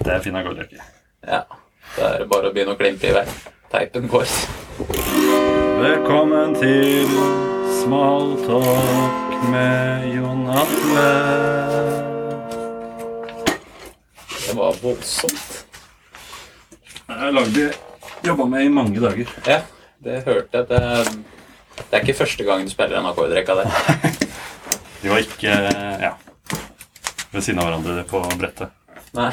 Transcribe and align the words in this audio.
Det 0.00 0.12
er 0.14 0.22
fin 0.24 0.36
akkordrekke. 0.36 0.80
Ja. 1.28 1.42
Da 1.96 2.06
er 2.14 2.22
det 2.22 2.28
bare 2.30 2.48
å 2.48 2.54
begynne 2.54 2.72
å 2.72 2.78
klimpe 2.80 3.10
i 3.10 3.12
vei. 3.12 3.24
Teipen 3.68 4.06
går. 4.08 4.30
Velkommen 5.80 6.54
til 6.56 7.10
Smalltalk 7.82 9.44
med 9.52 10.06
Jon 10.14 10.46
Atle. 10.56 11.04
Det 14.30 14.56
var 14.56 14.80
voldsomt. 14.80 15.60
Jeg 17.10 17.36
lagde 17.36 17.68
Jobba 18.24 18.44
med 18.48 18.66
i 18.66 18.72
mange 18.72 19.00
dager. 19.00 19.28
Ja, 19.48 19.62
det 20.04 20.22
hørte 20.26 20.60
jeg. 20.60 20.66
Det, 20.68 20.80
det 21.80 21.96
er 21.96 22.02
ikke 22.04 22.18
første 22.24 22.44
gang 22.48 22.64
du 22.64 22.72
spiller 22.72 23.00
en 23.00 23.08
akkordrekka 23.12 23.60
der. 23.62 23.80
De 25.00 25.08
var 25.08 25.24
ikke 25.24 25.56
ja, 26.04 26.14
ved 27.32 27.40
siden 27.44 27.60
av 27.60 27.68
hverandre 27.70 28.04
på 28.08 28.20
brettet. 28.36 28.72
Nei. 29.16 29.32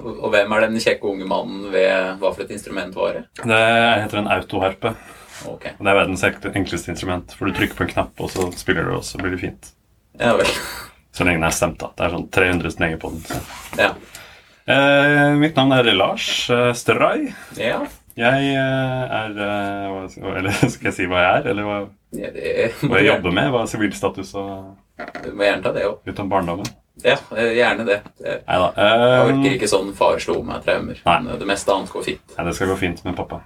Og 0.00 0.28
hvem 0.32 0.52
er 0.54 0.66
den 0.66 0.82
kjekke 0.82 1.08
unge 1.10 1.26
mannen 1.28 1.70
ved 1.72 2.20
hva 2.20 2.30
for 2.34 2.44
et 2.44 2.52
instrument 2.54 2.94
var 2.96 3.16
det? 3.18 3.24
Det 3.42 3.62
heter 4.04 4.22
en 4.22 4.30
autoharpe. 4.30 4.94
Okay. 5.48 5.72
Og 5.78 5.84
Det 5.86 5.90
er 5.92 5.98
verdens 6.02 6.24
enkleste 6.24 6.92
instrument. 6.92 7.34
For 7.36 7.48
du 7.48 7.56
trykker 7.56 7.78
på 7.78 7.86
en 7.86 7.92
knapp, 7.94 8.14
og 8.20 8.30
så 8.32 8.46
spiller 8.58 8.86
du, 8.86 8.94
og 8.98 9.04
så 9.06 9.20
blir 9.20 9.34
det 9.34 9.42
fint. 9.42 9.72
Ja 10.20 10.34
vel. 10.38 10.50
Så 11.16 11.24
lenge 11.26 11.40
den 11.40 11.48
er 11.48 11.54
stemt, 11.54 11.80
da. 11.80 11.90
Det 11.96 12.06
er 12.06 12.14
sånn 12.14 12.28
300 12.34 12.74
strenger 12.74 13.00
på 13.02 13.12
den. 13.14 13.22
Så. 13.26 13.40
Ja. 13.80 13.94
Eh, 14.70 15.32
mitt 15.40 15.56
navn 15.58 15.72
er 15.74 15.88
Lars 15.96 16.28
eh, 16.52 16.70
Stray. 16.78 17.32
ja. 17.58 17.80
Jeg 18.18 18.50
eh, 18.58 19.12
er 19.16 19.36
eh, 19.38 20.34
Eller 20.36 20.52
skal 20.72 20.90
jeg 20.90 20.96
si 20.96 21.06
hva 21.08 21.22
jeg 21.22 21.40
er? 21.40 21.50
Eller 21.52 21.66
hva, 21.68 21.76
ja 22.16 22.30
det, 22.34 22.44
hva 22.82 22.98
jeg 23.00 23.06
jobber 23.06 23.36
med? 23.36 23.50
Hva 23.54 23.62
er 23.64 23.70
sivilstatus 23.70 24.34
og 24.38 24.76
Du 25.24 25.30
må 25.32 25.46
gjerne 25.46 25.64
ta 25.64 25.72
det 25.76 25.86
òg. 25.88 26.00
litt 26.08 26.20
barndommen? 26.32 26.68
Ja, 27.04 27.16
eh, 27.36 27.52
gjerne 27.56 27.84
det. 27.86 28.02
Nei 28.20 28.58
da. 28.60 28.72
Jeg 28.76 29.22
orker 29.24 29.46
Eh, 29.50 29.54
ikke 29.56 29.68
sånn 29.70 29.94
far 29.96 30.18
slo 30.20 30.42
meg-traumer. 30.44 30.98
Nei. 31.06 31.20
Men 31.22 31.38
Det 31.38 31.46
meste 31.48 31.72
annet 31.72 31.90
går 31.92 32.04
fint. 32.04 32.36
nei, 32.36 32.44
det 32.44 32.54
skal 32.58 32.68
gå 32.68 32.76
fint 32.78 33.04
med 33.04 33.16
pappa. 33.16 33.40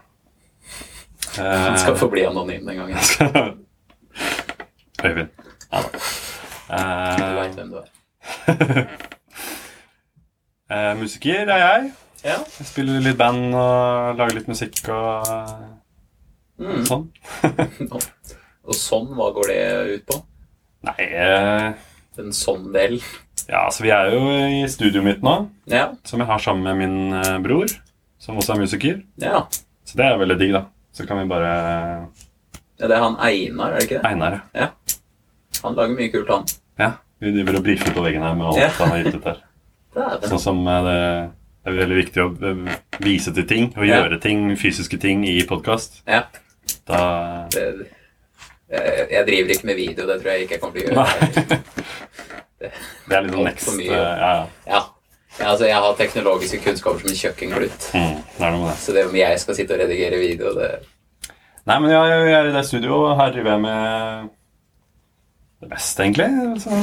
Han 1.36 1.78
skal 1.78 1.96
få 1.96 2.08
bli 2.10 2.24
anonym 2.26 2.66
den 2.66 2.76
gangen. 2.76 2.98
Eh, 5.04 5.10
Øyvind. 5.10 5.28
Ja 5.72 5.80
da. 5.82 5.88
Du 7.18 7.24
Eh, 7.24 7.34
veit 7.36 7.54
hvem 7.58 7.70
du 7.70 7.76
er. 7.76 7.88
uh, 10.70 10.94
musiker 11.00 11.50
er 11.50 11.58
jeg. 11.60 11.90
Ja. 12.24 12.36
Jeg 12.58 12.66
spiller 12.70 13.00
litt 13.04 13.18
band 13.20 13.52
og 13.54 14.16
lager 14.18 14.34
litt 14.38 14.48
musikk 14.48 14.88
og 14.88 15.26
Mm. 16.56 16.84
sånn. 16.86 17.08
Og 18.64 18.74
sånn, 18.78 19.08
hva 19.18 19.32
går 19.34 19.48
det 19.50 19.62
ut 19.96 20.04
på? 20.06 20.20
Nei 20.86 21.06
uh, 21.10 21.72
Den 22.16 22.30
sånn-delen? 22.32 23.02
Ja, 23.48 23.66
så 23.70 23.82
vi 23.84 23.90
er 23.92 24.10
jo 24.14 24.20
i 24.30 24.62
studioet 24.70 25.04
mitt 25.04 25.22
nå, 25.22 25.34
Ja. 25.68 25.90
som 26.04 26.20
jeg 26.22 26.26
har 26.28 26.38
sammen 26.40 26.62
med 26.64 26.76
min 26.80 27.12
eh, 27.18 27.38
bror, 27.44 27.66
som 28.18 28.36
også 28.40 28.54
er 28.54 28.62
musiker. 28.64 29.02
ja. 29.20 29.44
Så 29.84 29.98
det 30.00 30.04
er 30.06 30.16
veldig 30.18 30.38
digg, 30.40 30.52
da. 30.56 30.62
Så 30.96 31.04
kan 31.06 31.18
vi 31.20 31.26
bare 31.28 31.48
Ja, 32.80 32.86
Det 32.88 32.96
er 32.96 33.02
han 33.02 33.16
Einar, 33.20 33.72
er 33.74 33.78
det 33.78 33.84
ikke 33.90 33.98
det? 34.02 34.04
Einar, 34.10 34.40
Ja. 34.54 34.68
Han 35.62 35.74
lager 35.76 35.94
mye 35.96 36.10
kult, 36.12 36.28
han. 36.30 36.44
ja. 36.78 36.92
Vi 37.20 37.30
driver 37.32 37.56
og 37.58 37.64
brifer 37.64 37.92
på 37.94 38.02
veggen 38.04 38.22
her 38.22 38.34
med 38.34 38.46
alt 38.46 38.56
Ja. 38.58 38.68
han 38.78 38.88
har 38.90 39.02
gitt 39.02 39.14
ut 39.14 39.24
der. 39.24 39.42
Sånn 40.28 40.40
som 40.40 40.66
eh, 40.66 41.28
det 41.64 41.70
er 41.72 41.76
veldig 41.78 41.96
viktig 42.00 42.22
å 42.24 42.30
eh, 42.48 42.78
vise 43.00 43.32
til 43.34 43.46
ting 43.46 43.68
og 43.76 43.84
gjøre 43.86 44.20
ting, 44.20 44.56
fysiske 44.56 44.98
ting, 45.00 45.22
i 45.28 45.42
podkast. 45.48 46.00
Ja. 46.08 46.24
Da 46.88 47.46
Det, 47.52 47.86
jeg, 48.72 49.06
jeg 49.12 49.26
driver 49.28 49.50
ikke 49.54 49.66
med 49.70 49.76
video, 49.76 50.06
det 50.08 50.20
tror 50.22 50.32
jeg 50.32 50.42
ikke 50.48 50.56
jeg 50.56 50.60
kommer 50.60 50.80
til 50.80 50.88
å 50.88 51.04
gjøre. 51.04 51.60
Det 53.08 53.16
er 53.18 53.22
litt 53.26 53.34
sånn 53.34 53.44
next 53.48 53.70
mye. 53.78 53.90
eh, 53.90 54.00
Ja, 54.00 54.32
ja. 54.66 54.82
Ja. 55.38 55.46
altså 55.50 55.66
Jeg 55.66 55.74
har 55.82 55.96
teknologiske 55.98 56.60
kunnskaper 56.64 57.00
som 57.04 57.10
en 57.10 57.20
kjøkkenglut. 57.20 57.88
Mm, 57.94 58.16
det 58.38 58.44
er 58.46 58.50
noe 58.54 58.60
med 58.64 58.70
det. 58.72 58.78
Så 58.84 58.92
det 58.94 59.06
om 59.08 59.16
jeg 59.18 59.38
skal 59.42 59.54
sitte 59.58 59.74
og 59.74 59.80
redigere 59.84 60.20
video, 60.22 60.54
det 60.54 60.70
Nei, 61.66 61.78
men 61.80 61.90
jeg, 61.90 62.08
jeg 62.28 62.34
er 62.36 62.48
i 62.50 62.52
det 62.52 62.64
studioet. 62.68 63.16
Her 63.16 63.30
driver 63.32 63.50
jeg 63.54 63.60
med 63.64 64.28
det 65.64 65.68
beste, 65.70 66.04
egentlig. 66.04 66.26
Altså, 66.52 66.80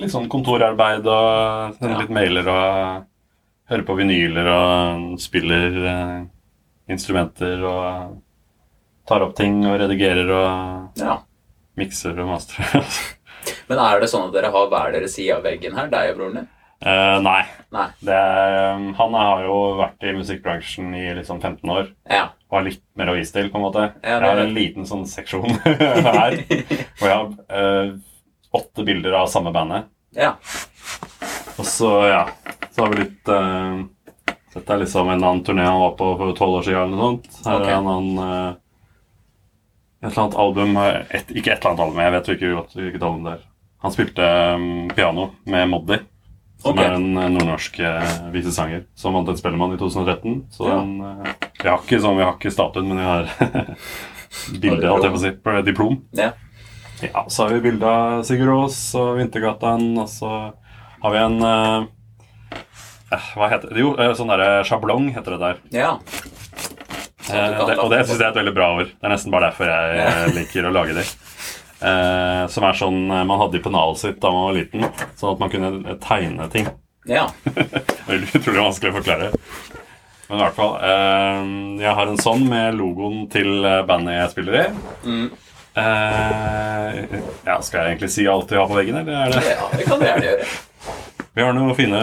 litt 0.00 0.12
sånn 0.12 0.28
kontorarbeid 0.32 1.06
og 1.08 1.78
sender 1.78 2.02
litt 2.02 2.12
mailer 2.12 2.50
og 2.52 3.06
hører 3.72 3.86
på 3.88 3.96
vinyler 3.96 4.50
og 4.52 5.16
spiller 5.22 5.78
eh, 5.94 6.18
instrumenter 6.92 7.64
og 7.64 8.18
tar 9.08 9.24
opp 9.24 9.32
ting 9.38 9.62
og 9.64 9.78
redigerer 9.80 10.28
og 10.28 11.00
Ja. 11.00 11.16
mikser 11.80 12.20
og 12.20 12.28
masterer. 12.34 12.84
Men 13.70 13.82
er 13.82 14.00
det 14.02 14.10
sånn 14.12 14.28
at 14.28 14.34
dere 14.34 14.50
har 14.54 14.72
hver 14.72 14.96
deres 14.96 15.14
side 15.16 15.36
av 15.36 15.44
veggen 15.46 15.76
her, 15.78 15.90
deg 15.92 16.12
og 16.12 16.18
broren 16.20 16.40
din? 16.40 16.50
Uh, 16.80 17.20
nei. 17.20 17.42
Nei. 17.76 17.86
Det 18.00 18.14
er, 18.16 18.84
han 18.96 19.16
har 19.20 19.42
jo 19.44 19.56
vært 19.78 20.06
i 20.08 20.14
musikkbransjen 20.16 20.94
i 20.96 21.10
liksom 21.18 21.42
15 21.42 21.72
år. 21.74 21.90
Ja. 22.08 22.30
og 22.48 22.56
har 22.56 22.64
litt 22.66 22.82
mer 22.98 23.12
å 23.12 23.16
vise 23.18 23.34
til, 23.36 23.50
på 23.52 23.60
en 23.60 23.66
måte. 23.66 23.84
Ja, 24.00 24.16
jeg 24.16 24.30
har 24.30 24.40
en 24.42 24.56
liten 24.56 24.88
sånn 24.88 25.04
seksjon 25.08 25.60
her, 25.66 26.38
hvor 26.98 27.06
jeg 27.06 27.12
har 27.12 27.28
uh, 27.52 27.92
åtte 28.56 28.86
bilder 28.88 29.18
av 29.20 29.28
samme 29.30 29.52
bandet. 29.54 29.90
Ja. 30.16 30.34
Og 31.60 31.68
så, 31.68 31.92
ja, 32.08 32.24
så 32.72 32.82
har 32.82 32.94
vi 32.94 33.04
litt 33.04 33.28
uh, 33.30 33.84
Dette 34.50 34.74
er 34.74 34.80
liksom 34.80 35.06
en 35.12 35.20
annen 35.20 35.44
turné 35.46 35.62
han 35.62 35.78
var 35.78 35.92
på 36.00 36.08
for 36.18 36.34
tolv 36.34 36.58
år 36.58 36.66
siden, 36.66 36.88
eller 36.88 36.96
noe 36.96 37.12
sånt. 37.12 37.44
Her 37.44 37.60
okay. 37.60 37.70
er 37.70 37.76
en 37.76 37.92
annen 37.92 38.56
Et 40.02 40.08
eller 40.08 40.22
annet 40.22 40.38
album 40.40 40.76
eh, 40.80 41.00
et, 41.18 41.30
Ikke 41.36 41.52
et 41.52 41.58
eller 41.60 41.70
annet 41.70 41.84
album, 41.84 42.00
jeg 42.00 42.14
vet 42.16 42.28
jo 42.28 42.36
ikke 42.38 42.52
godt 42.56 42.76
hvilket 42.78 43.02
album 43.02 43.26
det 43.28 43.34
er. 43.36 43.46
Han 43.80 43.94
spilte 43.94 44.26
um, 44.54 44.64
piano 44.92 45.30
med 45.48 45.68
Moddi, 45.72 45.96
som 46.60 46.74
okay. 46.74 46.84
er 46.84 46.96
en 46.98 47.16
eh, 47.16 47.30
nordnorsk 47.32 47.78
uh, 47.80 48.28
visesanger 48.34 48.84
som 48.98 49.16
vant 49.16 49.28
en 49.32 49.38
Spellemann 49.40 49.72
i 49.72 49.80
2013. 49.80 50.34
Så 50.52 50.68
Ja. 50.68 50.78
den, 50.82 51.00
uh, 51.00 51.48
vi 51.62 51.68
har 51.68 51.80
ikke 51.80 52.00
sånn, 52.04 52.18
vi 52.20 52.26
har 52.26 52.36
ikke 52.36 52.52
statuen, 52.52 52.88
men 52.92 53.00
vi 53.00 53.08
har 53.08 53.30
bilde, 54.62 54.88
holdt 54.88 55.08
jeg 55.08 55.14
på 55.14 55.20
å 55.20 55.24
si, 55.24 55.32
på 55.48 55.58
diplom. 55.68 56.00
ja. 56.20 56.32
Ja, 57.00 57.24
så 57.32 57.46
har 57.46 57.54
vi 57.54 57.62
bilde 57.64 57.88
av 57.88 58.22
Sigurd 58.28 58.52
Aas 58.52 58.76
og 59.00 59.14
Vintergatan, 59.16 59.86
og 60.02 60.08
så 60.12 60.30
har 61.00 61.14
vi 61.14 61.20
en 61.22 61.38
eh, 61.48 61.86
eh, 63.16 63.30
Hva 63.38 63.48
heter 63.48 63.70
det? 63.72 63.80
Jo, 63.80 63.94
eh, 63.96 64.12
sånn 64.18 64.28
derre 64.28 64.60
sjablong 64.68 65.08
heter 65.14 65.36
det 65.36 65.40
der. 65.46 65.62
ja. 65.80 65.94
Eh, 67.28 67.66
det, 67.66 67.76
og 67.78 67.90
det 67.92 68.04
syns 68.06 68.16
jeg 68.16 68.24
er 68.24 68.30
et 68.32 68.38
veldig 68.40 68.54
bra 68.56 68.70
ord. 68.78 68.88
Det 68.92 69.06
er 69.08 69.12
nesten 69.12 69.34
bare 69.34 69.50
derfor 69.50 69.68
jeg 69.68 70.32
liker 70.38 70.68
å 70.68 70.72
lage 70.74 70.96
de. 70.96 71.04
Eh, 71.80 72.44
som 72.52 72.64
er 72.68 72.76
sånn 72.76 73.02
eh, 73.08 73.26
man 73.28 73.40
hadde 73.40 73.56
i 73.60 73.62
pennalet 73.64 74.00
sitt 74.02 74.18
da 74.20 74.32
man 74.34 74.48
var 74.50 74.56
liten, 74.58 74.88
sånn 75.16 75.34
at 75.34 75.42
man 75.44 75.52
kunne 75.52 75.70
eh, 75.84 76.00
tegne 76.04 76.48
ting. 76.52 76.66
ja. 77.08 77.26
Veldig 78.10 78.32
utrolig 78.40 78.64
vanskelig 78.64 78.90
å 78.92 78.96
forklare. 78.98 79.30
Men 80.30 80.38
i 80.38 80.42
hvert 80.44 80.56
fall 80.56 80.74
eh, 80.86 81.38
Jeg 81.82 81.94
har 81.98 82.10
en 82.10 82.20
sånn 82.22 82.44
med 82.50 82.76
logoen 82.78 83.24
til 83.32 83.64
bandet 83.88 84.18
jeg 84.18 84.32
spiller 84.34 84.58
i. 84.60 84.66
Mm. 85.06 85.30
Eh, 85.80 87.00
ja, 87.46 87.56
skal 87.62 87.80
jeg 87.84 87.94
egentlig 87.94 88.10
si 88.12 88.26
alt 88.28 88.50
vi 88.50 88.58
har 88.58 88.68
på 88.68 88.76
veggen, 88.78 89.00
eller 89.00 89.28
er 89.28 89.34
det 89.36 89.54
ja, 89.54 89.68
det 89.76 89.86
kan 89.88 90.00
du 90.02 90.06
gjerne 90.08 90.28
gjøre. 90.32 90.50
Vi 91.30 91.42
har 91.46 91.54
noen 91.54 91.76
fine, 91.78 91.98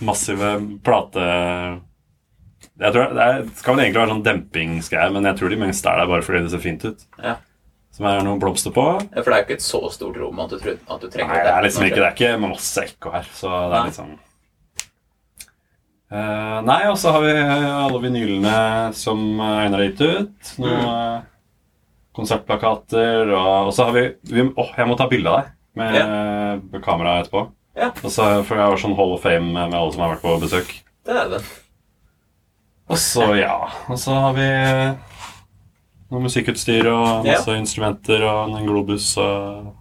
massive 0.00 0.54
plate... 0.86 1.26
Jeg 2.76 2.92
tror 2.92 3.12
Det 3.16 3.24
er, 3.24 3.44
skal 3.56 3.76
vel 3.76 3.84
egentlig 3.86 4.00
være 4.02 4.12
sånn 4.12 4.24
dempingsgreier, 4.26 5.12
men 5.14 5.28
jeg 5.30 5.38
tror 5.38 5.52
de 5.52 5.60
meste 5.60 5.88
er 5.92 6.02
der 6.02 6.10
bare 6.10 6.24
fordi 6.26 6.42
det 6.44 6.52
ser 6.52 6.64
fint 6.64 6.84
ut. 6.84 7.06
Ja. 7.22 7.38
Som 7.96 8.08
er 8.10 8.20
noen 8.26 8.40
blomster 8.42 8.74
på. 8.76 8.84
Ja, 9.00 9.22
For 9.22 9.30
det 9.30 9.36
er 9.36 9.40
jo 9.40 9.46
ikke 9.46 9.56
et 9.56 9.64
så 9.64 9.80
stort 9.94 10.18
rom 10.20 10.44
at 10.44 10.52
du, 10.52 10.58
tror, 10.60 10.76
at 10.84 11.00
du 11.00 11.08
trenger 11.08 11.32
Nei, 11.32 11.42
det 11.46 11.54
er 11.54 11.64
liksom 11.64 11.86
ikke 11.86 12.00
Det 12.02 12.06
er 12.06 12.16
ikke 12.18 12.38
masse 12.42 12.84
ekko 12.84 13.12
her, 13.14 13.30
så 13.32 13.52
det 13.54 13.72
Nei. 13.72 13.80
er 13.80 13.90
litt 13.90 14.00
sånn 14.02 14.14
Uh, 16.06 16.62
Nei, 16.62 16.84
og 16.86 16.94
så 17.02 17.10
har 17.16 17.24
vi 17.24 17.32
alle 17.34 17.98
vinylene 17.98 18.58
som 18.94 19.40
Einar 19.42 19.80
har 19.80 19.88
gitt 19.88 20.02
ut. 20.04 20.52
Noen 20.62 20.84
mm. 20.86 21.24
konsertplakater, 22.14 23.32
og, 23.34 23.72
så 23.74 23.88
har 23.88 23.96
vi, 23.96 24.04
vi 24.30 24.44
Åh, 24.46 24.70
jeg 24.78 24.86
må 24.86 24.94
ta 25.00 25.08
bilde 25.10 25.32
av 25.32 25.40
deg 25.40 25.50
med 25.82 26.78
kamera 26.86 27.18
etterpå. 27.24 27.48
Ja. 27.74 27.90
Og 27.90 28.06
så, 28.06 28.28
for 28.46 28.54
jeg 28.54 28.70
har 28.70 28.80
sånn 28.80 28.94
Hall 28.96 29.16
of 29.18 29.26
Fame 29.26 29.50
med 29.50 29.74
alle 29.74 29.96
som 29.96 30.06
har 30.06 30.14
vært 30.14 30.22
på 30.22 30.38
besøk. 30.46 30.70
Det 31.06 31.18
er 31.24 31.34
det. 31.34 31.42
Og 32.86 32.98
så, 33.02 33.24
ja 33.34 33.56
Og 33.90 33.98
så 33.98 34.14
har 34.14 34.34
vi 34.36 34.46
noe 36.06 36.22
musikkutstyr 36.22 36.86
og 36.86 37.24
masse 37.26 37.56
instrumenter 37.58 38.22
og 38.22 38.52
en 38.54 38.68
globus 38.68 39.08
og 39.18 39.72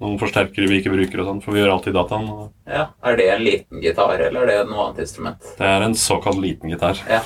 noen 0.00 0.16
forsterkere 0.20 0.66
vi 0.70 0.78
ikke 0.80 0.92
bruker 0.94 1.20
og 1.22 1.28
sånn, 1.28 1.42
for 1.44 1.54
vi 1.54 1.60
gjør 1.60 1.74
alltid 1.74 1.94
dataen. 1.96 2.24
Ja. 2.66 2.86
Er 3.04 3.18
det 3.20 3.26
en 3.34 3.44
liten 3.44 3.82
gitar, 3.84 4.16
eller 4.16 4.42
er 4.42 4.50
det 4.50 4.70
noe 4.70 4.86
annet 4.88 5.04
instrument? 5.04 5.44
det 5.58 5.68
er 5.68 5.84
en 5.84 5.94
såkalt 5.96 6.40
liten 6.42 6.72
gitar. 6.72 6.98
Ja. 7.08 7.20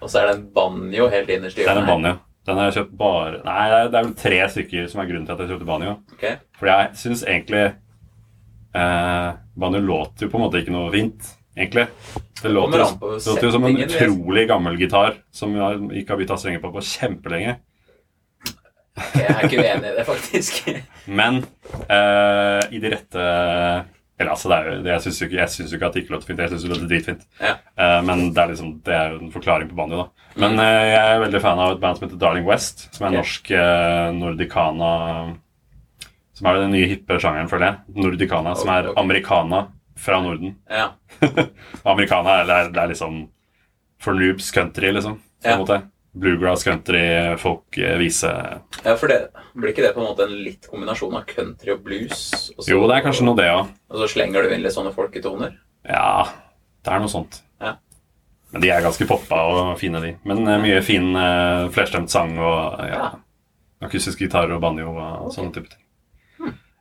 Og 0.00 0.08
så 0.08 0.22
er 0.22 0.30
det 0.30 0.36
en 0.38 0.46
banjo 0.56 1.10
helt 1.12 1.28
innerst 1.34 1.58
i 1.58 1.64
Det 1.64 1.68
er 1.68 1.74
en 1.76 1.82
hjørnet. 1.82 1.90
banjo. 1.90 2.14
Den 2.48 2.56
har 2.56 2.70
jeg 2.70 2.76
kjøpt 2.78 2.94
bare 2.96 3.42
Nei, 3.44 3.64
det 3.92 3.98
er 3.98 4.06
vel 4.06 4.14
tre 4.22 4.38
stykker 4.54 4.86
som 4.88 5.02
er 5.02 5.10
grunnen 5.10 5.26
til 5.28 5.34
at 5.34 5.42
jeg 5.44 5.50
kjøpte 5.52 5.68
banjo. 5.68 5.96
Okay. 6.16 6.38
For 6.56 6.70
jeg 6.70 6.94
syns 7.02 7.26
egentlig 7.28 7.66
eh, 7.66 9.28
Banjo 9.60 9.82
låter 9.84 10.24
jo 10.26 10.30
på 10.32 10.38
en 10.40 10.46
måte 10.46 10.62
ikke 10.62 10.72
noe 10.74 10.88
fint, 10.94 11.34
egentlig. 11.60 11.86
Det 12.42 12.48
låter, 12.48 12.78
det 12.78 13.26
låter 13.26 13.44
jo 13.46 13.52
som 13.52 13.64
en 13.68 13.82
utrolig 13.84 14.46
gammel 14.48 14.78
gitar 14.80 15.18
som 15.30 15.52
vi 15.54 16.00
ikke 16.00 16.14
har 16.14 16.20
bytta 16.22 16.38
strenger 16.40 16.62
på 16.62 16.72
på 16.72 16.84
kjempelenge. 16.88 17.58
Jeg 19.14 19.28
er 19.30 19.46
ikke 19.46 19.62
uenig 19.62 19.90
i 19.90 19.96
det, 19.96 20.04
faktisk. 20.08 20.60
Men 21.20 21.42
eh, 21.86 22.60
i 22.74 22.80
de 22.82 22.92
rette 22.92 23.24
Eller 24.20 24.34
altså, 24.34 24.50
det 24.50 24.56
er 24.58 24.80
det, 24.84 24.90
jeg 24.92 25.04
syns 25.06 25.20
jo, 25.22 25.28
ikke- 25.30 25.86
at 25.86 25.94
det 25.94 26.02
ikke 26.02 26.12
låter 26.12 26.28
fint. 26.28 26.40
Jeg 26.44 26.52
syns 26.52 26.64
det 26.66 26.72
låter 26.74 26.90
dritfint. 26.90 27.22
Ja. 27.40 27.54
Eh, 27.80 28.00
men 28.04 28.26
det 28.34 28.42
er 28.42 28.50
liksom, 28.52 28.74
det 28.84 28.92
er 28.92 29.14
en 29.16 29.30
forklaring 29.32 29.70
på 29.70 29.78
banjo, 29.78 30.02
da. 30.02 30.26
Men 30.42 30.58
eh, 30.60 30.88
jeg 30.90 31.14
er 31.14 31.22
veldig 31.24 31.40
fan 31.40 31.62
av 31.64 31.72
et 31.72 31.80
band 31.80 31.96
som 31.96 32.06
heter 32.06 32.20
Darling 32.20 32.44
West, 32.48 32.88
som 32.92 33.06
er 33.06 33.14
okay. 33.14 33.20
norsk 33.22 33.50
eh, 33.56 34.10
nordicana 34.18 34.90
Som 36.36 36.50
er 36.50 36.60
den 36.60 36.74
nye 36.76 36.88
hippe 36.90 37.16
sjangeren, 37.20 37.48
føler 37.48 37.66
jeg. 37.70 37.96
Nordicana, 38.04 38.54
som 38.56 38.72
er 38.76 38.92
americana 39.00 39.66
fra 40.00 40.20
Norden. 40.24 40.56
Ja. 40.70 40.90
Americana 41.84 42.40
det 42.48 42.56
er, 42.56 42.70
det 42.74 42.82
er 42.82 42.92
liksom 42.94 43.22
for 44.00 44.16
noobs 44.16 44.50
country, 44.54 44.92
liksom. 44.96 45.18
På 45.20 45.48
en 45.48 45.56
Ja. 45.56 45.58
måte. 45.60 45.82
Bluegrass 46.12 46.64
country, 46.66 47.36
folk, 47.38 47.76
eh, 47.78 47.94
vise 48.00 48.26
ja, 48.82 48.96
for 48.98 49.06
det 49.06 49.28
blir 49.54 49.70
ikke 49.70 49.84
det 49.84 49.92
på 49.94 50.00
en 50.02 50.08
måte 50.08 50.24
en 50.26 50.32
litt 50.42 50.66
kombinasjon 50.66 51.14
av 51.14 51.22
country 51.30 51.70
og 51.70 51.84
blues? 51.84 52.50
Og 52.56 52.64
så, 52.64 52.72
Jo, 52.72 52.80
det 52.90 52.96
er 52.96 53.04
kanskje 53.04 53.26
noe, 53.28 53.36
det 53.38 53.46
òg. 53.46 53.68
Og 53.92 54.00
så 54.02 54.08
slenger 54.16 54.42
du 54.42 54.54
inn 54.56 54.64
litt 54.64 54.74
sånne 54.74 54.90
folketoner? 54.96 55.54
Ja, 55.86 56.24
det 56.82 56.92
er 56.96 56.98
noe 57.04 57.12
sånt. 57.12 57.38
Ja. 57.62 57.76
Men 58.50 58.64
de 58.64 58.72
er 58.74 58.82
ganske 58.82 59.06
poppa 59.06 59.38
og 59.52 59.78
fine, 59.78 60.00
de. 60.02 60.16
Men 60.26 60.42
eh, 60.48 60.58
mye 60.64 60.80
fin 60.82 61.12
uh, 61.14 61.68
flerstemt 61.70 62.10
sang 62.10 62.34
og 62.42 62.82
ja, 62.82 62.90
Ja. 62.90 63.10
akustisk 63.86 64.18
gitar 64.24 64.50
og 64.50 64.60
banjo 64.66 64.90
og 64.90 65.28
okay. 65.28 65.36
sånne 65.38 65.54
type 65.54 65.70
ting. 65.70 65.84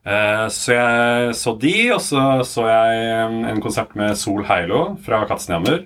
Eh, 0.09 0.45
så 0.55 0.73
jeg 0.73 1.33
så 1.37 1.53
de, 1.61 1.73
og 1.93 2.01
så 2.01 2.21
så 2.47 2.65
jeg 2.65 2.99
eh, 3.05 3.37
en 3.51 3.61
konsert 3.61 3.93
med 3.99 4.17
Sol 4.17 4.41
Heilo 4.49 4.95
fra 5.05 5.21
Katzenjammer. 5.29 5.83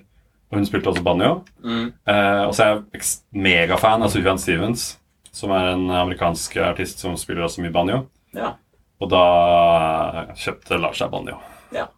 Og 0.52 0.58
hun 0.60 0.66
spilte 0.68 0.90
også 0.92 1.02
banjo. 1.04 1.40
Mm. 1.64 1.88
Eh, 2.08 2.42
og 2.46 2.52
så 2.56 2.64
er 2.64 2.76
jeg 2.94 3.06
megafan 3.44 4.04
av 4.06 4.12
Sufjan 4.12 4.38
Stevens, 4.40 4.84
som 5.34 5.50
er 5.56 5.72
en 5.72 5.88
amerikansk 5.90 6.56
artist 6.62 7.02
som 7.02 7.16
spiller 7.20 7.44
også 7.48 7.64
mye 7.64 7.74
banjo. 7.74 8.04
Ja. 8.36 8.52
Og 9.02 9.10
da 9.10 9.24
kjøpte 10.38 10.78
Lars 10.80 11.00
seg 11.02 11.12
banjo. 11.14 11.40
ja. 11.74 11.88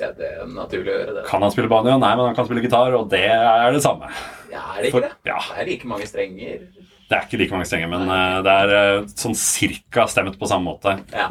Det, 0.00 0.06
det 0.16 0.24
er 0.40 0.46
naturlig 0.48 0.88
å 0.88 0.94
gjøre 0.96 1.12
det. 1.18 1.22
Kan 1.28 1.42
han 1.44 1.50
spille 1.52 1.68
banjo? 1.68 1.92
Nei, 2.00 2.10
men 2.16 2.24
han 2.30 2.34
kan 2.36 2.46
spille 2.48 2.62
gitar, 2.64 2.94
og 2.96 3.10
det 3.12 3.26
er 3.28 3.74
det 3.74 3.82
samme. 3.84 4.08
Ja, 4.50 4.62
er 4.78 4.86
det 4.86 4.90
For- 4.94 5.04
ikke 5.04 5.10
det? 5.12 5.28
ja. 5.28 5.36
Det 5.50 5.58
er 5.60 5.68
like 5.68 5.90
mange 5.90 6.06
strenger. 6.08 6.62
Det 7.10 7.18
er 7.18 7.26
ikke 7.26 7.40
like 7.42 7.52
mange 7.52 7.66
strenger, 7.68 7.90
men 7.92 8.08
eh, 8.08 8.38
det 8.46 8.54
er 8.62 8.72
eh, 8.78 9.10
sånn 9.20 9.36
cirka 9.36 10.06
stemt 10.08 10.38
på 10.40 10.48
samme 10.48 10.64
måte. 10.72 10.94
Ja. 11.12 11.28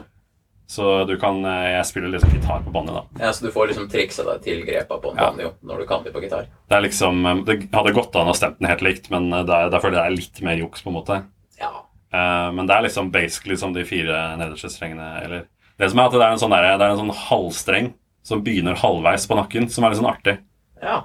Så 0.71 1.03
du 1.03 1.17
kan 1.19 1.41
eh, 1.43 1.73
Jeg 1.73 1.85
spiller 1.89 2.13
liksom 2.13 2.31
gitar 2.31 2.61
på 2.63 2.71
banjo, 2.71 2.93
da. 2.95 3.25
ja, 3.25 3.33
Så 3.35 3.45
du 3.45 3.51
får 3.51 3.71
liksom 3.73 3.89
triksa 3.91 4.23
deg 4.23 4.43
til 4.45 4.61
grepa 4.63 5.01
på 5.03 5.11
en 5.11 5.19
Ja. 5.19 5.29
banjo 5.31 5.53
når 5.67 5.83
du 5.83 5.87
kan 5.89 6.03
det 6.05 6.13
på 6.15 6.21
gitar? 6.23 6.47
Det 6.69 6.77
er 6.77 6.85
liksom 6.85 7.25
eh, 7.27 7.41
Det 7.49 7.57
hadde 7.75 7.95
gått 7.97 8.15
an 8.15 8.31
å 8.31 8.35
stemt 8.37 8.59
den 8.61 8.69
helt 8.71 8.85
likt, 8.85 9.09
men 9.11 9.29
da 9.29 9.67
føler 9.83 9.97
jeg 9.97 10.01
det 10.01 10.05
er 10.05 10.15
litt 10.15 10.41
mer 10.47 10.61
juks, 10.61 10.83
på 10.85 10.93
en 10.93 10.95
måte. 10.95 11.17
Ja. 11.59 11.73
Uh, 12.11 12.51
men 12.55 12.67
det 12.67 12.75
er 12.75 12.85
liksom 12.87 13.11
basically 13.11 13.55
som 13.59 13.73
de 13.75 13.83
fire 13.87 14.21
nederste 14.39 14.71
strengene, 14.71 15.09
eller 15.23 15.45
Det 15.79 15.89
som 15.89 15.99
er 15.99 16.07
at 16.09 16.15
det 16.15 16.23
er 16.23 16.33
en 16.35 16.41
sånn, 16.41 16.53
der, 16.53 16.77
det 16.77 16.85
er 16.87 16.93
en 16.93 16.99
sånn 16.99 17.19
halvstreng 17.27 17.91
som 18.27 18.43
begynner 18.45 18.75
halvveis 18.77 19.27
på 19.27 19.37
nakken, 19.39 19.67
som 19.71 19.83
er 19.83 19.93
litt 19.93 19.99
sånn 20.01 20.09
artig. 20.11 20.37
Ja. 20.83 20.97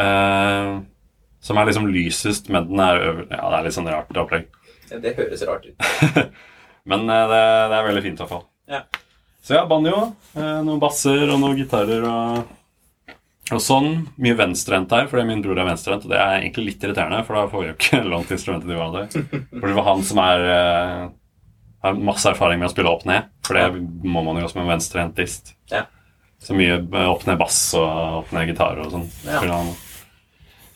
Uh, 0.00 0.80
som 1.40 1.60
er 1.60 1.68
liksom 1.68 1.86
lysest, 1.92 2.48
men 2.50 2.66
den 2.72 2.80
er 2.82 2.98
øver... 2.98 3.26
Ja, 3.30 3.44
det 3.52 3.58
er 3.60 3.66
litt 3.68 3.76
sånn 3.76 3.90
rart 3.92 4.20
opplegg. 4.24 4.48
Det 4.90 5.14
høres 5.16 5.44
rart 5.46 5.68
ut. 5.68 6.32
Men 6.88 7.04
uh, 7.04 7.24
det, 7.28 7.42
det 7.70 7.76
er 7.76 7.86
veldig 7.90 8.02
fint 8.02 8.18
i 8.18 8.24
hvert 8.24 8.32
fall. 8.32 8.46
Ja. 8.68 8.84
Så 9.42 9.54
ja, 9.56 9.64
banjo, 9.66 10.12
eh, 10.36 10.56
noen 10.60 10.80
basser 10.82 11.24
og 11.30 11.38
noen 11.40 11.56
gitarer 11.56 12.04
og, 12.04 13.14
og 13.48 13.62
sånn. 13.64 13.90
Mye 14.20 14.36
venstrehendt 14.36 14.92
her, 14.92 15.06
fordi 15.08 15.24
min 15.30 15.40
bror 15.44 15.56
er 15.56 15.70
venstrehendt. 15.70 16.04
Og 16.04 16.12
det 16.12 16.18
er 16.20 16.42
egentlig 16.42 16.66
litt 16.66 16.84
irriterende, 16.84 17.22
for 17.24 17.38
da 17.38 17.46
får 17.48 17.64
vi 17.64 17.70
jo 17.70 17.76
ikke 17.78 18.02
lånt 18.12 18.34
instrumentet 18.34 18.68
til 18.68 18.76
hverandre. 18.76 19.06
For 19.54 19.70
det 19.70 19.78
var 19.78 19.88
han 19.88 20.04
som 20.04 20.22
er 20.26 20.46
eh, 20.52 21.02
har 21.86 22.00
masse 22.10 22.28
erfaring 22.28 22.60
med 22.60 22.68
å 22.68 22.74
spille 22.74 22.92
opp 22.92 23.08
ned, 23.08 23.32
for 23.46 23.56
det 23.56 23.68
må 24.04 24.20
man 24.26 24.40
jo 24.42 24.50
med 24.52 24.64
en 24.66 24.72
venstrehendtist. 24.74 25.54
Ja. 25.72 25.86
Så 26.42 26.54
mye 26.58 26.80
eh, 26.82 27.04
opp 27.08 27.24
ned 27.26 27.40
bass 27.40 27.60
og 27.78 28.22
opp 28.22 28.36
ned 28.36 28.52
gitar 28.52 28.84
og 28.84 28.92
sånn. 28.98 29.08
Ja. 29.24 29.62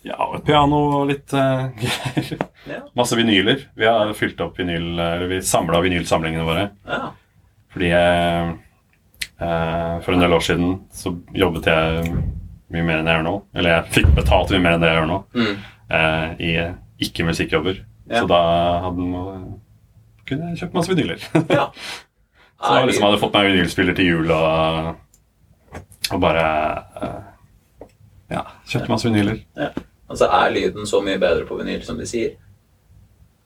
Ja, 0.02 0.16
og 0.24 0.40
et 0.40 0.46
piano 0.48 0.78
og 0.96 1.10
litt 1.12 1.30
uh, 1.30 1.68
greier. 1.78 2.40
Ja. 2.66 2.80
Masse 2.98 3.14
vinyler. 3.14 3.68
Vi 3.78 3.86
har 3.86 4.08
fylt 4.18 4.40
opp 4.42 4.56
vinyl, 4.58 4.96
eller 4.96 5.28
vi 5.30 5.38
samla 5.46 5.78
vinylsamlingene 5.84 6.46
våre. 6.48 6.70
ja. 6.88 7.10
Fordi 7.72 7.88
jeg 7.88 8.52
eh, 9.40 9.94
For 10.04 10.12
en 10.12 10.20
del 10.24 10.32
år 10.36 10.44
siden 10.44 10.74
så 10.92 11.14
jobbet 11.34 11.66
jeg 11.70 12.12
mye 12.72 12.84
mer 12.86 13.00
enn 13.02 13.08
jeg 13.10 13.18
gjør 13.18 13.26
nå. 13.26 13.34
Eller 13.56 13.74
jeg 13.76 13.92
fikk 13.98 14.10
betalt 14.16 14.52
mye 14.54 14.62
mer 14.64 14.76
enn 14.78 14.84
det 14.84 14.90
jeg 14.92 15.00
gjør 15.00 15.10
nå 15.12 15.18
Mm. 15.34 15.56
eh, 15.98 16.28
i 16.40 16.52
ikke-musikkjobber. 17.06 17.80
Ja. 18.12 18.20
Så 18.22 18.26
da 18.30 18.40
hadde 18.84 19.06
man, 19.08 19.44
kunne 20.28 20.50
jeg 20.52 20.58
kjøpt 20.62 20.74
masse 20.76 20.92
vinyler. 20.92 21.24
ja. 21.58 21.66
så 22.62 22.76
jeg 22.78 22.86
liksom 22.92 23.06
hadde 23.08 23.20
fått 23.22 23.34
meg 23.36 23.48
vinylspiller 23.50 23.96
til 23.98 24.06
jul 24.12 24.30
og, 24.36 24.92
og 26.12 26.20
bare 26.22 26.44
eh, 27.02 27.18
Ja, 28.32 28.44
kjøpt 28.68 28.88
masse 28.92 29.08
vinyler. 29.10 29.40
Altså, 30.08 30.28
Er 30.28 30.52
lyden 30.54 30.86
så 30.88 31.00
mye 31.04 31.18
bedre 31.20 31.44
på 31.48 31.56
vinyl 31.58 31.82
som 31.84 31.98
de 32.00 32.06
sier? 32.08 32.36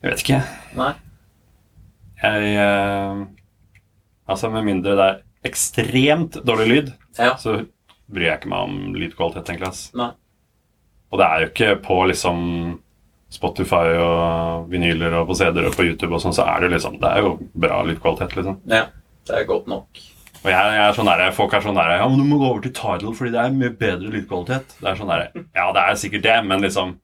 Jeg 0.03 0.11
vet 0.13 0.23
ikke. 0.23 0.41
Nei. 0.79 0.93
Jeg 2.23 2.53
eh, 2.63 3.25
Altså, 4.29 4.51
med 4.51 4.65
mindre 4.67 4.97
det 4.99 5.05
er 5.07 5.23
ekstremt 5.47 6.41
dårlig 6.45 6.67
lyd, 6.69 6.93
Ja. 7.19 7.35
så 7.39 7.61
bryr 8.11 8.27
jeg 8.31 8.41
ikke 8.41 8.49
meg 8.51 8.59
om 8.67 8.95
lydkvalitet, 8.95 9.49
egentlig. 9.53 9.69
ass. 9.69 9.91
Nei. 9.95 10.11
Og 11.13 11.19
det 11.21 11.27
er 11.27 11.41
jo 11.45 11.47
ikke 11.53 11.83
på 11.83 12.01
liksom 12.11 12.41
Spotify 13.31 13.97
og 13.99 14.69
vinyler 14.71 15.15
og 15.21 15.29
på 15.31 15.37
CD-er 15.39 15.67
og 15.71 15.75
på 15.79 15.87
YouTube 15.87 16.15
og 16.15 16.21
sånn, 16.23 16.35
så 16.35 16.45
er 16.47 16.61
det 16.67 16.73
liksom 16.77 16.99
Det 17.01 17.09
er 17.11 17.23
jo 17.25 17.33
bra 17.55 17.81
lydkvalitet, 17.87 18.37
liksom. 18.39 18.61
Ja. 18.71 18.87
Det 19.27 19.35
er 19.41 19.45
godt 19.49 19.67
nok. 19.67 19.87
Og 20.45 20.51
jeg, 20.53 20.75
jeg 20.77 20.83
er 20.89 20.93
sånn 20.95 21.09
der, 21.11 21.31
Folk 21.35 21.55
er 21.55 21.61
sånn 21.65 21.75
der 21.75 21.97
Ja, 21.99 22.07
men 22.09 22.19
du 22.21 22.25
må 22.29 22.39
gå 22.39 22.47
over 22.53 22.61
til 22.63 22.73
Tidal 22.77 23.15
fordi 23.19 23.33
det 23.35 23.41
er 23.43 23.51
mye 23.57 23.73
bedre 23.75 24.13
lydkvalitet. 24.13 24.77
Det 24.81 24.87
er 24.93 24.95
sånn 25.01 25.11
der, 25.11 25.25
Ja, 25.57 25.73
det 25.75 25.83
er 25.83 25.99
sikkert 25.99 26.23
det, 26.23 26.37
men 26.47 26.63
liksom 26.63 26.95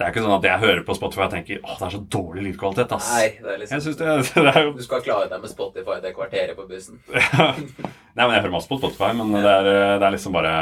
Det 0.00 0.06
er 0.06 0.12
ikke 0.14 0.22
sånn 0.24 0.32
at 0.38 0.46
jeg 0.48 0.60
hører 0.62 0.78
på 0.86 0.94
Spotify 0.96 1.26
og 1.26 1.32
tenker 1.34 1.58
åh, 1.60 1.74
det 1.76 1.84
er 1.84 1.92
så 1.92 1.98
dårlig 2.14 2.42
lydkvalitet, 2.46 2.92
ass. 2.96 3.08
Nei, 3.12 3.26
det 3.36 3.50
er 3.52 3.58
liksom 3.60 3.82
det, 3.98 4.14
det 4.32 4.52
er 4.54 4.62
jo 4.64 4.70
Du 4.78 4.80
skal 4.86 5.02
klare 5.04 5.26
deg 5.28 5.42
med 5.42 5.50
Spotify 5.52 5.98
det 6.00 6.14
kvarteret 6.16 6.56
på 6.56 6.64
bussen. 6.70 7.02
Nei, 7.12 8.24
men 8.24 8.32
Jeg 8.32 8.40
hører 8.40 8.54
masse 8.54 8.70
på 8.70 8.78
Spotify, 8.80 9.10
men 9.18 9.34
det 9.36 9.44
er, 9.44 9.68
det 10.00 10.06
er 10.08 10.14
liksom 10.16 10.32
bare 10.38 10.54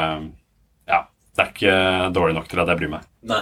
Ja, 0.91 0.99
det 1.39 1.45
er 1.45 1.53
ikke 1.55 1.77
dårlig 2.19 2.35
nok 2.35 2.51
til 2.51 2.59
at 2.65 2.73
jeg 2.73 2.81
bryr 2.83 2.91
meg. 2.97 3.07
Nei. 3.31 3.41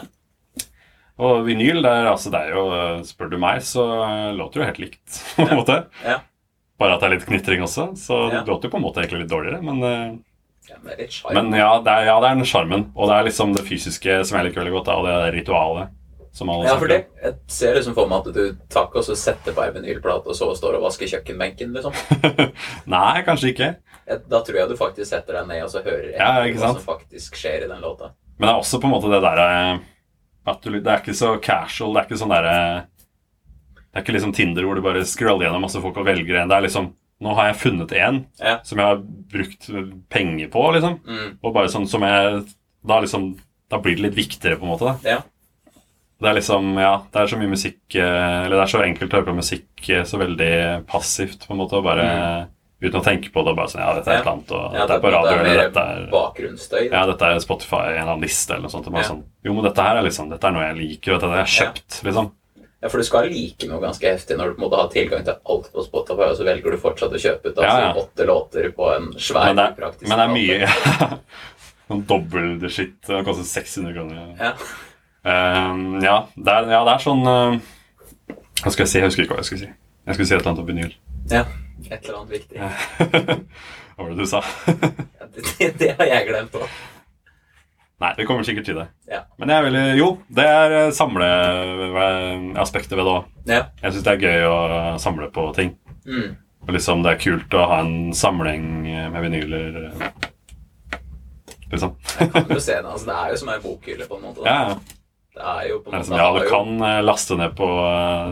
Og 1.17 1.39
vinyl, 1.47 1.81
det 1.81 1.89
er, 1.97 2.11
altså, 2.11 2.29
det 2.29 2.43
er 2.45 2.53
jo 2.53 2.63
Spør 3.09 3.31
du 3.33 3.37
meg, 3.41 3.63
så 3.65 3.87
låter 4.37 4.59
det 4.59 4.63
jo 4.63 4.69
helt 4.69 4.81
likt, 4.85 5.05
på 5.33 5.47
en 5.47 5.53
Ja. 5.55 5.57
måte. 5.63 5.79
Ja. 6.05 6.19
Bare 6.77 6.93
at 6.93 7.01
det 7.01 7.07
er 7.09 7.15
litt 7.15 7.25
knitring 7.25 7.63
også, 7.65 7.89
så 7.97 8.19
Ja. 8.29 8.43
det 8.43 8.51
låter 8.53 8.69
jo 8.69 8.75
på 8.75 8.77
en 8.77 8.85
måte 8.85 9.01
egentlig 9.01 9.23
litt 9.25 9.33
dårligere. 9.33 9.63
Men, 9.65 9.81
eh, 9.81 10.17
ja 10.69 10.75
men 10.83 10.93
er 10.93 11.33
men 11.33 11.49
ja, 11.57 11.71
det 11.81 11.89
er, 11.89 12.05
ja, 12.11 12.19
det 12.21 12.29
er 12.29 12.35
den 12.37 12.45
sjarmen. 12.45 12.91
Og 12.93 13.09
det 13.09 13.15
er 13.17 13.23
liksom 13.31 13.55
det 13.57 13.65
fysiske 13.65 14.19
som 14.27 14.37
jeg 14.37 14.51
liker 14.51 14.61
veldig 14.61 14.75
godt, 14.77 14.93
og 14.93 15.07
det 15.07 15.15
er 15.17 15.33
ritualet. 15.39 15.89
Som 16.37 16.51
alle 16.53 16.67
Ja, 16.69 16.75
for 16.77 16.91
det, 16.91 16.99
jeg 17.23 17.33
ser 17.49 17.73
liksom 17.79 17.95
for 17.97 18.09
meg 18.11 18.27
at 18.27 18.35
du 18.35 18.57
takker 18.69 19.01
og 19.01 19.05
så 19.07 19.15
setter 19.17 19.55
på 19.57 19.63
ei 19.63 19.71
vinylplate, 19.73 20.29
og 20.29 20.37
så 20.37 20.51
står 20.57 20.77
og 20.77 20.83
vasker 20.85 21.09
kjøkkenbenken, 21.09 21.71
liksom. 21.73 21.95
Nei, 22.93 23.23
kanskje 23.25 23.51
ikke. 23.55 23.69
Da 24.29 24.41
tror 24.45 24.59
jeg 24.61 24.69
du 24.69 24.75
faktisk 24.79 25.09
setter 25.09 25.39
deg 25.39 25.47
ned 25.49 25.63
og 25.65 25.71
så 25.73 25.81
hører 25.85 26.11
Ja, 26.13 26.29
hva 26.45 26.73
som 26.75 26.83
faktisk 26.85 27.39
skjer 27.41 27.65
i 27.65 27.71
den 27.71 27.81
låta. 27.83 28.11
Men 28.37 28.47
det 28.47 28.53
er 28.53 28.61
også 28.61 28.79
på 28.83 28.85
en 28.89 28.93
måte 28.93 29.09
det 29.11 29.23
derre 29.25 29.47
at 30.47 30.61
du, 30.63 30.77
Det 30.77 30.87
er 30.93 31.01
ikke 31.01 31.17
så 31.17 31.33
casual. 31.43 31.95
Det 31.97 32.03
er 32.03 32.07
ikke 32.07 32.19
sånn 32.21 32.31
derre 32.31 32.53
Det 33.81 33.97
er 33.97 34.05
ikke 34.05 34.13
liksom 34.15 34.35
Tinder 34.37 34.63
hvor 34.67 34.77
du 34.77 34.83
bare 34.85 35.01
scroller 35.09 35.47
gjennom 35.47 35.65
masse 35.65 35.81
folk 35.83 35.97
og 35.97 36.05
velger 36.07 36.37
en. 36.43 36.51
Det 36.53 36.59
er 36.59 36.67
liksom 36.69 36.91
Nå 37.25 37.31
har 37.33 37.47
jeg 37.49 37.57
funnet 37.63 37.91
en 37.97 38.19
Ja. 38.37 38.59
som 38.63 38.77
jeg 38.77 38.85
har 38.85 38.99
brukt 39.33 39.63
penger 40.13 40.51
på, 40.53 40.61
liksom. 40.75 40.99
Mm. 41.01 41.31
Og 41.41 41.53
bare 41.55 41.71
sånn 41.73 41.87
som 41.89 42.05
jeg 42.05 42.43
Da 42.85 42.99
liksom 43.01 43.31
Da 43.73 43.79
blir 43.81 43.97
det 43.97 44.05
litt 44.05 44.15
viktigere, 44.21 44.59
på 44.61 44.67
en 44.69 44.71
måte. 44.75 44.85
da 45.03 45.09
Ja. 45.17 45.17
Det 46.19 46.29
er 46.29 46.33
liksom 46.39 46.71
Ja, 46.81 46.93
det 47.13 47.21
er 47.21 47.27
så 47.29 47.37
mye 47.37 47.51
musikk 47.51 47.95
eh, 47.95 48.45
Eller 48.45 48.55
det 48.57 48.63
er 48.63 48.71
så 48.71 48.79
enkelt 48.81 49.11
å 49.13 49.17
høre 49.19 49.27
på 49.29 49.35
musikk 49.37 49.89
eh, 49.93 50.03
så 50.03 50.17
veldig 50.17 50.85
passivt, 50.89 51.43
på 51.47 51.53
en 51.53 51.59
måte, 51.61 51.77
og 51.77 51.83
bare 51.85 52.07
uten 52.81 52.99
å 52.99 53.03
tenke 53.05 53.29
på 53.33 53.41
det. 53.45 53.53
Bare 53.57 53.69
sånn 53.69 53.81
Ja, 53.81 53.93
dette 53.97 54.09
er 54.11 54.19
et 54.19 54.25
Mm. 54.25 54.27
Eller 54.27 54.33
annet, 54.33 54.51
og 54.51 54.73
Ja, 54.73 54.85
dette 54.85 54.95
er 54.97 55.03
på 55.05 55.11
radio, 55.13 55.29
det 55.31 55.39
eller 55.39 55.61
er 55.61 55.69
dette 55.69 55.85
mer 55.85 56.01
er 56.07 56.09
bakgrunnsstøy. 56.11 56.83
ja, 56.91 57.05
dette 57.11 57.21
er 57.35 57.39
Spotify, 57.39 57.83
en 57.83 57.89
eller 58.01 58.11
annen 58.13 58.21
liste 58.25 58.53
eller 58.53 58.61
noe 58.67 58.73
sånt. 58.73 58.87
Og 58.87 58.93
bare 58.93 59.03
Ja. 59.03 59.09
sånn, 59.09 59.23
jo, 59.45 59.53
men 59.53 59.63
dette 59.63 59.81
her 59.81 59.97
er 59.97 60.03
liksom, 60.03 60.29
dette 60.29 60.43
er 60.47 60.51
noe 60.51 60.65
jeg 60.67 60.77
liker, 60.77 61.13
og 61.13 61.21
dette 61.21 61.31
er 61.31 61.37
jeg 61.45 61.47
har 61.47 61.55
kjøpt, 61.73 62.03
liksom. 62.03 62.31
Ja, 62.81 62.89
for 62.89 62.97
du 62.97 63.03
skal 63.03 63.25
like 63.29 63.67
noe 63.67 63.79
ganske 63.81 64.05
heftig 64.05 64.37
når 64.37 64.45
du 64.49 64.53
på 64.53 64.61
en 64.63 64.69
måte 64.69 64.77
har 64.81 64.89
tilgang 64.93 65.23
til 65.25 65.33
alt 65.49 65.71
på 65.73 65.83
Spotify, 65.85 66.21
og 66.29 66.37
så 66.37 66.45
velger 66.45 66.71
du 66.71 66.77
fortsatt 66.77 67.09
å 67.13 67.21
kjøpe 67.21 67.45
ut 67.49 67.57
altså, 67.57 67.63
Ja, 67.63 67.79
ja. 67.79 67.93
åtte 67.93 68.25
låter 68.27 68.71
på 68.73 68.89
en 68.95 69.07
svær, 69.17 69.45
Men 69.49 69.55
det, 69.55 69.65
er- 69.65 69.73
upraktisk 69.73 70.07
men 70.09 70.17
det 70.17 70.25
er 70.25 70.33
mye 70.37 71.17
Sånn 71.87 72.05
dobbel 72.05 72.69
shit. 72.69 72.97
Det 73.07 73.23
koster 73.25 73.45
600 73.47 73.93
kroner. 73.95 74.35
Ja. 74.39 74.53
Ehm, 75.27 75.97
ja, 76.03 76.17
det 76.35 76.51
er, 76.53 76.69
ja, 76.71 76.81
det 76.87 76.91
er 76.93 77.01
sånn 77.03 77.23
uh, 77.27 77.57
Hva 78.63 78.71
skal 78.71 78.83
jeg 78.85 78.91
si? 78.91 78.99
Jeg 79.01 79.07
husker 79.09 79.23
ikke 79.25 79.35
hva 79.35 79.41
jeg 79.43 79.49
skulle 79.49 79.63
si. 79.65 79.69
Jeg 80.07 80.13
skulle 80.17 80.27
si 80.29 80.33
et 80.35 80.39
eller 80.39 80.51
annet 80.53 80.63
om 80.63 80.69
vinyl. 80.69 80.93
ja. 81.33 81.43
Et 81.87 82.01
eller 82.07 82.17
annet 82.17 82.33
viktig. 82.33 82.57
hva 83.93 84.01
var 84.01 84.07
det 84.13 84.17
du 84.17 84.25
sa? 84.29 84.39
Ja, 84.67 85.25
det, 85.35 85.67
det, 85.77 85.89
har 85.99 86.07
jeg 86.09 86.21
glemt 86.31 86.55
òg. 86.57 86.65
Nei, 88.01 88.11
vi 88.17 88.25
kommer 88.29 88.43
sikkert 88.47 88.65
til 88.65 88.77
det. 88.79 88.87
Ja. 89.09 89.19
Men 89.37 89.47
jeg 89.53 89.57
er 89.69 89.93
Jo, 89.99 90.07
det 90.39 90.45
er 90.49 90.69
samleaspektet 90.97 92.95
ved 92.97 93.05
det 93.05 93.13
òg. 93.13 93.23
Ja. 93.49 93.61
Jeg 93.83 93.89
syns 93.93 94.05
det 94.07 94.13
er 94.15 94.25
gøy 94.25 94.41
å 94.49 94.51
samle 95.01 95.27
på 95.33 95.43
ting. 95.57 95.69
Mm. 96.09 96.29
Og 96.65 96.69
liksom 96.75 96.97
det 97.05 97.11
er 97.13 97.21
kult 97.21 97.51
å 97.57 97.67
ha 97.69 97.77
en 97.85 97.95
samling 98.17 98.63
med 99.13 99.21
vinyler. 99.27 99.71
eh, 99.91 99.97
Liksom. 101.71 101.95
Jeg 102.19 102.31
kan 102.31 102.45
jo 102.53 102.59
se 102.69 102.71
det. 102.79 102.87
Altså, 102.89 103.05
det 103.09 103.15
er 103.21 103.29
jo 103.33 103.37
som 103.41 103.49
ei 103.53 103.59
bokhylle, 103.63 104.05
på 104.07 104.15
en 104.17 104.23
måte. 104.29 104.39
Da. 104.43 104.49
Ja, 104.49 104.59
ja. 104.69 104.75
Det 105.37 105.45
er 105.53 105.67
jo 105.69 105.79
på 105.85 105.91
en 105.91 105.93
måte 105.93 106.01
liksom, 106.01 106.17
ja, 106.17 106.27
du 106.33 106.39
har 106.39 106.47
kan 106.49 106.81
eh, 106.89 107.01
laste 107.05 107.37
ned 107.37 107.53
på 107.57 107.67
eh, 107.85 108.31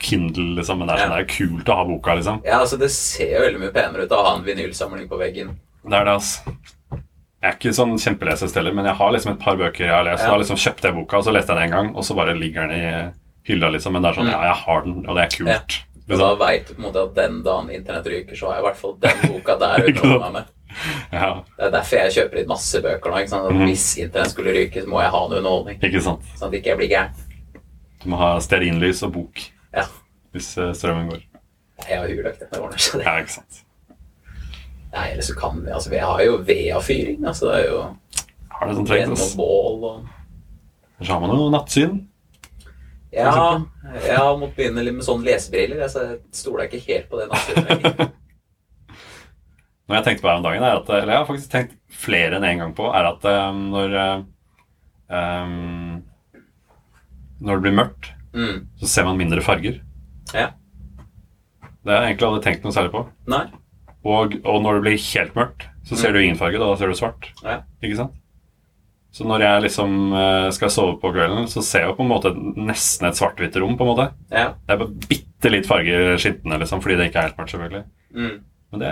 Kindle, 0.00 0.48
liksom, 0.58 0.78
men 0.80 0.88
det 0.90 0.94
er, 0.96 1.02
sånn, 1.04 1.14
det 1.14 1.22
er 1.22 1.30
kult 1.30 1.68
å 1.70 1.76
ha 1.78 1.84
boka, 1.86 2.14
liksom. 2.18 2.40
Ja, 2.46 2.58
altså 2.64 2.78
Det 2.80 2.88
ser 2.94 3.34
jo 3.36 3.42
veldig 3.46 3.60
mye 3.62 3.72
penere 3.74 4.06
ut 4.08 4.14
å 4.16 4.20
ha 4.24 4.34
en 4.38 4.44
vinylsamling 4.46 5.08
på 5.10 5.18
veggen. 5.20 5.52
Det 5.84 5.96
er 5.98 6.06
det, 6.08 6.14
altså. 6.18 6.56
Jeg 7.40 7.48
er 7.48 7.54
ikke 7.56 7.72
sånn 7.76 7.94
kjempelesest 8.00 8.56
heller, 8.58 8.74
men 8.76 8.84
jeg 8.90 8.98
har 8.98 9.12
liksom 9.14 9.32
et 9.32 9.38
par 9.40 9.56
bøker 9.56 9.86
jeg 9.86 9.94
har 9.94 10.04
lest. 10.04 10.24
Ja. 10.26 10.32
Da 10.34 10.40
liksom 10.42 10.58
kjøpt 10.60 10.82
den 10.84 10.96
boka, 10.98 11.20
og 11.20 11.24
så 11.24 11.32
leste 11.32 11.54
jeg 11.54 11.60
den 11.62 11.68
en 11.70 11.76
gang, 11.76 11.92
og 11.96 12.04
så 12.04 12.16
bare 12.18 12.34
ligger 12.36 12.68
den 12.68 12.74
i 12.76 12.90
hylla, 13.48 13.70
liksom. 13.76 13.94
Men 13.96 14.02
det 14.04 14.10
er 14.10 14.18
sånn, 14.20 14.28
Mm. 14.28 14.34
ja, 14.34 14.42
jeg 14.50 14.58
har 14.64 14.82
den, 14.84 14.98
og 15.06 15.16
det 15.16 15.22
er 15.24 15.36
kult. 15.36 15.78
Og 16.10 16.16
da 16.16 16.16
Liksom. 16.16 16.38
veit 16.40 16.66
du 16.68 16.74
på 16.74 16.80
en 16.80 16.86
måte 16.88 17.02
at 17.06 17.14
den 17.14 17.42
dagen 17.46 17.70
internett 17.70 18.06
ryker, 18.12 18.36
så 18.36 18.46
har 18.50 18.54
jeg 18.58 18.64
i 18.64 18.66
hvert 18.68 18.80
fall 18.80 18.96
den 19.00 19.20
boka 19.30 19.56
der 19.60 19.84
underholder 19.88 20.20
meg 20.26 20.32
med. 20.32 20.44
Ja, 21.12 21.42
Det 21.56 21.64
er 21.66 21.70
derfor 21.74 21.96
jeg 21.96 22.12
kjøper 22.14 22.38
litt 22.38 22.48
masse 22.48 22.80
bøker 22.82 23.10
nå. 23.10 23.16
At 23.24 23.52
Mhm. 23.52 23.66
Hvis 23.66 23.86
internett 23.98 24.30
skulle 24.30 24.52
ryke, 24.54 24.82
så 24.82 24.86
må 24.88 25.00
jeg 25.02 25.10
ha 25.10 25.22
noe 25.28 25.38
underholdning. 25.38 25.80
ikke 25.82 26.02
sant. 26.02 26.22
Sånn 26.38 26.48
at 26.48 26.54
ikke 26.54 26.66
jeg 26.70 26.78
blir 26.78 26.88
gæren. 26.88 27.10
Du 28.02 28.08
må 28.10 28.16
ha 28.16 28.38
stearinlys 28.40 29.02
og 29.02 29.12
bok 29.12 29.40
Ja. 29.74 29.84
hvis 30.32 30.56
eh, 30.58 30.72
strømmen 30.72 31.10
går. 31.10 31.22
Jeg 31.88 31.98
har 31.98 32.06
hurlagt 32.08 32.38
det. 32.40 32.48
Ordner 32.60 32.78
seg, 32.78 32.98
det. 33.00 33.04
Ja, 33.06 33.16
ikke 33.20 33.30
sant. 33.32 33.62
Nei, 34.92 35.08
eller 35.12 35.22
så 35.22 35.34
kan 35.38 35.64
vi 35.64 35.70
Altså, 35.70 35.90
vi 35.90 35.96
har 35.98 36.20
jo 36.24 36.36
vedavfyring. 36.38 37.24
Altså, 37.26 37.46
det 37.52 37.64
er 37.64 37.70
jo 37.70 37.96
Har 38.50 38.66
det 38.66 38.74
som 38.76 38.84
ved 38.84 39.06
trengt, 39.06 39.36
bål 39.36 39.84
og 39.84 40.06
Så 41.02 41.12
har 41.12 41.20
man 41.20 41.30
jo 41.30 41.50
nattsyn. 41.50 42.06
Ja, 43.12 43.58
jeg 44.04 44.16
har 44.16 44.36
måttet 44.36 44.56
begynne 44.56 44.92
med 44.92 45.02
sånne 45.02 45.24
lesebriller. 45.24 45.82
Altså, 45.82 46.00
jeg 46.10 46.18
stoler 46.32 46.68
ikke 46.68 46.78
helt 46.86 47.08
på 47.10 47.18
det 47.18 47.28
nattsynet. 47.30 48.10
Når 49.90 49.96
jeg 49.98 50.04
tenkte 50.06 50.22
på 50.22 50.30
her 50.30 50.38
om 50.38 50.44
dagen, 50.46 50.62
er 50.62 50.76
at 50.78 50.90
Eller 50.94 51.12
jeg 51.16 51.18
har 51.18 51.26
faktisk 51.26 51.50
tenkt 51.50 51.72
flere 51.90 52.38
enn 52.38 52.46
én 52.46 52.60
gang 52.62 52.74
på, 52.78 52.86
er 52.94 53.08
at 53.10 53.24
um, 53.26 53.64
når 53.74 53.96
um, 55.10 56.02
Når 57.40 57.56
det 57.58 57.64
blir 57.66 57.76
mørkt, 57.80 58.10
Mm. 58.30 58.68
så 58.78 58.86
ser 58.86 59.04
man 59.08 59.16
mindre 59.18 59.42
farger. 59.42 59.80
Ja. 60.32 60.52
Det 61.82 61.90
har 61.90 62.04
jeg 62.04 62.12
egentlig 62.14 62.28
aldri 62.28 62.42
tenkt 62.44 62.62
noe 62.62 62.72
særlig 62.76 62.92
på. 62.92 63.00
Nei. 63.32 63.40
Og, 64.06 64.36
og 64.46 64.60
når 64.62 64.76
det 64.78 64.82
blir 64.84 65.00
helt 65.16 65.34
mørkt, 65.34 65.64
så 65.82 65.96
ser 65.98 66.10
Mm. 66.10 66.14
du 66.14 66.20
ingen 66.20 66.38
farge. 66.38 66.60
Da 66.62 66.68
ser 66.78 66.86
du 66.86 66.94
svart. 66.94 67.26
Ja. 67.42 67.56
Ikke 67.82 67.96
sant? 67.96 68.12
Så 69.10 69.24
når 69.26 69.40
jeg 69.42 69.62
liksom 69.64 70.12
eh, 70.14 70.50
skal 70.54 70.70
sove 70.70 71.00
på 71.02 71.10
kvelden, 71.12 71.48
så 71.50 71.64
ser 71.66 71.88
jeg 71.88 71.96
på 71.98 72.04
en 72.06 72.12
måte 72.12 72.30
nesten 72.54 73.08
et 73.08 73.18
svart-hvitt 73.18 73.56
rom. 73.58 73.74
på 73.76 73.82
en 73.82 73.90
måte. 73.96 74.12
Ja. 74.30 74.52
Det 74.68 74.76
er 74.76 74.78
bare 74.84 75.08
bitte 75.08 75.50
litt 75.50 75.66
farger 75.66 76.14
skintende, 76.22 76.60
liksom, 76.62 76.80
fordi 76.80 76.96
det 77.00 77.08
ikke 77.10 77.18
er 77.18 77.26
helt 77.32 77.36
mørkt. 77.40 77.50
selvfølgelig. 77.50 77.84
Mm. 78.14 78.44
Men 78.72 78.80
det, 78.84 78.90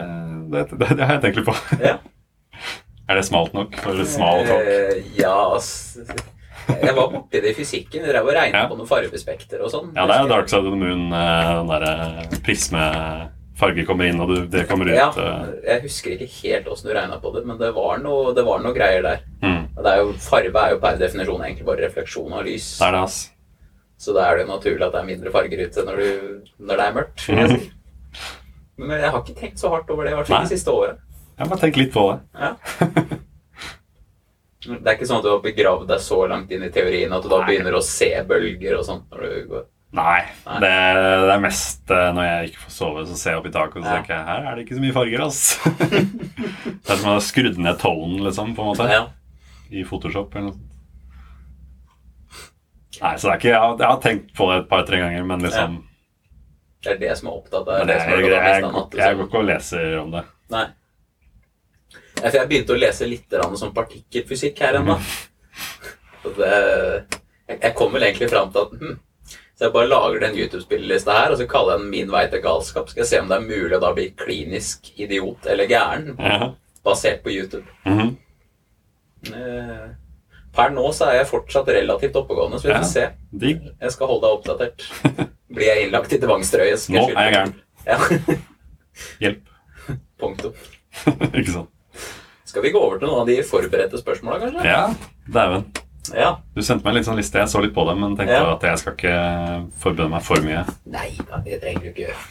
det, 0.52 0.62
det, 0.78 0.88
det 0.99 1.04
har 1.06 1.14
jeg 1.18 1.23
tenkt 1.26 1.37
litt 1.42 1.49
på. 1.49 1.56
Ja. 1.88 1.97
er 3.08 3.16
det 3.20 3.25
smalt 3.28 3.54
nok 3.56 3.76
for 3.80 4.00
smal 4.04 4.42
talk? 4.49 4.66
Eh, 4.66 4.99
ja, 5.16 5.35
ass. 5.56 5.70
Jeg 6.68 6.92
var 6.97 7.06
borti 7.12 7.40
det 7.40 7.54
i 7.54 7.56
fysikken. 7.56 8.02
Drev 8.04 8.26
og 8.28 8.35
regnet 8.37 8.58
Ja. 8.58 8.66
på 8.68 8.76
noen 8.76 8.88
fargespekter 8.90 9.62
og 9.64 9.70
sånn. 9.73 9.92
Ja, 9.97 10.04
det 10.11 10.18
er 10.18 10.28
Dark 10.28 10.50
Side 10.50 10.66
of 10.68 10.75
the 10.75 10.80
Moon. 10.82 11.06
eh, 11.16 11.52
Den 11.62 11.70
derre 11.70 12.40
prismefarger 12.44 13.87
kommer 13.88 14.11
inn, 14.11 14.20
og 14.20 14.28
du, 14.35 14.37
det 14.52 14.66
kommer 14.68 14.90
ut. 14.90 14.97
Ja, 14.99 15.08
eh. 15.16 15.54
jeg 15.70 15.82
husker 15.87 16.12
ikke 16.18 16.28
helt 16.42 16.68
åssen 16.75 16.90
du 16.90 16.94
regna 16.99 17.16
på 17.23 17.32
det, 17.38 17.47
men 17.49 17.56
det 17.62 17.70
var 17.78 18.02
noe, 18.02 18.35
det 18.37 18.44
var 18.47 18.61
noe 18.66 18.75
greier 18.76 19.02
der. 19.06 19.25
Mm, 19.42 19.62
Det 19.78 19.87
er 19.94 20.02
jo, 20.02 20.12
farge 20.20 20.52
er 20.66 20.75
jo 20.75 20.82
per 20.82 20.99
definisjon 21.00 21.42
egentlig 21.47 21.66
bare 21.70 21.87
refleksjon 21.87 22.35
av 22.37 22.44
lys. 22.44 22.68
det 22.82 22.87
er 22.90 22.99
det, 22.99 23.02
ass. 23.08 23.18
Så 23.99 24.12
da 24.14 24.28
er 24.28 24.37
det 24.38 24.44
jo 24.47 24.52
naturlig 24.52 24.85
at 24.87 24.92
det 24.94 25.00
er 25.00 25.08
mindre 25.08 25.32
farger 25.35 25.64
ute 25.64 25.82
når, 25.88 25.97
du, 25.97 26.52
når 26.68 26.76
det 26.78 26.85
er 26.85 26.97
mørkt. 27.00 27.25
si. 27.25 27.70
Men 28.78 28.94
jeg 29.02 29.11
har 29.11 29.23
ikke 29.25 29.38
tenkt 29.40 29.58
så 29.61 29.70
hardt 29.73 29.88
over 29.90 30.06
det, 30.06 30.12
i 30.12 30.18
hvert 30.18 30.28
fall 30.30 30.44
de 30.47 30.52
siste 30.54 30.70
året. 30.70 31.00
Jeg 31.38 31.49
må 31.50 31.56
tenke 31.58 31.80
litt 31.82 31.92
på 31.94 32.04
det. 32.12 32.18
Ja. 32.38 32.52
Det 34.68 34.85
er 34.85 34.97
ikke 34.99 35.06
sånn 35.08 35.20
at 35.23 35.25
du 35.25 35.30
har 35.30 35.40
begravd 35.40 35.87
deg 35.88 36.00
så 36.02 36.16
langt 36.28 36.50
inn 36.52 36.64
i 36.66 36.68
teorien 36.75 37.12
at 37.14 37.23
du 37.25 37.28
da 37.30 37.38
Nei. 37.40 37.47
begynner 37.47 37.76
å 37.78 37.82
se 37.85 38.08
bølger 38.28 38.75
og 38.76 38.82
sånt 38.85 39.04
når 39.14 39.23
du 39.23 39.37
går 39.52 39.62
Nei. 39.97 40.18
Nei. 40.44 40.56
Det, 40.61 40.73
det 41.25 41.30
er 41.32 41.40
mest 41.40 41.92
eh, 41.94 42.08
når 42.12 42.26
jeg 42.26 42.49
ikke 42.50 42.64
får 42.66 42.75
sove, 42.75 43.04
så 43.08 43.14
ser 43.16 43.30
jeg 43.32 43.40
opp 43.40 43.47
i 43.49 43.52
taket 43.54 43.78
og 43.78 43.87
så 43.87 43.88
Ja. 43.88 43.94
tenker 44.02 44.12
jeg, 44.18 44.26
her 44.28 44.49
er 44.50 44.58
det 44.58 44.64
ikke 44.66 44.76
så 44.76 44.82
mye 44.82 44.97
farger, 44.99 45.23
altså. 45.25 45.73
det 46.82 46.92
er 46.92 46.99
som 47.00 47.08
å 47.08 47.14
ha 47.14 47.23
skrudd 47.25 47.62
ned 47.64 47.78
tonen, 47.80 48.18
liksom, 48.26 48.50
på 48.58 48.66
en 48.66 48.68
måte, 48.75 48.88
Ja. 48.92 49.06
i 49.70 49.87
Photoshop 49.88 50.35
eller 50.37 50.50
noe 50.50 50.56
sånt. 50.58 50.66
Nei, 52.99 53.14
så 53.14 53.28
det 53.28 53.32
er 53.32 53.38
ikke, 53.40 53.52
jeg 53.54 53.62
har, 53.62 53.76
jeg 53.78 53.88
har 53.94 54.02
tenkt 54.04 54.35
på 54.37 54.50
det 54.50 54.58
et 54.64 54.68
par-tre 54.75 55.00
ganger, 55.06 55.25
men 55.32 55.47
liksom 55.47 55.78
Det 56.82 56.90
er 56.92 56.99
det 56.99 57.14
som 57.18 57.28
er 57.28 57.32
opptatt 57.38 57.68
av 57.68 57.87
det, 57.87 57.94
er 57.94 57.99
jeg, 57.99 58.08
jeg, 58.08 58.23
går- 58.23 58.30
jeg 58.30 58.62
går 58.62 58.90
liksom. 58.94 59.23
ikke 59.26 59.38
og 59.38 59.44
leser 59.49 59.97
om 59.99 60.11
det. 60.14 60.25
Nei. 60.54 60.66
Ja, 62.23 62.30
jeg 62.35 62.49
begynte 62.49 62.75
å 62.75 62.78
lese 62.78 63.06
litt 63.06 63.35
sånn 63.58 63.75
partikkelfysikk 63.75 64.58
her 64.61 64.75
ennå. 64.80 64.99
Jeg, 67.49 67.73
kom 67.78 67.92
vel 67.94 68.02
egentlig 68.04 68.28
fram 68.30 68.50
til 68.52 68.61
at 68.66 68.73
hm, 68.76 68.97
Så 69.56 69.64
jeg 69.64 69.73
bare 69.75 69.88
lager 69.88 70.20
den 70.23 70.35
YouTube-spillelista 70.38 71.14
her, 71.16 71.32
og 71.32 71.38
så 71.40 71.47
kaller 71.50 71.73
jeg 71.75 71.80
den 71.82 71.90
'Min 71.90 72.11
vei 72.12 72.25
til 72.30 72.42
galskap'. 72.44 72.88
Skal 72.90 73.00
jeg 73.02 73.08
se 73.11 73.20
om 73.23 73.28
det 73.30 73.37
er 73.38 73.47
mulig 73.47 73.76
å 73.76 73.80
da 73.82 73.92
bli 73.97 74.11
klinisk 74.18 74.90
idiot 75.00 75.47
eller 75.47 75.66
gæren, 75.66 76.12
Ja. 76.18 76.52
basert 76.85 77.23
på 77.25 77.30
YouTube. 77.32 77.66
Mhm. 77.87 78.16
Eh, 79.35 79.88
Per 80.59 80.73
nå 80.75 80.88
så 80.97 81.07
er 81.12 81.21
jeg 81.21 81.29
fortsatt 81.31 81.69
relativt 81.71 82.17
oppegående, 82.19 82.59
så 82.59 82.67
vi 82.69 82.75
Ja. 82.75 82.81
får 82.83 82.91
se. 82.91 83.07
Digg. 83.45 83.62
Jeg 83.81 83.95
skal 83.95 84.11
holde 84.11 84.27
deg 84.27 84.38
oppdatert. 84.38 84.87
Blir 85.55 85.69
jeg 85.71 85.87
innlagt 85.87 86.12
i 86.12 86.19
tvangstrøye, 86.23 86.77
Nå 86.93 87.03
jeg 87.07 87.15
er 87.15 87.29
jeg 87.29 87.35
gæren. 87.37 87.55
Ja. 87.87 87.99
Hjelp. 89.23 89.45
Punktum. 90.21 90.55
ikke 91.38 91.53
sant? 91.55 91.71
Skal 92.49 92.65
vi 92.65 92.73
gå 92.75 92.81
over 92.81 92.99
til 92.99 93.09
noen 93.11 93.23
av 93.23 93.29
de 93.29 93.37
forberedte 93.47 94.00
spørsmåla, 94.00 94.38
kanskje? 94.43 94.65
Ja, 94.67 94.88
dæven. 95.31 95.67
Ja. 96.17 96.31
Du 96.57 96.62
sendte 96.65 96.87
meg 96.87 96.95
en 96.95 96.99
litt 97.03 97.07
sånn 97.07 97.19
liste. 97.21 97.38
Jeg 97.43 97.50
så 97.53 97.61
litt 97.61 97.75
på 97.77 97.85
det, 97.85 97.95
men 98.00 98.15
tenkte 98.17 98.38
Ja. 98.38 98.55
at 98.55 98.62
jeg 98.65 98.79
skal 98.81 98.95
ikke 98.97 99.17
forberede 99.83 100.11
meg 100.15 100.23
for 100.25 100.41
mye. 100.41 100.62
Nei 100.88 101.11
da, 101.29 101.43
det 101.45 101.61
trenger 101.62 101.85
du 101.85 101.91
ikke 101.93 102.07
gjøre. 102.07 102.23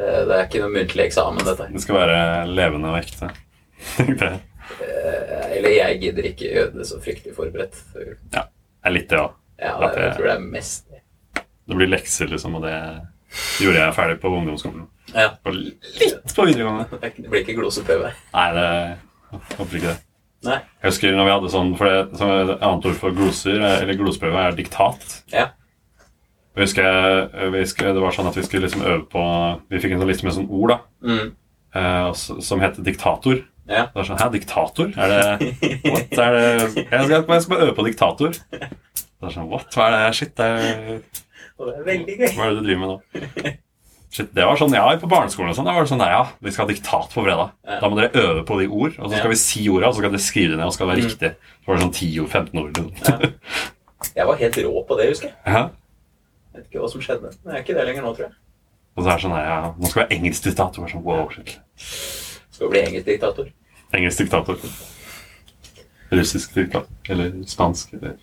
Det, 0.00 0.08
det 0.28 0.38
er 0.38 0.46
ikke 0.48 0.62
noe 0.64 0.72
muntlig 0.72 1.04
eksamen, 1.04 1.44
dette. 1.44 1.66
Det 1.74 1.82
skal 1.84 1.98
være 2.00 2.22
levende 2.48 2.88
og 2.90 2.96
ekte. 3.02 3.28
Tenkte 3.98 4.30
jeg. 4.32 4.40
Eh, 4.80 5.56
Eller 5.58 5.70
jeg 5.76 6.00
gidder 6.00 6.28
ikke 6.30 6.52
gjøre 6.54 6.72
det 6.78 6.86
så 6.88 7.00
fryktelig 7.02 7.34
forberedt. 7.36 7.76
Ja, 8.32 8.42
Det 8.46 8.88
er 8.90 8.94
litt 8.96 9.08
det 9.12 9.18
òg. 9.18 9.32
ja, 9.60 9.72
det, 9.78 9.90
jeg 10.02 10.14
tror 10.16 10.26
det 10.26 10.34
er 10.36 10.46
mest 10.46 10.88
det. 10.90 11.02
Det 11.68 11.76
blir 11.78 11.90
lekser, 11.92 12.26
liksom, 12.32 12.56
og 12.58 12.62
det 12.66 12.74
gjorde 13.62 13.78
jeg 13.78 13.94
ferdig 13.94 14.16
på 14.20 14.32
ungdomsskolen. 14.36 14.86
Ja. 15.14 15.28
Og 15.46 15.54
litt 15.54 16.34
på 16.36 16.46
videregående. 16.48 16.88
Det 17.00 17.28
blir 17.30 17.44
ikke 17.44 17.54
gloseprøve. 17.60 18.10
Nei, 18.34 18.48
det 18.56 18.66
jeg 19.32 19.40
håper 19.58 19.76
ikke 19.78 19.92
det. 19.92 19.98
Nei. 20.42 20.56
Jeg 20.82 20.90
husker 20.90 21.14
når 21.14 21.24
vi 21.28 21.32
hadde 21.36 21.50
sånn, 21.52 21.76
for 21.78 21.86
det, 21.88 22.18
som 22.18 22.30
et 22.34 22.50
annet 22.58 22.86
ord 22.90 22.96
for 22.98 23.14
gloser, 23.14 23.60
eller 23.62 23.94
glosprøve, 24.00 24.40
er 24.48 24.56
diktat. 24.58 25.04
Ja. 25.32 25.46
Jeg 26.56 26.66
husker, 26.66 26.84
jeg 27.30 27.52
husker 27.62 27.94
det 27.94 28.02
var 28.02 28.12
sånn 28.12 28.26
at 28.28 28.36
vi 28.36 28.42
skulle 28.44 28.66
liksom 28.66 28.82
øve 28.84 29.06
på 29.08 29.22
Vi 29.70 29.78
fikk 29.80 29.94
en 29.94 30.02
sånn 30.02 30.10
liste 30.10 30.26
med 30.26 30.34
sånn 30.36 30.50
ord 30.52 30.74
da, 30.74 30.78
Mm. 31.06 31.30
eh, 31.74 32.12
som 32.12 32.60
heter 32.60 32.82
diktator. 32.84 33.38
Ja. 33.72 33.82
Det 33.88 33.96
var 34.00 34.06
sånn, 34.10 34.20
Hæ, 34.20 34.28
diktator? 34.36 34.92
Er 35.00 35.08
det 35.12 35.22
What? 35.88 36.18
Er 36.18 36.36
det 36.36 36.44
jeg 36.52 36.70
skal, 37.08 37.24
jeg 37.24 37.42
skal 37.42 37.52
bare 37.54 37.66
øve 37.66 37.74
på 37.78 37.86
diktator. 37.88 38.38
Det 38.52 39.28
er 39.28 39.34
sånn, 39.34 39.48
What? 39.50 39.68
Hva 39.74 39.88
er 39.88 39.96
det? 39.96 40.14
Shit, 40.18 40.32
det 40.36 40.46
er, 40.46 41.02
det 41.62 41.74
er 41.76 41.84
veldig 41.86 42.16
gøy. 42.18 42.28
hva 42.36 42.46
er 42.46 42.50
det 42.50 42.56
du 42.58 42.64
driver 42.66 42.82
med 42.82 42.90
nå? 42.92 43.52
Shit, 44.12 44.28
det 44.36 44.44
var 44.44 44.58
sånn, 44.60 44.74
ja, 44.76 44.84
På 45.00 45.08
barneskolen 45.08 45.54
og 45.54 45.56
sånn, 45.56 45.64
da 45.70 45.72
var 45.72 45.86
det 45.86 45.92
sånn, 45.94 46.02
ja, 46.04 46.24
vi 46.44 46.52
skal 46.52 46.66
ha 46.66 46.72
diktat 46.74 47.14
på 47.14 47.22
fredag. 47.24 47.52
Ja. 47.64 47.78
Da 47.80 47.88
må 47.88 47.96
dere 47.96 48.12
øve 48.26 48.42
på 48.48 48.58
de 48.60 48.66
ord, 48.68 48.98
og 48.98 49.06
så 49.08 49.14
skal 49.16 49.30
Ja. 49.30 49.32
vi 49.32 49.38
si 49.40 49.62
orda, 49.72 49.88
og 49.88 49.94
så 49.96 50.02
skal 50.02 50.10
dere 50.12 50.20
skrive 50.26 50.50
det 50.52 50.58
ned, 50.60 50.66
og 50.68 50.74
skal 50.76 50.86
det 50.86 50.92
være 50.92 51.04
Mm. 51.04 51.08
riktig. 51.08 51.30
Så 51.62 51.66
var 51.70 51.76
det 51.78 51.84
sånn 51.86 51.96
10-15 51.96 52.60
ord. 52.60 52.76
Ja. 53.08 53.30
Jeg 54.18 54.26
var 54.26 54.36
helt 54.36 54.56
rå 54.66 54.84
på 54.84 54.96
det, 54.98 55.08
husker 55.14 55.28
jeg. 55.30 55.36
Ja. 55.46 55.62
Vet 56.52 56.64
ikke 56.68 56.80
hva 56.82 56.90
som 56.90 57.00
skjedde. 57.00 57.30
Men 57.44 57.54
jeg 57.54 57.60
er 57.60 57.64
ikke 57.64 57.76
det 57.78 57.86
lenger 57.88 58.02
nå, 58.04 58.10
tror 58.16 58.26
jeg. 58.26 58.34
Og 58.96 59.04
så 59.04 59.08
er 59.08 59.14
det 59.16 59.22
sånn, 59.24 59.36
ja, 59.38 59.58
nå 59.78 59.88
skal 59.88 60.02
vi 60.02 60.04
ha 60.04 60.18
engelsk 60.20 60.42
diktator. 60.44 60.88
Sånn, 60.90 61.04
wow, 61.06 61.28
shit. 61.32 61.54
Skal 62.52 62.68
bli 62.74 62.82
engelsk 62.82 63.06
diktator. 63.08 63.48
Engelsk 63.92 64.18
diktator. 64.24 64.58
Russisk 66.12 66.54
diktator. 66.54 66.88
Eller 67.08 67.32
spansk. 67.46 67.92
Eller 67.94 68.16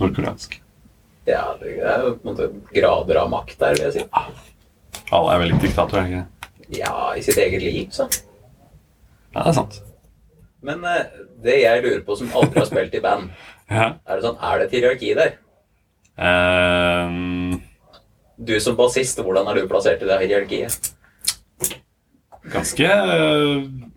nordkoreansk. 0.00 0.60
Ja, 1.26 1.56
det 1.60 1.78
er 1.80 2.02
jo 2.04 2.14
på 2.20 2.28
en 2.28 2.34
måte 2.34 2.48
grader 2.74 3.22
av 3.22 3.30
makt 3.32 3.58
der, 3.60 3.74
vil 3.78 3.86
jeg 3.86 3.94
si. 3.96 4.04
Alle 5.14 5.34
er 5.34 5.40
vel 5.42 5.54
ikke 5.54 5.66
diktator, 5.66 6.00
er 6.02 6.10
ikke? 6.10 6.22
det? 6.24 6.78
Ja, 6.80 6.94
i 7.16 7.22
sitt 7.24 7.38
eget 7.40 7.62
liv, 7.64 7.86
så. 7.94 8.08
Ja, 9.34 9.40
det 9.42 9.48
er 9.52 9.56
sant. 9.56 9.78
Men 10.64 10.84
eh, 10.88 11.06
det 11.44 11.58
jeg 11.60 11.82
lurer 11.84 12.02
på, 12.06 12.16
som 12.20 12.32
aldri 12.36 12.60
har 12.60 12.68
spilt 12.70 12.96
i 12.96 13.02
band, 13.04 13.30
Ja. 13.72 13.94
er 14.04 14.18
det 14.20 14.26
sånn, 14.26 14.36
er 14.44 14.58
det 14.60 14.66
et 14.68 14.74
hierarki 14.76 15.14
der? 15.16 15.30
Um... 16.20 17.62
Du 18.36 18.52
som 18.60 18.76
bassist, 18.76 19.18
hvordan 19.24 19.48
er 19.48 19.56
du 19.56 19.68
plassert 19.70 20.02
i 20.04 20.08
det 20.10 20.20
hierarkiet? 20.26 20.92
ganske 22.52 22.88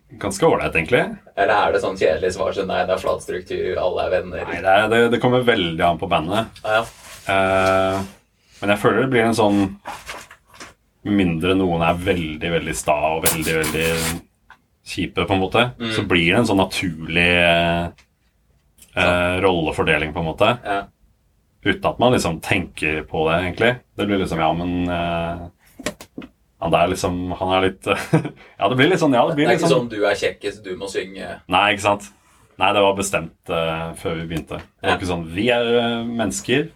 Ganske 0.10 0.46
ålreit, 0.48 0.76
egentlig. 0.76 1.02
Eller 1.36 1.54
er 1.54 1.74
det 1.76 1.82
sånn 1.84 1.98
kjedelig 2.00 2.32
svar 2.38 2.54
som 2.56 2.70
nei, 2.70 2.86
det 2.88 2.94
er 2.96 3.02
flat 3.02 3.26
struktur, 3.26 3.74
alle 3.82 4.06
er 4.06 4.14
venner? 4.14 4.46
Nei, 4.48 4.62
det, 4.64 4.76
er, 4.76 4.88
det, 4.94 5.02
det 5.12 5.20
kommer 5.20 5.44
veldig 5.44 5.84
an 5.84 6.00
på 6.00 6.08
bandet. 6.08 6.62
Ja, 6.64 6.80
ja. 6.80 6.86
uh, 7.28 8.38
men 8.62 8.72
jeg 8.74 8.82
føler 8.82 9.04
det 9.04 9.12
blir 9.12 9.28
en 9.28 9.36
sånn 9.38 9.60
mindre 11.08 11.54
noen 11.60 11.84
er 11.86 12.00
veldig, 12.08 12.50
veldig 12.56 12.76
sta 12.76 12.96
og 13.18 13.28
veldig, 13.28 13.54
veldig 13.62 13.88
kjipe, 14.88 15.28
på 15.28 15.36
en 15.36 15.44
måte, 15.44 15.66
Mm. 15.78 15.92
så 15.96 16.04
blir 16.08 16.32
det 16.32 16.40
en 16.40 16.48
sånn 16.48 16.62
naturlig 16.64 17.28
uh, 17.44 17.92
eh, 18.96 19.36
rollefordeling, 19.44 20.14
på 20.14 20.24
en 20.24 20.26
måte. 20.32 20.58
Ja. 20.64 20.80
Uten 21.68 21.90
at 21.90 22.00
man 22.00 22.14
liksom 22.16 22.40
tenker 22.42 23.04
på 23.04 23.28
det, 23.30 23.38
egentlig. 23.44 23.76
Det 23.98 24.06
blir 24.08 24.24
liksom 24.24 24.40
Ja, 24.40 24.54
men 24.56 24.90
eh, 24.90 26.27
Han 26.64 26.74
er 26.74 26.88
liksom 26.90 27.18
Han 27.38 27.52
er 27.54 27.68
litt 27.68 27.86
Ja, 28.60 28.68
det 28.68 28.78
blir 28.80 28.90
litt 28.90 29.02
sånn 29.02 29.14
Ja, 29.14 29.28
det 29.30 29.38
Det 29.38 29.44
er 29.46 29.52
litt 29.52 29.60
ikke 29.60 29.70
sånn 29.70 29.84
sånn 29.84 29.92
du 29.92 30.00
er 30.10 30.18
kjekkest, 30.18 30.64
du 30.66 30.78
må 30.80 30.90
synge. 30.92 31.36
Nei, 31.54 31.66
ikke 31.76 31.86
sant? 31.86 32.08
Nei, 32.58 32.72
det 32.74 32.82
var 32.82 32.96
bestemt 32.98 33.52
uh, 33.54 33.92
før 34.02 34.16
vi 34.18 34.26
begynte. 34.32 34.58
Det 34.82 34.90
var 34.90 34.98
ikke 34.98 35.12
sånn 35.12 35.28
Vi 35.36 35.46
er 35.54 35.68
uh, 35.76 36.08
mennesker. 36.08 36.72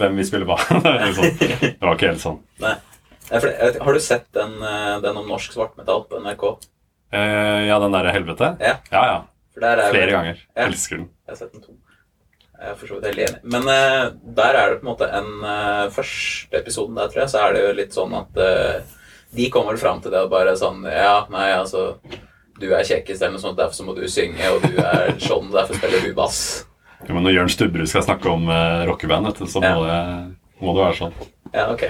Hvem 0.00 0.16
vi 0.16 0.24
spiller 0.24 0.48
hva. 0.48 0.56
liksom, 1.04 1.28
det 1.36 1.76
var 1.82 1.98
ikke 1.98 2.12
helt 2.12 2.22
sånn. 2.22 2.38
Nei. 2.62 2.74
Har 3.32 3.96
du 3.96 4.00
sett 4.04 4.26
den, 4.36 4.58
eh, 4.60 4.96
den 5.00 5.16
om 5.16 5.28
norsk 5.30 5.54
svartmetall 5.54 6.02
på 6.10 6.18
NRK? 6.20 6.42
Uh, 7.14 7.62
ja, 7.64 7.78
den 7.80 7.94
derre 7.94 8.12
helvete? 8.12 8.50
Ja. 8.60 8.74
ja. 8.92 9.04
ja. 9.08 9.16
Er 9.56 9.80
Flere 9.92 10.12
ganger. 10.12 10.42
Ja. 10.52 10.66
Elsker 10.66 11.00
den. 11.00 11.06
Jeg 11.24 11.32
har 11.32 11.40
sett 11.40 11.54
den 11.56 11.64
to. 11.64 11.76
Jeg 12.58 12.74
er 12.74 12.76
for 12.78 12.90
så 12.90 12.98
vidt 12.98 13.08
helt 13.08 13.22
enig. 13.24 13.40
Men 13.54 13.68
der 14.36 14.58
er 14.60 14.74
det 14.74 14.80
på 14.82 14.84
en 14.84 14.90
måte 14.92 15.08
en 15.12 15.32
Første 15.92 16.60
episoden 16.60 17.00
der, 17.00 17.08
tror 17.12 17.24
jeg, 17.24 17.32
så 17.32 17.40
er 17.46 17.56
det 17.56 17.64
jo 17.64 17.72
litt 17.80 17.96
sånn 17.96 18.14
at 18.20 18.42
de 19.36 19.48
kommer 19.50 19.76
fram 19.80 20.00
til 20.04 20.12
det 20.12 20.20
og 20.26 20.30
bare 20.32 20.52
sånn 20.60 20.82
Ja, 20.84 21.26
nei, 21.32 21.46
altså 21.56 21.96
Du 22.60 22.66
er 22.74 22.84
kjekkest 22.84 23.22
eller 23.22 23.36
noe 23.38 23.42
sånt, 23.42 23.56
derfor 23.58 23.74
så 23.74 23.86
må 23.86 23.94
du 23.96 24.02
synge, 24.12 24.44
og 24.52 24.60
du 24.66 24.76
er 24.82 25.14
sånn, 25.22 25.48
derfor 25.54 25.78
spiller 25.78 26.04
du 26.04 26.12
bass. 26.14 26.66
Ja, 27.08 27.14
men 27.16 27.24
når 27.26 27.32
Jørn 27.34 27.48
Stubberud 27.50 27.88
skal 27.90 28.04
snakke 28.06 28.28
om 28.30 28.44
uh, 28.52 28.84
rockeband, 28.86 29.32
så 29.50 29.58
må, 29.64 29.70
Ja. 29.88 30.02
det, 30.04 30.60
må 30.62 30.74
det 30.76 30.84
være 30.84 30.98
sånn. 31.00 31.16
Ja, 31.56 31.64
ok. 31.72 31.88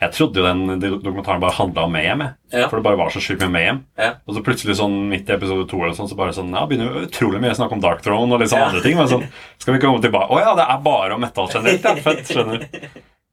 Jeg 0.00 0.14
trodde 0.16 0.38
jo 0.40 0.44
den 0.46 0.78
dokumentaren 0.80 1.42
bare 1.42 1.52
handla 1.58 1.82
om 1.84 1.90
Mayhem. 1.92 2.22
Ja. 2.54 2.68
For 2.70 2.78
det 2.78 2.84
bare 2.86 2.96
var 2.96 3.10
så 3.12 3.20
sjukt 3.20 3.42
med 3.42 3.50
Mayhem. 3.56 3.80
Ja. 4.00 4.12
Og 4.24 4.36
så 4.36 4.40
plutselig 4.46 4.76
sånn 4.78 4.94
midt 5.10 5.28
i 5.28 5.34
episode 5.34 5.66
to 5.68 5.80
eller 5.82 5.96
sånn, 5.98 6.08
så 6.08 6.16
bare 6.16 6.32
sånn, 6.36 6.54
ja, 6.56 6.62
begynner 6.70 6.88
jo 6.94 7.02
utrolig 7.08 7.40
mye 7.42 7.50
å 7.52 7.58
snakke 7.58 7.76
om 7.76 7.82
Dark 7.84 8.00
Throne 8.06 8.32
og 8.32 8.40
litt 8.44 8.52
sånn 8.52 8.62
Ja. 8.62 8.68
andre 8.70 8.84
ting. 8.86 8.96
Men 8.96 9.10
sånn, 9.10 9.26
skal 9.58 9.74
vi 9.74 9.80
komme 9.82 10.00
tilbake 10.00 10.30
Å 10.30 10.38
ja, 10.40 10.54
det 10.60 10.68
er 10.70 10.78
bare 10.86 11.18
om 11.18 11.20
metal 11.26 11.50
generelt. 11.52 11.84
Ja, 11.84 11.94
fett, 12.06 12.22
skjønner. 12.30 12.64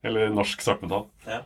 Eller 0.03 0.33
norsk 0.33 0.59
svartmetall. 0.65 1.05
Ja. 1.27 1.43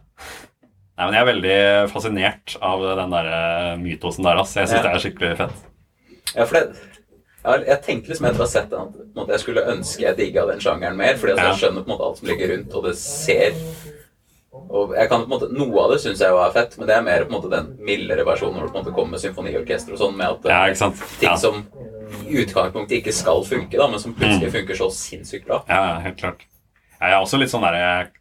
Nei, 1.01 1.08
men 1.10 1.15
jeg 1.17 1.22
er 1.24 1.29
veldig 1.31 1.89
fascinert 1.89 2.53
av 2.62 2.84
den 3.00 3.13
der 3.15 3.27
eh, 3.34 3.75
mytosen 3.81 4.24
der. 4.27 4.38
ass. 4.43 4.53
Jeg 4.53 4.67
syns 4.70 4.77
Ja. 4.77 4.81
det 4.86 4.91
er 4.93 5.01
skikkelig 5.01 5.38
fett. 5.39 5.63
Ja, 6.36 6.46
for 6.46 6.53
det 6.60 6.65
jeg, 7.41 7.63
jeg 7.72 7.81
tenkte 7.81 8.12
liksom 8.12 8.27
etter 8.29 8.38
å 8.43 8.46
ha 8.46 8.51
sett 8.51 8.67
den 8.70 8.84
at 8.86 9.15
måte, 9.17 9.31
jeg 9.34 9.41
skulle 9.41 9.63
ønske 9.72 10.03
jeg 10.05 10.17
digga 10.20 10.43
den 10.46 10.60
sjangeren 10.62 10.96
mer. 11.00 11.15
Fordi 11.17 11.34
altså, 11.34 11.41
Ja. 11.48 11.50
jeg 11.55 11.62
skjønner 11.63 11.81
på 11.81 11.89
en 11.89 11.93
måte 11.96 12.05
alt 12.05 12.20
som 12.22 12.27
ligger 12.29 12.51
rundt, 12.53 12.75
og 12.77 12.84
det 12.86 12.93
ser 13.01 13.58
og 14.72 14.93
jeg 14.96 15.10
kan 15.10 15.24
på 15.24 15.25
en 15.25 15.31
måte, 15.31 15.48
Noe 15.55 15.81
av 15.84 15.91
det 15.91 16.00
syns 16.03 16.20
jeg 16.22 16.29
jo 16.29 16.38
er 16.43 16.51
fett, 16.53 16.77
men 16.77 16.88
det 16.88 16.96
er 16.96 17.01
mer 17.01 17.24
på 17.25 17.31
en 17.34 17.38
måte 17.41 17.50
den 17.50 17.72
mildere 17.88 18.24
versjonen 18.27 18.60
når 18.60 18.67
det 18.67 18.72
på 18.72 18.77
en 18.77 18.84
måte 18.86 18.93
kommer 18.96 19.12
med 19.15 19.24
symfoniorkester 19.24 19.96
og 19.96 20.00
sånn, 20.00 20.15
med 20.20 20.27
at 20.27 20.46
Ja, 20.51 20.74
sant? 20.75 21.01
ting 21.20 21.38
som 21.39 21.65
i 22.29 22.43
utgangspunktet 22.43 22.98
ikke 23.00 23.13
skal 23.15 23.41
funke, 23.48 23.77
da, 23.79 23.88
men 23.88 24.00
som 24.00 24.13
plutselig 24.13 24.51
funker 24.53 24.75
så 24.77 24.89
sinnssykt 24.91 25.48
bra. 25.48 25.63
ja 25.67 26.00
helt 26.03 26.17
klart. 26.20 26.43
Jeg 27.01 27.10
er 27.12 27.17
også 27.24 27.39
litt 27.39 27.50
sånn 27.50 27.63
der 27.65 27.79
jeg, 27.79 28.12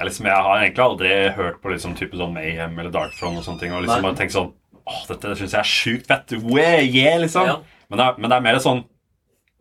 jeg, 0.00 0.08
liksom, 0.08 0.26
jeg 0.30 0.44
har 0.46 0.62
egentlig 0.62 0.84
aldri 0.86 1.10
hørt 1.36 1.58
på 1.60 1.70
liksom 1.74 1.92
type 1.98 2.16
sånn 2.16 2.32
Mayhem 2.32 2.78
eller 2.80 2.92
Dark 2.94 3.12
Throne 3.18 3.36
og 3.40 3.44
sånne 3.44 3.60
ting, 3.60 3.74
og 3.76 3.84
liksom 3.84 4.06
bare 4.06 4.16
tenkt 4.16 4.32
sånn 4.36 4.54
Åh, 4.90 5.02
dette 5.10 5.34
syns 5.36 5.52
jeg 5.52 5.60
er 5.60 5.68
sjukt 5.68 6.08
fett. 6.08 6.32
Way, 6.40 6.86
yeah, 6.88 7.18
liksom. 7.20 7.46
Ja. 7.46 7.58
Men, 7.92 8.00
det 8.00 8.06
er, 8.06 8.16
men 8.18 8.32
det 8.32 8.38
er 8.38 8.46
mer 8.48 8.58
sånn 8.64 8.80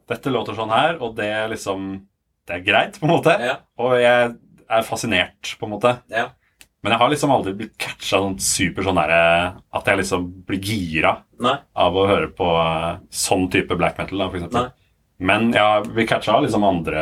Dette 0.10 0.31
låter 0.34 0.55
sånn 0.58 0.72
her, 0.74 0.96
og 1.03 1.12
det 1.19 1.27
er 1.27 1.51
liksom 1.51 1.89
Det 2.48 2.55
er 2.55 2.63
greit, 2.65 2.98
på 2.98 3.05
en 3.05 3.13
måte. 3.13 3.36
Ja, 3.43 3.60
Og 3.77 3.98
jeg 4.00 4.31
er 4.69 4.88
fascinert, 4.88 5.51
på 5.60 5.67
en 5.67 5.74
måte. 5.75 5.91
ja, 6.10 6.29
Men 6.81 6.96
jeg 6.96 7.01
har 7.03 7.12
liksom 7.12 7.36
aldri 7.36 7.53
blitt 7.60 7.75
catcha 7.77 8.24
sånn 8.24 8.39
super 8.41 8.88
sånn 8.88 8.98
derre 9.01 9.22
At 9.75 9.91
jeg 9.91 10.01
liksom 10.01 10.25
blir 10.48 10.63
gira 10.63 11.13
Nei. 11.43 11.58
av 11.75 12.00
å 12.00 12.08
høre 12.10 12.31
på 12.39 12.50
eh, 12.63 12.91
sånn 13.12 13.50
type 13.51 13.75
black 13.77 14.00
metal, 14.00 14.24
da, 14.24 14.31
for 14.31 14.39
eksempel. 14.39 14.69
Nei. 14.69 14.75
Men 15.19 15.51
jeg 15.51 15.89
blir 15.91 16.08
catcha 16.08 16.38
av 16.38 16.46
liksom 16.48 16.63
andre 16.63 17.01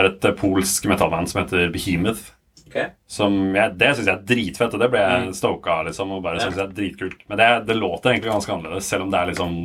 Det 0.00 0.06
er 0.06 0.14
et 0.14 0.24
eh, 0.30 0.36
polsk 0.40 0.86
metallband 0.88 1.28
som 1.28 1.42
heter 1.42 1.68
Behemoth. 1.74 2.30
Okay. 2.70 2.86
Som 3.10 3.34
jeg, 3.56 3.74
det 3.76 3.88
syns 3.98 4.06
jeg 4.06 4.14
er 4.14 4.26
dritfett, 4.30 4.74
og 4.76 4.80
det 4.80 4.88
ble 4.92 5.00
jeg 5.02 5.26
Mm. 5.26 5.32
stoka 5.34 5.70
av, 5.80 5.86
liksom. 5.88 6.12
Og 6.14 6.22
bare 6.22 6.38
synes 6.40 6.56
jeg 6.56 6.64
er 6.68 6.74
dritkult. 6.76 7.24
Men 7.28 7.38
det, 7.40 7.48
det 7.66 7.76
låter 7.76 8.12
egentlig 8.12 8.30
ganske 8.30 8.52
annerledes, 8.54 8.86
selv 8.86 9.02
om 9.04 9.10
det 9.10 9.18
er 9.20 9.26
liksom 9.32 9.56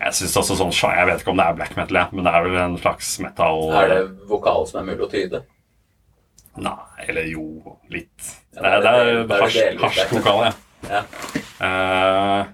Jeg 0.00 0.14
synes 0.16 0.36
også 0.40 0.54
sånn 0.56 0.70
Jeg 0.96 1.06
vet 1.10 1.20
ikke 1.20 1.30
om 1.34 1.36
det 1.36 1.46
er 1.50 1.56
black 1.58 1.74
metal, 1.76 2.06
men 2.12 2.24
det 2.24 2.32
er 2.32 2.42
vel 2.46 2.56
en 2.62 2.78
slags 2.78 3.10
metal 3.20 3.72
Er 3.76 3.88
det 3.90 4.28
vokal 4.30 4.64
som 4.70 4.80
er 4.80 4.86
mulig 4.94 5.04
å 5.04 5.10
tyde? 5.12 5.42
Nei, 6.56 6.76
eller 7.08 7.26
jo, 7.30 7.76
litt. 7.90 8.30
Ja, 8.56 8.62
det, 8.62 8.82
det 8.86 8.94
er- 8.94 9.26
det 9.26 9.36
er 9.66 9.78
hasjvokal, 9.82 10.40
ja. 10.46 10.52
Ja. 10.88 11.02
Uh, 11.60 12.46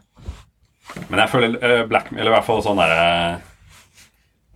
men 1.08 1.20
jeg 1.22 1.30
føler 1.30 1.54
uh, 1.62 1.86
black 1.86 2.08
Eller 2.12 2.32
i 2.32 2.34
hvert 2.34 2.44
fall 2.48 2.62
sånn 2.64 2.80
derre 2.80 3.38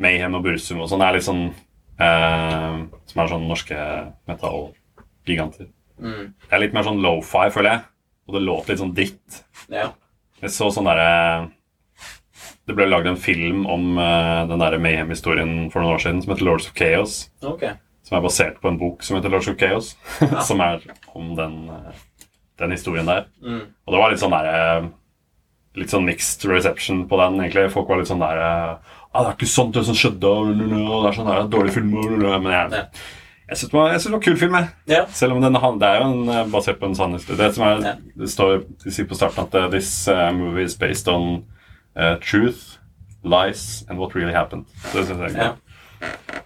Mayhem 0.00 0.34
og 0.34 0.42
Bursum 0.48 0.80
og 0.82 0.88
sånn 0.90 1.04
er 1.04 1.12
litt 1.18 1.26
sånn 1.28 1.44
eh, 1.50 1.54
Som 2.00 3.20
er 3.22 3.30
sånn 3.30 3.48
norske 3.50 3.76
metallgiganter. 4.30 5.68
Mm. 6.00 6.30
Det 6.46 6.56
er 6.56 6.62
litt 6.62 6.76
mer 6.76 6.86
sånn 6.86 7.02
lofi, 7.04 7.46
føler 7.52 7.74
jeg. 7.74 7.82
Og 8.28 8.36
det 8.36 8.44
låter 8.46 8.72
litt 8.74 8.82
sånn 8.84 8.94
dritt. 8.96 9.42
ja. 9.72 9.90
Jeg 10.40 10.54
så 10.54 10.70
sånn 10.72 10.86
derre 10.88 11.50
Det 12.64 12.72
ble 12.72 12.86
lagd 12.88 13.10
en 13.10 13.18
film 13.20 13.66
om 13.68 13.98
eh, 14.00 14.46
den 14.48 14.62
derre 14.62 14.78
Mayhem-historien 14.80 15.66
for 15.68 15.82
noen 15.82 15.98
år 15.98 16.00
siden 16.00 16.22
som 16.22 16.32
heter 16.32 16.46
Lords 16.46 16.68
of 16.70 16.76
Chaos. 16.78 17.16
Okay. 17.44 17.74
Som 18.06 18.16
er 18.16 18.22
basert 18.24 18.60
på 18.62 18.70
en 18.70 18.78
bok 18.80 19.02
som 19.04 19.18
heter 19.18 19.32
Lords 19.34 19.50
of 19.52 19.58
Chaos. 19.60 19.90
Ja. 20.24 20.40
som 20.46 20.62
er 20.64 20.80
om 21.12 21.34
den, 21.36 21.58
eh, 21.68 22.30
den 22.62 22.72
historien 22.72 23.10
der. 23.10 23.26
Mm. 23.44 23.66
Og 23.84 23.92
det 23.92 24.00
var 24.00 24.14
litt 24.14 24.22
sånn 24.22 24.32
der 24.38 24.48
eh, 24.54 24.88
Litt 25.78 25.92
sånn 25.92 26.02
mixed 26.02 26.42
reception 26.50 27.04
på 27.06 27.14
den, 27.20 27.36
egentlig. 27.44 27.68
Folk 27.70 27.86
var 27.92 28.00
litt 28.00 28.08
sånn 28.10 28.22
der 28.24 28.40
eh, 28.42 28.96
ah, 29.12 29.22
'Det 29.22 29.28
er 29.28 29.36
ikke 29.38 29.46
sånt 29.54 29.74
det 29.74 29.84
som 29.86 29.94
skjedde', 29.94 30.24
og, 30.24 30.48
og 30.48 31.02
det 31.02 31.08
er 31.10 31.16
sånn 31.18 31.32
her, 31.32 31.48
dårlig 31.48 31.72
film 31.72 31.90
Men 32.42 32.52
jeg, 32.52 32.84
jeg 33.50 33.58
syns 33.58 33.70
det, 33.70 34.00
synes 34.00 34.04
det 34.04 34.12
var 34.12 34.20
kul 34.20 34.36
film, 34.38 34.54
jeg. 34.54 34.68
Ja. 34.86 35.04
Selv 35.10 35.32
om 35.32 35.42
den, 35.42 35.54
det 35.54 35.88
er 35.88 35.96
jo 35.98 36.10
en, 36.12 36.28
eh, 36.28 36.44
basert 36.52 36.78
på 36.78 36.86
en 36.86 36.94
sann 36.94 37.12
historie. 37.12 37.38
Det, 37.42 37.54
som 37.54 37.64
er, 37.66 37.80
Ja. 37.88 37.94
det 38.16 38.30
står 38.30 38.62
de 38.84 38.92
sier 38.92 39.06
på 39.10 39.14
starten 39.18 39.42
at 39.42 39.54
eh, 39.54 39.70
'This 39.70 40.08
eh, 40.08 40.32
movie 40.32 40.64
is 40.64 40.76
based 40.76 41.08
on 41.08 41.44
uh, 41.96 42.14
truth, 42.22 42.78
lies 43.24 43.84
and 43.90 43.98
what 43.98 44.14
really 44.14 44.32
happened'. 44.32 44.66
Så 44.92 44.98
det 44.98 45.06
synes 45.06 45.20
jeg 45.20 45.36
er 45.36 45.44
Ja. 45.44 45.52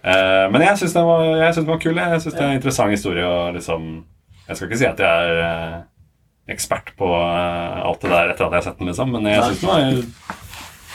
Eh, 0.03 0.51
men 0.51 0.61
jeg 0.61 0.77
syns 0.77 0.93
den, 0.93 1.05
var- 1.05 1.51
synes 1.53 1.55
den 1.55 1.67
var 1.67 1.79
kul. 1.79 1.95
jeg. 1.95 2.11
Jeg 2.11 2.21
syns 2.21 2.33
det 2.33 2.41
er 2.41 2.49
en 2.49 2.55
interessant 2.55 2.91
historie. 2.91 3.25
Og 3.25 3.53
liksom, 3.53 4.03
jeg 4.47 4.57
skal 4.57 4.67
ikke 4.67 4.77
si 4.77 4.85
at 4.85 4.99
jeg 4.99 5.29
er 5.29 5.75
uh, 5.77 5.81
ekspert 6.49 6.91
på 6.97 7.05
uh, 7.05 7.87
alt 7.89 8.01
det 8.01 8.09
der 8.11 8.33
etter 8.33 8.45
at 8.45 8.51
jeg 8.51 8.57
har 8.57 8.61
sett 8.61 8.79
den, 8.79 8.87
liksom. 8.87 9.11
Men 9.11 9.25
jeg 9.25 9.43
syns 9.43 9.59
synes 9.59 9.61
den 9.61 9.69
var 9.69 10.35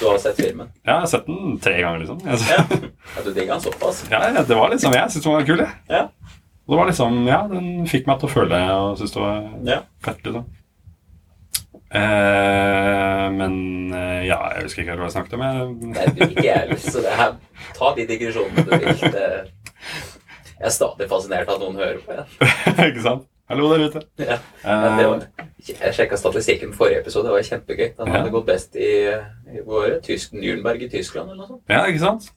Du 0.00 0.06
har 0.08 0.18
sett 0.18 0.36
filmen? 0.40 0.70
Ja, 0.84 0.92
jeg 0.94 1.00
har 1.04 1.10
sett 1.12 1.26
den 1.28 1.58
tre 1.60 1.74
ganger, 1.82 1.98
liksom. 2.04 2.20
Ja. 2.24 2.36
ja 3.16 3.24
du 3.24 3.32
digger 3.32 3.54
den 3.54 3.60
såpass? 3.66 4.04
ja, 4.10 4.22
det 4.40 4.56
var 4.56 4.70
liksom 4.72 4.94
Jeg 4.96 5.10
syntes 5.12 5.26
den 5.26 5.34
var 5.36 5.44
kul, 5.48 5.58
jeg. 5.64 5.74
Ja. 5.92 6.06
Og 6.66 6.74
det 6.74 6.78
var 6.80 6.88
liksom 6.92 7.20
Ja, 7.28 7.40
den 7.50 7.68
fikk 7.90 8.08
meg 8.08 8.20
til 8.22 8.30
å 8.30 8.32
føle 8.32 8.50
det 8.54 8.62
og 8.78 8.96
synes 9.00 9.12
det 9.16 9.22
var 9.26 9.44
Ja. 9.68 9.78
fett, 10.06 10.24
liksom. 10.24 10.48
Eh, 11.90 13.26
men 13.34 13.54
eh, 13.94 14.20
ja, 14.28 14.36
jeg 14.54 14.62
husker 14.68 14.84
ikke 14.84 14.94
hva 15.00 15.08
jeg 15.08 15.14
snakket 15.16 15.32
om. 15.34 15.42
Jeg, 15.42 15.72
Nei, 15.90 16.04
vil 16.14 16.34
ikke 16.36 16.44
jeg. 16.46 16.76
Så 16.84 17.02
det 17.02 17.16
her, 17.18 17.32
ta 17.74 17.90
de 17.96 18.04
digresjonene 18.06 18.62
du 18.62 18.70
vil. 18.70 19.02
Jeg 20.60 20.68
er 20.68 20.74
stadig 20.76 21.08
fascinert 21.10 21.48
av 21.50 21.56
at 21.56 21.64
noen 21.64 21.80
hører 21.80 21.98
på 22.04 22.14
Ja. 22.14 22.26
ikke 22.90 23.02
sant? 23.04 23.26
Hallo 23.50 23.66
der 23.72 23.82
ute. 23.88 24.00
Ja. 24.22 24.36
Eh, 24.62 24.98
var, 25.10 25.24
jeg 25.66 25.94
sjekka 25.96 26.16
statistikken 26.20 26.70
forrige 26.76 27.00
episode. 27.02 27.26
Det 27.26 27.32
var 27.34 27.46
kjempegøy. 27.48 27.88
Den 27.96 28.06
hadde 28.12 28.28
Ja. 28.28 28.34
gått 28.36 28.46
best 28.46 28.76
i, 28.78 28.90
i 29.56 29.62
våre 29.66 29.96
Tysk, 30.06 30.32
Nürnberg 30.38 30.84
i 30.86 30.88
Tyskland 30.92 31.30
eller 31.32 31.42
noe 31.42 31.48
sånt. 31.48 31.64
ja, 31.68 31.80
ikke 31.90 31.98
sant? 32.04 32.30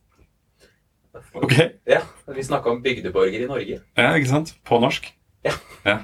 Ok. 1.38 1.54
Ja, 1.86 2.00
Vi 2.34 2.42
snakka 2.44 2.72
om 2.72 2.82
bygdeborger 2.82 3.44
i 3.44 3.48
Norge. 3.48 3.80
Ja, 3.98 4.10
ikke 4.18 4.30
sant? 4.32 4.56
På 4.66 4.80
norsk. 4.82 5.12
Ja. 5.86 6.00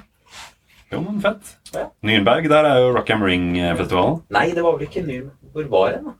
Jo, 0.92 1.00
men 1.02 1.20
fett. 1.22 1.56
Ja. 1.74 1.88
Nürnberg, 2.06 2.46
der 2.48 2.64
er 2.70 2.78
jo 2.84 2.94
Rock 2.94 3.10
am 3.10 3.22
Ring-festivalen. 3.26 4.22
Nei, 4.30 4.50
det 4.54 4.62
var 4.62 4.76
vel 4.78 4.86
ikke 4.86 5.02
Nürnberg. 5.02 5.36
Hvor 5.52 5.68
var 5.74 5.92
det? 5.96 6.00
da? 6.06 6.14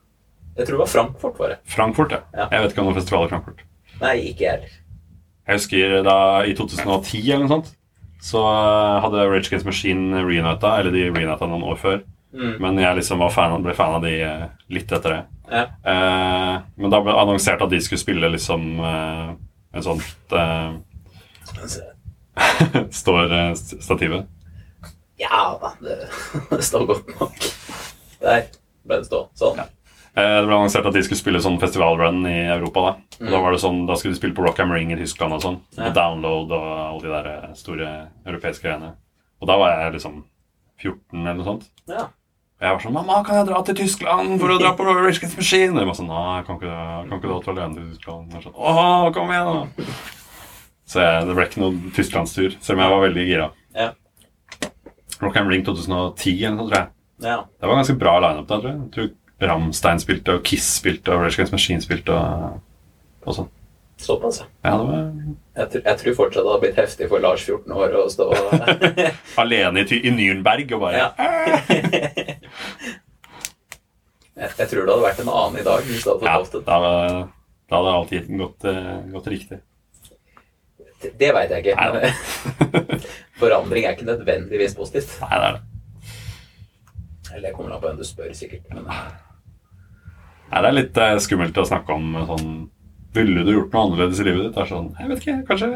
Jeg 0.59 0.67
tror 0.67 0.75
det 0.77 0.83
var 0.83 0.91
Frankfurt. 0.91 1.39
var 1.39 1.49
det. 1.55 1.59
Frankfurt, 1.65 2.11
ja. 2.13 2.21
Ja. 2.35 2.49
Jeg 2.51 2.63
vet 2.65 2.73
ikke 2.75 2.83
om 2.83 2.91
noen 2.91 2.99
festival 2.99 3.27
i 3.27 3.31
Frankfurt. 3.31 3.63
Nei, 4.01 4.17
ikke 4.33 4.45
jeg 4.45 4.51
heller. 4.51 4.77
Jeg 5.47 5.59
husker 5.61 6.03
da 6.07 6.17
i 6.47 6.55
2010 6.59 7.31
eller 7.33 7.47
noe 7.47 7.53
sånt, 7.55 7.71
så 8.21 8.41
eh, 8.53 9.01
hadde 9.05 9.27
Rage 9.29 9.49
Against 9.49 9.67
Machine 9.69 10.23
reunita, 10.25 10.75
eller 10.79 10.93
de 10.95 11.07
reunita 11.11 11.49
noen 11.49 11.65
år 11.73 11.79
før. 11.81 12.01
Mm. 12.37 12.57
Men 12.63 12.79
jeg 12.79 13.01
liksom 13.01 13.23
var 13.25 13.33
fan, 13.35 13.57
ble 13.65 13.75
fan 13.75 13.97
av 13.97 14.05
de 14.05 14.13
eh, 14.23 14.45
litt 14.71 14.93
etter 14.93 15.17
det. 15.17 15.23
Ja. 15.51 15.65
Eh, 15.93 16.57
men 16.79 16.93
da 16.93 17.01
ble 17.03 17.15
det 17.15 17.23
annonsert 17.25 17.65
at 17.65 17.73
de 17.73 17.81
skulle 17.83 18.03
spille 18.03 18.31
liksom 18.37 18.69
eh, 18.87 19.33
en 19.75 19.87
sånt 19.87 20.37
eh, 20.37 20.71
står 23.03 23.35
eh, 23.35 23.51
stativet. 23.57 24.29
Ja 25.21 25.59
da, 25.61 25.75
det, 25.85 25.99
det 26.53 26.63
står 26.65 26.87
godt 26.93 27.11
nok. 27.19 27.51
Der 28.23 28.47
ble 28.87 29.01
det 29.01 29.09
stå. 29.11 29.25
Sånn. 29.37 29.61
Ja. 29.61 29.67
Eh, 30.21 30.37
det 30.41 30.47
ble 30.51 30.57
annonsert 30.59 30.87
at 30.91 30.97
de 30.97 31.03
skulle 31.07 31.21
spille 31.21 31.41
sånn 31.45 31.59
festivalrun 31.63 32.21
i 32.29 32.37
Europa. 32.53 32.81
Da 32.85 33.25
Mm. 33.25 33.31
da 33.33 33.41
var 33.41 33.53
det 33.53 33.61
sånn, 33.63 33.87
da 33.89 33.95
skulle 33.97 34.15
de 34.15 34.21
spille 34.21 34.35
på 34.37 34.45
Rock 34.47 34.61
am 34.61 34.73
Ring 34.73 34.93
i 34.93 34.97
Tyskland 35.01 35.33
og 35.33 35.43
sånn. 35.43 35.61
Ja. 35.79 35.89
Og 35.89 35.95
Download 35.95 36.53
og 36.53 36.71
alle 36.79 37.01
de 37.03 37.09
der 37.09 37.27
eh, 37.49 37.55
store 37.55 37.91
europeiske 38.27 38.63
greiene. 38.69 38.95
Og 39.41 39.49
da 39.49 39.57
var 39.57 39.77
jeg 39.79 39.95
liksom 39.99 40.25
14 40.81 41.21
eller 41.27 41.35
noe 41.41 41.45
sånt. 41.45 41.69
Ja. 41.89 42.05
Og 42.61 42.67
jeg 42.67 42.73
var 42.75 42.81
sånn 42.85 42.93
'Mamma, 42.93 43.25
kan 43.25 43.37
jeg 43.37 43.47
dra 43.49 43.63
til 43.63 43.75
Tyskland 43.75 44.39
for 44.41 44.49
å 44.53 44.59
dra 44.61 44.73
på 44.77 44.85
Rage 44.85 45.17
Against 45.17 45.37
Machine?' 45.39 45.73
Og 45.73 45.79
jeg 45.81 45.87
var 45.87 45.95
sånn 45.97 46.09
'Nei, 46.09 46.37
jeg 46.37 46.47
kan 46.47 46.57
ikke, 46.57 47.09
kan 47.09 47.19
ikke 47.19 47.31
dra 47.31 47.41
til 47.41 47.53
alene 47.59 47.75
til 47.75 47.89
Tyskland.' 47.95 48.29
Jeg 48.29 48.35
var 48.35 48.43
sånn, 48.43 48.59
Åh, 48.61 49.13
kom 49.15 49.29
igjen, 49.31 49.47
da! 49.77 49.85
Så 50.91 51.01
jeg, 51.01 51.27
det 51.27 51.35
ble 51.37 51.47
ikke 51.47 51.61
noen 51.63 51.93
tysklandstur, 51.95 52.57
selv 52.61 52.79
om 52.79 52.85
jeg 52.85 52.91
var 52.91 53.09
veldig 53.09 53.27
gira. 53.27 53.51
Ja. 53.75 53.93
Rock 55.23 55.37
am 55.37 55.49
Ring 55.49 55.65
2010 55.65 56.45
eller 56.45 56.57
noe, 56.57 56.69
tror 56.69 56.77
jeg. 56.81 56.89
ja. 57.23 57.37
Det 57.61 57.69
var 57.69 57.71
en 57.77 57.85
ganske 57.85 57.99
bra 57.99 58.15
lineup 58.21 58.47
da, 58.49 58.59
tror 58.61 58.71
jeg. 58.71 58.81
jeg 58.81 58.91
tror 58.93 59.11
Ramstein 59.41 60.01
spilte, 60.03 60.35
og 60.37 60.45
Kiss 60.47 60.67
spilte, 60.81 61.13
og 61.15 61.23
Rage 61.25 61.35
Against 61.39 61.53
Machine 61.55 61.83
spilte, 61.85 62.13
og, 62.13 62.61
og 63.27 63.37
sånn. 63.39 63.49
Såpass, 64.01 64.39
ja. 64.41 64.47
Det 64.65 64.71
var 64.89 65.11
Jeg, 65.61 65.67
tr 65.75 65.81
jeg 65.85 65.97
tror 66.01 66.15
fortsatt 66.17 66.45
det 66.47 66.51
hadde 66.55 66.63
blitt 66.63 66.79
heftig 66.81 67.09
for 67.11 67.21
Lars 67.21 67.43
14 67.45 67.75
år 67.77 67.97
å 68.01 68.05
stå 68.09 68.29
alene 69.43 69.83
i, 69.85 69.99
i 70.09 70.13
Nürnberg 70.17 70.73
og 70.73 70.81
bare 70.87 71.03
jeg, 74.41 74.51
jeg 74.57 74.69
tror 74.71 74.87
det 74.87 74.95
hadde 74.95 75.05
vært 75.05 75.21
en 75.25 75.33
annen 75.35 75.61
i 75.61 75.67
dag 75.67 75.85
hvis 75.85 76.05
du 76.07 76.11
hadde 76.15 76.23
fått 76.23 76.31
Ja, 76.31 76.37
lov 76.39 76.49
til 76.49 76.61
det. 76.61 76.67
da, 76.71 76.79
da 77.69 77.81
hadde 77.83 77.93
alltid 77.99 78.31
gått, 78.41 78.69
eh, 78.73 78.97
gått 79.13 79.29
riktig. 79.35 79.61
Det, 81.01 81.13
det 81.21 81.31
veit 81.37 81.53
jeg 81.53 81.61
ikke. 81.65 82.13
Forandring 83.41 83.85
er 83.89 83.95
ikke 83.97 84.09
nødvendigvis 84.09 84.75
positivt. 84.77 85.13
Nei, 85.23 85.37
det 85.37 85.47
er 85.47 85.55
det. 85.57 85.63
Eller 87.31 87.47
jeg 87.51 87.57
kommer 87.57 87.77
an 87.77 87.81
på 87.85 87.89
hvem 87.89 88.01
du 88.01 88.05
spør, 88.09 88.33
sikkert. 88.37 88.65
Men 88.75 88.89
Nei, 90.51 90.61
det 90.61 90.69
er 90.71 90.77
litt 90.77 90.99
eh, 90.99 91.17
skummelt 91.23 91.59
å 91.63 91.65
snakke 91.69 91.95
om 91.95 92.13
sånn 92.29 92.51
Ville 93.15 93.43
du 93.47 93.53
gjort 93.55 93.73
noe 93.75 93.85
annerledes 93.87 94.21
i 94.23 94.27
livet 94.27 94.45
ditt? 94.49 94.55
Det 94.57 94.63
er 94.65 94.71
sånn 94.71 94.89
Jeg 94.99 95.09
vet 95.11 95.25
ikke, 95.25 95.39
kanskje. 95.49 95.71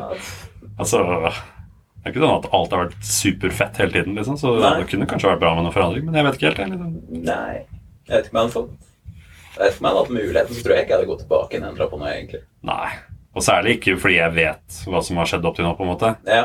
Altså 0.80 1.00
Det 1.02 2.10
er 2.10 2.12
ikke 2.12 2.22
sånn 2.22 2.34
at 2.36 2.48
alt 2.54 2.74
har 2.74 2.82
vært 2.84 3.06
superfett 3.06 3.78
hele 3.80 3.94
tiden, 3.94 4.14
liksom. 4.18 4.36
Så 4.38 4.52
Nei. 4.60 4.74
det 4.82 4.88
kunne 4.92 5.08
kanskje 5.10 5.30
vært 5.32 5.40
bra 5.42 5.54
med 5.56 5.66
noe 5.66 5.74
forandring, 5.74 6.04
men 6.06 6.14
jeg 6.20 6.26
vet 6.28 6.36
ikke 6.38 6.50
helt. 6.50 6.60
Jeg, 6.62 6.70
liksom. 6.74 7.24
nei. 7.26 7.56
Jeg 8.06 8.12
vet 8.12 8.28
ikke 8.28 8.34
om 8.34 8.38
jeg 8.38 8.44
hadde 8.44 8.54
fått 8.54 8.74
Jeg 9.56 9.62
vet 9.62 9.72
ikke 9.72 9.80
om 9.80 9.88
jeg 9.88 9.90
hadde 9.90 10.02
hatt 10.04 10.12
muligheten, 10.18 10.54
så 10.58 10.62
tror 10.66 10.76
jeg 10.76 10.84
ikke 10.84 10.92
jeg 10.94 10.98
hadde 11.00 11.10
gått 11.10 11.24
tilbake 11.24 11.58
og 11.62 11.66
endra 11.70 11.88
på 11.90 11.98
noe, 12.02 12.12
egentlig. 12.12 12.42
Nei. 12.70 12.90
Og 13.36 13.44
særlig 13.44 13.74
ikke 13.78 13.96
fordi 14.00 14.20
jeg 14.20 14.34
vet 14.36 14.78
hva 14.92 15.02
som 15.04 15.18
har 15.20 15.28
skjedd 15.32 15.48
opp 15.50 15.58
til 15.58 15.66
nå, 15.66 15.72
på 15.76 15.84
en 15.86 15.90
måte. 15.94 16.12
Ja, 16.30 16.44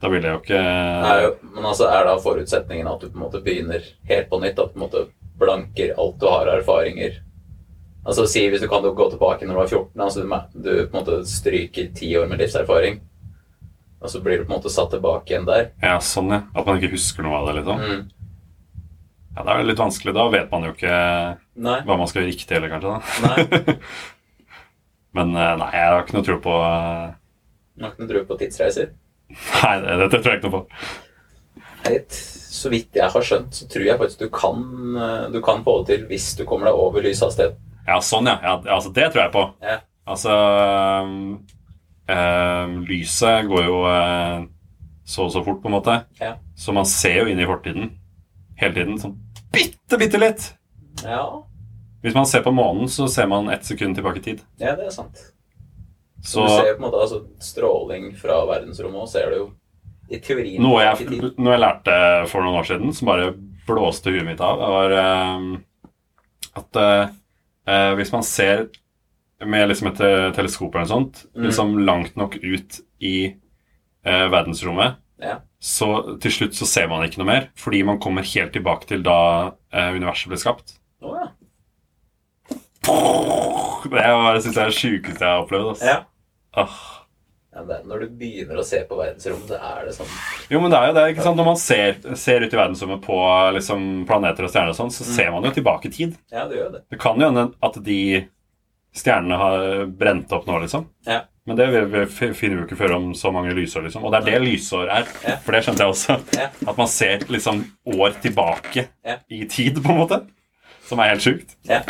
Da 0.00 0.08
ville 0.08 0.26
jeg 0.26 0.32
jo 0.34 0.40
ikke 0.40 0.60
Nei, 1.04 1.16
Men 1.54 1.66
altså 1.70 1.86
er 1.92 2.06
da 2.08 2.16
forutsetningen 2.24 2.88
at 2.88 3.02
du 3.04 3.10
på 3.12 3.18
en 3.20 3.24
måte 3.28 3.40
begynner 3.44 3.84
helt 4.08 4.28
på 4.32 4.40
nytt? 4.42 4.58
At 4.58 4.72
på 4.74 4.80
en 4.80 4.84
måte 4.88 5.04
blanker 5.40 5.94
alt 5.98 6.18
du 6.20 6.26
har 6.28 6.46
av 6.50 6.60
erfaringer? 6.60 7.18
Altså 8.00 8.24
si 8.30 8.46
hvis 8.48 8.62
du 8.62 8.68
kan 8.70 8.84
gå 8.84 9.06
tilbake 9.12 9.44
når 9.44 9.52
du 9.54 9.60
var 9.60 9.68
14, 9.68 10.04
altså 10.06 10.22
du, 10.24 10.62
du 10.64 10.70
på 10.88 10.94
en 10.94 11.00
måte 11.02 11.18
stryker 11.28 11.90
ti 11.96 12.12
år 12.16 12.30
med 12.30 12.40
livserfaring, 12.40 13.00
og 14.00 14.08
så 14.08 14.22
blir 14.24 14.40
du 14.40 14.46
på 14.46 14.54
en 14.54 14.56
måte 14.56 14.72
satt 14.72 14.94
tilbake 14.94 15.34
igjen 15.34 15.44
der. 15.48 15.66
Ja, 15.84 15.98
sånn, 16.00 16.30
ja. 16.32 16.38
At 16.56 16.64
man 16.64 16.78
ikke 16.80 16.94
husker 16.94 17.26
noe 17.26 17.36
av 17.42 17.50
det, 17.50 17.58
liksom. 17.60 17.82
Mm. 17.84 18.06
Ja, 19.36 19.44
Det 19.44 19.52
er 19.52 19.68
litt 19.68 19.82
vanskelig. 19.82 20.14
Da 20.16 20.24
vet 20.32 20.48
man 20.50 20.64
jo 20.66 20.72
ikke 20.72 20.94
Nei. 21.60 21.76
hva 21.86 21.96
man 22.00 22.08
skal 22.10 22.22
gjøre 22.22 22.32
riktig 22.32 22.56
heller, 22.56 22.72
kanskje. 22.72 22.94
da. 22.96 23.28
Nei. 23.28 23.76
Men 25.20 25.34
eh, 25.36 25.52
nei, 25.60 25.68
jeg 25.74 25.90
har 25.90 26.00
ikke 26.04 26.16
noe 26.16 26.26
tro 26.26 26.36
på 26.42 26.56
eh, 26.64 27.06
Du 27.76 27.84
har 27.84 27.92
ikke 27.92 28.04
noe 28.06 28.10
tro 28.14 28.24
på 28.30 28.36
tidsreiser? 28.40 28.92
Nei, 29.30 29.72
det, 29.84 29.96
dette 30.06 30.20
tror 30.22 30.32
jeg 30.32 30.40
ikke 30.40 30.50
noe 30.50 30.56
på. 30.56 30.62
Nei, 31.84 31.96
t- 32.00 32.39
Så 32.60 32.68
vidt 32.72 32.96
jeg 32.98 33.08
har 33.08 33.24
skjønt, 33.24 33.54
så 33.56 33.66
tror 33.70 33.86
jeg 33.86 34.00
faktisk 34.00 34.24
du 34.26 34.30
kan, 34.34 34.64
eh, 35.00 35.26
du 35.32 35.40
kan 35.44 35.62
få 35.64 35.78
det 35.80 35.94
til 35.94 36.06
hvis 36.10 36.34
du 36.36 36.44
kommer 36.48 36.68
deg 36.68 36.80
over 36.82 37.04
lyshastigheten. 37.04 37.56
Ja, 37.86 37.96
sånn, 38.04 38.28
ja. 38.28 38.36
ja 38.44 38.58
altså, 38.76 38.92
det 38.94 39.06
tror 39.12 39.22
jeg 39.24 39.32
på. 39.34 39.44
Ja. 39.64 39.78
Altså 40.10 40.34
øhm, 42.10 42.74
Lyset 42.88 43.48
går 43.48 43.64
jo 43.64 43.78
øh, 43.88 44.44
så 45.06 45.26
og 45.26 45.32
så 45.32 45.42
fort, 45.46 45.62
på 45.62 45.70
en 45.70 45.76
måte. 45.78 45.96
Ja. 46.20 46.34
Så 46.58 46.74
man 46.76 46.86
ser 46.86 47.22
jo 47.22 47.30
inn 47.30 47.40
i 47.40 47.48
fortiden 47.48 47.94
hele 48.60 48.76
tiden. 48.76 48.98
Sånn 49.00 49.16
bitte, 49.54 49.98
bitte 49.98 50.20
litt. 50.20 50.52
Ja, 51.04 51.24
Hvis 52.02 52.14
man 52.14 52.26
ser 52.26 52.42
på 52.44 52.52
månen, 52.52 52.88
så 52.88 53.08
ser 53.08 53.26
man 53.26 53.48
ett 53.50 53.64
sekund 53.64 53.96
tilbake 53.96 54.18
i 54.20 54.22
tid. 54.22 54.40
ja 54.60 54.76
det 54.76 54.86
er 54.86 54.94
sant. 54.94 55.16
Så 56.24 56.44
du 56.44 56.48
ser 56.48 56.74
på 56.76 56.82
en 56.82 56.86
måte 56.86 57.00
altså, 57.00 57.22
stråling 57.40 58.12
fra 58.16 58.42
verdensrommet, 58.46 59.00
og 59.00 59.08
ser 59.08 59.30
du 59.30 59.36
jo 59.36 59.46
i 60.10 60.18
teorien 60.20 60.62
noe 60.62 60.80
jeg, 60.82 61.32
noe 61.38 61.52
jeg 61.54 61.62
lærte 61.62 61.96
for 62.30 62.42
noen 62.42 62.58
år 62.60 62.66
siden, 62.68 62.92
som 62.96 63.06
bare 63.10 63.30
blåste 63.68 64.10
huet 64.10 64.26
mitt 64.26 64.40
av, 64.42 64.58
var 64.58 64.94
uh, 64.98 65.58
at 66.58 66.78
øh, 66.82 67.92
hvis 68.00 68.10
man 68.12 68.24
ser 68.26 68.64
med 69.46 69.68
liksom 69.70 69.92
et 69.92 70.00
teleskop 70.34 70.74
eller 70.74 70.84
noe 70.88 70.90
sånt, 70.90 71.20
Mm. 71.30 71.44
liksom 71.46 71.78
langt 71.86 72.16
nok 72.18 72.34
ut 72.42 72.80
i 73.00 73.34
verdensrommet, 74.04 74.96
Ja. 75.22 75.36
så 75.60 76.18
til 76.20 76.32
slutt 76.32 76.54
så 76.58 76.66
ser 76.66 76.88
man 76.88 77.04
ikke 77.06 77.20
noe 77.22 77.28
mer, 77.30 77.46
fordi 77.56 77.82
man 77.86 78.00
kommer 78.02 78.22
helt 78.26 78.52
tilbake 78.52 78.88
til 78.90 79.02
da 79.06 79.52
universet 79.72 80.28
ble 80.32 80.40
skapt. 80.40 80.74
Oh, 81.00 81.14
ja. 81.20 81.30
Det 84.34 84.42
synes 84.42 84.56
jeg 84.56 84.62
er 84.64 84.70
det 84.72 84.78
sjukeste 84.78 85.24
jeg 85.24 85.30
har 85.30 85.44
opplevd. 85.44 85.68
Altså. 85.74 85.86
Ja. 85.86 85.98
Ah. 86.56 86.78
Ja, 87.68 87.76
er 87.78 87.84
når 87.90 88.00
du 88.00 88.08
begynner 88.20 88.58
å 88.60 88.64
se 88.64 88.80
på 88.88 88.96
verdensrommet, 88.98 89.48
så 89.48 89.58
er 89.60 89.84
det 89.86 89.94
sånn 89.96 90.06
Jo, 90.50 90.60
men 90.60 90.70
det 90.70 90.78
er 90.80 90.86
jo 90.88 90.94
det, 90.94 91.04
ikke 91.14 91.22
sant? 91.26 91.36
Når 91.36 91.44
man 91.50 91.56
ser, 91.56 91.94
ser 92.16 92.40
ut 92.46 92.52
i 92.52 92.56
verdensrommet 92.56 93.02
på 93.04 93.18
liksom, 93.58 94.06
planeter 94.08 94.44
og 94.44 94.50
stjerner, 94.50 94.70
og 94.74 94.76
sånn, 94.80 94.90
så 94.94 95.04
Mm. 95.04 95.14
ser 95.16 95.30
man 95.32 95.44
jo 95.44 95.50
tilbake 95.50 95.86
i 95.86 95.90
tid. 95.90 96.16
Ja, 96.32 96.46
det 96.48 96.56
gjør 96.58 96.72
det. 96.72 96.82
Det 96.90 96.98
kan 97.00 97.18
jo 97.20 97.26
hende 97.30 97.52
at 97.62 97.82
de 97.84 98.00
stjernene 98.96 99.36
har 99.38 99.86
brent 99.86 100.32
opp 100.32 100.46
nå, 100.46 100.58
liksom. 100.64 100.86
Ja. 101.06 101.20
Men 101.46 101.56
det 101.56 101.66
finner 102.12 102.60
vi 102.60 102.66
ikke 102.66 102.76
før 102.78 102.92
om 102.96 103.12
så 103.14 103.32
mange 103.32 103.54
lysår, 103.56 103.82
liksom. 103.86 104.04
Og 104.04 104.12
det 104.12 104.20
er 104.20 104.26
det 104.38 104.42
lysår 104.44 104.90
er. 104.90 105.06
Ja. 105.26 105.36
For 105.42 105.52
det 105.52 105.62
skjønte 105.64 105.84
jeg 105.86 105.94
også. 105.94 106.18
Ja. 106.36 106.48
At 106.68 106.76
man 106.78 106.86
ser 106.90 107.18
liksom 107.32 107.64
år 107.86 108.14
tilbake 108.22 108.88
Ja. 109.04 109.16
i 109.30 109.44
tid, 109.46 109.80
på 109.82 109.90
en 109.90 109.98
måte. 110.02 110.20
Som 110.86 110.98
er 111.00 111.08
helt 111.14 111.22
sjukt. 111.22 111.54
Ja. 111.68 111.82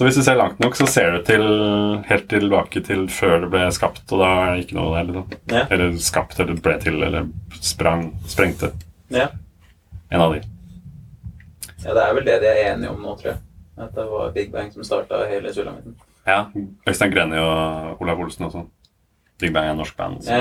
Så 0.00 0.06
hvis 0.06 0.16
du 0.16 0.22
ser 0.24 0.38
langt 0.40 0.60
nok, 0.64 0.72
så 0.78 0.86
ser 0.88 1.10
du 1.12 1.18
til, 1.28 1.42
helt 2.08 2.24
tilbake 2.30 2.80
til 2.86 3.02
før 3.12 3.42
det 3.42 3.50
ble 3.52 3.66
skapt, 3.76 4.06
og 4.14 4.22
da 4.22 4.28
er 4.46 4.54
det 4.56 4.62
ikke 4.64 4.76
noe 4.78 4.94
der, 4.94 5.10
liksom. 5.10 5.34
Ja. 5.52 5.64
Eller 5.76 5.98
skapt, 6.00 6.38
eller 6.40 6.56
ble 6.64 6.76
til, 6.80 6.96
eller 7.04 7.26
sprang, 7.60 8.06
sprengte. 8.32 8.70
Ja. 9.12 9.26
En 10.08 10.24
av 10.24 10.32
de. 10.32 10.40
ja, 11.84 11.92
det 11.92 12.00
er 12.06 12.14
vel 12.16 12.24
det 12.30 12.38
de 12.40 12.48
er 12.48 12.62
enige 12.70 12.94
om 12.94 13.02
nå, 13.04 13.12
tror 13.20 13.34
jeg. 13.34 13.42
At 13.76 13.92
det 13.96 14.06
var 14.08 14.32
Big 14.38 14.48
Bang 14.54 14.72
som 14.72 14.84
starta 14.88 15.20
hele 15.28 15.52
sulamitten. 15.52 15.98
Ja. 16.26 16.46
Øystein 16.88 17.12
Greni 17.12 17.36
og 17.44 18.00
Olav 18.00 18.24
Olsen 18.24 18.48
og 18.48 18.56
sånn. 18.56 18.66
Big 19.40 19.52
Bang 19.52 19.68
er 19.68 19.74
en 19.76 19.82
norsk 19.84 19.96
band. 20.00 20.24
Ja, 20.24 20.40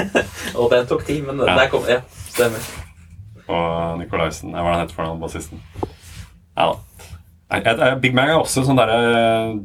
og 0.60 0.68
den 0.76 0.86
tok 0.92 1.06
tid, 1.08 1.24
men 1.24 1.40
Ja. 1.40 1.56
der 1.56 1.72
kom 1.72 1.88
Ja, 1.88 2.02
stemmer. 2.28 2.68
Og 3.48 3.98
Nicolaisen. 4.04 4.52
Hva 4.52 4.60
er 4.60 4.68
det 4.68 4.76
han 4.76 4.84
heter 4.84 4.94
for 5.00 5.08
noe, 5.08 5.20
bassisten? 5.24 5.64
Ja 6.56 6.68
da. 6.74 6.78
Big 7.50 8.14
Bang 8.14 8.30
er 8.30 8.38
også 8.38 8.62
sånn 8.66 8.78
derre 8.78 8.98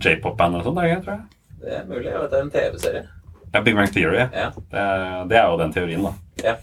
j-pop-band 0.02 0.58
eller 0.58 0.66
sånn, 0.66 0.78
tror 0.78 1.12
jeg. 1.16 1.26
Det 1.62 1.76
er 1.80 1.84
mulig. 1.90 2.08
Jeg 2.10 2.22
vet 2.22 2.32
det 2.32 2.38
er 2.38 2.46
en 2.46 2.54
TV-serie. 2.54 3.04
Ja, 3.54 3.62
Big 3.62 3.76
Bang 3.78 3.92
Theory. 3.94 4.24
ja. 4.34 4.48
Det, 4.58 4.80
er, 4.80 5.04
det 5.30 5.38
er 5.40 5.46
jo 5.52 5.60
den 5.62 5.76
teorien, 5.76 6.08
da. 6.08 6.14
Ja, 6.44 6.56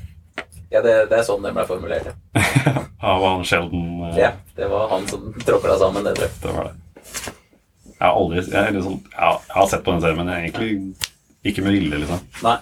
ja 0.72 0.82
det, 0.84 0.96
det 1.12 1.20
er 1.20 1.26
sånn 1.26 1.46
den 1.46 1.54
ble 1.56 1.64
formulert. 1.68 2.10
Ja. 2.10 2.82
Av 3.12 3.22
han 3.26 3.46
Sheldon. 3.46 3.86
uh... 4.02 4.18
ja, 4.18 4.32
det 4.58 4.68
var 4.70 4.90
han 4.92 5.06
som 5.10 5.30
tråkla 5.42 5.78
sammen 5.80 6.04
det, 6.06 6.16
tror 6.18 6.28
jeg. 6.28 6.42
Det 6.42 6.56
var 6.58 6.68
det. 6.68 6.76
Jeg 8.02 8.02
har 8.02 8.18
aldri 8.18 8.42
jeg, 8.42 8.82
ja, 9.14 9.30
jeg 9.46 9.56
har 9.56 9.66
sett 9.70 9.82
på 9.86 9.94
den 9.94 10.02
serien, 10.02 10.18
men 10.18 10.30
jeg 10.30 10.36
er 10.36 10.46
egentlig 10.48 11.50
ikke 11.52 11.62
med 11.62 11.76
vilje, 11.78 12.02
liksom. 12.02 12.22
Nei, 12.42 12.56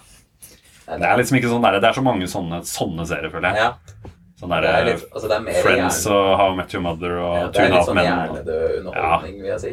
Det 0.90 1.06
er 1.08 1.20
liksom 1.20 1.38
ikke 1.38 1.52
sånn 1.52 1.64
der, 1.64 1.78
det 1.80 1.88
er 1.88 1.96
så 1.96 2.04
mange 2.04 2.28
sånne, 2.28 2.60
sånne 2.68 3.06
serier, 3.08 3.32
føler 3.32 3.56
jeg. 3.56 3.64
Ja, 3.64 4.10
Sånn 4.40 4.48
det 4.54 4.60
der, 4.64 4.78
er, 4.80 4.84
litt, 4.88 5.02
altså 5.12 5.28
det 5.28 5.36
er 5.36 5.42
mer 5.44 5.56
Friends 5.60 5.96
hjerne, 6.06 6.16
og 6.16 6.38
How 6.40 6.52
I 6.52 6.56
Met 6.56 6.74
Your 6.74 6.82
Mother 6.86 7.16
og 7.20 7.34
ja, 7.36 7.46
det 7.46 7.52
Two 7.54 7.60
er 7.60 7.66
and 7.66 7.74
a 7.74 7.76
litt 7.76 7.80
Half 7.80 7.88
sånn 7.90 7.98
Men. 7.98 8.06
hjernedød 8.08 8.76
underholdning, 8.80 9.34
vil 9.42 9.50
jeg 9.50 9.60
si. 9.60 9.72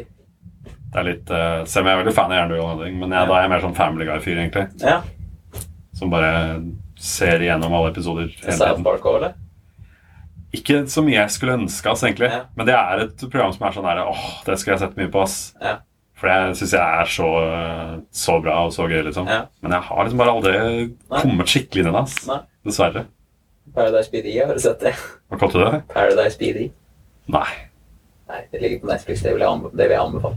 Det 0.88 0.98
er 1.00 1.06
litt, 1.08 1.30
uh, 1.32 1.64
Selv 1.68 1.82
om 1.84 1.88
jeg 1.88 1.96
er 1.96 2.02
veldig 2.02 2.14
fan 2.18 2.32
av 2.32 2.36
Hjernedød 2.38 2.58
underholdning, 2.60 2.98
men 3.00 3.14
jeg, 3.16 3.18
Ja. 3.22 3.26
da 3.30 3.38
er 3.38 3.42
jeg 3.46 3.52
mer 3.54 3.64
sånn 3.64 3.76
Family 3.78 4.08
Guy-fyr, 4.08 4.38
egentlig. 4.42 4.66
Ja. 4.84 4.98
Som 5.98 6.10
bare 6.12 6.32
ser 6.98 7.40
igjennom 7.40 7.72
alle 7.74 7.90
episoder 7.94 8.28
South. 8.52 8.82
Park 8.84 9.02
òg, 9.08 9.16
eller? 9.22 9.34
Ikke 10.56 10.82
så 10.88 11.02
mye 11.04 11.18
jeg 11.18 11.30
skulle 11.34 11.58
ønske, 11.58 11.90
ass, 11.90 12.02
egentlig. 12.06 12.30
Ja. 12.32 12.44
Men 12.56 12.66
det 12.68 12.74
er 12.76 13.02
et 13.04 13.24
program 13.30 13.52
som 13.52 13.66
er 13.68 13.72
sånn 13.76 13.88
der 13.88 14.00
Åh, 14.04 14.22
det 14.46 14.56
skulle 14.60 14.76
jeg 14.78 14.84
sett 14.86 14.96
mye 15.00 15.10
på, 15.12 15.22
ass. 15.22 15.54
Ja. 15.60 15.74
For 16.18 16.26
det 16.28 16.56
syns 16.58 16.72
jeg 16.74 16.80
er 17.02 17.04
så, 17.12 17.28
eh, 17.46 17.98
så 18.10 18.38
bra 18.42 18.64
og 18.66 18.72
så 18.74 18.88
gøy, 18.90 19.02
liksom. 19.06 19.28
Ja. 19.30 19.42
Men 19.62 19.76
jeg 19.76 19.82
har 19.88 20.04
liksom 20.04 20.18
bare 20.18 20.32
aldri 20.34 20.54
Nei. 20.58 21.20
kommet 21.20 21.46
skikkelig 21.52 21.84
inn 21.84 21.90
i 21.92 21.92
det, 21.94 22.00
ass. 22.00 22.16
Nei. 22.26 22.38
Dessverre. 22.66 23.04
Paradise 23.74 24.10
PD, 24.12 24.34
har 24.44 24.54
du 24.54 24.60
sett 24.62 24.80
det? 24.80 24.92
Hva 25.28 25.38
kalte 25.40 25.58
du 25.58 25.64
det? 25.64 25.80
Paradise 25.92 26.38
PD. 26.40 26.68
Nei. 27.32 27.48
Nei, 28.28 28.42
det 28.52 28.60
ligger 28.62 28.80
på 28.84 28.90
Netflix. 28.92 29.22
Det 29.24 29.32
vil 29.34 29.44
jeg, 29.44 29.70
det 29.72 29.86
vil 29.88 29.94
jeg 29.96 30.04
anbefale. 30.04 30.36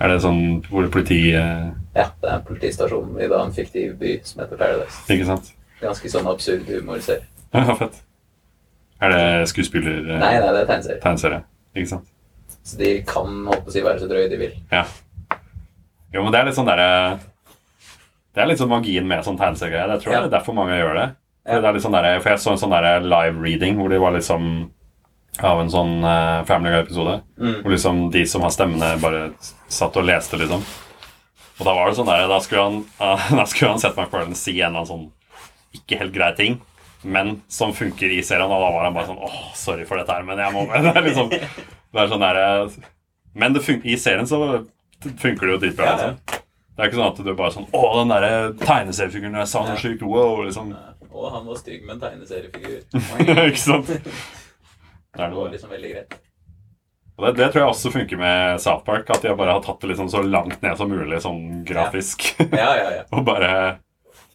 Er 0.00 0.12
det 0.12 0.18
sånn 0.24 0.40
hvor 0.68 0.88
politi 0.92 1.18
eh, 1.32 1.68
Ja, 1.96 2.10
det 2.20 2.28
er 2.28 2.34
en 2.38 2.44
politistasjon 2.44 3.14
i 3.20 3.28
en 3.32 3.52
fiktiv 3.56 3.94
by 4.00 4.16
som 4.28 4.42
heter 4.44 4.58
Paradise. 4.60 4.98
Ikke 5.12 5.28
sant? 5.28 5.52
Ganske 5.80 6.10
sånn 6.12 6.28
absurd 6.32 6.68
humorserie. 6.68 7.24
Ja, 7.56 7.72
fett. 7.78 8.02
Er 9.00 9.12
det 9.12 9.48
skuespiller... 9.52 10.02
eh, 10.04 10.18
Nei, 10.20 10.34
nei, 10.40 10.50
det 10.52 10.62
er 10.64 10.68
tegneserie. 10.68 11.00
Tegneserie. 11.04 11.40
Ikke 11.76 11.90
sant? 11.94 12.12
Så 12.66 12.76
de 12.80 12.90
kan 13.08 13.42
håpe 13.46 13.68
å 13.70 13.72
si 13.72 13.82
være 13.84 14.00
så 14.02 14.08
drøye 14.10 14.28
de 14.32 14.38
vil. 14.40 14.54
Ja. 14.72 14.82
Jo, 16.12 16.22
men 16.24 16.32
det 16.34 16.40
er 16.40 16.48
litt 16.48 16.56
sånn 16.56 16.68
derre 16.68 17.18
Det 18.34 18.42
er 18.42 18.48
litt 18.50 18.60
sånn 18.60 18.70
magien 18.72 19.06
med 19.08 19.24
sånn 19.24 19.38
tegneseriegreie. 19.40 19.88
Jeg 19.96 20.02
tror 20.04 20.12
Ja. 20.16 20.20
det 20.24 20.28
er 20.30 20.34
derfor 20.38 20.56
mange 20.56 20.76
gjør 20.76 20.96
det. 21.00 21.06
Sånn 21.46 21.94
der, 21.94 22.08
for 22.18 22.32
jeg 22.32 22.42
så 22.42 22.54
en 22.54 22.58
sånn 22.58 22.74
live 23.06 23.38
reading 23.38 23.76
hvor 23.78 23.92
det 23.92 24.00
var 24.02 24.16
liksom 24.16 24.66
av 25.44 25.60
en 25.60 25.70
sånn 25.70 25.98
uh, 26.04 26.44
Family 26.48 26.72
Guy-episode. 26.72 27.20
Mm. 27.38 27.60
Hvor 27.62 27.74
liksom 27.74 28.00
de 28.14 28.24
som 28.28 28.44
har 28.44 28.54
stemmene, 28.54 28.94
bare 29.02 29.28
satt 29.68 29.96
og 30.00 30.06
leste, 30.08 30.38
liksom. 30.40 30.64
Og 31.56 31.64
da 31.64 31.72
var 31.72 31.88
det 31.88 31.96
sånn 31.96 32.08
der 32.08 32.26
Da 32.28 32.38
skulle 32.44 32.64
han, 32.66 32.80
uh, 33.00 33.28
da 33.40 33.44
skulle 33.48 33.74
han 33.74 33.82
Seth 33.82 33.98
MacFarlane 33.98 34.38
si 34.38 34.58
en 34.58 34.70
eller 34.70 34.82
annen 34.82 34.90
sånn 34.90 35.06
ikke 35.76 36.00
helt 36.00 36.14
grei 36.14 36.30
ting, 36.38 36.54
men 37.04 37.34
som 37.52 37.74
funker 37.76 38.12
i 38.12 38.22
serien. 38.24 38.48
Og 38.48 38.62
da 38.62 38.72
var 38.72 38.88
han 38.88 38.96
bare 38.96 39.10
sånn 39.10 39.20
åh, 39.20 39.42
sorry 39.58 39.84
for 39.88 40.00
dette 40.00 40.14
her, 40.14 40.24
men 40.26 40.40
jeg 40.40 40.54
må 40.54 40.64
med. 40.70 40.82
Det 40.88 40.94
er 40.94 41.08
liksom 41.10 41.30
Det 41.32 42.02
er 42.02 42.10
sånn 42.12 42.24
der, 42.24 42.40
eh, 42.42 42.78
Men 43.36 43.56
det 43.56 43.64
funker, 43.66 43.88
i 43.88 43.98
serien 44.00 44.28
så 44.28 44.40
funker 45.04 45.44
det 45.44 45.52
jo 45.52 45.60
dritbra. 45.66 45.92
Liksom. 45.92 46.42
Det 46.76 46.84
er 46.84 46.90
ikke 46.90 46.98
sånn 46.98 47.12
at 47.12 47.20
du 47.24 47.32
bare 47.36 47.52
sånn 47.54 47.68
Å, 47.72 47.82
den 47.98 48.12
derre 48.12 48.32
tegneseriefiguren 48.60 49.36
jeg 49.40 49.50
sa 49.52 49.64
noe 49.64 49.76
sjukt. 49.80 50.04
Wow, 50.04 50.42
liksom. 50.44 50.72
Og 51.16 51.32
han 51.32 51.46
var 51.48 51.58
stygg 51.60 51.84
med 51.86 51.96
en 51.96 52.02
tegneseriefigur. 52.04 52.82
ikke 53.48 53.62
sant? 53.62 53.88
Det 53.88 55.22
er 55.22 55.30
Det 55.32 55.38
var 55.38 55.52
liksom 55.54 55.72
veldig 55.72 55.92
greit. 55.94 56.16
Det, 57.16 57.32
det 57.38 57.46
tror 57.48 57.62
jeg 57.62 57.70
også 57.70 57.92
funker 57.94 58.20
med 58.20 58.60
South 58.60 58.84
Park. 58.84 59.08
At 59.14 59.24
de 59.24 59.32
bare 59.38 59.56
har 59.56 59.64
tatt 59.64 59.80
det 59.80 59.94
liksom 59.94 60.10
så 60.12 60.20
langt 60.22 60.60
ned 60.62 60.76
som 60.76 60.92
mulig 60.92 61.22
sånn 61.24 61.64
grafisk. 61.68 62.28
Ja, 62.50 62.70
ja, 62.76 62.88
ja. 62.98 63.02
og 63.16 63.24
bare 63.26 63.50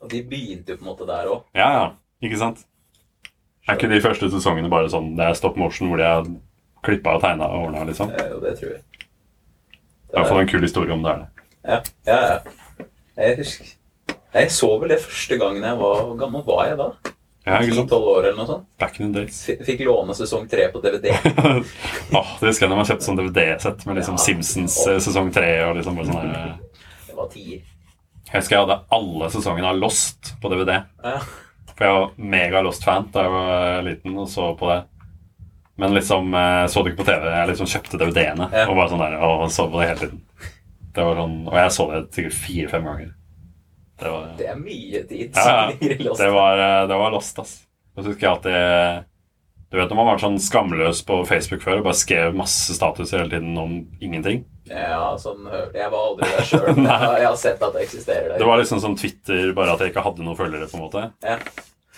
Og 0.02 0.10
de 0.10 0.24
begynte 0.26 0.74
jo 0.74 0.82
på 0.82 0.88
en 0.88 0.92
måte 0.94 1.10
der 1.10 1.30
òg. 1.30 1.44
Ja, 1.58 1.70
ja. 1.78 1.88
Ikke 2.26 2.40
sant? 2.42 2.66
Er 3.70 3.78
ikke 3.78 3.92
de 3.92 4.02
første 4.02 4.30
sesongene 4.34 4.70
bare 4.74 4.90
sånn 4.90 5.12
Det 5.18 5.26
er 5.26 5.38
stop 5.38 5.58
motion 5.58 5.92
hvor 5.92 6.02
de 6.02 6.08
har 6.08 6.26
klippa 6.82 7.14
og 7.18 7.22
tegna 7.22 7.46
og 7.46 7.68
ordna, 7.68 7.84
liksom? 7.86 8.10
Jo, 8.10 8.40
det 8.42 8.56
tror 8.58 8.74
jeg. 8.74 8.82
I 10.12 10.16
hvert 10.18 10.32
fall 10.32 10.42
en 10.42 10.50
kul 10.50 10.66
historie 10.66 10.96
om 10.96 11.06
det 11.06 11.12
er 11.14 11.22
det. 11.22 11.46
Ja, 11.62 11.78
ja, 12.10 12.18
ja. 12.32 12.88
Jeg 13.22 13.38
husker 13.38 13.70
Jeg 14.34 14.52
så 14.56 14.70
vel 14.80 14.94
det 14.94 15.02
første 15.04 15.38
gangen 15.42 15.64
jeg 15.66 15.78
var 15.82 16.04
Hvor 16.08 16.16
gammel 16.20 16.44
var 16.48 16.66
jeg 16.70 16.78
da? 16.80 16.86
Ja, 17.42 17.58
ikke 17.58 17.74
sant? 17.80 17.90
10-12 17.90 18.06
år 18.12 18.26
eller 18.30 18.38
noe 18.38 18.46
sånt. 18.52 18.66
Back 18.80 19.00
in 19.02 19.10
the 19.12 19.24
days. 19.24 19.38
F- 19.50 19.64
Fikk 19.66 19.80
låne 19.88 20.14
sesong 20.14 20.44
3 20.48 20.68
på 20.72 20.82
DVD. 20.84 21.08
oh, 21.10 22.30
det 22.40 22.52
husker 22.52 22.68
jeg 22.68 22.70
når 22.70 22.78
man 22.84 22.86
kjøpte 22.92 23.08
sånn 23.08 23.18
DVD-sett 23.18 23.86
med 23.90 23.98
liksom 23.98 24.20
Ja. 24.20 24.24
Simpsons 24.28 24.76
eh, 24.88 25.00
sesong 25.02 25.32
tre 25.34 25.50
og 25.66 25.80
liksom 25.80 25.98
bare 25.98 26.12
sånn 26.12 26.36
Det 27.08 27.16
var 27.18 27.32
tier. 27.34 27.64
Jeg 28.30 28.36
husker 28.38 28.56
jeg 28.56 28.62
hadde 28.68 28.78
alle 28.94 29.30
sesongene 29.34 29.72
av 29.74 29.80
Lost 29.82 30.36
på 30.44 30.52
DVD. 30.54 30.78
Ja. 31.04 31.16
For 31.74 31.88
jeg 31.88 31.96
var 31.98 32.12
mega 32.36 32.62
Lost-fan 32.64 33.10
da 33.12 33.24
jeg 33.26 33.34
var 33.34 33.82
liten 33.90 34.20
og 34.22 34.30
så 34.30 34.52
på 34.62 34.70
det. 34.70 34.78
Men 35.82 35.96
liksom 35.98 36.30
eh, 36.38 36.68
så 36.70 36.84
det 36.86 36.94
ikke 36.94 37.02
på 37.02 37.08
TV. 37.10 37.26
Jeg 37.34 37.50
liksom 37.56 37.72
kjøpte 37.74 38.00
DVD-ene 38.04 38.52
Ja. 38.54 38.68
og 38.70 38.78
bare 38.78 38.92
sånn 38.94 39.02
der, 39.02 39.18
og 39.18 39.48
så 39.52 39.66
på 39.66 39.82
det 39.82 39.90
hele 39.90 40.04
tiden. 40.06 40.22
Det 40.94 41.08
var 41.10 41.18
sånn, 41.24 41.36
og 41.50 41.58
jeg 41.58 41.74
så 41.74 41.90
det 41.90 42.04
sikkert 42.14 42.38
fire-fem 42.38 42.86
ganger. 42.92 43.12
Det 44.02 44.10
var, 44.10 44.28
Det 44.38 44.50
er 44.50 44.58
mye 44.58 45.04
tid 45.10 45.38
ja, 45.38 45.72
ja, 45.78 46.16
det 46.18 46.30
var, 46.34 46.58
eh, 46.58 46.88
det 46.90 47.00
var 47.04 47.14
Lost, 47.14 47.40
ass. 47.40 47.60
Så 47.96 48.06
husker 48.08 48.26
jeg 48.26 48.32
alltid 48.32 49.08
Du 49.72 49.78
vet 49.78 49.92
når 49.92 50.00
man 50.00 50.10
var 50.10 50.24
sånn 50.24 50.40
skamløs 50.42 51.04
på 51.08 51.22
Facebook 51.30 51.62
før 51.64 51.80
og 51.80 51.90
bare 51.90 52.00
skrev 52.00 52.36
masse 52.36 52.76
status 52.76 53.14
hele 53.16 53.30
tiden 53.32 53.54
om 53.62 53.78
ingenting? 54.02 54.44
Ja, 54.72 55.14
sånn 55.22 55.46
Jeg 55.48 55.90
var 55.94 56.12
aldri 56.12 56.30
der 56.34 56.48
sjøl, 56.50 56.70
men 56.78 56.90
jeg 56.90 57.04
har, 57.06 57.18
jeg 57.28 57.42
sett 57.46 57.66
at 57.68 57.78
det 57.78 57.86
eksisterer 57.88 58.38
Det 58.42 58.48
var 58.50 58.62
liksom 58.62 58.82
som 58.84 58.98
Twitter, 59.00 59.52
bare 59.58 59.76
at 59.76 59.84
jeg 59.84 59.94
ikke 59.94 60.06
hadde 60.08 60.26
noen 60.26 60.40
følgere, 60.40 60.70
på 60.72 60.80
en 60.80 60.86
måte. 60.88 61.08
Ja. 61.26 61.38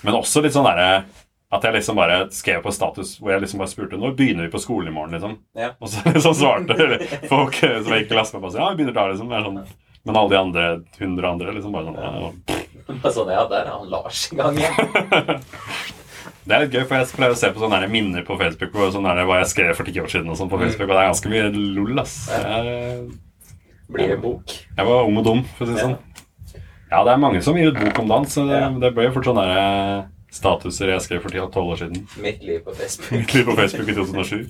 Men 0.03 0.19
også 0.19 0.43
litt 0.43 0.55
sånn 0.55 0.67
derre 0.67 1.05
at 1.53 1.65
jeg 1.67 1.75
liksom 1.75 1.99
bare 1.99 2.15
skrev 2.33 2.63
på 2.65 2.71
status 2.73 3.11
hvor 3.19 3.33
jeg 3.33 3.43
liksom 3.43 3.61
bare 3.61 3.69
spurte 3.69 3.97
når 4.01 4.15
begynner 4.17 4.47
vi 4.47 4.53
på 4.55 4.61
skolen 4.61 4.89
i 4.89 4.95
morgen. 4.95 5.13
liksom. 5.13 5.35
Ja. 5.57 5.73
Og 5.79 5.91
så, 5.91 6.01
så 6.25 6.33
svarte 6.33 6.99
folk 7.29 7.57
som 7.59 7.91
jeg 7.93 8.07
ikke 8.07 8.17
lasta 8.17 8.41
på, 8.41 8.49
sånn, 8.49 8.63
ja, 8.63 8.71
vi 8.71 8.81
begynner 8.81 8.97
da, 8.97 9.05
liksom. 9.11 9.29
Det 9.29 9.37
er 9.37 9.45
sånn, 9.47 9.59
men 10.03 10.19
alle 10.19 10.29
de 10.33 10.39
andre, 10.39 10.67
hundre 10.99 11.29
andre, 11.29 11.55
liksom 11.55 11.75
bare 11.75 11.89
sånn 11.89 11.99
ja, 12.03 13.11
sånn, 13.17 13.31
ja, 13.31 13.43
der 13.51 13.65
er 13.65 13.73
han 13.73 13.91
Lars 13.91 14.25
i 14.31 14.39
gang 14.39 14.57
igjen. 14.59 15.43
Det 16.43 16.51
er 16.51 16.65
litt 16.65 16.73
gøy, 16.75 16.83
for 16.87 16.99
jeg 16.99 17.15
pleier 17.15 17.33
å 17.33 17.37
se 17.39 17.49
på 17.55 17.61
sånne 17.61 17.77
her 17.79 17.91
minner 17.91 18.23
på 18.27 18.35
Facebook 18.39 18.73
og 18.75 18.89
sånn 18.91 19.05
her 19.07 19.21
hva 19.27 19.37
jeg 19.39 19.51
skrev 19.53 19.77
for 19.77 19.87
ti 19.87 19.95
år 20.03 20.09
siden 20.11 20.31
og 20.31 20.35
sånn 20.39 20.49
på 20.51 20.59
Facebook, 20.59 20.89
og 20.89 20.97
det 20.97 21.03
er 21.03 21.11
ganske 21.13 21.31
mye 21.31 21.45
lol, 21.55 22.01
ass. 22.03 22.15
Jeg, 22.33 23.05
Blir 23.93 24.11
det 24.11 24.17
bok? 24.23 24.51
jeg 24.51 24.87
var 24.89 25.07
ung 25.07 25.19
og 25.21 25.27
dum, 25.27 25.43
for 25.55 25.63
å 25.63 25.69
si 25.69 25.77
det 25.77 25.85
sånn. 25.85 25.95
Ja, 26.91 26.99
det 27.07 27.13
er 27.13 27.23
mange 27.23 27.39
som 27.45 27.55
gir 27.57 27.71
ut 27.71 27.79
bok 27.79 28.03
om 28.03 28.11
dans. 28.11 28.35
så 28.35 28.43
det, 28.49 28.59
det 28.83 28.91
ble 28.95 29.07
jo 29.07 29.15
fort 29.15 29.29
sånne 29.31 29.47
der 29.49 30.03
statuser 30.33 30.91
jeg 30.91 31.05
skrev 31.05 31.23
for 31.23 31.33
10-12 31.33 31.71
år 31.73 31.79
siden. 31.79 32.05
Mitt 32.21 32.43
liv 32.43 32.59
på 32.65 32.75
Facebook. 32.75 33.11
Mitt 33.15 33.35
liv 33.37 33.47
på 33.47 33.55
Facebook 33.57 33.91
i 33.93 33.97
2007. 33.97 34.43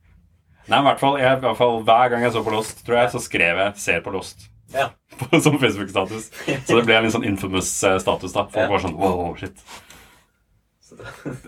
Nei, 0.70 0.78
i 0.78 0.86
hvert 0.88 1.02
fall, 1.02 1.18
jeg, 1.22 1.38
i 1.38 1.42
hvert 1.44 1.58
fall 1.58 1.80
hver 1.86 2.12
gang 2.12 2.26
jeg 2.26 2.34
så 2.34 2.42
på 2.46 2.54
Lost, 2.54 2.86
tror 2.86 3.00
jeg, 3.00 3.10
så 3.12 3.22
skrev 3.22 3.60
jeg 3.62 3.74
'ser 3.82 4.00
på 4.02 4.14
Lost' 4.14 4.48
Ja. 4.74 4.88
som 5.42 5.58
Facebook-status. 5.58 6.30
Så 6.66 6.76
det 6.76 6.84
ble 6.88 6.96
en 6.98 7.04
litt 7.06 7.14
sånn 7.14 7.24
infamous 7.28 7.70
eh, 7.86 7.98
status, 8.02 8.32
da. 8.34 8.46
Folk 8.50 8.64
Ja. 8.64 8.70
var 8.72 8.82
sånn 8.82 8.96
wow, 8.98 9.34
shit. 9.38 9.60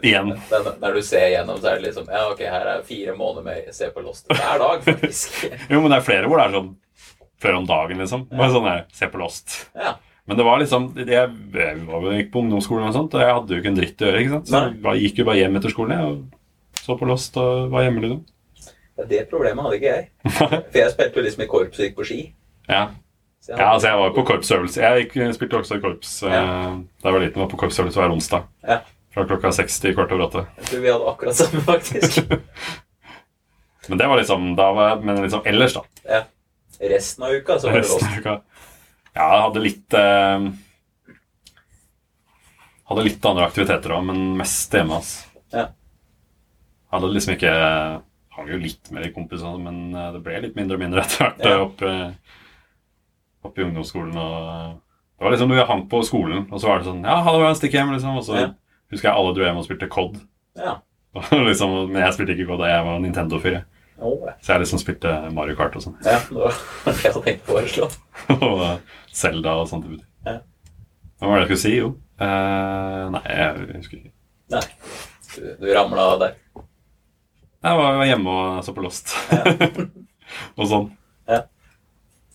Igjen. 0.02 0.32
Når 0.82 0.94
du 0.98 1.02
ser 1.06 1.28
igjennom, 1.30 1.60
så 1.62 1.70
er 1.70 1.78
det 1.78 1.88
liksom 1.88 2.08
Ja, 2.10 2.24
ok, 2.32 2.40
her 2.50 2.66
er 2.72 2.82
fire 2.86 3.14
måneder 3.16 3.44
med 3.46 3.68
Se 3.76 3.86
på 3.94 4.02
Lost 4.04 4.26
hver 4.32 4.58
dag, 4.60 4.82
faktisk. 4.84 5.36
Jo, 5.72 5.80
men 5.80 5.92
det 5.92 6.00
er 6.00 6.06
flere 6.08 6.28
hvor 6.30 6.40
det 6.42 6.48
er 6.48 6.56
sånn 6.58 6.72
flere 7.38 7.60
om 7.60 7.68
dagen, 7.68 8.00
liksom. 8.02 8.24
Bare 8.34 8.50
sånn 8.50 8.66
der, 8.66 8.80
se 8.98 9.06
på 9.12 9.20
Lost. 9.20 9.54
Ja. 9.78 9.92
Men 10.28 10.40
det 10.40 10.44
var 10.44 10.58
liksom 10.60 10.88
Jeg, 10.98 11.28
jeg 11.54 11.84
var 11.86 12.02
jo 12.08 12.16
ikke 12.18 12.32
på 12.34 12.42
ungdomsskolen 12.42 12.88
og 12.90 12.96
sånt, 12.96 13.14
og 13.14 13.22
jeg 13.22 13.36
hadde 13.36 13.54
jo 13.54 13.60
ikke 13.62 13.70
en 13.72 13.78
dritt 13.78 14.02
å 14.02 14.08
gjøre, 14.10 14.24
ikke 14.24 14.34
sant. 14.34 14.50
Så 14.50 14.58
Nei. 14.58 14.96
jeg 14.98 15.04
gikk 15.06 15.22
jo 15.22 15.28
bare 15.30 15.38
hjem 15.42 15.60
etter 15.60 15.72
skolen, 15.74 15.94
jeg, 15.94 16.18
og 16.18 16.82
så 16.82 16.96
på 16.98 17.08
Lost 17.08 17.38
og 17.40 17.70
var 17.72 17.86
hjemme, 17.86 18.02
liksom. 18.04 18.24
Ja, 18.98 19.06
Det 19.14 19.22
problemet 19.30 19.62
hadde 19.64 19.78
ikke 19.78 19.92
jeg. 19.94 20.08
For 20.34 20.80
jeg 20.82 20.90
spilte 20.96 21.20
jo 21.22 21.24
liksom 21.28 21.44
i 21.46 21.48
korps 21.54 21.78
og 21.78 21.86
gikk 21.86 21.96
på 22.00 22.08
ski. 22.10 22.18
Ja. 22.68 22.82
Ja, 23.48 23.70
altså 23.72 23.88
jeg 23.88 23.96
var 24.02 24.10
på 24.12 24.24
korpsøvelse. 24.28 24.80
Jeg 24.82 25.06
gikk, 25.06 25.14
spilte 25.38 25.56
også 25.62 25.78
i 25.78 25.80
korps 25.80 26.10
eh, 26.22 26.32
Ja. 26.34 26.42
da 27.00 27.08
jeg 27.08 27.14
var 27.16 27.22
liten. 27.24 27.40
Var 27.42 27.48
på 27.52 27.60
korpsøvelse 27.62 28.00
hver 28.00 28.12
onsdag. 28.12 28.44
Ja. 28.68 28.80
Fra 29.14 29.24
klokka 29.24 29.52
seks 29.56 29.78
til 29.80 29.94
kvart 29.96 30.12
over 30.12 30.26
åtte. 30.26 30.42
Jeg 30.58 30.66
tror 30.68 30.82
vi 30.84 30.90
hadde 30.92 31.08
akkurat 31.14 31.38
samme, 31.38 31.62
faktisk. 31.64 32.18
Men 33.88 33.98
det 34.02 34.08
var 34.10 34.20
liksom 34.20 34.50
da 34.58 34.66
var 34.76 34.90
jeg, 34.90 35.04
Men 35.08 35.22
liksom 35.24 35.46
ellers, 35.48 35.78
da. 35.78 35.82
Ja. 36.04 36.20
Resten 36.92 37.24
av 37.24 37.32
uka 37.38 37.56
så 37.58 37.70
var 37.70 37.78
Resten 37.80 38.04
det 38.04 38.20
låst. 38.20 38.44
Ja, 39.16 39.28
jeg 39.32 39.42
hadde 39.46 39.62
litt 39.64 39.94
eh, 39.98 40.48
Hadde 42.88 43.04
litt 43.08 43.24
andre 43.28 43.48
aktiviteter 43.48 43.92
òg, 43.96 44.04
men 44.08 44.20
mest 44.38 44.72
hjemme. 44.76 45.00
Altså. 45.00 45.24
Ja. 45.52 45.66
Hadde 46.92 47.10
liksom 47.12 47.34
ikke 47.36 47.50
Hang 48.38 48.48
jo 48.52 48.60
litt 48.62 48.92
med 48.94 49.02
de 49.02 49.10
kompisene, 49.16 49.58
men 49.58 49.80
eh, 49.98 50.12
det 50.14 50.20
ble 50.22 50.38
litt 50.44 50.54
mindre 50.56 50.76
og 50.78 50.82
mindre 50.84 51.02
etter 51.02 51.24
hvert 51.24 51.40
Ja. 51.42 51.50
eh, 51.56 51.62
opp, 51.64 51.82
eh, 51.82 52.27
opp 53.44 53.58
i 53.58 53.64
ungdomsskolen. 53.64 54.16
Og 54.18 54.78
det 55.18 55.24
var 55.26 55.34
liksom 55.34 55.50
du 55.52 55.58
hang 55.66 55.84
på 55.90 56.02
skolen, 56.06 56.46
og 56.52 56.60
så 56.60 56.68
var 56.70 56.78
det 56.82 56.88
sånn 56.90 57.04
Ja, 57.04 57.16
ha 57.22 57.32
det 57.34 57.40
bra, 57.42 57.54
stikk 57.58 57.74
hjem, 57.78 57.92
liksom. 57.94 58.16
Og 58.18 58.24
så 58.26 58.36
Ja. 58.38 58.48
husker 58.92 59.08
jeg 59.10 59.16
alle 59.16 59.34
dro 59.34 59.44
hjem 59.44 59.58
og 59.62 59.66
spilte 59.66 59.88
COD. 59.90 60.20
Ja. 60.58 60.76
Liksom, 61.32 61.72
men 61.90 62.02
jeg 62.02 62.14
spilte 62.14 62.34
ikke 62.36 62.46
COD, 62.50 62.66
jeg 62.68 62.84
var 62.86 62.98
Nintendo-fyr. 63.02 63.62
Oh. 63.98 64.28
Så 64.44 64.52
jeg 64.52 64.60
liksom 64.62 64.78
spilte 64.78 65.10
Mario 65.34 65.56
Kart 65.58 65.74
og 65.74 65.82
sånn. 65.82 65.96
ja, 66.06 66.18
det 66.28 66.36
var 66.38 66.54
det 66.84 66.92
jeg 67.02 67.12
hadde 67.12 67.22
tenkt 67.24 67.46
på 67.48 67.50
å 67.50 67.56
foreslå. 67.58 67.88
og 68.46 68.60
Zelda 69.10 69.54
og 69.58 69.66
sånt. 69.70 69.88
Ja. 70.26 70.36
Hva 71.18 71.26
var 71.32 71.40
det 71.40 71.48
jeg 71.48 71.58
skulle 71.58 71.64
si? 71.64 71.72
Jo. 71.80 71.88
Eh, 72.22 73.08
nei, 73.16 73.22
jeg 73.26 73.66
husker 73.80 73.98
ikke. 73.98 74.12
Nei. 74.54 74.62
Du, 75.34 75.40
du 75.58 75.66
ramla 75.74 76.04
der. 76.22 76.36
Jeg 77.66 77.78
var 77.80 77.96
var 77.98 78.06
hjemme 78.06 78.30
og 78.38 78.62
så 78.62 78.74
på 78.76 78.84
Lost. 78.86 79.16
Ja. 79.34 79.42
og 80.54 80.68
sånn. 80.70 80.86
Ja. 81.26 81.40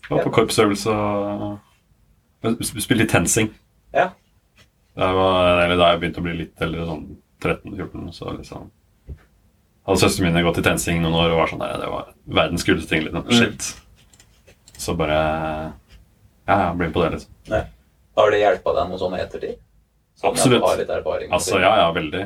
Var 0.10 0.24
på 0.26 0.32
korpsøvelse 0.36 0.92
og 0.94 1.60
men 2.44 2.58
sp- 2.60 2.82
Spilte 2.84 3.00
litt 3.06 3.12
TenSing. 3.14 3.48
Ja. 3.96 4.10
Det 4.94 5.10
var, 5.16 5.62
da 5.80 5.92
jeg 5.94 6.00
begynte 6.02 6.20
å 6.20 6.26
bli 6.26 6.34
litt 6.42 6.62
eldre, 6.62 6.84
sånn 6.90 7.06
13-14, 7.44 8.10
så 8.14 8.34
liksom 8.36 8.66
Hadde 9.84 10.00
søstrene 10.00 10.30
mine 10.32 10.44
gått 10.46 10.60
i 10.62 10.64
TenSing 10.64 11.02
noen 11.04 11.16
år 11.20 11.32
og 11.34 11.40
var 11.42 11.50
sånn 11.52 11.60
der, 11.64 11.74
det 11.82 11.88
var 11.92 12.12
verdens 12.40 12.64
kuleste 12.64 12.88
ting. 12.94 13.02
Liksom. 13.04 13.26
Mm. 13.28 14.78
Så 14.80 14.94
bare 15.00 15.18
Ja, 16.48 16.56
ja, 16.60 16.70
bli 16.76 16.86
med 16.88 16.94
på 16.96 17.04
det, 17.04 17.10
liksom. 17.18 17.34
Ja. 17.52 17.64
Har 18.20 18.32
det 18.32 18.40
hjelpa 18.44 18.76
deg 18.78 18.92
noe 18.92 19.00
sånn 19.02 19.16
i 19.18 19.24
ettertid? 19.24 19.58
Sånn 20.20 20.30
Absolutt. 20.32 20.64
har 20.64 20.78
litt 20.80 20.94
erfaring? 20.94 21.32
Altså, 21.36 21.60
ja, 21.64 21.74
ja, 21.82 21.90
veldig. 21.96 22.24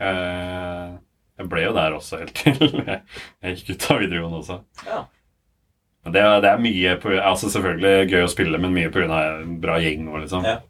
Jeg, 0.00 0.98
jeg 1.40 1.48
ble 1.52 1.64
jo 1.64 1.72
der 1.76 1.96
også 1.96 2.20
helt 2.20 2.34
til 2.36 2.68
jeg, 2.80 3.00
jeg 3.44 3.56
gikk 3.60 3.70
ut 3.76 3.86
av 3.94 4.00
videregående 4.02 4.40
også. 4.42 4.58
Ja. 4.88 5.00
Det, 6.04 6.22
det 6.42 6.48
er 6.48 6.62
mye 6.62 6.94
på, 6.96 7.12
altså 7.20 7.50
Selvfølgelig 7.52 8.08
gøy 8.08 8.22
å 8.24 8.30
spille, 8.32 8.58
men 8.60 8.72
mye 8.72 8.90
pga. 8.92 9.18
bra 9.60 9.76
gjeng. 9.82 10.06
Og 10.08 10.22
liksom. 10.22 10.46
Ja. 10.48 10.60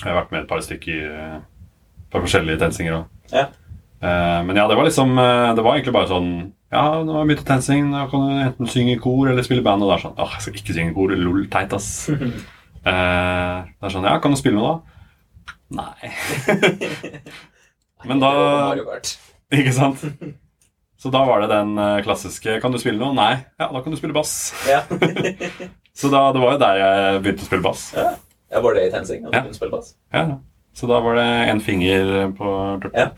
Jeg 0.00 0.08
har 0.08 0.16
vært 0.22 0.32
med 0.32 0.42
et 0.42 0.48
par 0.50 0.62
stykker 0.64 1.02
eh, 1.10 1.36
på 2.12 2.22
forskjellige 2.24 2.62
tensinger 2.62 3.02
òg. 3.02 3.10
Ja. 3.32 3.44
men 4.42 4.56
ja, 4.58 4.64
det 4.68 4.74
var 4.76 4.84
liksom 4.84 5.14
eh, 5.16 5.52
Det 5.56 5.62
var 5.62 5.76
egentlig 5.76 5.94
bare 5.94 6.08
sånn 6.10 6.26
Ja, 6.74 6.82
nå 7.06 7.14
har 7.14 7.22
jeg 7.22 7.28
begynt 7.30 7.44
i 7.44 7.46
TenSing, 7.48 7.92
da 7.94 8.02
kan 8.10 8.24
du 8.26 8.40
enten 8.42 8.68
synge 8.68 8.96
i 8.96 9.00
kor 9.00 9.30
eller 9.30 9.46
spille 9.46 9.62
i 9.62 9.66
band. 9.66 9.84
Og 9.84 9.92
det 9.92 9.98
er 9.98 10.04
sånn 10.08 10.18
Åh, 10.18 10.34
jeg 10.34 10.44
skal 10.46 10.58
ikke 10.58 10.76
synge 10.78 10.90
i 10.92 10.96
kor. 10.96 11.14
Lol, 11.26 11.46
teit, 11.52 11.76
ass. 11.76 11.92
Eh, 12.82 13.58
det 13.78 13.86
er 13.86 13.92
sånn 13.94 14.08
Ja, 14.08 14.16
kan 14.18 14.32
du 14.34 14.36
spille 14.40 14.58
noe, 14.58 14.72
da? 14.74 15.54
Nei. 15.78 16.08
Men 18.10 18.18
da 18.18 18.30
Ikke 19.54 19.74
sant? 19.76 20.02
Så 21.02 21.10
da 21.10 21.24
var 21.26 21.42
det 21.42 21.48
den 21.50 21.72
eh, 21.82 21.96
klassiske 22.06 22.60
Kan 22.62 22.70
du 22.74 22.78
spille 22.78 23.00
noe? 23.00 23.10
Nei. 23.16 23.32
Ja, 23.58 23.66
da 23.72 23.80
kan 23.82 23.90
du 23.90 23.98
spille 23.98 24.14
bass. 24.14 24.52
Ja. 24.70 24.84
Så 25.98 26.08
da, 26.12 26.28
det 26.32 26.40
var 26.40 26.54
jo 26.54 26.60
der 26.62 26.78
jeg 26.78 27.22
begynte 27.24 27.42
å 27.44 27.48
spille 27.50 27.64
bass. 27.64 27.88
ja. 27.96 28.12
ja. 28.52 28.60
Var 28.62 28.76
det 28.76 28.86
i 28.86 28.90
TenSing? 28.92 29.26
Ja. 29.32 29.42
spille 29.56 29.72
bass? 29.74 29.94
Ja, 30.14 30.22
Så 30.78 30.86
da 30.88 31.00
var 31.04 31.18
det 31.18 31.26
én 31.50 31.60
finger 31.60 32.30
på 32.38 32.52
Ja. 32.94 33.08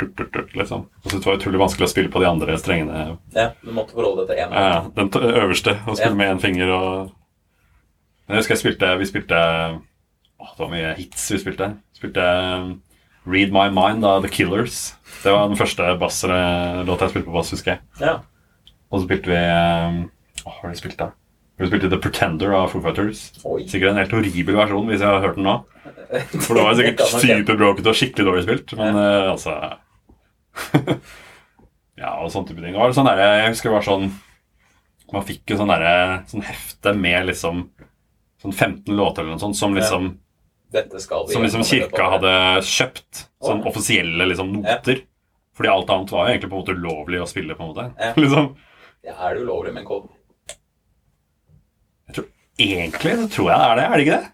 liksom. 0.54 0.86
Og 1.04 1.10
så 1.10 1.18
det 1.18 1.26
var 1.26 1.36
utrolig 1.38 1.60
vanskelig 1.60 1.86
å 1.86 1.92
spille 1.92 2.10
på 2.10 2.22
de 2.22 2.30
andre 2.30 2.56
strengene. 2.58 3.18
Ja, 3.36 3.50
du 3.62 3.70
måtte 3.76 3.94
forholde 3.94 4.24
deg 4.24 4.32
til 4.32 4.42
én. 4.46 4.56
Ja, 4.56 4.80
den 4.96 5.10
øverste, 5.34 5.76
og 5.86 5.98
spille 6.00 6.16
med 6.18 6.32
én 6.36 6.42
finger 6.42 6.72
og 6.74 7.12
Men 8.24 8.38
jeg 8.38 8.40
husker 8.40 8.54
jeg 8.54 8.62
spilte 8.62 8.92
Vi 8.96 9.06
spilte 9.10 9.38
Åh, 10.40 10.50
det 10.56 10.64
var 10.64 10.70
mye 10.72 10.94
hits 10.96 11.28
vi 11.34 11.38
spilte. 11.42 11.70
Spilte 11.96 12.24
um, 12.24 12.70
Read 13.28 13.52
My 13.52 13.68
Mind 13.72 14.04
av 14.04 14.22
The 14.24 14.28
Killers. 14.32 14.94
Det 15.24 15.32
var 15.32 15.48
den 15.48 15.58
første 15.58 15.90
basslåta 16.00 17.06
jeg 17.06 17.14
spilte 17.14 17.28
på 17.28 17.36
bass, 17.36 17.52
husker 17.54 17.74
jeg. 17.74 17.84
Ja. 18.02 18.18
Og 18.92 19.00
så 19.00 19.06
spilte 19.06 19.32
vi 19.32 19.38
Åh, 20.44 20.50
hva 20.50 20.58
har 20.60 20.72
vi 20.74 20.80
spilt 20.82 20.98
da? 21.00 21.10
Vi 21.56 21.68
spilte 21.70 21.88
The 21.90 22.00
Pretender 22.02 22.52
av 22.58 22.72
Foo 22.72 22.82
Fighters. 22.82 23.28
Oi. 23.46 23.62
Sikkert 23.70 23.92
en 23.92 24.00
helt 24.02 24.12
horribel 24.14 24.56
versjon 24.58 24.88
hvis 24.90 25.04
jeg 25.04 25.08
har 25.08 25.22
hørt 25.22 25.38
den 25.38 25.46
nå. 25.46 25.54
For 26.42 26.58
det 26.58 26.64
var 26.66 26.76
sikkert 26.78 27.04
superbråkete 27.24 27.92
og 27.92 27.98
skikkelig 27.98 28.26
dårlig 28.28 28.44
spilt. 28.46 28.74
Men 28.80 28.98
eh, 28.98 29.30
altså 29.30 29.54
Ja, 32.02 32.16
og 32.18 32.32
sånne 32.34 32.50
type 32.50 32.64
ting. 32.64 32.74
Og 32.76 32.94
sånn 32.96 33.06
der, 33.06 33.22
jeg 33.38 33.54
husker 33.54 33.70
det 33.70 33.76
var 33.76 33.86
sånn 33.86 34.08
Man 35.14 35.26
fikk 35.28 35.54
jo 35.54 35.60
sånn 35.60 35.70
derre 35.70 35.94
sånn 36.30 36.44
hefte 36.46 36.94
med 36.98 37.30
liksom 37.30 37.64
sånn 38.42 38.52
15 38.52 38.92
låter 38.98 39.22
eller 39.22 39.36
noe 39.36 39.40
sånt 39.40 39.56
som 39.56 39.72
liksom, 39.76 40.10
vi 40.74 40.80
som 41.06 41.44
liksom 41.46 41.62
kirka 41.64 42.08
hadde 42.16 42.32
kjøpt. 42.66 43.28
Sånn 43.40 43.62
offisielle 43.70 44.26
liksom 44.28 44.50
noter. 44.58 45.04
Fordi 45.54 45.70
alt 45.70 45.90
annet 45.94 46.10
var 46.12 46.26
jo 46.26 46.32
egentlig 46.34 46.50
på 46.50 46.56
en 46.58 46.62
måte 46.64 46.74
ulovlig 46.78 47.20
å 47.22 47.28
spille. 47.30 47.54
på 47.54 47.62
en 47.62 47.72
måte 47.72 47.86
Ja. 47.98 48.12
liksom 48.22 48.54
Ja, 49.04 49.14
er 49.28 49.34
det 49.34 49.42
ulovlig 49.44 49.72
med 49.74 49.82
en 49.84 49.86
cover? 49.88 50.10
Egentlig 52.58 53.12
så 53.18 53.28
tror 53.34 53.48
jeg 53.50 53.58
det 53.58 53.66
er 53.66 53.76
det, 53.76 53.84
er 53.84 53.96
det 53.98 54.04
ikke 54.04 54.16
det? 54.18 54.30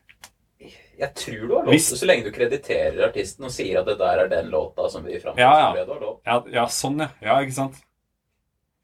Jeg 1.00 1.14
tror 1.16 1.36
du 1.48 1.54
har 1.54 1.62
lov, 1.64 1.70
Hvis- 1.72 1.86
så 1.96 2.06
lenge 2.06 2.24
du 2.26 2.30
krediterer 2.30 3.06
artisten 3.06 3.44
og 3.48 3.50
sier 3.54 3.78
at 3.80 3.86
det 3.86 3.96
der 3.98 4.18
er 4.20 4.28
den 4.28 4.50
låta 4.52 4.90
som 4.92 5.02
vi 5.04 5.16
framfører. 5.18 5.38
Ja, 5.40 5.52
ja. 5.58 5.84
tror 5.84 5.94
jeg 5.94 6.02
lov. 6.02 6.18
Ja, 6.26 6.42
ja, 6.52 6.64
sånn, 6.66 6.98
ja. 7.00 7.08
Ja, 7.22 7.38
ikke 7.40 7.56
sant? 7.56 7.78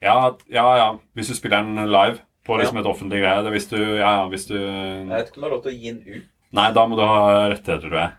Ja, 0.00 0.14
ja, 0.48 0.76
ja. 0.78 0.86
Hvis 1.14 1.28
du 1.28 1.34
spiller 1.34 1.60
den 1.62 1.90
live 1.92 2.20
på 2.46 2.56
liksom 2.56 2.78
et 2.80 2.86
offentlig 2.88 3.20
greie 3.20 3.42
det 3.44 3.52
hvis 3.52 3.68
du, 3.68 3.76
ja, 3.98 4.26
hvis 4.30 4.46
du 4.48 4.54
Jeg 4.56 5.08
vet 5.10 5.28
ikke 5.28 5.36
om 5.36 5.42
du 5.42 5.48
har 5.48 5.54
lov 5.56 5.62
til 5.66 5.72
å 5.72 5.76
gi 5.76 5.92
den 5.92 6.02
ut. 6.16 6.26
Nei, 6.56 6.72
da 6.72 6.86
må 6.86 6.96
du 6.96 7.02
ha 7.04 7.48
rettigheter, 7.50 7.80
tror 7.84 8.00
jeg. 8.00 8.12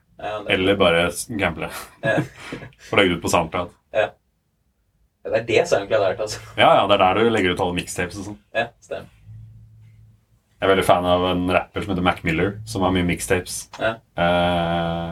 Eller 0.54 0.76
bare 0.76 1.12
gamble. 1.40 1.70
Og 2.04 2.98
legge 3.00 3.10
det 3.10 3.18
ut 3.18 3.24
på 3.24 3.32
SoundCloud. 3.34 3.72
Ja, 5.28 5.34
det 5.34 5.40
er 5.42 5.46
det 5.50 5.68
SoundCloud 5.68 6.04
er 6.08 6.16
til, 6.16 6.24
altså. 6.24 6.42
Ja, 6.56 6.70
ja, 6.80 6.88
det 6.88 6.96
er 6.96 7.04
der 7.04 7.20
du 7.20 7.30
legger 7.34 7.54
ut 7.54 7.62
alle 7.66 7.76
mixtapes 7.76 8.20
og 8.22 8.30
sånn. 8.30 8.38
Ja, 8.56 8.70
stemmer. 8.80 9.14
Jeg 10.58 10.66
er 10.66 10.72
veldig 10.72 10.86
fan 10.88 11.06
av 11.06 11.24
en 11.30 11.44
rapper 11.54 11.84
som 11.84 11.92
heter 11.94 12.06
Mac 12.08 12.24
Miller, 12.26 12.56
som 12.66 12.82
har 12.82 12.94
mye 12.96 13.06
mixtapes. 13.06 13.58
Ja. 13.78 13.92
Eh, 14.24 15.12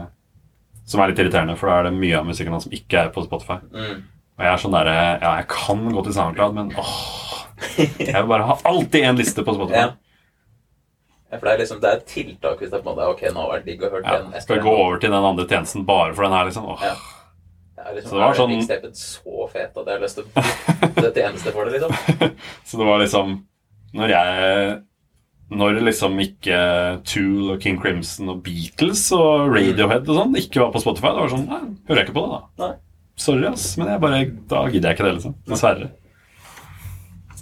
som 0.89 1.01
er 1.03 1.11
litt 1.11 1.19
irriterende, 1.21 1.57
for 1.59 1.69
da 1.69 1.81
er 1.81 1.89
det 1.89 1.99
mye 1.99 2.15
av 2.17 2.25
musikken 2.25 2.55
hans 2.55 2.65
som 2.65 2.73
ikke 2.73 3.03
er 3.03 3.11
på 3.13 3.25
Spotify. 3.27 3.59
Mm. 3.75 3.99
Og 4.35 4.47
jeg 4.47 4.51
er 4.51 4.63
sånn 4.63 4.73
derre 4.75 4.95
Ja, 4.95 5.35
jeg 5.39 5.47
kan 5.51 5.83
gå 5.91 6.01
til 6.07 6.15
SoundCloud, 6.15 6.57
men 6.57 6.73
åh 6.79 6.95
Jeg 7.77 8.15
vil 8.17 8.27
bare 8.27 8.47
ha 8.49 8.57
alltid 8.67 9.05
en 9.07 9.19
liste 9.21 9.45
på 9.45 9.53
Spotify. 9.55 9.85
Ja. 9.85 9.93
Ja, 11.31 11.39
for 11.39 11.47
det 11.47 11.53
er 11.53 11.61
liksom, 11.63 11.79
det 11.81 11.91
er 11.91 12.01
et 12.01 12.09
tiltak 12.09 12.59
hvis 12.61 12.71
det 12.71 12.77
er 12.79 12.83
på 12.85 12.91
en 12.91 12.97
måte 12.97 13.07
Ok, 13.13 13.23
nå 13.33 13.41
har 13.41 13.47
det 13.47 13.55
vært 13.55 13.69
digg 13.69 13.85
å 13.85 13.91
høre 13.91 14.03
Ja, 14.05 14.17
den 14.23 14.43
skal 14.43 14.61
gå 14.63 14.73
over 14.73 14.99
til 15.01 15.13
den 15.13 15.29
andre 15.31 15.45
tjenesten 15.49 15.85
bare 15.87 16.13
for 16.13 16.27
den 16.27 16.35
her, 16.37 16.49
liksom. 16.49 16.67
Åh. 16.73 16.83
Ja. 16.85 16.95
Er 17.85 17.93
liksom, 17.95 18.09
Så 18.09 18.17
det 18.17 18.23
var 18.25 18.37
sånn- 18.39 18.51
mixtapen 18.55 18.95
så 18.97 19.47
fet 19.53 19.77
at 19.77 19.85
jeg 19.85 19.93
har 19.93 20.01
lyst 20.01 20.17
til 20.17 20.25
å 20.25 20.45
bytte 20.89 21.11
til 21.15 21.23
eneste 21.27 21.51
for 21.53 21.65
det, 21.69 21.79
liksom. 21.79 22.31
Så 22.71 22.79
det 22.81 22.87
var 22.89 22.99
liksom 23.03 23.35
Når 23.95 24.09
jeg 24.15 24.77
Når 25.55 25.77
liksom 25.85 26.17
ikke 26.23 26.57
Tool 27.05 27.51
og 27.53 27.61
King 27.61 27.77
Crimson 27.81 28.31
og 28.33 28.39
Beatles 28.47 29.03
og 29.13 29.53
Radiohead 29.53 30.09
og 30.09 30.17
sånn 30.17 30.33
ikke 30.41 30.63
var 30.63 30.71
på 30.73 30.81
Spotify, 30.81 31.11
det 31.13 31.21
var 31.21 31.29
sånn 31.35 31.45
Nei, 31.51 31.59
hører 31.91 32.01
jeg 32.01 32.07
ikke 32.09 32.17
på 32.17 32.23
det, 32.25 32.39
da. 32.39 32.65
Nei. 32.65 32.71
Sorry, 33.15 33.45
ass, 33.47 33.67
men 33.79 33.87
jeg 33.93 34.01
bare, 34.03 34.23
da 34.51 34.63
gidder 34.73 34.89
jeg 34.89 34.97
ikke 34.97 35.05
det, 35.05 35.13
liksom. 35.19 35.35
Dessverre. 35.47 35.91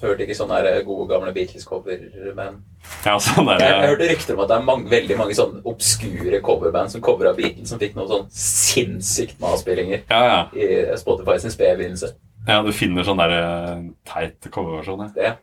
Hørte 0.04 0.26
ikke 0.26 0.36
sånne 0.36 0.60
gode, 0.86 1.06
gamle 1.10 1.32
Beatles-cover, 1.36 2.02
men 2.36 2.58
Ja, 3.06 3.14
sånn 3.24 3.48
der, 3.48 3.62
jeg, 3.64 3.72
jeg 3.72 3.90
hørte 3.94 4.10
rykter 4.12 4.36
om 4.36 4.42
at 4.44 4.50
det 4.52 4.58
er 4.58 4.66
mange, 4.68 4.90
veldig 4.92 5.18
mange 5.22 5.38
sånne 5.38 5.62
obskure 5.72 6.42
coverband 6.44 6.92
som 6.92 7.02
covra 7.06 7.32
Beatles, 7.38 7.70
som 7.72 7.80
fikk 7.80 7.96
noen 7.96 8.10
sånn 8.12 8.28
sinnssykt 8.36 9.40
med 9.40 9.50
avspillinger 9.56 10.04
ja, 10.10 10.22
ja. 10.28 10.42
i 10.54 10.98
Spotify 11.00 11.38
sin 11.40 11.54
spede 11.56 11.78
begynnelse. 11.80 12.12
ja, 12.48 12.60
du 12.66 12.72
finner 12.76 13.08
sånn 13.08 13.22
der 13.24 13.34
eh, 13.40 13.88
teit 14.12 14.52
coverversjon. 14.52 15.06
Ja. 15.16 15.16
Det. 15.16 15.34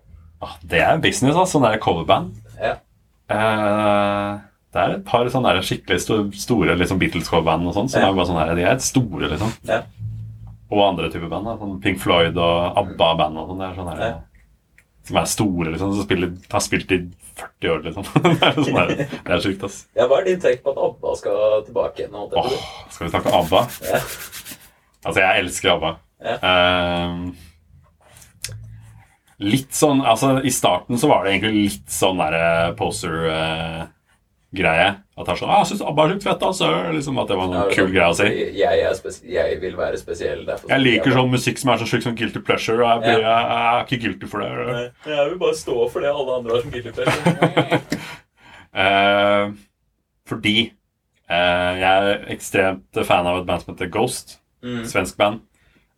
Ah, 0.45 0.55
det 0.65 0.79
er 0.85 1.01
business, 1.05 1.37
altså. 1.37 1.59
Sånn 1.59 1.67
der 1.69 1.81
coverband. 1.81 2.37
Ja. 2.61 2.77
Eh, 3.33 4.39
det 4.71 4.83
er 4.85 4.93
et 4.99 5.05
par 5.09 5.27
sånne 5.33 5.55
der 5.57 5.65
skikkelig 5.67 5.99
store 6.39 6.77
liksom 6.79 7.01
Beatles-coverband 7.01 7.67
og 7.67 7.75
sånn, 7.77 7.89
som 7.91 8.03
Ja. 8.05 8.09
er 8.13 8.15
bare 8.21 8.29
sånn 8.29 8.39
her, 8.39 8.55
de 8.55 8.63
er 8.69 8.79
store, 8.85 9.29
liksom. 9.33 9.53
Ja. 9.69 9.81
Og 10.71 10.85
andre 10.87 11.09
typer 11.11 11.29
band. 11.29 11.49
Da. 11.49 11.57
Sånn 11.59 11.81
Pink 11.83 11.99
Floyd 11.99 12.37
og 12.39 12.77
ABBA-band 12.79 13.39
og 13.41 13.49
sånn. 13.49 13.59
Det 13.59 13.67
er 13.71 13.75
sånn 13.81 13.89
her, 13.91 14.03
Ja. 14.07 14.19
Som 15.11 15.19
er 15.19 15.27
store, 15.27 15.73
liksom. 15.73 15.95
Som 15.99 16.07
spiller, 16.07 16.33
har 16.53 16.63
spilt 16.63 16.93
i 16.95 17.01
40 17.41 17.73
år, 17.73 17.81
liksom. 17.89 18.07
det 18.27 18.37
er 18.47 18.59
sånn 18.61 18.91
det 19.01 19.35
er 19.35 19.43
sjukt, 19.43 19.65
ass. 19.67 19.79
ja, 19.99 20.07
hva 20.07 20.21
er 20.21 20.29
din 20.31 20.43
take 20.43 20.63
på 20.63 20.71
at 20.71 20.79
ABBA 20.87 21.15
skal 21.19 21.65
tilbake 21.67 22.05
igjen? 22.05 22.15
Åh, 22.15 22.51
skal 22.95 23.09
vi 23.09 23.13
snakke 23.17 23.33
ABBA? 23.41 23.63
Ja. 23.89 24.01
Altså, 25.01 25.19
jeg 25.25 25.43
elsker 25.43 25.73
ABBA. 25.75 25.93
Ja. 26.21 26.37
Ehm, 26.45 27.31
litt 29.41 29.73
sånn 29.73 30.03
Altså, 30.05 30.35
i 30.45 30.51
starten 30.53 31.01
så 31.01 31.09
var 31.09 31.25
det 31.25 31.33
egentlig 31.33 31.63
litt 31.71 31.95
sånn 31.95 32.21
derre 32.21 32.75
poser-greie. 34.51 34.97
At 35.17 35.29
er 35.29 35.37
sånn 35.37 35.51
ah, 35.51 35.61
'Jeg 35.61 35.69
syns 35.71 35.83
ABBA 35.85 36.05
er 36.05 36.11
sjukt 36.11 36.25
fett', 36.25 36.43
altså. 36.43 36.69
Liksom 36.93 37.19
At 37.19 37.29
det 37.29 37.37
var 37.37 37.49
Ja, 37.53 37.61
er 37.61 37.75
kul 37.75 37.85
sånn, 37.85 37.93
greie 37.95 38.11
å 38.11 38.17
si. 38.17 38.25
Jeg, 38.59 38.81
er 38.81 39.45
jeg 39.51 39.61
vil 39.61 39.77
være 39.77 39.99
spesiell. 39.99 40.47
derfor 40.47 40.69
Jeg 40.69 40.81
liker 40.81 41.13
sånn 41.13 41.31
musikk 41.31 41.59
som 41.59 41.71
er 41.71 41.77
så 41.79 41.87
sjukt 41.87 42.03
som 42.03 42.15
guilty 42.15 42.41
pleasure, 42.41 42.83
og 42.83 42.91
jeg, 42.91 43.01
blir, 43.01 43.21
jeg, 43.21 43.45
jeg 43.51 43.63
er 43.71 43.85
ikke 43.85 44.03
guilty 44.05 44.27
for 44.27 44.41
det. 44.41 44.51
Nei, 44.51 45.15
Jeg 45.15 45.31
vil 45.31 45.39
bare 45.39 45.55
stå 45.55 45.91
for 45.91 46.01
det 46.01 46.11
alle 46.11 46.37
andre 46.39 46.55
har 46.55 46.63
som 46.63 46.71
guilty 46.71 46.93
pleasure. 46.93 47.81
Eh, 48.71 49.51
fordi 50.31 50.71
eh, 51.27 51.73
jeg 51.81 51.91
er 51.91 52.21
ekstremt 52.31 53.01
fan 53.03 53.27
av 53.27 53.41
et 53.41 53.47
band 53.49 53.65
som 53.65 53.75
heter 53.75 53.91
Ghost. 53.91 54.39
Mm. 54.63 54.85
Svensk 54.87 55.17
band. 55.19 55.41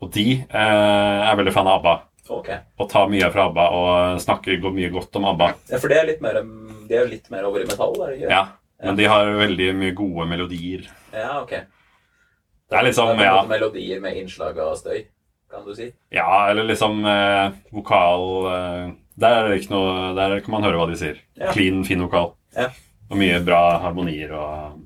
Og 0.01 0.09
de 0.11 0.41
eh, 0.41 1.29
er 1.29 1.37
veldig 1.37 1.53
fan 1.53 1.69
av 1.69 1.83
ABBA. 1.83 1.95
Okay. 2.33 2.59
Og 2.79 2.89
tar 2.91 3.09
mye 3.11 3.29
fra 3.35 3.49
ABBA 3.51 3.65
og 3.77 4.21
snakker 4.23 4.61
går 4.63 4.75
mye 4.77 4.91
godt 4.95 5.17
om 5.19 5.27
ABBA. 5.33 5.49
Ja, 5.73 5.81
for 5.83 5.93
det 5.93 5.99
er 5.99 6.07
litt 6.07 6.23
mer, 6.25 6.39
um, 6.41 6.62
de 6.89 6.97
er 6.97 7.05
jo 7.07 7.11
litt 7.13 7.31
mer 7.33 7.47
over 7.49 7.63
i 7.63 7.69
metall, 7.69 7.95
er 8.03 8.13
det 8.13 8.19
ikke? 8.21 8.31
Ja, 8.33 8.43
Men 8.83 8.99
de 8.99 9.09
har 9.11 9.31
veldig 9.39 9.69
mye 9.79 9.95
gode 9.95 10.27
melodier. 10.31 10.87
Ja, 11.15 11.41
ok. 11.43 11.53
Det 11.53 12.79
er 12.79 12.87
liksom, 12.89 13.13
på 13.13 13.21
en 13.21 13.27
ja, 13.27 13.43
melodier 13.49 14.01
med 14.01 14.17
innslag 14.17 14.59
av 14.65 14.73
støy, 14.81 15.05
kan 15.53 15.67
du 15.67 15.75
si. 15.77 15.91
ja 16.11 16.49
eller 16.49 16.65
liksom 16.65 17.03
eh, 17.05 17.53
vokal 17.77 18.23
eh, 18.49 18.87
Der, 19.21 19.43
er 19.43 19.51
det 19.53 19.69
noe, 19.69 20.15
der 20.17 20.39
kan 20.41 20.55
man 20.55 20.65
høre 20.65 20.81
hva 20.81 20.87
de 20.89 20.97
sier. 20.97 21.21
Ja. 21.37 21.53
Clean, 21.53 21.83
fin 21.85 22.01
vokal. 22.01 22.33
Ja. 22.57 22.71
Og 23.11 23.19
mye 23.21 23.43
bra 23.45 23.79
harmonier 23.83 24.33
og 24.33 24.81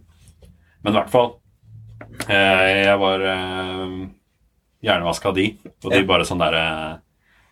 Men 0.82 0.92
i 0.92 0.96
hvert 0.96 1.10
fall 1.12 1.28
eh, 2.26 2.86
Jeg 2.88 2.98
var 2.98 3.22
eh, 3.22 3.94
hjernevaska 4.82 5.30
av 5.30 5.38
de, 5.38 5.46
og 5.84 5.92
de 5.94 6.02
bare 6.06 6.26
sånn 6.26 6.42
derre 6.42 6.64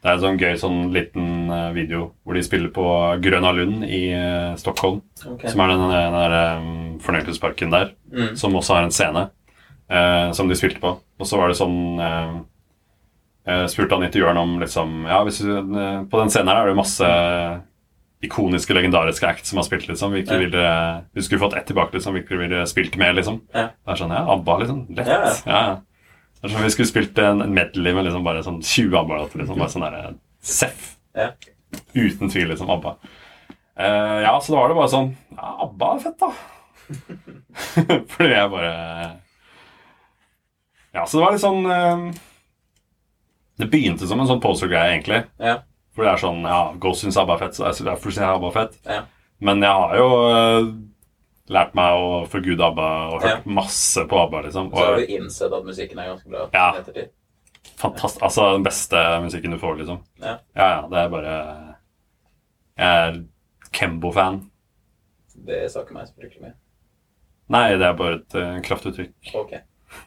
Det 0.05 0.11
er 0.11 0.19
en 0.19 0.21
sånn 0.21 0.37
gøy 0.37 0.57
sånn 0.61 0.81
liten 0.93 1.29
eh, 1.49 1.71
video 1.73 2.11
hvor 2.27 2.37
de 2.37 2.43
spiller 2.45 2.69
på 2.77 2.85
Grøna 3.25 3.55
Lund 3.57 3.87
i 3.89 4.03
eh, 4.13 4.51
Stockholm. 4.61 4.99
Okay. 5.17 5.49
Som 5.49 5.63
er 5.65 5.71
den, 5.73 5.85
den 5.89 6.17
der 6.19 6.35
um, 6.61 6.99
fornøyelsesparken 7.01 7.73
der, 7.73 7.95
Mm. 8.15 8.37
som 8.37 8.55
også 8.55 8.77
har 8.77 8.85
en 8.85 8.93
scene 8.95 9.23
uh, 9.91 10.29
som 10.37 10.47
de 10.47 10.55
spilte 10.55 10.79
på. 10.79 10.93
Og 11.19 11.27
så 11.27 11.39
var 11.41 11.49
det 11.49 11.57
sånn 11.59 11.79
uh, 11.99 12.37
eh, 13.49 13.65
Spurte 13.73 13.97
han 13.97 14.05
intervjueren 14.07 14.39
om 14.39 14.53
liksom 14.61 14.93
Ja, 15.09 15.23
hvis 15.27 15.41
på 15.41 16.21
den 16.21 16.31
scenen 16.31 16.53
her 16.53 16.61
er 16.63 16.71
det 16.71 16.77
masse 16.79 17.09
ikoniske, 18.25 18.77
legendariske 18.77 19.27
acts 19.27 19.51
som 19.51 19.59
har 19.59 19.67
spilt, 19.67 19.89
liksom. 19.89 20.13
Hvilke 20.15 20.37
Ja. 20.37 20.39
vil 20.39 20.53
dere 20.53 20.77
Hvis 21.15 21.25
du 21.25 21.29
skulle 21.33 21.43
fått 21.49 21.57
ett 21.59 21.67
tilbake, 21.67 21.97
liksom, 21.97 22.15
hvilke 22.15 22.39
ville 22.39 22.63
spilt 22.71 22.97
med, 23.01 23.17
liksom? 23.17 23.41
Ja. 23.55 23.67
Det 23.73 23.97
er 23.97 24.01
sånn, 24.05 24.15
ja, 24.15 24.23
ABBA, 24.37 24.59
liksom. 24.63 24.87
Lett. 24.95 25.09
Ja, 25.09 25.61
ja. 25.65 25.77
Det 26.45 26.51
er 26.51 26.53
som 26.53 26.61
om 26.61 26.67
vi 26.67 26.73
skulle 26.75 26.91
spilt 26.91 27.19
en 27.25 27.39
medley 27.57 27.95
med 27.97 28.05
liksom 28.05 28.25
bare 28.27 28.43
sånn 28.45 28.59
20 28.61 28.99
ABBA-låter, 29.01 29.41
liksom. 29.41 29.57
Bare 29.57 29.73
sånn 29.73 29.85
derre 29.87 30.11
Seff. 30.45 30.91
Ja. 31.17 31.31
Uten 31.97 32.29
tvil, 32.29 32.51
liksom. 32.51 32.69
ABBA. 32.75 32.91
Uh, 33.81 34.19
ja, 34.27 34.35
så 34.45 34.53
da 34.53 34.59
var 34.61 34.69
det 34.69 34.77
bare 34.77 34.91
sånn 34.93 35.09
Ja, 35.33 35.55
ABBA 35.65 35.89
er 35.95 36.03
fett, 36.05 36.21
da. 36.21 36.29
Fordi 38.13 38.29
jeg 38.29 38.51
bare 38.53 38.75
Ja, 40.93 41.07
så 41.09 41.17
det 41.17 41.25
var 41.25 41.33
litt 41.35 41.43
sånn 41.43 41.65
uh, 41.65 42.05
Det 43.59 43.71
begynte 43.73 44.07
som 44.07 44.21
en 44.21 44.29
sånn 44.29 44.45
poser-greie, 44.45 44.93
egentlig. 44.99 45.25
Ja. 45.41 45.57
For 45.97 46.05
det 46.05 46.13
er 46.13 46.23
sånn 46.27 46.45
Ja, 46.45 46.61
Ghost 46.85 47.07
syns 47.07 47.17
ABBA 47.25 47.39
er 47.39 47.43
fett, 47.47 47.57
så 47.57 47.71
jeg- 47.71 47.89
derfor 47.89 48.13
syns 48.13 48.21
jeg 48.21 48.37
ABBA 48.37 48.53
er 48.53 48.59
fett. 48.61 48.77
Ja. 48.85 49.01
Men 49.49 49.65
jeg 49.65 49.81
har 49.81 49.97
jo 49.99 50.09
eh, 50.29 50.69
lært 51.53 51.75
meg 51.77 51.99
å 52.01 52.25
forgude 52.31 52.65
ABBA 52.65 52.89
og 53.13 53.23
hørt 53.23 53.45
Ja. 53.45 53.53
masse 53.61 54.05
på 54.09 54.19
ABBA, 54.19 54.43
liksom. 54.47 54.71
Så 54.71 54.85
har 54.85 54.97
du 54.97 55.07
innsett 55.07 55.53
at 55.53 55.65
musikken 55.65 55.99
er 55.99 56.09
ganske 56.15 56.29
bra. 56.31 56.49
Ja. 56.53 56.73
ettertid. 56.81 57.11
fantast 57.77 58.23
altså 58.23 58.53
den 58.55 58.63
beste 58.63 58.97
musikken 59.21 59.51
du 59.51 59.59
får, 59.59 59.77
liksom. 59.79 60.03
Ja. 60.21 60.39
ja, 60.55 60.69
ja 60.69 60.89
det 60.89 60.99
er 60.99 61.09
bare 61.09 61.77
Jeg 62.77 63.09
er 63.09 63.25
Kembo-fan. 63.73 64.51
Det 65.47 65.71
sa 65.71 65.83
ikke 65.83 65.95
meg 65.95 66.09
så 66.09 66.15
fryktelig 66.15 66.43
mye. 66.43 66.55
Nei, 67.49 67.77
det 67.77 67.87
er 67.87 67.95
bare 67.99 68.15
et 68.15 68.35
uh, 68.35 68.61
kraftuttrykk. 68.65 69.35
Ok. 69.35 69.55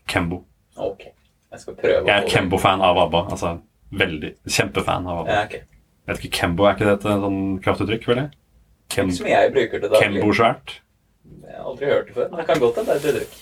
Kembo. 0.07 0.41
Ok. 0.75 1.03
Jeg 1.51 1.59
skal 1.59 1.75
prøve 1.75 2.07
Jeg 2.07 2.23
er. 2.23 2.29
Kembo-fan 2.29 2.81
av 2.81 2.97
ABBA. 2.97 3.23
Altså 3.31 3.57
veldig 3.91 4.33
Kjempefan 4.47 5.07
av 5.07 5.21
ABBA. 5.21 5.31
Ja, 5.31 5.45
ok. 5.45 5.77
Vet 6.07 6.23
ikke, 6.23 6.37
Kembo 6.39 6.65
er 6.65 6.75
ikke 6.75 6.87
det 6.87 6.97
et 6.97 7.07
sånn 7.07 7.39
kraftuttrykk, 7.63 8.07
vel? 8.07 8.27
Kem, 8.87 9.09
Ikke 9.11 9.17
som 9.19 9.27
jeg 9.27 9.51
bruker 9.51 9.81
til 9.83 9.89
daglig. 9.91 10.03
Kembo-svært. 10.03 10.77
Jeg 11.47 11.55
har 11.57 11.69
aldri 11.71 11.85
hørt 11.91 12.07
det 12.09 12.15
før, 12.17 12.29
men 12.31 12.39
det 12.41 12.45
kan 12.49 12.59
godt 12.59 12.75
hende 12.81 12.93
det 12.93 12.97
er 12.97 12.99
et 12.99 13.15
uttrykk. 13.15 13.33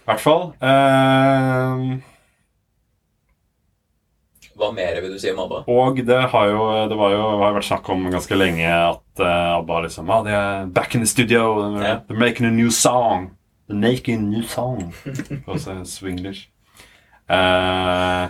I 0.00 0.10
hvert 0.10 0.22
fall. 0.24 0.44
ehm, 0.66 2.02
Hva 4.60 4.68
mer 4.76 4.98
vil 5.00 5.12
du 5.14 5.18
si 5.22 5.30
om 5.32 5.38
ABBA? 5.40 5.60
og 5.72 6.00
det 6.06 6.20
har 6.32 6.46
jo 6.50 6.64
det 6.90 6.96
var 6.98 7.12
jo, 7.14 7.20
har 7.40 7.54
vært 7.56 7.68
snakk 7.70 7.88
om 7.94 8.02
ganske 8.12 8.36
lenge 8.36 8.66
at 8.68 9.22
uh, 9.22 9.58
ABBA 9.60 9.78
liksom 9.86 10.10
ah, 10.12 10.22
de 10.26 10.34
er 10.36 10.66
back 10.66 10.94
in 10.94 11.00
the 11.04 11.08
studio. 11.08 11.44
They're, 11.62 11.80
yeah. 11.82 12.00
they're 12.08 12.18
making 12.18 12.46
a 12.46 12.50
new 12.50 12.70
song. 12.70 13.30
They're 13.68 13.78
making 13.80 14.18
a 14.18 14.28
new 14.36 14.42
song. 14.42 14.90
For 15.46 15.54
å 15.56 15.58
si 15.62 15.76
swinglish. 15.94 16.48
Uh, 17.30 18.28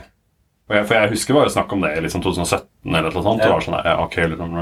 og 0.71 0.77
jeg, 0.77 0.87
for 0.87 0.95
jeg 0.95 1.11
husker 1.17 1.35
bare 1.35 1.51
snakk 1.51 1.73
om 1.75 1.81
det 1.83 1.97
i 1.97 2.03
liksom 2.05 2.23
2017 2.23 2.69
eller 2.95 3.11
noe 3.11 3.23
sånt. 3.25 3.41
Det 3.43 3.49
Ja. 3.49 3.55
var 3.57 3.65
sånn 3.65 4.03
ok, 4.05 4.17
liksom, 4.31 4.59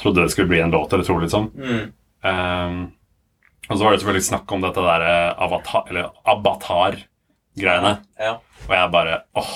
trodde 0.00 0.22
det 0.24 0.30
skulle 0.32 0.48
bli 0.48 0.60
en 0.64 0.70
låt 0.72 0.92
eller 0.94 1.04
to, 1.04 1.16
liksom. 1.20 1.50
Mm. 1.52 1.82
Ehm, 2.24 2.78
og 3.72 3.78
så 3.78 3.84
var 3.86 3.94
det 3.94 4.00
selvfølgelig 4.02 4.26
snakk 4.28 4.52
om 4.52 4.64
dette 4.64 4.82
der 4.84 5.04
eh, 5.08 5.42
avatar, 5.46 5.86
eller 5.90 6.10
avatar-greiene. 6.28 7.92
Ja. 8.20 8.34
Og 8.68 8.74
jeg 8.76 8.92
bare 8.94 9.22
åh 9.40 9.54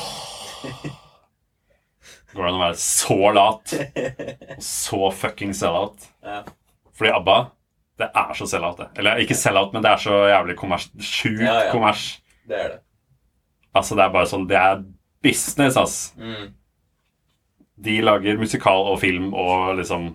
Går 2.36 2.42
det 2.44 2.48
an 2.50 2.58
å 2.58 2.64
være 2.66 2.76
så 2.80 3.16
lat 3.32 3.72
og 3.78 4.64
så 4.66 4.98
fucking 5.22 5.54
sell-out? 5.56 6.08
Ja. 6.26 6.42
Fordi 6.96 7.12
ABBA, 7.16 7.36
det 8.02 8.08
er 8.20 8.34
så 8.36 8.48
sell-out, 8.50 8.76
det. 8.82 8.88
Eller 9.00 9.22
ikke 9.22 9.36
sell-out, 9.38 9.72
men 9.72 9.84
det 9.84 9.92
er 9.94 10.02
så 10.02 10.18
jævlig 10.28 10.56
kommers. 10.60 10.84
Sjukt 11.00 11.40
Ja, 11.46 11.54
ja. 11.64 11.70
kommers. 11.72 12.02
Det 12.44 12.58
er 12.60 12.68
det. 12.74 12.82
Altså, 13.76 13.96
det 13.96 14.04
er 14.04 14.12
bare 14.14 14.28
sånn 14.28 14.44
Det 14.48 14.56
er 14.60 14.84
business, 15.24 15.78
ass. 15.80 15.96
Mm. 16.20 16.50
De 17.88 17.96
lager 18.04 18.38
musikal 18.40 18.84
og 18.92 19.00
film 19.00 19.32
og 19.36 19.74
liksom 19.80 20.10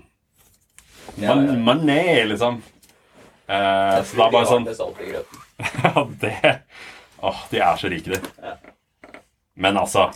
ja. 1.22 1.34
Money, 1.36 2.22
liksom. 2.30 2.62
Eh, 3.52 3.98
så 4.08 4.16
det 4.16 4.26
er 4.26 4.34
bare 4.34 4.48
sånn 4.48 4.66
Det 4.68 4.76
er 4.80 5.04
i 5.04 5.12
grøten. 5.12 5.40
Ja, 5.84 6.04
det 6.22 6.36
Åh, 7.22 7.42
de 7.52 7.60
er 7.62 7.78
så 7.78 7.90
rike, 7.92 8.16
de. 8.16 8.52
Men 9.62 9.78
altså 9.78 10.08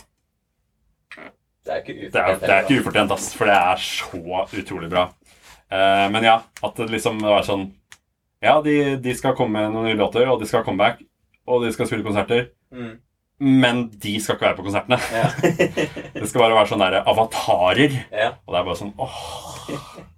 Det 1.66 1.70
er 1.74 1.82
ikke 1.82 1.94
ufortjent. 1.94 2.12
Det 2.14 2.22
er, 2.22 2.38
det 2.42 2.54
er 2.54 2.64
ikke 2.64 2.80
ufortjent, 2.82 3.12
ass, 3.14 3.28
for 3.36 3.50
det 3.50 3.58
er 3.58 3.82
så 3.82 4.46
utrolig 4.62 4.90
bra. 4.90 5.04
Eh, 5.70 6.06
men 6.14 6.26
ja, 6.26 6.36
at 6.62 6.80
det 6.80 6.88
liksom 6.94 7.20
var 7.22 7.46
sånn 7.46 7.68
Ja, 8.42 8.56
de, 8.62 8.96
de 9.02 9.14
skal 9.18 9.36
komme 9.38 9.60
med 9.60 9.74
noen 9.74 9.90
nye 9.90 9.98
låter, 9.98 10.26
og 10.30 10.40
de 10.40 10.48
skal 10.48 10.62
ha 10.62 10.66
comeback, 10.66 11.02
og 11.46 11.64
de 11.64 11.72
skal 11.74 11.88
spille 11.88 12.06
konserter. 12.06 12.48
Mm. 12.74 12.96
Men 13.38 13.84
de 13.92 14.14
skal 14.22 14.36
ikke 14.36 14.46
være 14.48 14.58
på 14.58 14.66
konsertene. 14.66 14.98
Ja. 15.12 15.28
Det 16.16 16.28
skal 16.30 16.42
bare 16.46 16.56
være 16.56 16.70
sånne 16.72 17.02
avatarer. 17.04 17.96
ja. 18.10 18.32
Og 18.46 18.54
det 18.54 18.60
er 18.60 18.68
bare 18.70 18.78
sånn 18.80 18.94
åh. 18.96 19.18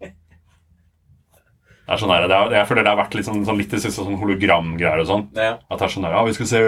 Det 1.88 1.94
er 1.94 2.00
sånn 2.02 2.10
her, 2.12 2.26
det 2.28 2.36
er, 2.36 2.50
jeg 2.52 2.66
føler 2.68 2.84
det 2.84 2.90
har 2.92 2.98
vært 3.00 3.14
litt 3.16 3.24
sånn, 3.24 3.44
sånn 3.48 3.56
litt 3.56 3.70
det 3.72 3.78
siste 3.80 4.02
sånn 4.04 4.18
hologramgreier 4.20 5.00
og 5.00 5.06
sånn. 5.08 5.22
ja. 5.34 5.54
At 5.72 5.78
det 5.80 5.86
er 5.86 5.92
sånn 5.94 6.04
her, 6.04 6.12
ja, 6.18 6.24
vi 6.28 6.34
skal 6.36 6.46
se 6.50 6.60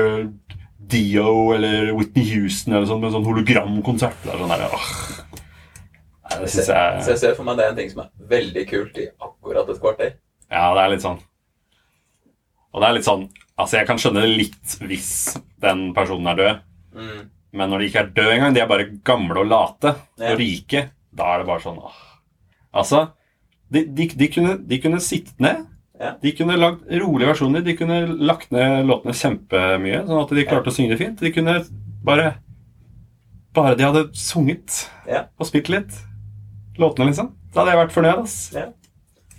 Dio 0.91 1.53
eller 1.55 1.91
Whitney 1.93 2.25
Houston 2.33 2.73
eller 2.75 2.87
sånn 2.89 3.03
med 3.03 3.11
en 3.11 3.19
sånn 3.19 3.27
hologramkonsert. 3.29 4.17
Det 4.25 4.33
er 4.33 4.41
sånn 4.41 4.55
her, 4.55 4.65
åh. 4.73 4.87
Nei, 6.31 6.39
det 6.41 6.49
Så 6.55 6.65
jeg 6.65 7.03
så 7.05 7.11
jeg 7.13 7.19
ser 7.21 7.35
for 7.37 7.45
meg 7.45 7.59
det 7.61 7.67
er 7.67 7.75
en 7.75 7.77
ting 7.83 7.91
som 7.93 8.01
er 8.07 8.11
veldig 8.33 8.65
kult 8.71 8.97
i 9.03 9.07
akkurat 9.21 9.69
et 9.69 9.81
kvarter. 9.83 10.13
Ja, 10.51 10.65
det 10.75 10.83
er 10.87 10.91
litt 10.95 11.05
sånn 11.05 11.21
Og 12.73 12.81
det 12.83 12.89
er 12.89 12.95
litt 12.97 13.07
sånn 13.07 13.29
Altså, 13.61 13.77
jeg 13.81 13.87
kan 13.91 13.99
skjønne 14.01 14.23
det 14.25 14.31
litt 14.39 14.77
hvis 14.89 15.11
den 15.61 15.91
personen 15.95 16.31
er 16.33 16.39
død, 16.41 16.61
Mm. 16.97 17.29
men 17.53 17.71
når 17.71 17.79
de 17.79 17.87
ikke 17.91 18.01
er 18.01 18.09
døde 18.17 18.33
engang, 18.35 18.55
de 18.55 18.61
er 18.63 18.67
bare 18.71 18.87
gamle 19.05 19.37
og 19.45 19.47
late 19.47 19.93
Ja. 20.19 20.33
og 20.33 20.39
rike, 20.41 20.91
da 21.15 21.25
er 21.35 21.39
det 21.39 21.47
bare 21.47 21.61
sånn 21.61 21.77
åh. 21.79 21.99
Altså, 22.75 23.11
de, 23.71 23.85
de, 23.87 24.07
de, 24.19 24.29
kunne, 24.35 24.57
de 24.67 24.79
kunne 24.83 25.01
sittet 25.05 25.39
ned. 25.43 25.65
Ja. 26.01 26.15
De 26.23 26.33
kunne 26.33 26.57
lagd 26.57 26.87
rolige 27.03 27.29
versjoner. 27.29 27.63
De 27.67 27.75
kunne 27.77 27.99
lagt 28.25 28.51
ned 28.55 28.87
låtene 28.89 29.13
kjempemye, 29.15 30.01
sånn 30.09 30.23
at 30.23 30.33
de 30.39 30.47
klarte 30.49 30.73
å 30.73 30.75
synge 30.75 30.95
det 30.95 31.01
fint. 31.03 31.21
De 31.21 31.33
kunne 31.35 31.59
bare 32.07 32.33
Bare 33.53 33.75
de 33.75 33.83
hadde 33.83 34.05
sunget 34.15 34.85
Ja. 35.11 35.25
og 35.37 35.49
spilt 35.49 35.69
litt 35.73 35.97
låtene, 36.79 37.09
liksom. 37.11 37.33
Da 37.53 37.61
hadde 37.65 37.73
jeg 37.73 37.81
vært 37.81 37.95
fornøyd, 37.97 38.21
ass. 38.23 38.37
Ja. 38.55 38.69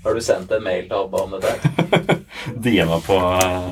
Har 0.03 0.17
du 0.17 0.19
sendt 0.25 0.51
en 0.51 0.63
mail 0.65 0.89
til 0.89 0.97
ABBA 0.97 1.21
om 1.23 1.35
dette? 1.39 2.17
DM-a 2.59 2.97
på 3.07 3.15
uh... 3.15 3.71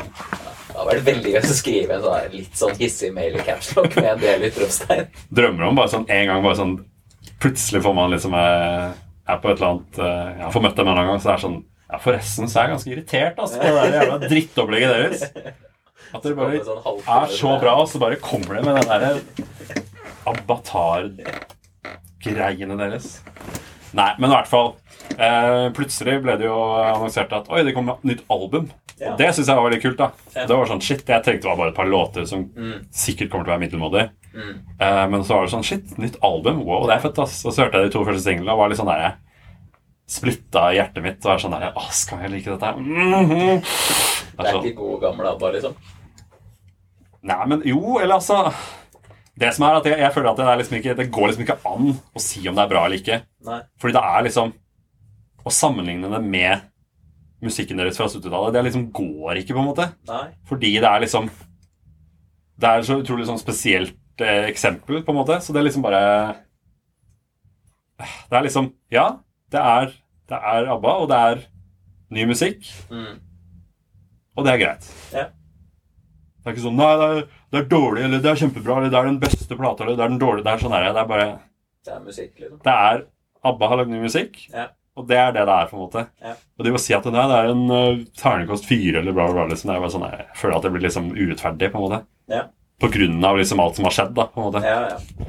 Det 0.70 0.78
hadde 0.78 0.88
vært 0.94 1.06
veldig 1.10 1.34
gøy 1.34 1.40
å 1.42 1.58
skrive 1.60 1.98
en 1.98 2.06
sånn 2.06 2.32
litt 2.38 2.56
sånn 2.56 2.78
hissig 2.80 3.10
mail 3.12 3.36
i 3.36 3.44
capslock 3.44 3.98
med 4.00 4.14
en 4.14 4.22
del 4.24 4.46
utropstegn. 4.48 5.10
drømmer 5.36 5.68
om 5.68 5.76
bare 5.82 5.92
sånn 5.92 6.06
en 6.08 6.26
gang 6.32 6.46
bare 6.46 6.56
sånn 6.62 6.78
Plutselig 7.44 7.82
får 7.84 7.94
man 7.96 8.12
liksom 8.16 8.34
eh, 8.36 8.88
er 9.32 9.38
på 9.44 9.50
et 9.52 9.58
eller 9.60 9.72
annet 9.74 9.94
eh, 10.00 10.30
Jeg 10.38 10.44
har 10.46 10.54
fått 10.56 10.66
møtt 10.68 10.78
dem 10.80 10.88
en 10.92 11.08
gang, 11.10 11.20
så 11.20 11.26
det 11.30 11.36
er 11.38 11.44
sånn 11.46 11.60
Ja, 11.90 11.98
forresten 12.04 12.46
så 12.50 12.56
er 12.60 12.64
jeg 12.68 12.74
ganske 12.76 12.92
irritert 12.94 13.36
altså, 13.42 13.56
på 13.60 13.64
det 13.66 13.74
der 13.80 13.96
jævla 14.00 14.18
drittopplegget 14.28 14.90
deres. 14.96 15.22
At 16.14 16.22
dere 16.26 16.36
bare 16.38 16.64
sånn 16.66 16.84
er 17.06 17.28
så 17.38 17.50
bra, 17.62 17.72
og 17.84 17.88
så 17.92 17.98
bare 18.02 18.18
kommer 18.22 18.52
det 18.60 18.64
med 18.66 18.74
den 18.80 18.90
derre 18.90 19.12
avatar-greiene 20.30 22.76
deres. 22.80 23.08
Nei, 23.98 24.12
men 24.22 24.30
i 24.30 24.34
hvert 24.36 24.50
fall 24.52 24.68
eh, 25.18 25.66
Plutselig 25.74 26.20
ble 26.22 26.36
det 26.38 26.46
jo 26.46 26.58
annonsert 26.84 27.32
at 27.34 27.48
Oi, 27.50 27.64
det 27.66 27.74
kommer 27.74 27.98
et 27.98 28.06
nytt 28.12 28.22
album. 28.30 28.68
Ja. 29.00 29.14
Og 29.14 29.18
det 29.22 29.30
syns 29.34 29.48
jeg 29.50 29.58
var 29.58 29.66
veldig 29.66 29.80
kult. 29.82 29.98
da. 29.98 30.12
Det 30.36 30.54
var 30.60 30.68
sånn, 30.70 30.84
shit, 30.84 31.02
Jeg 31.08 31.24
tenkte 31.26 31.42
det 31.48 31.52
var 31.54 31.58
bare 31.64 31.72
et 31.74 31.78
par 31.80 31.90
låter 31.90 32.26
som 32.30 32.42
Mm. 32.54 32.84
sikkert 32.92 33.30
kommer 33.32 33.46
til 33.48 33.54
å 33.54 33.56
være 33.58 33.64
middelmådig. 33.66 34.04
Mm. 34.34 34.60
Uh, 34.82 35.06
men 35.10 35.24
så 35.26 35.36
var 35.38 35.48
det 35.48 35.54
sånn 35.56 35.66
Shit, 35.66 35.96
nytt 35.98 36.20
album. 36.26 36.62
Wow, 36.68 36.86
det 36.88 36.98
er 36.98 37.04
fett, 37.08 37.22
ass. 37.22 37.40
Og 37.46 37.54
så 37.56 37.66
hørte 37.66 37.82
jeg 37.82 37.90
de 37.90 37.96
to 37.96 38.06
første 38.08 38.26
singlene 38.26 38.54
og 38.54 38.62
var 38.62 38.72
litt 38.72 38.80
sånn 38.82 38.92
der 38.92 39.18
Splitta 40.10 40.72
i 40.74 40.80
hjertet 40.80 41.06
mitt. 41.06 41.22
Og 41.26 41.34
er 41.34 41.42
sånn 41.44 41.56
der 41.56 41.72
Å, 41.78 41.86
skal 41.94 42.26
jeg 42.26 42.34
like 42.34 42.56
dette 42.56 42.70
her? 42.70 42.78
Mm 42.82 43.30
Det 43.30 43.62
Det 43.62 44.46
er 44.46 44.54
sånn, 44.56 44.66
ikke 44.66 44.78
gode, 44.80 45.00
gamle 45.04 45.34
ABBA, 45.36 45.52
liksom. 45.58 45.76
Nei, 47.30 47.42
men 47.52 47.66
jo, 47.68 48.00
eller 48.00 48.16
altså 48.16 48.40
Det 49.40 49.52
som 49.56 49.66
er 49.68 49.78
at 49.82 49.90
jeg, 49.90 50.00
jeg 50.00 50.16
føler 50.16 50.32
at 50.32 50.40
det, 50.40 50.48
er 50.48 50.62
liksom 50.62 50.80
ikke, 50.80 50.96
det 50.98 51.10
går 51.14 51.30
liksom 51.30 51.46
ikke 51.46 51.60
an 51.68 51.92
å 51.94 52.24
si 52.24 52.42
om 52.48 52.56
det 52.58 52.64
er 52.64 52.72
bra 52.72 52.86
eller 52.88 53.02
ikke. 53.02 53.22
Nei. 53.48 53.60
Fordi 53.82 53.98
det 53.98 54.04
er 54.16 54.26
liksom 54.30 54.54
Å 55.44 55.54
sammenligne 55.54 56.12
det 56.12 56.24
med 56.26 56.68
musikken 57.44 57.80
deres 57.80 57.96
fra 57.96 58.10
70-tallet, 58.12 58.52
det 58.52 58.66
liksom 58.66 58.90
går 58.92 59.38
ikke, 59.40 59.54
på 59.56 59.62
en 59.62 59.70
måte. 59.70 59.86
Nei. 60.10 60.26
Fordi 60.50 60.74
det 60.76 60.90
er 60.90 61.06
liksom 61.06 61.30
Det 62.60 62.72
er 62.72 62.88
så 62.88 62.98
utrolig 63.00 63.30
sånn 63.30 63.40
spesielt 63.40 63.99
eksempel, 64.22 65.04
på 65.06 65.12
en 65.14 65.18
måte. 65.20 65.40
Så 65.42 65.54
det 65.54 65.60
er 65.62 65.68
liksom 65.70 65.84
bare 65.86 66.04
Det 68.30 68.38
er 68.38 68.44
liksom 68.46 68.72
Ja, 68.92 69.08
det 69.52 69.60
er, 69.60 69.92
det 70.30 70.38
er 70.38 70.70
ABBA, 70.76 70.94
og 71.04 71.10
det 71.10 71.18
er 71.18 71.42
ny 72.12 72.26
musikk, 72.26 72.64
Mm. 72.90 73.20
og 74.38 74.46
det 74.46 74.54
er 74.54 74.58
greit. 74.66 74.88
Ja. 75.14 75.26
Det 76.40 76.48
er 76.48 76.54
ikke 76.56 76.64
sånn 76.64 76.78
Nei, 76.80 76.96
det 76.98 77.08
er, 77.10 77.28
det 77.52 77.60
er 77.60 77.70
dårlig, 77.70 78.04
eller 78.06 78.20
det 78.24 78.32
er 78.32 78.36
kjempebra, 78.42 78.78
eller 78.78 78.90
det 78.90 78.98
er 79.00 79.06
den 79.10 79.20
beste 79.20 79.56
plata, 79.58 79.84
eller 79.84 79.96
det 79.98 80.06
er 80.06 80.10
den 80.14 80.20
dårlige 80.22 80.44
Det 80.44 80.54
er 80.54 80.58
sånn 80.64 80.72
her, 80.78 80.94
det 80.94 81.02
er 81.04 81.10
bare 81.10 81.28
Det 81.86 81.94
er 81.94 82.00
musikk, 82.06 82.34
liksom. 82.40 82.60
Det 82.64 82.74
er 82.74 83.06
ABBA 83.44 83.68
har 83.70 83.78
lagd 83.78 83.90
ny 83.90 84.00
musikk, 84.04 84.38
Ja. 84.54 84.68
og 84.98 85.08
det 85.08 85.18
er 85.18 85.32
det 85.32 85.46
det 85.46 85.56
er, 85.56 85.68
på 85.68 85.78
en 85.78 85.84
måte. 85.86 86.08
Ja. 86.22 86.34
Og 86.60 86.66
de 86.66 86.72
må 86.72 86.80
si 86.80 86.94
at 86.94 87.06
nei, 87.06 87.28
det 87.28 87.38
er 87.40 87.52
en 87.54 87.66
uh, 87.72 88.06
terningkast 88.20 88.66
fire, 88.66 89.00
eller 89.00 89.14
bla, 89.14 89.26
bla, 89.28 89.34
bla. 89.34 89.46
Liksom. 89.54 89.70
Det 89.70 89.76
er 89.76 89.80
bare 89.80 89.94
sånn, 89.94 90.08
jeg 90.12 90.26
føler 90.36 90.56
at 90.58 90.64
det 90.64 90.72
blir 90.74 90.82
liksom 90.84 91.12
urettferdig, 91.16 91.72
på 91.72 91.80
en 91.80 91.86
måte. 91.86 92.00
Ja. 92.28 92.42
På 92.80 92.88
grunn 92.94 93.18
av 93.26 93.38
liksom 93.40 93.60
alt 93.60 93.76
som 93.76 93.86
har 93.90 93.96
skjedd, 93.96 94.14
da, 94.16 94.26
på 94.32 94.40
en 94.42 94.48
måte. 94.50 94.62
Ja, 94.64 94.94
ja. 94.96 95.28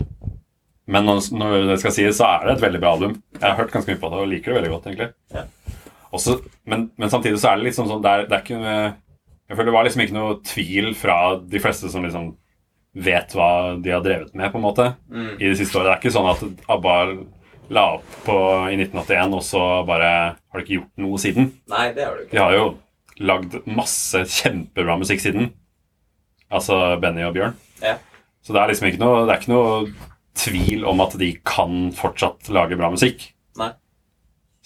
Men 0.90 1.06
når, 1.06 1.20
når 1.38 1.66
det 1.68 1.76
skal 1.82 1.92
sies, 1.94 2.16
så 2.18 2.26
er 2.26 2.46
det 2.48 2.56
et 2.56 2.62
veldig 2.64 2.80
bra 2.82 2.92
album. 2.96 3.12
Jeg 3.36 3.44
har 3.46 3.58
hørt 3.60 3.70
ganske 3.74 3.92
mye 3.92 4.00
på 4.02 4.08
det 4.10 4.20
og 4.24 4.30
liker 4.30 4.50
det 4.52 4.56
veldig 4.60 4.72
godt, 4.72 4.86
egentlig. 4.90 5.10
Ja. 5.34 5.44
Også, 6.14 6.38
men, 6.66 6.88
men 6.98 7.10
samtidig 7.12 7.38
så 7.38 7.52
er 7.52 7.60
det 7.60 7.68
liksom 7.68 7.86
sånn 7.86 8.00
det 8.02 8.10
er, 8.10 8.24
det 8.26 8.34
er 8.34 8.40
ikke 8.42 8.60
Jeg 8.64 9.54
føler 9.58 9.68
det 9.70 9.74
var 9.76 9.84
liksom 9.86 10.02
ikke 10.02 10.16
noe 10.16 10.32
tvil 10.46 10.88
fra 10.98 11.18
de 11.52 11.60
fleste 11.62 11.90
som 11.92 12.02
liksom 12.06 12.32
vet 13.06 13.36
hva 13.38 13.50
de 13.78 13.92
har 13.94 14.02
drevet 14.02 14.32
med, 14.34 14.50
på 14.50 14.58
en 14.58 14.64
måte, 14.66 14.88
Mm. 15.10 15.28
i 15.38 15.44
de 15.46 15.54
siste 15.60 15.78
årene. 15.78 15.92
Det 15.92 15.94
er 15.94 16.00
ikke 16.02 16.14
sånn 16.16 16.30
at 16.32 16.42
ABBA 16.74 16.96
la 17.70 17.84
opp 18.00 18.16
på, 18.26 18.36
i 18.72 18.74
1981, 18.82 19.36
og 19.38 19.44
så 19.46 19.60
bare 19.86 20.08
har 20.34 20.58
de 20.58 20.64
ikke 20.64 20.80
gjort 20.80 21.04
noe 21.04 21.20
siden. 21.22 21.52
Nei, 21.70 21.84
det 21.94 22.02
har 22.08 22.16
du 22.18 22.24
De 22.24 22.26
ikke. 22.26 22.42
har 22.42 22.56
jo 22.58 22.64
lagd 23.30 23.54
masse 23.70 24.24
kjempebra 24.26 24.98
musikk 24.98 25.22
siden. 25.22 25.52
Altså 26.50 26.76
Benny 27.02 27.22
og 27.26 27.34
Bjørn. 27.36 27.54
Ja. 27.82 27.96
Så 28.42 28.54
det 28.56 28.60
er 28.62 28.72
liksom 28.72 28.88
ikke 28.90 29.02
noe, 29.02 29.24
det 29.28 29.34
er 29.34 29.42
ikke 29.42 29.52
noe 29.52 29.92
tvil 30.40 30.84
om 30.88 31.00
at 31.04 31.14
de 31.20 31.28
kan 31.46 31.90
fortsatt 31.94 32.48
lage 32.54 32.78
bra 32.80 32.88
musikk. 32.92 33.28
Nei. 33.60 33.70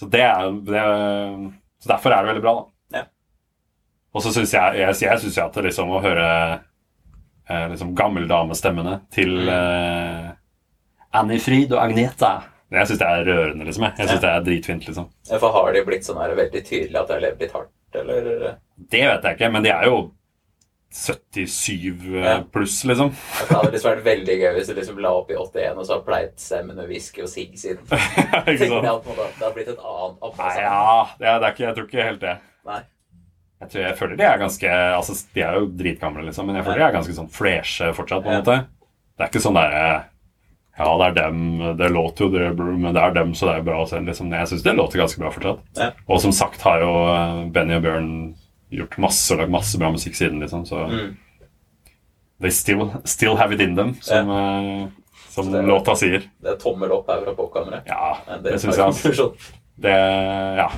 Så 0.01 0.09
det 0.11 0.22
er, 0.26 0.49
det 0.66 0.85
Så 1.85 1.91
derfor 1.91 2.12
er 2.14 2.22
det 2.24 2.30
veldig 2.32 2.43
bra, 2.45 2.55
da. 2.61 2.99
Ja. 3.01 3.05
Og 4.14 4.22
så 4.24 4.32
syns 4.35 4.53
jeg 4.55 4.78
Jeg, 4.80 4.97
jeg 5.05 5.20
synes 5.22 5.39
at 5.43 5.55
det 5.59 5.64
liksom 5.68 5.91
å 5.95 6.01
høre 6.05 6.26
eh, 7.49 7.66
liksom 7.74 7.95
gammeldamestemmene 7.99 9.01
til 9.14 9.35
Mm. 9.45 9.53
eh, 9.55 10.32
Annie 11.14 11.39
Frid 11.39 11.72
og 11.76 11.78
Agneta 11.85 12.32
Jeg 12.72 12.89
syns 12.91 12.99
det 12.99 13.07
er 13.09 13.24
rørende, 13.28 13.64
liksom. 13.68 13.85
Jeg, 13.87 13.95
jeg 14.01 14.09
syns 14.09 14.20
det 14.24 14.30
er 14.32 14.45
dritfint, 14.49 14.87
liksom. 14.89 15.09
Ja, 15.30 15.39
For 15.39 15.53
har 15.55 15.72
de 15.76 15.85
blitt 15.87 16.07
sånn 16.09 16.18
her 16.18 16.35
veldig 16.35 16.64
tydelig 16.66 16.99
at 17.01 17.07
de 17.11 17.14
har 17.18 17.22
levd 17.28 17.41
litt 17.45 17.53
hardt, 17.55 17.70
eller? 18.01 18.30
Det 18.91 19.03
vet 19.07 19.28
jeg 19.28 19.37
ikke, 19.39 19.51
men 19.55 19.62
de 19.62 19.70
er 19.70 19.85
jo 19.87 19.99
77 20.95 22.23
Ja. 22.23 22.43
pluss, 22.53 22.85
liksom. 22.87 23.11
Ja, 23.11 23.47
Det 23.49 23.57
hadde 23.57 23.71
liksom 23.75 23.91
vært 23.91 24.05
veldig 24.07 24.37
gøy 24.41 24.51
hvis 24.55 24.69
du 24.71 24.75
liksom 24.79 24.99
la 25.03 25.11
opp 25.19 25.31
i 25.33 25.37
81 25.37 25.79
og 25.81 25.87
så 25.89 25.97
har 25.97 26.05
pleit 26.07 26.39
seg 26.41 26.67
med 26.69 26.77
noe 26.79 26.87
whisky 26.87 27.25
og 27.25 27.29
sigg 27.33 27.57
siden. 27.59 27.83
det 27.91 28.69
hadde 28.71 29.53
blitt 29.57 29.73
et 29.75 29.81
annet 29.83 30.39
Nei, 30.39 30.55
ja, 30.63 31.07
det 31.19 31.27
er, 31.29 31.39
det 31.43 31.49
er 31.49 31.53
ikke, 31.57 31.65
jeg 31.67 31.75
tror 31.81 31.89
ikke 31.91 32.07
helt 32.11 32.23
det. 32.23 32.37
Nei. 32.71 32.81
Jeg, 33.65 33.71
tror, 33.73 33.83
jeg 33.89 33.97
føler 33.99 34.17
de 34.21 34.25
er 34.29 34.41
ganske 34.43 34.71
altså 34.77 35.15
De 35.35 35.41
er 35.47 35.55
jo 35.59 35.69
dritgamle, 35.79 36.25
liksom, 36.27 36.47
men 36.51 36.59
jeg 36.59 36.67
føler 36.67 36.83
de 36.83 36.87
er 36.89 36.97
ganske 36.99 37.15
sånn 37.17 37.31
freshe 37.33 37.91
fortsatt. 37.97 38.23
på 38.25 38.29
en 38.31 38.35
Ja. 38.39 38.41
måte 38.43 38.57
Det 39.17 39.25
er 39.25 39.31
ikke 39.33 39.45
sånn 39.45 39.59
derre 39.59 40.05
Ja, 40.79 40.89
det 40.99 41.07
er 41.07 41.15
dem, 41.23 41.43
det 41.79 41.91
låter 41.95 42.27
jo 42.27 42.31
det, 42.35 42.47
men 42.59 42.93
det 42.95 43.03
er 43.03 43.13
dem, 43.15 43.33
så 43.35 43.47
det 43.47 43.57
er 43.61 43.67
bra 43.67 43.83
å 43.85 43.89
se. 43.89 44.01
Liksom. 44.03 44.31
Jeg 44.35 44.49
syns 44.51 44.63
det 44.67 44.73
låter 44.75 44.99
ganske 44.99 45.21
bra 45.23 45.31
fortsatt. 45.31 45.61
Ja. 45.79 45.91
Og 46.11 46.19
som 46.21 46.33
sagt 46.35 46.61
har 46.67 46.81
jo 46.83 46.89
eh, 47.15 47.45
Benny 47.55 47.77
og 47.77 47.85
Bjørn 47.85 48.09
gjort 48.77 48.99
masse 48.99 49.31
og 49.35 49.41
lagd 49.43 49.51
masse 49.55 49.79
bra 49.79 49.91
musikk 49.95 50.14
siden, 50.18 50.41
liksom. 50.43 50.64
Så 50.66 50.85
Mm. 50.91 51.16
they 52.41 52.51
still, 52.51 52.91
still 53.05 53.37
have 53.37 53.53
it 53.55 53.61
in 53.61 53.75
them, 53.77 53.95
som, 54.01 54.31
eh, 54.31 54.89
som 55.29 55.51
det 55.53 55.61
er- 55.62 55.66
låta 55.68 55.95
sier. 55.97 56.22
Det 56.43 56.53
er 56.53 56.57
tommel 56.57 56.91
opp 56.93 57.07
her 57.09 57.22
fra 57.25 57.35
popkammeret. 57.35 57.87
Ja, 57.87 58.18
det 58.43 58.61
syns 58.61 58.77
jeg. 58.77 58.85
Altså. 58.87 59.35
Det 59.79 59.91
Ja. 60.59 60.68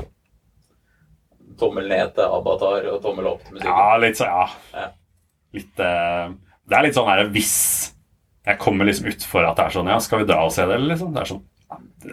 Tommel 1.59 1.88
ned 1.88 2.14
til 2.14 2.24
Avatar 2.24 2.86
og 2.92 3.03
tommel 3.05 3.26
opp 3.30 3.44
til 3.47 3.55
musikken. 3.57 3.72
Ja, 3.72 3.97
litt 4.03 4.18
så, 4.18 4.26
ja. 4.28 4.47
Ja. 4.74 4.88
Litt 5.57 5.80
uh, 5.80 6.34
Det 6.68 6.76
er 6.76 6.82
litt 6.82 6.97
sånn 6.99 7.07
her 7.09 7.28
hvis 7.32 7.92
jeg 8.47 8.59
kommer 8.59 8.84
liksom 8.84 9.07
utfor 9.09 9.47
at 9.49 9.57
det 9.57 9.64
er 9.64 9.70
sånn 9.70 9.88
Ja, 9.88 9.99
skal 10.05 10.18
vi 10.20 10.26
dra 10.28 10.42
og 10.44 10.53
se 10.53 10.66
det, 10.66 10.74
eller 10.76 10.92
liksom? 10.94 11.14
Det 11.14 11.22
er 11.22 11.30
sånn 11.30 11.44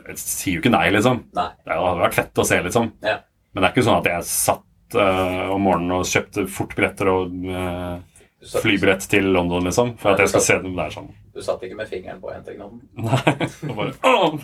Jeg 0.07 0.17
sier 0.21 0.53
jo 0.55 0.61
ikke 0.61 0.71
nei, 0.71 0.85
liksom. 0.95 1.23
Nei. 1.35 1.49
Det 1.65 1.75
hadde 1.75 1.99
vært 2.05 2.13
fett 2.17 2.33
å 2.41 2.45
se, 2.47 2.61
liksom. 2.63 2.91
Ja. 3.03 3.17
Men 3.53 3.61
det 3.61 3.67
er 3.69 3.73
ikke 3.75 3.85
sånn 3.89 3.99
at 3.99 4.07
jeg 4.09 4.23
satt 4.31 4.63
eh, 4.95 5.51
om 5.53 5.63
morgenen 5.65 5.95
og 5.99 6.09
kjøpte 6.09 6.45
fort 6.51 6.75
billetter 6.77 7.09
og 7.11 7.33
eh, 7.49 8.01
flybillett 8.43 9.05
til 9.09 9.29
London, 9.33 9.63
liksom, 9.67 9.93
for 9.99 10.13
at 10.13 10.23
jeg 10.23 10.31
skal 10.33 10.43
se 10.43 10.57
dem 10.63 10.75
der 10.77 10.91
sammen. 10.93 11.15
du 11.33 11.41
satt 11.41 11.63
ikke 11.63 11.77
med 11.79 11.89
fingeren 11.89 12.19
på 12.21 12.31
henteknotten. 12.33 12.81
Nei. 13.07 13.47
og 13.69 13.75
bare, 13.77 13.93
åh! 14.03 14.35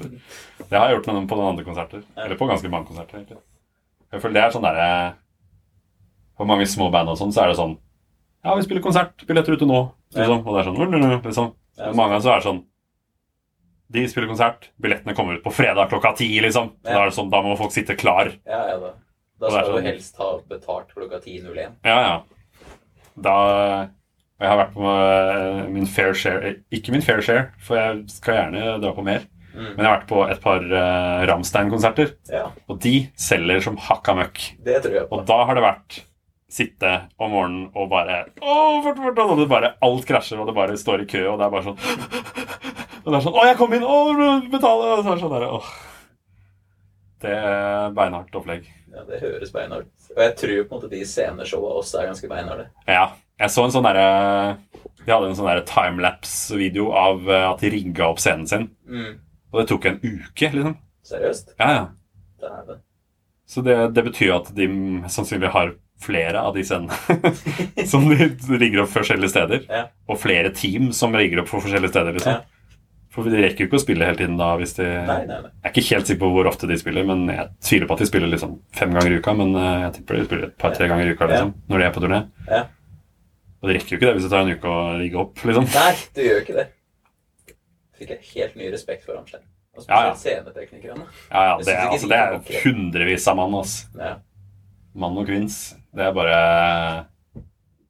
Det 0.69 0.77
har 0.77 0.87
jeg 0.87 0.97
gjort 0.97 1.09
med 1.09 1.19
dem 1.19 1.27
på 1.29 1.39
noen 1.39 1.51
andre 1.53 1.65
konserter. 1.67 2.05
Eller 2.15 2.39
på 2.39 2.47
ganske 2.49 2.71
mange 2.71 2.89
konserter, 2.89 3.19
egentlig. 3.19 3.41
Jeg 4.09 4.23
føler 4.23 4.39
det 4.39 4.45
er 4.45 4.53
sånn 4.55 4.65
derre 4.65 4.85
For 6.39 6.49
mange 6.49 6.65
små 6.65 6.87
band 6.89 7.11
og 7.11 7.17
sånn, 7.19 7.33
så 7.35 7.43
er 7.43 7.51
det 7.51 7.59
sånn 7.59 7.75
Ja, 8.41 8.55
vi 8.57 8.63
spiller 8.65 8.81
konsert. 8.81 9.21
Billetter 9.27 9.53
ute 9.53 9.67
nå. 9.69 9.83
Liksom. 10.15 10.41
Og 10.47 10.55
det 10.55 10.63
er 10.63 10.69
sånn 10.69 11.19
liksom. 11.27 11.51
Men 11.77 11.99
mange 11.99 12.15
ganger 12.15 12.23
så 12.25 12.31
er 12.33 12.41
det 12.41 12.47
sånn 12.47 12.63
De 13.93 14.05
spiller 14.09 14.31
konsert, 14.31 14.71
billettene 14.81 15.13
kommer 15.17 15.37
ut 15.37 15.45
på 15.45 15.53
fredag 15.53 15.91
klokka 15.91 16.15
ti, 16.17 16.31
liksom. 16.41 16.73
Da 16.85 17.03
er 17.03 17.11
det 17.11 17.17
sånn, 17.19 17.29
da 17.29 17.43
må 17.45 17.53
folk 17.59 17.75
sitte 17.75 17.97
klar. 17.99 18.31
Ja, 18.49 18.63
ja 18.71 18.95
da. 19.39 19.49
skal 19.53 19.71
sånn. 19.71 19.79
du 19.79 19.89
helst 19.89 20.19
ha 20.21 20.29
betalt 20.51 20.93
klokka 20.95 21.21
10.01. 21.23 21.79
Ja, 21.87 21.97
ja. 22.03 22.19
Da 23.19 23.37
og 24.39 24.45
Jeg 24.45 24.51
har 24.53 24.59
vært 24.61 24.75
på 24.77 24.87
eh, 24.87 25.65
min 25.67 25.87
fair 25.91 26.13
share 26.15 26.53
Ikke 26.71 26.93
min 26.95 27.03
fair 27.03 27.19
share, 27.25 27.49
for 27.59 27.75
jeg 27.75 28.05
skal 28.13 28.37
gjerne 28.37 28.77
dra 28.79 28.93
på 28.95 29.03
mer. 29.03 29.25
Mm. 29.49 29.73
Men 29.73 29.81
jeg 29.81 29.87
har 29.89 29.97
vært 29.97 30.11
på 30.11 30.21
et 30.29 30.39
par 30.43 30.63
uh, 30.63 31.25
Ramstein-konserter, 31.27 32.13
Ja, 32.31 32.45
og 32.69 32.77
de 32.79 32.93
selger 33.19 33.65
som 33.65 33.79
hakka 33.81 34.13
møkk. 34.15 34.39
det 34.63 34.77
tror 34.85 34.95
jeg 34.95 35.09
på. 35.09 35.17
Og 35.17 35.25
da 35.27 35.39
har 35.49 35.57
det 35.57 35.65
vært 35.65 35.97
sitte 36.49 36.93
om 37.19 37.33
morgenen 37.33 37.65
og 37.75 37.89
bare 37.91 38.21
Å, 38.39 38.55
fort, 38.85 39.01
fort, 39.03 39.19
og 39.25 39.41
det 39.41 39.49
bare, 39.51 39.73
Alt 39.85 40.07
krasjer, 40.07 40.39
og 40.39 40.47
det 40.49 40.55
bare 40.57 40.77
står 40.79 41.03
i 41.03 41.09
kø, 41.09 41.25
og 41.33 41.41
det 41.41 41.49
er 41.49 41.53
bare 41.53 41.67
sånn 41.67 41.77
Og 43.03 43.11
det 43.11 43.17
er 43.19 43.25
sånn 43.25 43.35
Å, 43.35 43.45
jeg 43.49 43.59
kom 43.59 43.75
inn! 43.75 43.85
Å, 43.85 43.99
betale! 44.53 44.95
Og 44.95 45.03
så 45.03 45.11
er 45.11 45.19
det 45.19 45.25
sånn 45.25 45.35
der, 45.35 45.47
åh. 45.59 45.69
Det 47.19 47.31
er 47.35 47.89
beinhardt 47.95 48.35
opplegg. 48.39 48.67
Ja, 48.93 49.03
Det 49.07 49.19
høres 49.21 49.51
beinhardt. 49.53 49.89
Og 50.15 50.21
jeg 50.23 50.35
tror 50.39 50.53
på 50.59 50.75
en 50.75 50.77
måte 50.79 50.91
de 50.91 51.01
sceneshowene 51.05 51.79
også 51.81 51.99
er 52.01 52.11
ganske 52.11 52.29
beinharde. 52.31 52.69
Ja. 52.87 53.09
Jeg 53.39 53.53
så 53.53 53.63
en 53.63 53.71
sånn 53.71 53.85
derre 53.87 54.57
De 55.05 55.11
hadde 55.13 55.29
en 55.29 55.37
sånn 55.37 55.61
timelapse-video 55.69 56.89
av 56.91 57.29
eh, 57.29 57.45
at 57.47 57.61
de 57.63 57.69
rigga 57.71 58.09
opp 58.11 58.19
scenen 58.19 58.47
sin. 58.49 58.65
Mm. 58.87 59.13
Og 59.53 59.61
det 59.61 59.67
tok 59.71 59.87
en 59.89 59.99
uke, 60.03 60.49
liksom. 60.53 60.75
Seriøst? 61.09 61.53
Ja, 61.59 61.69
ja. 61.73 61.85
Dæven. 62.43 62.81
Så 63.49 63.63
det, 63.65 63.77
det 63.95 64.03
betyr 64.05 64.35
at 64.35 64.51
de 64.55 64.67
sannsynligvis 65.09 65.55
har 65.55 65.71
flere 65.99 66.43
av 66.45 66.53
de 66.55 66.63
scenene 66.63 66.93
som 67.91 68.05
de 68.11 68.29
rigger 68.61 68.83
opp 68.83 68.91
forskjellige 68.93 69.31
steder. 69.33 69.65
Ja. 69.71 69.87
Og 70.07 70.19
flere 70.21 70.51
team 70.55 70.91
som 70.95 71.15
rigger 71.17 71.41
opp 71.41 71.49
for 71.51 71.63
forskjellige 71.65 71.91
steder. 71.95 72.15
liksom. 72.19 72.37
Ja. 72.37 72.58
For 73.09 73.25
de 73.25 73.39
rekker 73.41 73.63
jo 73.63 73.67
ikke 73.71 73.79
å 73.79 73.81
spille 73.81 74.05
hele 74.05 74.19
tiden 74.19 74.35
da. 74.37 74.51
hvis 74.59 74.75
de... 74.77 74.85
Nei, 74.85 75.21
nei, 75.25 75.37
nei. 75.41 75.49
Jeg 75.63 75.65
er 75.65 75.71
ikke 75.73 75.95
helt 75.95 76.09
sikker 76.11 76.21
på 76.21 76.27
hvor 76.35 76.49
ofte 76.51 76.67
de 76.69 76.75
spiller, 76.77 77.07
men 77.09 77.23
jeg 77.31 77.47
tviler 77.65 77.89
på 77.89 77.95
at 77.97 78.03
de 78.03 78.07
spiller 78.09 78.29
liksom 78.29 78.51
fem 78.77 78.91
ganger 78.93 79.15
i 79.15 79.17
uka. 79.23 79.33
Men 79.39 79.55
eh, 79.57 79.77
jeg 79.87 79.95
tipper 79.97 80.19
de 80.19 80.25
spiller 80.27 80.45
et 80.51 80.57
par-tre 80.61 80.89
ganger 80.91 81.09
i 81.09 81.15
uka 81.17 81.29
liksom, 81.31 81.55
når 81.71 81.81
de 81.81 81.87
er 81.87 81.95
på 81.95 82.03
turné. 82.05 82.19
Ja. 82.51 82.61
Og 83.59 83.67
det 83.67 83.75
rekker 83.79 83.95
jo 83.95 83.99
ikke 83.99 84.07
det 84.11 84.13
hvis 84.19 84.27
det 84.27 84.31
tar 84.35 84.45
en 84.45 84.53
uke 84.53 84.75
å 84.75 84.83
ligge 85.01 85.19
opp. 85.25 85.41
liksom. 85.49 85.65
Nei, 85.73 85.89
du 86.15 86.21
gjør 86.27 86.43
ikke 86.45 86.57
det. 86.59 86.67
Fikk 87.99 88.13
jeg 88.13 88.29
helt 88.35 88.55
ny 88.61 88.69
respekt 88.71 89.03
for. 89.09 89.17
Og 89.19 89.33
Ja, 89.33 89.41
ja. 90.05 90.13
spesielt 90.13 90.45
sceneteknikerne. 90.45 91.09
Ja, 91.31 91.41
ja, 91.49 91.57
det, 91.65 91.75
altså, 91.89 92.07
det 92.13 92.17
er 92.21 92.63
hundrevis 92.63 93.27
av 93.31 93.37
mann. 93.41 93.57
Altså. 93.59 93.89
Ja. 93.99 94.13
Mann 94.99 95.17
og 95.19 95.27
kvinns. 95.27 95.59
Det 95.95 96.05
er 96.05 96.13
bare 96.15 96.39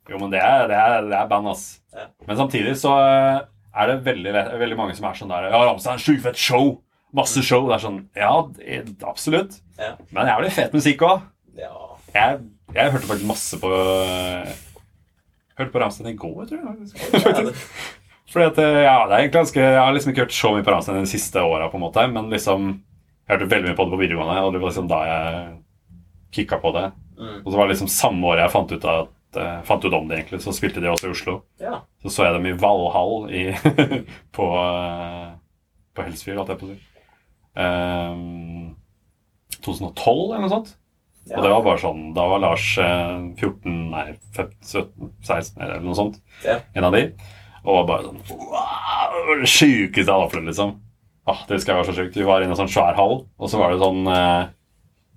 Jo, 0.10 0.18
men 0.18 0.32
det 0.34 0.40
er, 0.42 0.66
det 0.72 0.78
er, 0.80 1.06
det 1.12 1.18
er 1.20 1.28
band, 1.30 1.52
ass. 1.52 1.68
Ja. 1.94 2.08
Men 2.26 2.38
samtidig 2.40 2.74
så 2.82 2.96
eh, 3.04 3.40
er 3.76 3.88
det 3.92 3.98
veldig, 4.06 4.34
veldig 4.60 4.78
mange 4.78 4.96
som 4.98 5.06
er 5.10 5.14
sånn 5.20 5.30
der 5.34 5.50
Ja, 5.52 5.60
Ramstein, 5.68 6.00
sjukt 6.02 6.24
fett 6.24 6.38
show! 6.40 6.80
Masse 7.14 7.42
show. 7.42 7.66
Det 7.70 7.76
er 7.80 7.84
sånn 7.84 8.00
Ja, 8.18 8.32
det, 8.58 9.04
absolutt. 9.08 9.60
Ja. 9.80 9.96
Men 10.14 10.28
jævlig 10.30 10.52
fet 10.54 10.74
musikk 10.78 11.02
òg. 11.08 11.22
ja. 11.58 11.76
Jeg, 12.14 12.40
jeg 12.74 12.92
hørte 12.92 13.06
faktisk 13.06 13.28
masse 13.30 13.58
på 13.62 13.70
Hørte 15.60 15.72
på 15.74 15.82
Ramstein 15.82 16.10
i 16.14 16.18
går, 16.18 16.46
tror 16.50 16.62
jeg. 16.64 16.92
Ja, 17.14 17.42
det- 17.44 17.56
Fordi 18.30 18.46
at, 18.46 18.60
eh, 18.62 18.84
ja, 18.86 19.08
det 19.10 19.14
er 19.16 19.20
egentlig 19.24 19.34
ganske 19.40 19.60
Jeg 19.62 19.80
har 19.82 19.94
liksom 19.96 20.12
ikke 20.14 20.22
hørt 20.28 20.36
så 20.38 20.52
mye 20.54 20.64
på 20.66 20.72
Ramstein 20.74 21.00
de 21.02 21.10
siste 21.10 21.42
åra, 21.42 21.70
men 22.14 22.30
liksom 22.30 22.68
Jeg 23.28 23.34
hørte 23.38 23.50
veldig 23.50 23.70
mye 23.72 23.78
på 23.78 23.86
det 23.86 23.94
på 23.96 24.02
videregående, 24.04 24.44
og 24.46 24.54
det 24.54 24.62
var 24.62 24.70
liksom 24.70 24.88
da 24.90 25.00
jeg 25.06 25.64
kicka 26.32 26.58
på 26.62 26.72
det. 26.74 26.92
Mm. 27.18 27.42
Og 27.46 27.52
så 27.52 27.58
var 27.58 27.66
det 27.68 27.74
liksom 27.76 27.88
samme 27.90 28.24
året 28.26 28.44
jeg 28.46 28.52
fant 28.54 28.72
ut, 28.72 28.86
at, 28.86 29.10
fant 29.68 29.86
ut 29.86 29.94
om 29.94 30.08
det, 30.10 30.18
egentlig, 30.18 30.42
så 30.42 30.54
spilte 30.56 30.82
de 30.82 30.90
også 30.90 31.10
i 31.10 31.14
Oslo. 31.14 31.36
ja. 31.62 31.82
Så 32.02 32.10
så 32.16 32.26
jeg 32.26 32.38
dem 32.38 32.46
i 32.48 32.56
Valhall 32.56 33.26
i, 33.36 33.44
på, 34.36 34.46
eh, 34.56 35.32
på 35.94 36.06
Helsfyr, 36.06 36.38
holdt 36.40 36.54
jeg 36.54 36.62
på 36.62 36.70
å 36.70 36.72
si. 36.72 36.78
Um, 37.60 38.76
2012 39.66 40.30
eller 40.30 40.46
noe 40.46 40.54
sånt. 40.54 40.76
Ja. 41.28 41.38
Og 41.38 41.44
det 41.44 41.50
var 41.52 41.64
bare 41.66 41.82
sånn 41.82 42.14
Da 42.16 42.24
var 42.32 42.40
Lars 42.42 42.66
eh, 42.82 43.18
14, 43.38 43.74
nei 43.92 44.06
15, 44.38 44.54
17, 44.64 45.10
16 45.28 45.60
eller 45.66 45.84
noe 45.84 45.98
sånt. 45.98 46.22
Ja. 46.46 46.60
En 46.74 46.88
av 46.88 46.96
de. 46.96 47.04
Og 47.66 47.82
var 47.82 47.90
bare 47.90 48.08
sånn 48.08 48.22
wow, 48.48 49.18
Det 49.42 49.50
sjukeste 49.52 50.06
jeg 50.08 50.14
har 50.14 50.24
opplevd, 50.26 50.48
liksom. 50.50 50.78
Ah, 51.30 51.44
det 51.46 51.60
husker 51.60 51.76
jeg 51.76 51.82
var 51.84 51.90
så 51.92 51.98
sjukt. 52.00 52.18
Vi 52.18 52.26
var 52.26 52.42
inne 52.42 52.56
i 52.56 52.56
en 52.56 52.62
sånn 52.64 52.72
svær 52.72 52.96
hall, 52.98 53.20
og 53.38 53.52
så 53.52 53.60
var 53.62 53.76
det 53.76 53.84
sånn 53.84 54.08
eh, 54.10 54.48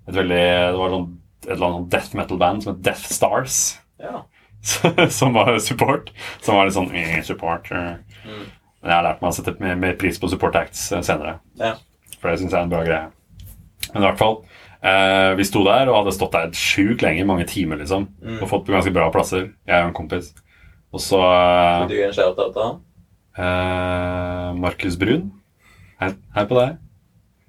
et 0.09 0.17
veldig 0.19 0.43
Det 0.43 0.81
var 0.81 0.97
sånn 0.97 1.07
et 1.43 1.49
eller 1.55 1.65
annet 1.65 1.79
sånn 1.79 1.89
death 1.91 2.13
metal-band 2.19 2.63
som 2.63 2.73
het 2.73 2.83
Death 2.85 3.07
Stars. 3.11 3.61
Ja. 4.03 4.21
som 5.19 5.33
var 5.35 5.57
support. 5.63 6.11
Som 6.43 6.55
var 6.59 6.67
litt 6.69 6.75
sånn 6.77 6.91
eh, 6.95 7.17
support. 7.25 7.71
eh. 7.71 7.95
Mm. 8.27 8.43
Men 8.83 8.91
jeg 8.91 8.97
har 8.97 9.05
lært 9.07 9.23
meg 9.23 9.31
å 9.31 9.35
sette 9.37 9.55
mer, 9.63 9.75
mer 9.79 9.97
pris 9.99 10.19
på 10.19 10.27
support 10.31 10.55
acts 10.59 10.85
eh, 10.95 11.01
senere. 11.03 11.37
Ja. 11.59 11.73
For 12.19 12.29
det 12.31 12.37
syns 12.41 12.51
jeg 12.53 12.59
er 12.61 12.67
en 12.67 12.71
bra 12.71 12.83
greie. 12.87 13.09
Men 13.93 14.03
i 14.03 14.07
hvert 14.07 14.19
fall. 14.21 14.37
Eh, 14.83 15.33
vi 15.39 15.45
sto 15.47 15.63
der 15.67 15.87
og 15.91 16.01
hadde 16.01 16.13
stått 16.15 16.35
der 16.35 16.51
sjukt 16.59 17.03
lenge, 17.03 17.23
mange 17.27 17.45
timer, 17.47 17.79
liksom. 17.79 18.09
Mm. 18.23 18.39
Og 18.43 18.49
fått 18.51 18.65
på 18.67 18.75
ganske 18.75 18.91
bra 18.95 19.09
plasser, 19.15 19.49
jeg 19.67 19.83
og 19.85 19.91
en 19.91 19.95
kompis. 19.95 20.33
Og 20.93 21.01
så 21.03 21.19
eh, 21.23 21.83
Vil 21.85 21.93
du 21.93 21.95
gi 22.01 22.07
en 22.09 22.15
shout-out 22.15 22.51
til 22.55 22.65
han? 22.67 22.81
eh, 23.39 24.49
Markus 24.59 24.97
Brun. 24.99 25.29
Hei, 26.03 26.11
hei 26.35 26.43
på 26.49 26.57
deg. 26.59 26.75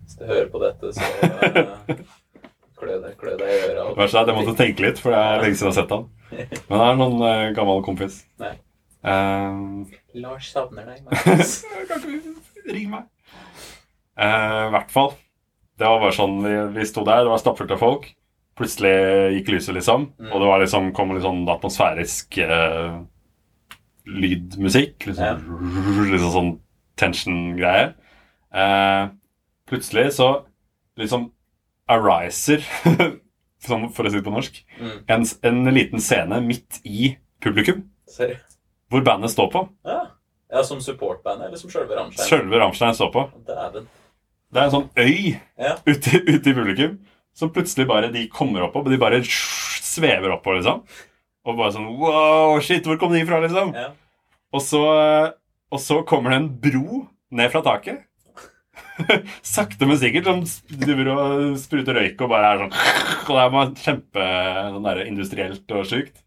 Hvis 0.05 0.19
du 0.21 0.27
hører 0.29 0.51
på 0.53 0.61
dette, 0.63 0.91
så 0.95 1.07
uh, 1.25 1.99
klø 2.79 2.99
deg 3.03 3.15
klø 3.21 3.35
deg 3.41 3.51
i 3.51 3.61
øra. 3.71 3.87
Verst 3.99 4.15
er 4.15 4.23
at 4.23 4.31
jeg 4.31 4.37
måtte 4.39 4.55
tenke 4.59 4.85
litt, 4.85 5.01
for 5.03 5.15
det 5.15 5.21
er 5.23 5.43
lenge 5.43 5.57
siden 5.59 5.71
jeg 5.71 5.73
har 5.73 5.79
sett 5.83 5.95
han. 5.97 6.05
Men 6.69 6.77
det 6.79 6.87
er 6.87 7.01
noen 7.01 7.19
uh, 7.23 7.53
gammel 7.57 7.83
kompis. 7.87 8.23
Nei. 8.43 8.55
Eh, 9.05 9.97
Lars 10.17 10.49
savner 10.55 10.87
deg, 10.89 11.03
ringe 12.73 12.89
meg? 12.95 13.09
I 14.17 14.29
I 14.31 14.71
hvert 14.73 14.93
fall. 14.95 15.13
Det 15.75 15.89
var 15.91 16.01
bare 16.01 16.15
sånn, 16.17 16.39
vi, 16.45 16.53
vi 16.77 16.87
sto 16.89 17.03
der, 17.05 17.25
det 17.27 17.33
var 17.33 17.43
stappfullt 17.43 17.75
av 17.75 17.83
folk. 17.83 18.07
Plutselig 18.55 18.95
gikk 19.35 19.51
lyset, 19.57 19.75
liksom. 19.77 20.07
Mm. 20.23 20.31
Og 20.31 20.41
det 20.41 20.49
var 20.49 20.63
liksom, 20.63 20.93
kom 20.97 21.13
litt 21.13 21.27
sånn 21.27 21.43
atmosfærisk 21.51 22.39
uh, 22.47 23.03
lydmusikk. 24.07 25.09
Liksom, 25.11 25.61
liksom 26.13 26.33
sånn 26.37 26.53
tension-greie. 27.01 27.91
Uh, 28.55 29.11
plutselig 29.69 30.13
så 30.21 30.31
liksom 31.01 31.29
ariser, 31.91 32.63
for 33.67 34.05
å 34.07 34.11
si 34.13 34.19
det 34.21 34.25
på 34.27 34.33
norsk, 34.35 34.61
Mm. 34.81 34.97
en, 35.09 35.25
en 35.51 35.75
liten 35.75 36.01
scene 36.01 36.41
midt 36.45 36.81
i 36.85 37.17
publikum, 37.43 37.85
Sorry. 38.09 38.37
hvor 38.91 39.05
bandet 39.05 39.31
står 39.33 39.51
på. 39.53 39.69
Ja. 39.85 40.07
ja, 40.53 40.63
som 40.63 40.81
supportbandet, 40.81 41.49
eller 41.49 41.57
som 41.61 41.71
sjølve 41.71 41.97
Rammstein? 41.99 42.29
Sjølve 42.29 42.61
Rammstein 42.61 42.95
står 42.95 43.13
på. 43.15 43.27
Dæven. 43.49 43.87
Det 44.55 44.61
er 44.63 44.65
en 44.69 44.71
sånn 44.71 44.91
øy 44.97 45.41
Ja. 45.59 45.77
ute, 45.87 46.21
ute 46.29 46.51
i 46.51 46.55
publikum 46.55 46.99
som 47.35 47.51
plutselig 47.51 47.89
bare 47.89 48.13
de 48.13 48.29
kommer 48.31 48.63
opp 48.63 48.73
på. 48.77 48.85
De 48.89 48.97
bare 49.01 49.19
svever 49.25 50.31
opp 50.37 50.45
på, 50.45 50.55
liksom. 50.59 50.83
Og 51.45 51.57
bare 51.59 51.73
sånn 51.75 51.89
Wow, 51.99 52.61
shit, 52.61 52.85
hvor 52.87 52.97
kom 53.01 53.13
de 53.13 53.25
fra, 53.27 53.41
liksom? 53.43 53.75
Ja. 53.75 53.89
Og 54.55 54.63
så, 54.63 54.81
og 55.73 55.81
så 55.83 56.05
kommer 56.07 56.31
det 56.31 56.37
en 56.39 56.49
bro 56.63 57.09
ned 57.35 57.51
fra 57.51 57.61
taket. 57.67 58.05
Sakte, 59.55 59.87
men 59.89 59.99
sikkert. 60.01 60.29
Som 60.29 60.45
driver 60.81 61.11
og 61.15 61.57
spruter 61.61 61.99
røyk 61.99 62.21
og 62.25 62.31
bare 62.31 62.51
er 62.53 62.63
sånn 62.63 62.77
Og 63.25 63.33
det 63.33 63.41
er 63.43 63.55
bare 63.57 63.83
kjempe 63.87 64.29
sånn 64.77 64.87
der, 64.89 65.03
industrielt 65.09 65.75
og 65.75 65.89
sjukt. 65.91 66.23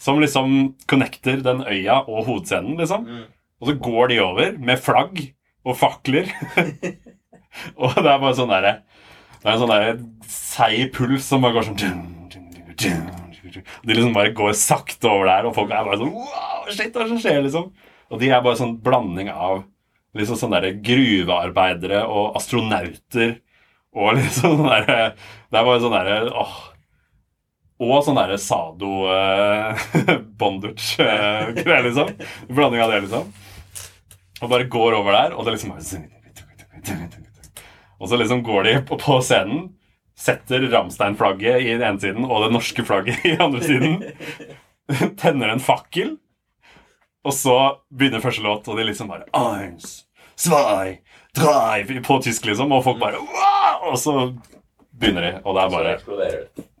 Som 0.00 0.20
liksom 0.20 0.56
connecter 0.90 1.40
den 1.44 1.62
øya 1.64 2.02
og 2.04 2.26
hovedscenen, 2.26 2.76
liksom. 2.80 3.06
Mm. 3.08 3.24
Og 3.60 3.70
så 3.70 3.76
går 3.80 4.12
de 4.12 4.20
over 4.20 4.58
med 4.60 4.82
flagg 4.84 5.22
og 5.66 5.78
fakler. 5.80 6.28
og 7.80 7.96
det 7.96 8.10
er 8.10 8.20
bare 8.20 8.34
sånn 8.36 8.52
derre 8.52 8.72
Det 9.40 9.48
er 9.48 9.54
en 9.54 9.62
sånn 9.62 9.72
derre 9.72 9.94
seig 10.28 10.90
puls 10.94 11.24
som 11.24 11.44
bare 11.44 11.56
går 11.56 11.70
sånn 11.70 11.78
De 12.76 13.94
liksom 13.94 14.12
bare 14.12 14.34
går 14.36 14.52
sakte 14.58 15.08
over 15.08 15.30
der, 15.30 15.48
og 15.48 15.56
folk 15.56 15.72
er 15.72 15.86
bare 15.86 16.00
sånn 16.02 16.12
Wow, 16.12 16.68
shit, 16.68 16.92
hva 16.92 17.00
er 17.00 17.06
det 17.06 17.14
som 17.14 17.22
skjer, 17.24 17.40
liksom? 17.46 17.70
Og 18.12 18.20
de 18.20 18.28
er 18.30 18.44
bare 18.44 18.60
sånn 18.60 18.76
blanding 18.84 19.32
av 19.32 19.64
liksom 20.18 20.38
sånne 20.40 20.62
der 20.64 20.78
gruvearbeidere 20.84 22.04
og 22.06 22.38
astronauter 22.38 23.36
og 23.96 24.14
liksom 24.18 24.58
sånn 24.58 24.68
derre 24.68 24.98
Det 25.16 25.60
er 25.60 25.68
bare 25.68 25.82
sånn 25.82 25.96
derre 25.96 26.18
åh. 26.32 26.56
Og 27.86 27.98
sånn 28.04 28.16
derre 28.16 28.38
sado 28.40 28.90
uh, 29.12 29.86
bondage-greier, 30.40 31.82
liksom. 31.84 32.14
Blanding 32.48 32.80
av 32.80 32.94
det, 32.94 33.02
liksom. 33.04 33.26
Og 34.40 34.52
bare 34.52 34.68
går 34.72 34.96
over 34.96 35.12
der, 35.12 35.34
og 35.36 35.44
det 35.44 35.56
liksom 35.56 35.74
Og 37.96 38.08
så 38.08 38.16
liksom 38.16 38.42
går 38.44 38.64
de 38.64 38.74
på, 38.88 38.96
på 39.00 39.18
scenen, 39.24 39.68
setter 40.16 40.64
Ramstein-flagget 40.72 41.60
i 41.60 41.74
den 41.74 41.84
ene 41.84 42.00
siden 42.00 42.24
og 42.24 42.46
det 42.46 42.54
norske 42.56 42.84
flagget 42.88 43.24
i 43.24 43.34
den 43.34 43.44
andre 43.44 43.62
siden. 43.64 43.98
Tenner 45.20 45.52
en 45.52 45.60
fakkel, 45.60 46.16
og 47.26 47.34
så 47.34 47.56
begynner 47.92 48.24
første 48.24 48.44
låt, 48.44 48.68
og 48.68 48.78
de 48.78 48.88
liksom 48.88 49.10
bare 49.12 49.28
Eins, 49.36 50.05
zwei, 50.38 50.98
drei 51.36 52.00
På 52.04 52.18
tysk, 52.22 52.44
liksom, 52.48 52.72
og 52.72 52.84
folk 52.84 53.00
bare 53.00 53.20
wow! 53.20 53.92
Og 53.92 53.98
så 54.00 54.14
begynner 54.96 55.22
de, 55.26 55.32
og 55.44 55.56
det 55.56 55.62
er 55.62 55.70
bare 55.74 55.96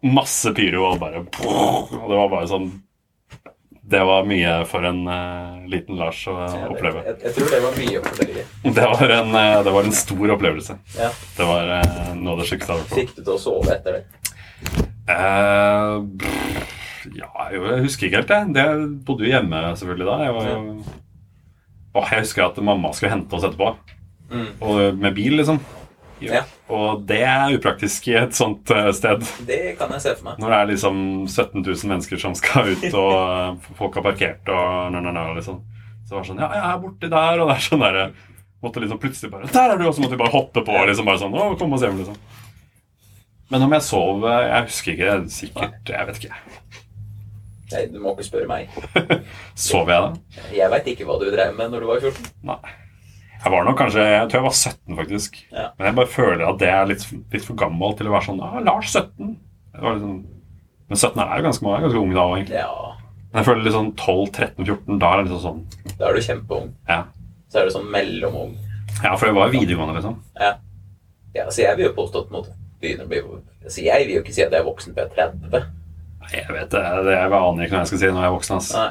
masse 0.06 0.52
pyro 0.56 0.84
og 0.90 1.00
bare 1.00 1.22
Og 1.22 2.06
det 2.10 2.18
var 2.18 2.28
bare 2.32 2.48
sånn 2.50 2.68
Det 3.86 4.02
var 4.08 4.26
mye 4.26 4.54
for 4.70 4.86
en 4.88 5.02
uh, 5.06 5.66
liten 5.70 5.98
Lars 6.00 6.24
å 6.26 6.34
Ja, 6.40 6.64
oppleve. 6.72 7.04
Jeg, 7.06 7.18
jeg 7.22 7.36
tror 7.36 7.52
det 7.52 7.60
var 7.62 7.76
mye 7.78 8.00
for. 8.02 8.14
Det 8.80 8.86
var, 8.92 9.12
en, 9.20 9.30
uh, 9.36 9.58
det 9.62 9.74
var 9.76 9.86
en 9.86 9.94
stor 9.94 10.32
opplevelse. 10.34 10.74
Ja. 10.98 11.10
Det 11.36 11.46
var 11.46 11.70
eh, 11.76 12.08
noe 12.18 12.32
av 12.34 12.40
det 12.42 12.48
sjukeste 12.50 12.72
jeg 12.72 12.80
har 12.80 12.82
vært. 12.82 12.96
Fikk 12.98 13.12
du 13.14 13.20
til 13.20 13.34
å 13.36 13.38
sove 13.38 13.76
etter 13.76 14.00
det? 14.00 14.02
Ja, 17.14 17.30
jeg 17.52 17.82
husker 17.84 18.08
ikke 18.08 18.24
helt, 18.24 18.32
jeg. 18.34 18.54
Det 18.56 18.64
jeg 18.66 18.88
bodde 19.06 19.26
jo 19.26 19.30
hjemme 19.30 19.62
selvfølgelig 19.78 20.08
da. 20.08 20.16
Jeg, 20.24 20.34
var 20.34 20.50
jo... 20.50 20.56
Åh, 21.96 22.12
jeg 22.12 22.26
husker 22.26 22.46
at 22.46 22.60
mamma 22.64 22.92
skulle 22.94 23.14
hente 23.14 23.36
oss 23.36 23.46
etterpå. 23.46 23.72
Mm. 24.30 24.48
Og 24.60 25.00
med 25.00 25.14
bil, 25.16 25.36
liksom. 25.40 25.60
Ja. 26.22 26.42
Og 26.72 27.02
det 27.06 27.20
er 27.28 27.54
upraktisk 27.58 28.08
i 28.08 28.16
et 28.18 28.36
sånt 28.36 28.70
eh, 28.72 28.88
sted. 28.96 29.24
Det 29.46 29.76
kan 29.78 29.92
jeg 29.92 30.04
se 30.04 30.14
for 30.16 30.30
meg. 30.30 30.38
Når 30.40 30.52
det 30.52 30.58
er 30.58 30.70
liksom 30.70 31.00
17 31.28 31.60
000 31.60 31.90
mennesker 31.92 32.22
som 32.22 32.36
skal 32.38 32.72
ut, 32.72 32.86
og 32.88 33.12
eh, 33.16 33.74
folk 33.78 33.98
har 33.98 34.06
parkert 34.06 34.52
og 34.52 34.94
na, 34.94 35.02
na, 35.04 35.12
na, 35.14 35.26
liksom. 35.36 35.60
Så 36.06 36.14
det 36.14 36.18
var 36.20 36.26
sånn 36.28 36.40
Ja, 36.40 36.48
jeg 36.54 36.64
er 36.70 36.80
borti 36.82 37.10
der, 37.10 37.42
og 37.42 37.48
det 37.50 37.54
er 37.56 37.64
sånn 37.66 37.82
derre 37.82 38.02
Måtte 38.62 38.78
liksom 38.78 39.00
plutselig 39.02 39.30
bare 39.32 39.48
Der 39.50 39.72
er 39.72 39.80
du! 39.80 39.88
Og 39.88 39.94
så 39.96 40.04
måtte 40.04 40.14
vi 40.14 40.20
bare 40.20 40.34
hoppe 40.36 40.62
på, 40.62 40.76
liksom 40.86 41.08
bare 41.08 41.18
sånn 41.18 41.34
Å, 41.34 41.48
kom 41.58 41.74
og 41.74 41.82
se, 41.82 41.90
liksom. 41.98 42.20
Men 43.50 43.64
om 43.66 43.74
jeg 43.74 43.84
sov 43.88 44.22
eh, 44.30 44.44
Jeg 44.46 44.68
husker 44.68 44.94
ikke. 44.94 45.16
Sikkert 45.34 45.92
Jeg 45.96 46.08
vet 46.10 46.20
ikke. 46.22 46.38
Nei, 47.72 47.84
du 47.90 47.98
må 48.02 48.12
ikke 48.14 48.26
spørre 48.28 48.48
meg. 48.50 48.74
Sov 49.66 49.90
jeg 49.90 50.02
da? 50.02 50.42
Jeg 50.54 50.70
veit 50.72 50.90
ikke 50.92 51.06
hva 51.08 51.16
du 51.22 51.26
drev 51.32 51.56
med 51.56 51.72
når 51.72 51.82
du 51.82 51.88
var 51.90 52.04
14. 52.04 52.28
Nei. 52.46 52.60
Jeg 53.36 53.52
var 53.52 53.66
nok 53.66 53.76
kanskje 53.78 54.02
Jeg 54.02 54.28
tror 54.30 54.38
jeg 54.40 54.46
var 54.46 54.54
17, 54.56 54.96
faktisk. 55.00 55.36
Ja. 55.52 55.66
Men 55.78 55.88
jeg 55.90 55.96
bare 55.98 56.10
føler 56.10 56.44
at 56.48 56.60
det 56.62 56.70
er 56.72 56.88
litt, 56.90 57.04
litt 57.34 57.46
for 57.46 57.58
gammel 57.58 57.94
til 57.98 58.08
å 58.08 58.14
være 58.14 58.28
sånn 58.30 58.42
ah, 58.42 58.56
Lars 58.64 58.92
17. 58.94 59.34
Det 59.76 59.82
var 59.84 59.98
liksom, 59.98 60.16
men 60.86 61.00
17 61.00 61.20
er 61.22 61.32
jo 61.40 61.46
ganske, 61.48 61.74
ganske 61.84 62.00
ung 62.00 62.14
da, 62.14 62.26
egentlig. 62.36 62.60
Ja, 62.62 62.92
Men 63.32 63.40
jeg 63.40 63.48
føler 63.48 63.66
litt 63.66 63.74
sånn 63.76 63.90
12-13-14, 63.98 65.00
da 65.02 65.10
er 65.10 65.18
det 65.18 65.26
liksom 65.26 65.42
sånn 65.42 65.96
da 65.96 66.10
er 66.10 66.16
du 66.16 66.22
kjempeung. 66.26 66.70
Ja. 66.88 67.00
Så 67.48 67.60
er 67.60 67.68
du 67.68 67.72
sånn 67.72 67.90
mellomung. 67.92 68.54
ja, 69.02 69.14
for 69.16 69.26
det 69.28 69.34
var 69.36 69.48
jo 69.48 69.58
videregående, 69.60 69.96
liksom. 69.98 70.18
Ja. 70.38 70.52
ja, 71.36 71.46
så 71.50 71.62
jeg 71.64 71.78
vil 71.78 71.88
jo 71.88 71.96
påstå 71.96 72.22
at 72.22 72.30
på 72.30 72.34
en 72.34 72.38
måte 72.40 72.56
begynner 72.82 73.06
å 73.06 73.10
bli 73.10 73.22
altså 73.66 73.82
Jeg 73.82 74.06
vil 74.06 74.18
jo 74.18 74.22
ikke 74.22 74.34
si 74.36 74.44
at 74.44 74.52
jeg 74.52 74.60
er 74.60 74.66
voksen 74.66 74.96
jeg 74.96 75.06
er 75.06 75.14
30. 75.16 75.62
Jeg 76.32 76.46
vet 76.48 76.70
det. 76.70 76.82
det 77.06 77.12
jeg 77.16 77.32
aner 77.32 77.64
ikke 77.66 77.76
hva 77.76 77.82
jeg 77.84 77.90
skal 77.92 77.98
si 78.02 78.06
når 78.10 78.22
jeg 78.24 78.30
er 78.30 78.36
voksen. 78.36 78.56
Altså. 78.56 78.86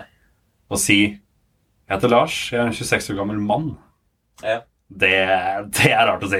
Å 0.71 0.79
si 0.81 0.99
Jeg 1.05 1.93
heter 1.99 2.09
Lars, 2.09 2.37
jeg 2.51 2.59
er 2.61 2.65
en 2.71 2.73
26 2.73 3.09
år 3.13 3.17
gammel 3.19 3.39
mann, 3.45 3.77
Ja. 4.43 4.61
det, 4.89 5.11
det 5.77 5.91
er 5.91 6.07
rart 6.07 6.23
å 6.25 6.29
si. 6.31 6.39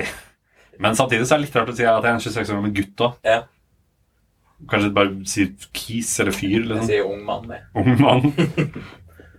Men 0.80 0.96
samtidig 0.98 1.28
så 1.28 1.36
er 1.36 1.38
det 1.44 1.46
litt 1.48 1.56
rart 1.56 1.70
å 1.70 1.76
si 1.78 1.86
at 1.86 2.02
jeg 2.04 2.10
er 2.12 2.16
en 2.16 2.24
26 2.24 2.50
år 2.50 2.56
gammel 2.58 2.74
gutt 2.74 3.04
òg. 3.06 3.14
ja. 3.24 3.44
Kanskje 4.72 4.94
bare 4.96 5.26
si 5.28 5.44
kis 5.76 6.14
eller 6.24 6.32
fyr. 6.32 6.62
Jeg 6.62 6.68
Liksom. 6.70 6.88
sier 6.88 7.06
ung 7.06 7.24
mann, 7.28 7.44
jeg. 7.52 7.62
Ung 7.76 8.00
mann. 8.02 8.30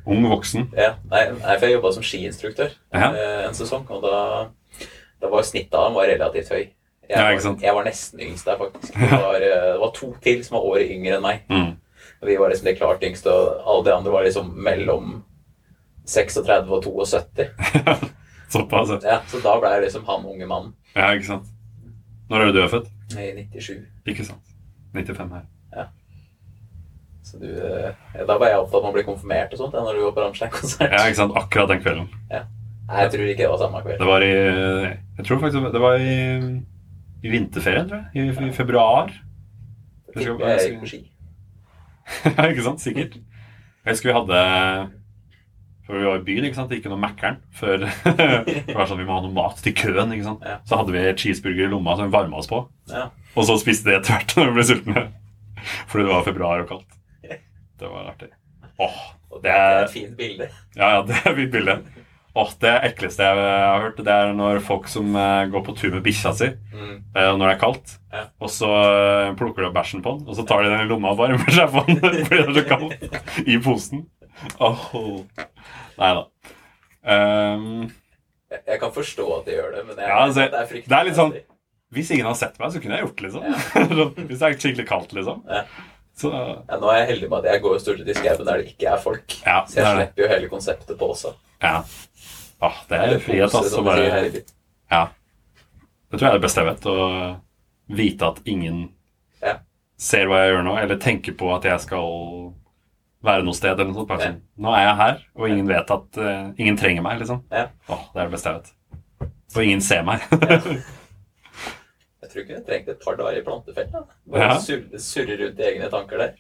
Ung 0.06 0.22
voksen. 0.30 0.68
Ja. 0.76 0.92
Nei, 1.10 1.22
nei, 1.32 1.54
for 1.58 1.66
jeg 1.66 1.74
jobba 1.78 1.92
som 1.96 2.04
skiinstruktør 2.04 2.70
Ja. 2.94 3.08
eh, 3.10 3.46
en 3.48 3.54
sesong, 3.56 3.86
og 3.90 4.02
da, 4.04 4.18
da 5.20 5.30
var 5.32 5.42
snittet 5.42 5.74
av 5.74 5.94
var 5.96 6.06
relativt 6.06 6.52
høy. 6.52 6.68
Jeg, 7.08 7.16
Ja, 7.18 7.24
var, 7.50 7.56
jeg 7.62 7.74
var 7.74 7.84
nesten 7.86 8.20
yngst 8.20 8.46
der, 8.48 8.56
faktisk. 8.58 8.94
Det 8.98 9.10
var, 9.12 9.34
eh, 9.40 9.72
det 9.72 9.80
var 9.80 9.92
to 9.94 10.12
til 10.24 10.44
som 10.44 10.56
var 10.58 10.66
året 10.72 10.90
yngre 10.90 11.16
enn 11.18 11.22
meg. 11.22 11.42
Mm. 11.50 11.76
Og 12.22 12.28
vi 12.30 12.36
var 12.40 12.50
liksom 12.50 12.66
de 12.70 12.74
klart 12.78 13.02
yngste, 13.06 13.30
og 13.30 13.62
alle 13.66 13.84
de 13.86 13.94
andre 13.94 14.12
var 14.12 14.24
liksom 14.26 14.52
mellom 14.66 15.22
36 16.06 16.70
og 16.72 16.82
72. 16.84 17.50
Såpass. 18.52 18.88
ja. 18.90 18.98
Ja, 19.02 19.18
så 19.26 19.40
da 19.42 19.56
ble 19.58 19.70
jeg 19.74 19.82
liksom 19.88 20.04
han 20.06 20.22
unge 20.30 20.46
mannen 20.46 20.74
Ja, 20.94 21.10
ikke 21.16 21.26
sant. 21.26 21.48
Når 22.30 22.40
er 22.40 22.46
det 22.46 22.54
du 22.54 22.60
er 22.62 22.68
født? 22.70 22.92
i 23.14 23.30
97. 23.54 23.80
Ikke 24.06 24.24
sant. 24.26 24.54
95 24.94 25.30
her. 25.34 25.46
Så 27.26 27.40
du, 27.42 27.48
eh, 27.50 27.90
ja, 28.14 28.22
da 28.26 28.36
var 28.38 28.46
jeg 28.52 28.58
opptatt 28.62 28.84
med 28.84 28.92
å 28.92 28.94
bli 28.94 29.02
konfirmert 29.02 29.50
og 29.50 29.58
sånt 29.58 29.72
ja, 29.74 29.80
når 29.82 29.96
du 29.98 30.02
var 30.04 30.12
på 30.14 30.22
Rammstein-konsert. 30.22 30.92
Ja, 30.94 31.00
ikke 31.10 31.18
sant. 31.18 31.34
Akkurat 31.38 31.72
den 31.72 31.80
kvelden. 31.82 32.06
Nei, 32.30 33.00
jeg 33.02 33.10
tror 33.16 33.24
ikke 33.32 33.42
det 33.42 33.48
var 33.50 33.58
samme 33.64 33.80
kveld. 33.82 33.98
Det 33.98 34.06
var 34.06 34.22
i 34.22 34.30
Jeg 34.30 35.24
tror 35.26 35.40
faktisk 35.42 35.72
det 35.74 35.80
var 35.82 35.98
i, 35.98 36.14
i 37.24 37.32
vinterferien, 37.32 37.88
tror 37.88 38.04
jeg. 38.12 38.28
I, 38.28 38.48
i 38.48 38.52
februar. 38.54 39.10
Jeg 40.14 40.26
tipper 40.26 40.52
jeg 40.52 40.70
gikk 40.70 40.78
på 40.82 40.90
ski. 40.90 41.00
ja, 42.36 42.46
ikke 42.50 42.64
sant? 42.66 42.82
Sikkert. 42.84 43.18
Jeg 43.86 43.94
husker 43.94 44.10
vi 44.10 44.14
hadde 44.16 44.38
For 45.86 45.98
vi 45.98 46.06
var 46.06 46.20
i 46.20 46.24
byen, 46.26 46.46
ikke 46.48 46.58
sant? 46.58 46.70
Det 46.70 46.80
gikk 46.80 46.88
noe 46.90 47.02
Mækkern 47.02 47.40
før 47.54 47.82
Det 47.86 48.74
var 48.74 48.88
sånn 48.90 49.00
vi 49.00 49.06
må 49.06 49.18
ha 49.18 49.24
noe 49.24 49.34
mat 49.34 49.60
til 49.62 49.74
køen, 49.78 50.14
ikke 50.14 50.28
sant. 50.28 50.46
Ja. 50.46 50.58
Så 50.66 50.80
hadde 50.80 50.94
vi 50.94 51.04
cheeseburger 51.22 51.68
i 51.68 51.72
lomma 51.72 51.96
som 51.98 52.08
vi 52.08 52.16
varma 52.16 52.40
oss 52.42 52.50
på. 52.50 52.62
Ja. 52.92 53.08
Og 53.36 53.48
så 53.48 53.58
spiste 53.62 53.90
det 53.90 54.00
etter 54.00 54.16
hvert 54.16 54.34
når 54.38 54.50
vi 54.50 54.56
ble 54.58 54.66
sultne. 54.70 55.06
Fordi 55.90 56.06
det 56.06 56.12
var 56.12 56.26
februar 56.26 56.62
og 56.64 56.70
kaldt. 56.70 56.98
Det 57.76 57.88
var 57.92 58.08
artig. 58.08 58.30
Åh, 58.80 59.00
det 59.36 59.42
det 59.44 59.52
er 59.52 59.74
er 59.74 59.82
et 59.84 59.92
fint 59.92 60.16
bilde. 60.16 60.46
Ja, 60.76 60.88
ja, 60.94 61.00
det 61.04 61.16
er 61.18 61.30
et 61.30 61.38
fint 61.42 61.52
bilde. 61.52 61.74
Åh, 62.36 62.50
Det 62.60 62.72
ekleste 62.90 63.24
jeg 63.24 63.36
har 63.40 63.80
hørt, 63.80 63.96
det 64.04 64.12
er 64.12 64.32
når 64.36 64.58
folk 64.60 64.88
som 64.92 65.14
eh, 65.16 65.46
går 65.48 65.62
på 65.64 65.74
tur 65.78 65.90
med 65.94 66.02
bikkja 66.04 66.34
si 66.36 66.50
Mm. 66.76 66.98
eh, 67.16 67.30
når 67.32 67.46
det 67.48 67.54
er 67.56 67.60
kaldt, 67.62 67.94
Ja. 68.12 68.24
og 68.40 68.50
så 68.52 68.68
eh, 68.68 69.30
plukker 69.38 69.62
de 69.64 69.68
opp 69.70 69.74
bæsjen 69.78 70.02
på 70.04 70.18
den, 70.18 70.28
og 70.28 70.36
så 70.36 70.44
tar 70.46 70.62
de 70.62 70.68
den 70.74 70.84
i 70.84 70.88
lomma 70.90 71.14
og 71.14 71.18
varmer 71.22 71.50
seg 71.50 71.70
på 71.72 71.86
den 71.86 71.96
fordi 72.02 72.24
det 72.28 72.40
er 72.42 72.52
så 72.52 72.64
kaldt 72.68 73.48
i 73.48 73.56
posen. 73.64 74.04
Åh. 74.60 75.24
Nei 75.96 76.12
da. 76.18 76.26
Um, 77.06 77.90
Jeg, 78.50 78.60
jeg 78.66 78.80
kan 78.80 78.92
forstå 78.94 79.24
at 79.40 79.46
de 79.48 79.56
gjør 79.56 79.72
det, 79.74 79.82
men 79.88 79.96
jeg, 79.98 80.08
Ja, 80.08 80.18
altså, 80.26 80.44
det 80.50 80.60
er 80.60 80.66
fryktelig. 80.70 80.88
det 80.92 80.98
er 81.00 81.04
litt 81.08 81.16
sånn- 81.18 81.36
hvis 81.96 82.10
ingen 82.10 82.26
har 82.26 82.34
sett 82.34 82.58
meg, 82.60 82.72
så 82.74 82.80
kunne 82.82 82.96
jeg 82.98 83.06
gjort 83.06 83.16
det, 83.16 83.24
liksom. 83.30 83.42
hvis 84.28 84.38
det 84.38 84.46
er 84.48 84.56
skikkelig 84.60 84.86
kaldt, 84.88 85.12
liksom. 85.16 85.42
Ja. 85.48 85.62
Så 86.16 86.30
Ja, 86.32 86.76
nå 86.80 86.88
er 86.92 86.98
jeg 87.02 87.08
heldig 87.14 87.28
med 87.30 87.38
at 87.44 87.52
jeg 87.52 87.62
går 87.62 87.78
stort 87.82 87.98
sett 88.00 88.08
i 88.08 88.14
skauen 88.16 88.44
der 88.48 88.62
det 88.62 88.70
ikke 88.74 88.88
er 88.92 89.00
folk. 89.02 89.36
ja, 89.46 89.58
Så 89.68 89.76
jeg 89.80 89.84
er 89.86 89.96
slipper 90.00 90.22
jo 90.24 90.28
hele 90.34 90.48
konseptet 90.52 90.98
på 90.98 91.08
også. 91.14 91.32
Ja. 91.62 91.82
Åh, 92.64 92.76
det 92.88 92.98
er 92.98 93.18
frihet, 93.20 93.52
pose, 93.52 93.64
altså. 93.64 93.82
Bare. 93.84 94.42
Ja. 94.90 95.02
Det 96.10 96.18
tror 96.18 96.26
jeg 96.28 96.30
er 96.34 96.38
det 96.38 96.44
beste 96.46 96.62
jeg 96.62 96.70
vet. 96.72 96.86
Å 96.86 97.96
vite 97.96 98.30
at 98.32 98.40
ingen 98.48 98.78
Ja. 99.42 99.58
ser 99.98 100.26
hva 100.30 100.44
jeg 100.44 100.54
gjør 100.54 100.64
nå, 100.64 100.76
eller 100.80 100.96
tenker 101.02 101.36
på 101.36 101.50
at 101.56 101.64
jeg 101.68 101.80
skal 101.84 102.54
være 103.26 103.42
noe 103.44 103.54
sted. 103.54 103.72
eller 103.78 103.92
noe 103.92 104.06
sånt. 104.06 104.10
Ja. 104.10 104.18
sånn, 104.30 104.40
Nå 104.58 104.72
er 104.74 104.86
jeg 104.86 104.96
her, 104.96 105.20
og 105.36 105.48
ingen 105.50 105.66
vet 105.68 105.90
at 105.90 106.18
uh, 106.18 106.52
Ingen 106.58 106.76
trenger 106.76 107.02
meg, 107.02 107.18
liksom. 107.20 107.42
Ja. 107.50 107.68
Åh, 107.88 108.06
det 108.14 108.20
er 108.20 108.24
det 108.30 108.32
beste 108.36 108.48
jeg 108.52 108.60
vet. 108.62 108.72
Og 109.56 109.62
ingen 109.64 109.80
ser 109.80 110.02
meg. 110.06 110.20
Jeg 112.26 112.30
tror 112.32 112.42
ikke 112.42 112.54
jeg 112.56 112.64
trengte 112.66 112.90
et 112.96 113.04
par 113.04 113.16
dager 113.16 113.36
i 113.38 113.42
plantefelt. 113.46 113.92
da. 113.92 114.00
Bare 114.34 114.56
surre, 114.60 114.98
surre 114.98 115.36
rundt 115.38 115.60
i 115.62 115.66
egne 115.68 115.88
tanker 115.92 116.18
der. 116.18 116.32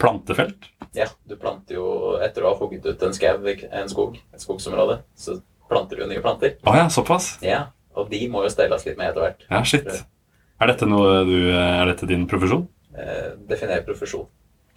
Plantefelt. 0.00 0.70
Ja, 0.96 1.06
du 1.28 1.36
planter 1.38 1.76
jo 1.76 1.84
Etter 2.24 2.42
å 2.46 2.54
ha 2.54 2.58
hugget 2.58 2.86
ut 2.88 3.02
en 3.06 3.12
skog, 3.14 3.60
en 3.70 3.88
skog, 3.92 4.16
et 4.32 4.42
skogsområde, 4.42 4.96
så 5.14 5.36
planter 5.70 6.00
du 6.02 6.06
nye 6.10 6.22
planter. 6.24 6.56
Å 6.64 6.76
ja, 6.76 6.86
såpass? 6.92 7.36
Ja, 7.44 7.66
Og 7.96 8.10
de 8.12 8.18
må 8.28 8.42
jo 8.44 8.50
stelles 8.52 8.84
litt 8.84 8.98
med 8.98 9.08
etter 9.08 9.24
hvert. 9.24 9.46
Ja, 9.48 9.62
shit. 9.64 9.86
Er 10.60 10.72
dette, 10.72 10.88
du, 10.88 11.36
er 11.52 11.86
dette 11.88 12.08
din 12.08 12.26
profesjon? 12.28 12.66
Eh, 12.96 13.32
definer 13.48 13.80
profesjon. 13.84 14.26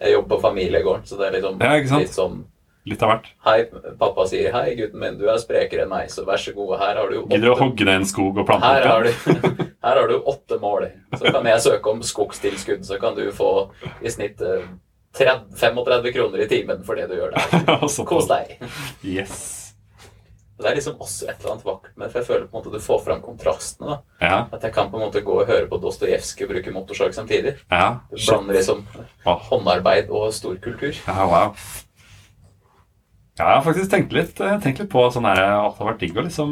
Jeg 0.00 0.14
jobber 0.14 0.36
på 0.36 0.40
familiegården, 0.48 1.04
så 1.08 1.18
det 1.20 1.28
er 1.28 1.36
liksom 1.36 1.60
Ja, 1.60 1.76
litt 2.00 2.16
sånn 2.16 2.40
Litt 2.88 3.02
av 3.04 3.10
hvert. 3.10 3.26
Hei, 3.44 3.66
pappa 4.00 4.24
sier 4.24 4.54
'Hei, 4.54 4.72
gutten 4.74 5.00
min, 5.02 5.18
du 5.20 5.26
er 5.28 5.36
sprekere 5.36 5.84
enn 5.84 5.90
meg, 5.92 6.08
så 6.08 6.24
vær 6.24 6.40
så 6.40 6.54
god, 6.56 6.78
her 6.80 6.96
har 6.96 7.10
du 7.10 7.18
Gidder 7.28 7.50
du 7.50 7.52
å 7.52 7.58
hogge 7.58 7.84
ned 7.84 8.00
en 8.00 8.08
skog 8.08 8.38
og 8.40 8.46
plante 8.48 8.64
her 8.64 8.86
har, 8.88 9.04
du, 9.04 9.10
her 9.84 10.00
har 10.00 10.08
du 10.08 10.16
åtte 10.16 10.56
mål. 10.58 10.88
Så 11.12 11.28
kan 11.28 11.44
jeg 11.44 11.60
søke 11.60 11.92
om 11.92 12.00
skogstilskudd, 12.00 12.86
så 12.88 12.96
kan 12.98 13.14
du 13.14 13.26
få 13.36 13.68
i 14.00 14.08
snitt 14.08 14.40
eh, 14.40 14.64
30, 15.12 15.52
35 15.60 16.12
kroner 16.16 16.40
i 16.40 16.48
timen 16.48 16.80
for 16.82 16.96
det 16.96 17.10
du 17.10 17.18
gjør 17.18 17.36
der. 17.36 17.84
Kos 18.08 18.28
deg. 18.32 18.56
Yes. 19.04 19.59
Det 20.60 20.68
er 20.70 20.74
liksom 20.76 20.98
også 21.00 21.28
et 21.30 21.38
eller 21.40 21.52
annet 21.54 21.64
vakkert 21.64 21.96
med 21.96 22.06
det, 22.06 22.12
for 22.12 22.20
jeg 22.20 22.26
føler 22.28 22.46
på 22.46 22.56
en 22.56 22.60
måte 22.60 22.72
du 22.74 22.82
får 22.84 22.98
fram 23.04 23.20
kontrastene. 23.24 23.88
da. 23.88 23.98
Ja. 24.20 24.38
At 24.52 24.62
jeg 24.66 24.74
kan 24.74 24.90
på 24.90 24.98
en 25.00 25.06
måte 25.06 25.22
gå 25.24 25.38
og 25.40 25.46
høre 25.48 25.66
på 25.70 25.78
Dostojevskij 25.80 26.44
og 26.44 26.50
bruke 26.52 26.74
motorsag 26.74 27.14
samtidig. 27.16 27.54
Ja. 27.70 27.86
Du 28.10 28.16
blander 28.16 28.58
liksom 28.58 28.82
håndarbeid 29.24 30.10
og 30.10 30.32
storkultur. 30.36 30.92
Ja, 31.06 31.24
wow. 31.26 31.54
Ja, 33.38 33.46
jeg 33.46 33.56
har 33.56 33.62
faktisk 33.64 33.90
tenkt 33.90 34.12
litt, 34.12 34.40
eh, 34.40 34.58
tenkt 34.60 34.82
litt 34.82 34.90
på 34.92 35.06
sånn 35.14 35.24
her, 35.24 35.40
at 35.40 35.72
det 35.78 35.80
har 35.80 35.92
vært 35.94 36.00
digg 36.04 36.18
å 36.18 36.26
liksom 36.26 36.50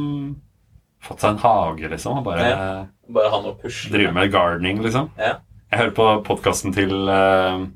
fått 1.05 1.21
seg 1.21 1.35
en 1.35 1.43
hage, 1.43 1.91
liksom. 1.93 2.19
Og 2.19 2.25
bare 2.25 2.49
Ja. 2.49 2.87
Bare 3.09 3.31
ha 3.31 3.41
noe 3.43 3.55
pusle 3.61 3.93
drive 3.93 4.13
med 4.13 4.33
gardening, 4.33 4.81
liksom. 4.83 5.11
Ja. 5.19 5.37
Jeg 5.71 5.81
hører 5.81 5.95
på 5.95 6.25
podkasten 6.25 6.73
til 6.73 7.09
eh, 7.09 7.67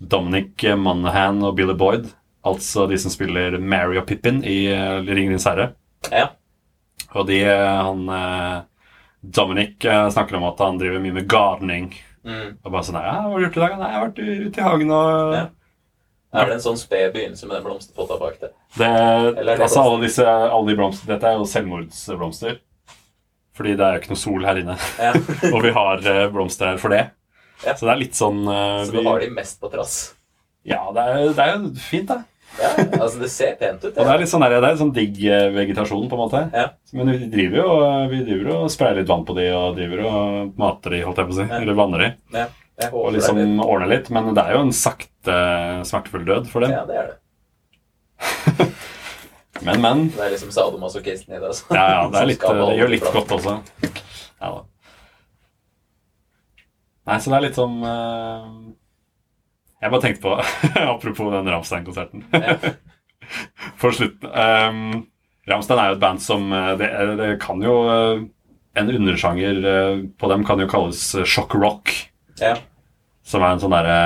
Dominic 0.00 0.64
Monahan 0.78 1.42
og 1.44 1.56
Billy 1.56 1.74
Boyd. 1.74 2.08
Altså 2.44 2.86
de 2.90 2.98
som 3.00 3.12
spiller 3.12 3.58
Mary 3.58 3.96
og 4.00 4.06
Pippin 4.08 4.42
i 4.44 4.66
uh, 4.68 5.00
Ringenes 5.06 5.46
herre. 5.48 5.72
Ja. 6.12 6.28
Og 7.14 7.28
de, 7.28 7.40
eh, 7.46 7.82
han 7.86 8.08
eh, 8.10 8.62
Dominic 9.20 9.84
eh, 9.84 10.08
snakker 10.10 10.36
om 10.36 10.48
at 10.50 10.60
han 10.60 10.78
driver 10.80 11.02
mye 11.02 11.14
med 11.14 11.28
gardening. 11.30 11.92
Mm. 12.24 12.56
Og 12.64 12.72
bare 12.72 12.86
sånn 12.86 12.98
ja, 12.98 13.12
'Hva 13.20 13.30
har 13.30 13.38
du 13.38 13.44
gjort 13.46 13.56
i 13.56 13.62
dag?' 13.62 13.76
Nei, 13.78 13.90
jeg 13.90 13.98
har 13.98 14.06
vært 14.08 14.22
ute 14.24 14.60
i 14.60 14.68
hagen 14.68 14.90
og 14.96 15.34
Ja. 15.34 15.44
Er 16.34 16.48
det 16.50 16.54
en 16.56 16.64
sånn 16.64 16.78
sped 16.80 17.12
begynnelse 17.14 17.46
med 17.46 17.54
den 17.54 17.62
blomsterpotta 17.62 18.16
bak 18.18 18.40
det? 18.40 18.48
Det, 18.74 18.86
Eller 19.38 19.54
det 19.54 19.68
altså 19.68 19.84
alle 19.84 20.00
disse 20.02 20.24
alle 20.26 20.66
de 20.66 20.74
blomster, 20.74 21.06
Dette 21.06 21.28
er 21.30 21.36
jo 21.38 21.44
selvmordsblomster. 21.46 22.56
Fordi 23.54 23.76
det 23.78 23.86
er 23.86 23.92
jo 23.94 24.00
ikke 24.02 24.10
noe 24.10 24.18
sol 24.24 24.44
her 24.48 24.58
inne. 24.58 24.74
Ja. 24.98 25.12
Og 25.54 25.62
vi 25.62 25.70
har 25.70 26.02
eh, 26.02 26.26
blomster 26.34 26.72
her 26.72 26.80
for 26.82 26.90
det. 26.90 27.04
Ja. 27.62 27.76
Så 27.76 27.86
det 27.86 27.92
er 27.92 28.00
litt 28.00 28.18
sånn 28.18 28.42
uh, 28.48 28.82
Så 28.82 28.90
vi, 28.96 29.04
du 29.04 29.06
har 29.06 29.22
de 29.22 29.30
mest 29.30 29.60
på 29.62 29.70
trass? 29.70 29.94
Ja, 30.66 30.80
det 30.96 31.04
er, 31.06 31.20
det 31.36 31.44
er 31.44 31.54
jo 31.54 31.70
fint, 31.78 32.10
det. 32.10 32.24
Ja, 32.60 32.68
altså 33.02 33.18
det 33.20 33.28
ser 33.34 33.54
pent 33.58 33.82
ut. 33.82 33.90
Ja. 33.90 33.98
Og 33.98 34.06
det 34.06 34.12
er 34.14 34.20
litt 34.22 34.30
sånn 34.30 34.44
der, 34.44 34.56
det 34.62 34.68
er 34.70 34.76
sånn 34.78 34.92
digg 34.94 35.16
eh, 35.26 35.48
vegetasjon, 35.54 36.04
på 36.10 36.14
en 36.18 36.22
måte. 36.22 36.42
Ja. 36.54 36.66
Men 36.94 37.10
vi 37.10 37.30
driver 37.32 37.58
jo 37.60 37.78
vi 38.12 38.20
driver 38.28 38.50
og 38.56 38.68
sprayer 38.72 39.00
litt 39.00 39.10
vann 39.10 39.24
på 39.26 39.34
de, 39.38 39.48
og 39.56 39.74
driver 39.78 40.04
og 40.10 40.60
mater 40.60 40.94
de, 40.94 41.02
holdt 41.06 41.18
jeg 41.22 41.30
på 41.30 41.34
å 41.34 41.38
si. 41.40 41.48
Ja. 41.50 41.60
Eller 41.60 41.78
vanner 41.78 42.04
de. 42.04 42.10
Ja, 42.38 42.46
Og 42.90 43.10
liksom 43.14 43.38
litt. 43.40 43.52
er 43.58 43.72
ordner 43.74 43.90
litt. 43.90 44.10
Men 44.14 44.30
det 44.36 44.44
er 44.44 44.56
jo 44.56 44.62
en 44.68 44.74
sakte, 44.74 45.38
smertefull 45.90 46.24
død 46.30 46.48
for 46.52 46.66
dem. 46.66 46.74
Ja, 46.74 46.84
det 46.88 47.00
er 47.02 47.12
det. 47.12 47.20
Men, 49.64 49.80
men. 49.80 50.00
Det 50.10 50.20
er 50.20 50.32
liksom 50.32 50.50
sadomasochisten 50.50 51.30
i 51.36 51.38
det. 51.38 51.46
Altså. 51.46 51.68
Ja, 51.72 51.84
ja, 51.88 51.98
det, 52.10 52.18
er 52.20 52.26
litt, 52.26 52.42
det 52.42 52.78
gjør 52.80 52.90
litt 52.90 53.04
godt 53.14 53.30
også. 53.36 53.52
Ja 54.42 54.48
da. 54.50 54.64
Nei, 57.06 57.18
så 57.20 57.30
det 57.30 57.36
er 57.38 57.44
litt 57.44 57.58
sånn 57.58 57.76
eh, 57.86 58.48
Jeg 59.82 59.90
bare 59.92 60.02
tenkte 60.04 60.22
på 60.24 60.34
Apropos 60.94 61.32
den 61.34 61.48
Ramstein-konserten. 61.52 62.24
For 63.80 63.92
slutten 63.96 64.30
um, 64.30 65.06
Ramstein 65.48 65.80
er 65.80 65.90
jo 65.90 65.96
et 65.98 66.02
band 66.02 66.22
som 66.24 66.46
eh, 66.52 66.70
Det, 66.80 66.88
det 67.20 67.28
kan 67.42 67.60
jo 67.64 67.72
eh, 67.92 68.22
En 68.80 68.90
undersjanger 68.92 69.58
eh, 69.70 70.02
på 70.20 70.28
dem 70.32 70.44
kan 70.48 70.60
jo 70.62 70.68
kalles 70.70 71.02
eh, 71.18 71.24
shock 71.28 71.54
rock. 71.56 71.92
Ja. 72.40 72.54
Som 73.24 73.44
er 73.44 73.54
en 73.56 73.60
sånn 73.62 73.74
derre 73.76 73.98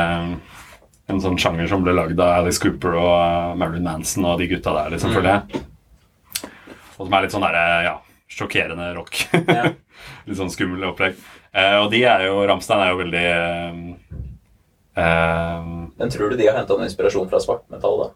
En 1.08 1.22
sånn 1.24 1.38
sjanger 1.40 1.70
som 1.70 1.82
ble 1.86 1.94
lagd 1.96 2.18
av 2.20 2.42
Alice 2.42 2.60
Cooper 2.62 2.94
og 2.98 3.12
eh, 3.14 3.54
Marilyn 3.62 3.86
Manson 3.86 4.26
og 4.28 4.38
de 4.42 4.50
gutta 4.50 4.74
der, 4.76 4.90
liksom, 4.96 5.14
Mm. 5.14 5.16
føler 5.18 5.30
jeg. 5.34 5.62
Og 6.98 7.06
som 7.06 7.14
er 7.14 7.22
litt 7.24 7.32
sånn 7.36 7.44
derre 7.46 7.62
ja, 7.86 7.94
sjokkerende 8.34 8.88
rock. 8.98 9.20
Ja. 9.38 9.68
litt 10.26 10.38
sånn 10.40 10.50
skummel 10.52 10.82
opplegg. 10.90 11.14
Uh, 11.54 11.78
og 11.84 11.92
de 11.94 12.02
er 12.04 12.26
jo 12.26 12.42
Ramstein 12.50 12.82
er 12.84 12.90
jo 12.92 12.98
veldig 13.00 13.22
eh, 13.30 13.78
eh, 14.98 15.68
Men 15.98 16.10
tror 16.14 16.30
du 16.32 16.36
de 16.40 16.46
har 16.48 16.58
henta 16.58 16.76
noe 16.78 16.86
inspirasjon 16.88 17.28
fra 17.30 17.40
svartmetall, 17.42 18.00
da? 18.04 18.08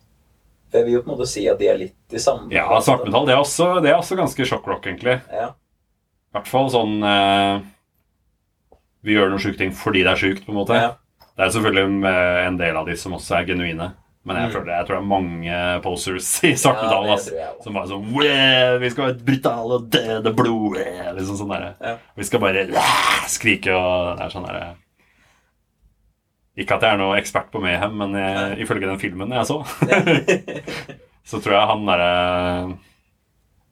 For 0.72 0.80
jeg 0.80 0.86
vil 0.88 0.94
jo 0.96 1.02
på 1.04 1.10
en 1.10 1.16
måte 1.18 1.28
si 1.28 1.44
at 1.52 1.58
de 1.60 1.68
er 1.68 1.80
litt 1.80 2.14
i 2.16 2.20
samme 2.22 2.48
Ja, 2.54 2.64
svartmetall. 2.80 3.26
Det 3.28 3.34
er 3.34 3.42
også, 3.42 3.66
det 3.84 3.90
er 3.92 3.98
også 4.00 4.16
ganske 4.16 4.46
sjokkrock, 4.48 4.86
egentlig. 4.88 5.18
Ja. 5.32 5.50
I 5.52 6.38
hvert 6.38 6.48
fall 6.48 6.70
sånn 6.72 6.94
uh, 7.04 7.60
Vi 9.04 9.16
gjør 9.18 9.32
noen 9.34 9.42
sjuke 9.42 9.58
ting 9.60 9.74
fordi 9.76 10.04
det 10.06 10.14
er 10.14 10.20
sjukt, 10.22 10.46
på 10.46 10.54
en 10.54 10.60
måte. 10.62 10.78
Ja. 10.78 10.94
Det 11.32 11.44
er 11.46 11.52
selvfølgelig 11.54 12.06
eh, 12.12 12.38
en 12.46 12.56
del 12.60 12.76
av 12.76 12.86
de 12.88 12.94
som 13.00 13.14
også 13.16 13.38
er 13.38 13.46
genuine. 13.48 13.86
Men 14.22 14.36
jeg, 14.38 14.46
Mm. 14.46 14.52
føler, 14.54 14.68
jeg 14.76 14.86
tror 14.86 14.94
det 14.94 15.02
er 15.02 15.08
mange 15.10 15.60
posers 15.82 16.26
i 16.46 16.52
svartmetall 16.54 17.08
Ja, 17.08 17.16
det 17.16 17.32
tror 17.32 17.64
som 17.64 17.74
bare 17.74 17.88
sånn 17.90 18.04
Vi 18.84 18.90
skal 18.92 19.06
være 19.08 19.24
brutale 19.26 19.78
og 19.80 19.88
døde 19.90 20.32
blod 20.36 20.76
eh», 20.78 21.08
Liksom 21.16 21.40
sånn 21.40 21.50
derre. 21.50 21.96
Vi 22.14 22.28
skal 22.28 22.40
bare 22.44 22.62
skrike 23.32 23.74
og 23.74 24.20
Det 24.20 24.28
er 24.28 24.34
sånn 24.36 24.46
derre 24.46 24.68
Ikke 26.59 26.76
at 26.76 26.82
jeg 26.84 26.92
er 26.94 27.00
noe 27.00 27.16
ekspert 27.16 27.48
på 27.53 27.62
Mayhem, 27.64 27.94
men 27.96 28.12
jeg, 28.18 28.59
ifølge 28.66 28.88
den 28.90 28.98
filmen 29.00 29.30
jeg 29.32 29.46
så, 29.48 29.61
så 31.30 31.38
tror 31.40 31.55
jeg 31.57 31.68
han 31.70 31.86
derre 31.88 32.11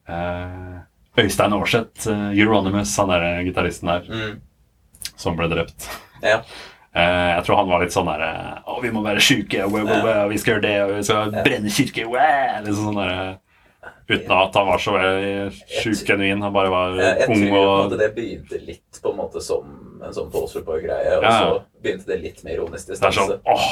eh, 0.09 0.79
Øystein 1.21 1.53
Aarseth, 1.53 2.07
eh, 2.09 2.39
Euronymous, 2.41 2.95
han 2.97 3.11
derre 3.11 3.43
gitaristen 3.45 3.91
der, 3.91 4.07
Mm. 4.09 4.41
som 5.17 5.35
ble 5.37 5.47
drept. 5.51 5.89
Ja. 6.23 6.39
Eh, 6.95 7.29
jeg 7.37 7.43
tror 7.45 7.61
han 7.61 7.69
var 7.69 7.81
litt 7.85 7.93
sånn 7.93 8.09
der 8.09 8.23
Å, 8.67 8.79
vi 8.83 8.89
må 8.91 9.03
være 9.05 9.21
sjuke, 9.23 9.63
wow, 9.71 10.27
vi 10.29 10.37
skal 10.41 10.55
gjøre 10.57 10.65
det, 10.65 10.73
og 10.83 10.95
vi 10.97 11.03
skal 11.07 11.31
brenne 11.45 11.69
kirke 11.71 12.03
wow, 12.09 12.63
liksom 12.65 12.89
sånn 12.89 12.99
der, 12.99 13.37
Uten 14.11 14.31
at 14.35 14.55
han 14.59 14.67
var 14.67 14.77
så 14.83 14.93
eh, 14.99 15.55
sjuk 15.81 16.03
genuin. 16.05 16.41
Han 16.43 16.53
bare 16.53 16.69
var 16.69 16.97
Jeg, 16.99 17.15
jeg 17.21 17.29
ung 17.33 17.45
tror 17.47 17.57
og 17.57 17.85
måte 17.85 17.97
det 18.01 18.09
begynte 18.15 18.59
litt 18.65 18.99
på 19.01 19.09
en 19.13 19.17
måte 19.17 19.41
som 19.41 19.71
en 20.03 20.13
sånn 20.13 20.29
posterboy-greie, 20.33 21.15
og 21.17 21.23
Ja, 21.25 21.31
ja. 21.31 21.39
så 21.39 21.81
begynte 21.81 22.09
det 22.11 22.19
litt 22.21 22.43
med 22.43 22.53
ironisk 22.57 22.87
Det 22.91 22.99
er 23.01 23.15
sånn 23.15 23.35
åh, 23.45 23.71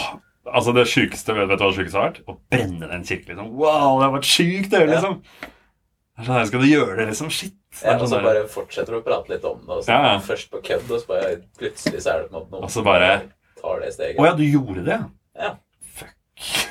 Altså, 0.49 0.73
det 0.73 0.87
sjukeste 0.89 1.33
vet, 1.35 1.45
vet 1.51 1.59
du 1.59 1.63
hva 1.65 1.69
det 1.69 1.77
sjukeste 1.77 1.99
har 1.99 2.07
vært? 2.09 2.21
Å 2.25 2.35
brenne 2.49 2.87
den 2.89 3.03
kirken, 3.05 3.35
liksom. 3.35 3.49
Wow, 3.59 3.99
det 3.99 4.05
har 4.07 4.13
vært 4.15 4.29
sjukt, 4.31 4.69
det, 4.71 4.79
liksom. 4.89 5.19
Det 5.29 6.23
er 6.23 6.29
sånn 6.31 6.47
Skal 6.49 6.63
du 6.63 6.67
gjøre 6.71 6.95
det, 6.97 7.05
liksom? 7.11 7.29
Shit. 7.35 7.55
Ja, 7.83 7.93
og 7.93 7.99
sånn 7.99 8.07
så 8.07 8.13
sånn, 8.15 8.25
bare 8.25 8.45
fortsetter 8.49 8.95
du 8.95 8.97
å 8.97 9.03
prate 9.05 9.29
litt 9.35 9.45
om 9.45 9.59
det, 9.61 9.69
og 9.75 9.83
så 9.85 9.91
Ja, 9.93 9.99
ja. 10.15 10.15
først 10.25 10.49
på 10.49 10.63
kødd, 10.65 10.87
og 10.89 11.03
så 11.03 11.11
bare 11.11 11.35
plutselig 11.59 12.01
så 12.01 12.15
er 12.15 12.23
det 12.23 12.31
på 12.31 12.33
en 12.33 12.39
måte 12.39 12.55
noen 12.55 12.65
Og 12.65 12.73
så 12.73 12.81
bare- 12.87 13.19
tar 13.61 13.79
det 13.83 13.93
steget. 13.93 14.17
Å 14.23 14.25
ja, 14.25 14.33
du 14.39 14.43
gjorde 14.47 14.85
det? 14.87 14.99
Ja. 15.37 15.51
Fuck. 15.99 16.15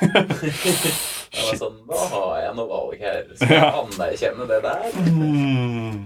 Det 1.39 1.49
var 1.49 1.59
sånn, 1.62 1.76
Nå 1.89 1.99
har 2.12 2.39
jeg 2.43 2.55
noe 2.59 2.68
valg 2.70 3.03
her. 3.03 3.20
Skal 3.39 3.55
jeg 3.55 3.72
anerkjenne 3.82 4.47
det 4.51 4.59
der? 4.66 4.86
Mm. 5.09 5.99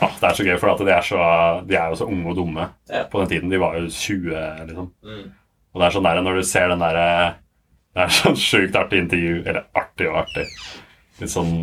Ah, 0.00 0.12
det 0.20 0.28
er 0.28 0.36
så 0.38 0.44
gøy, 0.46 0.54
for 0.62 0.78
de 0.86 0.92
er, 0.94 1.02
så, 1.02 1.18
de 1.66 1.74
er 1.74 1.90
jo 1.90 1.98
så 1.98 2.06
unge 2.06 2.30
og 2.30 2.36
dumme 2.38 2.68
Ja. 2.90 3.04
på 3.10 3.18
den 3.24 3.30
tiden. 3.32 3.50
De 3.50 3.58
var 3.58 3.74
jo 3.80 3.88
20, 3.90 4.34
liksom. 4.68 4.90
Mm. 5.02 5.24
Og 5.74 5.80
det 5.82 5.86
er 5.88 5.94
sånn 5.96 6.06
der, 6.06 6.20
når 6.22 6.38
du 6.38 6.42
ser 6.48 6.68
den 6.72 6.80
derre 6.82 7.08
Det 7.94 8.04
er 8.04 8.14
sånn 8.14 8.36
sjukt 8.48 8.76
artig 8.78 9.00
intervju 9.02 9.40
Eller 9.44 9.64
artig 9.76 10.06
og 10.10 10.20
artig. 10.22 10.44
Litt 11.20 11.32
sånn 11.34 11.54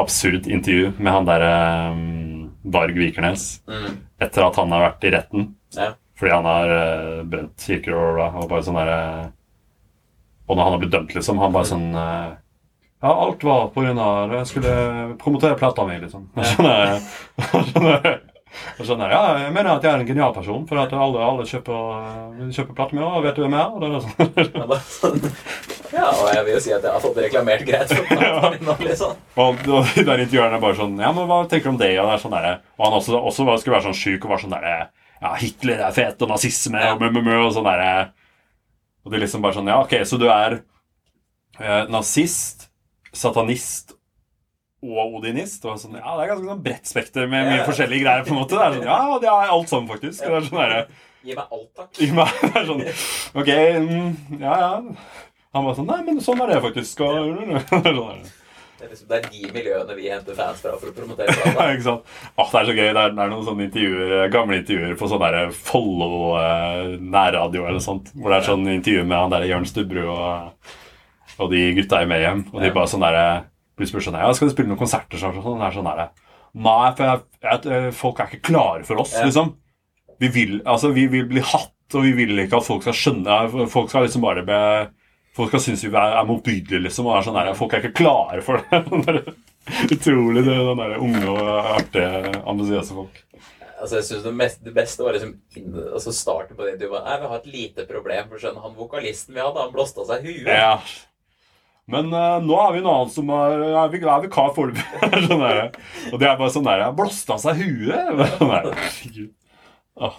absurd 0.00 0.46
intervju 0.48 0.94
med 0.96 1.12
han 1.12 1.26
derre 1.28 1.50
um, 1.92 2.46
Varg 2.72 2.96
Vikernes 2.96 3.58
Mm. 3.68 3.98
etter 4.24 4.46
at 4.46 4.56
han 4.56 4.72
har 4.72 4.86
vært 4.86 5.04
i 5.04 5.10
retten. 5.12 5.50
Ja. 5.76 5.90
Fordi 6.16 6.32
han 6.32 6.48
har 6.48 6.72
uh, 6.72 7.22
brent 7.28 7.60
kirker 7.60 7.92
og 7.96 8.14
bla, 8.16 8.30
og 8.40 8.48
bare 8.48 8.64
sånn 8.64 8.78
derre 8.80 9.00
Og 10.50 10.56
når 10.58 10.66
han 10.66 10.74
har 10.74 10.82
blitt 10.82 10.94
dømt, 10.94 11.14
liksom, 11.14 11.38
han 11.38 11.54
bare 11.54 11.70
sånn 11.70 11.86
uh, 11.94 12.32
Ja, 13.00 13.12
alt 13.12 13.44
var 13.46 13.70
på 13.74 13.84
grunn 13.84 14.00
av 14.02 14.34
Jeg 14.34 14.50
skulle 14.50 14.74
promotere 15.20 15.58
plata 15.60 15.86
mi, 15.86 16.00
liksom. 16.02 16.26
Jeg 16.36 16.48
skjønner, 16.50 16.98
jeg 17.38 17.70
skjønner, 17.70 17.96
jeg 18.10 18.18
og 18.50 18.86
sånn 18.86 19.02
ja, 19.04 19.20
jeg 19.44 19.52
mener 19.54 19.76
at 19.76 19.84
jeg 19.84 19.92
er 19.92 20.02
en 20.02 20.08
genial 20.08 20.32
person, 20.34 20.62
for 20.66 20.80
at 20.82 20.92
alle, 20.96 21.20
alle 21.22 21.44
kjøper, 21.46 22.48
kjøper 22.50 22.76
plata 22.76 22.96
mi, 22.96 23.02
og 23.04 23.22
vet 23.24 23.36
du 23.36 23.44
hvem 23.44 23.54
jeg 23.54 23.62
er? 23.62 23.74
Og 23.74 23.82
det 23.82 23.90
er 23.90 24.04
sånn. 24.04 24.32
Det 24.50 24.64
var 24.70 24.80
sånn, 24.90 25.20
ja, 25.90 26.06
og 26.08 26.30
jeg 26.30 26.46
vil 26.46 26.54
jo 26.54 26.62
si 26.64 26.72
at 26.74 26.86
jeg 26.86 26.94
har 26.94 27.02
fått 27.02 27.20
reklamert 27.24 27.64
greit 27.66 27.92
for 27.92 28.08
platen 28.10 28.56
min 28.56 28.68
nå, 28.68 28.76
liksom. 28.86 29.20
Og, 29.42 29.62
og 29.70 29.92
de 29.94 30.04
der 30.06 30.24
intervjuerne 30.24 30.58
er 30.58 30.62
bare 30.62 30.78
sånn 30.78 30.96
Ja, 31.02 31.10
men 31.14 31.28
hva 31.30 31.40
tenker 31.50 31.70
du 31.70 31.72
om 31.74 31.80
det? 31.80 31.90
Og 31.98 32.08
det 32.10 32.16
er 32.16 32.22
sånn 32.24 32.36
der, 32.36 32.48
og 32.78 32.86
han 32.86 32.96
også, 32.98 33.18
også 33.18 33.46
skulle 33.62 33.76
være 33.76 33.86
sånn 33.88 34.00
sjuk 34.00 34.26
og 34.26 34.34
var 34.34 34.42
sånn 34.42 34.54
derre 34.54 34.76
Ja, 35.20 35.34
Hitler 35.40 35.84
er 35.86 35.96
fet, 35.96 36.22
og 36.22 36.30
nazisme, 36.30 36.82
og 36.94 37.02
mø, 37.02 37.10
mø, 37.14 37.24
mø, 37.26 37.38
og 37.46 37.54
sånn 37.56 37.66
derre 37.66 37.92
Og 39.04 39.12
det 39.12 39.18
er 39.18 39.24
liksom 39.24 39.44
bare 39.44 39.56
sånn 39.56 39.70
Ja, 39.70 39.80
ok, 39.84 39.94
så 40.08 40.18
du 40.20 40.26
er 40.28 40.60
eh, 41.58 41.84
nazist, 41.92 42.68
satanist 43.16 43.94
og 44.80 45.18
odinist? 45.20 45.64
Og 45.68 45.78
sånn, 45.80 45.98
ja, 46.00 46.16
det 46.16 46.24
er 46.24 46.32
ganske 46.34 46.50
sånn 46.50 46.64
bredt 46.64 46.90
spekter 46.90 47.30
med 47.30 47.48
mye 47.50 47.64
forskjellige 47.68 48.04
greier, 48.04 48.26
på 48.26 48.34
en 48.34 48.40
måte. 48.40 48.56
Det 48.56 48.66
er 48.66 48.76
sånn, 48.78 48.90
Ja, 48.90 49.18
det 49.22 49.32
er 49.32 49.54
alt 49.56 49.72
sammen, 49.72 49.88
faktisk. 49.90 50.24
Det 50.24 50.36
er 50.40 50.46
sånn 50.48 50.62
der, 50.62 50.76
Gi 51.26 51.34
meg 51.36 51.50
alt, 51.52 51.68
takk. 51.76 51.90
Gi 52.00 52.06
meg. 52.16 52.36
Det 52.40 52.52
er 52.56 52.68
sånn 52.70 52.84
Ok, 53.36 53.50
mm, 53.84 54.38
ja, 54.40 54.54
ja. 54.62 54.70
Han 55.52 55.66
var 55.66 55.74
sånn 55.76 55.90
Nei, 55.90 55.98
men 56.06 56.20
sånn 56.24 56.40
er 56.40 56.54
det 56.54 56.62
faktisk. 56.64 57.02
Og, 57.04 57.42
sånn 57.72 57.90
er 57.90 57.98
det. 57.98 58.36
Det 58.80 58.86
er, 58.86 58.92
liksom, 58.94 59.08
det 59.10 59.16
er 59.18 59.26
de 59.28 59.48
miljøene 59.52 59.94
vi 59.98 60.06
henter 60.08 60.36
fans 60.38 60.60
fra 60.64 60.70
for 60.80 60.88
å 60.88 60.94
promotere 60.96 61.34
Ja, 61.52 61.66
ikke 61.68 61.84
sant? 61.84 62.06
Åh, 62.32 62.46
det 62.48 62.60
er 62.62 62.68
så 62.70 62.74
gøy. 62.78 62.86
Det 62.86 63.02
er, 63.02 63.10
det 63.12 63.24
er 63.26 63.32
noen 63.34 63.44
sånne 63.44 63.66
intervjuer, 63.66 64.14
gamle 64.32 64.60
intervjuer 64.62 64.94
på 64.96 65.08
sånn 65.10 65.54
Follo 65.58 66.10
eh, 66.40 66.94
nærradio 66.96 67.66
eller 67.68 67.84
sånt. 67.84 68.08
Hvor 68.16 68.32
det 68.32 68.38
er 68.38 68.48
sånn 68.48 68.64
intervju 68.72 69.04
med 69.04 69.18
han 69.18 69.34
der 69.34 69.44
Jørn 69.50 69.68
Stubberud 69.68 70.08
og, 70.14 70.72
og 71.36 71.52
de 71.52 71.60
gutta 71.76 72.00
i 72.00 72.08
Mayhem. 72.08 72.46
Og 72.54 72.64
de 72.64 72.72
bare 72.72 72.88
sånn 72.88 73.04
der 73.04 73.20
blir 73.76 73.90
spurt 73.90 74.06
sånn 74.08 74.16
Ja, 74.16 74.30
skal 74.32 74.48
du 74.48 74.54
spille 74.54 74.72
noen 74.72 74.80
konserter 74.80 75.20
snart? 75.20 75.36
Sånn. 75.44 75.60
Det 75.60 75.68
er 75.68 75.76
sånn 75.76 75.90
der 75.90 76.06
Nei, 76.64 76.86
for 76.98 77.04
jeg, 77.06 77.20
jeg, 77.44 77.92
folk 77.94 78.18
er 78.24 78.32
ikke 78.32 78.48
klare 78.48 78.86
for 78.88 79.04
oss, 79.04 79.12
Ja. 79.14 79.28
liksom. 79.28 79.52
Vi 80.20 80.32
vil, 80.34 80.56
altså, 80.68 80.90
vi 80.96 81.04
vil 81.12 81.28
bli 81.30 81.44
hatt, 81.44 81.76
og 81.94 82.02
vi 82.04 82.10
vil 82.16 82.42
ikke 82.42 82.58
at 82.58 82.66
folk 82.66 82.82
skal 82.84 82.96
skjønne 82.96 83.68
Folk 83.70 83.92
skal 83.92 84.04
liksom 84.08 84.24
bare 84.24 84.42
be 84.46 84.58
Folk 85.40 85.54
skal 85.54 85.62
synes 85.64 85.84
vi 85.86 85.90
er, 85.94 86.16
er 86.20 86.26
motbydelige, 86.28 86.82
liksom. 86.84 87.08
Og 87.08 87.16
er 87.16 87.24
sånn 87.24 87.38
der, 87.38 87.54
folk 87.56 87.72
er 87.72 87.80
ikke 87.84 87.96
klare 88.02 88.42
for 88.44 88.60
det. 88.60 89.22
Utrolig 89.94 90.42
det 90.44 90.56
den 90.56 90.80
der 90.82 90.96
unge 91.00 91.24
og 91.30 91.48
artige, 91.78 92.32
ambisiøse 92.50 92.96
folk. 92.96 93.20
Altså, 93.80 93.96
jeg 93.96 94.04
synes 94.10 94.24
det, 94.26 94.32
mest, 94.36 94.58
det 94.64 94.72
beste 94.76 95.04
var 95.06 95.16
liksom 95.16 95.30
altså 95.94 96.12
starten 96.12 96.58
på 96.58 96.66
det 96.66 96.74
intervjuet. 96.74 97.06
Nei, 97.06 97.14
vi 97.22 97.30
har 97.30 97.38
et 97.38 97.52
lite 97.54 97.86
problem. 97.88 98.26
For 98.28 98.42
skjønner, 98.42 98.64
han 98.66 98.74
vokalisten 98.76 99.36
vi 99.38 99.40
hadde, 99.40 99.62
han 99.62 99.72
blåste 99.72 100.02
av 100.02 100.10
seg 100.10 100.26
huet. 100.26 100.50
Ja. 100.52 100.74
Men 101.90 102.10
uh, 102.12 102.36
nå 102.44 102.58
er 102.60 102.74
vi 102.76 102.82
noe 102.84 102.98
annet 103.00 103.14
som 103.16 103.30
er, 103.34 103.64
er, 103.70 103.88
vi- 103.94 104.02
er 104.04 104.26
vikar 104.26 104.52
foreløpig. 104.58 104.84
sånn 105.30 105.46
der. 105.46 105.62
Og 106.12 106.20
det 106.20 106.28
er 106.28 106.36
bare 106.42 106.52
sånn 106.54 106.68
der 106.68 106.84
Blåste 106.98 107.34
av 107.38 107.40
seg 107.42 107.62
huet? 107.64 108.20
Sånn 108.36 108.52
der. 108.52 108.68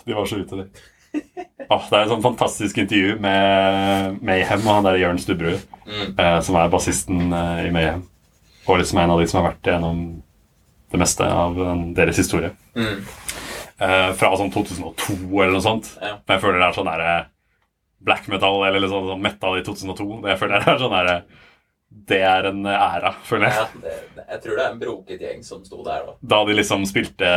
De 0.05 0.17
var 0.17 0.28
så 0.30 0.41
ute, 0.41 0.57
de. 0.65 0.89
Åh, 1.72 1.84
det 1.89 1.97
er 1.97 2.01
et 2.05 2.12
sånn 2.12 2.24
fantastisk 2.26 2.78
intervju 2.84 3.18
med 3.24 4.18
Mayhem 4.28 4.64
og 4.68 4.74
han 4.76 4.88
der 4.89 4.99
Jørn 5.01 5.20
Stubberud, 5.22 5.62
Mm. 5.91 6.12
eh, 6.20 6.38
som 6.45 6.55
er 6.55 6.70
bassisten 6.72 7.34
eh, 7.34 7.66
i 7.68 7.72
Mayhem. 7.74 8.03
Og 8.70 8.78
liksom 8.80 8.99
en 9.01 9.12
av 9.12 9.20
de 9.20 9.26
som 9.28 9.41
har 9.41 9.49
vært 9.51 9.68
gjennom 9.72 10.01
det 10.91 10.99
meste 11.01 11.26
av 11.26 11.57
eh, 11.59 11.82
deres 11.97 12.20
historie. 12.22 12.51
Mm. 12.78 13.01
Eh, 13.82 14.09
fra 14.20 14.30
sånn 14.38 14.51
2002 14.53 15.18
eller 15.41 15.55
noe 15.57 15.64
sånt. 15.66 15.89
Ja. 15.99 16.14
Men 16.22 16.36
jeg 16.38 16.43
føler 16.45 16.59
det 16.62 16.68
er 16.70 16.78
sånn 16.78 16.91
der 16.91 17.03
eh, 17.07 17.24
black 18.01 18.28
metal 18.32 18.62
eller 18.68 18.84
liksom 18.86 19.09
sånn 19.09 19.24
metal 19.26 19.57
i 19.59 19.64
2002. 19.68 20.07
Det 20.24 20.32
jeg 20.36 20.41
føler 20.43 20.64
det 20.64 20.72
er 20.76 20.84
sånn 20.86 20.95
der, 20.99 21.12
eh, 21.16 21.47
Det 22.12 22.22
er 22.24 22.45
en 22.47 22.62
æra, 22.72 23.09
føler 23.28 23.49
jeg. 23.49 23.57
Ja, 23.57 23.82
det, 23.84 23.95
det, 24.16 24.24
jeg 24.32 24.41
tror 24.45 24.55
det 24.55 24.64
er 24.64 24.72
en 24.72 24.80
broket 24.80 25.20
gjeng 25.26 25.41
som 25.43 25.66
sto 25.68 25.82
der 25.84 26.05
da. 26.07 26.14
Da 26.24 26.38
de 26.47 26.53
liksom 26.55 26.86
spilte 26.88 27.32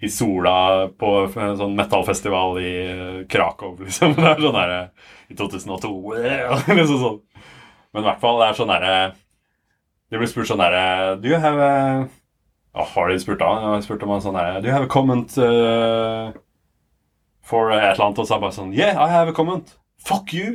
i 0.00 0.08
sola 0.08 0.88
på 0.98 1.10
en 1.28 1.56
sånn 1.60 1.74
metallfestival 1.76 2.60
i 2.62 2.70
eh, 2.88 3.16
Krakow, 3.28 3.76
liksom. 3.84 4.14
Det 4.16 4.28
er 4.30 4.40
sånn 4.40 4.56
der 4.56 4.76
eh, 4.76 5.08
I 5.32 5.36
2002. 5.36 5.90
liksom 6.78 7.02
sånn. 7.02 7.18
Men 7.92 8.04
i 8.04 8.08
hvert 8.08 8.22
fall, 8.22 8.40
det 8.40 8.48
er 8.48 8.58
sånn 8.58 8.70
derre 8.70 8.94
De 10.10 10.20
blir 10.20 10.30
spurt 10.30 10.48
sånn 10.48 10.62
derre 10.62 11.16
Do 11.20 11.26
you 11.28 11.40
have 11.42 11.58
a 11.58 12.84
Har 12.94 13.10
de 13.10 13.18
spurt 13.18 13.42
da? 13.42 13.50
Jeg 13.58 13.72
har 13.74 13.82
spurt 13.82 14.04
om 14.06 14.12
han 14.14 14.22
sånn 14.24 14.38
derre 14.38 14.60
Do 14.62 14.70
you 14.70 14.76
have 14.76 14.86
a 14.86 14.92
comment 14.92 15.34
uh, 15.42 16.30
for 17.42 17.74
et 17.74 17.82
eller 17.82 18.04
annet? 18.06 18.22
Og 18.22 18.28
så 18.28 18.36
er 18.36 18.44
bare 18.44 18.54
sånn 18.54 18.70
Yeah, 18.76 18.94
I 18.94 19.10
have 19.10 19.34
a 19.34 19.34
comment. 19.34 19.74
Fuck 20.06 20.30
you! 20.32 20.54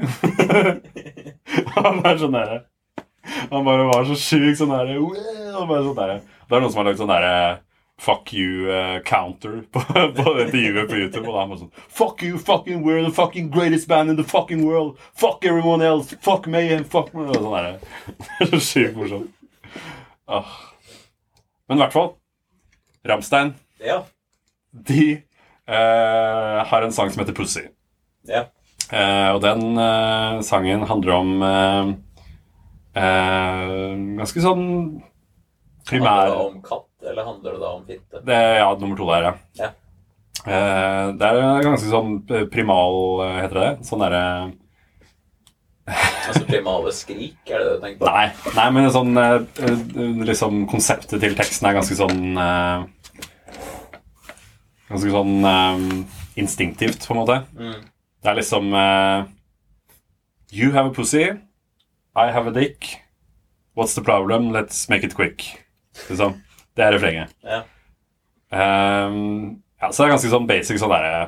han 1.75 1.99
er 2.07 2.23
sånn 2.23 2.39
derre 2.39 2.63
Han 3.51 3.67
bare 3.67 3.91
var 3.91 4.07
så 4.07 4.15
sjuk 4.15 4.55
sånn 4.57 4.71
derre 4.71 4.95
sånn 4.95 5.99
derre 5.99 6.21
Det 6.23 6.55
er 6.55 6.63
noen 6.63 6.71
som 6.71 6.81
har 6.81 6.89
lagd 6.89 7.03
sånn 7.03 7.11
derre 7.11 7.35
Fuck 7.97 8.33
you 8.33 8.67
uh, 8.69 8.99
counter 9.07 9.61
på, 9.71 9.79
på 10.17 10.33
intervjuet 10.41 10.89
på 10.89 10.95
YouTube. 10.95 11.27
Og 11.29 11.35
da 11.37 11.43
er 11.43 11.47
man 11.51 11.59
sånn 11.61 11.71
Fuck 11.87 12.23
you, 12.23 12.37
fucking 12.37 12.83
we're 12.83 13.03
the 13.05 13.13
fucking 13.15 13.47
greatest 13.53 13.87
band 13.87 14.09
in 14.11 14.17
the 14.19 14.23
fucking 14.27 14.65
world. 14.67 14.97
Fuck 15.13 15.45
everyone 15.45 15.81
else. 15.85 16.15
Fuck 16.21 16.47
mayhem. 16.47 16.83
Fuck 16.83 17.13
me. 17.15 17.29
Og 17.29 17.39
sånn 17.39 17.55
derre. 17.55 17.77
Er 18.41 18.51
så 18.51 18.59
sjukt 18.59 18.99
morsomt. 18.99 19.31
Ah. 20.27 20.51
Men 21.69 21.77
i 21.79 21.81
hvert 21.85 21.93
fall 21.95 22.11
Ramstein, 23.05 23.53
Ja. 23.85 24.01
de 24.71 25.21
uh, 25.69 26.65
har 26.65 26.81
en 26.85 26.91
sang 26.93 27.11
som 27.13 27.21
heter 27.21 27.37
Pussy. 27.37 27.67
Ja. 28.27 28.47
Uh, 28.91 29.35
og 29.35 29.39
den 29.41 29.77
eh, 29.81 30.41
sangen 30.45 30.83
handler 30.85 31.13
om 31.15 31.29
eh, 31.41 31.87
eh, 33.01 33.93
ganske 34.19 34.43
sånn 34.43 34.65
primær 35.89 36.27
Handler 36.29 36.35
det 36.35 36.43
om 36.43 36.59
katt, 36.65 36.85
eller 37.11 37.27
handler 37.27 37.55
det 37.55 37.61
da 37.63 37.71
om 37.71 37.85
fitte? 37.87 38.21
det, 38.25 38.41
Ja, 38.59 38.69
nummer 38.79 38.97
to 38.99 39.09
der, 39.09 39.29
ja. 39.29 39.33
Ja. 39.59 39.71
Eh, 40.45 41.13
det 41.17 41.31
er 41.31 41.65
ganske 41.65 41.89
sånn 41.89 42.19
primal, 42.51 42.99
eh, 43.25 43.41
heter 43.43 43.59
det 43.59 43.65
det? 43.65 43.87
Sånn 43.87 44.03
derre 44.03 44.23
Altså 45.85 46.41
primale 46.47 46.91
skrik, 46.97 47.37
er 47.45 47.61
det 47.61 47.65
det 47.65 47.73
du 47.75 47.81
tenker 47.83 47.99
på? 48.01 48.09
Nei, 48.09 48.27
nei, 48.57 48.69
men 48.73 48.91
sånn 48.93 49.17
eh, 49.21 49.35
eh, 49.61 50.21
liksom 50.25 50.63
Konseptet 50.69 51.21
til 51.21 51.35
teksten 51.37 51.69
er 51.69 51.77
ganske 51.77 51.97
sånn 51.97 52.39
Ganske 54.89 55.11
sånn 55.13 55.35
eh, 55.49 55.83
instinktivt, 56.41 57.05
på 57.07 57.15
en 57.15 57.21
måte. 57.21 57.37
Mm. 57.57 57.85
Det 58.21 58.31
er 58.31 58.37
liksom 58.39 58.73
eh, 58.73 59.25
You 60.53 60.71
have 60.73 60.89
a 60.89 60.93
pussy. 60.93 61.25
I 62.15 62.31
have 62.31 62.47
a 62.47 62.51
dick. 62.51 63.01
What's 63.75 63.95
the 63.95 64.01
problem? 64.01 64.51
Let's 64.53 64.87
make 64.89 65.03
it 65.03 65.15
quick. 65.15 65.65
Liksom. 66.09 66.41
Det 66.75 66.83
er 66.83 66.95
refrenget. 66.95 67.31
Ja. 67.45 67.61
Um, 68.55 69.61
ja, 69.81 69.89
så 69.91 70.03
det 70.03 70.07
er 70.07 70.13
ganske 70.13 70.31
sånn 70.31 70.47
basic 70.47 70.77
sånn 70.79 70.91
derre 70.93 71.25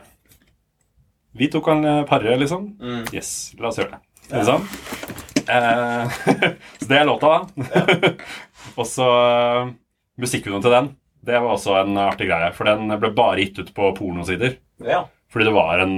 Vi 1.37 1.49
to 1.51 1.59
kan 1.65 1.81
eh, 1.85 2.03
pare, 2.07 2.35
liksom. 2.39 2.69
Mm. 2.79 3.01
Yes, 3.13 3.31
la 3.59 3.71
oss 3.71 3.79
gjøre 3.79 3.97
det. 3.97 4.01
Liksom. 4.31 4.63
Uh, 5.47 6.15
så 6.79 6.87
det 6.89 6.99
er 6.99 7.07
låta. 7.07 7.33
og 8.79 8.87
så 8.89 9.07
uh, 9.07 9.73
musikkvideoen 10.19 10.65
til 10.65 10.73
den. 10.73 10.89
Det 11.27 11.39
var 11.43 11.53
også 11.53 11.75
en 11.81 11.99
artig 11.99 12.29
greie, 12.29 12.51
for 12.55 12.69
den 12.69 12.89
ble 13.01 13.11
bare 13.15 13.43
gitt 13.43 13.59
ut 13.59 13.73
på 13.75 13.91
pornosider. 13.97 14.57
Ja. 14.83 15.03
Fordi 15.33 15.47
det 15.49 15.55
var 15.55 15.83
en 15.83 15.95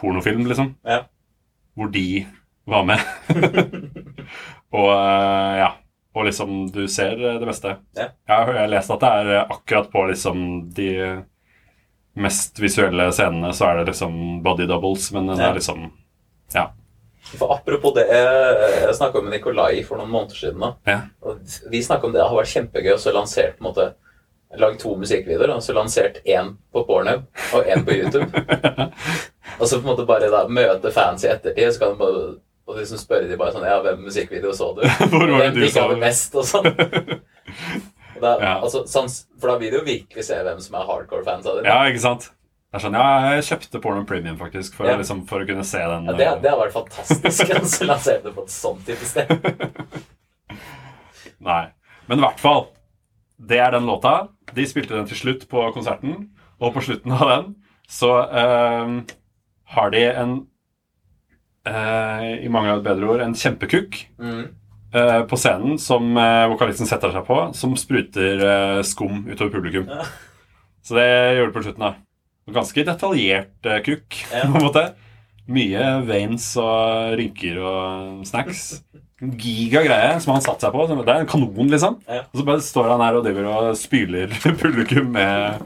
pornofilm, 0.00 0.46
liksom. 0.48 0.74
Ja. 0.86 1.02
Hvor 1.76 1.90
de 1.92 2.24
var 2.70 2.86
med. 2.88 3.00
og 4.80 4.90
eh, 4.94 5.54
ja. 5.60 5.70
Og 6.14 6.24
liksom, 6.26 6.70
du 6.74 6.88
ser 6.90 7.14
det 7.16 7.46
meste. 7.46 7.76
Ja. 7.94 8.08
Jeg 8.26 8.46
har 8.48 8.68
lest 8.72 8.90
at 8.90 9.00
det 9.04 9.10
er 9.20 9.44
akkurat 9.44 9.90
på 9.92 10.08
liksom 10.10 10.40
de 10.74 10.88
mest 12.18 12.58
visuelle 12.58 13.06
scenene 13.14 13.52
så 13.54 13.68
er 13.70 13.78
det 13.80 13.92
liksom 13.92 14.42
body 14.42 14.66
doubles, 14.66 15.12
men 15.14 15.26
den 15.30 15.38
Ja. 15.38 15.50
er 15.50 15.54
liksom 15.54 15.90
Ja. 16.54 16.70
For 17.38 17.52
apropos 17.54 17.94
det, 17.94 18.08
jeg, 18.10 18.94
snakka 18.96 19.20
med 19.22 19.30
Nikolai 19.36 19.84
for 19.86 19.98
noen 19.98 20.10
måneder 20.10 20.34
siden. 20.34 20.60
da. 20.60 20.72
ja. 20.86 21.00
Og 21.22 21.38
vi 21.70 21.82
snakka 21.82 22.06
om 22.06 22.12
det. 22.12 22.18
Det 22.18 22.28
har 22.28 22.36
vært 22.36 22.54
kjempegøy 22.56 22.94
å 22.94 22.98
så 22.98 23.12
lansert 23.14 23.58
på 23.58 23.64
en 23.66 23.70
måte 23.72 23.94
Lagd 24.58 24.80
to 24.80 24.96
musikkvideoer, 24.98 25.52
og 25.54 25.62
så 25.62 25.72
lansert 25.76 26.16
én 26.26 26.56
på 26.74 26.82
Pornhub 26.88 27.22
og 27.54 27.68
én 27.70 27.84
på 27.86 27.94
YouTube. 27.94 28.26
og 29.60 29.68
så 29.68 29.76
på 29.78 29.84
en 29.84 29.92
måte 29.92 30.06
bare 30.08 30.26
da 30.32 30.40
møte 30.50 30.90
fans 30.90 31.22
i 31.22 31.28
ettertid, 31.30 31.70
så 31.72 31.78
kan 31.78 31.92
du 31.92 32.00
bare 32.00 32.22
og 32.70 32.78
liksom 32.80 32.98
spørre 33.02 33.28
de 33.30 33.36
bare 33.40 33.52
sånn 33.54 33.66
Ja, 33.68 33.78
hvem 33.84 34.00
musikkvideo 34.06 34.52
så 34.56 34.70
du? 34.78 34.82
Hvor 35.12 35.26
var 35.30 35.46
det 35.50 35.54
du 35.58 35.68
sa 35.70 35.88
det? 35.90 35.98
mest? 36.02 36.34
Og 36.38 36.46
sånn. 36.48 36.68
Og 38.16 38.20
da, 38.24 38.34
Ja. 38.40 38.54
altså, 38.60 38.84
sans, 38.90 39.14
for 39.40 39.50
da 39.52 39.58
vil 39.60 39.70
du 39.72 39.78
jo 39.80 39.84
virkelig 39.86 40.24
se 40.28 40.36
hvem 40.44 40.58
som 40.60 40.76
er 40.80 40.86
hardcore-fans 40.88 41.46
av 41.50 41.58
det. 41.60 41.66
ja, 41.70 41.78
ikke 41.88 42.02
sant? 42.04 42.30
Det 42.70 42.78
er 42.78 42.82
sånn, 42.84 42.94
ja, 42.94 43.32
jeg 43.34 43.46
kjøpte 43.48 43.80
Porno 43.82 44.04
Premium, 44.06 44.36
faktisk, 44.38 44.76
for, 44.78 44.86
Ja. 44.86 44.94
å 44.94 45.00
liksom, 45.00 45.24
for 45.26 45.42
å 45.42 45.46
kunne 45.48 45.64
se 45.66 45.80
den. 45.82 46.04
Ja, 46.06 46.12
det, 46.18 46.26
eh, 46.28 46.36
det 46.44 46.50
har 46.52 46.60
vært 46.60 46.76
fantastisk 46.76 47.50
å 47.82 47.88
lansere 47.88 48.22
det 48.22 48.34
på 48.36 48.44
et 48.46 48.52
sånt 48.54 48.84
type 48.86 49.08
sted. 49.08 49.32
Nei. 51.40 51.64
Men 52.06 52.18
i 52.20 52.24
hvert 52.26 52.40
fall. 52.42 52.68
Det 53.40 53.58
er 53.58 53.72
den 53.72 53.86
låta. 53.88 54.28
De 54.54 54.66
spilte 54.68 54.94
den 54.94 55.08
til 55.08 55.16
slutt 55.18 55.46
på 55.50 55.62
konserten, 55.74 56.28
og 56.60 56.74
på 56.76 56.82
slutten 56.84 57.14
av 57.16 57.28
den 57.30 57.50
så 57.90 58.10
eh, 58.28 58.90
har 59.74 59.90
de 59.94 60.02
en 60.12 60.34
I 61.68 62.48
mangel 62.48 62.72
av 62.72 62.78
et 62.80 62.86
bedre 62.88 63.08
ord 63.12 63.20
en 63.24 63.34
kjempekukk 63.36 63.98
Mm. 64.20 64.46
eh, 64.94 65.20
på 65.28 65.36
scenen 65.36 65.78
som 65.78 66.16
eh, 66.16 66.46
vokalisten 66.48 66.88
setter 66.88 67.12
seg 67.12 67.26
på, 67.26 67.36
som 67.54 67.74
spruter 67.76 68.40
eh, 68.46 68.82
skum 68.86 69.26
utover 69.28 69.52
publikum. 69.58 69.86
Ja. 69.90 70.06
Så 70.82 70.96
det 70.96 71.08
gjør 71.36 71.50
det 71.50 71.54
på 71.58 71.62
slutten. 71.66 71.84
da 71.84 72.52
Ganske 72.56 72.84
detaljert 72.88 73.66
eh, 73.68 73.82
kukk, 73.86 74.22
Ja. 74.32 74.46
på 74.48 74.56
en 74.58 74.66
måte. 74.70 74.86
Mye 75.50 75.84
veins 76.06 76.48
og 76.62 77.16
rynker 77.18 77.58
og 77.60 78.24
snacks. 78.28 78.82
Giga 79.20 79.82
greie 79.84 80.14
som 80.22 80.32
han 80.32 80.40
satte 80.44 80.64
seg 80.64 80.72
på. 80.72 80.84
Det 80.88 81.10
er 81.12 81.24
en 81.24 81.28
kanon, 81.28 81.68
liksom. 81.68 81.98
Ja. 82.08 82.22
Og 82.32 82.40
så 82.40 82.44
bare 82.46 82.62
står 82.64 82.88
han 82.94 83.02
her 83.04 83.18
og 83.18 83.24
driver 83.26 83.48
og 83.52 83.76
spyler 83.76 84.32
publikum 84.62 85.10
med, 85.12 85.60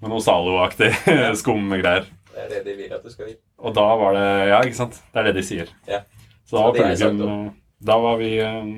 med 0.00 0.10
noe 0.10 0.24
Zalo-aktig 0.24 0.90
skumgreier. 1.40 2.08
Det 2.34 2.42
er 2.46 2.50
det 2.56 2.64
de 2.66 2.74
vil 2.80 2.92
at 2.96 3.04
du 3.04 3.12
skal 3.12 3.28
vite. 3.30 3.44
Og 3.60 3.74
da 3.76 3.86
var 4.00 4.16
det 4.16 4.26
Ja, 4.50 4.60
ikke 4.64 4.78
sant? 4.78 4.96
Det 5.12 5.20
er 5.20 5.28
det 5.28 5.34
de 5.36 5.44
sier. 5.44 5.68
Ja. 5.88 6.00
Så 6.48 6.56
da 6.56 6.62
var 6.66 6.72
publikum 6.78 7.54
Da 7.84 7.96
var 8.00 8.16
vi 8.20 8.30
eh, 8.40 8.70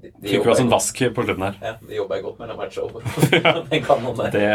De, 0.00 0.10
de 0.22 0.28
Fikk 0.32 0.44
vi 0.46 0.52
oss 0.52 0.60
en 0.62 0.70
vask 0.70 1.00
på 1.14 1.24
slutten 1.26 1.44
her. 1.46 1.56
Ja, 1.62 1.72
de 1.82 1.96
jobber 1.98 2.22
godt 2.24 2.38
mellom 2.42 2.60
hvert 2.60 2.72
show. 2.74 2.90
Det, 4.30 4.46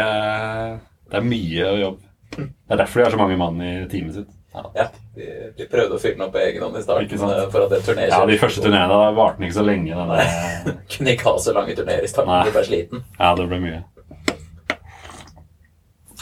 det 1.10 1.20
er 1.20 1.26
mye 1.26 1.68
jobb. 1.82 2.00
Det 2.36 2.72
er 2.74 2.80
derfor 2.80 3.00
de 3.00 3.04
har 3.06 3.14
så 3.14 3.20
mange 3.20 3.36
mann 3.40 3.60
i 3.62 3.72
teamet 3.92 4.16
sitt. 4.20 4.32
Ja, 4.56 4.86
de, 5.14 5.26
de 5.58 5.66
prøvde 5.68 5.98
å 5.98 6.00
fylle 6.00 6.16
den 6.16 6.24
opp 6.24 6.32
på 6.32 6.40
egen 6.40 6.62
hånd 6.64 6.78
i 6.80 6.82
starten. 6.82 7.20
eh, 7.28 7.42
For 7.52 7.66
at 7.66 7.74
det 7.74 7.82
turnéet 7.84 8.08
Ja, 8.14 8.22
de 8.28 8.38
første 8.40 8.62
turneene 8.64 9.00
varte 9.18 9.36
den 9.42 9.48
ikke 9.50 9.58
så 9.58 9.66
lenge. 9.68 9.92
Den 9.92 10.14
der. 10.14 10.78
kunne 10.96 11.12
ikke 11.12 11.28
ha 11.28 11.34
så 11.44 11.52
lange 11.56 11.76
turneer 11.76 12.06
i 12.06 12.08
starten. 12.10 12.32
Nei. 12.32 12.46
De 12.48 12.54
ble 12.56 12.64
sliten. 12.70 13.04
Ja, 13.20 13.34
det 13.36 13.46
ble 13.52 13.60
mye. 13.66 13.82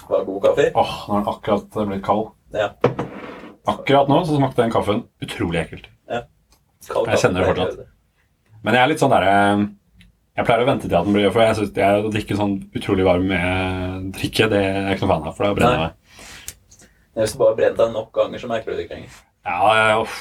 Var 0.08 0.18
det 0.18 0.26
god 0.26 0.42
kaffe. 0.44 0.66
Åh, 0.74 0.96
nå 1.08 1.14
er 1.14 1.22
den 1.22 1.30
akkurat 1.32 1.78
blitt 1.88 2.04
kald. 2.04 2.26
Ja. 2.54 2.70
Akkurat 3.66 4.10
nå 4.10 4.20
så 4.28 4.36
smakte 4.36 4.62
den 4.62 4.72
kaffen 4.74 5.04
utrolig 5.24 5.62
ekkelt. 5.64 5.88
Kald 6.84 7.08
Jeg 7.08 7.22
kjenner 7.22 7.40
det 7.40 7.48
fortsatt. 7.54 7.90
Men 8.64 8.76
jeg 8.76 8.84
er 8.84 8.90
litt 8.90 9.00
sånn 9.00 9.12
derre 9.12 9.34
Jeg 10.36 10.46
pleier 10.46 10.64
å 10.64 10.66
vente 10.68 10.88
til 10.88 10.96
at 10.98 11.06
den 11.06 11.14
blir 11.16 11.30
For 11.32 11.40
jeg 11.44 11.56
synes 11.56 11.78
jeg 11.80 12.04
å 12.04 12.10
drikke 12.12 12.36
sånn 12.36 12.54
utrolig 12.76 13.06
varm 13.06 13.24
med 13.30 14.10
drikke, 14.18 14.48
det 14.52 14.60
er 14.60 14.80
jeg 14.90 14.98
ikke 14.98 15.06
noe 15.06 15.12
fan 15.14 15.28
av, 15.30 15.36
for 15.36 15.46
da 15.46 15.56
brenner 15.56 15.78
jeg 15.78 15.84
meg. 15.84 16.90
Hvis 17.14 17.36
du 17.36 17.40
bare 17.40 17.56
brenner 17.60 17.78
deg 17.78 17.94
nok 17.94 18.10
ganger, 18.16 18.42
så 18.42 18.50
merker 18.50 18.72
du 18.72 18.76
det 18.76 18.84
ikke 18.84 18.98
lenger. 18.98 19.20
Ja, 19.46 20.02
uff. 20.02 20.18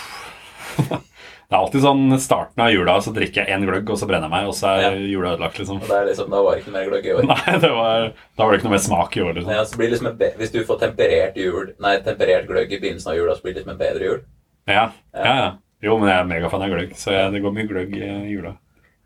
Det 1.54 1.60
er 1.60 1.66
alltid 1.68 1.84
sånn 1.84 2.14
starten 2.18 2.62
av 2.66 2.72
jula, 2.74 2.94
så 3.06 3.12
drikker 3.14 3.44
jeg 3.44 3.54
én 3.54 3.62
gløgg, 3.62 3.86
og 3.94 3.98
så 4.02 4.08
brenner 4.10 4.26
jeg 4.26 4.34
meg, 4.34 4.48
og 4.50 4.56
så 4.58 4.72
er 4.72 4.80
Ja. 4.82 4.94
jula 5.06 5.34
ødelagt, 5.36 5.60
liksom. 5.60 5.82
Liksom, 5.86 6.32
Da 6.32 6.40
var 6.42 6.56
det 6.56 6.64
ikke 6.64 6.72
noe 6.72 6.80
mer 6.80 6.88
gløgg 6.90 7.06
i 7.06 7.12
år. 7.14 7.24
Nei, 7.30 7.58
det 7.62 7.70
var, 7.70 8.08
da 8.10 8.44
var 8.44 8.52
det 8.52 8.58
ikke 8.58 8.66
noe 8.66 8.74
mer 8.74 8.82
smak 8.82 9.18
i 9.18 9.22
år, 9.22 9.34
liksom. 9.36 9.52
Ja, 9.54 9.64
så 9.64 9.78
blir 9.78 9.86
det 9.92 9.94
liksom 9.94 10.08
en 10.08 10.40
Hvis 10.40 10.52
du 10.52 10.64
får 10.66 10.80
temperert 10.82 11.38
jul 11.38 11.70
Nei, 11.80 11.92
temperert 12.02 12.48
gløgg 12.50 12.74
i 12.74 12.80
begynnelsen 12.80 13.12
av 13.14 13.20
jula, 13.20 13.36
så 13.38 13.46
blir 13.46 13.54
det 13.54 13.62
liksom 13.62 13.76
en 13.76 13.78
bedre 13.84 14.08
jul. 14.10 14.24
Ja, 14.66 14.88
ja, 15.14 15.36
ja. 15.44 15.52
Jo, 15.84 16.00
men 16.00 16.10
jeg 16.10 16.18
er 16.24 16.26
megafan 16.32 16.66
av 16.66 16.74
gløgg, 16.74 16.98
så 16.98 17.14
jeg, 17.14 17.32
det 17.36 17.44
går 17.46 17.56
mye 17.60 17.70
gløgg 17.70 17.94
i 18.02 18.10
jula. 18.34 18.56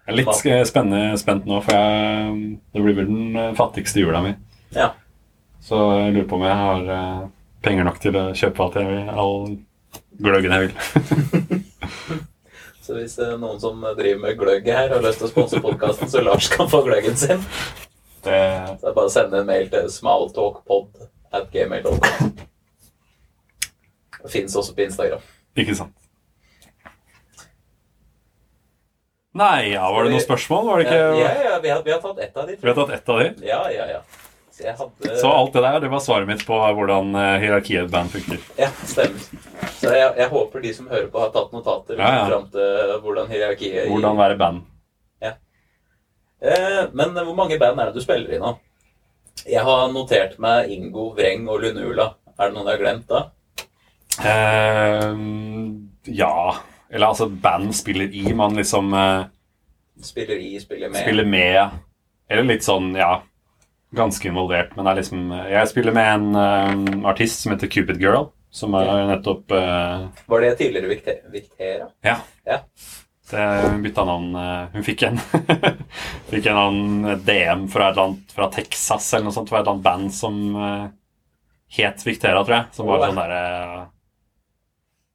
Jeg 0.08 0.14
er 0.14 0.20
litt 0.22 0.68
spennende, 0.72 1.20
spent 1.20 1.52
nå, 1.52 1.60
for 1.68 1.76
jeg, 1.76 2.60
det 2.72 2.86
blir 2.88 2.96
vel 3.02 3.12
den 3.12 3.36
eh, 3.36 3.52
fattigste 3.60 4.00
jula 4.00 4.24
mi. 4.24 4.32
Ja. 4.72 4.94
Så 5.60 5.84
jeg 6.00 6.16
lurer 6.16 6.32
på 6.32 6.40
om 6.40 6.48
jeg 6.48 6.56
har 6.64 6.96
eh, 6.96 7.28
penger 7.68 7.92
nok 7.92 8.00
til 8.00 8.16
å 8.16 8.30
kjøpe 8.32 8.64
alt 8.70 8.80
jeg 8.80 8.88
vil, 8.94 9.10
all 9.12 9.58
gløggen 10.24 10.56
jeg 10.56 10.70
vil. 10.70 11.64
Så 12.88 12.96
hvis 12.96 13.18
det 13.20 13.26
er 13.28 13.40
noen 13.42 13.58
som 13.60 13.82
driver 13.98 14.20
med 14.22 14.38
gløgg 14.40 14.68
her 14.72 14.94
og 14.94 15.02
har 15.02 15.06
lyst 15.10 15.20
til 15.20 15.28
å 15.28 15.32
sponse 15.34 15.60
podkasten, 15.60 16.08
så 16.08 16.22
Lars 16.24 16.48
kan 16.54 16.70
få 16.72 16.80
gløggen 16.86 17.18
sin, 17.20 17.42
Det, 18.24 18.38
så 18.80 18.88
er 18.88 18.94
bare 18.96 19.10
å 19.10 19.12
sende 19.12 19.42
en 19.42 19.48
mail 19.50 19.68
til 19.72 19.90
smalltalkpod 19.92 21.02
at 21.36 21.50
gmail.com. 21.52 22.30
Det 24.24 24.32
fins 24.32 24.56
også 24.56 24.76
på 24.78 24.86
Instagram. 24.88 25.26
ikke 25.60 25.76
sant. 25.76 25.94
Nei, 29.38 29.74
ja, 29.74 29.84
var 29.92 30.08
det 30.08 30.16
noen 30.16 30.24
spørsmål? 30.24 30.64
Var 30.72 30.80
det 30.80 30.88
Ja, 30.88 31.12
ikke 31.12 31.20
ja, 31.20 31.34
ja 31.52 31.60
vi, 31.62 31.70
har, 31.76 31.84
vi 31.84 31.92
har 31.94 32.00
tatt 32.02 32.24
ett 32.24 32.40
av 32.40 32.48
de. 32.48 32.56
Vi 32.62 32.72
har 32.72 32.80
tatt 32.80 32.96
ett 32.96 33.12
av 33.14 33.20
de. 33.20 33.28
Ja, 33.46 33.60
ja, 33.76 33.90
ja. 33.98 34.00
Så 34.58 34.72
hadde 34.74 35.18
Så 35.22 35.30
alt 35.30 35.54
det 35.54 35.62
der, 35.62 35.80
det 35.84 35.90
var 35.92 36.00
svaret 36.02 36.28
mitt 36.28 36.42
på 36.48 36.58
hvordan 36.58 37.12
eh, 37.16 37.36
hierarkiet 37.44 37.78
i 37.78 37.84
et 37.86 37.92
band 37.94 38.10
funker. 38.10 38.40
Ja, 38.58 38.70
stemmer. 38.90 39.28
Så 39.78 39.92
jeg, 39.94 40.08
jeg 40.18 40.30
håper 40.32 40.64
de 40.64 40.72
som 40.74 40.88
hører 40.90 41.08
på, 41.14 41.20
har 41.22 41.30
tatt 41.36 41.52
notater 41.54 42.00
Ja, 42.02 42.08
ja. 42.16 42.24
fram 42.32 42.48
til 42.54 42.96
hvordan 43.04 43.30
hierarkiet 43.30 43.84
i- 43.86 43.92
Hvordan 43.92 44.18
være 44.18 44.38
band. 44.42 44.64
Eh, 46.38 46.84
men 46.94 47.16
hvor 47.18 47.34
mange 47.36 47.58
band 47.58 47.80
er 47.82 47.88
det 47.90 47.96
du 47.98 48.04
spiller 48.04 48.36
i 48.36 48.38
nå? 48.42 48.52
Jeg 49.50 49.64
har 49.66 49.88
notert 49.90 50.36
meg 50.42 50.70
Ingo, 50.74 51.08
Vreng 51.18 51.48
og 51.50 51.64
Lunula. 51.64 52.12
Er 52.38 52.50
det 52.52 52.54
noen 52.54 52.68
jeg 52.70 52.78
har 52.78 52.84
glemt 52.84 53.08
da? 53.10 53.22
Eh, 54.22 55.16
ja 56.18 56.32
Eller 56.90 57.08
altså, 57.12 57.28
band 57.30 57.74
spiller 57.78 58.10
i, 58.14 58.34
man 58.38 58.56
liksom 58.58 58.94
eh, 58.94 59.26
Spiller 60.06 60.38
i, 60.38 60.52
spiller 60.62 60.90
med. 60.94 61.02
spiller 61.02 61.26
med. 61.26 61.80
Eller 62.30 62.46
litt 62.46 62.66
sånn, 62.66 62.92
ja 62.98 63.16
Ganske 63.96 64.28
involvert, 64.28 64.74
men 64.76 64.84
det 64.84 64.92
er 64.92 64.98
liksom 65.00 65.32
Jeg 65.48 65.70
spiller 65.72 65.94
med 65.96 66.08
en 66.12 66.26
um, 66.36 67.06
artist 67.08 67.40
som 67.40 67.54
heter 67.54 67.70
Cupid 67.72 68.02
Girl, 68.04 68.28
som 68.52 68.76
er 68.76 69.06
nettopp 69.14 69.52
uh, 69.56 70.08
Var 70.28 70.44
det 70.44 70.50
tidligere 70.60 70.90
Victe- 70.92 71.22
Victera? 71.32 71.88
Ja. 72.04 72.18
Ja. 72.44 72.58
Det, 73.32 73.46
hun 73.64 73.82
bytta 73.84 74.04
navn. 74.08 74.28
uh, 74.36 74.68
Hun 74.74 74.84
fikk 74.88 75.02
en 75.08 75.18
Fikk 76.32 76.46
en 76.52 76.60
annen 76.60 77.24
DM 77.28 77.66
fra 77.72 77.90
et 77.92 77.98
annet 78.04 78.32
fra 78.36 78.48
Texas 78.52 79.08
eller 79.14 79.28
noe 79.30 79.36
sånt. 79.36 79.50
Fra 79.52 79.60
et 79.60 79.66
eller 79.66 79.78
annet 79.78 79.88
band 79.88 80.14
som 80.16 80.38
uh, 80.56 80.86
het 81.80 82.04
Victera, 82.08 82.44
tror 82.48 82.56
jeg. 82.60 82.70
Som 82.78 82.88
var 82.92 83.02
oh, 83.02 83.08
sånn 83.10 83.20
derre 83.20 83.42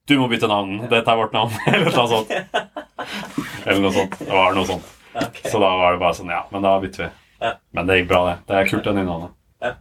Du 0.08 0.16
må 0.20 0.28
bytte 0.32 0.48
navn. 0.50 0.78
Dette 0.90 1.08
er 1.12 1.20
vårt 1.20 1.32
navn. 1.36 1.56
eller 1.72 1.88
noe 1.92 2.08
sånt. 2.16 2.32
Eller 3.66 3.80
noe 3.84 3.92
sånt. 3.94 4.16
Det 4.18 4.32
var 4.32 4.54
noe 4.56 4.66
sånt. 4.68 4.92
Okay. 5.12 5.50
Så 5.52 5.60
da 5.60 5.68
var 5.78 5.92
det 5.94 6.00
bare 6.02 6.16
sånn 6.16 6.30
Ja, 6.32 6.40
men 6.50 6.64
da 6.64 6.72
bytter 6.82 7.04
vi. 7.06 7.10
Ja. 7.42 7.52
Men 7.74 7.88
det 7.88 7.96
gikk 8.00 8.08
bra, 8.12 8.20
det. 8.28 8.34
Det 8.48 8.56
er 8.60 8.68
kult, 8.70 8.84
den 8.86 9.00
innholdet. 9.02 9.32
Ja. 9.62 9.72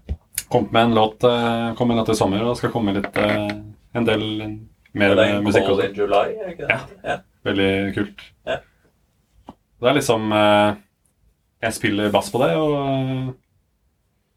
Kom 0.51 0.67
med 0.73 0.81
en 0.89 0.95
låt 0.97 1.23
eh, 1.23 1.73
Kom 1.79 1.91
en 1.93 1.97
låt 2.01 2.09
i 2.11 2.15
sommer, 2.17 2.41
og 2.43 2.51
det 2.51 2.57
skal 2.59 2.71
komme 2.73 2.93
litt 2.97 3.17
eh, 3.21 3.51
en 3.95 4.07
del 4.07 4.23
mer 4.97 5.13
Det 5.15 5.27
er 5.29 5.41
musikk 5.45 5.69
også. 5.71 5.85
in 5.89 5.95
July, 5.95 6.33
er 6.41 6.49
ikke 6.55 6.67
det? 6.67 6.79
Ja. 7.07 7.17
Veldig 7.47 7.69
kult. 7.95 8.23
Ja. 8.49 8.57
Det 9.81 9.89
er 9.89 9.95
liksom 9.97 10.31
eh, 10.35 10.73
Jeg 11.67 11.73
spiller 11.77 12.11
bass 12.13 12.31
på 12.33 12.41
det, 12.43 12.49
og 12.57 13.35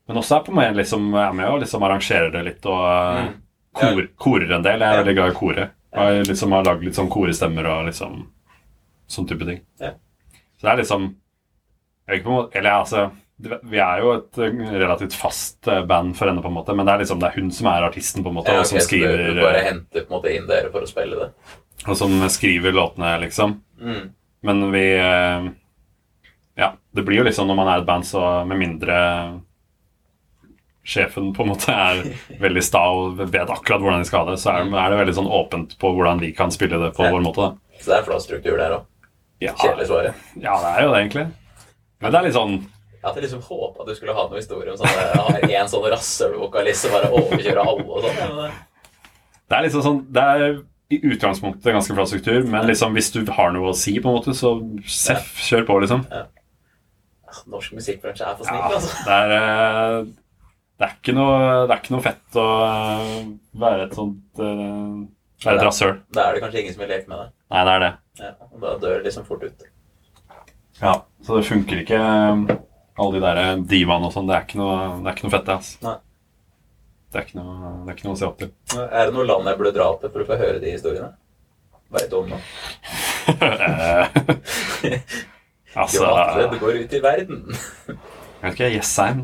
Men 0.07 0.20
også 0.20 0.37
er 0.39 0.45
på 0.47 0.53
meg 0.55 0.77
liksom 0.77 1.09
jeg 1.14 1.25
er 1.31 1.37
med 1.41 1.49
og 1.49 1.61
liksom 1.64 1.83
arrangerer 1.89 2.31
det 2.37 2.45
litt 2.53 2.66
og 2.70 3.33
Mm. 3.75 3.81
kor, 3.81 4.05
korer 4.22 4.53
en 4.55 4.62
del. 4.62 4.79
Jeg 4.85 4.87
er 4.95 5.01
veldig 5.03 5.14
glad 5.16 5.31
i 5.33 5.35
kore. 5.35 5.62
Jeg 5.97 6.27
liksom 6.29 6.53
har 6.55 6.62
lagd 6.68 6.85
litt 6.87 6.95
sånn 6.95 7.09
korestemmer 7.11 7.66
og 7.66 7.87
liksom 7.89 8.20
sånn 9.11 9.27
type 9.27 9.45
ting. 9.49 9.59
Ja. 9.83 9.91
Så 10.61 10.62
det 10.62 10.70
er 10.70 10.77
liksom 10.85 11.09
jeg 11.11 11.11
vet 11.11 11.18
ikke 11.18 11.91
på 11.91 11.94
en 11.94 11.94
måte, 12.25 12.59
Eller 12.59 12.71
altså 12.71 13.11
Vi 13.69 13.79
er 13.83 13.99
jo 14.01 14.13
et 14.15 14.39
eh, 14.39 14.59
relativt 14.79 15.15
fast 15.19 15.67
eh, 15.69 15.83
band 15.85 16.15
for 16.17 16.29
henne, 16.31 16.43
på 16.43 16.49
en 16.49 16.55
måte, 16.55 16.75
men 16.77 16.87
det 16.87 16.93
er 16.95 16.99
liksom 17.03 17.19
det 17.21 17.29
er 17.33 17.41
hun 17.41 17.51
som 17.51 17.67
er 17.67 17.83
artisten, 17.89 18.23
på 18.23 18.29
en 18.31 18.35
måte, 18.39 18.53
Ja, 18.53 18.61
og 18.61 18.67
som 18.67 18.79
skriver 18.79 19.19
så 19.27 19.33
du, 19.35 19.41
bare 19.43 19.59
eh, 19.63 19.69
henter 19.73 20.05
på 20.05 20.13
en 20.13 20.17
måte 20.21 20.35
inn 20.37 20.47
dere 20.47 20.71
for 20.71 20.83
å 20.87 20.87
spille 20.91 21.17
det? 21.19 21.31
og 21.87 21.97
som 21.99 22.13
skriver 22.31 22.73
låtene, 22.73 23.19
liksom. 23.21 23.57
Mm. 23.81 24.05
Men 24.43 24.71
vi 24.73 24.85
Ja, 26.57 26.69
det 26.95 27.03
blir 27.05 27.19
jo 27.19 27.25
liksom 27.27 27.49
når 27.51 27.57
man 27.59 27.69
er 27.69 27.81
et 27.83 27.87
band, 27.89 28.07
så 28.07 28.45
med 28.47 28.59
mindre 28.63 29.41
sjefen 30.85 31.33
på 31.35 31.43
en 31.43 31.49
måte 31.51 31.73
er 31.73 32.03
veldig 32.45 32.63
sta 32.65 32.83
og 32.93 33.19
vet 33.33 33.51
akkurat 33.51 33.81
hvordan 33.83 34.03
de 34.05 34.09
skal 34.09 34.23
ha 34.25 34.31
det, 34.33 34.41
så 34.41 34.53
er, 34.55 34.69
er 34.69 34.91
det 34.93 34.99
veldig 35.01 35.15
sånn 35.17 35.31
åpent 35.33 35.77
på 35.81 35.93
hvordan 35.97 36.21
vi 36.23 36.33
kan 36.37 36.53
spille 36.55 36.79
det 36.83 36.93
på 36.97 37.07
Ja. 37.09 37.13
vår 37.15 37.25
måte. 37.25 37.41
da. 37.51 37.79
Så 37.81 37.91
det 37.91 37.97
er 37.99 38.05
flat 38.09 38.23
struktur 38.23 38.57
der 38.61 38.77
òg. 38.79 38.85
Ja, 39.43 39.53
Kjedelig 39.59 39.89
svaret. 39.91 40.15
ja, 40.41 40.55
det 40.63 40.71
er 40.71 40.83
jo 40.87 40.93
det, 40.93 41.01
egentlig. 41.03 41.27
Men 42.05 42.13
det 42.15 42.21
er 42.21 42.27
litt 42.29 42.37
sånn 42.37 42.55
Jeg 42.61 43.07
hadde 43.09 43.25
liksom 43.25 43.43
håpa 43.49 43.83
at 43.85 43.89
du 43.91 43.95
skulle 43.99 44.15
ha 44.17 44.23
noe 44.29 44.39
historie 44.41 44.71
om 44.73 44.79
sånn 44.81 44.95
Jeg 44.95 45.25
har 45.25 45.65
en 45.65 45.73
sånn 45.73 45.89
rasshølvokalist 45.93 46.87
som 46.87 46.95
bare 46.95 47.11
overkjører 47.19 47.61
alle 47.65 47.89
og 47.89 48.07
sånn. 48.07 48.39
det- 48.39 48.53
Det 49.49 49.57
er 49.59 49.63
liksom 49.67 49.83
sånn 49.89 50.01
Det 50.13 50.23
er 50.37 50.63
i 50.95 50.99
utgangspunktet 51.01 51.73
ganske 51.73 51.95
flat 51.97 52.09
struktur, 52.13 52.45
men 52.47 52.67
liksom 52.69 52.93
hvis 52.95 53.09
du 53.13 53.25
har 53.33 53.51
noe 53.53 53.71
å 53.73 53.75
si, 53.75 53.95
på 53.99 54.11
en 54.11 54.19
måte, 54.19 54.35
så 54.37 54.51
seff, 54.87 55.31
kjør 55.49 55.65
på, 55.67 55.79
liksom. 55.81 56.03
Ja. 56.13 56.27
Norsk 57.51 57.73
musikkbransje 57.75 58.23
er 58.29 58.37
for 58.37 58.45
Ja, 58.47 58.69
altså. 58.69 58.93
det 59.07 59.15
er 59.17 59.33
eh, 59.35 60.05
Det 60.79 60.87
er 60.87 60.93
ikke 61.01 61.15
noe, 61.17 61.39
det 61.67 61.73
er 61.75 61.81
ikke 61.83 61.95
noe 61.97 62.05
fett 62.05 62.39
å 62.39 62.47
eh, 62.69 63.25
være 63.65 63.87
et 63.89 63.97
sånt 63.97 64.39
eh, 64.45 65.01
Være 65.45 65.57
et 65.59 65.67
rasshøl. 65.67 65.97
Da 66.15 66.29
er 66.29 66.35
det 66.37 66.43
kanskje 66.45 66.61
ingen 66.63 66.75
som 66.77 66.85
vil 66.85 66.93
leke 66.95 67.09
med 67.11 67.19
deg. 67.25 67.33
Nei, 67.51 67.65
det 67.65 67.73
er 67.75 67.83
det. 67.85 67.91
Ja, 68.21 68.31
og 68.53 68.61
da 68.63 68.71
dør 68.85 68.95
det 69.01 69.05
liksom 69.09 69.27
fort 69.27 69.43
ut. 69.45 69.65
Ja, 70.81 70.95
Så 71.25 71.37
det 71.39 71.47
funker 71.49 71.81
ikke, 71.83 71.99
eh, 72.01 72.57
alle 72.99 73.12
de 73.18 73.20
der 73.22 73.62
divaene 73.70 74.09
og 74.11 74.14
sånn. 74.14 74.27
Det 74.29 74.37
er 74.37 74.47
ikke 74.47 74.61
noe, 74.61 74.79
det 75.03 75.11
er 75.11 75.16
ikke 75.16 75.27
noe 75.29 75.35
fett, 75.37 75.47
det. 75.47 75.55
altså. 75.59 75.79
Nei. 75.87 75.97
Det 77.14 77.20
er, 77.20 77.29
noe, 77.39 77.72
det 77.85 77.93
er 77.93 77.95
ikke 77.99 78.09
noe 78.09 78.16
å 78.16 78.18
se 78.18 78.27
opp 78.27 78.41
til. 78.43 78.51
Er 78.83 79.07
det 79.07 79.14
noe 79.14 79.27
land 79.29 79.47
jeg 79.47 79.59
burde 79.61 79.75
dra 79.77 79.85
til 80.03 80.11
for 80.11 80.25
å 80.25 80.27
få 80.27 80.39
høre 80.41 80.59
de 80.62 80.72
historiene? 80.75 81.12
Veit 81.95 82.09
du 82.11 82.16
om 82.18 82.33
noe? 82.33 82.41
Eh, 83.31 84.05
altså 85.81 86.03
Jo, 86.03 86.49
Det 86.51 86.59
går 86.61 86.81
ut 86.83 86.97
i 86.99 87.03
verden. 87.05 87.45
Jeg 87.55 88.43
vet 88.43 88.57
ikke, 88.59 88.72
Jessheim. 88.75 89.22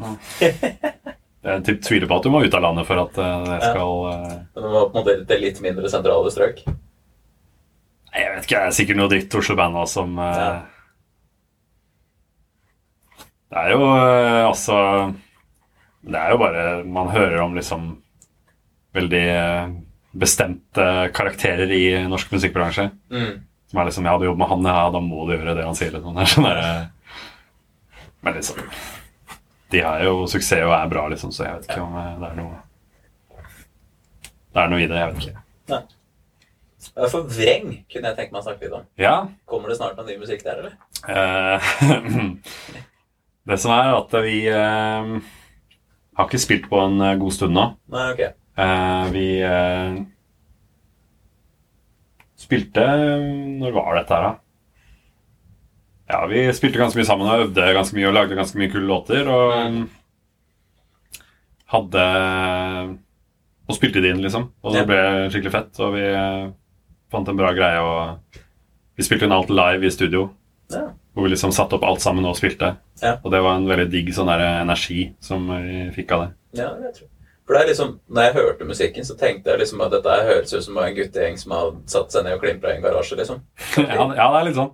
Jeg 1.40 1.64
typ 1.66 1.82
tviler 1.82 2.06
på 2.08 2.16
at 2.20 2.26
du 2.26 2.30
må 2.32 2.44
ut 2.44 2.54
av 2.56 2.62
landet 2.62 2.86
for 2.88 3.00
at 3.02 3.18
eh, 3.18 3.44
det 3.48 3.58
skal 3.64 3.92
eh, 4.12 4.34
Men 4.54 4.64
det 4.66 4.72
var 4.76 4.86
på 4.86 4.92
en 4.92 4.98
måte 5.00 5.16
til 5.32 5.42
litt 5.42 5.60
mindre 5.64 5.90
sentrale 5.92 6.30
strøk. 6.32 6.62
Jeg 8.10 8.32
vet 8.36 8.46
ikke, 8.46 8.54
det 8.54 8.66
er 8.68 8.76
sikkert 8.76 8.98
noe 9.00 9.10
dritt 9.12 9.36
Oslo-band 9.40 9.82
som 9.90 10.14
eh, 10.20 10.36
Ja. 10.44 10.52
Det 13.50 13.58
er 13.58 13.72
jo 13.74 13.82
eh, 13.82 14.44
altså 14.46 14.76
Det 16.06 16.18
er 16.18 16.30
jo 16.34 16.38
bare 16.40 16.64
Man 16.86 17.10
hører 17.10 17.40
om 17.42 17.56
liksom 17.58 17.90
veldig 18.94 19.24
eh, 19.30 19.72
bestemte 20.10 20.84
karakterer 21.14 21.70
i 21.70 21.84
norsk 22.10 22.32
musikkbransje. 22.34 22.88
Mm. 23.14 23.36
Som 23.70 23.78
er 23.78 23.86
liksom 23.86 24.08
Ja, 24.08 24.16
du 24.18 24.24
jobber 24.26 24.40
med 24.42 24.50
han, 24.50 24.64
ja, 24.66 24.88
da 24.90 25.02
må 25.02 25.26
du 25.28 25.36
gjøre 25.36 25.54
det 25.54 25.66
han 25.66 25.78
sier. 25.78 25.92
Liksom. 25.94 26.18
Sånn 26.32 26.48
der, 26.48 26.62
eh, 26.64 28.00
Men 28.26 28.38
liksom 28.38 28.58
De 29.70 29.84
har 29.86 30.02
jo 30.06 30.26
suksess 30.30 30.66
og 30.66 30.74
er 30.74 30.90
bra, 30.90 31.06
liksom, 31.12 31.30
så 31.34 31.46
jeg 31.46 31.60
vet 31.60 31.70
ikke 31.70 31.84
om 31.86 31.94
det 31.94 32.32
er 32.32 32.36
noe 32.40 32.58
Det 34.50 34.62
er 34.64 34.74
noe 34.74 34.82
i 34.82 34.90
det. 34.90 34.98
Jeg 34.98 35.12
vet 35.12 35.24
ikke. 35.26 35.42
Nei. 35.70 35.82
For 37.12 37.26
Vreng 37.28 37.66
kunne 37.92 38.10
jeg 38.10 38.16
tenke 38.16 38.32
meg 38.34 38.40
å 38.40 38.46
snakke 38.46 38.64
litt 38.64 38.78
om. 38.78 38.86
Ja, 38.98 39.16
Kommer 39.46 39.70
det 39.70 39.76
snart 39.78 39.98
noe 39.98 40.08
ny 40.08 40.16
musikk 40.18 40.42
der, 40.46 40.64
eller? 40.64 40.74
Det 43.50 43.58
som 43.58 43.72
er 43.74 43.90
at 43.96 44.12
vi 44.22 44.36
eh, 44.46 45.14
har 46.16 46.28
ikke 46.28 46.38
spilt 46.42 46.68
på 46.70 46.78
en 46.84 47.00
eh, 47.02 47.16
god 47.18 47.34
stund 47.34 47.56
nå. 47.56 47.64
Nei, 47.90 48.04
ok. 48.14 48.22
Eh, 48.60 49.04
vi, 49.14 49.26
eh, 49.42 49.98
spilte 52.40 52.84
Når 53.60 53.74
var 53.76 53.98
dette 53.98 54.16
her, 54.16 54.28
da? 54.28 54.32
Ja, 56.10 56.20
vi 56.26 56.42
spilte 56.56 56.80
ganske 56.80 56.98
mye 56.98 57.06
sammen 57.06 57.28
og 57.30 57.44
øvde 57.46 57.68
ganske 57.76 57.94
mye 57.94 58.08
og 58.08 58.16
lagde 58.16 58.38
ganske 58.38 58.58
mye 58.58 58.70
kule 58.72 58.88
låter. 58.88 59.28
Og 59.30 59.84
hadde 61.70 62.06
Og 63.70 63.76
spilte 63.76 64.02
det 64.02 64.10
inn, 64.10 64.22
liksom. 64.24 64.48
Og 64.66 64.74
det 64.74 64.82
ble 64.88 65.02
skikkelig 65.30 65.52
fett. 65.54 65.70
Og 65.78 65.94
vi 65.94 66.02
eh, 66.10 66.48
fant 67.14 67.28
en 67.30 67.38
bra 67.38 67.52
greie. 67.54 67.78
Og 67.78 68.40
vi 68.98 69.06
spilte 69.06 69.28
inn 69.28 69.36
alt 69.36 69.52
live 69.54 69.86
i 69.86 69.92
studio. 69.94 70.24
Ja. 70.74 70.88
Hvor 71.14 71.26
vi 71.26 71.32
liksom 71.32 71.52
satte 71.52 71.74
opp 71.74 71.84
alt 71.84 72.02
sammen 72.04 72.26
og 72.28 72.36
spilte. 72.38 72.76
Ja. 73.02 73.16
Og 73.24 73.32
det 73.34 73.40
var 73.42 73.56
en 73.58 73.66
veldig 73.66 73.88
digg 73.90 74.12
sånn 74.14 74.28
der 74.30 74.44
energi 74.60 75.08
som 75.20 75.48
vi 75.50 75.88
fikk 75.96 76.12
av 76.14 76.20
det. 76.26 76.28
Ja, 76.60 76.68
det 76.78 76.92
tror 76.96 77.06
jeg. 77.08 77.14
For 77.46 77.56
det 77.56 77.62
er 77.64 77.70
liksom, 77.72 77.88
når 78.14 78.22
jeg 78.28 78.34
hørte 78.36 78.66
musikken, 78.68 79.06
så 79.08 79.16
tenkte 79.18 79.50
jeg 79.50 79.58
liksom 79.64 79.80
at 79.82 79.90
dette 79.90 80.18
høres 80.28 80.52
ut 80.54 80.62
som 80.62 80.76
en 80.78 80.94
guttegjeng 80.94 81.34
som 81.40 81.54
har 81.56 81.72
satt 81.90 82.14
seg 82.14 82.22
ned 82.22 82.36
og 82.36 82.44
klimpra 82.44 82.70
i 82.70 82.76
en 82.78 82.84
garasje, 82.84 83.16
liksom. 83.18 83.40
ja, 83.80 84.04
ja, 84.06 84.28
det 84.30 84.38
er 84.38 84.46
litt 84.46 84.58
sånn. 84.60 84.70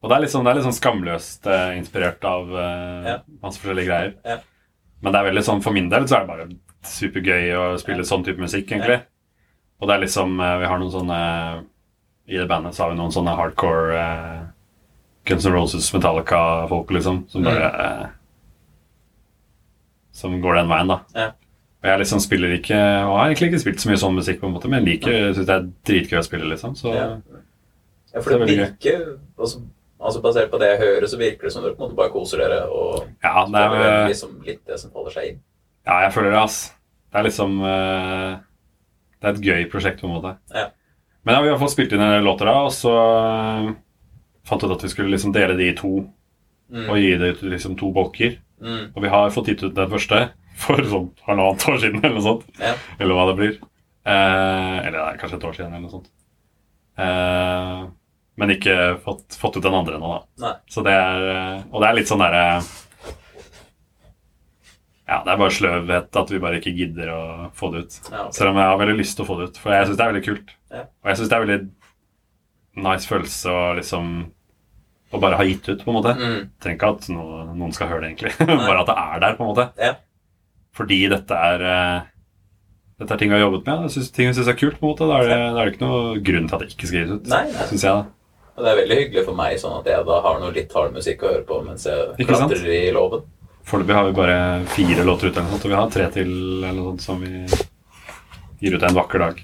Og 0.00 0.08
det 0.08 0.16
er 0.16 0.24
litt 0.24 0.32
sånn, 0.32 0.44
det 0.46 0.50
er 0.54 0.56
litt 0.58 0.66
sånn 0.70 0.76
skamløst 0.78 1.46
eh, 1.52 1.74
inspirert 1.76 2.24
av 2.28 2.48
eh, 2.48 3.10
Ja. 3.10 3.18
masse 3.44 3.60
forskjellige 3.60 3.90
greier. 3.90 4.14
Ja. 4.24 4.38
Men 5.04 5.12
det 5.12 5.20
er 5.20 5.28
veldig 5.28 5.44
sånn, 5.50 5.60
for 5.64 5.76
min 5.76 5.90
del 5.92 6.08
så 6.08 6.16
er 6.16 6.24
det 6.24 6.32
bare 6.32 6.48
supergøy 6.88 7.52
å 7.60 7.62
spille 7.80 8.08
sånn 8.08 8.24
type 8.24 8.40
musikk, 8.40 8.72
egentlig. 8.72 9.02
Og 9.80 9.88
det 9.88 9.98
er 9.98 10.04
liksom 10.06 10.40
eh, 10.40 10.56
Vi 10.64 10.68
har 10.70 10.80
noen 10.80 10.92
sånne 10.96 11.20
I 12.30 12.36
det 12.40 12.48
bandet 12.48 12.76
så 12.76 12.84
har 12.86 12.92
vi 12.94 12.98
noen 13.02 13.12
sånne 13.12 13.36
hardcore 13.36 14.00
eh, 14.00 14.43
Guns 15.24 15.46
N' 15.46 15.54
Roses, 15.54 15.86
Metallica-folk, 15.94 16.90
liksom, 16.92 17.22
som 17.32 17.46
bare 17.46 17.70
eh, 17.86 18.04
Som 20.14 20.36
går 20.42 20.60
den 20.60 20.68
veien, 20.70 20.90
da. 20.92 20.98
Ja. 21.16 21.30
Og 21.84 21.90
jeg 21.90 22.00
liksom 22.00 22.20
spiller 22.24 22.52
ikke 22.56 22.76
Og 22.78 23.16
har 23.18 23.30
egentlig 23.30 23.50
ikke 23.52 23.62
spilt 23.64 23.82
så 23.82 23.90
mye 23.90 24.00
sånn 24.00 24.18
musikk, 24.18 24.38
på 24.40 24.48
en 24.48 24.54
måte, 24.56 24.70
men 24.72 24.84
jeg 24.84 24.98
liker 24.98 25.32
syns 25.36 25.48
det 25.48 25.56
er 25.56 25.66
dritgøy 25.88 26.20
å 26.20 26.26
spille, 26.28 26.50
liksom. 26.52 26.76
Så 26.78 26.92
Ja. 26.94 27.08
Ja, 28.14 28.20
for 28.22 28.30
Det 28.30 28.46
det 28.46 28.54
virker 28.60 29.00
altså, 29.38 29.58
altså 29.98 30.20
Basert 30.22 30.50
på 30.52 30.60
det 30.62 30.68
jeg 30.70 30.78
hører, 30.84 31.06
så 31.10 31.18
virker 31.18 31.48
det 31.48 31.52
som 31.52 31.64
dere 31.64 31.74
på 31.74 31.82
en 31.82 31.88
måte 31.88 31.98
bare 31.98 32.12
koser 32.14 32.38
dere 32.44 32.60
og 32.70 33.08
ja, 33.24 33.42
det 33.50 33.58
er 33.58 33.72
spiller 33.74 34.08
liksom 34.12 34.36
litt 34.46 34.60
det 34.70 34.78
som 34.78 34.92
faller 34.94 35.10
seg 35.16 35.32
inn. 35.32 35.40
Ja, 35.84 35.96
jeg 36.04 36.12
føler 36.14 36.30
det, 36.30 36.38
ass. 36.44 36.58
Det 37.10 37.18
er 37.18 37.26
liksom 37.26 37.58
eh, 37.64 38.36
Det 39.18 39.28
er 39.28 39.34
et 39.34 39.44
gøy 39.48 39.66
prosjekt, 39.72 40.00
på 40.00 40.06
en 40.06 40.14
måte. 40.14 40.36
Ja. 40.54 40.68
Men 41.24 41.34
ja, 41.34 41.42
vi 41.42 41.50
har 41.50 41.58
fått 41.58 41.72
spilt 41.74 41.92
inn 41.92 42.04
en 42.04 42.12
del 42.14 42.24
låter, 42.24 42.46
da, 42.46 42.54
og 42.68 42.72
så 42.76 42.94
fant 44.44 44.62
ut 44.64 44.70
at 44.74 44.82
vi 44.84 44.88
skulle 44.92 45.10
liksom 45.14 45.32
dele 45.34 45.56
de 45.58 45.70
i 45.72 45.76
to, 45.78 45.94
Mm. 46.72 46.86
og 46.88 46.96
gi 46.96 47.10
det 47.20 47.26
ut 47.34 47.42
liksom 47.44 47.74
to 47.78 47.90
bolker. 47.92 48.38
Mm. 48.60 48.86
Og 48.96 49.02
vi 49.04 49.08
har 49.12 49.30
fått 49.30 49.46
gitt 49.50 49.62
ut 49.62 49.74
den 49.76 49.90
første 49.92 50.30
for 50.56 50.80
sånn 50.80 51.10
halvannet 51.26 51.66
år 51.68 51.76
siden, 51.82 51.98
eller 52.00 52.14
noe 52.16 52.24
sånt. 52.24 52.46
Ja. 52.58 52.72
Eller 52.98 53.14
hva 53.14 53.26
det 53.28 53.34
blir. 53.36 53.58
Eh, 54.08 54.78
eller 54.80 54.96
det 54.96 55.02
er 55.04 55.18
kanskje 55.20 55.36
et 55.36 55.44
år 55.44 55.52
siden, 55.58 55.74
eller 55.74 55.84
noe 55.84 55.92
sånt. 55.92 56.08
Eh, 56.96 57.84
men 58.40 58.50
ikke 58.56 58.78
fått, 59.04 59.36
fått 59.38 59.58
ut 59.60 59.62
den 59.62 59.76
andre 59.76 59.98
ennå, 60.00 60.08
da. 60.16 60.46
Nei. 60.46 60.54
Så 60.72 60.82
det 60.82 60.92
er 60.96 61.62
Og 61.70 61.80
det 61.84 61.88
er 61.90 61.94
litt 62.00 62.08
sånn 62.10 62.24
derre 62.24 62.62
Ja, 65.04 65.20
det 65.22 65.34
er 65.34 65.40
bare 65.40 65.52
sløvhet 65.52 66.16
at 66.16 66.30
vi 66.32 66.40
bare 66.40 66.58
ikke 66.62 66.72
gidder 66.74 67.10
å 67.12 67.22
få 67.54 67.68
det 67.74 67.82
ut. 67.84 67.96
Ja, 68.08 68.22
okay. 68.24 68.32
Selv 68.38 68.54
om 68.54 68.56
jeg 68.62 68.70
har 68.72 68.78
veldig 68.80 68.96
lyst 69.02 69.18
til 69.18 69.26
å 69.26 69.28
få 69.28 69.36
det 69.38 69.50
ut, 69.50 69.58
for 69.60 69.74
jeg 69.76 69.86
syns 69.90 69.98
det 70.00 70.04
er 70.06 70.12
veldig 70.14 70.24
kult. 70.24 70.54
Ja. 70.72 70.84
Og 71.04 71.10
jeg 71.12 71.18
syns 71.20 71.28
det 71.28 71.36
er 71.36 71.44
veldig 71.44 71.60
nice 72.88 73.10
følelse 73.10 73.52
å 73.52 73.66
liksom 73.78 74.14
Å 75.12 75.20
bare 75.22 75.36
ha 75.38 75.44
gitt 75.46 75.68
ut, 75.68 75.84
på 75.84 75.92
en 75.92 75.98
måte. 75.98 76.14
Mm. 76.16 76.48
Trenger 76.62 76.78
ikke 76.78 76.90
at 76.94 77.06
noen, 77.12 77.52
noen 77.58 77.74
skal 77.76 77.90
høre 77.92 78.02
det, 78.02 78.14
egentlig. 78.14 78.32
bare 78.68 78.80
at 78.80 78.90
det 78.90 78.96
er 78.98 79.22
der, 79.26 79.36
på 79.38 79.44
en 79.44 79.50
måte. 79.52 79.68
Ja. 79.78 79.92
Fordi 80.74 80.98
dette 81.12 81.38
er 81.50 81.62
uh, 81.62 82.10
Dette 82.98 83.14
er 83.14 83.20
ting 83.20 83.30
vi 83.30 83.36
har 83.36 83.44
jobbet 83.44 83.68
med. 83.68 83.86
Jeg 83.86 83.94
synes, 83.96 84.10
ting 84.14 84.30
vi 84.30 84.34
syns 84.38 84.50
er 84.50 84.58
kult, 84.58 84.80
på 84.80 84.86
en 84.86 84.92
måte. 84.94 85.06
Da 85.10 85.20
er, 85.20 85.30
det, 85.30 85.38
da 85.54 85.60
er 85.62 85.68
det 85.68 85.74
ikke 85.74 85.86
noe 85.86 86.18
grunn 86.26 86.50
til 86.50 86.56
at 86.56 86.64
det 86.64 86.74
ikke 86.74 86.90
skrives 86.90 87.14
ut. 87.14 87.30
Nei, 87.30 87.44
nei. 87.52 87.68
Synes 87.70 87.86
jeg, 87.86 88.02
da. 88.02 88.50
Og 88.54 88.62
det 88.62 88.70
er 88.70 88.78
veldig 88.78 88.98
hyggelig 89.00 89.24
for 89.26 89.38
meg, 89.38 89.56
sånn 89.58 89.78
at 89.80 89.88
jeg 89.90 90.06
da 90.06 90.18
har 90.24 90.36
noe 90.38 90.52
litt 90.54 90.74
hard 90.78 90.92
musikk 90.94 91.24
å 91.24 91.30
høre 91.32 91.46
på 91.48 91.56
mens 91.66 91.88
jeg 91.90 92.26
klatrer 92.28 92.68
i 92.70 92.82
låven. 92.94 93.24
Foreløpig 93.66 93.96
har 93.96 94.06
vi 94.06 94.14
bare 94.14 94.36
fire 94.70 95.06
låter 95.08 95.32
ute, 95.32 95.42
og 95.42 95.64
vi 95.64 95.74
har 95.74 95.90
tre 95.90 96.06
til 96.14 96.30
eller 96.60 96.76
noe 96.76 96.92
sånt 96.92 97.02
som 97.02 97.24
vi 97.24 97.42
gir 98.62 98.76
ut 98.76 98.86
en 98.86 98.94
vakker 98.94 99.24
dag. 99.24 99.42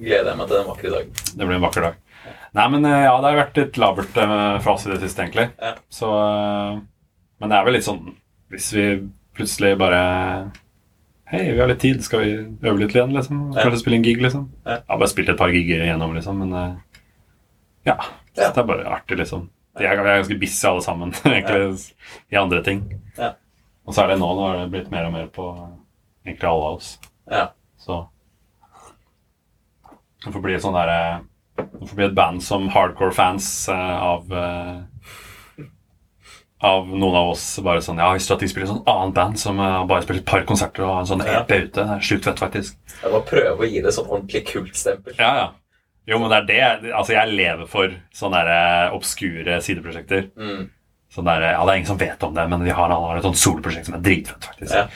Gleder 0.00 0.32
jeg 0.32 0.38
meg 0.38 0.48
til 0.50 0.56
den 0.56 0.68
vakre 0.68 0.92
dagen. 0.94 1.12
Det 1.32 1.46
blir 1.46 1.56
en 1.56 1.64
vakker 1.64 1.86
dag. 1.86 1.96
Nei, 2.56 2.66
men 2.72 2.84
eh, 2.84 3.04
ja, 3.04 3.12
det 3.20 3.28
har 3.30 3.38
vært 3.38 3.60
litt 3.60 3.78
labert 3.78 4.10
fra 4.14 4.40
for 4.62 4.74
oss 4.74 4.86
i 4.88 4.90
det 4.92 4.98
siste, 5.04 5.22
egentlig. 5.22 5.50
Ja. 5.60 5.76
Så 5.92 6.08
eh, 6.10 6.80
Men 7.40 7.52
det 7.52 7.58
er 7.58 7.68
vel 7.68 7.76
litt 7.78 7.86
sånn 7.86 8.16
Hvis 8.50 8.72
vi 8.74 8.86
plutselig 9.38 9.76
bare 9.78 10.00
Hei, 11.30 11.44
vi 11.52 11.60
har 11.62 11.70
litt 11.70 11.78
tid, 11.78 12.00
skal 12.02 12.24
vi 12.24 12.32
øve 12.42 12.80
litt 12.80 12.94
igjen, 12.96 13.12
liksom? 13.14 13.52
Ja. 13.54 13.68
Spille 13.78 14.00
en 14.00 14.06
gig, 14.06 14.18
liksom? 14.18 14.48
Ja. 14.64 14.80
Jeg 14.80 14.88
har 14.88 14.98
bare 14.98 15.12
spilt 15.12 15.28
et 15.30 15.38
par 15.38 15.52
gigger 15.54 15.84
igjennom, 15.84 16.16
liksom, 16.16 16.40
men 16.42 16.56
eh, 16.58 17.04
ja. 17.86 17.94
Så 18.34 18.48
det 18.50 18.64
er 18.64 18.66
bare 18.66 18.88
artig, 18.96 19.20
liksom. 19.20 19.44
Vi 19.78 19.86
er, 19.86 19.94
vi 19.94 20.10
er 20.10 20.18
ganske 20.24 20.38
busy 20.40 20.66
alle 20.66 20.82
sammen, 20.82 21.14
egentlig, 21.30 21.94
i 22.34 22.40
andre 22.40 22.64
ting. 22.66 22.82
Ja. 23.14 23.36
Og 23.86 23.94
så 23.94 24.02
er 24.02 24.10
det 24.10 24.18
nå, 24.18 24.26
nå 24.34 24.48
har 24.48 24.58
det 24.58 24.72
blitt 24.74 24.90
mer 24.90 25.06
og 25.06 25.14
mer 25.14 25.30
på 25.30 25.46
egentlig 26.26 26.50
alle 26.50 26.66
av 26.66 26.80
oss. 26.80 26.90
Ja. 27.30 27.46
Så 27.78 28.00
det 30.24 30.34
får 30.34 30.44
bli 30.44 30.58
et 30.58 30.66
sånn 30.66 30.76
derre 30.76 30.98
Det 31.56 31.88
får 31.88 31.96
vi 31.96 32.04
et 32.06 32.14
band 32.16 32.42
som 32.44 32.68
hardcore-fans 32.72 33.68
eh, 33.72 34.02
av 34.02 34.32
eh, 34.32 34.78
Av 36.62 36.88
noen 36.88 37.16
av 37.16 37.30
oss 37.32 37.44
bare 37.64 37.80
sånn 37.84 38.00
Ja, 38.02 38.10
visste 38.12 38.34
du 38.34 38.36
at 38.36 38.42
de 38.44 38.50
spiller 38.52 38.68
et 38.68 38.72
sånn 38.74 38.90
annet 38.90 39.14
band 39.16 39.40
som 39.40 39.60
eh, 39.60 39.78
bare 39.88 40.04
spiller 40.04 40.20
et 40.22 40.28
par 40.28 40.44
konserter 40.48 40.84
og 40.86 40.98
en 41.02 41.08
sånn 41.08 41.24
Ja. 41.26 41.44
Ute? 41.46 41.70
Det 41.72 41.86
er 41.86 42.04
sjukt 42.04 42.28
fett, 42.28 42.42
faktisk. 42.42 42.76
Jeg 43.00 43.14
må 43.14 43.22
prøve 43.28 43.64
å 43.64 43.70
gi 43.70 43.80
det 43.84 43.94
sånn 43.96 44.10
ordentlig 44.10 44.44
kultstempel. 44.52 45.16
Ja, 45.20 45.32
ja. 45.38 45.48
Jo, 46.08 46.18
men 46.18 46.32
det 46.32 46.40
er 46.40 46.82
det 46.82 46.92
Altså, 46.92 47.14
jeg 47.14 47.32
lever 47.38 47.68
for 47.70 47.94
sånne 48.16 48.42
der, 48.48 48.92
obskure 48.96 49.60
sideprosjekter. 49.64 50.28
Mm. 50.36 50.68
Sånn 51.10 51.26
der, 51.26 51.48
ja, 51.52 51.64
Det 51.64 51.72
er 51.72 51.80
ingen 51.80 51.90
som 51.90 52.00
vet 52.00 52.22
om 52.26 52.36
det, 52.36 52.44
men 52.50 52.62
vi 52.66 52.74
har, 52.76 52.92
har 52.92 53.18
et 53.18 53.26
sånt 53.26 53.40
soloprosjekt 53.40 53.88
som 53.88 53.96
er 53.98 54.04
dritfett, 54.04 54.46
faktisk. 54.52 54.74
Ja. 54.74 54.86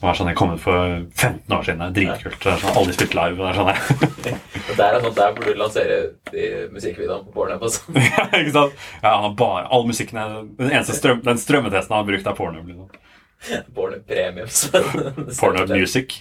Som 0.00 0.06
var 0.08 0.16
sånn, 0.16 0.28
det 0.30 0.36
kom 0.38 0.54
ut 0.54 0.62
for 0.62 0.92
15 1.20 1.52
år 1.52 1.64
siden. 1.66 1.80
Det 1.80 1.86
er 1.90 1.96
dritkult. 2.14 2.38
Det 2.40 2.48
er 2.54 2.62
sånn, 2.62 2.76
aldri 2.80 2.94
spilt 2.96 3.16
live. 3.18 3.36
Det 3.36 3.48
er 3.50 3.58
sånn, 3.58 3.66
der. 4.24 4.38
Er 4.80 5.02
sånn, 5.04 5.16
der 5.18 5.34
burde 5.36 5.52
du 5.52 5.58
lansere 5.60 5.98
de 6.30 6.44
musikkvideoene 6.72 7.26
på 7.26 7.34
Pornhub. 7.34 7.66
Altså. 7.68 7.92
Ja, 8.06 8.24
ikke 8.38 8.54
sant? 8.54 8.78
Ja, 9.02 9.10
han 9.18 9.26
har 9.26 9.34
bare, 9.36 9.66
all 9.76 9.84
musikken 9.90 10.16
er, 10.22 10.38
Den 10.56 10.70
eneste 10.72 10.96
strøm, 10.96 11.20
den 11.26 11.42
strømmetesten 11.42 11.92
han 11.92 12.00
har 12.00 12.08
brukt, 12.08 12.30
er 12.32 12.38
Pornhub. 12.38 12.70
Liksom. 12.72 13.66
Pornhub 13.76 14.06
Premium. 14.08 14.48
så- 14.48 14.82
Pornhub 15.42 15.74
Music. 15.76 16.16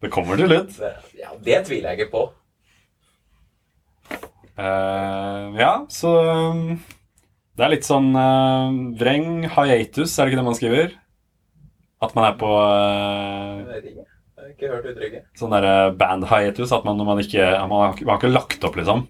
Det 0.00 0.08
kommer 0.14 0.40
til 0.40 0.48
litt 0.48 0.78
Ja, 1.20 1.34
det 1.44 1.58
tviler 1.68 1.92
jeg 1.92 2.00
ikke 2.06 2.14
på. 2.14 2.24
Uh, 4.60 5.52
ja, 5.60 5.74
så 5.92 6.10
um, 6.52 6.64
Det 7.56 7.64
er 7.64 7.72
litt 7.72 7.86
sånn 7.86 8.10
uh, 8.16 8.72
vreng 9.00 9.44
hiatus, 9.52 10.16
er 10.16 10.24
det 10.26 10.32
ikke 10.32 10.40
det 10.40 10.48
man 10.48 10.56
skriver? 10.58 10.96
At 12.02 12.14
man 12.16 12.24
er 12.30 12.36
på 12.40 12.48
uh, 12.48 13.76
ikke. 14.50 14.68
Hørt 14.70 14.86
uttrykket. 14.90 15.24
sånn 15.36 15.52
derre 15.52 15.92
band 15.96 16.24
hiatus. 16.30 16.72
At 16.72 16.84
man, 16.84 16.96
man 17.04 17.20
ikke 17.22 17.44
man 17.68 17.70
har, 17.84 17.94
man 18.00 18.14
har 18.14 18.18
ikke 18.20 18.32
lagt 18.32 18.64
opp, 18.64 18.76
liksom. 18.80 19.06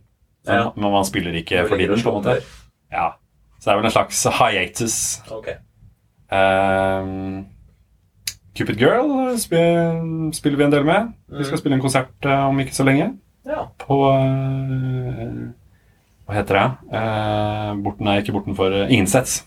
Men 0.47 0.57
Ja. 0.57 0.73
Men 0.77 0.93
man 0.95 1.05
spiller 1.05 1.35
ikke 1.39 1.65
for 1.69 1.77
tiden, 1.77 2.01
på 2.03 2.11
en 2.11 2.19
måte. 2.23 2.37
Ja. 2.93 3.09
Så 3.61 3.69
det 3.69 3.73
er 3.75 3.81
vel 3.81 3.89
en 3.91 3.95
slags 3.95 4.23
hiatus. 4.41 4.99
Okay. 5.31 5.57
Um, 6.31 7.47
Cupid 8.57 8.79
Girl 8.81 9.37
spiller, 9.39 10.01
spiller 10.33 10.57
vi 10.59 10.65
en 10.65 10.73
del 10.73 10.85
med. 10.85 11.13
Vi 11.29 11.45
skal 11.45 11.57
Mm. 11.57 11.61
spille 11.61 11.75
en 11.77 11.83
konsert 11.83 12.27
eh, 12.27 12.47
om 12.49 12.59
ikke 12.61 12.75
så 12.75 12.85
lenge. 12.85 13.11
Ja. 13.47 13.67
På 13.79 13.99
uh, 14.13 15.51
Hva 16.27 16.35
heter 16.37 16.55
det? 16.59 16.67
Uh, 16.95 17.83
borten, 17.85 18.07
er 18.09 18.21
ikke 18.23 18.33
bortenfor 18.37 18.71
uh, 18.85 18.93
Innsets. 18.93 19.45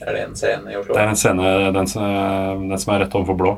Er 0.00 0.12
det 0.12 0.22
en 0.26 0.36
scene 0.36 0.72
i 0.72 0.76
Oslo? 0.76 0.94
Det 0.94 1.02
er 1.02 1.08
en 1.08 1.16
scene, 1.16 1.52
den 1.72 1.88
som, 1.88 2.68
den 2.68 2.80
som 2.80 2.92
er 2.92 3.04
rett 3.04 3.14
overfor 3.16 3.38
blå. 3.40 3.52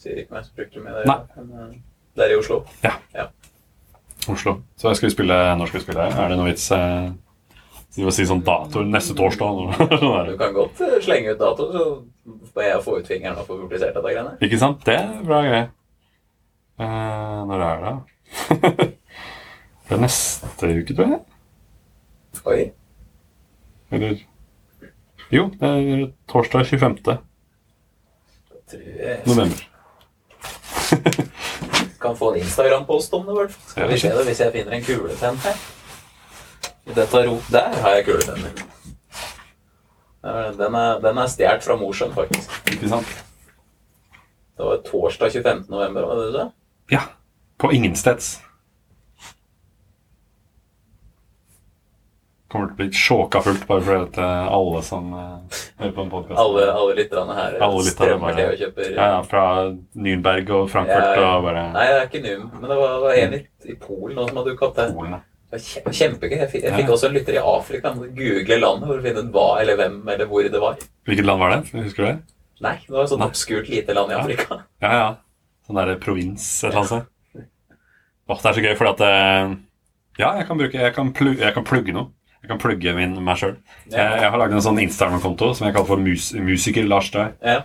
Sier 0.00 0.22
ikke 0.22 0.36
meg 0.36 0.44
så 0.46 0.54
fryktelig 0.56 0.84
mye. 0.84 1.02
Nei. 1.08 1.16
Men, 1.36 1.48
eh, 1.56 1.72
det 2.16 2.26
er 2.26 2.34
i 2.34 2.38
Oslo. 2.38 2.60
Ja. 2.84 3.26
Oslo. 4.30 4.60
Så 4.76 4.94
skal 4.94 5.08
vi 5.08 5.14
spille 5.14 5.36
Når 5.56 5.70
skal 5.70 5.80
vi 5.80 5.84
spille? 5.86 6.06
Er 6.12 6.28
det 6.28 6.36
noe 6.38 6.50
vits 6.50 6.66
eh, 6.76 7.10
Du 7.96 8.02
vil 8.04 8.12
si 8.14 8.26
sånn 8.28 8.42
dato 8.44 8.84
neste 8.86 9.16
torsdag? 9.18 9.60
Sånn 10.02 10.30
Du 10.30 10.36
kan 10.40 10.54
godt 10.54 10.82
eh, 10.84 10.98
slenge 11.02 11.34
ut 11.34 11.40
dato, 11.40 11.68
så 11.72 11.84
får 12.54 12.66
jeg 12.66 12.82
få 12.86 12.96
ut 13.00 13.10
fingeren 13.10 13.40
og 13.40 13.48
få 13.48 13.58
publisert 13.58 13.96
dette 13.96 14.12
greiene. 14.12 14.36
Ikke 14.44 14.60
sant? 14.60 14.84
Det 14.86 14.96
er 15.00 15.22
bra 15.26 15.40
greie. 15.46 15.68
Uh, 16.80 17.40
når 17.50 17.64
er 17.66 17.82
det? 17.82 17.90
da? 17.90 18.84
det 19.88 19.96
er 19.96 20.00
neste 20.00 20.70
uke, 20.70 20.94
tror 20.94 21.10
jeg. 21.10 21.20
Oi. 22.46 22.60
Eller 23.90 24.20
Jo, 25.30 25.50
det 25.60 25.68
er 25.68 26.06
torsdag 26.28 26.66
25. 26.66 26.96
Tror 27.04 27.18
jeg 28.98 29.20
november. 29.26 29.66
kan 32.00 32.16
få 32.16 32.32
en 32.32 32.40
Instagram-post 32.40 33.12
om 33.14 33.26
det, 33.26 33.32
i 33.32 33.36
hvert 33.36 33.52
fall. 33.52 33.70
Skal 33.70 33.88
vi 33.88 33.98
se 33.98 34.10
det 34.16 34.26
hvis 34.26 34.40
jeg 34.40 34.52
finner 34.52 34.76
en 34.76 34.84
kulepenn 34.84 35.40
her. 35.44 35.62
I 36.90 36.96
dette 36.96 37.22
rot 37.28 37.50
Der 37.52 37.80
har 37.82 37.96
jeg 37.98 38.04
kulepenner. 38.08 38.50
Den 40.58 40.74
er, 40.74 41.00
den 41.00 41.18
er 41.18 41.26
stjålet 41.32 41.64
fra 41.64 41.76
Mosjøen, 41.80 42.12
faktisk. 42.14 42.50
Ikke 42.72 42.88
sant? 42.88 43.16
Det 44.56 44.66
var 44.66 44.82
torsdag 44.84 45.32
25. 45.32 45.64
november, 45.68 46.06
var 46.06 46.14
det 46.18 46.26
du 46.26 46.32
sa? 46.38 46.46
Ja. 46.92 47.00
På 47.58 47.70
ingensteds. 47.72 48.40
Kommer 52.50 52.70
til 52.70 52.74
å 52.74 52.78
bli 52.80 53.00
sjåka 53.00 53.40
fullt 53.44 53.64
bare 53.68 53.84
fordi 53.86 54.02
at 54.08 54.18
eh, 54.24 54.50
alle 54.58 54.82
som 54.86 55.08
eh, 55.14 55.62
hører 55.80 55.94
på 55.96 56.04
en 56.04 56.12
podkast 56.12 56.42
Alle, 56.42 56.66
alle 56.74 56.96
lytterne 56.98 57.36
her 57.38 57.56
Alle 57.62 57.84
lytterne 57.86 57.94
strømmer 57.94 58.36
til 58.38 58.50
og 58.50 58.60
kjøper 58.64 58.88
ja, 58.90 59.08
ja, 59.14 59.22
Fra 59.30 59.44
Nürnberg 60.06 60.52
og 60.58 60.68
Frankfurt 60.72 61.06
Ja, 61.06 61.16
ja. 61.22 61.32
og 61.36 61.46
bare 61.46 61.64
Nei, 61.76 61.86
det 61.88 61.98
er 62.00 62.08
ikke 62.08 62.22
Num, 62.26 62.46
men 62.56 62.66
det 62.72 62.78
var, 62.82 62.96
var 63.04 63.18
en 63.22 63.36
i, 63.38 63.42
i 63.70 63.76
Polen 63.86 64.18
nå 64.18 64.26
som 64.28 64.40
hadde 64.40 64.52
dukket 64.54 64.66
opp 64.68 64.80
der. 64.80 64.94
Polen. 64.98 65.16
ja. 65.18 65.24
Kjempegøy. 65.50 66.36
Jeg 66.38 66.50
fikk, 66.52 66.64
jeg 66.68 66.76
fikk 66.78 66.90
også 66.94 67.08
en 67.08 67.14
lytter 67.16 67.34
i 67.34 67.40
Afrika. 67.42 67.90
Google 67.98 68.58
landet 68.62 68.86
for 68.86 69.00
å 69.00 69.02
finne 69.02 69.24
ut 69.26 69.32
hva 69.34 69.46
eller 69.58 69.78
hvem 69.80 69.96
eller 70.12 70.28
hvor 70.30 70.46
det 70.46 70.60
var. 70.62 70.76
Hvilket 71.10 71.26
land 71.26 71.42
var 71.42 71.54
det? 71.56 71.58
Husker 71.74 72.04
du 72.04 72.06
det? 72.06 72.12
Nei, 72.62 72.76
det 72.84 72.94
var 72.94 73.02
et 73.02 73.10
sånt 73.10 73.24
obskurt 73.26 73.70
lite 73.72 73.96
land 73.96 74.12
i 74.14 74.18
Afrika. 74.20 74.60
Ja, 74.84 74.92
ja. 74.94 75.08
Sånn 75.66 75.80
derre 75.80 75.96
provins 76.02 76.46
et 76.62 76.68
eller 76.70 76.84
annet 76.84 76.92
sted. 76.92 77.48
Åh, 78.30 78.38
det 78.44 78.50
er 78.52 78.56
så 78.60 78.62
gøy, 78.62 78.74
fordi 78.78 78.92
at 78.92 79.02
eh, 79.08 79.56
Ja, 80.20 80.28
jeg 80.38 80.46
kan 80.46 80.58
bruke 80.60 80.78
Jeg 80.84 80.94
kan, 80.94 81.10
plu, 81.18 81.32
jeg 81.34 81.54
kan 81.56 81.66
plugge 81.66 81.94
noe. 81.96 82.12
Jeg 82.40 82.48
kan 82.48 82.58
plugge 82.62 82.94
min, 82.96 83.18
meg 83.24 83.36
sjøl. 83.36 83.56
Jeg, 83.90 83.98
jeg 84.22 84.30
har 84.32 84.38
lagd 84.40 84.54
en 84.56 84.62
sånn 84.64 84.78
Instagram-konto 84.80 85.50
som 85.54 85.66
jeg 85.68 85.74
kaller 85.76 85.88
for 85.90 86.00
mus, 86.00 86.30
Musiker 86.40 86.86
Lars 86.88 87.10
Døy. 87.12 87.26
Ja. 87.44 87.62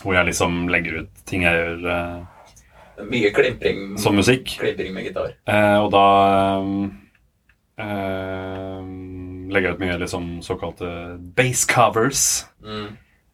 Hvor 0.00 0.14
jeg 0.16 0.30
liksom 0.30 0.62
legger 0.72 1.02
ut 1.02 1.24
ting 1.28 1.42
jeg 1.44 1.58
gjør 1.58 1.90
eh, 1.92 3.04
Mye 3.10 3.30
klimpring, 3.32 3.98
som 4.00 4.16
musikk. 4.16 4.54
klimpring 4.60 4.94
med 4.96 5.04
gitar. 5.10 5.34
Eh, 5.48 5.76
og 5.84 5.90
da 5.92 6.04
eh, 6.60 6.88
eh, 7.84 8.80
legger 9.52 9.70
jeg 9.70 9.76
ut 9.78 9.84
mye 9.84 9.98
liksom 10.02 10.26
såkalte 10.44 10.90
base 11.36 11.66
covers. 11.68 12.24
Mm. 12.64 12.90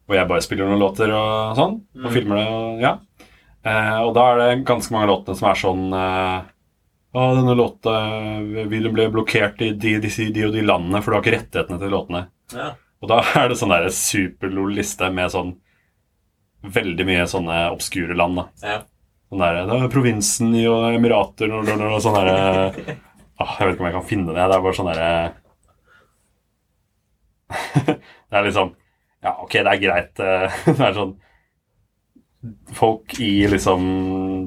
Hvor 0.07 0.15
jeg 0.19 0.29
bare 0.29 0.43
spiller 0.45 0.69
noen 0.69 0.79
låter 0.83 1.11
og 1.15 1.55
sånn. 1.59 1.79
Og 1.99 2.07
Mm. 2.09 2.13
filmer 2.15 2.35
det. 2.39 2.47
Og, 2.47 2.81
ja. 2.81 2.93
eh, 3.63 3.97
og 4.03 4.13
da 4.15 4.27
er 4.33 4.37
det 4.43 4.65
ganske 4.65 4.91
mange 4.95 5.07
låtene 5.11 5.35
som 5.35 5.49
er 5.49 5.59
sånn 5.63 5.83
eh, 7.21 7.37
denne 7.39 7.55
låta 7.57 7.93
vil 8.71 8.89
bli 8.93 9.07
blokkert 9.13 9.61
i 9.65 9.71
de, 9.73 9.95
de, 10.03 10.11
de 10.35 10.45
og 10.47 10.53
de 10.55 10.65
landene, 10.65 11.01
for 11.03 11.11
du 11.11 11.17
har 11.17 11.23
ikke 11.25 11.35
rettighetene 11.37 11.79
til 11.81 11.93
låtene. 11.93 12.21
Ja. 12.53 12.69
Og 13.03 13.11
da 13.11 13.21
er 13.37 13.49
det 13.51 13.57
sånn 13.59 13.73
der 13.73 13.89
superlol 13.93 14.71
liste 14.77 15.09
med 15.13 15.29
sånn 15.33 15.55
veldig 16.67 17.05
mye 17.07 17.25
sånne 17.29 17.57
obskure 17.73 18.15
land. 18.17 18.39
da. 18.41 18.45
Ja. 18.65 18.79
Sånn 19.29 19.43
der, 19.43 19.59
det 19.67 19.77
er 19.83 19.91
provinsen 19.91 20.55
i 20.55 20.63
og 20.71 20.87
Emirater 20.95 21.51
og, 21.51 21.67
og, 21.67 21.81
og 21.91 22.01
sånn 22.03 22.15
derre 22.15 22.37
ah, 23.37 23.57
Jeg 23.59 23.67
vet 23.67 23.73
ikke 23.75 23.83
om 23.83 23.89
jeg 23.89 23.97
kan 23.97 24.07
finne 24.09 24.31
det. 24.33 24.39
Det 24.47 24.55
er 24.55 24.63
bare 24.65 24.77
sånn 24.77 24.89
derre 24.91 25.11
Det 28.31 28.39
er 28.39 28.47
liksom 28.47 28.73
Ja, 29.23 29.33
ok, 29.43 29.53
det 29.65 29.71
er 29.73 29.81
greit. 29.81 30.19
eh, 30.23 30.57
Det 30.77 30.83
er 30.89 30.95
sånn 30.97 31.15
Folk 32.77 33.19
i 33.23 33.47
liksom 33.51 33.85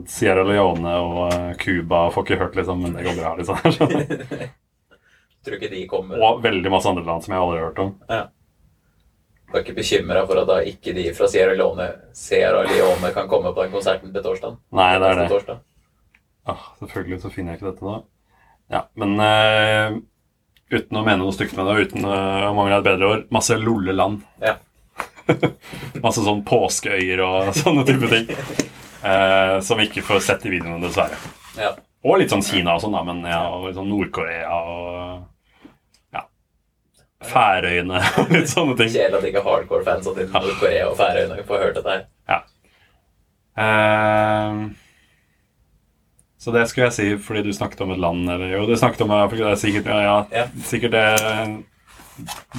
Sierra 0.08 0.44
Leone 0.46 0.96
og 1.00 1.20
eh, 1.32 1.54
Cuba 1.60 2.06
får 2.14 2.26
ikke 2.26 2.40
hørt, 2.42 2.58
liksom, 2.58 2.82
men 2.84 2.96
det 2.96 3.06
går 3.06 3.16
bra, 3.20 3.32
liksom. 3.38 3.56
Tror 5.44 5.56
ikke 5.56 5.72
de 5.72 5.86
kommer. 5.88 6.20
Og 6.20 6.42
veldig 6.44 6.72
masse 6.72 6.90
andre 6.90 7.06
land 7.06 7.24
som 7.24 7.34
jeg 7.34 7.42
aldri 7.42 7.58
har 7.60 7.70
hørt 7.70 7.82
om. 7.84 7.94
Du 9.50 9.56
er 9.56 9.64
ikke 9.64 9.78
bekymra 9.80 10.22
for 10.28 10.38
at 10.38 10.46
da 10.46 10.60
ikke 10.68 10.92
de 10.94 11.08
fra 11.16 11.26
Sierra 11.30 11.56
Leone, 11.58 11.88
Sierra 12.14 12.60
Leone 12.68 13.10
kan 13.16 13.26
komme 13.30 13.50
på 13.56 13.64
den 13.64 13.72
konserten 13.72 14.12
til 14.14 14.22
torsdag? 14.22 14.60
Nei, 14.78 14.92
det 15.02 15.08
er 15.10 15.24
det. 15.24 15.56
Ah, 16.48 16.68
selvfølgelig 16.78 17.20
så 17.24 17.32
finner 17.32 17.54
jeg 17.54 17.60
ikke 17.60 17.72
dette 17.72 17.88
da. 17.88 17.96
Ja, 18.70 18.84
men 19.00 19.16
uh, 19.18 19.96
uten 20.70 21.00
å 21.00 21.02
mene 21.02 21.18
noe 21.24 21.34
stygt 21.34 21.56
med 21.58 21.66
det, 21.66 21.88
uten 21.88 22.06
eh, 22.06 22.44
å 22.46 22.52
mangle 22.54 22.78
et 22.78 22.86
bedre 22.86 23.08
ord, 23.10 23.24
masse 23.34 23.56
lolleland. 23.58 24.20
Ja. 24.38 24.54
masse 26.04 26.24
sånn 26.24 26.42
påskeøyer 26.46 27.22
og 27.24 27.50
sånne 27.60 27.84
type 27.88 28.10
ting. 28.10 28.32
Eh, 29.00 29.54
som 29.64 29.80
vi 29.80 29.88
ikke 29.88 30.04
får 30.04 30.20
sett 30.26 30.46
i 30.46 30.52
videoene, 30.52 30.82
dessverre. 30.84 31.16
Ja. 31.58 31.74
Og 32.04 32.20
litt 32.20 32.32
sånn 32.32 32.44
Kina 32.44 32.76
og 32.76 32.84
sånn, 32.84 32.94
da, 32.96 33.02
men 33.04 33.24
ja, 33.28 33.42
og 33.52 33.68
sånn 33.76 33.90
Nord-Korea 33.92 34.50
og 34.56 35.24
ja, 36.16 36.22
Færøyene 37.28 38.00
og 38.22 38.30
litt 38.32 38.48
sånne 38.52 38.76
ting. 38.78 38.92
Kjedelig 38.94 39.20
at 39.20 39.28
ikke 39.32 39.44
hardcore-fans 39.44 40.08
av 40.08 40.20
Nord-Korea 40.20 40.86
og 40.88 40.96
Færøyene 41.00 41.44
får 41.48 41.66
hørt 41.66 41.80
dette 41.80 41.96
her. 41.96 42.06
Eh, 43.60 44.62
så 46.40 46.54
det 46.54 46.62
skulle 46.70 46.86
jeg 46.88 46.96
si 46.96 47.08
fordi 47.20 47.42
du 47.44 47.52
snakket 47.52 47.82
om 47.84 47.90
et 47.92 48.00
land, 48.00 48.24
eller 48.32 48.54
jo, 48.54 48.62
du 48.68 48.72
snakket 48.80 49.02
om 49.04 49.12
det 49.12 49.42
er 49.44 49.58
sikkert, 49.60 49.90
ja, 49.92 50.00
ja, 50.06 50.18
Ja. 50.32 50.46
sikkert 50.64 50.94
det 50.94 51.06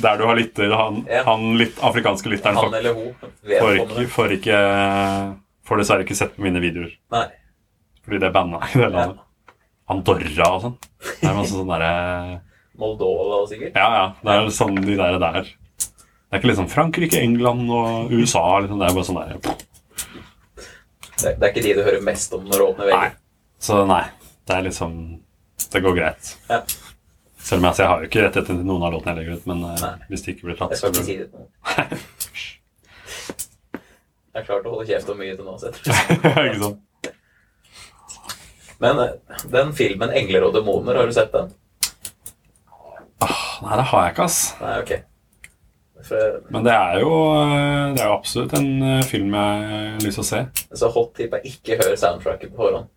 Der 0.02 0.18
du 0.18 0.26
har 0.28 0.36
lytter, 0.40 0.72
han, 0.76 1.02
Ja. 1.10 1.24
han 1.28 1.58
litt 1.60 1.78
afrikanske 1.84 2.30
lytteren 2.32 2.56
Han 2.58 2.74
eller 2.74 2.94
hun 2.94 3.14
får, 3.46 3.80
ikke, 3.82 4.08
får 4.16 4.36
ikke 4.38 4.60
Får 5.68 5.78
dessverre 5.82 6.06
ikke 6.06 6.18
sett 6.18 6.36
på 6.36 6.44
mine 6.46 6.60
videoer 6.64 6.92
Nei. 7.14 7.26
fordi 8.04 8.20
det 8.20 8.28
er 8.30 8.34
banna 8.36 8.60
i 8.66 8.78
det 8.82 8.90
landet. 8.92 9.20
Andorra 9.92 10.48
og 10.56 10.62
sånn. 10.64 10.78
Det 11.22 11.28
er 11.30 11.36
masse 11.38 11.54
sånn 11.54 11.70
derre 11.70 12.42
Moldova 12.82 13.42
sikkert. 13.50 13.76
Ja, 13.76 13.90
ja. 13.98 14.06
Det 14.24 14.36
er 14.38 14.48
sånn 14.56 14.78
de 14.82 14.96
der 14.98 15.18
der. 15.22 15.42
Det 15.44 16.32
er 16.32 16.40
ikke 16.40 16.50
liksom 16.54 16.70
Frankrike, 16.72 17.20
England 17.20 17.70
og 17.70 18.12
USA. 18.16 18.44
Liksom. 18.64 18.80
Det 18.80 18.88
er 18.88 18.96
bare 18.96 19.10
sånn 19.10 19.20
der 19.20 19.58
Det, 21.22 21.34
det 21.38 21.44
er 21.44 21.52
ikke 21.52 21.64
de 21.66 21.74
du 21.78 21.84
hører 21.86 22.02
mest 22.06 22.34
om 22.34 22.46
når 22.48 22.58
du 22.58 22.66
åpner 22.70 22.94
Nei. 22.96 23.10
Så 23.62 23.84
nei. 23.86 24.04
Det 24.48 24.56
er 24.58 24.64
liksom 24.66 24.96
Det 25.72 25.82
går 25.86 25.98
greit. 26.00 26.32
Ja. 26.50 26.62
Selv 27.42 27.60
om 27.60 27.66
jeg, 27.66 27.70
altså, 27.72 27.84
jeg 27.84 27.90
har 27.90 28.02
jo 28.02 28.08
ikke 28.10 28.24
rettigheter 28.24 28.54
til 28.54 28.66
noen 28.68 28.84
av 28.86 28.94
låtene 28.94 29.14
jeg 29.14 29.20
legger 29.20 29.40
ut, 29.40 29.48
men 29.50 29.64
uh, 29.66 30.06
hvis 30.12 30.24
det 30.26 30.36
ikke 30.36 30.48
blir 30.50 30.58
tatt, 30.60 30.76
så 30.78 30.92
si 30.94 31.18
blir 31.18 31.28
det. 31.28 32.02
Jeg 34.32 34.46
har 34.46 34.46
klart 34.48 34.68
å 34.70 34.72
holde 34.72 34.88
kjeft 34.88 35.10
om 35.12 35.18
mye 35.20 35.34
til 35.36 35.44
nå, 35.44 35.58
tror 35.60 36.46
Ikke 36.48 36.62
sant? 36.62 37.10
Men 38.82 39.02
eh, 39.04 39.42
den 39.52 39.74
filmen 39.76 40.14
'Engler 40.16 40.46
og 40.48 40.54
demoner', 40.56 40.96
har 40.98 41.10
du 41.10 41.14
sett 41.14 41.34
den? 41.36 41.52
Nei, 43.22 43.76
det 43.76 43.84
har 43.92 44.06
jeg 44.06 44.14
ikke, 44.16 44.26
ass. 44.30 44.38
Nei, 44.62 44.78
ok. 44.80 44.94
For, 46.08 46.40
Men 46.50 46.64
det 46.66 46.74
er 46.74 47.04
jo, 47.04 47.12
eh, 47.44 47.92
det 47.94 48.02
er 48.02 48.08
jo 48.08 48.16
absolutt 48.16 48.56
en 48.58 49.04
film 49.06 49.36
jeg 49.36 49.68
har 49.68 50.02
lyst 50.08 50.18
til 50.18 50.24
å 50.24 50.30
se. 50.32 50.42
så 50.82 50.90
hot 50.96 51.12
tip 51.20 51.36
er 51.38 51.46
ikke 51.52 51.78
hør 51.84 51.94
soundtracket 52.00 52.56
på 52.56 52.64
forhånd. 52.64 52.90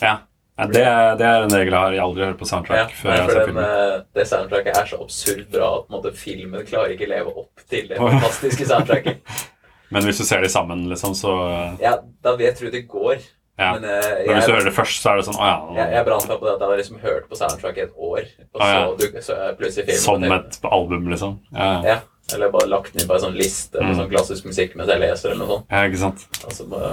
Ja. 0.00 0.16
Ja, 0.58 0.66
det, 0.66 0.82
det 1.20 1.26
er 1.28 1.44
en 1.46 1.52
regel 1.54 1.72
jeg 1.72 1.78
har. 1.78 1.92
Jeg 1.94 2.02
aldri 2.02 2.24
hørt 2.26 2.38
på 2.40 2.46
Ja, 2.46 2.50
soundtrack 2.50 2.94
før 2.98 3.12
jeg 3.14 3.28
ser 3.30 3.38
den, 3.38 3.46
filmen. 3.52 3.64
eh, 3.64 4.00
det 4.18 4.26
soundtracket 4.26 4.76
er 4.80 4.88
så 4.90 4.98
absurd 5.04 5.44
bra 5.52 5.68
at 5.78 5.88
måte, 5.94 6.12
filmen 6.18 6.64
klarer 6.66 6.94
ikke 6.96 7.06
leve 7.08 7.30
opp 7.44 7.62
til 7.70 7.86
det 7.92 7.96
fantastiske 8.02 8.66
soundtracket. 8.66 9.22
Men 9.94 10.04
hvis 10.04 10.18
du 10.20 10.24
ser 10.28 10.42
de 10.44 10.48
sammen, 10.52 10.82
liksom, 10.90 11.14
så 11.16 11.32
Ja, 11.80 11.94
da 12.26 12.34
vet 12.36 12.58
du 12.60 12.68
det 12.74 12.82
går. 12.90 13.22
Ja. 13.58 13.72
Men 13.78 13.84
eh, 13.90 14.26
Men 14.26 14.36
hvis 14.36 14.46
du 14.46 14.52
hører 14.52 14.66
det 14.68 14.74
først, 14.76 15.00
så 15.02 15.10
er 15.14 15.16
det 15.18 15.24
sånn 15.26 15.38
Å 15.40 15.46
ja. 15.48 15.54
jeg, 15.80 15.94
jeg 15.96 16.04
brant 16.06 16.28
meg 16.30 16.36
på 16.38 16.46
det 16.46 16.52
at 16.52 16.60
jeg 16.62 16.68
har 16.70 16.78
liksom 16.82 17.00
hørt 17.02 17.24
på 17.30 17.38
soundtracket 17.40 17.88
et 17.88 17.96
år, 18.10 18.28
og 18.54 18.60
ah, 18.62 18.68
ja. 18.68 18.82
så, 18.84 18.92
du, 19.00 19.16
så 19.30 19.38
er 19.46 19.56
plutselig 19.58 19.86
filmen 19.88 20.04
Som 20.04 20.26
på 20.28 20.36
et 20.36 20.58
album, 20.78 21.08
liksom. 21.14 21.32
Ja, 21.54 21.70
ja. 21.70 21.80
Ja, 21.96 22.36
eller 22.36 22.52
bare 22.54 22.68
lagt 22.70 22.92
den 22.94 23.02
inn 23.02 23.08
på 23.08 23.16
en 23.16 23.24
sånn 23.24 23.38
liste 23.38 23.80
med 23.80 23.94
Mm. 23.94 23.98
sånn 24.02 24.10
klassisk 24.12 24.44
musikk 24.50 24.74
mens 24.76 24.90
jeg 24.92 25.00
leser, 25.02 25.32
eller 25.32 25.40
noe 25.46 25.54
sånt. 25.56 25.70
ja 25.72 25.86
ikke 25.88 26.02
sant? 26.04 26.26
Altså, 26.44 26.66
bare, 26.70 26.92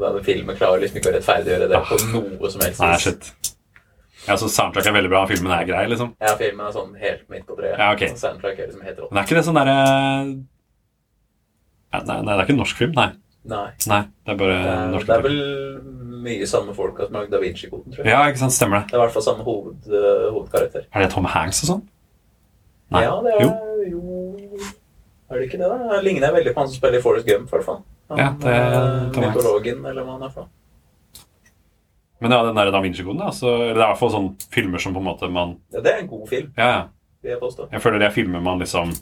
denne 0.00 0.22
filmen 0.26 0.56
klarer 0.58 0.82
liksom 0.82 0.98
ikke 1.00 1.10
å 1.12 1.14
rettferdiggjøre 1.16 1.68
det 1.72 1.82
på 1.88 1.98
noe 2.12 2.50
som 2.52 2.64
helst 2.66 2.82
Nei, 2.82 2.96
shit. 3.02 3.30
Ja, 4.26 4.34
så 4.40 4.48
soundtrack 4.50 4.88
er 4.90 4.94
veldig 4.96 5.10
bra, 5.12 5.22
filmen 5.30 5.52
er 5.54 5.66
grei, 5.68 5.84
liksom. 5.92 6.14
Ja, 6.20 6.32
filmen 6.40 6.66
er 6.66 6.72
sånn 6.74 6.96
helt 6.98 7.28
midt 7.30 7.44
på 7.46 7.54
treet. 7.58 7.76
Ja, 7.78 7.92
ok. 7.94 8.08
Så 8.10 8.24
Soundtrack 8.26 8.58
er 8.58 8.66
liksom 8.72 8.82
helt 8.82 8.98
rått. 8.98 9.12
Men 9.12 9.20
er 9.22 9.28
ikke 9.28 9.36
det 9.38 9.44
sånn 9.46 9.58
derre 9.60 9.76
ja, 11.94 12.00
nei, 12.02 12.16
nei, 12.26 12.32
det 12.34 12.40
er 12.40 12.44
ikke 12.44 12.54
en 12.56 12.60
norsk 12.60 12.80
film, 12.80 12.96
nei. 12.96 13.06
Nei. 13.46 13.68
Nei, 13.86 14.00
det 14.26 14.32
er 14.34 14.38
bare 14.40 14.54
Det 14.58 14.70
er, 14.72 14.88
norsk 14.90 15.06
det 15.06 15.14
er 15.16 15.22
vel 15.22 15.36
mye 16.26 16.46
samme 16.50 16.72
folk 16.74 16.96
som 16.98 17.14
har 17.14 17.28
Da 17.30 17.38
Vinci-koden, 17.38 17.92
tror 17.94 18.02
jeg. 18.02 18.10
Ja, 18.10 18.24
ikke 18.26 18.42
sant, 18.42 18.56
stemmer 18.56 18.80
det. 18.82 18.88
Det 18.90 18.96
er 18.96 18.98
i 18.98 19.04
hvert 19.04 19.14
fall 19.14 19.24
samme 19.28 19.46
hoved, 19.46 19.86
uh, 19.86 20.24
hovedkarakter. 20.34 20.88
Er 20.90 21.04
det 21.06 21.12
Tom 21.14 21.28
Hanks 21.30 21.62
og 21.62 21.70
sånn? 21.70 21.84
Nei. 22.96 23.04
Ja, 23.06 23.14
det 23.22 23.36
er 23.36 23.44
Jo. 23.44 23.52
jo. 23.92 24.64
Er 25.30 25.38
det 25.38 25.46
ikke 25.46 25.60
det, 25.62 25.70
da? 25.70 26.00
Ligner 26.02 26.34
veldig 26.34 26.54
på 26.54 26.62
han 26.64 26.68
som 26.72 26.80
spiller 26.80 26.98
i 26.98 27.04
Forest 27.06 27.26
Gump, 27.30 27.46
i 27.46 27.54
hvert 27.54 27.66
fall. 27.66 27.80
Han, 28.08 28.18
Ja, 28.18 28.28
det 28.38 28.52
eh. 28.54 29.30
Mytologen, 29.34 29.84
eller 29.86 30.04
hva 30.06 30.12
han 30.18 30.22
er 30.22 30.30
for. 30.30 30.48
Men 32.20 32.32
ja, 32.32 32.42
den 32.46 32.54
der 32.56 32.70
Da 32.72 32.80
Vinci-koden, 32.80 33.18
da. 33.20 33.30
Så, 33.34 33.50
eller 33.50 33.74
det 33.74 33.82
er 33.82 33.84
i 33.84 33.92
hvert 33.92 33.98
fall 34.00 34.12
sånne 34.14 34.50
filmer 34.54 34.78
som 34.80 34.94
på 34.96 35.02
en 35.02 35.08
måte 35.10 35.28
man 35.32 35.56
Ja, 35.74 35.80
det 35.84 35.92
er 35.92 35.98
en 36.04 36.08
god 36.08 36.28
film, 36.30 36.52
Ja, 36.56 36.68
ja. 36.70 36.82
vil 37.22 37.30
jeg 37.34 37.40
påstå. 37.40 37.68
Jeg 37.72 37.82
føler 37.84 37.98
det 37.98 38.06
er 38.08 38.14
filmer 38.16 38.40
man 38.40 38.58
liksom 38.62 38.94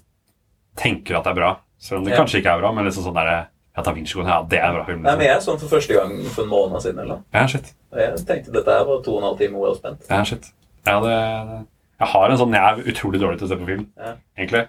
tenker 0.76 1.18
at 1.20 1.26
er 1.30 1.34
bra, 1.38 1.52
selv 1.78 2.00
om 2.00 2.04
det 2.08 2.14
Ja. 2.14 2.18
kanskje 2.22 2.40
ikke 2.42 2.50
er 2.56 2.60
bra. 2.60 2.72
Men 2.72 2.84
liksom 2.86 3.04
sånn 3.04 3.14
derre 3.14 3.46
Ja, 3.76 3.82
Da 3.82 3.90
Vinci-koden, 3.92 4.28
ja, 4.30 4.42
det 4.48 4.58
er 4.60 4.68
en 4.68 4.74
bra 4.74 4.84
film. 4.84 5.02
Nei, 5.02 5.10
Liksom. 5.10 5.18
men 5.18 5.26
Jeg 5.26 5.36
er 5.36 5.40
sånn 5.40 5.58
for 5.58 5.68
første 5.76 5.94
gang 5.94 6.24
for 6.30 6.42
en 6.44 6.48
måned 6.48 6.80
siden. 6.82 6.98
eller 7.00 7.14
noe. 7.16 7.22
Ja, 7.34 7.46
shit. 7.46 7.72
Og 7.92 7.98
jeg 7.98 8.14
tenkte 8.26 8.52
dette 8.52 8.70
her 8.70 8.84
var 8.84 9.02
to 9.02 9.10
og 9.16 9.18
en 9.18 9.24
halv 9.28 9.38
time 9.38 9.58
well 9.58 9.74
spent. 9.74 10.06
Ja, 10.10 10.22
shit. 10.24 10.52
Ja, 10.86 11.00
det 11.00 11.66
Jeg 12.00 12.08
har 12.08 12.30
en 12.30 12.38
sånn 12.38 12.52
Jeg 12.54 12.62
er 12.78 12.92
utrolig 12.92 13.20
dårlig 13.20 13.38
til 13.38 13.46
å 13.46 13.48
se 13.50 13.56
på 13.56 13.66
film, 13.66 13.86
Ja. 13.98 14.14
egentlig. 14.38 14.68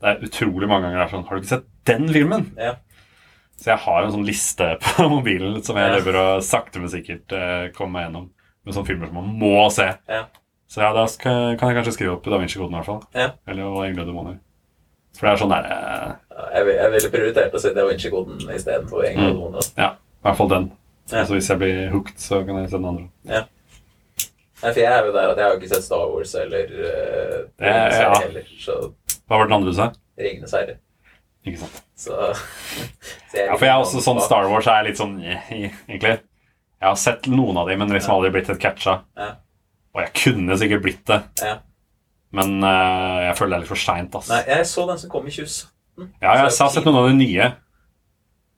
Det 0.00 0.04
er 0.04 0.20
utrolig 0.20 0.68
mange 0.68 0.82
ganger 0.82 0.98
det 0.98 1.12
er 1.12 1.16
sånn 1.16 1.26
Har 1.28 1.36
du 1.36 1.42
ikke 1.42 1.48
sett 1.48 1.64
den 1.86 2.08
filmen? 2.08 2.52
Ja. 2.58 2.74
Så 3.56 3.70
jeg 3.72 3.78
har 3.86 4.02
en 4.04 4.12
sånn 4.12 4.26
liste 4.26 4.66
på 4.84 5.06
mobilen 5.08 5.62
som 5.64 5.76
jeg 5.80 5.94
løper 5.98 6.18
å 6.20 6.24
sakte, 6.44 6.78
men 6.82 6.92
sikkert 6.92 7.28
komme 7.30 7.72
kommer 7.76 7.92
meg 7.98 8.08
gjennom. 8.08 8.26
Med 8.66 8.74
sånne 8.74 8.86
filmer 8.88 9.06
som 9.08 9.14
man 9.20 9.30
må 9.40 9.70
se. 9.70 9.86
Ja. 10.10 10.24
Så 10.68 10.80
ja, 10.82 10.88
da 10.92 11.04
skal, 11.06 11.52
kan 11.56 11.70
jeg 11.70 11.76
kanskje 11.78 11.92
skrive 11.94 12.16
opp 12.16 12.24
Da 12.26 12.40
Vinci-koden, 12.42 12.74
i 12.74 12.78
hvert 12.80 12.88
fall. 12.88 13.02
Ja. 13.14 13.28
Eller 13.46 13.68
og 13.70 13.84
Engler 13.86 14.02
og 14.02 14.08
demoner. 14.10 14.38
For 15.16 15.28
det 15.28 15.30
er 15.32 15.38
sånn 15.40 15.52
der 15.54 15.68
Jeg, 15.70 16.64
vil- 16.66 16.76
jeg 16.82 16.90
ville 16.96 17.10
prioritert 17.14 17.54
å 17.54 17.60
se 17.62 17.70
Da 17.76 17.84
Vinci-koden 17.86 18.42
istedenfor 18.56 19.04
Engel 19.06 19.22
Mm. 19.22 19.28
og 19.30 19.36
Demoner. 19.38 19.68
Ja, 19.78 19.90
i 19.94 20.26
hvert 20.26 20.36
fall 20.40 20.50
den. 20.50 20.66
Ja. 21.12 21.22
Så 21.24 21.36
hvis 21.38 21.48
jeg 21.48 21.58
blir 21.62 21.78
hooked, 21.94 22.18
så 22.18 22.40
kan 22.44 22.58
jeg 22.58 22.68
se 22.72 22.76
den 22.80 22.88
andre. 22.90 23.06
Ja. 23.30 23.44
Nei, 24.62 24.72
for 24.72 24.80
jeg 24.80 24.90
er 24.90 25.06
jo 25.06 25.12
der 25.14 25.30
at 25.30 25.38
jeg 25.38 25.46
har 25.46 25.56
ikke 25.60 25.68
sett 25.70 25.84
Star 25.86 26.06
Wars 26.10 26.34
eller 26.34 26.64
uh, 26.72 27.38
Det 27.60 27.70
er- 27.70 28.00
ja. 28.02 28.12
heller. 28.26 28.46
Så 28.58 28.76
Hva 29.28 29.38
var 29.38 29.46
den 29.46 29.56
andre 29.60 29.70
du 29.70 29.76
sa? 29.78 29.92
Ringenes 30.18 30.52
herre. 30.56 30.78
Ikke 31.46 31.62
sant? 31.62 31.82
Så, 31.96 32.16
så 33.30 33.38
Ja, 33.38 33.54
for 33.54 33.66
jeg 33.66 33.72
er 33.72 33.82
også 33.82 34.02
sånn 34.04 34.22
Star 34.24 34.48
Wars 34.50 34.68
er 34.70 34.86
litt 34.88 34.98
sånn 35.00 35.18
egentlig. 35.22 36.16
Jeg 36.76 36.88
har 36.90 36.98
sett 37.00 37.28
noen 37.32 37.56
av 37.60 37.70
dem, 37.70 37.80
men 37.80 37.94
liksom 37.94 38.16
aldri 38.18 38.32
blitt 38.34 38.50
et 38.52 38.60
catcha. 38.60 38.98
Ja. 39.16 39.30
Og 39.96 40.02
jeg 40.04 40.12
kunne 40.20 40.58
sikkert 40.60 40.82
blitt 40.84 41.06
det, 41.08 41.22
Ja. 41.40 41.54
men 42.36 42.58
uh, 42.60 43.22
jeg 43.30 43.36
føler 43.38 43.54
det 43.54 43.56
er 43.56 43.62
litt 43.64 43.70
for 43.70 43.80
seint. 43.80 44.18
Nei, 44.28 44.42
jeg 44.50 44.66
så 44.68 44.84
den 44.90 45.00
som 45.00 45.12
kom 45.12 45.24
i 45.24 45.32
2017. 45.32 46.10
Ja, 46.20 46.34
jeg 46.34 46.42
har 46.42 46.52
sett 46.52 46.84
noen 46.84 46.98
av 47.00 47.08
de 47.08 47.16
nye. 47.16 47.46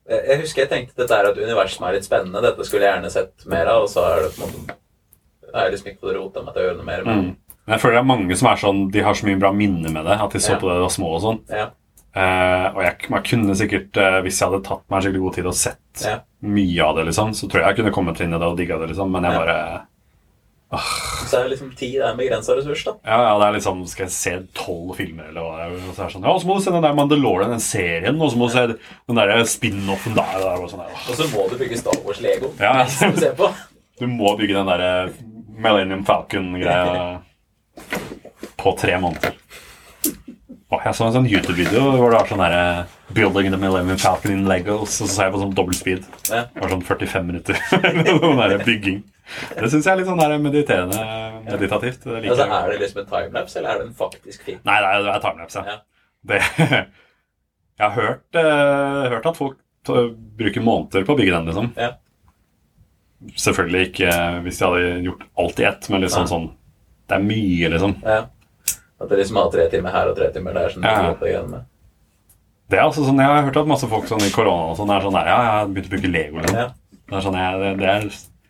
Jeg, 0.09 0.23
jeg 0.25 0.41
husker 0.41 0.65
jeg 0.65 0.71
tenkte 0.73 0.99
dette 0.99 1.15
er 1.15 1.29
et 1.29 1.39
univers 1.39 1.77
som 1.77 1.85
er 1.87 1.95
litt 1.95 2.07
spennende. 2.07 2.41
Dette 2.43 2.65
skulle 2.67 2.87
jeg 2.87 2.97
gjerne 2.97 3.13
sett 3.13 3.47
mer 3.47 3.71
av, 3.71 3.85
og 3.85 3.91
så 3.93 4.03
er 4.09 4.25
det 4.25 4.33
på 4.35 4.43
en 4.43 4.55
måte 4.57 4.75
Jeg 5.49 5.61
er 5.61 5.71
liksom 5.73 5.91
ikke 5.93 6.03
på 6.03 6.17
rota 6.17 6.43
med 6.43 6.51
at 6.51 6.59
jeg 6.59 6.67
gjør 6.67 6.75
noe 6.81 6.89
mer 6.89 7.05
Men... 7.07 7.21
Mm. 7.29 7.37
Men 7.69 7.75
jeg 7.75 7.81
føler 7.83 7.95
det 7.95 8.01
er 8.01 8.09
mange 8.09 8.35
som 8.39 8.47
er 8.49 8.59
sånn 8.63 8.79
De 8.89 9.01
har 9.05 9.17
så 9.17 9.27
mye 9.27 9.39
bra 9.41 9.49
minner 9.53 9.91
med 9.93 10.07
det, 10.09 10.15
at 10.17 10.33
de 10.33 10.41
så 10.41 10.55
på 10.57 10.65
det 10.65 10.73
da 10.73 10.79
de 10.79 10.85
var 10.87 10.93
små 10.93 11.09
og 11.13 11.21
sånn. 11.21 11.39
Ja. 11.53 11.67
Eh, 12.15 12.65
og 12.73 12.79
jeg, 12.81 12.95
jeg 13.05 13.23
kunne 13.29 13.55
sikkert, 13.55 13.97
uh, 14.01 14.17
hvis 14.25 14.39
jeg 14.41 14.49
hadde 14.49 14.63
tatt 14.65 14.81
meg 14.89 15.03
skikkelig 15.05 15.21
god 15.27 15.35
tid 15.35 15.45
og 15.51 15.53
sett 15.59 16.01
Ja. 16.07 16.15
mye 16.41 16.81
av 16.87 16.95
det, 16.97 17.03
liksom, 17.11 17.35
så 17.37 17.45
tror 17.45 17.61
jeg 17.61 17.67
jeg 17.69 17.77
kunne 17.83 17.93
kommet 17.93 18.21
inn 18.25 18.33
i 18.33 18.39
det 18.41 18.47
og 18.47 18.57
digga 18.57 18.79
det, 18.81 18.87
liksom. 18.89 19.11
Men 19.13 19.27
jeg 19.29 19.33
Ja. 19.33 19.39
bare 19.39 19.85
Så 21.29 21.37
er 21.37 21.43
det 21.43 21.51
liksom 21.57 21.69
tid 21.75 21.95
er 22.01 22.11
en 22.11 22.17
begrensa 22.17 22.55
ressurs, 22.57 22.83
da. 22.85 22.93
Ja, 23.05 23.19
ja, 23.27 23.37
det 23.39 23.45
er 23.47 23.53
liksom 23.59 23.87
Skal 23.87 24.05
jeg 24.05 24.11
se 24.13 24.33
tolv 24.53 24.95
filmer, 24.97 25.29
eller 25.29 25.41
hva? 25.41 25.69
Og 25.69 25.95
så 25.95 26.09
sånn 26.13 26.25
Ja, 26.25 26.33
og 26.33 26.41
så 26.41 26.45
må 26.49 26.57
du 26.57 26.61
se 26.65 26.71
den 26.71 26.81
der 26.85 26.93
Mandalorian, 26.93 27.49
den 27.53 27.59
serien, 27.59 28.21
og 28.21 28.31
så 28.31 28.37
må 28.37 28.49
du 28.49 28.53
se 28.53 28.65
den 29.07 29.15
der 29.15 29.43
spin-offen 29.45 30.13
der. 30.17 30.35
Og 30.35 30.41
der 30.45 30.61
og 30.65 30.69
sånn, 30.69 30.83
ja. 30.85 30.99
Og 31.09 31.15
så 31.17 31.29
må 31.33 31.49
du 31.49 31.57
bygge 31.57 31.77
Star 31.77 31.97
Wars-lego. 32.05 32.53
Ja. 32.59 32.73
mens 32.85 32.99
du 32.99 33.19
ser 33.21 33.33
på. 33.37 33.53
Du 33.99 34.07
må 34.07 34.35
bygge 34.37 34.57
den 34.57 34.65
der 34.69 35.13
Millennium 35.57 36.05
Falcon-greia 36.05 37.21
på 38.57 38.77
tre 38.77 38.97
måneder. 39.01 39.33
Åh, 40.69 40.83
jeg 40.85 40.93
så 40.93 41.07
en 41.07 41.13
sånn 41.15 41.25
YouTube-video 41.25 41.81
hvor 41.97 42.11
det 42.11 42.17
var 42.19 42.27
sånn 42.29 42.41
der 42.43 42.89
Building 43.17 43.47
the 43.49 43.57
Millennium 43.57 43.97
Falcon 43.97 44.35
in 44.35 44.43
Legos, 44.45 44.99
og 45.01 45.07
så 45.07 45.13
sa 45.15 45.25
jeg 45.25 45.33
på 45.33 45.39
sånn 45.41 45.55
dobbelt 45.57 45.79
speed. 45.79 46.03
Det 46.27 46.43
var 46.59 46.73
sånn 46.75 46.83
45 46.85 47.25
minutter. 47.25 47.57
Sånn 47.71 48.37
der 48.37 48.61
bygging. 48.61 48.99
Det 49.55 49.71
syns 49.71 49.87
jeg 49.87 49.91
er 49.95 49.99
litt 50.01 50.09
sånn 50.09 50.21
der 50.21 50.35
mediterende 50.41 51.01
meditativt. 51.47 52.05
Det 52.05 52.21
liker 52.21 52.35
Altså, 52.35 52.47
er 52.53 52.69
det 52.69 52.77
liksom 52.83 53.01
en 53.01 53.09
timelapse, 53.09 53.57
eller 53.57 53.71
er 53.71 53.81
det 53.81 53.87
en 53.87 53.97
faktisk 53.97 54.45
film? 54.45 54.61
Nei, 54.69 54.77
det 54.77 54.93
er, 54.93 55.03
det 55.07 55.15
er 55.15 55.25
timelapse. 55.25 55.65
Ja. 55.65 55.77
Det, 56.29 56.39
jeg 57.79 57.85
har 57.87 57.97
hørt, 57.97 58.25
uh, 58.37 59.03
hørt 59.15 59.29
at 59.33 59.41
folk 59.41 59.59
bruker 59.89 60.69
måneder 60.69 61.05
på 61.07 61.15
å 61.15 61.17
bygge 61.17 61.33
den, 61.33 61.49
liksom. 61.49 61.73
Ja. 61.81 61.95
Selvfølgelig 63.41 63.87
ikke 63.89 64.17
hvis 64.45 64.61
de 64.61 64.69
hadde 64.69 64.97
gjort 65.09 65.29
alt 65.41 65.63
i 65.63 65.71
ett, 65.73 65.89
men 65.89 66.05
liksom 66.05 66.27
ja. 66.27 66.29
sånn 66.29 66.51
Det 67.09 67.17
er 67.17 67.25
mye, 67.25 67.71
liksom. 67.73 68.03
Ja. 68.05 68.27
At 68.99 69.09
det 69.09 69.17
liksom 69.21 69.37
har 69.39 69.51
tre 69.53 69.67
timer 69.71 69.91
her 69.95 70.09
og 70.11 70.15
tre 70.17 70.27
timer 70.35 70.53
der. 70.53 70.69
Sånn, 70.73 70.83
Ja. 70.83 71.13
greiene 71.19 71.49
med. 71.49 71.65
Det 72.69 72.77
er 72.77 72.83
altså 72.83 73.01
sånn, 73.05 73.17
Jeg 73.17 73.25
har 73.25 73.43
hørt 73.47 73.57
at 73.57 73.67
masse 73.67 73.87
folk 73.89 74.05
sånn 74.05 74.21
i 74.21 74.29
korona 74.29 74.71
og 74.71 74.77
sånn 74.77 74.89
er 74.93 75.01
sånn 75.01 75.13
der, 75.15 75.25
Ja, 75.25 75.37
jeg 75.41 75.51
har 75.55 75.67
begynt 75.67 75.87
å 75.87 75.93
bruke 75.95 76.11
Lego. 76.11 76.37
Liksom. 76.43 76.57
Ja. 76.57 76.67
Det 77.09 77.15
er 77.17 77.21
sånn, 77.25 77.39
jeg, 77.39 77.59
det, 77.63 77.77
det 77.79 77.87
er, 77.89 78.01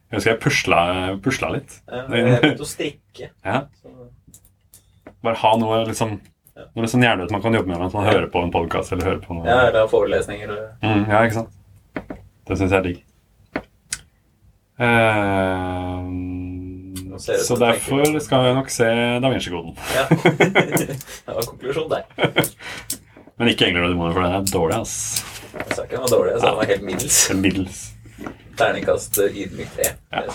jeg 0.09 0.17
husker 0.17 0.31
jeg 0.33 0.39
pusla, 0.41 0.79
pusla 1.23 1.51
litt. 1.53 1.81
Ja, 1.87 2.01
jeg 2.09 2.41
begynte 2.41 2.65
å 2.65 2.67
strikke. 2.67 3.29
Ja, 3.45 3.61
Bare 5.23 5.35
ha 5.35 5.57
noe 5.57 5.85
liksom. 5.85 6.19
Noe 6.75 6.83
liksom 6.83 7.01
hjernedødt 7.03 7.31
man 7.31 7.41
kan 7.41 7.53
jobbe 7.53 7.67
med 7.71 7.79
mens 7.79 7.93
man 7.93 8.05
hører 8.07 8.27
på 8.31 8.41
en 8.43 8.51
podkast 8.51 8.91
eller 8.91 9.05
hører 9.05 9.21
på 9.23 9.33
noe. 9.35 9.45
ja, 9.47 9.67
eller 9.69 9.87
forelesninger. 9.87 10.51
Mm, 10.83 11.05
ja, 11.07 11.21
ikke 11.23 11.33
sant? 11.33 11.49
Det 12.47 12.57
syns 12.59 12.71
jeg 12.71 12.79
er 12.79 12.83
digg. 12.89 13.05
Det 14.79 14.89
ut 14.89 16.48
så 17.19 17.57
derfor 17.59 18.19
skal 18.23 18.43
vi 18.45 18.53
nok 18.57 18.71
se 18.73 18.87
Da 19.23 19.31
Vinci-koden. 19.31 19.75
Ja. 19.95 20.05
det 21.25 21.35
var 21.35 21.45
konklusjonen 21.47 21.91
der. 21.91 22.47
Men 23.39 23.51
ikke 23.53 23.69
Engler 23.69 23.87
og 23.87 23.93
demoner, 23.93 24.15
for 24.15 24.25
den 24.25 24.35
er 24.35 24.47
dårlig. 24.53 24.79
ass 24.81 24.95
Jeg 25.53 25.75
sa 25.75 25.83
ikke 25.85 25.95
den 25.95 26.05
var 26.05 26.13
dårlig, 26.13 26.31
jeg 26.33 26.41
sa 26.41 26.47
den 26.49 26.61
var 26.61 26.71
helt 26.73 26.87
middels. 26.87 27.19
Middels. 27.43 27.83
Terningkast 28.59 29.19
eh, 29.23 29.37
ydmykt 29.45 29.77
tre. 29.77 29.91
Ja. 30.11 30.25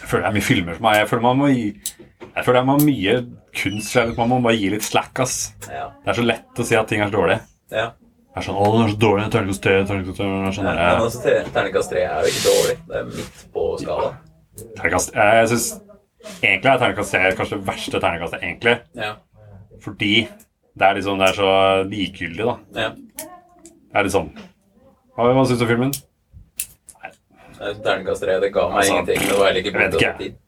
jeg 0.00 0.06
føler 0.08 0.24
det 0.24 0.30
er 0.30 0.38
mye 0.38 0.46
filmer 0.48 0.78
for 0.78 0.86
meg. 0.86 1.00
Jeg 1.02 1.10
føler 1.10 1.26
man 1.26 1.42
må 1.42 1.50
gi 1.52 1.66
Jeg 1.74 2.46
føler 2.46 2.60
det 2.60 2.76
er 2.76 2.86
mye 2.86 3.18
kunst. 3.60 3.98
Man 4.16 4.32
må 4.32 4.40
bare 4.46 4.56
gi 4.58 4.72
litt 4.72 4.86
slack, 4.86 5.20
ass. 5.20 5.36
Ja. 5.68 5.90
Det 6.00 6.14
er 6.14 6.18
så 6.22 6.24
lett 6.26 6.64
å 6.64 6.66
si 6.66 6.80
at 6.80 6.88
ting 6.90 7.04
er 7.04 7.12
så 7.12 7.18
dårlig. 7.20 7.38
ja. 7.74 7.92
Det 8.34 8.40
er 8.40 8.46
sånn, 8.48 8.56
å, 8.58 8.64
den 8.74 8.80
er 8.82 8.88
så 8.90 8.98
dårlig, 8.98 9.24
terningkast 9.30 9.62
3, 9.62 9.74
terningkast 9.86 10.16
tre, 10.18 10.24
det 10.26 10.46
er 10.48 10.54
sånn 10.56 10.66
Ja, 10.66 10.72
men 10.74 11.04
altså, 11.04 11.20
terningkast 11.54 11.92
3 11.92 12.00
er 12.02 12.24
jo 12.26 12.32
ikke 12.32 12.48
dårlig. 12.48 12.72
Det 12.88 12.96
er 12.98 13.04
midt 13.12 13.44
på 13.54 13.66
skalaen. 13.78 14.16
Terningkast 14.76 15.12
Jeg, 15.14 15.48
syns 15.52 15.66
egentlig 16.40 16.70
er 16.72 16.80
terningkast 16.80 17.10
C 17.14 17.20
kanskje 17.38 17.58
det 17.58 17.66
verste 17.68 18.00
terningkastet, 18.00 18.42
egentlig. 18.42 18.76
Ja. 18.98 19.12
Fordi 19.84 20.12
det 20.74 20.86
er 20.88 20.94
liksom 20.98 21.20
Det 21.20 21.28
er 21.28 21.38
så 21.38 21.50
likegyldig, 21.90 22.46
da. 22.48 22.56
ja. 22.80 22.88
Det 22.94 24.00
er 24.00 24.06
litt 24.08 24.14
sånn 24.16 24.30
Hva, 25.14 25.28
hva 25.30 25.44
syns 25.46 25.60
du 25.60 25.66
om 25.66 25.70
filmen? 25.70 25.92
Eh, 27.04 27.76
Terningkast 27.84 28.24
tre, 28.24 28.38
det 28.42 28.50
ga 28.54 28.64
meg 28.70 28.80
Altså, 28.82 28.96
ingenting. 28.96 29.28
Det 29.28 29.36
var 29.38 29.46
heller 29.50 29.60
ikke 29.60 29.74
ikke. 29.74 30.10
opp 30.10 30.18
tid. 30.18 30.40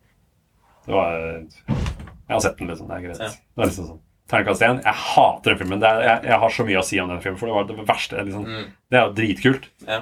Det 0.86 0.94
var 0.96 1.12
Jeg 1.20 2.34
har 2.34 2.42
sett 2.42 2.58
den, 2.58 2.72
liksom. 2.72 2.88
Det 2.90 2.96
er 2.96 3.04
greit. 3.06 3.20
Ja. 3.22 3.28
Det 3.30 3.62
er 3.62 3.70
liksom 3.70 3.86
sånn 3.92 4.02
Terningkast 4.26 4.62
1. 4.66 4.80
Jeg 4.82 4.98
hater 5.06 5.52
den 5.52 5.58
filmen. 5.60 5.78
Det 5.82 5.86
er, 5.88 6.00
jeg, 6.02 6.22
jeg 6.26 6.38
har 6.42 6.50
så 6.56 6.64
mye 6.66 6.80
å 6.80 6.86
si 6.86 6.98
om 6.98 7.10
den 7.12 7.20
filmen, 7.22 7.38
for 7.38 7.46
det 7.46 7.54
var 7.54 7.68
det 7.68 7.86
verste. 7.86 8.24
Liksom. 8.26 8.46
Mm. 8.50 8.72
Det 8.90 8.98
er 8.98 9.04
jo 9.04 9.12
dritkult. 9.20 9.68
Ja. 9.86 10.00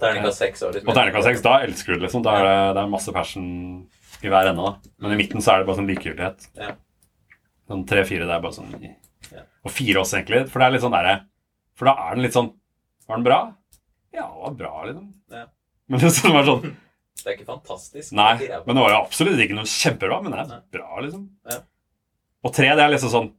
Terningkast 0.00 0.40
seks 0.40 0.62
liksom 0.64 0.94
terningkast 0.96 1.28
seks, 1.28 1.42
da 1.44 1.58
elsker 1.64 1.92
du 1.92 1.98
det, 1.98 2.04
liksom. 2.06 2.22
Da 2.24 2.36
er 2.38 2.46
det, 2.46 2.56
det 2.76 2.82
er 2.82 2.92
masse 2.92 3.12
passion 3.14 3.46
i 4.20 4.30
hver 4.32 4.50
ende, 4.50 4.64
da. 4.64 4.92
Men 5.04 5.14
i 5.14 5.18
midten 5.20 5.44
så 5.44 5.54
er 5.54 5.62
det 5.62 5.68
bare 5.68 5.78
sånn 5.80 5.90
likegyldighet. 5.90 6.46
Ja. 6.60 6.74
Sånn 7.70 7.86
tre-fire, 7.88 8.26
det 8.28 8.36
er 8.36 8.44
bare 8.44 8.56
sånn 8.56 8.72
Ja. 9.30 9.42
Og 9.62 9.70
fire 9.70 10.00
også, 10.00 10.16
egentlig. 10.18 10.46
For 10.50 10.58
det 10.62 10.66
er 10.66 10.72
litt 10.74 10.82
sånn 10.82 10.94
derre 10.96 11.16
For 11.76 11.86
da 11.86 11.92
er 12.08 12.16
den 12.16 12.24
litt 12.24 12.34
sånn 12.34 12.48
Var 13.06 13.18
den 13.20 13.26
bra? 13.26 13.40
Ja, 14.16 14.24
den 14.26 14.40
var 14.42 14.54
bra, 14.58 14.84
liksom. 14.88 15.04
Ja. 15.30 15.44
Men 15.92 16.00
det 16.02 16.10
som 16.16 16.38
er 16.38 16.48
sånn 16.48 16.64
Det 16.64 17.26
er 17.28 17.36
ikke 17.36 17.50
fantastisk. 17.50 18.14
Nei, 18.16 18.32
Det 18.40 18.62
men 18.64 18.78
det 18.78 18.82
var 18.86 18.94
jo 18.94 19.02
absolutt 19.04 19.42
ikke 19.44 19.58
noe 19.58 19.68
kjempebra, 19.68 20.22
men 20.24 20.32
det 20.34 20.40
er 20.46 20.64
bra, 20.78 20.88
liksom. 21.04 21.28
Ja. 21.52 21.60
Og 22.48 22.54
tre, 22.56 22.72
det 22.72 22.86
er 22.86 22.94
liksom 22.96 23.12
sånn 23.12 23.30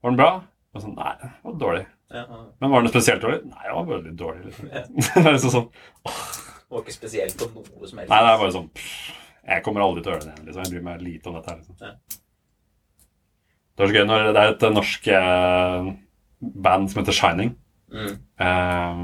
Var 0.00 0.14
den 0.14 0.20
bra? 0.22 0.30
Og 0.76 0.84
sånn, 0.86 0.96
Nei, 0.96 1.12
det 1.20 1.32
var 1.42 1.60
dårlig. 1.66 1.84
Men 2.10 2.70
var 2.70 2.82
den 2.84 2.92
spesielt 2.92 3.22
dårlig? 3.24 3.40
Nei, 3.50 3.64
det 3.66 3.74
var 3.74 3.86
veldig 3.90 4.12
dårlig. 4.20 4.44
Liksom. 4.46 4.68
Det 4.72 5.22
er 5.22 5.32
liksom 5.34 5.52
sånn 5.56 5.66
Det 6.06 6.74
var 6.74 6.82
ikke 6.84 6.94
spesielt 6.94 7.36
på 7.40 7.48
noe 7.50 7.88
som 7.90 7.98
helst. 8.00 8.10
Nei, 8.12 8.20
det 8.22 8.30
er 8.32 8.38
bare 8.42 8.54
sånn 8.54 8.68
Jeg 9.46 9.64
kommer 9.66 9.82
aldri 9.86 10.02
til 10.04 10.12
å 10.12 10.14
gjøre 10.16 10.24
det 10.26 10.32
igjen. 10.34 10.46
Liksom. 10.48 10.62
Jeg 10.66 10.72
bryr 10.76 10.86
meg 10.86 11.02
lite 11.06 11.30
om 11.30 11.36
dette 11.38 11.52
her. 11.54 11.58
Liksom. 11.62 11.76
Ja. 11.82 11.92
Det 13.76 13.84
er 13.84 13.90
så 13.90 13.96
gøy 13.98 14.06
når 14.08 14.26
det 14.32 14.42
er 14.42 14.52
et 14.54 14.66
norsk 14.72 15.08
eh, 15.12 15.88
band 16.66 16.90
som 16.92 17.02
heter 17.02 17.16
Shining, 17.18 17.54
Mm. 17.86 18.14
eh, 18.42 19.02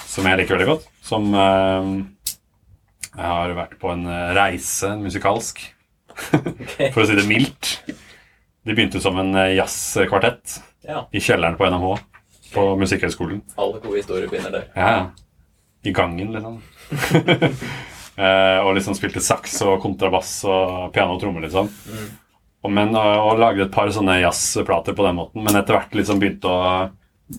som 0.00 0.24
jeg 0.30 0.38
liker 0.40 0.54
veldig 0.56 0.68
godt. 0.70 0.84
Som 1.04 1.26
eh, 1.34 1.90
jeg 3.10 3.26
har 3.26 3.52
vært 3.58 3.74
på 3.82 3.90
en 3.92 4.06
eh, 4.08 4.30
reise, 4.38 4.88
en 4.94 5.02
musikalsk, 5.04 5.60
for 6.94 7.02
å 7.02 7.08
si 7.10 7.18
det 7.18 7.26
mildt. 7.28 7.72
De 8.64 8.74
begynte 8.76 9.00
som 9.00 9.18
en 9.18 9.34
eh, 9.34 9.54
jazzkvartett 9.56 10.62
Ja. 10.86 11.06
i 11.12 11.20
kjelleren 11.20 11.56
på 11.56 11.66
NMH 11.70 11.98
på 12.54 12.64
Musikkhøgskolen. 12.76 13.42
Alle 13.56 13.80
gode 13.80 14.00
historier 14.00 14.28
begynner 14.28 14.50
der. 14.50 14.64
Ja, 14.74 14.90
ja. 14.90 15.10
I 15.82 15.92
gangen, 15.96 16.32
liksom. 16.34 16.56
eh, 18.20 18.58
og 18.60 18.74
liksom 18.76 18.96
spilte 18.98 19.22
saks 19.24 19.54
og 19.64 19.78
kontrabass 19.80 20.32
og 20.44 20.90
piano 20.92 21.14
og 21.16 21.22
trommer, 21.22 21.44
liksom. 21.46 21.70
Mm. 21.88 22.08
Og, 22.60 22.72
men, 22.76 22.92
og, 22.92 23.12
og 23.30 23.38
lagde 23.40 23.64
et 23.64 23.72
par 23.72 23.88
sånne 23.94 24.18
jazzplater 24.20 24.96
på 24.96 25.06
den 25.06 25.16
måten, 25.16 25.44
men 25.46 25.56
etter 25.56 25.78
hvert 25.78 25.94
liksom 25.96 26.20
begynte 26.20 26.50
å 26.50 26.64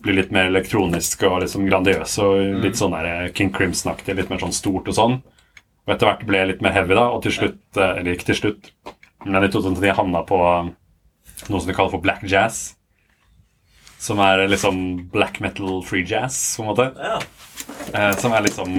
bli 0.02 0.16
litt 0.16 0.32
mer 0.34 0.48
elektronisk 0.48 1.22
og 1.28 1.42
liksom 1.44 1.68
grandiøs 1.68 2.16
og 2.24 2.62
litt 2.64 2.78
sånn 2.80 2.94
der 2.96 3.28
King 3.36 3.52
Crimson-aktig, 3.54 4.16
litt 4.16 4.32
mer 4.32 4.40
sånn 4.40 4.54
stort 4.56 4.88
og 4.88 4.96
sånn. 4.96 5.18
Og 5.84 5.92
etter 5.94 6.08
hvert 6.08 6.24
ble 6.26 6.40
jeg 6.40 6.50
litt 6.54 6.64
mer 6.64 6.74
heavy, 6.74 6.96
da, 6.96 7.08
og 7.12 7.22
til 7.22 7.34
slutt, 7.36 7.62
eh, 7.76 7.98
eller 8.00 8.16
ikke 8.16 8.30
til 8.32 8.38
slutt, 8.40 8.72
men 9.28 9.44
i 9.44 9.50
2010 9.52 9.94
havna 10.00 10.24
på 10.26 10.40
noe 11.48 11.60
som 11.60 11.70
de 11.70 11.76
kaller 11.76 11.94
for 11.94 12.04
black 12.04 12.22
jazz. 12.28 12.74
Som 14.02 14.18
er 14.22 14.44
liksom 14.50 14.76
black 15.12 15.38
metal 15.42 15.82
free 15.86 16.06
jazz, 16.06 16.56
på 16.56 16.64
en 16.64 16.70
måte. 16.72 16.88
Ja. 16.98 17.20
Eh, 17.94 18.16
som 18.18 18.34
er 18.34 18.46
liksom 18.48 18.72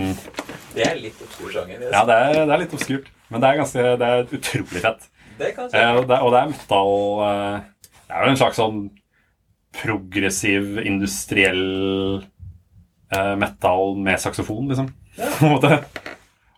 Det 0.73 0.83
er 0.83 0.97
litt 0.99 1.19
obskur 1.23 1.51
sjanger. 1.53 1.85
Ja, 1.91 2.03
det 2.09 2.17
er, 2.17 2.39
det 2.43 2.55
er 2.55 2.63
litt 2.65 2.75
obskurt, 2.75 3.07
men 3.29 3.43
det 3.43 3.49
er 3.49 3.59
ganske 3.61 3.85
Det 4.01 4.09
er 4.09 4.35
utrolig 4.39 4.83
fett. 4.83 5.07
Det 5.37 5.53
kan. 5.55 5.69
Eh, 5.73 5.91
og, 5.97 6.07
det, 6.09 6.19
og 6.19 6.33
det 6.33 6.41
er 6.41 6.51
metal 6.51 6.91
eh, 7.27 7.55
Det 8.03 8.17
er 8.17 8.25
jo 8.27 8.33
en 8.33 8.41
slags 8.43 8.59
sånn 8.61 8.83
progressiv, 9.73 10.75
industriell 10.85 11.63
eh, 13.09 13.33
metal 13.41 13.95
med 13.97 14.21
saksofon, 14.21 14.67
liksom. 14.69 14.91
På 15.39 15.47
en 15.47 15.55
måte. 15.55 15.79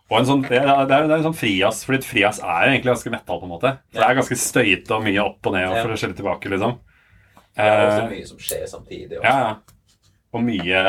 Og 0.06 0.18
en 0.20 0.26
sånn, 0.28 0.42
det, 0.46 0.60
er, 0.60 0.82
det, 0.86 0.96
er, 0.96 1.12
en 1.16 1.24
sånn 1.24 1.34
frijazz, 1.38 1.80
fordi 1.86 1.98
et 1.98 2.06
frijazz 2.06 2.38
er 2.38 2.66
jo 2.68 2.74
egentlig 2.74 2.92
ganske 2.92 3.10
metal, 3.10 3.40
på 3.40 3.48
en 3.48 3.54
måte. 3.56 3.72
For 3.90 4.02
det 4.02 4.06
er 4.06 4.18
ganske 4.20 4.38
støyte 4.38 4.94
og 4.94 5.06
mye 5.06 5.24
opp 5.24 5.48
og 5.50 5.56
ned 5.56 5.66
og 5.66 5.78
for 5.80 5.94
å 5.94 5.98
skjelle 5.98 6.18
tilbake, 6.18 6.52
liksom. 6.52 6.76
Det 7.56 7.66
er 7.66 7.86
også 7.86 8.10
mye 8.12 8.28
som 8.28 8.44
skjer 8.46 8.68
samtidig. 8.70 9.18
også. 9.18 9.24
ja, 9.26 9.36
ja. 9.42 10.12
Og 10.36 10.44
mye 10.44 10.82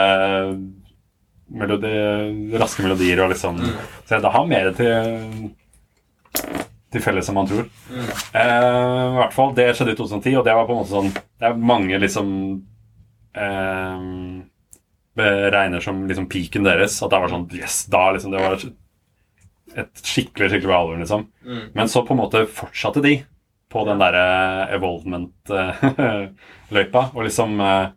melodi, 1.48 1.94
raske 2.60 2.84
melodier 2.84 3.24
og 3.24 3.32
liksom 3.32 3.58
Mm. 3.58 3.78
Så 4.06 4.20
det 4.22 4.32
har 4.32 4.46
mer 4.46 4.72
til 4.76 5.56
til 6.92 7.04
felles 7.04 7.28
enn 7.30 7.36
man 7.36 7.48
tror. 7.50 7.66
Mm. 7.92 8.10
Eh, 8.40 9.04
I 9.12 9.18
hvert 9.20 9.36
fall, 9.36 9.54
Det 9.56 9.76
skjedde 9.76 9.94
i 9.94 10.00
2010, 10.00 10.36
og 10.40 10.46
det 10.46 10.56
var 10.56 10.68
på 10.68 10.76
en 10.76 10.82
måte 10.82 10.94
sånn 10.94 11.10
Det 11.14 11.48
er 11.50 11.58
mange 11.72 12.00
liksom 12.00 12.30
eh, 13.36 14.00
regner 15.18 15.84
som 15.84 16.06
liksom 16.08 16.30
peaken 16.30 16.64
deres. 16.68 17.02
At 17.04 17.12
det 17.12 17.22
var 17.24 17.34
sånn 17.34 17.50
Yes, 17.58 17.86
da 17.92 18.12
liksom 18.12 18.32
Det 18.32 18.44
var 18.44 18.62
et 19.76 20.02
skikkelig 20.02 20.50
skikkelig 20.52 20.70
bra 20.70 20.78
album, 20.84 21.00
liksom. 21.04 21.22
Mm. 21.46 21.66
Men 21.74 21.90
så 21.92 22.06
på 22.06 22.14
en 22.14 22.22
måte 22.22 22.46
fortsatte 22.50 23.02
de 23.04 23.14
på 23.72 23.80
den 23.88 24.00
derre 24.00 24.26
evolvement-løypa. 24.78 27.02
Og 27.14 27.24
liksom 27.28 27.50
eh, 27.62 27.88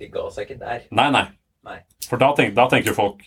De 0.00 0.06
ga 0.12 0.24
seg 0.32 0.42
ikke 0.46 0.60
der. 0.60 0.80
Nei, 0.94 1.10
nei. 1.14 1.26
Nei. 1.66 1.78
For 2.06 2.16
da, 2.20 2.28
tenk, 2.36 2.50
da 2.54 2.64
tenker 2.70 2.88
jo 2.92 3.00
folk 3.00 3.18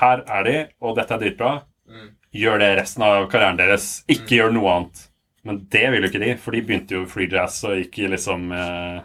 Her 0.00 0.18
er 0.26 0.42
de, 0.48 0.56
og 0.84 0.90
dette 0.98 1.12
er 1.14 1.20
dritbra. 1.22 1.52
Mm. 1.88 2.08
Gjør 2.34 2.56
det 2.64 2.78
resten 2.80 3.02
av 3.06 3.28
karrieren 3.30 3.60
deres. 3.60 3.84
Ikke 4.10 4.36
gjør 4.40 4.50
noe 4.56 4.70
annet. 4.72 4.96
Men 5.44 5.54
det 5.70 5.86
ville 5.92 6.06
jo 6.06 6.10
ikke 6.10 6.24
de, 6.24 6.32
for 6.40 6.50
de 6.56 6.64
begynte 6.64 6.94
jo 6.96 7.08
free 7.08 7.30
jazz 7.30 7.54
og 7.68 7.76
gikk 7.76 7.94
i 8.00 8.12
liksom 8.14 8.40
eh, 8.56 8.98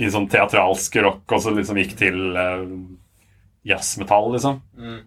I 0.00 0.12
sånn 0.14 0.30
teatralsk 0.32 0.92
rock, 1.04 1.24
og 1.28 1.38
så 1.44 1.50
liksom 1.52 1.76
gikk 1.82 1.94
til 2.00 2.18
eh, 2.32 2.64
jazzmetall, 3.68 4.32
liksom. 4.34 4.60
Mm. 4.78 5.00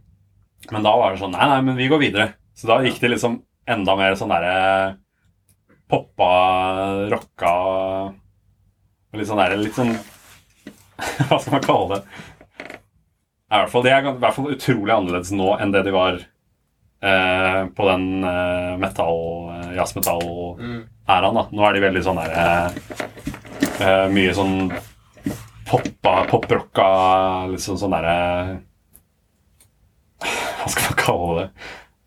Men 0.70 0.86
da 0.86 0.94
var 0.98 1.14
det 1.14 1.22
sånn 1.22 1.34
Nei, 1.34 1.48
nei, 1.50 1.62
men 1.66 1.80
vi 1.80 1.90
går 1.90 2.02
videre. 2.04 2.28
Så 2.54 2.70
da 2.70 2.82
gikk 2.86 3.00
det 3.02 3.16
liksom 3.16 3.40
enda 3.70 3.96
mer 3.98 4.18
sånn 4.20 4.32
derre 4.34 4.98
Poppa, 5.92 6.32
rocka 7.12 7.54
og 7.68 9.18
Litt 9.18 9.28
sånn 9.28 9.42
derre 9.42 9.60
Litt 9.60 9.76
sånn 9.76 9.96
Hva 11.28 11.40
skal 11.40 11.58
man 11.58 11.66
kalle 11.66 11.96
det? 11.96 12.04
I 13.52 13.60
hvert 13.60 13.72
fall, 13.74 13.84
De 13.84 13.92
er 13.92 14.06
i 14.06 14.14
hvert 14.22 14.38
fall 14.38 14.54
utrolig 14.54 14.94
annerledes 14.96 15.34
nå 15.36 15.50
enn 15.60 15.74
det 15.74 15.82
de 15.84 15.92
var 15.92 16.22
eh, 16.22 17.64
på 17.76 17.88
den 17.90 18.06
eh, 18.24 18.78
metall, 18.80 19.20
eh, 19.58 19.74
jazzmetall-æraen. 19.76 20.86
Mm. 21.10 21.36
da. 21.36 21.44
Nå 21.52 21.66
er 21.68 21.76
de 21.76 21.84
veldig 21.84 22.04
sånn 22.06 22.22
der 22.22 22.38
eh, 22.40 24.08
Mye 24.14 24.32
sånn 24.38 24.56
poppa, 25.68 26.22
poprocka 26.30 26.88
Liksom 27.52 27.80
sånn 27.82 27.96
derre 27.98 28.16
Hva 30.22 30.68
skal 30.70 30.90
man 30.90 31.00
kalle 31.02 31.38
det? 31.40 31.48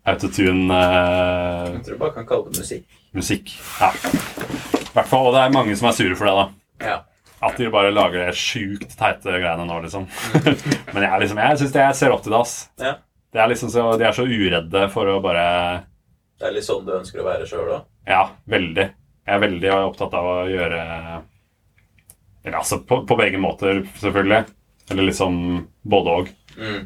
Autotune 0.05 0.77
eh, 0.77 1.71
Jeg 1.73 1.83
tror 1.87 1.97
bare 2.03 2.13
kan 2.19 2.27
kalle 2.29 2.51
det 2.51 2.61
musikk. 2.61 2.85
musikk. 3.17 3.55
Ja. 3.81 3.89
Hvert 4.95 5.09
fall, 5.09 5.27
og 5.27 5.33
det 5.35 5.41
er 5.43 5.55
mange 5.55 5.75
som 5.75 5.89
er 5.89 5.95
sure 5.97 6.15
for 6.19 6.29
det, 6.29 6.35
da. 6.37 6.45
Ja. 6.85 6.97
At 7.45 7.57
de 7.59 7.67
bare 7.73 7.91
lager 7.93 8.21
det 8.27 8.37
sjukt 8.39 8.93
teite 8.97 9.33
greiene 9.41 9.65
nå, 9.67 9.79
liksom. 9.83 10.05
Men 10.93 11.03
jeg, 11.07 11.19
liksom, 11.25 11.41
jeg 11.41 11.59
syns 11.61 11.75
jeg 11.81 11.97
ser 11.99 12.13
opp 12.15 12.23
til 12.25 12.35
det, 12.35 12.43
ass. 12.45 12.55
ja. 12.81 12.95
Det 13.35 13.41
er 13.43 13.49
liksom 13.51 13.67
så, 13.73 13.81
de 13.99 14.05
er 14.07 14.13
så 14.15 14.23
uredde 14.23 14.81
for 14.93 15.09
å 15.11 15.17
bare 15.19 15.41
Det 16.39 16.45
er 16.47 16.53
litt 16.55 16.63
sånn 16.63 16.85
du 16.87 16.93
ønsker 16.95 17.19
å 17.19 17.25
være 17.25 17.43
sjøl 17.49 17.73
òg. 17.75 17.81
Ja, 18.07 18.21
veldig. 18.47 18.85
Jeg 19.25 19.33
er 19.35 19.41
veldig 19.43 19.71
opptatt 19.89 20.13
av 20.15 20.29
å 20.29 20.35
gjøre 20.47 20.79
Eller 22.45 22.55
altså 22.61 22.77
på, 22.87 23.01
på 23.09 23.17
begge 23.19 23.41
måter, 23.43 23.81
selvfølgelig. 23.99 24.45
Eller 24.93 25.07
liksom 25.09 25.35
både 25.83 26.13
og. 26.21 26.31
Mm. 26.55 26.81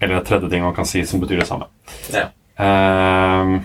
Eller 0.00 0.14
en 0.20 0.24
tredje 0.24 0.50
ting 0.52 0.62
man 0.62 0.74
kan 0.76 0.86
si 0.86 1.02
som 1.06 1.20
betyr 1.20 1.40
det 1.42 1.46
samme. 1.48 1.66
Ja. 2.14 2.28
Ehm, 2.62 3.56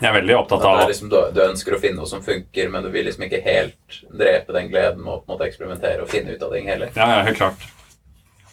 jeg 0.00 0.08
er 0.10 0.16
veldig 0.18 0.34
At 0.34 0.40
opptatt 0.42 0.64
det 0.64 0.70
av 0.70 0.88
liksom, 0.90 1.08
du, 1.12 1.16
du 1.32 1.40
ønsker 1.46 1.76
å 1.76 1.80
finne 1.80 2.00
noe 2.02 2.10
som 2.10 2.22
funker, 2.24 2.68
men 2.72 2.84
du 2.84 2.90
vil 2.92 3.06
liksom 3.08 3.24
ikke 3.28 3.40
helt 3.46 4.00
drepe 4.12 4.52
den 4.56 4.68
gleden 4.72 5.00
med 5.04 5.14
å 5.14 5.20
på 5.22 5.30
en 5.30 5.34
måte 5.36 5.46
eksperimentere 5.48 6.02
og 6.04 6.10
finne 6.12 6.34
ut 6.36 6.42
av 6.44 6.52
ting 6.52 6.68
heller. 6.68 6.90
Ja, 6.98 7.06
ja, 7.16 7.22
helt 7.28 7.38
klart. 7.40 7.64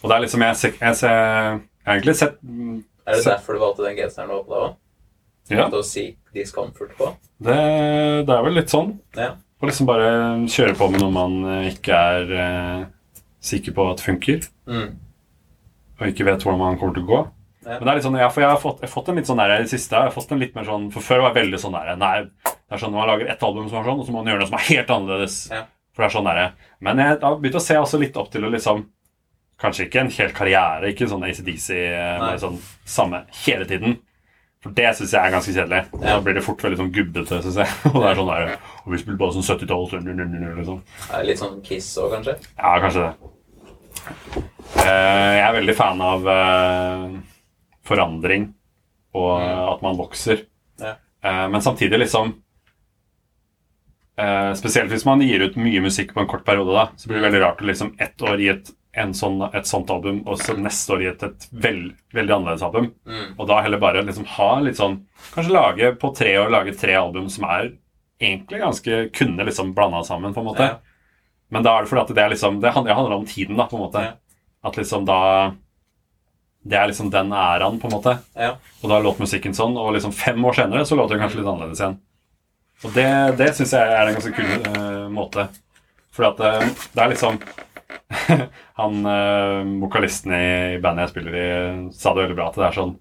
Og 0.00 0.08
det 0.10 0.16
er 0.16 0.24
liksom 0.26 0.42
Jeg, 0.44 0.56
jeg, 0.62 0.74
jeg, 0.80 0.96
jeg 1.02 1.86
har 1.88 1.94
egentlig 1.98 2.16
sett 2.20 2.34
Er 2.44 3.16
det 3.18 3.24
derfor 3.24 3.56
du 3.56 3.60
valgte 3.62 3.84
den 3.86 3.96
genseren 3.98 4.28
nå 4.32 4.40
på 4.44 4.52
deg 4.54 4.64
òg? 4.66 4.74
Ja, 5.52 5.66
Å 5.68 5.80
si 5.84 6.06
discomfort 6.32 6.94
på? 6.96 7.10
det, 7.44 7.56
det 8.24 8.32
er 8.32 8.44
vel 8.46 8.54
litt 8.56 8.72
sånn. 8.72 8.94
Ja. 9.16 9.34
Å 9.60 9.68
liksom 9.68 9.88
bare 9.88 10.08
kjøre 10.48 10.76
på 10.78 10.88
med 10.92 11.02
noe 11.04 11.12
man 11.12 11.34
ikke 11.68 11.92
er 12.16 12.32
eh, 12.46 12.84
sikker 13.44 13.76
på 13.76 13.90
at 13.92 14.00
funker, 14.04 14.46
Mm. 14.64 14.94
Og 16.04 16.12
ikke 16.12 16.26
vet 16.28 16.44
hvordan 16.44 16.60
man 16.60 16.78
kommer 16.80 16.96
til 16.96 17.06
å 17.06 17.10
gå. 17.10 17.20
Ja. 17.64 17.78
Men 17.78 17.86
det 17.86 17.92
er 17.92 17.98
litt 17.98 18.04
sånn, 18.04 18.18
ja, 18.20 18.28
for 18.28 18.44
jeg 18.44 18.52
har 18.52 18.60
fått, 18.60 18.82
jeg 18.82 18.90
har 18.90 18.92
fått 18.92 19.06
en 19.08 19.18
litt 19.18 19.28
sånn 19.28 19.40
der 19.40 19.54
i 19.54 19.62
det 19.64 19.70
siste. 19.72 19.96
Jeg 19.96 20.10
har 20.10 20.14
fått 20.14 20.34
en 20.34 20.42
litt 20.42 20.56
mer 20.56 20.66
sånn, 20.68 20.90
For 20.92 21.04
før 21.04 21.22
var 21.24 21.30
jeg 21.32 21.46
veldig 21.46 21.60
sånn 21.62 21.76
der 21.78 21.94
Nei, 21.96 22.16
det 22.44 22.76
er 22.76 22.82
sånn 22.82 22.92
man 22.92 23.08
lager 23.08 23.30
ett 23.32 23.46
album 23.46 23.70
som 23.70 23.80
er 23.80 23.88
sånn, 23.88 24.02
og 24.02 24.08
så 24.08 24.12
må 24.12 24.20
man 24.20 24.28
gjøre 24.32 24.42
noe 24.42 24.50
som 24.50 24.58
er 24.58 24.66
helt 24.68 24.92
annerledes. 24.92 25.38
Ja. 25.52 25.62
For 25.94 26.04
det 26.04 26.10
er 26.10 26.16
sånn 26.18 26.28
der, 26.28 26.42
Men 26.84 27.00
jeg 27.00 27.18
har 27.22 27.38
begynt 27.40 27.60
å 27.60 27.64
se 27.64 27.78
også 27.80 28.00
litt 28.02 28.18
opp 28.20 28.32
til 28.34 28.44
å 28.44 28.52
liksom 28.52 28.84
Kanskje 29.64 29.84
ikke 29.86 30.00
en 30.02 30.10
hel 30.10 30.32
karriere, 30.34 30.88
ikke 30.90 31.06
sånn 31.06 31.22
ACDC 31.24 31.68
eh, 31.78 32.16
Nei. 32.18 32.32
sånn 32.42 32.56
samme 32.90 33.20
hele 33.44 33.68
tiden. 33.70 34.00
For 34.64 34.74
det 34.74 34.88
syns 34.98 35.12
jeg 35.14 35.20
er 35.20 35.30
ganske 35.30 35.52
kjedelig. 35.54 35.82
Og. 35.92 36.00
Da 36.02 36.16
blir 36.24 36.34
det 36.34 36.42
fort 36.42 36.64
veldig 36.64 36.80
sånn 36.80 36.90
gubbete, 36.96 37.38
syns 37.44 37.60
jeg. 37.62 37.76
Og 37.92 38.00
det 38.00 38.08
er 38.08 38.18
sånn 38.18 38.32
der, 38.32 38.56
og 38.82 38.90
vi 38.90 39.00
spiller 39.02 39.20
bare 39.20 39.36
sånn 39.36 39.46
70-tall, 39.46 39.86
så 39.92 40.00
nu, 40.02 40.10
nu, 40.10 40.24
nu, 40.24 40.40
nu, 40.42 40.50
liksom. 40.58 40.82
Litt 41.28 41.40
sånn 41.40 41.60
Kiss 41.64 41.92
òg, 42.02 42.16
kanskje? 42.16 42.34
Ja, 42.56 42.74
kanskje 42.82 43.06
det. 43.06 43.30
Eh, 44.84 45.32
jeg 45.38 45.44
er 45.48 45.56
veldig 45.58 45.74
fan 45.78 46.00
av 46.04 46.28
eh, 46.28 47.04
forandring 47.88 48.50
og 49.14 49.40
Mm. 49.40 49.68
at 49.74 49.82
man 49.82 49.96
vokser. 49.96 50.40
Ja. 50.82 50.96
Eh, 51.22 51.44
men 51.48 51.60
samtidig 51.62 51.98
liksom 52.06 52.34
Spesielt 54.54 54.92
hvis 54.92 55.02
man 55.08 55.18
gir 55.26 55.42
ut 55.42 55.56
mye 55.58 55.80
musikk 55.82 56.12
på 56.14 56.20
en 56.22 56.28
kort 56.30 56.44
periode, 56.46 56.70
da, 56.70 56.84
så 56.96 57.08
blir 57.10 57.18
det 57.18 57.24
veldig 57.26 57.40
rart 57.42 57.62
å 57.62 57.66
liksom 57.66 57.88
ett 57.98 58.22
år 58.22 58.38
gi 58.38 58.46
et, 58.52 58.68
en 59.02 59.10
sånn, 59.10 59.40
et 59.50 59.66
sånt 59.66 59.90
album, 59.90 60.20
og 60.30 60.38
så 60.38 60.54
neste 60.54 60.94
år 60.94 61.00
gi 61.02 61.08
et, 61.10 61.24
et 61.26 61.46
veld, 61.50 61.88
veldig 62.14 62.34
annerledes 62.36 62.62
album. 62.62 62.92
Mm. 63.10 63.32
Og 63.34 63.48
da 63.50 63.56
heller 63.64 63.82
bare 63.82 64.04
liksom 64.06 64.28
ha 64.36 64.50
litt 64.62 64.78
sånn 64.78 65.00
Kanskje 65.34 65.56
lage 65.56 65.90
på 65.98 66.12
tre 66.14 66.36
år 66.38 66.52
lage 66.54 66.76
tre 66.78 66.94
album 66.94 67.26
som 67.32 67.48
er 67.50 67.72
egentlig 68.22 68.60
ganske 68.62 69.00
kunne 69.18 69.48
liksom 69.48 69.74
blanda 69.74 70.04
sammen, 70.06 70.30
på 70.36 70.44
en 70.44 70.46
måte. 70.52 70.62
Ja. 70.70 70.78
Men 71.52 71.64
da 71.64 71.74
er 71.74 71.84
det 71.84 71.90
fordi 71.90 72.02
at 72.02 72.14
det 72.16 72.22
er 72.22 72.32
liksom 72.32 72.60
Det 72.62 72.72
handler, 72.72 73.12
om 73.16 73.26
tiden, 73.26 73.56
da, 73.56 73.66
på 73.68 73.76
en 73.76 73.84
måte. 73.84 74.02
Ja. 74.02 74.14
At 74.64 74.78
liksom 74.80 75.04
da 75.08 75.52
Det 76.64 76.78
er 76.78 76.88
liksom 76.88 77.10
den 77.12 77.32
æraen, 77.32 77.78
på 77.80 77.88
en 77.90 77.92
måte. 77.92 78.16
Ja. 78.34 78.54
Og 78.80 78.88
da 78.90 78.98
låt 79.04 79.20
musikken 79.20 79.54
sånn, 79.54 79.76
og 79.76 79.92
liksom 79.92 80.14
fem 80.16 80.40
år 80.44 80.56
senere 80.56 80.86
så 80.88 80.96
låter 80.96 81.14
den 81.14 81.24
kanskje 81.26 81.42
litt 81.42 81.50
annerledes 81.50 81.82
igjen. 81.82 81.98
Og 82.84 82.94
det, 82.96 83.10
det 83.36 83.50
syns 83.56 83.74
jeg 83.76 83.92
er 83.92 84.08
en 84.08 84.16
ganske 84.16 84.32
kul 84.34 84.48
uh, 84.64 85.04
måte. 85.12 85.46
Fordi 86.14 86.30
at 86.30 86.40
uh, 86.64 86.86
det 86.94 87.02
er 87.04 87.12
liksom 87.12 87.38
Han 88.80 89.06
uh, 89.06 89.60
vokalisten 89.82 90.32
i 90.36 90.78
bandet 90.82 91.04
jeg 91.04 91.12
spiller 91.12 91.36
i, 91.36 91.48
sa 91.94 92.14
det 92.14 92.24
veldig 92.24 92.38
bra 92.38 92.48
at 92.48 92.58
det 92.58 92.66
er 92.66 92.78
sånn 92.78 92.94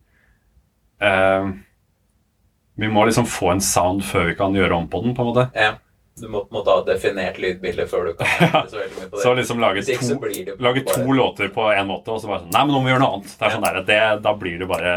Vi 2.84 2.90
må 2.91 3.03
liksom 3.07 3.28
få 3.30 3.53
en 3.53 3.64
sound 3.64 4.03
før 4.07 4.30
vi 4.30 4.38
kan 4.40 4.56
gjøre 4.56 4.78
om 4.78 4.88
på 4.91 5.02
den, 5.03 5.15
på 5.15 5.24
en 5.24 5.32
måte. 5.32 5.48
ja. 5.56 5.74
Du 6.22 6.27
må 6.30 6.44
på 6.45 6.53
en 6.53 6.60
måte 6.60 6.69
ha 6.69 6.84
definert 6.85 7.40
lydbildet 7.41 7.90
før 7.90 8.06
du 8.06 8.14
kan 8.19 8.27
endre 8.45 8.69
så 8.69 8.77
veldig 8.77 8.98
mye 8.99 9.07
på 9.10 9.18
det. 9.18 9.23
Så 9.23 9.34
liksom 9.40 9.60
lage 9.64 9.81
to, 9.88 10.18
lage 10.61 10.84
to 10.85 11.14
låter 11.18 11.49
på 11.56 11.64
én 11.73 11.88
måte, 11.90 12.14
og 12.14 12.22
så 12.22 12.27
bare 12.30 12.44
sånn 12.44 12.52
Nei, 12.53 12.61
men 12.65 12.73
nå 12.76 12.81
må 12.81 12.85
vi 12.85 12.91
gjøre 12.94 13.02
noe 13.06 13.15
annet. 13.18 13.31
Det 13.34 13.41
er 13.41 13.49
Ja. 13.49 13.56
sånn 13.56 13.65
der, 13.65 13.81
det, 13.88 14.22
Da 14.27 14.34
blir 14.38 14.60
det 14.60 14.68
bare 14.69 14.94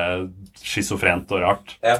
schizofrent 0.60 1.32
og 1.32 1.40
rart. 1.40 1.76
Ja. 1.82 1.96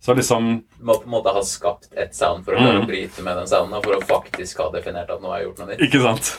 Så 0.00 0.14
liksom 0.14 0.62
Du 0.78 0.84
må 0.86 0.94
på 1.02 1.08
en 1.10 1.14
måte 1.16 1.32
ha 1.34 1.42
skapt 1.42 1.88
et 1.98 2.14
sound 2.14 2.44
for 2.46 2.54
å 2.54 2.60
Mm. 2.62 2.86
bryte 2.86 3.22
med 3.26 3.36
den 3.36 3.46
sounden, 3.50 3.74
og 3.74 3.82
for 3.84 3.98
å 3.98 4.06
faktisk 4.06 4.58
ha 4.62 4.70
definert 4.70 5.10
at 5.10 5.20
nå 5.20 5.28
har 5.32 5.38
jeg 5.40 5.48
gjort 5.48 5.58
noe 5.58 5.68
nytt. 5.74 5.80
Ikke 5.88 6.02
sant? 6.02 6.30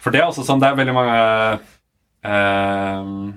For 0.00 0.10
det 0.10 0.20
er 0.22 0.26
også 0.30 0.44
sånn 0.48 0.60
Det 0.60 0.68
er 0.72 0.76
veldig 0.80 0.94
mange 0.96 1.60
eh, 2.24 3.32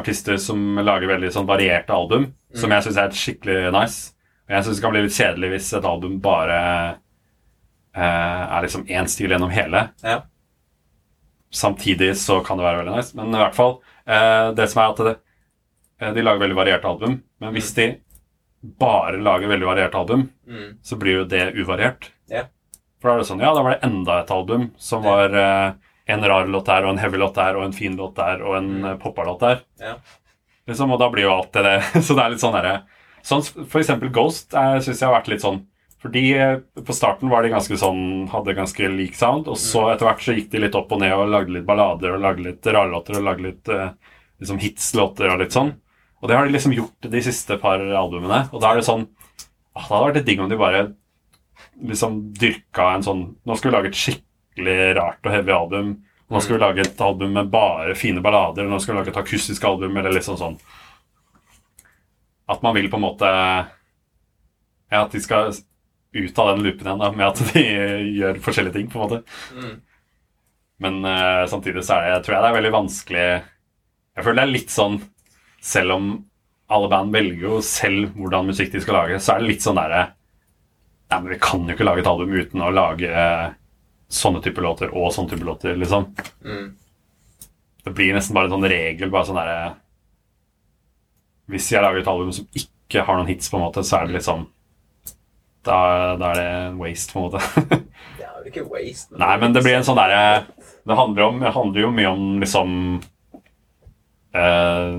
artister 0.00 0.36
som 0.40 0.76
lager 0.80 1.06
veldig 1.12 1.30
sånn 1.32 1.46
varierte 1.46 1.90
album, 1.92 2.30
som 2.54 2.70
Mm. 2.70 2.80
jeg 2.82 2.84
syns 2.92 2.96
er 2.96 3.10
skikkelig 3.10 3.72
nice. 3.72 4.13
Jeg 4.48 4.64
syns 4.64 4.76
det 4.76 4.82
kan 4.84 4.92
bli 4.92 5.02
litt 5.06 5.16
kjedelig 5.16 5.50
hvis 5.54 5.72
et 5.78 5.84
album 5.88 6.18
bare 6.20 6.58
eh, 7.96 8.42
er 8.56 8.62
liksom 8.66 8.84
én 8.86 9.08
stil 9.08 9.30
gjennom 9.32 9.50
hele. 9.54 9.86
Ja. 10.04 10.18
Samtidig 11.54 12.16
så 12.18 12.40
kan 12.44 12.58
det 12.58 12.64
være 12.66 12.82
veldig 12.82 12.96
nice. 12.96 13.14
Men 13.16 13.30
i 13.34 13.38
hvert 13.40 13.54
fall 13.56 13.76
eh, 14.06 14.48
Det 14.58 14.66
som 14.72 14.82
er 14.82 14.90
at 14.94 15.02
det, 15.06 15.14
eh, 16.02 16.12
de 16.16 16.24
lager 16.26 16.42
veldig 16.42 16.58
varierte 16.58 16.90
album. 16.90 17.20
Men 17.40 17.54
hvis 17.54 17.70
de 17.76 17.86
bare 18.80 19.20
lager 19.20 19.48
veldig 19.50 19.66
varierte 19.68 19.98
album, 20.00 20.28
Mm. 20.48 20.78
så 20.82 20.96
blir 21.00 21.18
jo 21.18 21.24
det 21.24 21.54
uvariert. 21.56 22.10
Ja. 22.28 22.42
For 23.00 23.08
da 23.08 23.14
er 23.14 23.18
det 23.22 23.28
sånn, 23.28 23.40
ja, 23.40 23.52
da 23.54 23.62
var 23.62 23.70
det 23.74 23.84
enda 23.88 24.18
et 24.20 24.30
album 24.30 24.70
som 24.76 25.02
Ja. 25.04 25.10
var 25.10 25.34
eh, 25.34 25.72
en 26.06 26.20
rar 26.24 26.46
låt 26.46 26.66
der, 26.66 26.84
og 26.84 26.90
en 26.92 26.98
heavy 26.98 27.16
låt 27.18 27.34
der, 27.34 27.56
og 27.56 27.64
en 27.64 27.72
fin 27.72 27.96
låt 27.96 28.14
der, 28.16 28.42
og 28.42 28.56
en 28.56 28.68
Mm. 28.68 28.82
mm. 28.84 28.98
poppa-låt 29.00 29.40
der. 29.40 29.60
Ja. 29.80 29.94
Liksom, 30.68 30.90
og 30.92 30.98
da 30.98 31.08
blir 31.10 31.22
jo 31.24 31.32
alt 31.32 31.52
det 31.52 31.62
det. 31.62 31.82
Så 32.04 32.14
det 32.16 32.24
er 32.24 32.30
litt 32.30 32.40
sånn 32.40 32.52
derre 32.56 32.82
sånn, 33.24 33.42
For 33.66 33.80
eksempel 33.80 34.10
Ghost 34.14 34.52
uh, 34.54 34.76
syns 34.84 35.00
jeg 35.00 35.08
har 35.08 35.16
vært 35.16 35.30
litt 35.32 35.44
sånn 35.44 35.62
Fordi 36.04 36.22
eh, 36.36 36.58
på 36.84 36.92
starten 36.96 37.30
var 37.32 37.42
de 37.42 37.52
ganske 37.54 37.78
sånn 37.80 38.26
Hadde 38.32 38.54
ganske 38.56 38.88
lik 38.92 39.14
sound, 39.16 39.48
og 39.48 39.56
så 39.56 39.86
Mm. 39.86 39.92
etter 39.94 40.06
hvert 40.10 40.24
så 40.26 40.34
gikk 40.36 40.50
de 40.52 40.60
litt 40.66 40.74
opp 40.76 40.92
og 40.92 41.00
ned 41.00 41.14
og 41.16 41.30
lagde 41.32 41.54
litt 41.56 41.64
ballader 41.68 42.16
og 42.18 42.20
lagde 42.20 42.44
litt 42.44 42.66
rarlåter 42.66 43.16
og 43.18 43.24
lagde 43.24 43.46
litt 43.48 43.68
eh, 43.72 43.94
liksom 44.40 44.58
hitslåter 44.60 45.32
og 45.32 45.40
litt 45.40 45.56
sånn. 45.56 45.72
Og 46.20 46.28
det 46.28 46.36
har 46.36 46.44
de 46.46 46.52
liksom 46.52 46.72
gjort 46.76 47.08
de 47.10 47.20
siste 47.24 47.56
par 47.60 47.80
albumene, 47.80 48.48
og 48.52 48.60
da 48.60 48.70
er 48.72 48.80
det 48.80 48.86
sånn 48.86 49.06
ah, 49.74 49.80
Det 49.80 49.88
hadde 49.88 50.04
vært 50.06 50.18
litt 50.20 50.28
digg 50.28 50.40
om 50.44 50.48
de 50.52 50.56
bare 50.60 50.82
liksom 51.84 52.20
dyrka 52.38 52.94
en 52.94 53.02
sånn 53.04 53.22
Nå 53.44 53.56
skal 53.58 53.70
vi 53.70 53.76
lage 53.76 53.90
et 53.92 53.98
skikkelig 53.98 54.78
rart 54.96 55.24
og 55.26 55.32
heavy 55.34 55.52
album. 55.52 55.94
Nå 56.30 56.40
skal 56.40 56.56
vi 56.56 56.62
lage 56.62 56.84
et 56.84 57.00
album 57.04 57.32
med 57.36 57.50
bare 57.52 57.94
fine 57.98 58.22
ballader, 58.24 58.64
nå 58.68 58.78
skal 58.80 58.94
vi 58.94 59.00
lage 59.00 59.12
et 59.12 59.20
akustisk 59.20 59.64
album, 59.68 59.96
eller 59.96 60.14
liksom 60.14 60.38
sånn 60.40 60.56
At 62.50 62.64
man 62.64 62.76
vil 62.76 62.90
på 62.92 63.00
en 63.00 63.06
måte 63.06 63.28
Ja, 64.92 65.04
at 65.04 65.14
de 65.14 65.22
skal 65.24 65.54
ut 66.14 66.38
av 66.38 66.52
den 66.52 66.62
loopen 66.62 66.86
igjen, 66.86 67.00
da, 67.00 67.10
med 67.10 67.26
at 67.26 67.40
de 67.54 67.62
gjør 68.20 68.38
forskjellige 68.44 68.76
ting, 68.76 68.90
på 68.90 69.00
en 69.00 69.02
måte. 69.02 69.22
Mm. 69.56 69.72
Men 70.84 71.00
uh, 71.06 71.46
samtidig 71.50 71.82
så 71.86 71.98
er 71.98 72.12
det, 72.12 72.20
tror 72.26 72.36
jeg 72.36 72.44
det 72.44 72.50
er 72.50 72.56
veldig 72.58 72.74
vanskelig 72.74 73.24
Jeg 73.24 74.24
føler 74.24 74.40
det 74.40 74.44
er 74.44 74.54
litt 74.56 74.72
sånn 74.74 74.96
Selv 75.62 75.94
om 75.94 76.08
alle 76.74 76.88
band 76.90 77.14
velger 77.14 77.44
jo 77.44 77.58
selv 77.62 78.14
hvordan 78.18 78.48
musikk 78.48 78.72
de 78.72 78.80
skal 78.82 78.98
lage, 78.98 79.20
så 79.22 79.34
er 79.34 79.42
det 79.42 79.50
litt 79.52 79.64
sånn 79.64 79.78
derre 79.78 80.06
Nei, 81.12 81.18
men 81.20 81.28
vi 81.34 81.38
kan 81.42 81.68
jo 81.68 81.76
ikke 81.76 81.86
lage 81.86 82.02
et 82.02 82.08
album 82.10 82.32
uten 82.32 82.64
å 82.64 82.72
lage 82.74 83.10
eh, 83.10 83.48
sånne 84.10 84.40
typer 84.42 84.64
låter 84.64 84.94
og 84.96 85.12
sånne 85.14 85.30
typer 85.30 85.46
låter, 85.46 85.76
liksom. 85.78 86.06
Mm. 86.42 86.70
Det 87.84 87.92
blir 87.94 88.16
nesten 88.16 88.34
bare 88.34 88.48
en 88.48 88.54
sånn 88.56 88.66
regel, 88.72 89.12
bare 89.12 89.28
sånn 89.28 89.38
derre 89.38 89.58
Hvis 91.50 91.70
jeg 91.72 91.82
lager 91.84 92.00
et 92.00 92.08
album 92.08 92.30
som 92.32 92.46
ikke 92.56 93.02
har 93.04 93.18
noen 93.18 93.28
hits, 93.28 93.50
på 93.52 93.58
en 93.58 93.64
måte, 93.66 93.82
så 93.84 93.98
er 94.00 94.06
det 94.08 94.16
liksom 94.20 94.46
Da, 95.64 95.76
da 96.20 96.30
er 96.32 96.38
det 96.40 96.46
en 96.68 96.78
waste, 96.80 97.12
på 97.12 97.20
en 97.20 97.26
måte. 97.30 97.40
Det 98.18 98.24
er 98.24 98.36
jo 98.44 98.50
ikke 98.52 98.66
waste. 98.72 99.16
Nei, 99.16 99.34
men 99.40 99.54
det 99.56 99.62
blir 99.64 99.78
en 99.78 99.84
sånn 99.86 99.96
derre 99.96 100.44
Det 100.84 100.96
handler, 100.98 101.22
om, 101.30 101.38
det 101.40 101.52
handler 101.54 101.80
jo 101.86 101.90
mye 101.96 102.10
om 102.12 102.26
liksom 102.42 102.74
eh, 104.34 104.98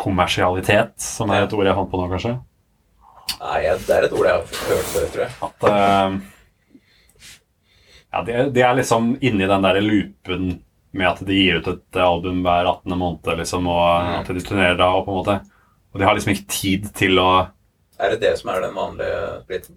Kommersialitet, 0.00 0.94
som 1.02 1.30
er 1.34 1.44
et 1.44 1.52
ord 1.56 1.66
jeg 1.68 1.76
fant 1.76 1.90
på 1.92 1.98
nå, 2.00 2.06
kanskje. 2.14 2.36
Nei, 3.40 3.58
det 3.86 3.96
er 3.96 4.06
et 4.06 4.14
ord 4.16 4.26
jeg 4.28 4.36
har 4.36 4.44
hørt 4.70 4.92
før, 4.94 5.08
tror 5.12 5.24
jeg. 5.26 5.32
At 5.48 5.66
eh, 5.70 6.18
Ja, 8.10 8.22
de, 8.26 8.38
de 8.56 8.62
er 8.66 8.78
liksom 8.78 9.12
inni 9.22 9.46
den 9.46 9.62
derre 9.66 9.82
loopen 9.84 10.48
med 10.98 11.06
at 11.06 11.20
de 11.26 11.36
gir 11.36 11.60
ut 11.60 11.68
et 11.70 11.98
album 12.02 12.40
hver 12.42 12.66
18. 12.66 12.96
måned, 12.98 13.28
liksom, 13.38 13.68
og 13.70 13.82
Mm. 14.00 14.14
at 14.22 14.30
de 14.34 14.40
turnerer 14.42 14.78
da, 14.80 14.88
og 14.96 15.04
på 15.06 15.12
en 15.12 15.20
måte 15.20 15.36
Og 15.92 15.98
de 16.00 16.06
har 16.06 16.14
liksom 16.14 16.32
ikke 16.34 16.48
tid 16.54 16.88
til 16.94 17.18
å 17.18 17.28
Er 18.00 18.10
det 18.14 18.20
det 18.22 18.38
som 18.38 18.50
er 18.54 18.60
den 18.64 18.74
vanlige 18.74 19.42
splitten? 19.44 19.76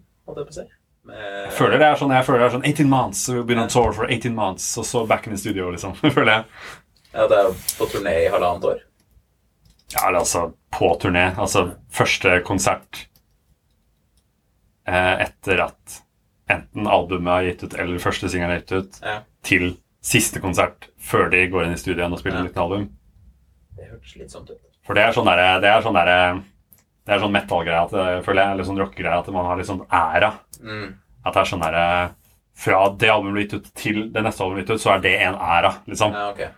Si? 0.54 0.64
Jeg 1.10 1.52
føler 1.58 1.78
det 1.82 1.88
er 1.90 1.98
sånn, 2.00 2.14
jeg 2.16 2.24
føler 2.26 2.40
det 2.40 2.46
er 2.48 2.54
sånn 2.56 2.66
18 2.70 2.88
months, 2.90 3.26
we've 3.30 3.46
been 3.50 3.60
on 3.60 3.68
tour 3.68 3.92
for 3.92 4.08
18 4.08 4.34
months, 4.38 4.70
og 4.80 4.86
så 4.88 5.02
back 5.08 5.28
in 5.28 5.34
the 5.34 5.38
studio, 5.42 5.70
liksom. 5.74 5.96
føler 6.16 6.32
jeg. 6.32 6.46
Ja, 7.14 7.26
det 7.28 7.38
er 7.42 7.50
jo 7.50 7.56
på 7.80 7.88
turné 7.92 8.14
i 8.24 8.30
halvannet 8.32 8.64
år. 8.70 8.80
Ja, 9.94 10.08
eller 10.08 10.22
altså 10.24 10.46
på 10.74 10.94
turné. 11.02 11.26
Altså 11.38 11.66
første 11.94 12.38
konsert 12.48 13.04
eh, 14.88 15.14
etter 15.28 15.62
at 15.68 16.00
enten 16.54 16.88
albumet 16.90 17.34
er 17.36 17.50
gitt 17.52 17.64
ut, 17.68 17.76
eller 17.80 18.02
første 18.04 18.30
singelen 18.32 18.56
er 18.56 18.62
gitt 18.64 18.72
ut, 18.78 19.00
Ja. 19.04 19.20
til 19.44 19.74
siste 20.04 20.40
konsert 20.44 20.88
før 21.00 21.30
de 21.32 21.44
går 21.52 21.66
inn 21.68 21.76
i 21.76 21.80
studioen 21.84 22.14
og 22.16 22.20
spiller 22.24 22.40
Ja. 22.40 22.46
et 22.46 22.52
nytt 22.54 22.64
album. 22.64 22.90
Det 23.78 23.90
hørtes 23.92 24.16
litt 24.20 24.32
sånn 24.32 24.48
ut. 24.50 24.60
For 24.84 24.98
det 24.98 25.06
er 25.06 25.16
sånn 25.16 25.30
derre 25.30 25.62
Det 25.64 25.70
er 25.72 25.86
sånn 25.86 25.96
derre 25.96 26.18
Det 27.04 27.14
er 27.16 27.22
sånn 27.24 27.36
metal-greie, 27.36 27.86
føler 28.26 28.42
jeg, 28.42 28.56
eller 28.56 28.68
sånn 28.68 28.82
rockegreie, 28.82 29.20
at 29.20 29.32
man 29.36 29.48
har 29.50 29.60
litt 29.60 29.70
sånn 29.70 29.86
æra. 29.92 30.34
Mm. 30.64 30.90
At 31.24 31.36
det 31.36 31.42
er 31.42 31.50
sånn 31.52 31.64
derre 31.64 31.86
Fra 32.66 32.82
det 33.00 33.14
albumet 33.14 33.38
blir 33.38 33.48
gitt 33.48 33.56
ut 33.60 33.72
til 33.80 34.04
det 34.14 34.26
neste 34.26 34.44
albumet 34.44 34.62
blir 34.62 34.68
gitt 34.68 34.76
ut, 34.78 34.84
så 34.84 34.94
er 34.96 35.08
det 35.08 35.16
en 35.26 35.40
æra, 35.40 35.74
liksom. 35.90 36.14
Ja, 36.16 36.28
okay. 36.32 36.52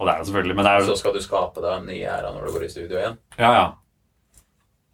Og 0.00 0.08
det 0.08 0.14
er 0.14 0.22
det 0.22 0.30
selvfølgelig, 0.30 0.56
men 0.56 0.64
det 0.64 0.72
er 0.72 0.86
Så 0.88 0.96
skal 0.96 1.16
du 1.16 1.20
skape 1.20 1.60
deg 1.60 1.74
en 1.74 1.90
ny 1.90 1.98
æra 2.08 2.32
når 2.32 2.46
du 2.46 2.54
går 2.54 2.64
i 2.64 2.72
studio 2.72 2.96
igjen? 3.02 3.18
Ja, 3.36 3.50
ja. 3.52 3.66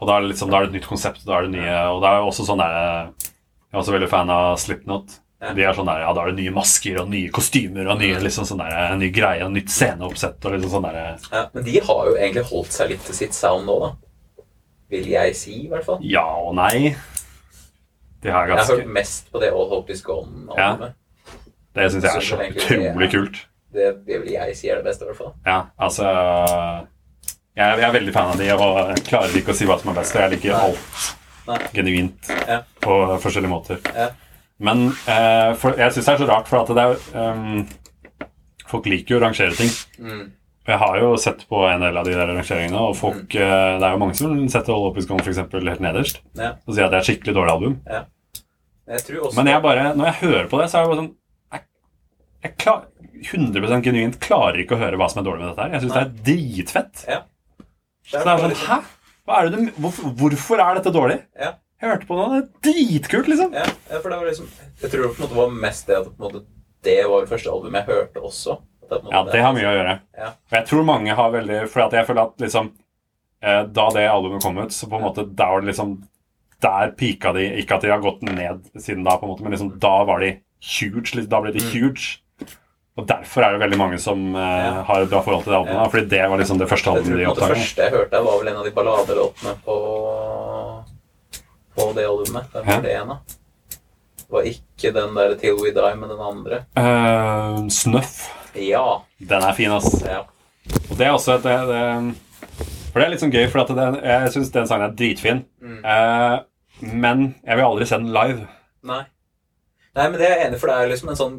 Og 0.00 0.08
da 0.08 0.16
er 0.16 0.24
det 0.24 0.32
liksom, 0.32 0.50
da 0.50 0.58
er 0.58 0.66
det 0.66 0.74
et 0.74 0.80
nytt 0.80 0.90
konsept, 0.90 1.22
da 1.24 1.38
er 1.38 1.46
det 1.46 1.54
nye 1.54 1.76
Og 1.92 2.02
det 2.02 2.10
er 2.10 2.26
også 2.26 2.44
sånn 2.48 2.60
der 2.60 2.74
Jeg 2.76 3.76
er 3.76 3.80
også 3.80 3.94
veldig 3.94 4.10
fan 4.10 4.32
av 4.32 4.58
Slipknot. 4.60 5.20
Ja. 5.42 5.50
De 5.52 5.62
er 5.68 5.74
sånn 5.76 5.84
der, 5.86 6.00
ja, 6.00 6.12
Da 6.16 6.22
er 6.22 6.30
det 6.32 6.38
nye 6.40 6.52
masker 6.56 7.02
og 7.02 7.10
nye 7.12 7.28
kostymer 7.30 7.90
og 7.92 7.98
nye, 8.00 8.16
liksom 8.24 8.46
sånn 8.48 8.62
der, 8.62 8.72
en 8.94 8.98
ny 9.02 9.10
greie 9.12 9.44
og 9.44 9.50
nytt 9.52 9.68
sceneoppsett 9.68 10.44
og 10.48 10.54
liksom 10.54 10.70
sånn 10.78 10.86
der 10.88 11.18
Ja, 11.32 11.42
Men 11.52 11.64
de 11.66 11.74
har 11.84 12.06
jo 12.08 12.14
egentlig 12.16 12.44
holdt 12.48 12.72
seg 12.72 12.88
litt 12.94 13.04
til 13.04 13.14
sitt 13.18 13.34
sound 13.36 13.66
nå, 13.68 13.76
da. 13.82 13.90
Vil 14.88 15.08
jeg 15.10 15.34
si, 15.36 15.52
i 15.66 15.68
hvert 15.68 15.84
fall. 15.84 15.98
Ja 16.06 16.24
og 16.40 16.54
nei. 16.56 16.94
De 18.22 18.30
har 18.32 18.48
Jeg 18.48 18.56
har 18.56 18.70
hørt 18.78 18.86
mest 18.96 19.28
på 19.32 19.40
det 19.42 19.50
All 19.52 19.68
Hope 19.68 19.92
Is 19.92 20.00
Gone-albumet. 20.06 20.94
Det 21.76 21.90
syns 21.92 22.04
jeg 22.08 22.16
er 22.16 22.24
så 22.24 22.38
utrolig 22.40 23.10
kult. 23.12 23.40
Det, 23.76 23.90
det 24.06 24.20
vil 24.22 24.32
jeg 24.32 24.56
si 24.56 24.70
er 24.72 24.78
det 24.80 24.86
beste, 24.86 25.04
i 25.04 25.10
hvert 25.10 25.18
fall. 25.20 25.34
Ja, 25.44 25.58
altså 25.76 26.06
jeg, 26.06 27.64
er- 27.66 27.76
jeg 27.82 27.88
er 27.90 27.92
veldig 27.98 28.12
fan 28.14 28.30
av 28.32 28.38
de, 28.40 28.48
og 28.56 29.02
klarer 29.08 29.36
ikke 29.36 29.52
å 29.52 29.58
si 29.58 29.66
hva 29.68 29.76
som 29.80 29.90
er 29.92 29.98
best. 30.00 30.16
og 30.16 30.22
Jeg 30.24 30.32
liker 30.38 30.56
alt 30.56 31.10
Nei. 31.46 31.58
genuint 31.76 32.30
Ja. 32.48 32.62
på 32.80 32.96
forskjellige 33.22 33.52
måter. 33.52 33.82
Ja. 33.94 34.08
Men 34.58 34.86
eh, 35.08 35.52
for, 35.60 35.76
jeg 35.76 35.92
syns 35.92 36.06
det 36.08 36.14
er 36.14 36.22
så 36.22 36.28
rart, 36.30 36.48
for 36.48 36.62
at 36.62 36.70
det 36.72 36.84
er 36.86 37.32
um, 37.34 37.66
Folk 38.66 38.86
liker 38.90 39.14
jo 39.14 39.18
å 39.20 39.22
rangere 39.22 39.54
ting. 39.54 39.68
Mm. 40.02 40.22
Jeg 40.66 40.78
har 40.82 40.96
jo 40.98 41.12
sett 41.22 41.44
på 41.46 41.60
en 41.68 41.84
del 41.84 41.96
av 42.00 42.06
de 42.08 42.14
der 42.16 42.26
rangeringene, 42.32 42.80
og 42.88 42.96
folk, 42.98 43.28
Mm. 43.30 43.42
eh, 43.44 43.74
det 43.78 43.86
er 43.86 43.92
jo 43.94 44.00
mange 44.02 44.16
som 44.18 44.32
setter 44.50 44.74
All 44.74 44.88
Up 44.88 44.96
Is 44.98 45.06
Gone 45.06 45.22
eksempel, 45.22 45.68
helt 45.68 45.80
nederst 45.84 46.18
Ja. 46.34 46.54
og 46.66 46.74
sier 46.74 46.88
at 46.88 46.90
det 46.90 46.98
er 46.98 47.04
et 47.04 47.10
skikkelig 47.10 47.34
dårlig 47.36 47.52
album. 47.52 47.76
Jeg 47.86 49.20
også 49.20 49.36
Men 49.36 49.46
jeg 49.46 49.62
bare, 49.62 49.94
når 49.94 50.04
jeg 50.10 50.14
hører 50.24 50.48
på 50.50 50.58
det, 50.60 50.66
så 50.70 50.78
er 50.78 50.82
det 50.82 50.90
bare 50.90 51.00
sånn 51.02 51.14
Jeg, 51.52 51.62
jeg 52.42 52.56
klar, 52.58 52.82
100 53.22 53.82
genuint 53.82 54.18
klarer 54.20 54.58
ikke 54.62 54.74
å 54.76 54.82
høre 54.82 54.96
hva 54.98 55.08
som 55.10 55.20
er 55.22 55.28
dårlig 55.30 55.40
med 55.44 55.48
dette 55.52 55.62
her. 55.62 55.72
Jeg 55.76 55.82
syns 55.82 55.94
det 55.94 56.02
er 56.02 56.12
dritfett. 56.26 57.04
Ja. 57.08 57.20
Så 58.06 58.22
det 58.22 58.34
er 58.34 58.42
sånn 58.42 58.58
Hæ? 58.66 58.80
Er 59.28 59.48
det 59.50 59.58
du, 59.58 59.70
hvorfor, 59.82 60.10
hvorfor 60.14 60.60
er 60.62 60.74
dette 60.78 60.92
dårlig? 60.94 61.20
Ja. 61.38 61.52
Jeg 61.82 61.90
hørte 61.90 62.06
på 62.08 62.16
noe, 62.16 62.28
det 62.32 62.38
er 62.40 62.72
dritkult, 62.72 63.26
liksom. 63.28 63.52
Ja, 63.52 63.66
ja, 63.90 63.98
for 64.00 64.08
det 64.08 64.16
var 64.18 64.26
liksom 64.30 64.46
Jeg 64.82 64.90
tror 64.92 65.02
det 65.02 65.10
på 65.12 65.20
en 65.20 65.26
måte 65.26 65.36
var 65.36 65.50
mest 65.66 65.86
det 65.90 65.96
at 65.98 66.06
på 66.08 66.14
en 66.16 66.24
måte, 66.30 66.44
det 66.86 66.98
var 67.10 67.20
det 67.24 67.28
første 67.34 67.50
albumet 67.52 67.82
jeg 67.82 67.90
hørte 67.96 68.22
også. 68.24 68.56
At 68.86 68.88
det, 68.94 69.00
på 69.02 69.06
en 69.10 69.12
Ja, 69.16 69.22
det 69.32 69.42
har 69.44 69.54
mye 69.56 69.68
å 69.68 69.76
gjøre. 69.76 69.94
Ja. 70.16 70.28
Og 70.50 70.56
jeg 70.56 70.66
tror 70.70 70.84
mange 70.88 71.14
har 71.18 71.30
veldig 71.34 71.60
For 71.72 71.82
at 71.84 71.92
jeg 71.98 72.06
føler 72.06 72.22
at 72.28 72.44
liksom 72.46 72.68
eh, 73.42 73.62
Da 73.76 73.86
det 73.96 74.04
albumet 74.08 74.42
kom 74.46 74.58
ut, 74.62 74.70
så 74.72 74.86
på 74.88 74.96
en 75.00 75.02
måte 75.08 75.24
Da 75.36 75.48
var 75.52 75.60
det 75.64 75.72
liksom 75.72 75.96
Der 76.62 76.92
pika 76.96 77.32
de 77.36 77.48
Ikke 77.60 77.74
at 77.76 77.82
de 77.82 77.90
har 77.90 78.00
gått 78.04 78.22
ned 78.22 78.70
siden 78.78 79.02
da, 79.04 79.16
på 79.18 79.26
en 79.26 79.32
måte, 79.34 79.42
men 79.42 79.52
liksom 79.56 79.74
da 79.82 79.96
var 80.08 80.22
de 80.22 80.36
huge. 80.62 81.12
Liksom, 81.12 81.28
da 81.28 81.40
ble 81.44 81.52
de 81.52 81.60
Mm. 81.60 81.72
huge. 81.74 82.20
Og 82.96 83.04
derfor 83.06 83.44
er 83.44 83.52
det 83.52 83.60
veldig 83.60 83.76
mange 83.78 83.98
som 84.00 84.22
eh, 84.34 84.40
Ja. 84.64 84.82
har 84.88 85.02
et 85.02 85.10
bra 85.10 85.20
forhold 85.20 85.42
til 85.44 85.52
det 85.52 85.58
albumet. 85.58 85.82
Ja. 85.82 85.88
Fordi 85.92 86.08
det 86.08 86.22
var 86.30 86.38
liksom 86.40 86.58
det 86.62 86.68
første 86.70 86.94
Jeg 86.94 86.94
tror 86.94 87.02
albumet 87.02 87.18
de 87.18 87.24
en 87.28 87.34
Det 87.36 87.56
første 87.56 87.82
jeg 87.82 87.92
hørte, 87.92 88.22
var 88.24 88.38
vel 88.40 88.48
en 88.48 88.56
av 88.56 88.64
de 88.64 88.70
balladelåtene 88.78 89.52
på 89.66 89.76
På 91.76 91.90
det 91.96 92.06
albumet. 92.08 92.48
Hvem 92.52 92.64
Ja. 92.66 92.74
var 92.76 92.82
det 92.82 92.94
en 92.96 93.10
av? 93.10 93.18
Det 94.16 94.30
var 94.32 94.42
ikke 94.42 94.92
den 94.94 95.14
der 95.14 95.34
'Till 95.36 95.54
We 95.62 95.70
Die', 95.72 95.94
men 95.94 96.08
den 96.08 96.20
andre. 96.20 96.64
Uh, 96.76 97.68
Snuff. 97.68 98.28
Ja. 98.56 99.02
Den 99.20 99.42
er 99.42 99.52
fin, 99.54 99.70
ass. 99.70 100.02
ja. 100.02 100.20
Og 100.90 100.96
det 100.98 101.06
er 101.06 101.12
også 101.12 101.34
et 101.36 101.42
det, 101.42 101.58
det, 101.68 102.14
For 102.92 103.00
det 103.00 103.06
er 103.06 103.10
litt 103.10 103.20
sånn 103.20 103.32
gøy, 103.32 103.46
for 103.50 103.60
at 103.60 103.68
det, 103.68 104.02
jeg 104.02 104.32
syns 104.32 104.50
den 104.50 104.66
sangen 104.66 104.90
er 104.90 104.94
dritfin. 104.96 105.44
Mm. 105.62 105.84
Uh, 105.84 106.38
men 106.80 107.34
jeg 107.46 107.56
vil 107.56 107.64
aldri 107.64 107.86
se 107.86 107.96
den 107.98 108.12
live. 108.12 108.46
Nei. 108.82 109.02
Nei, 109.94 110.08
men 110.10 110.18
det 110.20 110.26
er 110.30 110.34
jeg 110.38 110.46
enig 110.48 110.60
for 110.60 110.66
det 110.66 110.76
er 110.76 110.88
liksom 110.88 111.08
en 111.08 111.16
sånn 111.16 111.36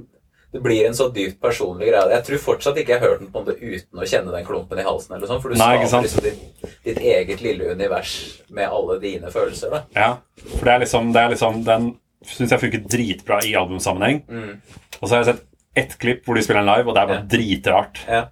det 0.54 0.62
blir 0.64 0.86
en 0.88 0.94
så 0.96 1.10
dypt 1.14 1.42
personlig 1.44 1.90
greie. 1.90 2.10
Jeg 2.16 2.24
tror 2.26 2.38
fortsatt 2.46 2.78
ikke 2.80 2.94
jeg 2.96 3.02
har 3.02 3.10
hørt 3.10 3.20
den 3.20 3.32
på 3.34 3.40
en 3.42 3.46
måte 3.46 3.58
uten 3.60 4.00
å 4.00 4.08
kjenne 4.08 4.32
den 4.32 4.46
klumpen 4.48 4.80
i 4.80 4.86
halsen. 4.88 5.16
eller 5.16 5.28
sånn, 5.28 5.42
For 5.42 5.50
du 5.50 5.56
skaper 5.60 6.04
liksom 6.04 6.24
ditt, 6.24 6.72
ditt 6.86 6.98
eget 7.04 7.42
lille 7.42 7.72
univers 7.76 8.42
med 8.50 8.70
alle 8.70 9.00
dine 9.04 9.32
følelser. 9.34 9.70
da. 9.70 9.84
Ja, 9.96 10.18
for 10.58 10.66
det 10.66 10.74
er 10.74 10.80
liksom, 10.86 11.12
det 11.14 11.22
er 11.22 11.30
liksom 11.36 11.64
Den 11.68 11.90
syns 12.26 12.50
jeg 12.52 12.60
funker 12.60 12.88
dritbra 12.88 13.42
i 13.46 13.54
albumsammenheng. 13.60 14.24
Mm. 14.28 14.62
Og 15.02 15.04
så 15.10 15.16
har 15.16 15.24
jeg 15.24 15.36
sett 15.36 15.46
ett 15.78 15.98
klipp 16.00 16.24
hvor 16.26 16.36
de 16.36 16.42
spiller 16.42 16.64
den 16.66 16.72
live, 16.74 16.88
og 16.90 16.96
det 16.96 17.02
er 17.04 17.08
bare 17.08 17.22
Ja. 17.22 17.28
dritrart. 17.38 18.00
Ja. 18.08 18.24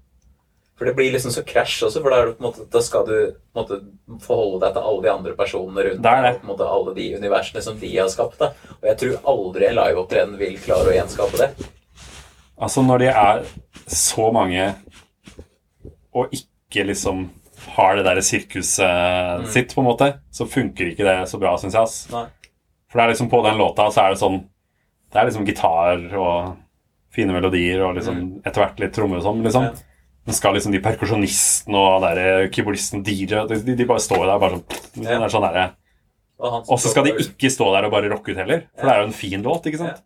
For 0.77 0.85
det 0.85 0.95
blir 0.97 1.11
liksom 1.13 1.31
så 1.31 1.43
krasj 1.45 1.83
også, 1.85 2.01
for 2.01 2.09
da, 2.09 2.17
er 2.21 2.25
det 2.25 2.37
på 2.37 2.43
en 2.43 2.51
måte, 2.51 2.65
da 2.71 2.79
skal 2.81 3.05
du 3.05 3.13
på 3.53 3.55
en 3.55 3.61
måte, 3.63 3.77
forholde 4.25 4.59
deg 4.65 4.73
til 4.73 4.81
alle 4.83 5.01
de 5.03 5.09
andre 5.11 5.33
personene 5.35 5.83
rundt 5.85 6.01
Det 6.01 6.15
det. 6.23 6.33
og 6.35 6.41
på 6.41 6.49
en 6.49 6.51
måte 6.57 6.67
alle 6.71 6.93
de 6.95 7.05
universene 7.15 7.61
som 7.63 7.77
de 7.79 7.95
har 7.95 8.09
skapt. 8.09 8.37
Da. 8.39 8.49
Og 8.81 8.83
jeg 8.89 8.97
tror 8.97 9.21
aldri 9.35 9.67
en 9.69 9.75
liveopptreden 9.75 10.37
vil 10.37 10.57
klare 10.57 10.91
å 10.91 10.97
gjenskape 10.97 11.37
det. 11.37 11.51
Altså, 12.55 12.83
når 12.85 13.01
de 13.03 13.07
er 13.11 13.41
så 13.91 14.29
mange 14.31 14.69
og 16.15 16.31
ikke 16.31 16.85
liksom 16.87 17.25
har 17.75 17.97
det 17.97 18.05
der 18.05 18.21
sirkuset 18.23 19.47
sitt, 19.51 19.73
på 19.75 19.81
en 19.81 19.87
måte, 19.89 20.07
så 20.31 20.47
funker 20.47 20.91
ikke 20.91 21.07
det 21.07 21.15
så 21.29 21.39
bra, 21.41 21.55
syns 21.59 21.75
jeg. 21.75 21.81
ass. 21.83 21.97
Nei. 22.13 22.25
For 22.91 22.99
det 22.99 23.05
er 23.05 23.11
liksom 23.15 23.31
på 23.31 23.41
den 23.43 23.57
låta 23.59 23.89
så 23.91 24.05
er 24.05 24.13
det 24.13 24.21
sånn 24.21 24.37
Det 25.11 25.19
er 25.19 25.27
liksom 25.27 25.45
gitar 25.47 26.05
og 26.19 26.55
fine 27.15 27.31
melodier 27.35 27.81
og 27.85 27.95
liksom 27.97 28.21
etter 28.45 28.61
hvert 28.61 28.79
litt 28.83 28.93
trommer 28.95 29.21
og 29.21 29.23
sånn, 29.27 29.43
liksom. 29.45 29.67
Ja. 29.69 29.73
Men 30.25 30.35
skal 30.35 30.55
liksom 30.57 30.73
de 30.73 30.81
perkusjonistene 30.83 31.79
og 31.79 32.03
der 32.03 32.47
keyboardisten 32.51 33.03
DJ 33.05 33.43
de, 33.51 33.59
de 33.77 33.87
bare 33.87 34.03
står 34.03 34.25
der 34.25 34.41
bare 34.41 34.59
sånn 34.59 35.05
Ja. 35.05 35.29
sånn 35.31 35.45
derre 35.47 35.65
Og, 36.39 36.75
så 36.79 36.91
skal 36.91 37.05
de 37.07 37.13
ikke 37.23 37.51
stå 37.53 37.69
der 37.75 37.87
og 37.87 37.93
bare 37.93 38.09
rocke 38.11 38.33
ut 38.33 38.39
heller, 38.41 38.65
for 38.75 38.87
det 38.89 38.95
er 38.95 39.01
jo 39.01 39.07
en 39.07 39.15
fin 39.15 39.43
låt, 39.45 39.69
ikke 39.69 39.79
sant? 39.79 40.01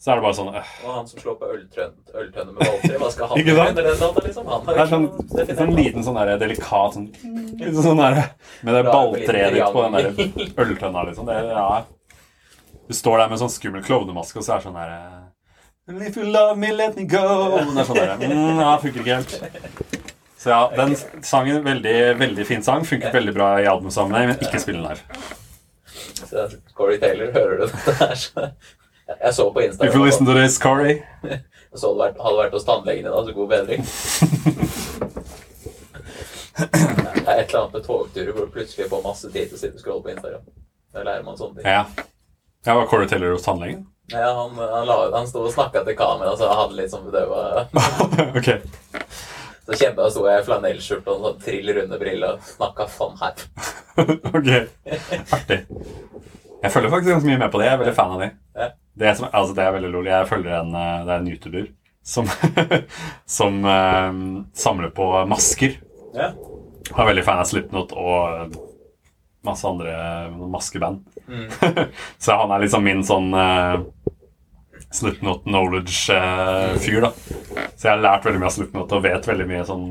Så 0.00 0.10
er 0.10 0.16
det 0.16 0.24
bare 0.24 0.36
sånn 0.38 0.48
øh. 0.48 0.68
Og 0.86 0.92
han 0.96 1.08
som 1.10 1.20
slår 1.20 1.34
på 1.36 1.48
øltønne 1.52 2.54
med 2.54 2.60
balltre, 2.62 2.94
hva 3.02 3.08
skal 3.12 3.28
han 3.32 3.40
gjøre 3.44 3.66
under 3.68 3.88
den? 3.88 3.98
Liksom? 4.24 4.46
Det 4.64 4.76
er 4.76 4.88
sånn, 4.88 5.08
definert 5.34 5.58
sånn 5.58 5.74
liten 5.76 6.06
sånn 6.06 6.16
der 6.16 6.30
delikat 6.40 6.96
sånn, 6.96 7.08
liksom 7.60 7.84
sånn 7.84 8.00
der, 8.00 8.20
Med 8.64 8.78
det 8.78 8.84
balltreet 8.88 9.58
ditt 9.58 9.74
på 9.74 9.84
den 9.84 9.98
der 9.98 10.62
øltønna, 10.64 11.04
liksom. 11.10 11.28
Det, 11.28 11.36
ja. 11.52 11.66
Du 12.88 12.96
står 12.96 13.20
der 13.20 13.34
med 13.34 13.42
sånn 13.42 13.52
skummel 13.52 13.84
klovnemaske, 13.84 14.40
og 14.40 14.46
så 14.46 14.56
er 14.56 14.62
det 14.64 14.70
sånn 14.70 14.80
der 14.80 14.96
And 15.90 16.02
if 16.06 16.16
you 16.16 16.24
love 16.24 16.56
me, 16.56 16.72
let 16.72 16.96
me 16.96 17.04
go. 17.04 17.58
Det 17.58 17.82
er 17.82 17.86
sånn 17.88 18.00
der. 18.00 18.16
Mm, 18.30 18.60
ja, 18.62 18.72
funker 18.80 19.04
ikke 19.04 19.20
helt. 19.20 20.10
Så 20.40 20.52
ja, 20.52 20.60
den 20.76 20.96
sangen, 21.26 21.60
veldig, 21.66 21.96
veldig 22.20 22.44
fin 22.48 22.62
sang. 22.64 22.84
Funker 22.88 23.12
veldig 23.12 23.34
bra 23.36 23.48
i 23.60 23.66
albumsammenheng, 23.68 24.30
men 24.32 24.44
ikke 24.46 24.60
spille 24.62 24.80
live. 24.80 25.24
Så 26.20 26.46
Corey 26.78 27.00
Taylor, 27.02 27.34
hører 27.34 27.58
du 27.58 27.66
det 27.66 27.96
her? 27.98 28.14
Så 28.16 28.46
jeg 29.18 29.34
så 29.34 29.46
på 29.52 29.62
Instagram 29.62 29.88
If 29.88 29.96
you 29.96 30.04
listen 30.04 30.26
to 30.26 30.34
this, 30.34 30.58
Kari. 30.58 31.02
Så 31.74 31.92
hadde 31.92 32.00
vært, 32.02 32.16
hadde 32.18 32.38
vært 32.40 32.54
hos 32.56 32.64
tannlegen 32.66 33.04
din, 33.06 33.12
altså 33.14 33.32
god 33.32 33.48
bedring. 33.52 33.84
Det 36.60 37.28
er 37.28 37.38
et 37.40 37.52
eller 37.52 37.60
annet 37.60 37.76
med 37.76 37.84
togturer 37.86 38.32
hvor 38.34 38.48
du 38.48 38.52
plutselig 38.52 38.88
får 38.90 39.04
masse 39.04 39.30
tid 39.30 39.46
til 39.46 39.54
å 39.54 39.60
sitte 39.60 39.78
og 39.78 39.84
scrolle 39.84 40.02
på 40.02 40.10
Instagram. 40.16 40.42
Da 40.90 41.04
lærer 41.06 41.22
man 41.24 41.38
sånne 41.38 41.60
ting. 41.60 41.68
Ja. 41.70 41.84
Jeg 42.66 42.76
var 42.76 42.88
Corey 42.90 43.08
Teller 43.08 43.36
hos 43.36 43.46
tannlegen. 43.46 43.84
Ja, 44.10 44.32
han, 44.34 44.58
han, 44.58 44.86
la, 44.88 44.96
han 45.14 45.28
sto 45.30 45.44
og 45.46 45.54
snakka 45.54 45.84
til 45.86 45.94
kamera, 45.96 46.34
så 46.36 46.50
han 46.50 46.74
litt 46.74 46.90
sånn 46.90 47.06
bedøva 47.06 47.68
okay. 48.38 48.58
Så 49.62 49.78
kjempa 49.78 50.08
sto 50.10 50.24
jeg 50.26 50.42
i 50.42 50.46
flanellskjorte 50.48 51.14
og 51.14 51.22
sånn 51.28 51.38
trill 51.44 51.70
runde 51.76 51.98
briller 52.00 52.34
og 52.34 52.48
snakka 52.56 52.88
sånn 52.90 53.14
her. 53.20 53.44
ok. 54.34 54.50
Artig. 55.36 55.60
Jeg 56.60 56.72
følger 56.74 56.90
faktisk 56.92 57.12
ganske 57.14 57.28
mye 57.30 57.38
med 57.40 57.52
på 57.52 57.60
det. 57.60 57.68
Jeg 57.68 57.76
er 57.76 57.82
veldig 57.84 57.94
fan 57.96 58.16
av 58.16 58.24
det. 58.24 58.30
Det 58.98 59.06
er, 59.08 59.14
som, 59.18 59.28
altså 59.32 59.54
det 59.56 59.64
er 59.64 59.76
veldig 59.76 59.92
lol. 59.92 60.08
Jeg 60.10 60.28
følger 60.30 60.56
en, 60.60 60.74
eh, 60.74 61.04
det 61.06 61.14
er 61.14 61.22
en 61.22 61.30
YouTuber 61.30 61.68
som, 62.02 62.28
som 63.38 63.64
uh, 63.64 64.42
samler 64.56 64.90
på 64.96 65.06
masker. 65.30 65.78
Ja. 66.16 66.32
Jeg 66.90 66.98
er 66.98 67.10
veldig 67.12 67.24
fan 67.26 67.42
av 67.42 67.48
Slipknot 67.48 67.92
og 67.94 68.56
masse 69.46 69.68
andre 69.68 69.94
maskeband. 70.50 71.04
Mm. 71.28 71.46
så 72.18 72.40
han 72.40 72.52
er 72.52 72.64
liksom 72.64 72.84
min 72.84 73.04
sånn 73.06 73.30
uh, 73.36 73.78
Slipknot 74.90 75.44
knowledge-fyr, 75.46 77.04
da. 77.04 77.12
Så 77.78 77.86
jeg 77.86 77.92
har 77.92 78.00
lært 78.02 78.24
veldig 78.26 78.40
mye 78.42 78.48
av 78.48 78.54
Slipknot 78.56 78.94
og 78.96 79.04
vet 79.04 79.28
veldig 79.30 79.46
mye 79.46 79.66
sånn 79.68 79.84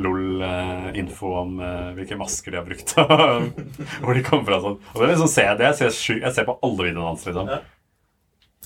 LOL-info 0.00 1.34
om 1.38 1.52
uh, 1.62 1.92
hvilke 1.94 2.18
masker 2.18 2.56
de 2.56 2.58
har 2.58 2.66
brukt. 2.66 2.96
Hvor 4.02 4.18
de 4.18 4.24
kommer 4.26 4.48
fra. 4.48 4.58
sånn. 4.64 4.80
Og 4.96 5.04
det 5.04 5.12
liksom 5.12 5.30
ser 5.30 5.52
jeg, 5.52 5.60
det 5.60 5.68
jeg, 5.68 5.78
ser, 5.94 6.18
jeg 6.24 6.34
ser 6.34 6.48
på 6.48 6.58
alle 6.66 6.88
videoene 6.88 7.12
hans, 7.12 7.28
liksom. 7.28 7.52
Ja. 7.52 7.60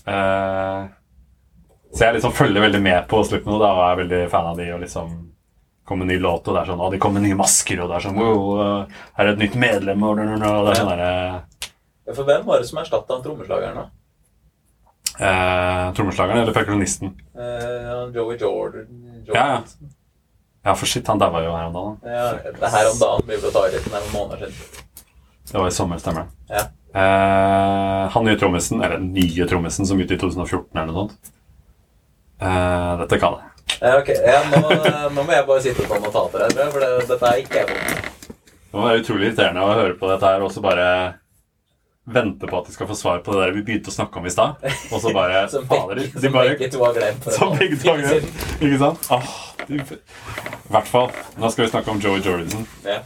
Eh, 0.07 0.81
så 1.95 2.05
jeg 2.05 2.17
liksom 2.19 2.35
følger 2.35 2.65
veldig 2.67 2.81
med 2.83 3.07
på 3.09 3.23
Slipknot 3.25 3.63
da, 3.63 3.71
og 3.71 3.85
er 3.87 4.01
veldig 4.03 4.21
fan 4.33 4.51
av 4.51 4.59
de 4.59 4.67
og 4.75 4.83
liksom 4.83 5.13
kommer 5.85 6.07
en 6.07 6.13
ny 6.15 6.19
låt, 6.19 6.49
og 6.49 6.57
det 6.57 6.63
er 6.63 6.71
sånn 6.73 6.81
Å, 6.81 6.87
de 6.91 6.99
kommer 7.01 7.21
med 7.21 7.29
nye 7.29 7.39
masker, 7.39 7.83
og 7.85 7.91
det 7.91 7.99
er 7.99 8.05
sånn 8.07 8.17
Wow, 8.17 8.45
uh, 8.57 9.03
her 9.19 9.27
er 9.29 9.35
et 9.35 9.43
nytt 9.43 9.59
medlem, 9.61 10.07
og 10.07 10.17
det 10.17 10.25
er 10.25 10.79
sånn 10.81 10.91
derre 10.91 11.11
Ja, 12.09 12.15
For 12.17 12.25
hvem 12.25 12.47
var 12.49 12.63
det 12.63 12.71
som 12.71 12.81
erstatta 12.81 13.19
trommeslageren, 13.25 13.83
da? 13.83 13.91
eh, 15.21 15.93
Trommeslageren 15.95 16.41
eller 16.43 16.57
perkusjonisten? 16.57 17.13
Eh, 17.37 17.93
Joey 18.17 18.39
Jordan? 18.41 18.89
Jordan. 19.27 19.37
Ja, 19.37 19.47
ja. 19.49 19.91
Ja, 20.65 20.73
for 20.75 20.89
shit, 20.89 21.07
han 21.07 21.21
daua 21.21 21.43
jo 21.45 21.53
her 21.53 21.69
om 21.69 21.75
dagen. 21.77 21.97
Ja, 22.09 22.31
det 22.41 22.57
er 22.57 22.73
her 22.73 22.89
om 22.89 22.97
dagen 22.99 23.27
blir 23.29 23.41
ble 23.43 23.51
tatt 23.53 23.75
litt, 23.75 23.85
det 23.85 23.93
er 23.93 24.07
noen 24.07 24.15
måneder 24.17 24.49
siden. 24.49 24.85
Det 25.51 25.59
var 25.61 25.69
i 25.69 25.75
sommer, 25.77 26.01
stemmer 26.01 26.25
det. 26.25 26.57
Ja. 26.57 26.63
Eh, 26.95 28.11
han 28.11 28.25
nye 28.25 28.39
trommisen, 28.39 28.83
eller 28.83 28.99
den 28.99 29.13
nye 29.13 29.47
trommisen 29.51 29.87
som 29.87 30.01
ute 30.01 30.15
i 30.15 30.19
2014 30.19 30.79
eller 30.79 30.93
noe 30.93 31.01
sånt. 31.01 31.33
Uh, 32.43 33.01
dette 33.01 33.19
kan 33.23 33.39
jeg. 33.39 33.51
Uh, 33.81 33.97
ok. 33.99 34.11
Ja, 34.15 34.41
nå, 34.53 34.61
nå 35.15 35.25
må 35.25 35.33
jeg 35.33 35.47
bare 35.49 35.63
sitte 35.65 35.87
på 35.89 35.99
notater 36.03 36.45
her, 36.45 36.71
for 36.71 36.83
det, 36.83 36.91
dette 37.09 37.31
er 37.31 37.43
ikke 37.43 37.63
jeg 37.63 37.69
på. 37.71 38.31
Det 38.75 38.79
må 38.79 38.87
være 38.89 39.03
utrolig 39.03 39.29
irriterende 39.31 39.65
å 39.65 39.75
høre 39.79 39.99
på 39.99 40.11
dette 40.11 40.31
her 40.31 40.43
og 40.45 40.51
så 40.55 40.63
bare 40.63 40.87
vente 42.05 42.47
på 42.47 42.59
at 42.59 42.67
de 42.69 42.75
skal 42.75 42.89
få 42.91 42.97
svar 42.99 43.23
på 43.25 43.33
det 43.33 43.41
der 43.41 43.55
vi 43.57 43.63
begynte 43.65 43.91
å 43.91 43.95
snakke 43.95 44.21
om 44.21 44.27
i 44.29 44.35
stad. 44.35 44.63
Og 44.91 44.99
så 45.01 45.15
bare 45.15 45.45
Som 45.55 45.67
begge, 45.71 46.09
de 46.21 46.31
bare 46.31 46.55
begge 46.55 46.71
to 46.75 46.83
har 46.85 46.95
glemt. 46.99 47.31
Som 47.39 47.55
begge 47.59 47.81
to 47.81 47.91
har 47.91 48.03
glemt. 48.03 48.43
Ikke 48.65 48.81
sant? 48.83 49.13
De, 49.67 49.81
I 49.81 50.75
hvert 50.75 50.91
fall. 50.91 51.15
Nå 51.41 51.51
skal 51.55 51.67
vi 51.67 51.71
snakke 51.75 51.95
om 51.95 52.03
Joey 52.03 52.23
Jordansen. 52.23 52.67
Ja. 52.85 53.01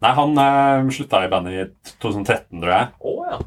Eh, 0.00 0.06
nei, 0.06 0.12
han 0.16 0.38
uh, 0.40 0.90
slutta 0.96 1.24
i 1.24 1.30
bandet 1.32 1.52
i 1.52 1.94
2013, 2.00 2.60
tror 2.60 2.72
jeg. 2.72 2.88
Oh, 3.00 3.20
ja. 3.28 3.40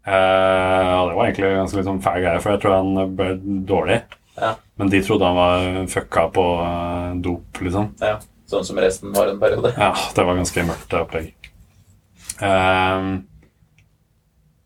Uh, 0.00 1.08
det 1.10 1.14
var 1.14 1.26
egentlig 1.26 1.52
ganske 1.58 1.84
sånn 1.86 2.00
fæl 2.02 2.24
greie, 2.24 2.40
for 2.40 2.54
jeg 2.54 2.62
tror 2.62 2.78
han 2.78 3.14
ble 3.18 3.34
dårlig. 3.68 4.00
Ja. 4.40 4.54
Men 4.80 4.90
de 4.90 5.02
trodde 5.04 5.28
han 5.28 5.36
var 5.36 5.86
fucka 5.92 6.26
på 6.32 6.46
uh, 6.64 7.16
dop, 7.20 7.60
liksom. 7.60 7.92
ja. 8.00 8.16
Sånn 8.50 8.64
som 8.66 8.80
resten 8.82 9.12
var 9.14 9.28
en 9.30 9.38
periode. 9.38 9.70
Ja, 9.78 9.92
det 10.16 10.22
var 10.26 10.34
ganske 10.34 10.64
mørkt 10.66 10.94
opplegg. 10.98 11.28
Uh, 12.40 13.20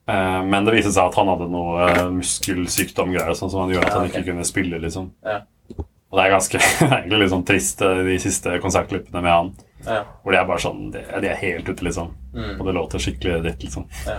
eh, 0.09 0.40
men 0.47 0.65
det 0.65 0.77
viste 0.77 0.93
seg 0.94 1.11
at 1.11 1.19
han 1.19 1.28
hadde 1.28 1.51
noe 1.52 1.90
muskelsykdom-greier 2.15 3.36
sånn 3.36 3.52
som 3.52 3.65
han 3.65 3.74
gjorde 3.74 3.90
at 3.90 3.98
han 3.98 4.09
ikke 4.09 4.24
kunne 4.31 4.47
spille, 4.48 4.81
liksom. 4.81 5.11
Ja. 5.27 5.43
Og 5.74 6.16
det 6.16 6.24
er 6.24 6.32
ganske 6.32 6.62
egentlig 6.86 7.20
litt 7.24 7.35
sånn 7.35 7.47
trist, 7.48 7.85
eh, 7.85 8.02
de 8.09 8.16
siste 8.23 8.56
konsertklippene 8.62 9.20
med 9.20 9.35
han. 9.35 9.52
Ja. 9.86 10.02
Hvor 10.23 10.32
de 10.32 10.39
er 10.40 10.48
bare 10.48 10.62
sånn 10.62 10.90
De, 10.94 11.02
det 11.23 11.31
er 11.31 11.40
helt 11.40 11.69
ute, 11.69 11.85
liksom. 11.85 12.12
Mm. 12.35 12.55
Og 12.59 12.66
det 12.66 12.74
låter 12.77 13.02
skikkelig 13.02 13.43
dritt, 13.44 13.65
liksom. 13.66 13.89
Ja. 14.06 14.19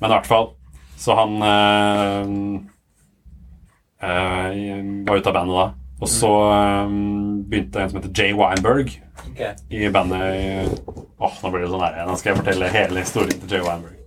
Men 0.00 0.10
i 0.10 0.14
hvert 0.16 0.28
fall 0.28 0.50
Så 1.00 1.16
han 1.18 1.34
øh, 1.44 2.34
øh, 4.08 4.84
var 5.08 5.20
ute 5.20 5.32
av 5.32 5.36
bandet 5.36 5.58
da. 5.58 5.66
Og 6.00 6.10
så 6.10 6.32
øh, 6.50 6.94
begynte 7.50 7.82
en 7.82 7.92
som 7.92 8.00
heter 8.00 8.14
Jay 8.22 8.32
Weinberg 8.36 8.90
okay. 9.30 9.54
i 9.70 9.88
bandet 9.92 10.80
Åh, 11.18 11.38
nå 11.42 11.50
blir 11.52 11.64
det 11.64 11.72
sånn 11.72 11.84
her 11.84 12.02
Nå 12.08 12.16
skal 12.20 12.32
jeg 12.32 12.42
fortelle 12.42 12.72
hele 12.74 13.04
historien 13.04 13.38
til 13.40 13.56
Jay 13.56 13.64
Weinberg. 13.64 14.00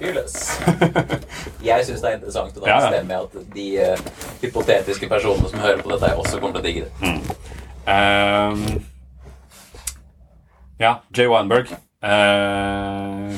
Jeg 0.00 1.84
syns 1.84 2.00
det 2.00 2.08
er 2.08 2.14
interessant, 2.16 2.56
å 2.56 2.62
da 2.62 2.70
Ja, 2.70 2.76
ja. 2.78 2.86
bestemmer 2.86 3.26
at 3.26 3.34
de 3.54 3.66
uh, 3.84 3.98
hypotetiske 4.40 5.08
personene 5.10 5.50
som 5.50 5.60
hører 5.60 5.82
på 5.84 5.92
dette, 5.92 6.14
også 6.16 6.40
kommer 6.40 6.56
til 6.56 6.62
å 6.62 6.66
digge 6.68 6.86
det. 6.86 6.92
Ehm, 7.90 8.80
ja, 10.80 10.94
Jay 11.16 11.28
Weinberg. 11.28 11.72
Eh, 12.02 13.34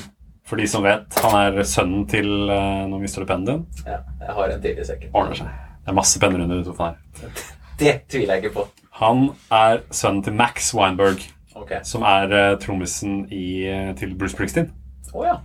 for 0.47 0.61
de 0.61 0.69
som 0.69 0.85
vet, 0.85 1.19
han 1.25 1.35
er 1.41 1.65
sønnen 1.67 2.05
til 2.11 2.51
eh, 2.51 2.87
du 2.87 3.27
pennen 3.27 3.47
din. 3.49 3.65
Ja, 3.87 3.99
jeg 4.21 4.37
har 4.37 4.55
en 4.55 4.63
til 4.63 4.79
i 4.79 4.87
sekken. 4.87 5.11
Ordner 5.17 5.39
seg. 5.41 5.51
Det 5.83 5.91
er 5.91 5.99
masse 5.99 6.23
penner 6.23 6.45
under 6.45 6.63
sofaen 6.67 6.95
her. 7.19 7.43
Det 7.81 7.95
tviler 8.13 8.37
jeg 8.37 8.45
ikke 8.45 8.55
på. 8.61 8.67
Han 9.01 9.31
er 9.51 9.83
sønnen 9.91 10.23
til 10.23 10.37
Max 10.39 10.71
Weinberg, 10.77 11.25
okay. 11.59 11.81
som 11.83 12.07
er 12.07 12.37
eh, 12.39 12.59
trommisen 12.63 13.25
eh, 13.27 13.91
til 13.99 14.15
Bruce 14.15 14.37
Springsteen. 14.37 14.71
Oh, 15.13 15.27
ja. 15.27 15.41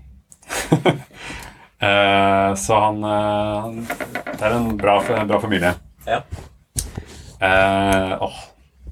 Eh, 1.77 2.53
så 2.57 2.73
han, 2.81 3.03
eh, 3.05 3.57
han 3.61 3.75
Det 3.85 4.45
er 4.47 4.55
en 4.55 4.71
bra, 4.81 4.95
en 5.13 5.27
bra 5.29 5.37
familie. 5.37 5.75
Ja. 6.07 6.23
Eh, 7.37 8.13
åh, 8.17 8.39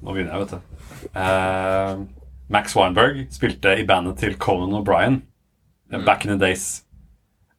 nå 0.02 0.12
begynner 0.12 0.36
jeg, 0.36 0.44
vet 0.44 0.52
du. 0.54 1.08
Eh, 1.10 2.04
Max 2.52 2.76
Weinberg 2.76 3.26
spilte 3.34 3.72
i 3.78 3.84
bandet 3.86 4.20
til 4.22 4.36
Conan 4.38 4.76
O'Brien 4.78 5.20
mm. 5.92 6.04
back 6.04 6.24
in 6.24 6.30
the 6.34 6.38
days. 6.38 6.82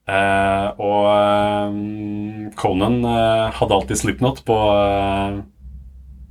Uh, 0.07 0.71
og 0.79 1.07
um, 1.67 2.51
Conan 2.55 3.01
uh, 3.03 3.49
hadde 3.51 3.75
alltid 3.75 3.99
Slipknot 3.99 4.45
på, 4.47 4.55
uh, 4.55 5.41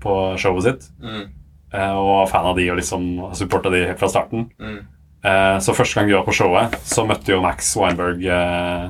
på 0.01 0.15
showet 0.41 0.65
sitt. 0.65 0.87
Mm. 1.03 1.27
eh, 1.75 1.93
og 1.93 2.07
var 2.09 2.31
fan 2.31 2.47
av 2.49 2.57
de 2.57 2.71
og 2.73 2.79
liksom 2.79 3.09
supporta 3.37 3.69
de 3.75 3.83
helt 3.91 4.01
fra 4.01 4.09
starten. 4.09 4.47
Mm. 4.61 4.79
Eh, 5.27 5.59
så 5.61 5.75
første 5.75 5.99
gang 5.99 6.09
vi 6.09 6.15
var 6.17 6.25
på 6.25 6.35
showet, 6.37 6.77
så 6.87 7.05
møtte 7.09 7.33
jo 7.35 7.43
Max 7.43 7.73
Weinberg 7.77 8.23
eh, 8.25 8.87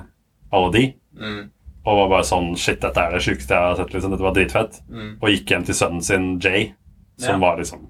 alle 0.53 0.73
de. 0.75 0.85
Mm. 1.19 1.45
Og 1.87 2.01
var 2.03 2.11
bare 2.11 2.27
sånn 2.29 2.53
Shit, 2.59 2.81
dette 2.83 3.01
er 3.01 3.15
det 3.15 3.23
sjukeste 3.25 3.55
jeg 3.55 3.63
har 3.63 3.77
sett. 3.79 3.93
liksom, 3.95 4.13
Dette 4.13 4.27
var 4.27 4.35
dritfett. 4.37 4.81
Mm. 4.91 5.13
Og 5.23 5.29
gikk 5.33 5.53
hjem 5.55 5.67
til 5.67 5.79
sønnen 5.79 6.03
sin 6.05 6.27
Jay, 6.43 6.73
som 7.19 7.39
Ja. 7.41 7.49
var 7.49 7.59
liksom 7.63 7.87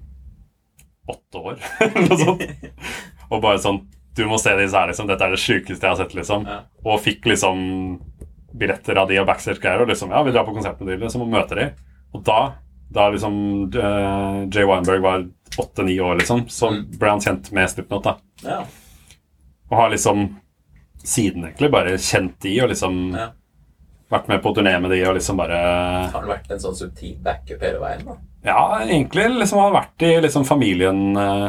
åtte 1.07 1.39
år, 1.39 1.57
noe 2.07 2.17
sånt. 2.19 2.43
Og 3.29 3.41
bare 3.43 3.59
sånn 3.63 3.81
Du 4.17 4.23
må 4.25 4.37
se 4.41 4.53
disse 4.57 4.73
her, 4.77 4.87
liksom. 4.89 5.07
Dette 5.07 5.23
er 5.27 5.33
det 5.35 5.39
sjukeste 5.43 5.83
jeg 5.85 5.91
har 5.93 5.99
sett, 5.99 6.15
liksom. 6.17 6.45
Ja. 6.49 6.61
Og 6.87 7.01
fikk 7.03 7.27
liksom 7.29 7.59
billetter 8.57 8.97
av 8.97 9.07
de 9.11 9.19
og 9.21 9.27
backstage-greier. 9.29 9.83
Og 9.83 9.91
liksom 9.91 10.09
Ja, 10.15 10.23
vi 10.25 10.31
drar 10.33 10.47
på 10.47 10.55
konsert 10.55 10.79
med 10.81 10.89
de, 10.89 10.97
liksom, 11.03 11.21
og 11.27 11.29
møter 11.35 11.59
de. 11.61 11.67
Og 12.17 12.23
da, 12.25 12.39
da 12.89 13.09
liksom 13.13 13.35
uh, 13.75 14.47
Jay 14.49 14.65
Weinberg 14.65 15.03
var 15.05 15.27
åtte-ni 15.61 15.99
år, 16.01 16.17
liksom, 16.23 16.47
så 16.49 16.71
Mm. 16.73 16.81
ble 16.99 17.09
han 17.13 17.21
kjent 17.23 17.51
med 17.55 17.69
Slipknot, 17.69 18.03
da. 18.07 18.15
Ja. 18.43 18.59
Og 19.69 19.77
har 19.77 19.89
liksom 19.93 20.25
siden 21.07 21.45
egentlig 21.45 21.69
bare 21.71 21.93
kjent 22.01 22.39
de 22.43 22.55
og 22.63 22.69
liksom 22.73 22.97
Ja. 23.15 23.29
Vært 24.11 24.27
med 24.31 24.41
på 24.43 24.53
turné 24.55 24.73
med 24.81 24.93
de 24.93 25.03
og 25.07 25.17
liksom 25.17 25.39
bare 25.39 25.59
Har 25.59 26.15
han 26.15 26.29
vært 26.29 26.51
en 26.53 26.63
sånn 26.63 26.75
subtil 26.77 27.15
backup 27.23 27.63
hele 27.63 27.79
veien? 27.81 28.03
da? 28.07 28.17
Ja, 28.47 28.61
egentlig 28.85 29.27
liksom 29.35 29.59
har 29.59 29.73
vært 29.75 30.05
i 30.07 30.11
liksom 30.23 30.45
familien 30.47 31.17
eh, 31.19 31.47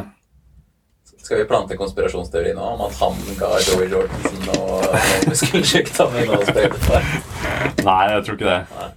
Skal 1.05 1.43
vi 1.43 1.48
plante 1.51 1.78
konspirasjonsteori 1.78 2.55
nå 2.56 2.70
om 2.74 2.86
at 2.89 2.97
han 3.02 3.18
ga 3.39 3.52
Joey 3.66 3.90
Jordansen 3.93 4.48
og 4.56 4.89
muskelsykdommen 5.28 6.32
noe? 6.32 7.02
Nei, 7.89 8.02
jeg 8.14 8.24
tror 8.24 8.39
ikke 8.39 8.48
det. 8.48 8.89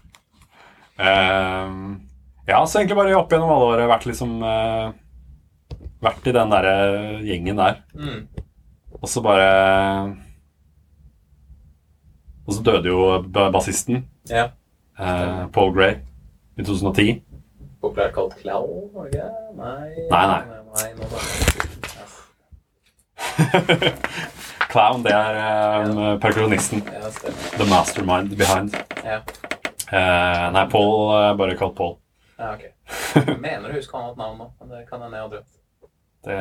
Ehm, 1.02 1.84
ja, 2.48 2.62
så 2.66 2.80
egentlig 2.80 2.98
bare 2.98 3.16
opp 3.18 3.32
gjennom 3.34 3.52
alle 3.54 3.70
året 3.76 3.90
vært 3.90 4.08
liksom 4.10 4.36
uh, 4.44 4.92
Vært 6.02 6.26
i 6.30 6.34
den 6.34 6.50
derre 6.50 6.76
gjengen 7.22 7.60
der. 7.62 7.76
Mm. 7.94 8.24
Og 8.98 9.10
så 9.10 9.22
bare 9.22 9.50
Og 12.52 12.56
så 12.58 12.64
døde 12.68 12.90
jo 12.92 13.22
bassisten, 13.54 14.02
Ja. 14.30 14.50
eh, 15.00 15.48
Paul 15.56 15.72
Gray, 15.76 15.94
i 16.60 16.64
2010. 16.68 17.22
Populært 17.82 18.12
kalt 18.14 18.34
Clown, 18.42 18.90
var 18.94 19.08
det 19.08 19.14
ikke? 19.16 19.30
Nei. 19.56 19.90
Nei, 20.12 20.26
nei. 20.28 20.42
Clown, 24.72 25.04
det 25.04 25.12
er 25.16 25.40
eh, 25.88 26.20
perkusjonisten. 26.24 26.84
Ja. 26.92 27.10
The 27.58 27.66
mastermind 27.70 28.36
behind. 28.38 28.76
Ja. 29.06 29.22
Eh, 29.92 30.46
nei, 30.56 30.66
Paul 30.72 31.12
er 31.16 31.34
bare 31.40 31.56
kalt 31.60 31.76
Paul. 31.80 31.96
ja, 32.40 32.54
ok. 32.54 32.68
Jeg 33.16 33.38
mener 33.48 33.70
du 33.72 33.76
husker 33.80 33.98
han 33.98 34.06
har 34.06 34.12
et 34.12 34.18
navn 34.22 34.38
nå, 34.44 34.50
men 34.60 34.70
det 34.76 34.84
kan 34.90 35.02
hende 35.06 35.16
jeg 35.18 35.24
har 35.24 35.32
drømt. 35.32 35.54
Det 36.28 36.38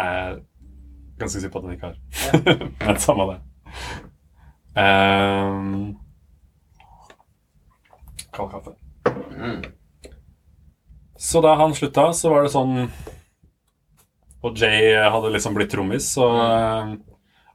er 0.00 0.08
jeg 0.08 0.40
ganske 1.20 1.40
sikker 1.40 1.52
på 1.52 1.58
at 1.58 1.64
han 1.64 1.72
ikke 1.76 1.86
har. 1.86 1.96
Men 2.86 2.98
samme 3.02 3.24
det. 3.32 3.38
Um, 4.78 5.96
Kald 8.32 8.52
kaffe. 8.52 8.74
Mm. 9.34 9.62
Så 11.18 11.40
da 11.42 11.54
han 11.58 11.74
slutta, 11.74 12.12
så 12.14 12.30
var 12.30 12.44
det 12.44 12.52
sånn 12.52 12.84
Og 14.44 14.58
Jay 14.58 14.92
hadde 14.94 15.32
liksom 15.34 15.56
blitt 15.56 15.72
trommis, 15.72 16.12
så 16.14 16.28
eh, 16.44 16.92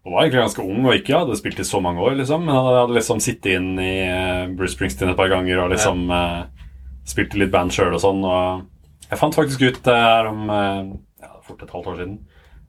Og 0.03 0.11
var 0.11 0.25
egentlig 0.25 0.41
ganske 0.41 0.65
ung 0.65 0.83
og 0.89 0.97
ikke 0.97 1.21
hadde 1.21 1.37
spilt 1.39 1.61
i 1.63 1.67
så 1.67 1.79
mange 1.83 2.03
år, 2.03 2.17
liksom. 2.19 2.43
Men 2.43 2.57
han 2.57 2.67
hadde 2.81 2.97
liksom 2.97 3.23
sittet 3.23 3.53
inn 3.55 3.71
i 3.79 3.93
eh, 4.03 4.51
Bruce 4.51 4.75
Springsteen 4.75 5.13
et 5.13 5.19
par 5.19 5.31
ganger 5.31 5.63
og 5.63 5.71
liksom 5.75 6.09
spilt 6.09 6.59
spilte 7.07 7.39
litt 7.39 7.51
band 7.51 7.71
sjøl 7.75 7.95
og 7.95 8.03
sånn. 8.03 8.21
Og 8.27 9.09
jeg 9.09 9.19
fant 9.19 9.35
faktisk 9.35 9.63
ut 9.63 9.87
eh, 9.91 10.03
her 10.09 10.29
om 10.31 10.51
eh, 10.51 10.91
ja, 11.23 11.31
fort 11.45 11.63
et 11.63 11.71
halvt 11.71 11.89
år 11.93 11.99
siden 12.01 12.19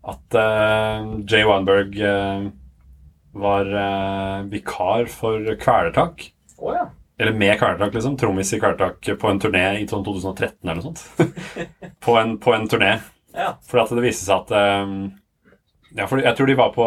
at 0.05 0.37
uh, 0.37 1.25
Jay 1.25 1.47
Weinberg 1.49 1.95
eh, 1.97 2.43
var 3.35 3.71
uh, 3.75 4.43
vikar 4.51 5.07
for 5.11 5.57
Kvelertak. 5.61 6.31
Oh, 6.57 6.75
ja. 6.75 6.91
Eller 7.19 7.33
med 7.33 7.59
Kvelertak, 7.59 7.95
liksom. 7.95 8.17
Trommis 8.17 8.53
i 8.53 8.61
Kvelertak 8.61 9.19
på 9.21 9.31
en 9.31 9.41
turné 9.41 9.65
i 9.81 9.89
sånn 9.89 10.05
2013 10.07 10.57
eller 10.63 10.81
noe 10.81 10.87
sånt. 10.89 11.05
på, 12.05 12.17
en, 12.19 12.39
på 12.39 12.55
en 12.55 12.69
turné. 12.71 12.97
Ja. 13.35 13.55
For 13.67 13.83
at 13.83 13.93
det 13.95 14.03
viste 14.05 14.27
seg 14.27 14.45
at 14.45 14.85
um, 14.87 15.13
Ja, 15.95 16.07
for 16.07 16.23
jeg 16.23 16.39
tror 16.39 16.47
de 16.47 16.55
var 16.55 16.69
på 16.75 16.85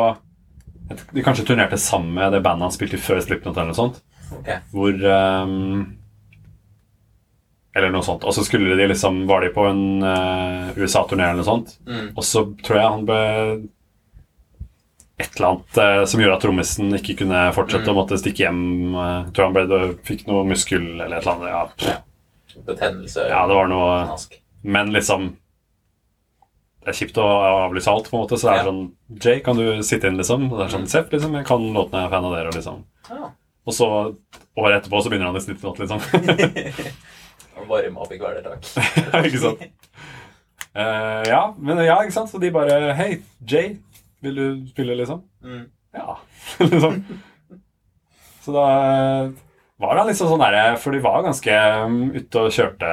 De 1.12 1.24
kanskje 1.24 1.44
turnerte 1.50 1.76
sammen 1.80 2.14
med 2.16 2.32
det 2.32 2.40
bandet 2.46 2.70
han 2.70 2.76
spilte 2.76 2.96
i 2.96 3.04
før 3.04 3.20
Slipknot 3.24 3.58
eller 3.58 3.74
noe 3.74 3.80
sånt. 3.80 4.00
Okay. 4.40 4.62
Hvor 4.72 4.96
um, 4.96 5.98
Eller 7.76 7.92
noe 7.92 8.08
sånt. 8.08 8.24
Og 8.24 8.36
så 8.36 8.46
skulle 8.48 8.80
de 8.80 8.88
liksom 8.92 9.26
Var 9.28 9.44
de 9.44 9.54
på 9.56 9.68
en 9.68 9.84
uh, 10.04 10.76
USA-turné 10.80 11.28
eller 11.28 11.42
noe 11.42 11.52
sånt. 11.52 11.76
Mm. 11.88 12.14
Og 12.16 12.24
så 12.24 12.46
tror 12.64 12.82
jeg 12.82 12.94
han 12.96 13.08
ble 13.08 13.24
et 15.20 15.32
eller 15.38 15.48
annet 15.50 15.78
eh, 15.82 16.04
som 16.06 16.22
gjorde 16.22 16.36
at 16.38 16.44
trommisen 16.46 16.94
ikke 17.00 17.16
kunne 17.24 17.40
fortsette 17.56 17.88
Mm. 17.88 17.94
og 17.96 17.98
måtte 18.04 18.20
stikke 18.22 18.44
hjem. 18.46 18.62
eh, 18.96 19.24
Jeg 19.26 19.34
tror 19.34 19.46
han 19.50 19.54
ble, 19.58 19.80
fikk 20.06 20.28
noe 20.28 20.44
muskel 20.46 20.86
eller 21.02 21.18
et 21.18 21.26
eller 21.26 21.34
annet. 21.52 21.88
Ja. 21.88 21.98
Betennelse. 22.68 23.28
ja 23.30 23.44
det 23.48 23.56
var 23.56 23.68
noe 23.70 24.06
Knask. 24.08 24.40
Men 24.64 24.90
liksom 24.94 25.28
Det 26.82 26.94
er 26.94 26.98
kjipt 27.06 27.18
å 27.20 27.26
avlyse 27.68 27.92
alt, 27.92 28.08
på 28.10 28.16
en 28.18 28.24
måte. 28.24 28.38
Så 28.40 28.48
det 28.48 28.54
er 28.54 28.64
Ja. 28.64 28.70
sånn 28.72 28.92
Jay, 29.24 29.40
kan 29.42 29.58
du 29.58 29.84
sitte 29.84 30.08
inn, 30.08 30.18
liksom? 30.18 30.52
Og 30.52 30.58
det 30.60 30.66
er 30.68 30.78
sånn 30.78 30.86
Mm. 30.88 30.94
Seff, 30.94 31.10
liksom. 31.12 31.34
Jeg 31.36 31.46
kan 31.46 31.60
låtene, 31.74 32.00
jeg 32.00 32.06
er 32.08 32.10
fan 32.16 32.26
av 32.26 32.34
dere, 32.38 32.52
liksom. 32.56 32.84
Ja. 33.10 33.30
Og 33.68 33.74
så 33.74 34.16
året 34.58 34.84
etterpå 34.86 35.02
så 35.04 35.10
begynner 35.10 35.26
han 35.28 35.36
i 35.36 35.40
snittlåt, 35.44 35.80
liksom. 35.80 36.00
Varme 37.68 37.98
opp 38.00 38.12
i 38.14 38.18
kvelertak. 38.18 38.64
ikke 39.26 39.40
sant? 39.42 39.60
Uh, 40.78 41.24
ja, 41.28 41.42
men 41.58 41.78
ja, 41.84 41.98
ikke 42.04 42.14
sant? 42.14 42.30
Så 42.30 42.40
de 42.40 42.52
bare 42.54 42.94
Hei, 42.96 43.22
Jay, 43.50 43.78
vil 44.26 44.40
du 44.40 44.70
spille, 44.70 44.96
liksom? 44.98 45.24
Mm. 45.44 45.66
Ja. 45.98 46.18
liksom. 46.60 47.04
Så 48.42 48.56
da 48.56 48.68
var 49.78 50.00
han 50.00 50.08
liksom 50.10 50.32
sånn 50.32 50.42
derre 50.42 50.78
For 50.82 50.96
de 50.96 51.04
var 51.04 51.26
ganske 51.26 51.58
um, 51.86 52.00
ute 52.16 52.44
og 52.46 52.54
kjørte 52.54 52.92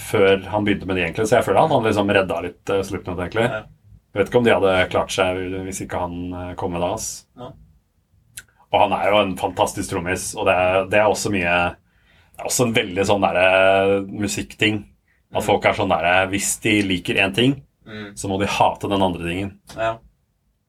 før 0.00 0.46
han 0.48 0.64
begynte 0.64 0.86
med 0.88 0.96
de, 0.96 1.02
egentlig. 1.04 1.26
Så 1.28 1.36
jeg 1.36 1.44
føler 1.44 1.60
han, 1.60 1.72
han 1.74 1.84
liksom 1.84 2.10
redda 2.16 2.38
litt 2.40 2.70
uh, 2.72 2.80
Slipknot, 2.88 3.18
egentlig. 3.20 3.44
Ja. 3.44 3.64
Jeg 4.10 4.18
vet 4.18 4.30
ikke 4.30 4.40
om 4.40 4.46
de 4.46 4.54
hadde 4.54 4.70
klart 4.90 5.12
seg 5.12 5.38
hvis 5.66 5.82
ikke 5.84 6.00
han 6.00 6.14
uh, 6.32 6.46
kom 6.58 6.72
med 6.72 6.80
da. 6.82 6.94
Ja. 7.38 7.50
Og 8.70 8.78
han 8.84 8.94
er 8.96 9.10
jo 9.12 9.20
en 9.20 9.34
fantastisk 9.38 9.92
trommis, 9.92 10.30
og 10.38 10.48
det 10.48 10.54
er, 10.56 10.78
det 10.90 11.00
er 11.02 11.10
også 11.10 11.32
mye 11.34 11.54
Det 11.74 12.40
er 12.40 12.48
også 12.48 12.68
en 12.68 12.74
veldig 12.76 13.04
sånn 13.06 13.26
derre 13.26 13.46
musikkting. 14.08 14.80
At 15.36 15.46
folk 15.46 15.68
er 15.68 15.76
sånn 15.78 15.92
derre 15.92 16.14
Hvis 16.32 16.56
de 16.64 16.78
liker 16.86 17.20
én 17.22 17.34
ting, 17.36 17.58
Mm. 17.90 18.10
så 18.16 18.28
må 18.30 18.36
de 18.40 18.46
hate 18.46 18.88
den 18.88 19.02
andre 19.02 19.24
tingen. 19.26 19.52
Ja. 19.74 19.96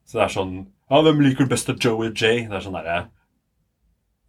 Så 0.08 0.18
det 0.18 0.24
er 0.26 0.32
sånn 0.34 0.54
Ja, 0.90 0.98
hvem 1.06 1.20
liker 1.22 1.46
du 1.46 1.50
best 1.54 1.70
av 1.70 1.78
Joey 1.80 2.10
Jay? 2.10 2.42
Det 2.50 2.56
er 2.58 2.64
sånn 2.64 2.74
derre 2.74 2.96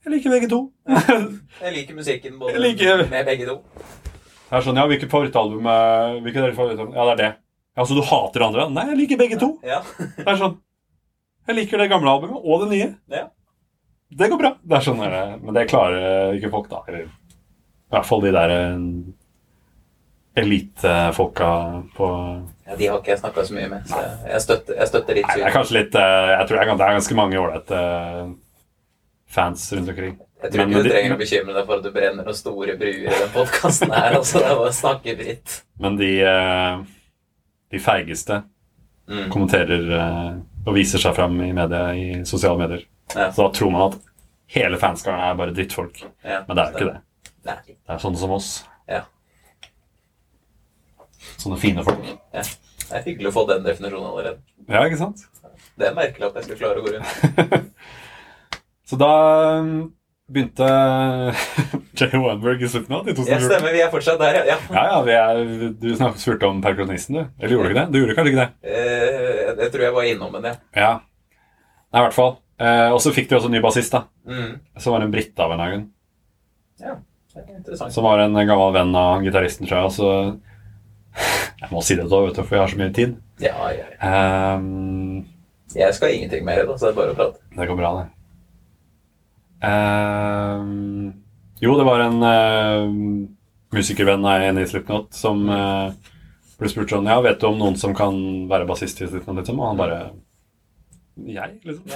Jeg 0.06 0.14
liker 0.14 0.34
begge 0.36 0.50
to. 0.52 0.60
Jeg 1.64 1.74
liker 1.74 1.96
musikken 1.98 2.38
både 2.40 2.62
liker- 2.62 3.06
med 3.10 3.26
begge 3.26 3.48
to. 3.50 3.56
Det 4.50 4.60
er 4.60 4.66
sånn, 4.68 4.78
ja, 4.78 4.86
Hvilket 4.92 5.10
favorittalbum 5.12 5.66
Hvilket 6.22 6.44
er 6.44 6.52
ditt 6.52 6.60
favorittalbum? 6.60 6.94
Ja, 6.94 7.06
det 7.10 7.14
er 7.16 7.22
det. 7.24 7.32
Ja, 7.80 7.86
Så 7.90 7.96
du 7.98 8.04
hater 8.06 8.40
det 8.44 8.48
andre? 8.52 8.68
Nei, 8.70 8.86
jeg 8.92 9.00
liker 9.02 9.18
begge 9.24 9.40
to. 9.42 9.50
Ja. 9.66 9.80
Det 9.98 10.28
er 10.30 10.38
sånn 10.44 10.60
Jeg 11.50 11.58
liker 11.58 11.82
det 11.82 11.90
gamle 11.92 12.14
albumet 12.14 12.46
og 12.46 12.62
det 12.64 12.70
nye. 12.76 12.92
Ja. 13.12 13.26
Det 14.14 14.30
går 14.30 14.38
bra. 14.44 14.54
Det 14.62 14.78
er 14.78 14.86
sånn, 14.86 15.02
der, 15.02 15.38
Men 15.42 15.56
det 15.58 15.66
klarer 15.72 16.38
ikke 16.38 16.52
folk, 16.54 16.70
da. 16.70 16.84
Eller 16.88 17.08
i 17.10 17.96
hvert 17.96 18.06
fall 18.08 18.22
de 18.24 18.32
der 18.34 18.52
eh, 18.54 18.78
elitefolka 20.44 21.50
på 21.98 22.08
ja. 22.74 22.78
De 22.82 22.88
har 22.92 23.00
ikke 23.00 23.14
jeg 23.14 23.20
snakka 23.22 23.46
så 23.48 23.56
mye 23.58 23.70
med, 23.72 23.88
så 23.90 24.00
jeg, 24.28 24.42
støtter, 24.44 24.78
jeg 24.82 24.90
støtter 24.92 25.20
ditt 25.20 25.28
Nei, 25.30 25.36
det 25.40 25.48
er 25.48 25.56
kanskje 25.56 25.76
litt 25.80 25.98
eh, 26.02 26.30
Jeg 26.34 26.48
tror 26.50 26.60
det 26.60 26.64
er, 26.74 26.94
ganske 26.98 27.18
mange 27.20 27.40
ålreite 27.42 27.82
eh, 27.82 28.32
fans 29.38 29.66
rundt 29.78 29.92
omkring. 29.94 30.16
Jeg 30.44 30.52
tror 30.54 30.66
ikke 30.68 30.82
du 30.84 30.90
trenger 30.90 31.14
å 31.16 31.20
bekymre 31.22 31.54
deg 31.56 31.68
for 31.70 31.80
at 31.80 31.86
du 31.86 31.92
brenner 31.96 32.28
noen 32.28 32.36
store 32.38 32.76
bruer 32.80 33.06
i 33.08 33.20
den 33.22 33.32
podkasten 33.36 33.94
her. 33.96 34.16
Altså, 34.20 34.42
det 34.44 34.50
bare 34.58 34.72
å 34.74 34.76
snakke 34.76 35.16
dritt. 35.22 35.60
Men 35.80 35.96
de, 36.02 36.10
eh, 36.28 36.82
de 37.76 37.84
feigeste 37.84 38.42
Mm. 39.04 39.26
kommenterer 39.34 39.82
og 40.64 40.76
viser 40.78 41.02
seg 41.04 41.12
fram 41.18 41.34
i 41.44 41.50
media 41.52 41.90
i 41.92 42.22
sosiale 42.24 42.56
medier. 42.62 42.86
Ja. 43.12 43.26
Så 43.36 43.42
da 43.44 43.50
tror 43.52 43.72
man 43.74 43.82
at 43.90 43.98
hele 44.56 44.78
fanskaren 44.80 45.20
er 45.20 45.34
bare 45.36 45.52
drittfolk. 45.52 46.06
Ja, 46.24 46.38
Men 46.48 46.56
det 46.56 46.64
er 46.64 46.70
jo 46.72 46.78
ikke 46.78 46.88
det. 46.94 47.02
Nei. 47.50 47.56
Det 47.68 47.92
er 47.92 48.00
sånne 48.00 48.22
som 48.22 48.32
oss. 48.32 48.48
Ja. 48.88 49.02
Sånne 51.36 51.58
fine 51.60 51.84
folk. 51.84 52.06
Ja. 52.32 52.46
Det 52.94 53.00
er 53.00 53.08
hyggelig 53.10 53.32
å 53.32 53.34
få 53.34 53.44
den 53.50 53.64
definisjonen 53.66 54.06
allerede. 54.12 54.40
Ja, 54.70 54.84
ikke 54.86 55.00
sant? 55.00 55.24
Det 55.80 55.88
er 55.90 55.96
merkelig 55.98 56.28
at 56.30 56.36
jeg 56.38 56.46
skal 56.46 56.60
klare 56.60 56.82
å 56.82 56.86
gå 56.86 56.94
rundt. 56.94 57.70
Så 58.90 59.00
da 59.02 59.14
um, 59.64 59.72
begynte 60.30 60.68
Jay 61.98 62.14
Weinberg 62.14 62.62
i 62.62 62.70
Slipknot 62.70 63.10
i 63.10 63.16
Ja, 63.16 63.40
stemmer. 63.42 63.74
Vi 63.74 63.82
er 63.82 63.90
fortsatt 63.90 64.22
der, 64.22 64.44
ja. 64.44 64.60
ja. 64.70 64.84
Ja, 65.10 65.32
er, 65.34 65.74
Du 65.80 65.90
spurte 66.22 66.52
om 66.52 66.62
perkusjonisten, 66.62 67.18
du. 67.18 67.42
Eller 67.42 67.56
gjorde 67.56 67.72
du 67.72 67.74
ikke 67.74 67.80
det? 67.80 67.88
Du 67.90 68.00
gjorde 68.02 68.18
kanskje 68.20 68.36
ikke 68.36 68.46
det? 68.46 68.76
Eh, 68.76 69.42
jeg 69.64 69.74
tror 69.74 69.88
jeg 69.88 69.98
var 69.98 70.12
innom 70.12 70.38
en, 70.38 70.48
ja. 70.52 70.56
Ja. 70.78 70.94
Nei, 71.90 72.04
i 72.04 72.06
hvert 72.06 72.18
fall. 72.20 72.36
Eh, 72.62 72.90
og 72.94 73.02
så 73.02 73.16
fikk 73.16 73.32
de 73.32 73.40
også 73.40 73.50
en 73.50 73.58
ny 73.58 73.66
bassist, 73.66 73.98
da. 73.98 74.06
Mm. 74.30 74.56
Som 74.78 74.94
var 74.94 75.08
en 75.08 75.14
brite 75.14 75.46
av 75.46 75.58
en 75.58 75.66
hagen. 75.66 75.84
Ja, 76.84 76.98
det 77.34 77.44
er 77.48 77.58
interessant. 77.58 77.96
Som 77.96 78.06
var 78.06 78.22
en 78.22 78.38
gammel 78.38 78.74
venn 78.78 78.94
av 78.98 79.26
gitaristen, 79.26 79.70
tror 79.70 79.88
jeg. 79.88 79.96
Så 79.98 80.12
Jeg 81.64 81.70
må 81.72 81.82
si 81.86 81.96
det 81.96 82.08
da, 82.12 82.20
vet 82.26 82.36
du, 82.38 82.44
for 82.44 82.56
jeg 82.58 82.64
har 82.64 82.72
så 82.74 82.80
mye 82.82 82.94
tid. 82.96 83.14
Ja, 83.44 83.56
ja, 83.72 83.86
ja. 83.94 84.58
Um, 84.58 85.24
Jeg 85.76 85.94
skal 85.98 86.14
ingenting 86.16 86.44
mer, 86.46 86.64
da, 86.68 86.76
så 86.78 86.90
det 86.90 86.94
er 86.94 86.98
bare 87.00 87.14
å 87.14 87.18
prate. 87.18 87.40
det 87.58 87.68
går 87.70 87.80
bra, 87.80 87.92
det. 88.02 88.10
Um, 89.64 91.14
jo, 91.64 91.78
det 91.80 91.86
var 91.88 92.04
en 92.04 92.20
uh, 92.20 92.90
musikervenn 93.74 94.26
av 94.28 94.44
en 94.50 94.60
i 94.60 94.66
Slipknot 94.68 95.14
som 95.16 95.46
uh, 95.48 95.94
ble 96.60 96.70
spurt 96.72 96.92
sånn 96.92 97.08
Ja, 97.08 97.22
vet 97.24 97.40
du 97.42 97.48
om 97.48 97.58
noen 97.62 97.78
som 97.80 97.96
kan 97.96 98.18
være 98.52 98.68
bassist 98.70 99.00
i 99.02 99.08
Slipknot, 99.08 99.40
liksom? 99.40 99.62
Og 99.64 99.70
han 99.72 99.80
bare 99.80 100.00
Jeg, 101.24 101.56
liksom. 101.64 101.88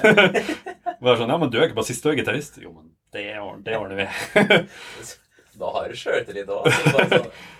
bare 1.03 1.17
sånn 1.19 1.33
Ja, 1.35 1.39
men 1.41 1.51
du 1.51 1.59
er 1.59 1.67
ikke 1.67 1.81
bassist, 1.81 2.05
du 2.05 2.13
er 2.13 2.19
gitarist. 2.21 2.57
Jo, 2.63 2.71
men 2.71 2.87
det, 3.15 3.27
ordner- 3.41 3.65
det 3.67 3.77
ordner 3.81 4.03
vi. 4.05 4.07
Da 5.57 5.71
har 5.73 5.87
du 5.89 5.95
sjøltillit 5.97 6.49
òg. 6.53 6.67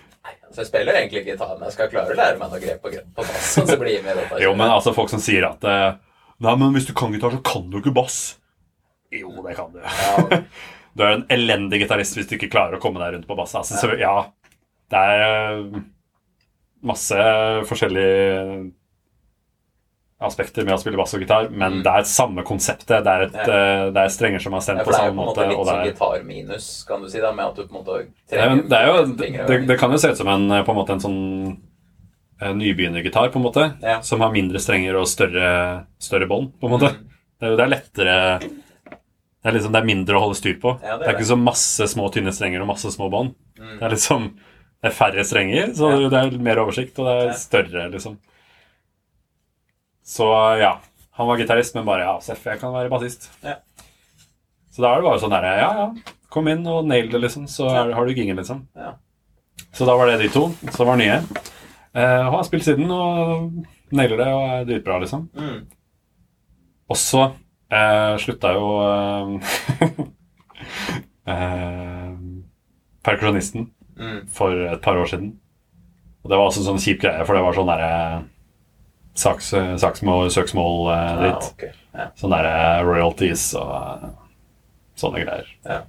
Altså, 0.48 0.62
jeg 0.62 0.68
spiller 0.70 0.98
egentlig 1.00 1.24
gitar, 1.26 1.54
men 1.58 1.68
jeg 1.68 1.76
skal 1.76 1.90
klare 1.92 2.14
å 2.14 2.18
lære 2.18 2.40
meg 2.40 2.52
noe 2.52 2.62
grep 2.62 2.82
på, 2.84 2.92
på 2.92 3.26
bass. 3.26 3.52
Så 3.58 3.76
blir 3.80 3.94
jeg 3.98 4.04
med 4.06 4.18
dette. 4.18 4.40
Jo, 4.42 4.54
men 4.58 4.72
altså 4.72 4.94
folk 4.96 5.12
som 5.12 5.22
sier 5.22 5.48
at 5.50 5.64
eh, 5.68 5.90
Nei, 6.44 6.52
men 6.54 6.70
hvis 6.76 6.86
du 6.86 6.92
kan 6.94 7.10
gitar, 7.10 7.34
så 7.34 7.42
kan 7.42 7.64
du 7.70 7.80
ikke 7.80 7.94
bass. 7.96 8.18
Jo, 9.10 9.32
det 9.42 9.56
kan 9.58 9.72
du. 9.74 9.80
Ja, 9.82 10.42
Du 10.98 11.04
er 11.06 11.14
en 11.14 11.26
elendig 11.30 11.78
gitarist 11.84 12.16
hvis 12.16 12.26
du 12.26 12.34
ikke 12.34 12.50
klarer 12.50 12.78
å 12.78 12.82
komme 12.82 12.98
deg 13.02 13.12
rundt 13.14 13.28
på 13.28 13.36
bass. 13.38 13.52
Altså, 13.58 13.78
så, 13.78 13.92
ja, 14.00 14.14
det 14.90 15.02
er 15.12 15.22
eh, 15.26 15.82
masse 16.88 17.26
forskjellige 17.68 18.64
aspekter 20.20 20.64
med 20.66 20.74
å 20.74 20.78
spille 20.82 20.98
bass 20.98 21.12
og 21.14 21.20
gitar, 21.22 21.48
men 21.50 21.78
Mm. 21.78 21.82
det 21.84 21.92
er 21.94 22.02
samme 22.10 22.42
konseptet. 22.42 23.04
Det 23.04 23.12
er, 23.12 23.22
et, 23.28 23.32
Ja. 23.34 23.42
uh, 23.86 23.90
det 23.94 24.02
er 24.02 24.08
strenger 24.08 24.40
som 24.42 24.52
er 24.54 24.56
Ja, 24.56 24.60
stemt 24.66 24.78
samme 24.80 24.84
på 24.84 24.90
det 24.90 24.98
er 24.98 25.04
på 25.04 25.10
en 25.10 25.16
måte. 25.16 25.36
måte 25.36 25.48
litt 25.48 25.66
sånn 25.68 25.80
er, 25.80 25.92
gitarminus, 25.92 26.84
kan 26.88 27.02
du 27.02 27.08
si, 27.08 27.20
da, 27.20 27.32
med 27.32 27.44
at 27.46 27.54
du 27.56 27.62
på 27.66 27.76
en 27.76 27.84
måte 27.84 28.06
det, 28.30 28.38
er, 28.38 28.56
det, 28.56 28.72
er 28.72 28.86
jo, 28.86 29.04
det, 29.14 29.46
det, 29.46 29.66
det 29.68 29.78
kan 29.78 29.90
jo 29.92 29.96
se 29.98 30.08
ut 30.10 30.16
som 30.16 30.28
en, 30.28 30.48
på 30.64 30.70
en 30.74 30.76
måte 30.80 30.90
en 30.96 31.00
sånn 31.00 31.58
eh, 32.42 32.52
nybegynnergitar, 32.52 33.30
på 33.30 33.36
en 33.38 33.46
måte, 33.46 33.68
Ja. 33.82 34.00
som 34.00 34.20
har 34.20 34.30
mindre 34.32 34.58
strenger 34.58 34.96
og 34.98 35.06
større, 35.06 35.86
større 35.98 36.26
bånd, 36.26 36.52
på 36.60 36.66
en 36.66 36.74
måte. 36.78 36.90
Mm. 36.94 37.08
Det 37.40 37.46
er, 37.52 37.62
er 37.62 37.68
lettere 37.76 38.40
det 39.38 39.46
er, 39.46 39.52
liksom, 39.54 39.70
det 39.72 39.80
er 39.80 39.86
mindre 39.86 40.16
å 40.18 40.20
holde 40.26 40.34
styr 40.34 40.58
på. 40.60 40.80
Det 40.82 40.88
er 40.98 41.08
er 41.08 41.14
ikke 41.14 41.30
så 41.30 41.38
masse 41.38 41.86
små, 41.94 42.08
tynne 42.10 42.32
strenger 42.34 42.60
og 42.60 42.66
masse 42.74 42.90
små 42.90 43.06
bånd. 43.08 43.36
Mm. 43.58 43.78
Det 43.78 43.86
er 43.86 43.94
liksom 43.94 44.34
det 44.82 44.90
er 44.90 44.94
færre 44.94 45.24
strenger, 45.24 45.70
så 45.74 46.10
det 46.10 46.18
er 46.18 46.38
mer 46.42 46.58
oversikt, 46.62 46.98
og 46.98 47.06
det 47.06 47.14
er 47.30 47.32
større, 47.38 47.88
liksom. 47.90 48.18
Så 50.08 50.26
ja, 50.60 50.70
han 51.18 51.28
var 51.28 51.36
gitarist, 51.40 51.74
men 51.76 51.84
bare 51.88 52.06
ja, 52.06 52.14
Seff, 52.24 52.44
jeg 52.48 52.60
kan 52.62 52.72
være 52.72 52.88
bassist. 52.92 53.26
Ja. 53.44 53.58
Så 54.72 54.80
da 54.84 54.92
er 54.94 55.02
det 55.02 55.08
bare 55.08 55.20
sånn 55.20 55.32
derre 55.34 55.50
Ja, 55.58 55.68
ja, 55.82 56.14
kom 56.32 56.48
inn 56.48 56.62
og 56.70 56.86
nail 56.88 57.10
det, 57.12 57.20
liksom, 57.24 57.44
så 57.50 57.66
er, 57.68 57.92
har 57.96 58.06
du 58.08 58.14
gingen, 58.16 58.38
liksom. 58.40 58.62
Ja. 58.78 58.94
Så 59.74 59.84
da 59.88 59.96
var 59.98 60.08
det 60.08 60.20
de 60.22 60.30
to 60.32 60.46
som 60.72 60.88
var 60.88 60.96
nye. 61.00 61.18
Eh, 61.92 62.22
og 62.28 62.34
har 62.38 62.46
spilt 62.46 62.64
siden 62.66 62.88
og 62.94 63.50
nailer 63.96 64.20
det 64.20 64.28
og 64.32 64.44
er 64.54 64.66
dritbra, 64.68 64.98
liksom. 65.02 65.26
Mm. 65.36 65.58
Og 66.88 66.96
så 67.00 67.24
eh, 67.72 68.14
slutta 68.22 68.52
jo 68.56 68.68
eh, 68.84 69.88
eh, 71.34 72.14
perkusjonisten 73.04 73.72
Mm. 73.98 74.28
for 74.30 74.54
et 74.54 74.78
par 74.80 74.94
år 74.94 75.08
siden. 75.10 75.32
Og 76.22 76.30
det 76.30 76.36
var 76.38 76.44
også 76.46 76.60
en 76.60 76.66
sånn 76.68 76.82
kjip 76.84 77.00
greie, 77.02 77.24
for 77.26 77.34
det 77.34 77.40
var 77.42 77.56
sånn 77.56 77.66
derre 77.66 78.20
saks, 79.18 79.52
saksmål, 79.82 80.30
søksmål 80.34 80.90
eh, 80.94 81.04
Ja, 81.04 81.20
dritt. 81.22 81.52
ok. 81.52 81.84
Ja. 81.98 82.08
Sånne 82.20 82.40
der, 82.44 82.84
royalties 82.86 83.48
og 83.58 83.70
uh, 83.74 84.10
sånne 84.98 85.24
greier. 85.24 85.48
Ja. 85.66 85.80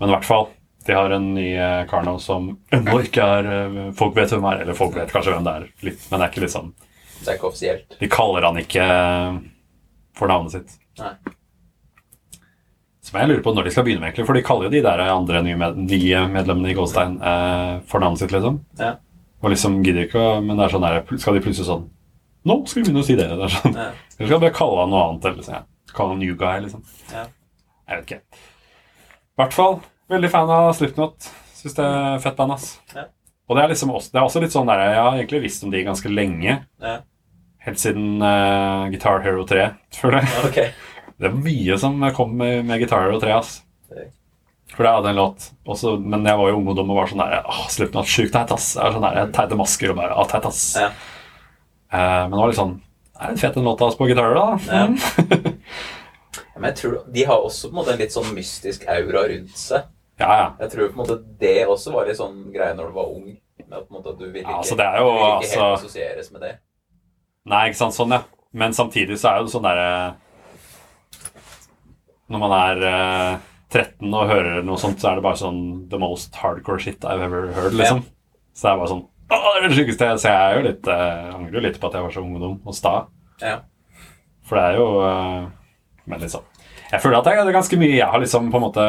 Men 0.00 0.10
i 0.10 0.14
hvert 0.16 0.28
fall, 0.28 0.48
de 0.86 0.96
har 0.96 1.12
en 1.12 1.26
ny 1.36 1.48
eh, 1.56 1.82
kar 1.90 2.04
nå 2.06 2.14
som 2.20 2.50
ennå 2.72 3.00
ikke 3.04 3.24
er 3.24 3.48
eh, 3.52 3.80
Folk 3.96 4.14
vet 4.16 4.32
hvem 4.32 4.46
er, 4.48 4.62
eller 4.64 4.76
folk 4.78 4.94
vet 4.96 5.12
kanskje 5.12 5.34
hvem 5.34 5.44
det 5.44 5.52
er, 5.58 5.66
litt, 5.84 6.06
men 6.08 6.20
det 6.22 6.24
er 6.26 6.32
ikke 6.32 6.44
liksom 6.46 6.70
Det 7.18 7.26
er 7.28 7.36
ikke 7.36 7.50
offisielt. 7.50 7.98
De 8.00 8.08
kaller 8.10 8.46
han 8.48 8.60
ikke 8.62 8.86
eh, 8.86 9.36
for 10.16 10.32
navnet 10.32 10.56
sitt. 10.56 10.72
Nei. 11.00 11.12
Som 13.04 13.20
jeg 13.20 13.28
lurer 13.30 13.44
på 13.44 13.52
når 13.56 13.68
de 13.68 13.74
skal 13.74 13.84
begynne 13.86 14.02
med, 14.02 14.10
egentlig, 14.10 14.26
for 14.28 14.36
de 14.36 14.44
kaller 14.44 14.68
jo 14.68 14.72
de 14.74 14.82
der 14.84 15.04
andre 15.08 15.44
nye, 15.44 15.56
med, 15.60 15.78
nye 15.84 16.24
medlemmene 16.32 16.72
i 16.72 16.76
Goldstein 16.76 17.16
eh, 17.20 17.76
for 17.88 18.02
navnet 18.04 18.24
sitt, 18.24 18.32
liksom. 18.34 18.60
Ja. 18.80 18.94
Og 19.40 19.52
liksom 19.54 19.78
gidder 19.84 20.04
ikke 20.04 20.20
å 20.20 20.32
Men 20.44 20.58
det 20.58 20.66
er 20.66 20.74
sånn 20.74 20.84
der, 20.84 20.98
skal 21.20 21.36
de 21.36 21.44
plutselig 21.44 21.68
sånn 21.68 21.86
Nå 22.48 22.56
skal 22.66 22.80
vi 22.80 22.86
begynne 22.86 23.02
å 23.02 23.06
si 23.06 23.16
det. 23.18 23.28
det 23.28 23.46
er 23.46 23.52
sånn. 23.52 23.76
Ja. 23.76 23.90
Skal 24.14 24.30
vi 24.30 24.38
bare 24.38 24.56
kalle 24.56 24.80
han 24.84 24.92
noe 24.94 25.04
annet? 25.08 25.28
Eller 25.28 25.40
liksom, 25.42 25.56
ja. 25.58 25.92
Kalle 25.92 26.14
han 26.14 26.22
new 26.22 26.36
guy, 26.38 26.62
liksom. 26.64 26.84
Ja. 27.12 27.26
Jeg 27.90 28.00
vet 28.00 28.10
ikke. 28.10 28.46
I 29.40 29.42
hvert 29.42 29.56
fall 29.56 29.78
veldig 30.12 30.30
fan 30.32 30.52
av 30.54 30.72
Slipknot. 30.78 31.30
Syns 31.60 31.76
det 31.76 31.86
er 31.86 32.20
fett 32.24 32.36
band, 32.38 32.56
ass. 32.56 32.72
Ja. 32.94 33.06
Og 33.50 33.58
det 33.58 33.64
er 33.64 33.72
liksom 33.72 33.90
også, 33.92 34.12
det 34.14 34.20
er 34.20 34.26
også 34.28 34.40
litt 34.44 34.54
sånn 34.54 34.68
der 34.70 34.80
Jeg 34.84 34.98
har 35.00 35.16
egentlig 35.16 35.40
visst 35.42 35.64
om 35.66 35.72
de 35.72 35.82
ganske 35.84 36.12
lenge. 36.12 36.60
Ja. 36.80 37.00
Helt 37.66 37.80
siden 37.82 38.22
uh, 38.22 38.86
Guitar 38.92 39.20
Hero 39.24 39.42
3, 39.48 39.66
føler 39.98 40.22
jeg. 40.22 40.30
Ja, 40.32 40.44
ok. 40.48 40.86
Det 41.20 41.28
er 41.28 41.34
mye 41.36 41.76
som 41.82 41.98
kom 42.16 42.32
med, 42.40 42.62
med 42.64 42.80
Guitar 42.80 43.04
Hero 43.04 43.18
3, 43.20 43.34
ass. 43.36 43.58
For 44.70 44.86
det 44.86 44.92
hadde 44.94 45.10
en 45.10 45.18
låt 45.18 45.48
også, 45.66 45.96
Men 45.98 46.22
jeg 46.24 46.38
var 46.38 46.46
jo 46.46 46.60
ung 46.60 46.68
og 46.70 46.76
dum 46.78 46.92
og 46.94 47.00
var 47.00 47.08
sånn 47.10 47.20
der 47.20 47.40
Åh, 47.42 47.64
Slipknot, 47.74 48.08
sjukt 48.08 48.32
teit, 48.36 48.52
ass. 48.54 48.76
Jeg 48.78 48.86
er 48.86 48.94
sånn 48.94 49.04
der, 49.04 49.32
Teite 49.34 49.58
masker 49.58 49.92
og 49.92 49.98
bare 49.98 50.14
Å, 50.14 50.26
teit, 50.30 50.46
ass. 50.46 50.62
Ja. 50.78 50.92
Eh, 51.92 52.22
men 52.28 52.30
det 52.30 52.38
var 52.40 52.50
litt 52.52 52.58
sånn 52.60 52.76
Det 52.80 53.20
er 53.26 53.32
litt 53.34 53.40
fett 53.42 53.56
den 53.58 53.64
låta 53.66 53.84
hans 53.88 53.96
på 53.98 54.06
gitar, 54.08 54.34
da. 54.34 54.46
Ja. 54.70 54.86
Men 56.60 56.68
jeg 56.70 56.76
tror 56.78 56.96
De 57.12 57.24
har 57.26 57.42
også 57.42 57.68
på 57.70 57.74
en 57.74 57.78
måte 57.80 57.92
en 57.94 57.98
litt 58.02 58.14
sånn 58.14 58.30
mystisk 58.36 58.84
aura 58.88 59.24
rundt 59.32 59.56
seg. 59.58 59.88
ja, 60.20 60.30
ja. 60.42 60.48
Jeg 60.60 60.70
tror 60.74 60.88
på 60.92 60.98
en 60.98 61.02
måte 61.02 61.16
det 61.40 61.56
også 61.66 61.92
var 61.94 62.06
litt 62.06 62.18
sånn 62.20 62.42
greie 62.54 62.74
når 62.78 62.90
du 62.92 62.98
var 62.98 63.10
ung. 63.14 63.30
Med 63.66 63.78
at 63.78 63.86
på 63.88 63.94
en 63.94 63.98
måte 64.00 64.16
du 64.18 64.26
ville 64.26 64.44
Ja, 64.44 64.58
ikke, 64.58 64.62
altså, 64.62 64.76
det 64.80 64.88
jo, 64.98 65.06
du 65.06 65.12
ville 65.14 65.30
ikke 65.30 65.50
helt 65.50 65.62
altså- 65.62 65.84
assosieres 65.84 66.30
med 66.34 66.40
det. 66.46 66.52
Nei, 67.50 67.62
ikke 67.70 67.80
sant, 67.80 67.94
sånn, 67.96 68.12
ja. 68.14 68.22
Men 68.52 68.72
samtidig 68.76 69.16
så 69.20 69.30
er 69.30 69.38
jo 69.40 69.46
det 69.46 69.52
sånn 69.54 69.62
derre 69.66 69.90
Når 72.30 72.38
man 72.42 72.52
er 72.56 72.82
eh, 72.86 73.38
13 73.70 74.14
og 74.14 74.26
hører 74.30 74.62
noe 74.66 74.78
sånt, 74.82 74.98
så 75.02 75.10
er 75.12 75.18
det 75.18 75.24
bare 75.26 75.38
sånn 75.38 75.60
The 75.90 75.98
most 76.02 76.34
hardcore 76.38 76.78
shit 76.82 77.04
I've 77.06 77.22
ever 77.26 77.50
heard, 77.56 77.74
liksom. 77.78 78.02
Så 78.54 78.66
det 78.66 78.72
er 78.72 78.80
bare 78.82 78.92
sånn 78.92 79.04
Å, 79.30 79.38
det 79.62 79.70
sjukeste! 79.76 80.08
Så 80.18 80.28
jeg 80.30 80.36
er 80.36 80.56
jo 80.58 80.64
litt 80.66 80.88
eh, 80.90 81.34
angrer 81.34 81.58
jo 81.60 81.64
litt 81.68 81.78
på 81.80 81.88
at 81.90 81.96
jeg 81.98 82.06
var 82.06 82.14
så 82.14 82.22
ungdom 82.24 82.56
og 82.66 82.74
sta. 82.76 82.94
Ja. 83.42 83.56
For 84.48 84.58
det 84.58 84.64
er 84.66 84.78
jo 84.80 84.86
eh, 85.06 85.44
Men 86.10 86.20
liksom 86.24 86.42
Jeg 86.90 87.00
føler 87.04 87.20
at 87.20 87.28
jeg 87.30 87.38
hadde 87.38 87.54
ganske 87.54 87.78
mye 87.80 87.94
jeg 87.94 88.08
har 88.10 88.20
liksom 88.20 88.48
på 88.52 88.58
en 88.58 88.64
måte 88.66 88.86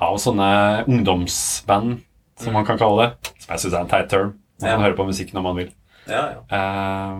Av 0.00 0.18
sånne 0.20 0.50
ungdomsband, 0.88 1.96
som 2.40 2.54
man 2.56 2.64
kan 2.68 2.78
kalle 2.80 3.02
det. 3.06 3.32
Som 3.42 3.54
jeg 3.54 3.62
syns 3.64 3.74
er 3.74 3.80
en 3.84 3.90
teit 3.90 4.08
term. 4.12 4.30
Man 4.60 4.68
kan 4.68 4.78
Ja. 4.78 4.84
høre 4.86 4.96
på 4.96 5.04
musikk 5.08 5.32
når 5.36 5.42
man 5.44 5.56
vil. 5.60 5.70
Ja, 6.08 6.22
ja. 6.32 6.38
Eh, 6.56 7.18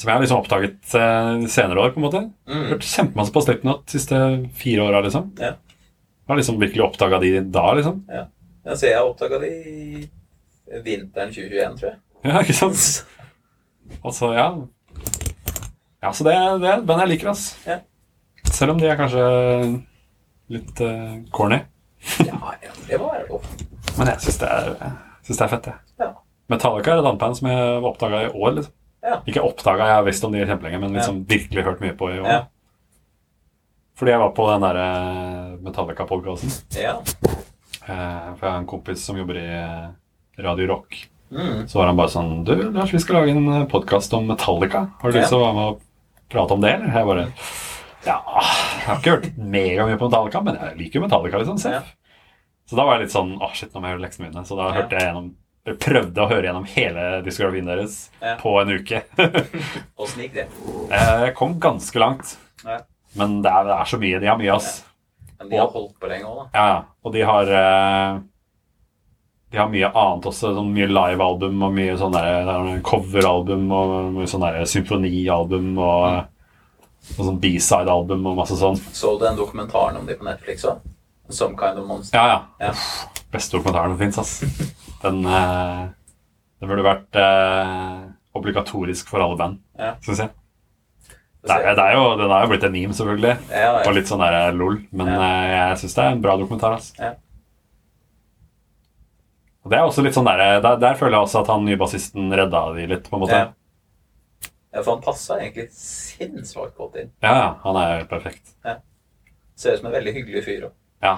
som 0.00 0.08
jeg 0.08 0.14
har 0.16 0.20
liksom 0.24 0.40
oppdaget 0.42 0.92
eh, 0.96 1.46
senere 1.52 1.80
år, 1.86 1.90
på 1.94 2.00
en 2.00 2.04
måte. 2.06 2.20
Mm. 2.48 2.66
Hørt 2.74 2.84
kjempemasse 2.88 3.32
på 3.32 3.42
Slipknot 3.44 3.86
de 3.86 3.96
siste 3.96 4.20
fire 4.60 4.84
åra, 4.88 5.00
liksom. 5.04 5.30
Ja. 5.40 5.54
Har 6.28 6.36
liksom 6.40 6.60
virkelig 6.60 6.84
oppdaga 6.84 7.18
de 7.20 7.32
da, 7.52 7.64
liksom. 7.76 8.04
Ja, 8.12 8.26
så 8.76 8.86
jeg 8.92 9.00
oppdaga 9.04 9.40
de 9.42 9.50
i 9.50 10.04
vinteren 10.84 11.32
2021, 11.34 11.78
tror 11.80 11.88
jeg. 11.90 11.98
Ja, 12.24 12.42
ikke 12.44 12.58
sant? 12.58 12.84
Altså, 14.06 14.28
ja. 14.36 14.44
Ja, 15.98 16.12
så 16.14 16.22
det, 16.24 16.32
det 16.62 16.68
er 16.70 16.76
et 16.76 16.84
band 16.86 17.00
jeg 17.02 17.10
liker, 17.10 17.32
ass. 17.32 17.56
Ja. 17.66 17.80
Selv 18.46 18.76
om 18.76 18.78
de 18.78 18.86
er 18.86 18.94
kanskje 19.00 19.24
litt 20.54 20.82
uh, 20.86 21.16
corny. 21.34 21.58
Ja, 22.22 22.38
det 22.86 23.00
må 23.00 23.10
være 23.10 23.26
lov. 23.26 23.48
Men 23.98 24.12
jeg 24.12 24.22
syns 24.22 24.38
det, 24.44 24.50
det 25.26 25.36
er 25.36 25.50
fett, 25.50 25.66
jeg. 25.72 25.82
Ja. 26.00 26.12
Metallica 26.50 26.94
er 26.94 27.02
et 27.02 27.08
annet 27.10 27.20
band 27.20 27.36
som 27.40 27.50
jeg 27.50 27.82
oppdaga 27.90 28.22
i 28.28 28.30
år. 28.30 28.54
liksom. 28.60 28.76
Ja. 29.02 29.18
Ikke 29.26 29.42
oppdaga, 29.44 29.90
jeg 29.90 29.98
har 29.98 30.06
visst 30.06 30.24
om 30.24 30.32
de 30.34 30.46
kjempelenge, 30.46 30.80
men 30.82 30.96
liksom 30.96 31.22
virkelig 31.28 31.66
hørt 31.66 31.84
mye 31.84 31.96
på 31.96 32.10
i 32.14 32.18
år. 32.20 32.30
Ja. 32.30 32.40
Fordi 34.00 34.14
jeg 34.14 34.22
var 34.22 34.32
på 34.36 34.46
den 34.48 34.64
der 34.64 34.80
eh, 34.80 35.48
Metallica-podkasten. 35.66 36.52
Ja. 36.80 36.94
Eh, 37.84 38.28
for 38.36 38.46
jeg 38.46 38.52
har 38.52 38.58
en 38.58 38.68
kompis 38.68 39.02
som 39.04 39.18
jobber 39.18 39.36
i 39.40 39.46
eh, 39.58 39.90
Radio 40.44 40.66
Rock. 40.74 40.96
Mm. 41.30 41.68
Så 41.70 41.78
var 41.78 41.86
han 41.86 41.96
bare 42.00 42.10
sånn 42.10 42.30
Du, 42.44 42.54
Lars, 42.74 42.90
vi 42.94 42.98
skal 42.98 43.20
lage 43.20 43.30
en 43.36 43.66
podkast 43.70 44.12
om 44.18 44.26
Metallica. 44.26 44.86
Har 45.00 45.12
du 45.12 45.18
lyst 45.20 45.30
til 45.30 45.38
å 45.38 45.44
være 45.44 45.54
med 45.54 45.68
og 45.74 45.82
prate 46.32 46.56
om 46.56 46.64
det, 46.64 46.72
eller? 46.74 46.90
Jeg 46.96 47.06
bare 47.06 47.26
Ja, 48.06 48.16
jeg 48.26 48.86
har 48.88 48.98
ikke 48.98 49.14
hørt 49.16 49.28
megamye 49.38 49.98
på 50.00 50.08
Metallica, 50.10 50.40
men 50.42 50.58
jeg 50.58 50.78
liker 50.80 51.04
Metallica, 51.04 51.38
liksom. 51.42 51.58
Selv. 51.62 51.86
Så 52.70 52.76
da 52.78 52.84
var 52.86 52.96
jeg 52.98 53.06
litt 53.06 53.14
sånn 53.14 53.36
Å, 53.38 53.52
shit, 53.54 53.70
nå 53.74 53.80
må 53.82 53.88
jeg 53.90 53.96
gjøre 53.96 54.04
leksene 54.08 54.28
mine. 54.28 54.44
Så 54.48 54.56
da 54.58 54.68
Ja. 54.70 54.74
hørte 54.80 54.98
jeg 54.98 55.06
gjennom 55.06 55.30
prøvde 55.78 56.22
å 56.24 56.28
høre 56.30 56.46
gjennom 56.48 56.64
hele 56.72 57.02
diskografien 57.22 57.66
deres 57.68 57.96
Ja. 58.22 58.36
på 58.40 58.54
en 58.62 58.70
uke. 58.80 59.02
Åssen 60.00 60.22
gikk 60.24 60.34
det? 60.34 60.46
Jeg 60.90 61.34
kom 61.36 61.58
ganske 61.60 61.98
langt. 62.00 62.36
Ja. 62.64 62.80
Men 63.14 63.40
det 63.44 63.50
er, 63.52 63.64
det 63.68 63.76
er 63.76 63.84
så 63.90 63.98
mye. 64.00 64.20
De 64.22 64.26
har 64.30 64.38
mye, 64.40 64.54
ass. 64.54 64.84
Men 65.38 65.48
de 65.50 65.56
har 65.60 65.68
holdt 65.72 65.94
på 66.00 66.08
lenge 66.10 66.24
òg, 66.26 66.40
da. 66.40 66.46
Ja, 66.58 66.82
og 67.04 67.12
de 67.14 67.22
har 67.28 67.52
eh, 67.60 68.18
De 69.50 69.58
har 69.58 69.68
mye 69.68 69.88
annet 69.90 70.26
også. 70.30 70.52
Sånn 70.54 70.68
mye 70.74 70.86
livealbum 70.90 71.62
og 71.66 71.72
mye 71.74 71.96
sånn 71.98 72.14
er 72.20 72.80
coveralbum 72.86 73.64
og 73.74 73.94
mye 74.14 74.28
sånn 74.30 74.44
symfonialbum 74.70 75.72
og, 75.78 76.04
og 77.16 77.24
sånn 77.26 77.40
B-side-album 77.42 78.26
og 78.30 78.36
masse 78.38 78.58
sånn. 78.60 78.78
Så 78.94 79.16
du 79.18 79.24
den 79.26 79.38
dokumentaren 79.40 79.98
om 79.98 80.06
de 80.06 80.14
på 80.20 80.26
Netflix 80.28 80.66
òg? 80.70 80.78
Some 81.30 81.56
Kind 81.58 81.78
of 81.78 81.86
Monster. 81.86 82.18
Ja, 82.18 82.26
ja. 82.60 82.68
Ja. 82.70 83.18
Beste 83.30 83.56
dokumentaren 83.58 83.92
som 83.94 83.98
fins, 84.00 84.18
ass. 84.18 84.66
Den, 85.02 85.20
eh, 85.26 85.88
den 86.60 86.68
burde 86.70 86.82
vært 86.86 87.18
eh, 87.18 88.00
obligatorisk 88.36 89.08
for 89.10 89.22
alle 89.24 89.36
band, 89.38 89.58
Ja. 89.78 89.94
syns 90.04 90.18
jeg. 90.24 90.30
Det 91.40 91.54
er, 91.56 91.74
det 91.74 91.84
er 91.86 91.94
jo, 91.96 92.02
den 92.20 92.28
har 92.30 92.42
jo 92.44 92.50
blitt 92.52 92.64
en 92.66 92.72
meme, 92.74 92.92
selvfølgelig. 92.92 93.36
Ja, 93.48 93.70
Og 93.86 93.94
litt 93.96 94.10
sånn 94.10 94.20
der 94.20 94.52
lol. 94.52 94.82
Men 94.92 95.06
Ja. 95.14 95.20
eh, 95.22 95.70
jeg 95.70 95.78
syns 95.84 95.94
det 95.96 96.04
er 96.04 96.10
en 96.12 96.20
bra 96.20 96.36
dokumentar. 96.36 96.74
ass. 96.76 96.92
Ja. 99.60 99.66
Og 99.66 99.72
det 99.72 99.78
er 99.78 99.86
også 99.86 100.04
litt 100.04 100.16
sånn 100.16 100.28
der, 100.28 100.60
der, 100.64 100.78
der 100.80 100.94
føler 100.96 101.18
jeg 101.18 101.26
også 101.26 101.42
at 101.42 101.50
han 101.52 101.66
nye 101.66 101.78
bassisten 101.80 102.30
redda 102.32 102.62
de 102.76 102.86
litt, 102.94 103.10
på 103.10 103.18
en 103.18 103.24
måte. 103.26 103.40
Ja. 103.42 104.52
ja, 104.72 104.80
for 104.80 104.94
han 104.94 105.04
passa 105.04 105.36
egentlig 105.36 105.68
sinnssvakt 105.76 106.78
godt 106.80 106.96
inn. 107.02 107.12
Ja, 107.20 107.34
ja, 107.36 107.50
han 107.66 107.80
er 107.82 107.92
jo 108.00 108.08
perfekt. 108.14 108.56
Ser 109.60 109.76
ut 109.76 109.82
som 109.82 109.90
en 109.90 109.98
veldig 109.98 110.16
hyggelig 110.16 110.46
fyr 110.46 110.66
òg. 110.70 110.74
Ja. 111.04 111.14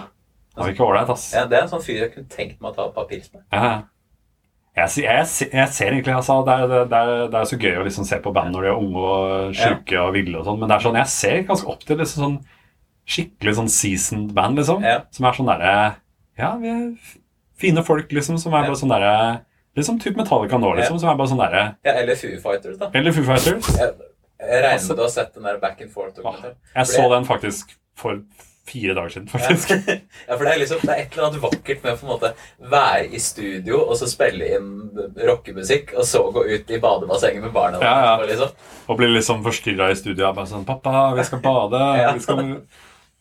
Han 0.56 0.68
virker 0.68 0.84
ålreit, 0.84 1.14
ass. 1.14 1.30
Ja, 1.36 1.46
det 1.48 1.56
er 1.60 1.64
en 1.64 1.70
sånn 1.70 1.84
fyr 1.84 2.00
jeg 2.02 2.12
kunne 2.16 2.28
tenkt 2.32 2.58
meg 2.60 2.72
å 2.72 2.76
ta 2.76 2.88
et 2.90 2.96
par 2.98 3.06
pils 3.08 3.30
med. 3.32 3.44
Ja, 3.54 3.62
ja. 3.62 3.80
Jeg, 4.72 5.04
jeg, 5.04 5.48
jeg 5.52 5.68
ser 5.68 5.90
egentlig 5.92 6.14
altså, 6.16 6.38
det, 6.48 6.54
er, 6.56 6.70
det, 6.88 6.98
er, 6.98 7.26
det 7.28 7.40
er 7.42 7.48
så 7.50 7.58
gøy 7.60 7.74
å 7.76 7.82
liksom 7.84 8.06
se 8.08 8.16
på 8.24 8.30
band 8.32 8.54
når 8.56 8.64
de 8.64 8.70
er 8.70 8.78
unge 8.80 9.02
og 9.04 9.56
sjuke 9.58 9.98
og 10.00 10.14
ville 10.14 10.38
og 10.40 10.46
sånn, 10.48 10.62
men 10.62 10.70
det 10.70 10.78
er 10.78 10.84
sånn, 10.86 10.96
jeg 10.96 11.12
ser 11.12 11.42
ganske 11.50 11.68
opp 11.68 11.82
til 11.84 12.00
liksom 12.00 12.22
sånn 12.24 12.38
skikkelig 13.12 13.54
sånn 13.58 13.68
seasoned 13.74 14.32
band, 14.36 14.56
liksom. 14.62 14.86
Ja. 14.86 15.02
Som 15.12 15.28
er 15.28 15.36
sånn 15.36 15.50
derre 15.50 15.74
Ja, 16.40 16.54
vi 16.62 16.70
er 16.72 16.86
fine 17.62 17.86
folk, 17.86 18.12
liksom, 18.12 18.38
som 18.42 18.54
er 18.54 18.68
bare 18.68 18.78
sånn 18.78 18.92
derre 18.92 19.16
Liksom 19.78 19.96
type 20.02 20.20
Metallica 20.20 20.58
nå, 20.60 20.74
liksom, 20.76 20.98
som 21.00 21.08
er 21.08 21.16
bare 21.16 21.30
sånn 21.30 21.40
derre 21.40 21.62
Ja, 21.86 21.94
eller 21.96 22.18
Foo 22.20 22.36
Fighters, 22.42 22.76
da. 22.80 22.90
Eller 22.98 23.14
Foo 23.16 23.24
Fighters. 23.24 23.70
Jeg, 23.78 23.94
jeg 24.42 24.64
regner 24.66 24.88
med 24.88 24.98
du 24.98 25.04
har 25.06 25.12
sett 25.14 25.34
den 25.36 25.46
der 25.48 25.60
Back 25.62 25.80
and 25.80 25.92
Forth-dokumentaren. 25.94 26.58
Jeg 26.74 26.90
så 26.90 27.06
den 27.14 27.28
faktisk 27.28 27.72
for 27.96 28.20
fire 28.68 28.94
dager 28.94 29.08
siden, 29.08 29.28
faktisk. 29.28 29.70
Ja. 29.70 29.96
ja, 30.28 30.36
for 30.36 30.44
det 30.44 30.52
er 30.52 30.60
liksom 30.62 30.78
Det 30.82 30.92
er 30.92 31.02
et 31.02 31.16
eller 31.16 31.28
annet 31.28 31.42
vakkert 31.42 31.82
med 31.82 31.92
å 31.92 31.98
på 31.98 32.06
en 32.06 32.12
måte 32.12 32.30
være 32.72 33.08
i 33.08 33.20
studio 33.22 33.80
og 33.82 33.96
så 33.98 34.08
spille 34.10 34.52
inn 34.56 34.70
rockemusikk, 35.28 35.94
og 35.96 36.06
så 36.08 36.22
gå 36.34 36.44
ut 36.52 36.70
i 36.70 36.80
badebassenget 36.82 37.44
med 37.46 37.54
barna. 37.54 37.82
Ja, 37.82 37.96
ja. 38.06 38.14
Og, 38.20 38.28
Liksom. 38.30 38.54
Og 38.88 38.98
bli 38.98 39.08
liksom 39.12 39.42
forstyrra 39.44 39.90
i 39.92 39.98
studio. 39.98 40.26
Jeg 40.26 40.36
bare 40.36 40.50
sånn 40.50 40.66
'Pappa, 40.68 41.12
vi 41.16 41.26
skal 41.28 41.42
bade.' 41.44 41.84
Ja. 42.02 42.12
Vi 42.16 42.24
skal... 42.24 42.42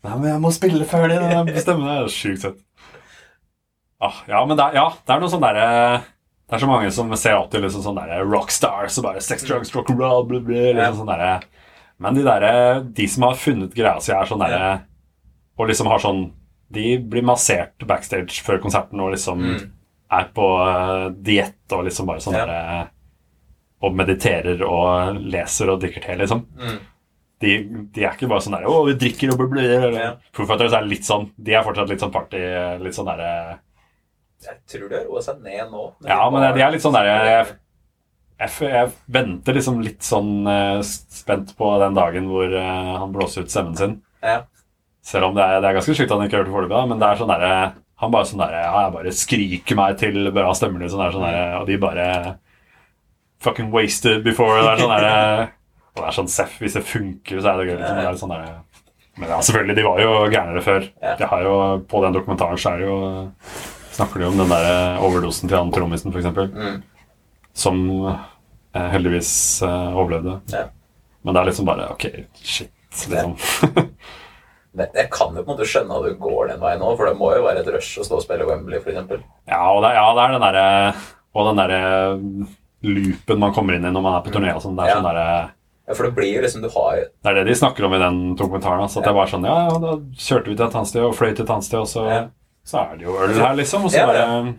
Nei, 0.02 0.16
men 0.18 0.32
jeg 0.32 0.42
må 0.42 0.50
spille 0.50 0.86
ferdig 0.90 1.20
den 1.22 1.50
stemmen. 1.62 1.86
Det 1.86 1.98
er 2.02 2.08
sjukt 2.10 2.42
søtt. 2.42 2.62
Ah, 4.02 4.16
ja, 4.28 4.40
men 4.50 4.58
det 4.58 4.66
ja, 4.74 4.88
det 5.06 5.14
er 5.14 5.20
noe 5.22 5.30
sånn 5.30 5.44
derre 5.46 5.66
Det 6.50 6.56
er 6.58 6.62
så 6.64 6.68
mange 6.68 6.92
som 6.92 7.12
ser 7.16 7.36
opp 7.38 7.52
til 7.54 7.62
liksom 7.62 7.84
sånn 7.86 8.00
derre 8.00 8.24
rockstars 8.26 8.98
og 8.98 9.04
bare 9.06 9.22
sex, 9.22 9.44
drugs, 9.48 9.70
rock 9.76 9.92
and 9.94 10.00
roll, 10.02 10.24
blah, 10.26 10.40
blah, 10.42 10.72
liksom 10.74 10.82
Ja. 10.82 10.92
sånn 10.98 11.12
derre 11.12 11.42
Men 12.02 12.16
de 12.18 12.24
derre 12.26 12.82
De 12.98 13.08
som 13.08 13.24
har 13.24 13.36
funnet 13.36 13.76
greia 13.78 14.02
si, 14.02 14.12
er 14.12 14.26
sånn 14.26 14.42
derre 14.42 14.82
Og 15.60 15.68
liksom 15.70 15.88
har 15.88 16.00
sånn 16.00 16.32
De 16.72 16.98
blir 16.98 17.22
massert 17.24 17.86
backstage 17.86 18.42
før 18.42 18.60
konserten 18.64 19.00
og 19.00 19.12
liksom 19.14 19.40
Mm. 19.42 19.72
er 20.12 20.26
på 20.36 20.48
uh, 20.60 21.10
diett 21.12 21.72
og 21.72 21.86
liksom 21.86 22.06
bare 22.08 22.20
sånn 22.20 22.34
Ja. 22.34 22.46
derre 22.46 22.88
Og 23.84 23.94
mediterer 23.96 24.62
og 24.66 25.16
leser 25.22 25.70
og 25.70 25.80
drikker 25.82 26.02
te, 26.06 26.16
liksom. 26.16 26.46
Mm. 26.60 26.80
De, 27.42 27.54
de 27.94 28.04
er 28.06 28.12
ikke 28.14 28.28
bare 28.30 28.40
sånn 28.42 28.54
der 28.54 28.66
'Å, 28.70 28.86
vi 28.86 28.94
drikker 28.94 29.32
og 29.32 29.38
blir 29.40 29.48
blide'. 29.50 29.94
Ja. 29.98 30.12
Foo 30.34 30.46
Fighters 30.46 30.74
er 30.74 30.82
litt 30.86 31.02
sånn 31.04 31.32
De 31.42 31.54
er 31.56 31.64
fortsatt 31.64 31.90
litt 31.90 32.00
sånn 32.00 32.12
party, 32.12 32.38
litt 32.84 32.94
sånn 32.94 33.06
derre 33.08 33.60
Jeg 34.42 34.58
tror 34.72 34.88
det 34.90 34.98
har 34.98 35.10
roa 35.10 35.22
seg 35.26 35.42
ned 35.46 35.68
nå. 35.70 35.84
Ja, 36.08 36.22
men 36.34 36.46
de 36.56 36.64
er 36.64 36.74
litt 36.74 36.84
sånn 36.84 36.96
der 36.98 37.10
jeg, 37.10 37.52
jeg, 38.42 38.54
jeg 38.72 38.94
venter 39.14 39.58
liksom 39.58 39.82
litt 39.86 40.02
sånn 40.06 40.48
eh, 40.50 40.80
spent 40.86 41.54
på 41.60 41.70
den 41.84 41.98
dagen 41.98 42.30
hvor 42.32 42.50
eh, 42.50 42.96
han 42.98 43.14
blåser 43.14 43.46
ut 43.46 43.54
stemmen 43.54 43.78
sin. 43.78 44.00
Ja. 44.26 44.42
Selv 45.06 45.30
om 45.30 45.38
det 45.38 45.46
er, 45.46 45.62
det 45.62 45.70
er 45.70 45.78
ganske 45.80 45.96
sjukt 45.98 46.12
han 46.14 46.26
ikke 46.26 46.38
har 46.38 46.44
hørt 46.44 46.50
det 46.50 46.56
foreløpig, 46.56 46.90
men 46.92 47.02
det 47.02 47.08
er 47.08 47.22
sånn 47.22 47.32
derre 47.34 47.54
Han 48.02 48.12
bare 48.14 48.28
sånn 48.30 48.42
derre 48.42 48.60
Ja, 48.66 48.84
jeg 48.86 48.94
bare 48.94 49.14
skriker 49.18 49.78
meg 49.80 49.98
til 50.02 50.30
bra 50.34 50.52
stemmer, 50.58 50.84
liksom. 50.84 51.02
Sånn 51.16 51.26
derre 51.26 51.62
Og 51.62 51.66
de 51.70 51.78
bare 51.82 52.06
Fucking 53.42 53.72
wasted 53.74 54.22
before. 54.22 54.60
Det 54.62 54.76
er 54.76 54.84
sånn 54.84 54.94
derre 54.94 55.16
Og 55.96 56.04
det 56.04 56.08
er 56.08 56.18
sånn 56.20 56.30
Seff, 56.30 56.60
hvis 56.62 56.78
det 56.78 56.86
funker, 56.86 57.42
så 57.42 57.54
er 57.54 57.62
det 57.62 57.72
gøy, 57.72 57.76
liksom. 57.80 57.98
Det 57.98 58.08
er 58.12 58.22
sånn 58.22 58.34
der, 58.36 58.48
Men 59.18 59.34
ja, 59.34 59.42
selvfølgelig, 59.42 59.78
de 59.80 59.88
var 59.90 60.02
jo 60.06 60.12
gærnere 60.32 60.66
før. 60.66 60.90
Ja. 61.02 61.16
De 61.18 61.30
har 61.34 61.46
jo 61.50 61.56
På 61.90 62.04
den 62.06 62.18
dokumentaren 62.20 62.62
så 62.62 62.76
er 62.76 62.84
det 62.84 62.90
jo 62.92 63.00
Snakker 64.02 64.20
de 64.20 64.28
om 64.32 64.38
den 64.42 64.50
der 64.52 65.00
overdosen 65.06 65.48
til 65.50 65.58
han 65.58 65.72
trommisen, 65.72 66.12
eksempel 66.18 66.50
Mm. 66.52 66.82
som 67.54 67.82
eh, 68.74 68.90
heldigvis 68.98 69.62
eh, 69.64 69.96
overlevde. 69.96 70.40
Ja. 70.52 70.66
Men 71.24 71.34
det 71.36 71.42
er 71.42 71.50
liksom 71.52 71.66
bare 71.70 71.90
Ok, 71.94 72.06
shit, 72.42 72.72
liksom. 73.08 73.38
Men 74.74 74.88
jeg 74.96 75.10
kan 75.12 75.36
jo 75.36 75.42
på 75.44 75.52
en 75.52 75.58
måte 75.58 75.66
skjønne 75.68 75.98
at 75.98 76.06
du 76.08 76.14
går 76.22 76.48
den 76.54 76.62
veien 76.64 76.80
nå, 76.80 76.94
for 76.96 77.06
det 77.10 77.18
må 77.20 77.34
jo 77.36 77.44
være 77.44 77.60
et 77.60 77.72
rush 77.76 78.00
å 78.00 78.06
stå 78.08 78.16
og 78.22 78.24
spille 78.24 78.46
Wembley, 78.48 78.80
f.eks. 78.80 79.18
ja, 79.52 79.60
og 79.68 79.82
det, 79.84 79.90
ja, 79.98 80.06
det 80.16 80.24
er 80.24 80.32
den 80.38 80.46
derre 80.46 80.68
Og 81.36 81.48
den 81.50 81.60
derre 81.60 81.82
loopen 82.82 83.40
man 83.40 83.54
kommer 83.54 83.76
inn 83.78 83.86
i 83.86 83.92
når 83.94 84.02
man 84.06 84.16
er 84.18 84.24
på 84.26 84.32
turné 84.34 84.54
og 84.56 84.62
sånn. 84.64 84.78
Det 84.80 84.86
er 84.88 84.90
Ja. 84.90 84.96
sånn 85.02 85.10
derre 85.10 85.26
Ja, 85.90 85.94
for 85.98 86.04
det 86.08 86.16
blir 86.16 86.32
jo 86.38 86.42
liksom 86.42 86.62
Du 86.64 86.70
har 86.72 86.96
Det 87.04 87.30
er 87.30 87.34
det 87.36 87.46
de 87.52 87.56
snakker 87.60 87.84
om 87.86 87.94
i 87.94 88.00
den 88.00 88.36
dokumentaren. 88.40 88.82
Altså, 88.88 89.00
at 89.00 89.06
det 89.06 89.14
bare 89.14 89.28
sånn 89.30 89.46
Ja, 89.46 89.58
ja, 89.68 89.78
da 89.84 89.92
kjørte 90.16 90.48
vi 90.48 90.56
til 90.56 90.66
et 90.66 90.76
annet 90.80 90.88
sted 90.88 91.04
og 91.04 91.16
fløy 91.20 91.36
til 91.36 91.44
et 91.46 91.50
annet 91.52 91.68
sted, 91.68 91.80
og 91.80 91.88
så, 91.92 92.06
Ja. 92.08 92.22
Så 92.64 92.78
er 92.84 92.98
det 92.98 93.06
jo 93.08 93.16
øl 93.18 93.34
her, 93.34 93.54
liksom. 93.58 93.86
Og 93.86 93.92
så 93.92 93.98
Ja, 93.98 94.14
ja. 94.14 94.54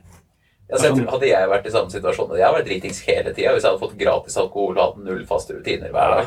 altså, 0.72 0.86
jeg 0.88 0.96
tror, 0.98 1.10
Hadde 1.14 1.28
jeg 1.28 1.48
vært 1.52 1.66
i 1.66 1.70
samme 1.74 1.90
situasjon 1.90 2.32
Jeg 2.38 2.46
har 2.46 2.54
vært 2.56 2.66
dritings 2.70 3.00
hele 3.06 3.32
tida 3.34 3.52
hvis 3.54 3.62
jeg 3.64 3.70
hadde 3.72 3.82
fått 3.82 3.98
gratis 4.00 4.36
alkohol 4.42 4.78
og 4.78 4.82
hatt 4.86 5.02
null 5.04 5.26
faste 5.26 5.54
rutiner 5.54 5.90
hver 5.94 6.16
dag. 6.16 6.26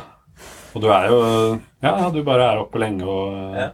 Og 0.75 0.81
du 0.81 0.87
er 0.91 1.07
jo 1.11 1.19
Ja, 1.83 1.97
ja, 1.99 2.09
du 2.11 2.21
bare 2.23 2.51
er 2.53 2.61
oppe 2.63 2.79
lenge 2.79 3.03
og 3.03 3.55
Ja. 3.57 3.69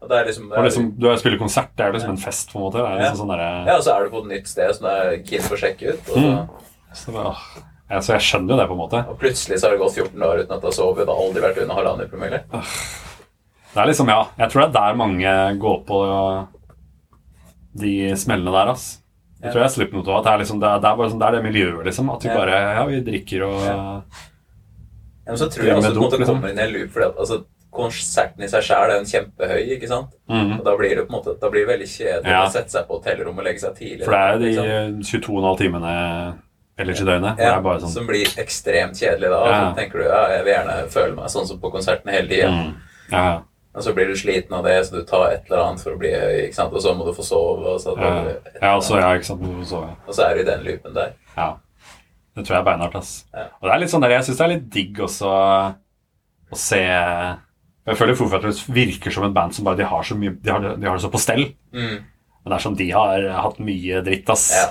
Og 0.00 0.08
det 0.08 0.16
er 0.20 0.24
liksom, 0.30 0.52
Og 0.52 0.62
liksom, 0.64 0.92
du 0.98 1.08
spiller 1.18 1.38
konsert, 1.38 1.72
det 1.76 1.84
er 1.84 1.92
liksom 1.92 2.12
liksom 2.14 2.18
en 2.22 2.32
fest, 2.32 2.52
på 2.52 2.58
en 2.58 2.64
måte. 2.68 2.78
Det 2.78 2.86
er 2.86 3.00
liksom 3.02 3.16
sånn 3.24 3.32
der, 3.34 3.66
Ja, 3.66 3.76
og 3.76 3.82
så 3.82 3.96
er 3.96 4.04
du 4.04 4.10
på 4.14 4.22
et 4.22 4.30
nytt 4.30 4.46
sted 4.48 4.74
som 4.76 4.86
du 4.86 4.90
er 4.94 5.16
keen 5.26 5.42
på 5.42 5.56
å 5.56 5.58
sjekke 5.58 5.92
ut, 5.92 6.04
og, 6.08 6.14
så, 6.14 6.20
Mm. 6.20 6.48
så, 6.94 7.12
det 7.12 7.64
ja, 7.90 7.98
så 8.04 8.12
jeg 8.14 8.20
skjønner 8.28 8.50
jo 8.52 8.56
det, 8.60 8.66
på 8.68 8.72
en 8.76 8.82
måte. 8.84 8.98
og 9.08 9.18
plutselig 9.18 9.58
så 9.58 9.66
har 9.66 9.70
det 9.74 9.80
gått 9.80 9.96
14 9.96 10.22
år 10.22 10.38
uten 10.44 10.52
at 10.54 10.60
du 10.60 10.66
har 10.68 10.72
sovet. 10.76 11.06
Det 11.06 11.14
har 11.14 11.22
aldri 11.24 11.40
vært 11.42 11.58
under 11.62 11.74
halvannen 11.74 12.10
promille. 12.10 12.40
Det 13.72 13.80
er 13.82 13.86
liksom, 13.86 14.08
ja, 14.08 14.26
Jeg 14.38 14.50
tror 14.50 14.60
det 14.62 14.68
er 14.68 14.76
der 14.80 14.94
mange 14.94 15.58
går 15.58 15.78
på 15.88 15.98
de 17.80 18.14
smellene 18.16 18.52
der, 18.52 18.72
ass. 18.72 18.86
Jeg 19.42 19.52
tror 19.52 19.62
jeg 19.62 19.70
slipper 19.70 19.94
noe 20.00 20.08
av 20.10 20.16
at 20.18 20.24
det 20.24 20.32
er, 20.32 20.38
liksom, 20.42 20.58
det, 20.60 20.68
er, 20.68 20.80
det, 20.82 21.10
sånn, 21.12 21.18
det 21.20 21.26
er 21.28 21.36
det 21.38 21.42
miljøet, 21.44 21.84
liksom. 21.86 22.08
At 22.14 22.22
vi 22.26 22.28
bare 22.34 22.56
Ja, 22.74 22.84
vi 22.86 23.00
drikker 23.06 23.44
og 23.46 23.60
Ja. 23.64 23.76
Ja, 25.28 25.32
men 25.34 25.38
så 25.38 25.48
tror 25.52 25.64
jeg 25.66 25.76
også 25.76 25.92
du 25.94 26.00
måtte 26.00 26.24
komme 26.24 26.50
inn 26.50 26.58
i 26.58 26.62
en 26.64 26.72
loop, 26.72 26.90
for 26.90 27.02
altså, 27.10 27.44
konserten 27.70 28.42
i 28.42 28.48
seg 28.48 28.62
sjøl 28.64 28.90
er 28.90 28.94
en 28.98 29.04
kjempehøy, 29.06 29.60
ikke 29.76 29.88
sant? 29.90 30.14
Mhm. 30.28 30.54
Og 30.58 30.64
da 30.64 30.72
blir 30.80 30.96
det 30.96 31.04
på 31.06 31.12
en 31.12 31.18
måte 31.20 31.34
Da 31.40 31.50
blir 31.52 31.66
det 31.66 31.72
veldig 31.74 31.86
kjedelig 31.92 32.32
Ja. 32.32 32.44
å 32.46 32.50
sette 32.50 32.70
seg 32.72 32.86
på 32.88 32.96
hotellrommet 32.98 33.38
og 33.38 33.44
legge 33.44 33.60
seg 33.60 33.74
tidlig. 33.76 34.04
For 34.04 34.10
det 34.10 34.20
er 34.20 34.32
jo 34.32 34.38
de 34.38 34.48
liksom. 34.48 35.22
22,5 35.22 35.58
timene 35.58 36.38
ellers 36.78 37.00
i 37.00 37.04
døgnet. 37.04 37.38
ja, 37.38 37.56
er 37.58 37.60
bare 37.62 37.80
sånn 37.80 37.90
Som 37.92 38.06
blir 38.06 38.24
ekstremt 38.40 38.96
kjedelig 38.96 39.28
da. 39.30 39.38
Og 39.42 39.48
Ja. 39.50 39.60
så 39.70 39.76
tenker 39.76 39.98
du 39.98 40.04
ja, 40.08 40.28
jeg 40.36 40.44
vil 40.44 40.54
gjerne 40.54 40.88
føle 40.88 41.14
meg 41.14 41.24
sånn 41.26 41.46
som 41.46 41.58
på 41.60 41.70
konserten 41.72 42.10
hele 42.10 42.28
tida. 42.28 42.48
mm, 42.48 42.74
ja, 43.12 43.24
ja. 43.24 43.40
Og 43.78 43.84
så 43.86 43.92
blir 43.94 44.08
du 44.10 44.16
sliten 44.18 44.56
av 44.58 44.64
det, 44.66 44.74
så 44.88 44.98
du 44.98 45.04
tar 45.06 45.28
et 45.30 45.46
eller 45.46 45.60
annet 45.68 45.82
for 45.84 45.94
å 45.94 45.98
bli 46.00 46.10
ikke 46.48 46.56
sant? 46.56 46.72
og 46.74 46.82
så 46.82 46.92
må 46.98 47.06
du 47.06 47.12
få 47.14 47.22
sove, 47.22 47.62
og 47.76 47.78
så, 47.82 47.94
Ja, 47.94 48.10
ja, 48.58 48.72
så, 48.82 48.96
ja, 48.98 49.12
ikke 49.14 49.28
sant. 49.30 49.44
Så, 49.62 49.68
sove. 49.76 49.92
og 50.06 50.16
så 50.16 50.24
er 50.26 50.34
du 50.34 50.40
i 50.42 50.48
den 50.50 50.64
loopen 50.66 50.96
der. 50.98 51.14
ja. 51.38 51.52
Det 52.38 52.44
tror 52.46 52.54
jeg 52.54 52.60
er 52.60 52.66
beinhardt, 52.68 52.94
ass. 52.94 53.12
Ja. 53.34 53.44
Og 53.58 53.64
det 53.66 53.72
er 53.74 53.80
litt 53.82 53.90
sånn 53.90 54.02
der, 54.04 54.12
jeg 54.14 54.26
syns 54.28 54.36
det 54.38 54.44
er 54.44 54.50
litt 54.52 54.66
digg 54.70 54.98
også 55.02 55.30
å 55.30 56.58
se 56.58 56.78
Jeg 56.78 57.96
føler 57.98 58.14
Foo 58.18 58.28
Fighters 58.30 58.60
virker 58.70 59.10
som 59.14 59.24
et 59.26 59.34
band 59.34 59.56
som 59.56 59.66
bare 59.66 59.80
de 59.80 59.86
har 59.88 60.04
så 60.06 60.14
mye 60.18 60.36
De 60.38 60.52
har, 60.52 60.60
de 60.76 60.86
har 60.86 60.94
det 60.98 61.02
så 61.02 61.10
på 61.10 61.18
stell. 61.22 61.48
Mm. 61.74 61.96
Men 62.04 62.52
det 62.52 62.54
er 62.58 62.62
som 62.62 62.76
de 62.78 62.86
har 62.94 63.26
hatt 63.42 63.58
mye 63.64 64.02
dritt, 64.06 64.30
ass. 64.30 64.46
Ja. 64.54 64.68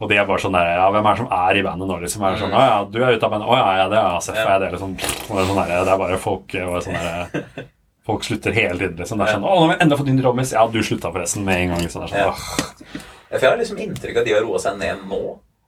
Og 0.00 0.08
de 0.12 0.16
er 0.20 0.28
bare 0.28 0.40
sånn 0.44 0.54
der 0.56 0.74
Ja, 0.76 0.90
hvem 0.92 1.08
er 1.08 1.16
det 1.16 1.22
som 1.24 1.32
er 1.40 1.56
i 1.60 1.64
bandet 1.64 1.88
nå, 1.88 1.96
liksom? 2.04 2.22
Er 2.28 2.36
det 2.36 2.42
sånn, 2.44 2.52
Mm. 2.52 2.60
Å 2.60 2.68
ja, 2.68 2.78
du 2.92 2.98
er 3.00 3.16
ute 3.16 3.24
av 3.28 3.32
bandet. 3.34 3.48
Å 3.48 3.56
ja, 3.62 3.70
ja, 3.80 3.88
det 3.92 3.98
er 4.04 4.20
Seff. 4.26 4.36
Ja. 4.36 4.46
Er 4.54 4.58
det 4.66 4.70
liksom 4.76 4.94
det 5.00 5.08
er, 5.08 5.48
sånn 5.48 5.60
der, 5.62 5.72
det 5.88 5.92
er 5.94 6.00
bare 6.04 6.20
folk 6.20 6.54
og 6.66 6.78
sånn 6.84 7.00
der, 7.00 7.68
Folk 8.10 8.26
slutter 8.26 8.54
hele 8.56 8.78
tiden, 8.78 8.96
liksom. 8.98 9.20
Det 9.22 9.28
er 9.28 9.36
sånn 9.38 9.44
Å, 9.46 9.54
nå 9.54 9.66
har 9.66 9.72
vi 9.72 9.78
enda 9.86 9.96
fått 10.00 10.10
inn 10.12 10.22
Rommis.' 10.24 10.52
Ja, 10.56 10.66
du 10.66 10.80
slutta 10.82 11.12
forresten 11.14 11.44
med 11.46 11.62
en 11.62 11.74
gang. 11.74 11.84
Liksom. 11.86 12.02
Det 12.06 12.10
er 12.10 12.14
sånn, 12.16 12.26
Ja. 12.26 13.04
For 13.30 13.44
jeg 13.46 13.50
har 13.52 13.60
liksom 13.60 13.78
inntrykk 13.78 14.16
av 14.16 14.22
at 14.24 14.26
de 14.26 14.32
har 14.34 14.42
roa 14.42 14.58
seg 14.58 14.78
ned 14.80 15.04
nå. 15.06 15.20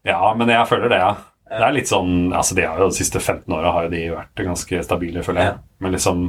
Ja, 0.05 0.35
men 0.35 0.48
jeg 0.51 0.66
føler 0.66 0.90
det, 0.90 0.98
ja. 0.98 1.12
Det 1.52 1.62
er 1.66 1.74
litt 1.77 1.90
sånn 1.90 2.32
Altså, 2.32 2.56
de 2.56 2.64
har 2.66 2.78
jo 2.81 2.89
de 2.89 2.97
siste 2.97 3.20
15 3.20 3.52
åra 3.55 3.73
har 3.77 3.85
jo 3.86 3.93
de 3.93 4.02
vært 4.10 4.44
ganske 4.47 4.82
stabile, 4.86 5.23
føler 5.23 5.44
jeg. 5.44 5.52
Ja. 5.52 5.59
Men 5.85 5.93
liksom 5.93 6.23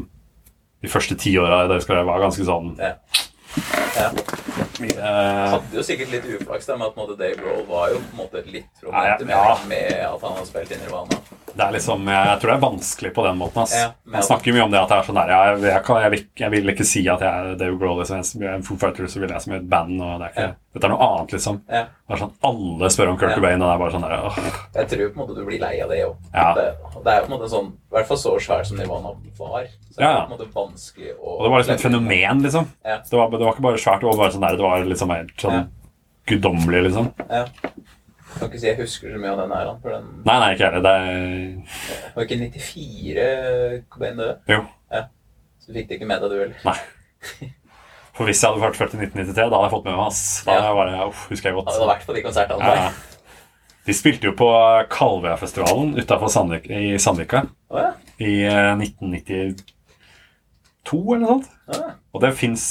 De 0.84 0.91
første 0.91 1.15
ti 1.18 1.31
åra 1.40 1.64
der 1.68 1.80
skal 1.80 1.95
karriere 1.95 2.10
var 2.11 2.19
ganske 2.26 2.45
sånn 2.48 2.73
Ja. 2.77 2.94
Ja. 3.95 4.10
Mye 4.84 5.14
Hadde 5.53 5.77
jo 5.80 5.85
sikkert 5.85 6.11
litt 6.14 6.27
uflaks 6.38 6.68
med 6.73 6.85
at 6.89 6.97
måte, 6.99 7.15
Dave 7.19 7.39
Grohl 7.39 7.64
var 7.69 7.93
jo 7.93 8.01
på 8.03 8.11
en 8.14 8.19
måte 8.23 8.43
litt 8.47 8.84
romantisk 8.85 9.31
Ja, 9.31 9.45
ja. 9.53 9.57
med 9.69 10.03
at 10.10 10.27
han 10.27 10.38
har 10.39 10.49
spilt 10.49 10.76
i 10.76 10.81
Nirvana. 10.84 11.22
Det 11.53 11.61
er 11.61 11.73
liksom, 11.76 12.07
jeg, 12.10 12.26
jeg 12.31 12.39
tror 12.41 12.49
det 12.49 12.53
er 12.57 12.61
vanskelig 12.64 13.10
på 13.14 13.23
den 13.27 13.35
måten. 13.38 13.61
ass. 13.61 13.73
Ja, 13.77 13.89
Man 14.10 14.23
snakker 14.26 14.55
mye 14.55 14.64
om 14.65 14.72
det 14.73 14.80
at 14.81 14.89
det 14.89 14.95
er 14.97 15.05
sånn 15.05 15.19
der, 15.19 15.34
jeg, 15.35 15.60
jeg, 15.69 15.81
kan, 15.85 15.99
jeg, 16.01 16.11
vil, 16.15 16.23
jeg 16.41 16.53
vil 16.55 16.72
ikke 16.73 16.88
si 16.89 17.03
at 17.14 17.22
jeg 17.22 17.30
er 17.51 17.60
Dave 17.60 17.77
Grohl. 17.77 17.99
Liksom. 18.01 18.41
Jeg 18.41 18.49
er 18.49 18.55
en 18.57 18.65
Foo 18.65 18.77
Fighter, 18.81 19.05
så 19.11 19.22
vil 19.22 19.30
jeg 19.35 19.45
som 19.45 19.53
et 19.53 19.68
band. 19.69 19.99
og 20.01 20.15
det 20.23 20.31
er 20.31 20.34
ikke. 20.34 20.47
Dette 20.73 20.88
er 20.89 20.93
noe 20.95 21.05
annet, 21.05 21.35
liksom. 21.38 21.60
Er 21.69 22.18
sånn, 22.18 22.31
Alle 22.49 22.89
spør 22.89 23.11
om 23.11 23.19
Kurt. 23.22 23.35
Cobain, 23.38 23.61
og 23.61 23.69
det 23.69 23.73
er 23.76 23.81
bare 23.84 23.93
sånn 23.93 24.05
der, 24.07 24.15
åh. 24.26 24.39
Jeg 24.80 24.89
tror 24.89 25.03
på 25.05 25.14
en 25.14 25.22
måte 25.22 25.35
du 25.38 25.43
blir 25.45 25.61
lei 25.61 25.76
av 25.85 25.93
det 25.93 25.99
òg. 26.07 26.15
Det, 26.34 26.65
det 27.05 27.14
er 27.14 27.19
jo 27.19 27.27
på 27.27 27.30
en 27.30 27.35
måte 27.35 27.49
sånn 27.53 27.68
I 27.69 27.93
hvert 27.99 28.10
fall 28.10 28.19
så 28.23 28.34
svært 28.41 28.65
som 28.72 28.80
Nirvana 28.81 29.14
var. 29.38 29.68
Så 29.93 30.01
er 30.01 30.10
det 30.10 30.15
på 30.18 30.26
en 30.26 30.34
måte 30.34 30.49
vanskelig 30.55 31.11
å 31.19 31.35
Og 31.38 31.43
det 31.45 31.51
var 31.53 31.61
liksom 31.61 31.76
et 31.77 31.85
fenomen, 31.85 32.41
liksom. 32.47 32.65
Det, 32.81 33.14
var, 33.14 33.30
det 33.30 33.43
var 33.45 33.53
ikke 33.53 33.68
bare 33.68 33.84
svært, 33.85 34.01
det 34.01 34.10
var 34.10 34.18
bare 34.23 34.34
sånn 34.34 34.47
der, 34.47 34.57
det 34.57 34.65
var 34.65 34.72
liksom 34.89 35.09
helt 35.13 35.37
sånn 35.37 35.53
Ja. 35.53 35.63
guddommelig, 36.27 36.83
liksom. 36.89 37.13
Ja. 37.29 37.45
Jeg 38.33 38.39
kan 38.39 38.49
ikke 38.49 38.59
si 38.59 38.67
jeg 38.67 38.77
husker 38.79 39.11
så 39.13 39.19
mye 39.21 39.29
av 39.31 39.37
den 39.43 39.51
æraen. 39.53 39.81
For 39.81 39.89
den 39.93 40.05
Nei, 40.25 40.39
nei, 40.39 40.53
ikke 40.55 40.65
heller. 40.71 40.81
Det 40.81 40.95
er 40.99 41.13
var 42.15 42.23
ikke 42.23 42.39
94 42.41 43.83
Cobain 43.93 44.17
døde. 44.17 44.37
Jo. 44.49 44.59
Ja. 44.91 45.01
Så 45.59 45.65
du 45.67 45.73
fikk 45.77 45.87
det 45.89 45.95
ikke 45.99 46.07
med 46.09 46.21
deg, 46.21 46.29
du 46.31 46.39
heller. 46.39 46.55
Nei. 46.65 46.79
For 48.13 48.23
hvis 48.25 48.41
jeg 48.41 48.49
hadde 48.51 48.61
vært 48.61 48.75
født 48.77 48.93
i 48.93 48.97
1993, 49.05 49.49
da 49.49 49.55
hadde 49.57 49.65
jeg 49.67 49.71
fått 49.73 49.85
med 49.85 49.93
meg 49.93 50.01
mass. 50.03 50.43
Da 50.45 50.51
Ja. 50.51 50.55
hadde 50.61 50.69
jeg 50.69 50.77
bare, 50.81 51.07
uff, 51.09 51.21
husker 51.29 51.47
jeg 51.49 51.55
godt. 51.57 51.67
Han 51.69 51.75
hadde 51.79 51.93
vært 51.93 52.05
på 52.09 52.13
de 52.17 52.21
konsertene. 52.25 52.61
Ja. 52.61 52.91
De 53.85 53.93
spilte 53.93 54.23
jo 54.29 54.33
på 54.39 54.49
Kalvøyafestivalen 54.89 55.89
utafor 55.99 56.27
Sandvik, 56.31 56.65
i 56.71 56.97
Sandvika 56.97 57.41
Å 57.69 57.77
ja. 57.81 57.91
i 58.19 58.43
eh, 58.47 58.75
1992 58.79 61.15
eller 61.15 61.23
noe 61.23 61.29
sånt. 61.35 61.47
Oh, 61.67 61.73
ja. 61.79 61.89
Og 62.13 62.21
det 62.23 62.31
fins 62.37 62.63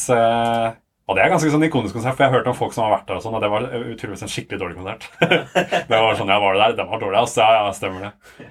Og 1.13 1.19
det 1.19 1.27
er 1.27 1.33
ganske 1.35 1.51
sånn 1.53 1.67
ikonisk 1.67 1.93
konsert, 1.93 2.15
for 2.17 2.25
jeg 2.25 2.33
har 2.33 2.39
hørt 2.39 2.47
om 2.49 2.55
folk 2.57 2.73
som 2.73 2.87
har 2.87 2.95
vært 2.95 3.11
der, 3.11 3.19
og 3.19 3.25
sånn, 3.27 3.35
og 3.37 3.43
det 3.45 3.51
var 3.53 3.67
utroligvis 3.69 4.25
en 4.25 4.31
skikkelig 4.33 4.61
dårlig 4.63 4.79
konsert. 4.79 5.03
det 5.91 5.99
var 6.01 6.15
sånn, 6.17 6.31
ja, 6.33 6.39
var 6.41 6.57
det 6.57 6.63
der? 6.63 6.77
Den 6.79 6.89
var 6.89 7.03
dårlig, 7.03 7.19
altså. 7.21 7.43
Ja, 7.45 7.59
ja, 7.59 7.75
stemmer 7.77 8.07
det. 8.07 8.47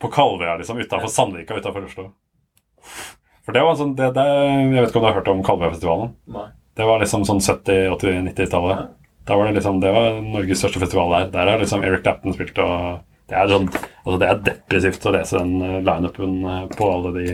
På 0.00 0.08
Kalvøya, 0.14 0.54
liksom, 0.62 0.80
utafor 0.80 1.12
Sandvika 1.12 1.58
utafor 1.60 1.84
Oslo. 1.84 2.06
For 3.44 3.52
det 3.52 3.64
var 3.66 3.76
sånn 3.76 3.92
det, 3.98 4.08
det, 4.16 4.24
Jeg 4.24 4.70
vet 4.78 4.88
ikke 4.88 5.00
om 5.00 5.04
du 5.04 5.08
har 5.10 5.18
hørt 5.18 5.28
om 5.28 5.42
Kalvøyafestivalen? 5.44 6.14
Det 6.74 6.86
var 6.88 7.02
liksom 7.02 7.26
sånn 7.28 7.42
70-, 7.44 7.90
80-, 7.98 8.22
90-tallet. 8.30 8.94
Da 9.28 9.36
var 9.36 9.50
det 9.50 9.58
liksom, 9.58 9.82
det 9.84 9.92
var 9.92 10.16
Norges 10.24 10.62
største 10.64 10.80
festival 10.80 11.12
der. 11.12 11.28
Der 11.36 11.50
har 11.52 11.60
liksom 11.60 11.84
Eric 11.84 12.06
Clapton 12.06 12.32
spilt, 12.36 12.56
og 12.64 13.04
det 13.28 13.36
er 13.40 13.52
sånn 13.52 13.68
altså 13.68 14.16
det 14.20 14.30
er 14.30 14.40
depressivt 14.48 15.04
å 15.04 15.12
lese 15.18 15.36
den 15.36 15.52
eh, 15.64 15.76
lineupen 15.84 16.34
eh, 16.48 16.64
på 16.72 16.88
alle 16.92 17.12
de. 17.18 17.28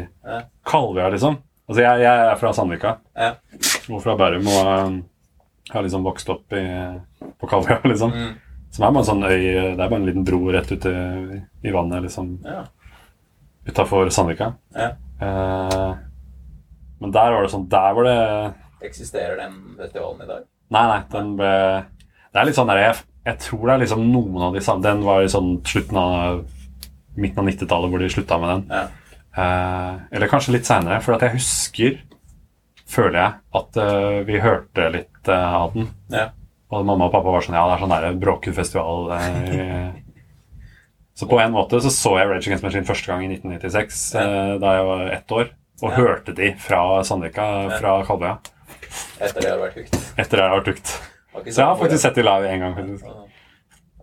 Kalvøya, 0.67 1.13
liksom. 1.15 1.39
Altså, 1.71 1.85
jeg, 1.85 2.03
jeg 2.03 2.27
er 2.27 2.39
fra 2.41 2.51
Sandvika. 2.51 2.93
Ja. 3.15 3.31
Og 3.95 4.01
fra 4.03 4.17
Bærum. 4.19 4.49
Og 4.51 4.71
um, 4.91 4.97
har 5.71 5.85
liksom 5.87 6.03
vokst 6.03 6.31
opp 6.33 6.57
i, 6.59 6.65
på 7.39 7.51
Kalvøya, 7.51 7.79
liksom. 7.93 8.11
Mm. 8.11 8.33
Som 8.75 8.87
er 8.87 8.93
bare 8.95 9.03
en 9.03 9.09
sånn 9.09 9.25
øy 9.27 9.39
Det 9.43 9.83
er 9.83 9.89
bare 9.89 9.99
en 9.99 10.07
liten 10.07 10.27
bro 10.27 10.45
rett 10.55 10.71
ute 10.71 10.91
i, 10.91 11.39
i 11.67 11.75
vannet, 11.75 12.03
liksom. 12.09 12.33
Ja. 12.43 12.65
Utafor 13.71 14.11
Sandvika. 14.11 14.53
Ja. 14.75 14.91
Eh, 15.23 15.91
men 17.01 17.15
der 17.15 17.35
var 17.35 17.45
det 17.45 17.53
sånn 17.53 17.67
Der 17.71 17.95
var 17.97 18.07
det 18.09 18.19
Eksisterer 18.89 19.37
den 19.37 19.59
festivalen 19.77 20.25
i 20.25 20.29
dag? 20.31 20.47
Nei, 20.73 20.85
nei, 20.89 21.01
den 21.13 21.35
ble 21.37 21.51
Det 22.31 22.41
er 22.41 22.49
litt 22.49 22.57
sånn 22.57 22.71
der 22.71 22.81
jeg, 22.81 23.03
jeg 23.29 23.41
tror 23.45 23.67
det 23.67 23.75
er 23.75 23.83
liksom 23.83 24.07
noen 24.09 24.47
av 24.47 24.57
de 24.57 24.63
samme 24.65 24.87
Den 24.87 25.05
var 25.05 25.21
i 25.21 25.29
sånn 25.33 25.59
slutten 25.69 26.01
av 26.01 26.41
Midten 27.21 27.43
av 27.43 27.51
90-tallet 27.51 27.93
hvor 27.93 28.01
de 28.01 28.09
slutta 28.09 28.37
med 28.41 28.53
den. 28.55 28.61
Ja. 28.71 29.00
Eh, 29.37 29.93
eller 30.11 30.31
kanskje 30.31 30.57
litt 30.57 30.67
seinere, 30.67 31.01
for 31.05 31.15
at 31.15 31.23
jeg 31.23 31.37
husker 31.39 31.99
Føler 32.91 33.21
jeg 33.21 33.35
at 33.55 33.77
eh, 33.79 34.17
vi 34.27 34.41
hørte 34.43 34.89
litt 34.91 35.29
eh, 35.31 35.53
av 35.55 35.77
den. 35.77 35.85
Ja. 36.11 36.25
Og 36.75 36.83
mamma 36.87 37.07
og 37.07 37.13
pappa 37.15 37.31
var 37.31 37.45
sånn 37.47 37.55
Ja, 37.55 37.69
det 37.71 37.77
er 37.77 37.83
sånn 37.85 37.93
der 37.95 38.17
bråkefestival. 38.19 39.13
så 41.21 41.29
på 41.31 41.39
en 41.39 41.55
måte 41.55 41.79
så 41.85 41.93
så 41.95 42.17
jeg 42.19 42.27
Rage 42.33 42.49
Against 42.49 42.67
Machine 42.67 42.89
første 42.89 43.13
gang 43.13 43.23
i 43.23 43.29
1996, 43.31 44.01
eh, 44.19 44.55
da 44.63 44.75
jeg 44.75 44.89
var 44.91 45.05
ett 45.15 45.37
år. 45.39 45.53
Og 45.81 45.87
Ja. 45.93 45.97
hørte 45.97 46.35
de 46.35 46.51
fra 46.59 46.81
Sandvika, 47.07 47.47
fra 47.79 47.95
Kalvøya. 48.05 48.35
Etter 49.21 49.41
det 49.41 49.51
har 49.53 49.57
det 49.57 49.65
vært 49.69 49.79
hukt. 49.79 50.01
Etter 50.19 50.37
det 50.37 50.49
har. 50.49 50.51
Har 50.51 51.43
ikke 51.45 51.55
Så 51.55 51.63
jeg 51.63 51.69
har 51.71 51.79
faktisk 51.79 52.03
sett 52.03 52.19
de 52.19 52.27
live 52.27 52.51
en 52.51 52.61
gang. 52.61 52.99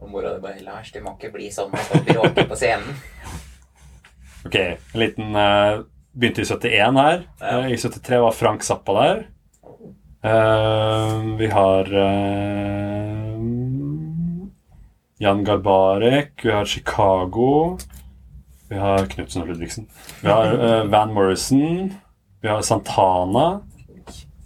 Og 0.02 0.10
mora 0.10 0.34
di 0.34 0.42
bare 0.42 0.64
'Lars, 0.64 0.92
du 0.92 1.02
må 1.02 1.18
ikke 1.18 1.34
bli 1.34 1.50
sånn 1.52 1.74
at 1.74 1.92
du 1.92 2.14
bråker 2.14 2.48
på 2.48 2.56
scenen'. 2.56 2.96
Ok, 4.48 4.56
en 4.56 5.00
liten 5.00 5.36
uh, 5.36 5.84
Begynte 6.12 6.42
i 6.42 6.46
71 6.46 6.98
her. 6.98 7.24
Ja. 7.40 7.60
Uh, 7.60 7.72
I 7.72 7.78
73 7.78 8.20
var 8.24 8.32
Frank 8.32 8.64
Zappa 8.64 8.94
der. 8.94 9.26
Uh, 10.24 11.36
vi 11.38 11.48
har 11.52 11.92
Jan 15.20 15.44
Garbarek. 15.44 16.32
Vi 16.44 16.52
har 16.52 16.66
Chicago. 16.66 17.78
Vi 18.70 18.80
har 18.80 19.06
Knutsen 19.06 19.42
og 19.44 19.48
Ludvigsen. 19.48 19.88
Vi 20.22 20.32
har 20.32 20.88
Van 20.88 21.14
Morrison. 21.14 21.94
Vi 22.42 22.48
har 22.48 22.62
Santana. 22.62 23.60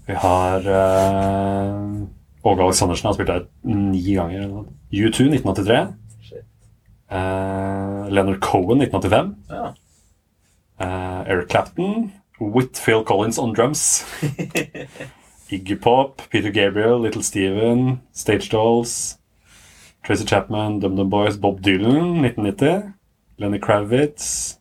Vi 0.05 0.13
har 0.13 0.65
uh, 0.65 2.07
Åge 2.41 2.63
Aleksandersen 2.63 3.07
har 3.07 3.13
spilt 3.13 3.29
der 3.29 3.45
ni 3.63 4.01
ganger. 4.15 4.49
U2 4.91 5.29
1983. 5.29 5.87
Shit. 6.25 6.45
Eh, 7.11 8.09
Leonard 8.09 8.39
Cohen 8.39 8.81
1985. 8.81 9.35
Ja. 9.49 9.73
Eh, 10.81 11.23
Eric 11.27 11.49
Clapton. 11.49 12.11
Whitfield 12.39 13.05
Collins 13.05 13.37
on 13.37 13.53
drums. 13.53 14.03
Iggy 15.51 15.79
Pop, 15.79 16.23
Peter 16.31 16.49
Gabriel, 16.49 16.99
Little 16.99 17.21
Steven, 17.21 18.01
Stage 18.13 18.49
Dolls, 18.49 19.19
Tracy 20.01 20.25
Chapman, 20.25 20.79
DumDum 20.81 20.95
Dum 20.97 21.09
Boys, 21.09 21.37
Bob 21.37 21.61
Dylan 21.61 22.21
1990. 22.21 22.93
Lenny 23.37 23.59
Kravitz, 23.59 24.57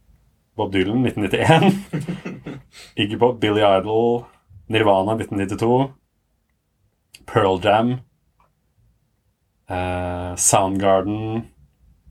Bob 0.56 0.72
Dylan 0.72 1.02
1991. 1.04 2.60
Iggy 2.98 3.18
Pop, 3.18 3.40
Billy 3.40 3.62
Idol, 3.62 4.28
Nirvana 4.68 5.14
1992. 5.14 5.94
Pearl 7.24 7.58
Jam. 7.58 8.00
uh, 9.70 10.34
Soundgarden. 10.36 11.49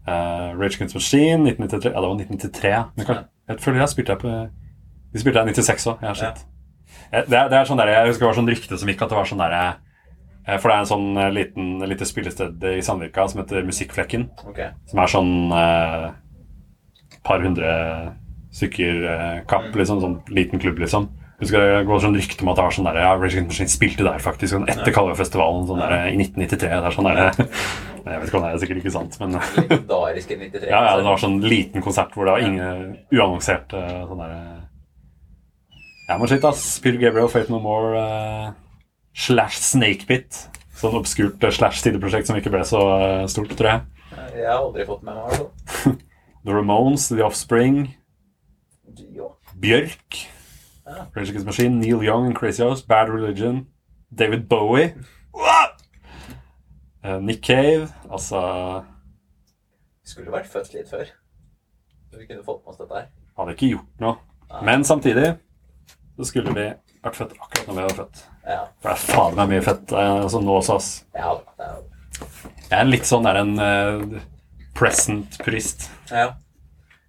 Uh, 0.10 0.56
Rage 0.58 0.80
Against 0.80 0.96
Machine 0.98 1.46
1993. 1.46 1.92
Ja, 1.94 2.02
det 2.02 2.08
var 2.08 2.16
1993. 2.16 2.72
Men 2.98 3.06
kan, 3.10 3.20
jeg 3.52 3.62
føler 3.64 3.84
jeg 3.84 3.92
spilte 3.94 4.16
på 4.22 4.32
De 5.14 5.22
spilte 5.22 5.44
her 5.44 5.52
i 5.52 5.54
96 5.54 5.86
òg. 5.92 6.02
Ja. 6.06 6.32
Eh, 7.12 7.26
Det, 7.30 7.44
det 7.52 7.58
er 7.60 7.68
sånn 7.70 7.78
der, 7.82 7.92
jeg 7.94 8.10
husker 8.10 8.26
det 8.26 8.30
var 8.32 8.40
sånn 8.40 8.50
rykte 8.50 8.78
som 8.82 8.90
gikk 8.90 9.04
at 9.06 9.14
det 9.14 9.18
var 9.20 9.30
sånn 9.30 9.42
derre 9.44 9.62
eh, 10.48 10.58
For 10.58 10.70
det 10.70 10.76
er 10.76 10.82
en 10.84 10.90
sånn 10.90 11.20
liten, 11.36 11.70
lite 11.90 12.08
spillested 12.10 12.66
i 12.72 12.82
Sandvika 12.86 13.28
som 13.30 13.44
heter 13.44 13.68
Musikkflekken. 13.68 14.26
Okay. 14.50 14.72
Som 14.90 15.04
er 15.04 15.14
sånn 15.14 15.32
eh, 15.54 16.08
par 17.26 17.46
hundre 17.46 17.72
stykker 18.56 19.04
eh, 19.14 19.40
kapp, 19.50 19.70
liksom. 19.78 20.02
Sånn 20.02 20.20
liten 20.34 20.62
klubb, 20.62 20.80
liksom. 20.82 21.10
Jeg 21.40 21.48
husker 21.48 21.62
det 21.64 21.84
går 21.88 22.02
sånn 22.04 22.18
rykte 22.20 22.44
om 22.44 22.50
at 22.52 22.58
det 22.60 22.64
var 22.66 22.74
sånn 22.76 22.88
der, 22.90 22.98
ja, 23.00 23.12
Rage 23.16 23.30
Against 23.32 23.54
Machine 23.54 23.72
spilte 23.72 24.04
der 24.04 24.20
faktisk 24.20 24.52
sånn 24.52 24.66
etter 24.68 24.92
Kalvøyfestivalen 24.92 25.70
sånn 25.70 25.80
der, 25.80 25.94
i 26.10 26.18
1993. 26.20 26.68
Det 26.68 26.90
er 26.90 26.96
sånn 26.98 27.08
der, 27.08 27.22
Jeg 28.10 28.20
vet 28.20 28.28
ikke 28.28 28.40
om 28.40 28.44
det 28.44 28.50
er 28.50 28.62
sikkert 28.64 28.82
ikke 28.82 28.92
sant, 28.92 29.16
men 29.22 29.38
Legendariske 29.38 30.38
93. 30.40 30.66
ja, 30.68 30.82
ja, 30.84 30.96
det 31.00 31.06
var 31.06 31.22
sånn 31.22 31.38
liten 31.44 31.84
konsert 31.86 32.16
hvor 32.16 32.28
det 32.28 32.34
var 32.36 32.44
ingen 32.44 32.90
uannonsert 33.14 33.76
eh, 33.78 34.02
sånn 34.10 34.24
der 34.24 34.36
Ja, 36.10 36.18
men 36.18 36.32
shit, 36.32 36.48
ass. 36.48 36.64
Peter 36.84 37.00
Gabriel, 37.00 37.30
Faith 37.32 37.54
No 37.54 37.60
More, 37.64 38.02
uh, 38.02 38.90
slash 39.14 39.60
Snakepit. 39.62 40.42
Sånn 40.80 40.98
obskurt 41.00 41.44
eh, 41.46 41.54
slash 41.54 41.84
sideprosjekt 41.84 42.28
som 42.28 42.40
ikke 42.40 42.52
ble 42.52 42.66
så 42.68 42.82
uh, 42.82 43.24
stort, 43.32 43.54
tror 43.60 43.72
jeg. 43.76 43.86
Jeg 44.40 44.48
har 44.50 44.64
aldri 44.64 44.88
fått 44.90 45.06
med 45.06 45.20
meg 45.20 45.38
i. 45.38 45.96
The 46.48 46.56
Ramones, 46.56 47.08
The 47.12 47.24
Offspring, 47.24 47.84
Bjørk, 49.60 50.24
Ja. 50.90 51.04
Rage 51.16 51.30
Against 51.30 51.46
Machine, 51.46 51.78
Neil 51.80 52.02
Young 52.04 52.34
Crazy 52.34 52.64
House, 52.66 52.82
Bad 52.90 53.10
Religion, 53.14 53.68
David 54.10 54.48
Bowie 54.50 54.96
uh, 57.06 57.20
Nick 57.22 57.44
Cave, 57.46 57.88
altså 58.12 58.42
Skulle 60.10 60.32
vært 60.34 60.50
født 60.50 60.74
litt 60.74 60.90
før. 60.90 61.06
Så 62.10 62.18
vi 62.18 62.26
kunne 62.26 62.42
fått 62.44 62.64
med 62.66 62.72
oss 62.74 62.80
dette 62.82 62.96
her. 62.98 63.08
Hadde 63.38 63.54
ikke 63.54 63.70
gjort 63.76 64.02
noe. 64.02 64.16
Men 64.66 64.82
samtidig 64.88 65.28
så 66.18 66.26
skulle 66.26 66.52
vi 66.58 66.66
vært 67.06 67.20
født 67.20 67.36
akkurat 67.38 67.68
når 67.70 67.78
vi 67.78 67.84
var 67.86 67.94
født. 68.00 68.24
Ja. 68.50 68.64
For 68.82 68.90
det 68.90 68.96
er 68.96 69.04
faen 69.14 69.38
meg 69.38 69.52
mye 69.54 69.62
fett 69.68 69.94
eh, 69.94 70.24
som 70.34 70.48
nå 70.48 70.56
også, 70.58 70.80
oss. 70.80 70.90
Ja. 71.14 71.36
det 71.60 71.68
er- 71.70 71.86
Jeg 72.72 72.80
er 72.80 72.90
litt 72.90 73.06
sånn 73.08 73.24
der 73.30 73.38
en 73.44 73.54
uh, 73.62 74.20
present-purist. 74.76 75.92
ja. 76.12 76.32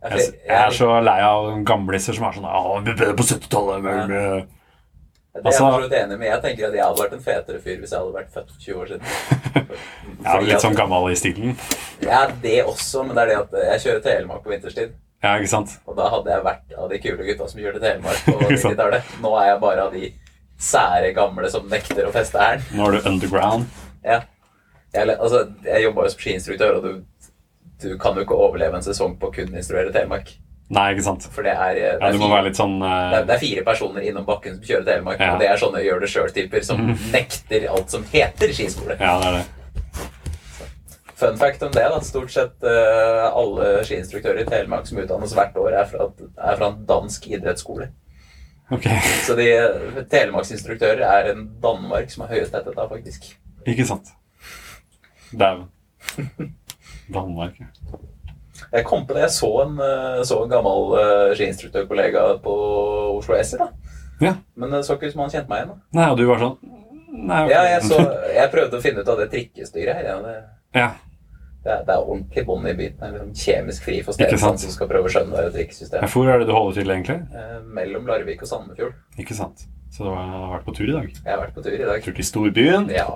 Jeg, 0.01 0.31
Jeg, 0.47 0.57
er 0.57 0.71
så 0.73 0.89
lei 1.05 1.19
av 1.21 1.51
gamliser 1.69 2.17
som 2.17 2.25
er 2.29 2.33
sånn 2.39 2.47
Ja, 2.49 2.61
vi 2.87 2.95
ble 2.97 3.11
på 3.19 3.27
70-tallet. 3.27 3.83
men, 3.85 4.11
eh, 4.17 4.47
Det 5.31 5.45
er 5.45 5.51
jeg 5.53 5.61
Altså- 5.61 5.91
enig 6.03 6.19
med. 6.19 6.27
Jeg 6.29 6.43
tenker 6.43 6.67
at 6.69 6.73
jeg 6.75 6.83
hadde 6.85 7.03
vært 7.03 7.13
en 7.13 7.21
fetere 7.27 7.61
fyr 7.61 7.77
hvis 7.79 7.91
jeg 7.93 8.01
hadde 8.01 8.15
vært 8.17 8.33
født 8.35 8.57
20 8.59 8.81
år 8.81 8.87
siden. 8.89 9.03
Jeg 10.25 10.35
er 10.37 10.41
litt 10.43 10.61
sånn 10.65 10.75
gammel 10.77 11.11
i 11.11 11.15
stilen. 11.17 11.55
Ja, 12.03 12.27
det 12.43 12.65
også, 12.67 13.05
men 13.07 13.15
det 13.17 13.23
er 13.23 13.27
det 13.31 13.37
at 13.39 13.53
jeg 13.71 13.81
kjører 13.85 14.03
Telemark 14.05 14.43
på 14.45 14.51
vinterstid. 14.53 14.91
Ja, 15.23 15.37
ikke 15.39 15.49
sant? 15.49 15.79
Og 15.87 15.97
da 15.97 16.09
hadde 16.11 16.31
jeg 16.33 16.45
vært 16.45 16.75
av 16.77 16.89
de 16.91 16.99
kule 16.99 17.25
gutta 17.25 17.49
som 17.49 17.61
kjørte 17.61 17.81
Telemark 17.81 18.21
på 18.27 18.35
90-tallet. 18.51 19.15
Nå 19.23 19.33
er 19.41 19.47
jeg 19.53 19.61
bare 19.63 19.87
av 19.87 19.93
de 19.93 20.11
sære 20.61 21.15
gamle 21.17 21.49
som 21.53 21.69
nekter 21.69 22.05
å 22.09 22.13
feste 22.13 22.37
hælen. 22.41 22.65
Nå 22.77 22.89
er 22.89 22.99
du 22.99 23.09
underground. 23.09 23.67
Ja. 24.05 24.21
Jeg, 24.93 25.09
altså, 25.17 25.45
jeg 25.65 25.85
jobba 25.87 26.05
jo 26.05 26.13
som 26.13 26.21
skiinstruktør, 26.21 26.77
og 26.77 26.83
du, 26.85 27.05
du 27.83 27.97
kan 28.01 28.17
jo 28.19 28.25
ikke 28.27 28.37
overleve 28.37 28.79
en 28.79 28.87
sesong 28.87 29.17
på 29.21 29.31
å 29.31 29.35
kun 29.35 29.53
instruere 29.57 29.93
Telemark. 29.95 30.33
Nei, 30.71 30.85
ikke 30.95 31.03
sant? 31.03 31.25
For 31.35 31.43
det 31.43 31.51
er, 31.57 31.75
det 31.75 31.87
er, 31.97 31.97
ja, 31.99 32.11
fire, 32.15 32.53
sånn 32.55 32.77
det 32.79 32.89
er, 32.91 33.15
eh, 33.19 33.25
det 33.27 33.35
er 33.35 33.41
fire 33.43 33.63
personer 33.67 34.05
innom 34.07 34.27
bakken 34.29 34.59
som 34.59 34.67
kjører 34.69 34.85
Telemark, 34.87 35.21
Ja. 35.21 35.33
og 35.35 35.41
det 35.43 35.49
er 35.51 35.59
sånne 35.59 35.83
gjør 35.83 36.05
det 36.05 36.11
sjøl-typer 36.13 36.67
som 36.69 36.85
nekter 37.17 37.67
alt 37.73 37.91
som 37.91 38.05
heter 38.13 38.53
skiskole. 38.55 38.95
Ja, 39.01 39.17
det 39.19 39.33
er 39.33 39.41
det. 39.41 39.47
Fun 41.21 41.37
fact 41.37 41.63
om 41.67 41.73
det, 41.75 41.83
da. 41.93 41.99
Stort 42.01 42.31
sett 42.33 42.63
uh, 42.65 43.27
alle 43.37 43.83
skiinstruktører 43.85 44.41
i 44.41 44.47
Telemark 44.49 44.87
som 44.89 45.03
utdannes 45.03 45.35
hvert 45.37 45.59
år, 45.61 45.75
er 45.83 45.91
fra, 45.91 46.07
er 46.39 46.57
fra 46.57 46.71
en 46.71 46.79
dansk 46.89 47.27
idrettsskole. 47.29 47.91
Ok, 48.71 48.87
Så 49.27 49.35
de 49.35 49.49
eh, 49.51 50.05
telemarksinstruktører 50.11 51.03
er 51.03 51.33
en 51.33 51.41
Danmark 51.63 52.11
som 52.13 52.23
har 52.23 52.37
høyest 52.37 52.53
tetthet 52.55 52.77
da, 52.79 52.85
faktisk. 52.87 53.27
ikke 53.67 53.87
sant. 53.89 54.13
Dæven. 55.35 55.67
Danmark. 57.15 57.61
ja. 57.61 57.99
Jeg 58.73 58.85
kom 58.85 59.07
på 59.07 59.17
det. 59.17 59.25
Jeg 59.25 59.35
så 59.35 59.51
en, 59.63 59.79
eh, 59.81 60.23
så 60.29 60.43
en 60.45 60.51
gammel 60.51 60.93
uh, 60.93 61.31
skiinstruktørkollega 61.39 62.27
på 62.45 62.57
Oslo 63.17 63.39
S. 63.39 63.55
da. 63.59 63.71
Ja. 64.21 64.35
Men 64.55 64.75
det 64.75 64.85
så 64.85 64.99
ikke 64.99 65.09
ut 65.09 65.15
som 65.15 65.25
han 65.25 65.33
kjente 65.33 65.49
meg 65.49 65.63
igjen. 65.63 65.71
da. 65.73 66.01
Nei, 66.01 66.09
og 66.13 66.19
du 66.21 66.27
var 66.29 66.43
sånn 66.43 66.59
Nei, 67.11 67.39
okay. 67.43 67.55
Ja, 67.57 67.63
jeg, 67.67 67.87
så, 67.91 67.97
jeg 68.31 68.51
prøvde 68.53 68.79
å 68.79 68.83
finne 68.85 69.03
ut 69.03 69.09
av 69.11 69.19
det 69.19 69.31
trikkestyret 69.33 69.97
her. 69.99 70.05
Ja, 70.07 70.19
det, 70.23 70.35
Ja, 70.77 70.91
det, 71.65 71.73
er, 71.73 71.83
det 71.89 71.95
er 71.97 72.05
ordentlig 72.05 72.45
bånd 72.47 72.69
i 72.71 72.75
byen. 72.79 72.95
Det 73.01 73.09
er 73.09 73.17
liksom 73.17 73.33
kjemisk 73.41 73.89
fri 73.89 73.97
for 74.07 74.17
stedet 74.17 74.39
stedsans 74.39 74.65
som 74.65 74.75
skal 74.77 74.91
prøve 74.93 75.11
å 75.11 75.13
skjønne 75.17 75.43
det 75.49 75.51
trikkesystemet. 75.57 76.15
Hvor 76.15 76.31
er 76.31 76.41
det 76.41 76.47
du 76.47 76.55
holder 76.55 76.79
til, 76.79 76.95
egentlig? 76.95 77.19
Eh, 77.35 77.57
mellom 77.81 78.07
Larvik 78.09 78.45
og 78.47 78.53
Sandefjord. 78.53 78.95
Ikke 79.21 79.37
sant. 79.37 79.67
Så 79.91 80.07
du 80.07 80.13
har 80.15 80.47
vært 80.55 80.69
på 80.69 80.77
tur 80.79 80.87
i 80.87 80.95
dag? 80.95 81.11
Jeg 81.11 81.27
har 81.27 81.43
vært 81.43 81.57
på 81.59 81.67
tur 81.67 81.75
i 81.75 81.83
dag. 81.83 82.05
Tur 82.07 82.15
til 82.15 82.29
storbyen? 82.31 82.87
Ja. 82.95 83.11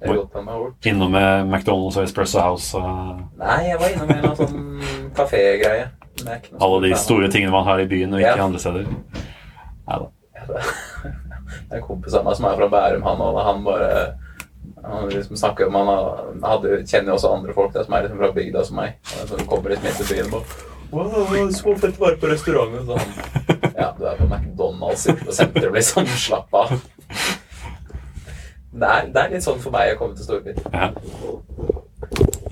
Jeg 0.00 0.08
har 0.14 0.42
bort. 0.44 0.86
Innom 0.86 1.10
med 1.10 1.48
McDonald's 1.50 1.96
og 1.98 2.04
Espresso 2.06 2.38
House 2.40 2.78
og 2.78 3.22
Nei, 3.40 3.56
jeg 3.66 3.78
var 3.80 3.94
innom 3.94 4.12
en 4.14 4.36
sånn 4.38 5.10
kafégreie. 5.18 5.88
Alle 6.60 6.80
de 6.88 6.94
store 6.98 7.28
tingene 7.32 7.50
man 7.54 7.66
har 7.66 7.80
i 7.82 7.86
byen 7.90 8.14
og 8.14 8.20
ikke 8.22 8.36
Ja. 8.36 8.44
andre 8.44 8.58
steder. 8.62 8.86
Nei 9.88 9.98
da. 9.98 10.06
Det 10.48 11.74
er 11.74 11.76
en 11.80 11.82
kompis 11.84 12.14
av 12.14 12.24
meg 12.24 12.36
som 12.38 12.46
er 12.48 12.56
fra 12.56 12.68
Bærum, 12.68 13.02
han 13.02 13.18
òg. 13.26 13.42
han 13.44 13.64
bare 13.64 14.14
han 14.84 15.08
liksom 15.10 15.36
snakker 15.36 15.66
om 15.66 15.74
Han 15.74 16.42
hadde, 16.44 16.84
kjenner 16.86 17.10
jo 17.12 17.14
også 17.18 17.32
andre 17.34 17.52
folk 17.54 17.72
der 17.74 17.84
som 17.84 17.94
er 17.94 18.02
liksom 18.06 18.18
fra 18.18 18.32
bygda 18.32 18.64
som 18.64 18.76
meg. 18.76 18.94
Som 19.26 19.46
kommer 19.50 19.70
liksom 19.74 19.86
inn 19.86 19.98
til 19.98 20.10
byen 20.14 20.34
og 20.34 20.44
Wow, 20.90 21.50
så 21.52 21.74
fett 21.76 21.98
være 22.00 22.16
på 22.16 22.30
restauranten. 22.30 22.86
Sånn. 22.86 23.10
Ja, 23.78 23.92
du 23.98 24.04
er 24.08 24.16
på 24.16 24.24
McDonald's 24.26 25.04
i 25.10 25.32
sentrum, 25.32 25.74
liksom. 25.74 26.06
Slapp 26.06 26.54
av. 26.54 26.72
Det 28.78 28.88
er, 28.94 29.06
det 29.14 29.22
er 29.24 29.32
litt 29.34 29.42
sånn 29.46 29.58
for 29.62 29.74
meg 29.74 29.94
å 29.94 29.98
komme 30.00 30.14
til 30.18 30.24
storby. 30.28 30.52
Ja. 30.72 30.90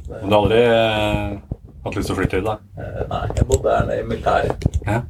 Men 0.06 0.28
du 0.28 0.32
har 0.34 0.40
aldri 0.40 0.60
eh, 0.64 1.36
hatt 1.84 1.96
lyst 1.98 2.08
til 2.10 2.14
å 2.16 2.18
flytte 2.20 2.40
hit, 2.40 2.46
da? 2.46 2.56
Eh, 2.82 3.02
nei, 3.10 3.22
jeg 3.36 3.46
bodde 3.50 3.74
her 3.76 3.86
nede 3.88 4.02
i 4.02 4.08
militæret. 4.10 4.66
Ja. 4.86 5.00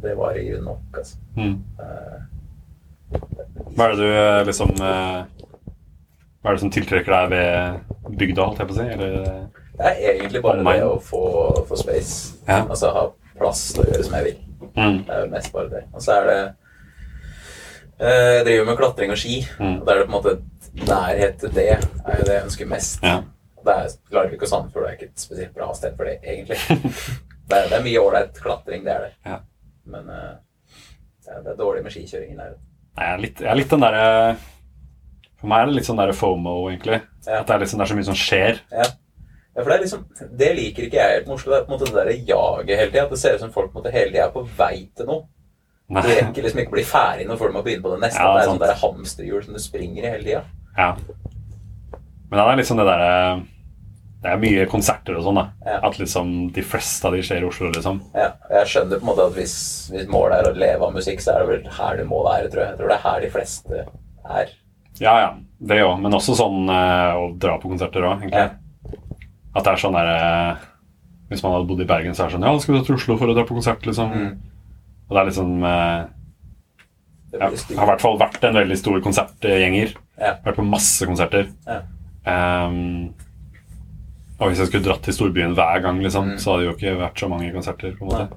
Det 0.00 0.14
var 0.16 0.36
i 0.40 0.46
grunnen 0.48 0.64
nok, 0.70 0.96
altså. 0.96 1.16
Mm. 1.36 1.56
Eh, 1.84 3.18
Hva 3.76 3.86
er 3.90 3.96
det 3.98 3.98
du 4.00 4.46
liksom 4.48 4.70
Hva 4.80 6.46
er 6.48 6.54
det 6.56 6.60
som 6.62 6.70
tiltrekker 6.72 7.12
deg 7.12 7.32
ved 7.34 8.16
bygda, 8.20 8.44
holdt 8.46 8.62
jeg 8.62 8.70
på 8.70 8.76
å 8.76 8.78
si? 8.78 8.86
Eller 8.94 9.10
Det 9.76 9.90
er 9.90 9.98
egentlig 10.14 10.40
bare 10.44 10.60
Online. 10.62 10.78
det 10.80 10.86
å 10.88 10.96
få, 11.04 11.20
få 11.68 11.76
space. 11.80 12.38
Ja. 12.48 12.62
Altså 12.64 12.92
ha 12.96 13.02
plass 13.36 13.66
til 13.74 13.82
å 13.84 13.88
gjøre 13.90 14.06
som 14.06 14.16
jeg 14.18 14.24
vil. 14.30 14.38
mm. 14.76 14.98
Det 15.08 15.18
er 15.18 15.28
mest 15.34 15.52
bare 15.52 15.68
det. 15.74 15.82
Og 15.92 16.04
så 16.04 16.16
er 16.16 16.30
det 16.30 16.38
Jeg 18.00 18.44
driver 18.46 18.64
med 18.70 18.78
klatring 18.80 19.12
og 19.12 19.18
ski. 19.20 19.42
Mm. 19.58 19.80
Og 19.80 19.86
da 19.86 19.92
er 19.92 20.00
det 20.00 20.06
på 20.08 20.12
en 20.12 20.16
måte 20.16 20.36
nærhet 20.88 21.40
til 21.42 21.52
det 21.54 21.66
er 21.74 21.82
jo 21.82 22.24
det 22.24 22.34
jeg 22.34 22.44
ønsker 22.46 22.70
mest. 22.70 23.02
Ja. 23.04 23.18
Det 23.60 23.74
er 23.76 23.96
Larvik 24.14 24.42
og 24.42 24.48
Sandefjord 24.48 24.86
er 24.88 24.94
ikke 24.96 25.10
et 25.10 25.20
spesielt 25.20 25.52
bra 25.56 25.68
sted 25.76 25.96
for 25.96 26.08
det, 26.08 26.16
egentlig. 26.24 26.56
det, 27.50 27.58
er, 27.58 27.66
det 27.68 27.76
er 27.76 27.84
mye 27.84 28.00
ålreit 28.00 28.38
klatring, 28.40 28.86
det 28.86 28.94
er 28.94 29.04
det. 29.04 29.10
Ja. 29.26 29.36
Men 29.90 30.08
uh, 30.08 30.30
det, 31.26 31.34
er, 31.34 31.42
det 31.44 31.52
er 31.52 31.58
dårlig 31.58 31.82
med 31.84 31.94
skikjøring 31.94 32.32
i 32.32 32.38
nærheten. 32.38 32.64
Jeg 33.00 33.12
er 33.12 33.20
litt, 33.22 33.42
jeg 33.44 33.50
er 33.50 33.58
litt 33.58 33.70
den 33.70 33.84
derre 33.84 34.06
For 35.40 35.50
meg 35.50 35.62
er 35.62 35.68
det 35.68 35.76
litt 35.76 35.88
sånn 35.88 36.00
derre 36.00 36.16
FOMO, 36.16 36.54
egentlig. 36.70 37.02
Ja. 37.26 37.42
At 37.42 37.50
det 37.50 37.54
er, 37.54 37.62
liksom, 37.64 37.80
det 37.80 37.86
er 37.86 37.92
så 37.92 37.98
mye 37.98 38.08
som 38.08 38.18
skjer. 38.18 38.62
Ja. 38.72 38.86
ja, 38.88 39.60
for 39.60 39.72
det 39.72 39.78
liksom 39.84 40.06
Det 40.40 40.50
liker 40.56 40.88
ikke 40.88 41.00
jeg 41.00 41.18
helt 41.18 41.28
med 41.28 41.36
Oslo. 41.36 41.52
Det 41.52 41.60
er 41.60 41.68
på 41.68 41.72
en 41.72 41.76
måte 41.76 41.90
det 41.90 42.00
der 42.00 42.32
jaget 42.32 42.80
hele 42.80 42.90
tida. 42.90 43.04
At 43.04 43.14
det 43.14 43.20
ser 43.20 43.36
ut 43.36 43.44
som 43.44 43.52
folk 43.54 43.76
måte 43.76 43.92
hele 43.94 44.10
tida 44.14 44.26
er 44.26 44.34
på 44.34 44.46
vei 44.58 44.74
til 44.96 45.08
noe. 45.12 45.26
Nei. 45.90 46.02
Du 46.06 46.10
rekker 46.12 46.44
liksom 46.46 46.60
ikke 46.62 46.76
bli 46.76 46.84
ferdig 46.86 47.24
når 47.26 47.40
du 47.40 47.54
må 47.56 47.62
begynne 47.66 47.82
på 47.82 47.94
det 47.96 48.02
neste. 48.04 48.22
Ja, 48.22 48.34
det 48.36 48.42
er 48.44 48.50
sånn 48.52 48.60
der 48.62 48.76
hamsterhjul 48.78 49.40
som 49.42 49.56
du 49.56 49.62
springer 49.62 50.04
i 50.04 50.12
hele 50.12 50.26
tida. 50.26 50.42
Ja. 50.76 50.92
Men 52.30 52.38
det 52.38 52.44
er 52.44 52.60
liksom 52.60 52.78
det 52.78 52.86
derre 52.86 53.14
Det 54.20 54.30
er 54.30 54.38
mye 54.38 54.66
konserter 54.70 55.16
og 55.16 55.24
sånn, 55.24 55.40
da. 55.40 55.46
Ja. 55.66 55.78
At 55.88 55.98
liksom 55.98 56.32
de 56.54 56.62
fleste 56.62 57.08
av 57.08 57.16
de 57.16 57.22
skjer 57.24 57.40
i 57.42 57.48
Oslo, 57.48 57.70
liksom. 57.72 58.02
Ja, 58.14 58.28
jeg 58.52 58.68
skjønner 58.68 59.00
på 59.00 59.06
en 59.06 59.10
måte 59.10 59.26
at 59.30 59.36
hvis, 59.38 59.54
hvis 59.90 60.10
målet 60.12 60.42
er 60.42 60.50
å 60.50 60.58
leve 60.60 60.86
av 60.86 60.92
musikk, 60.94 61.22
så 61.24 61.32
er 61.34 61.42
det 61.42 61.48
vel 61.54 61.70
her 61.78 61.96
du 61.96 62.04
må 62.10 62.20
være, 62.26 62.50
tror 62.52 62.62
jeg. 62.62 62.74
Jeg 62.74 62.80
tror 62.82 62.92
det 62.92 62.98
er 62.98 63.06
her 63.06 63.24
de 63.24 63.30
fleste 63.32 63.80
er. 63.80 64.52
Ja, 65.00 65.14
ja. 65.24 65.30
Det 65.72 65.80
òg. 65.86 65.96
Men 66.04 66.18
også 66.20 66.36
sånn 66.36 66.68
eh, 66.68 67.16
å 67.16 67.30
dra 67.40 67.56
på 67.62 67.72
konserter 67.72 68.04
òg, 68.04 68.26
egentlig. 68.26 68.60
At 69.56 69.64
det 69.66 69.72
er 69.72 69.80
sånn 69.82 69.96
derre 69.96 70.20
Hvis 71.30 71.40
man 71.42 71.56
hadde 71.56 71.66
bodd 71.66 71.80
i 71.82 71.88
Bergen, 71.88 72.14
så 72.14 72.22
er 72.22 72.28
det 72.28 72.36
sånn 72.36 72.44
Ja, 72.46 72.52
skal 72.62 72.74
vi 72.74 72.78
dra 72.78 72.86
til 72.86 72.98
Oslo 73.00 73.16
for 73.18 73.32
å 73.32 73.34
dra 73.34 73.42
på 73.48 73.56
konsert, 73.56 73.88
liksom. 73.88 74.12
Mm. 74.14 74.49
Og 75.10 75.16
det 75.16 75.20
er 75.24 75.28
liksom 75.30 75.64
eh, 75.66 76.02
Jeg 77.34 77.40
har 77.78 77.86
i 77.86 77.90
hvert 77.92 78.02
fall 78.04 78.18
vært 78.20 78.44
en 78.46 78.54
veldig 78.58 78.76
stor 78.78 79.00
konsertgjenger. 79.04 79.92
Ja. 80.20 80.36
Vært 80.44 80.58
på 80.60 80.66
masse 80.66 81.06
konserter. 81.06 81.48
Ja. 81.66 81.80
Um, 82.30 83.10
og 84.40 84.50
hvis 84.50 84.60
jeg 84.60 84.68
skulle 84.70 84.84
dratt 84.86 85.02
til 85.04 85.14
storbyen 85.16 85.54
hver 85.56 85.80
gang, 85.84 85.98
liksom, 86.04 86.30
Mm. 86.34 86.38
så 86.40 86.50
hadde 86.52 86.62
det 86.62 86.68
jo 86.68 86.74
ikke 86.76 86.98
vært 87.00 87.18
så 87.22 87.28
mange 87.28 87.52
konserter. 87.52 87.94
på 87.98 88.04
en 88.04 88.10
måte 88.10 88.28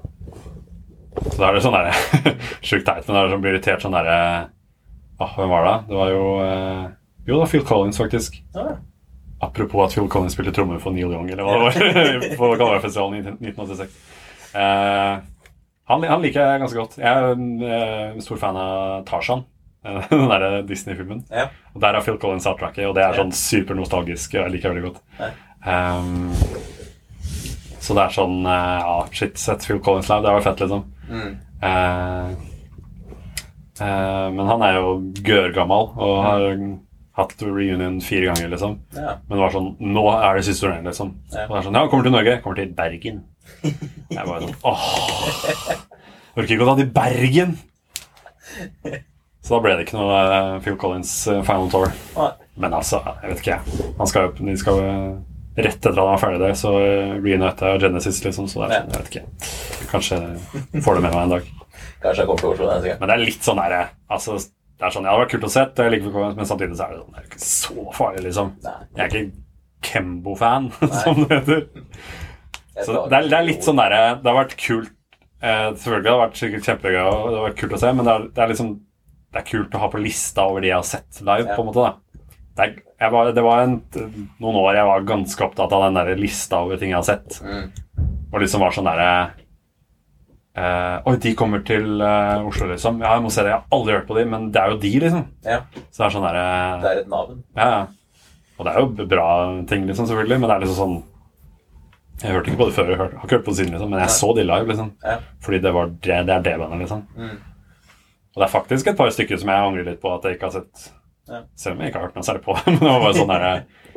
Så 1.30 1.38
da 1.38 1.48
er 1.48 1.54
det 1.54 1.62
sånn 1.62 1.76
derre 1.76 1.92
Sjukt 2.68 2.84
teit, 2.88 3.06
men 3.06 3.14
det 3.14 3.20
er 3.20 3.26
det 3.28 3.32
sånn 3.34 3.42
blir 3.44 3.54
irritert 3.54 3.82
sånn 3.84 3.94
derre 3.94 4.16
ah, 5.20 5.34
Hvem 5.36 5.48
var 5.52 5.64
det? 5.68 5.76
Det 5.88 5.96
var 6.00 6.10
jo 6.10 6.24
eh, 6.42 6.82
Jo, 7.26 7.34
det 7.34 7.38
var 7.44 7.52
Phil 7.52 7.64
Collins, 7.64 7.98
faktisk. 8.00 8.40
Ja. 8.56 8.66
Apropos 9.44 9.84
at 9.86 9.94
Phil 9.94 10.08
Collins 10.08 10.34
spilte 10.36 10.52
trommer 10.56 10.80
for 10.82 10.92
Neil 10.92 11.12
Young, 11.12 11.28
eller 11.30 11.44
hva 11.44 11.54
det 11.54 11.88
var, 11.88 12.36
på 12.40 12.50
Galværfestivalen 12.60 13.20
i 13.20 13.22
1986. 13.52 13.94
Eh, 14.54 15.14
han, 15.90 16.04
han 16.08 16.22
liker 16.24 16.40
jeg 16.40 16.62
ganske 16.62 16.78
godt. 16.80 16.96
Jeg 17.00 17.10
er 17.10 17.34
en 17.34 17.48
eh, 17.60 18.22
stor 18.24 18.40
fan 18.40 18.56
av 18.56 19.02
Tarzan. 19.08 19.44
Den 20.10 20.30
derre 20.30 20.62
Disney-filmen. 20.64 21.24
Ja. 21.28 21.50
Og 21.74 21.82
Der 21.84 21.98
er 21.98 22.04
Phil 22.04 22.16
Collins 22.20 22.46
soundtracket, 22.46 22.86
og 22.88 22.94
det 22.96 23.04
er 23.04 23.18
sånn 23.18 23.34
supernostalgisk. 23.36 24.38
Jeg 24.38 24.54
liker 24.54 24.72
veldig 24.72 24.86
godt. 24.86 25.02
Ehm, 25.68 26.32
så 27.84 27.96
det 27.96 28.06
er 28.06 28.16
sånn 28.16 28.40
eh, 28.48 28.80
Ja, 28.80 28.96
shit, 29.12 29.36
sett 29.40 29.66
Phil 29.68 29.82
Collins 29.84 30.08
live. 30.08 30.24
Det 30.24 30.34
var 30.38 30.46
fett, 30.46 30.64
liksom. 30.64 30.86
Mm. 31.04 31.32
Uh, 31.64 32.32
uh, 33.80 34.28
men 34.32 34.48
han 34.48 34.64
er 34.64 34.74
jo 34.76 34.88
gørgammal 35.24 35.90
og 35.96 36.16
har 36.24 36.44
hatt 37.14 37.42
reunion 37.46 38.00
fire 38.02 38.32
ganger, 38.32 38.50
liksom. 38.54 38.78
ja. 38.96 39.16
Men 39.28 39.36
det 39.36 39.42
var 39.44 39.54
sånn 39.54 39.70
Nå 39.94 40.04
er 40.16 40.38
det 40.38 40.46
siste 40.48 40.66
turneen, 40.66 40.88
liksom. 40.88 41.14
Ja. 41.30 41.46
Og 41.46 41.54
det 41.54 41.60
er 41.60 41.66
sånn 41.68 41.78
Ja, 41.78 41.86
kommer 41.92 42.08
til 42.08 42.14
Norge. 42.16 42.36
Kommer 42.42 42.58
til 42.58 42.72
Bergen. 42.74 43.20
Jeg 44.14 44.24
bare 44.24 44.40
sånn 44.42 44.56
Åh 44.66 44.86
Orker 46.34 46.56
ikke 46.56 46.64
å 46.64 46.72
ta 46.72 46.78
til 46.80 46.90
Bergen! 46.94 47.58
Så 49.44 49.52
da 49.52 49.60
ble 49.60 49.76
det 49.76 49.84
ikke 49.84 49.98
noe 49.98 50.16
eh, 50.24 50.56
Phil 50.64 50.76
Collins 50.80 51.12
eh, 51.30 51.42
Final 51.46 51.68
Tour. 51.70 51.92
Nei. 52.16 52.30
Men 52.64 52.74
altså, 52.78 53.00
jeg 53.22 53.30
vet 53.30 53.40
ikke, 53.42 53.56
jeg. 53.56 53.86
Han 53.98 54.08
skal 54.10 54.28
jo 54.28 54.46
De 54.46 54.54
skal 54.58 54.78
jo 54.78 54.88
eh, 54.88 55.14
Rett 55.54 55.76
etter 55.78 55.92
at 55.92 56.00
han 56.00 56.16
er 56.16 56.18
ferdig 56.18 56.38
der, 56.42 56.54
så 56.58 56.70
uh, 56.74 57.12
reunite 57.22 57.68
av 57.68 57.76
Genesis, 57.78 58.16
liksom. 58.24 58.48
Så 58.50 58.58
det 58.58 58.64
er 58.66 58.80
sånn, 58.80 58.88
jeg 58.90 59.02
vet 59.04 59.10
ikke. 59.12 59.84
Kanskje 59.92 60.16
får 60.82 60.98
det 60.98 61.04
med 61.04 61.12
meg 61.12 61.20
en 61.20 61.34
dag. 61.36 61.44
Kanskje 62.02 62.24
jeg 62.24 62.26
kommer 62.26 62.40
til 62.40 62.48
Oslo 62.48 62.70
neste 62.72 62.88
gang. 62.88 62.98
Men 62.98 63.10
det 63.12 63.14
er 63.14 63.22
litt 63.22 63.46
sånn 63.46 63.60
derre 63.60 63.78
altså, 64.16 64.34
Det 64.74 64.86
er 64.88 64.94
sånn, 64.94 65.06
ja, 65.06 65.14
det 65.14 65.22
var 65.22 65.30
kult 65.30 65.46
å 65.46 65.52
se, 65.54 65.62
det 65.78 65.84
liker 65.92 66.10
vi, 66.10 66.28
men 66.34 66.48
samtidig 66.50 66.76
så 66.78 66.86
er 66.88 66.94
det 66.94 67.00
sånn 67.02 67.14
Det 67.14 67.20
er 67.22 67.28
ikke 67.28 67.44
så 67.44 67.84
farlig, 67.94 68.22
liksom. 68.26 68.52
Nei. 68.64 68.76
Jeg 68.96 69.04
er 69.04 69.16
ikke 69.20 69.42
Kembo-fan, 69.84 70.70
som 71.02 71.20
det 71.22 71.38
heter. 71.38 71.60
Så 72.80 73.04
det 73.06 73.18
er, 73.20 73.28
det 73.30 73.38
er 73.38 73.46
litt 73.46 73.62
sånn 73.66 73.78
derre 73.78 74.00
Det 74.18 74.26
har 74.26 74.38
vært 74.40 74.56
kult 74.58 74.88
eh, 75.38 75.68
Selvfølgelig 75.78 76.10
har 76.10 76.16
det 76.16 76.22
vært 76.24 76.40
sikkert 76.40 76.68
kjempegøy 76.70 77.02
og 77.04 77.28
det 77.28 77.36
har 77.36 77.44
vært 77.46 77.60
kult 77.60 77.76
å 77.76 77.80
se, 77.84 77.92
men 77.94 78.08
det 78.08 78.14
er, 78.16 78.24
det 78.34 78.42
er 78.42 78.50
liksom 78.50 78.72
Det 79.30 79.42
er 79.42 79.46
kult 79.52 79.76
å 79.78 79.82
ha 79.84 79.90
på 79.92 80.00
lista 80.02 80.48
over 80.50 80.64
de 80.64 80.72
jeg 80.72 80.80
har 80.80 80.88
sett 80.88 81.20
live, 81.22 81.46
Ja. 81.46 81.54
på 81.54 81.62
en 81.62 81.70
måte. 81.70 81.84
da 81.84 81.94
det, 82.54 83.08
var, 83.10 83.30
det 83.34 83.42
var 83.42 83.62
en, 83.64 83.72
noen 84.38 84.58
år 84.60 84.76
jeg 84.78 84.86
var 84.86 85.06
ganske 85.08 85.42
opptatt 85.46 85.72
av 85.74 85.86
den 85.88 85.96
der 85.98 86.12
lista 86.18 86.60
over 86.62 86.78
ting 86.78 86.92
jeg 86.92 87.00
har 87.00 87.06
sett. 87.08 87.40
Mm. 87.42 87.64
Og 88.30 88.36
liksom 88.42 88.62
var 88.62 88.76
sånn 88.76 88.86
derre 88.86 89.08
eh, 90.56 90.96
Oi, 91.10 91.16
de 91.24 91.32
kommer 91.38 91.62
til 91.66 92.00
uh, 92.02 92.44
Oslo, 92.48 92.68
liksom. 92.70 93.00
Ja, 93.02 93.14
jeg 93.16 93.24
må 93.26 93.30
se 93.34 93.42
det. 93.44 93.50
Jeg 93.52 93.60
har 93.60 93.78
aldri 93.78 93.96
hørt 93.96 94.06
på 94.08 94.16
de, 94.18 94.24
men 94.30 94.50
det 94.54 94.60
er 94.62 94.74
jo 94.74 94.78
de, 94.82 94.92
liksom. 95.06 95.24
Ja, 95.46 95.60
Så 95.90 96.02
det 96.02 96.06
er 96.08 96.14
sånn 96.16 96.26
derre 96.28 96.46
det 96.84 96.92
er 96.92 97.02
et 97.04 97.10
navn. 97.12 97.42
ja, 97.58 97.68
ja. 97.78 97.84
Og 98.54 98.66
det 98.68 98.70
er 98.70 98.84
jo 98.84 99.06
bra 99.10 99.26
ting, 99.66 99.82
liksom, 99.88 100.06
selvfølgelig, 100.06 100.36
men 100.38 100.46
det 100.50 100.54
er 100.54 100.60
liksom 100.62 100.76
sånn 100.78 100.92
Jeg 102.22 102.30
hørte 102.36 102.52
ikke 102.52 102.60
på 102.60 102.68
det 102.68 102.74
før, 102.76 102.90
jeg 102.92 102.98
har 103.00 103.08
ikke 103.16 103.34
hørt 103.34 103.46
på 103.48 103.50
det 103.50 103.58
siden, 103.58 103.72
liksom, 103.74 103.90
men 103.90 103.98
jeg 104.04 104.10
Nei. 104.12 104.18
så 104.20 104.28
de 104.36 104.44
live, 104.46 104.68
liksom. 104.70 104.92
Ja. 105.02 105.16
Fordi 105.42 105.58
det, 105.64 105.72
var 105.74 105.88
det, 105.90 106.18
det 106.28 106.34
er 106.36 106.44
det 106.46 106.52
bandet, 106.60 106.84
liksom. 106.84 107.00
Mm. 107.18 107.32
Og 108.34 108.38
det 108.42 108.46
er 108.46 108.52
faktisk 108.52 108.86
et 108.92 108.96
par 108.98 109.10
stykker 109.14 109.38
som 109.42 109.50
jeg 109.50 109.66
angrer 109.68 109.88
litt 109.90 110.00
på 110.02 110.12
at 110.14 110.24
jeg 110.26 110.36
ikke 110.38 110.48
har 110.50 110.54
sett. 110.60 110.86
Ja. 111.30 111.40
Selv 111.58 111.74
om 111.76 111.82
jeg 111.82 111.90
ikke 111.90 111.98
har 112.00 112.06
hørt 112.08 112.16
noe 112.18 112.26
særlig 112.26 112.44
på 112.46 112.54
det. 112.58 112.64
Men 112.70 112.78
det 112.80 112.92
var 112.92 113.02
bare 113.04 113.18
sånn 113.18 113.30
der, 113.34 113.44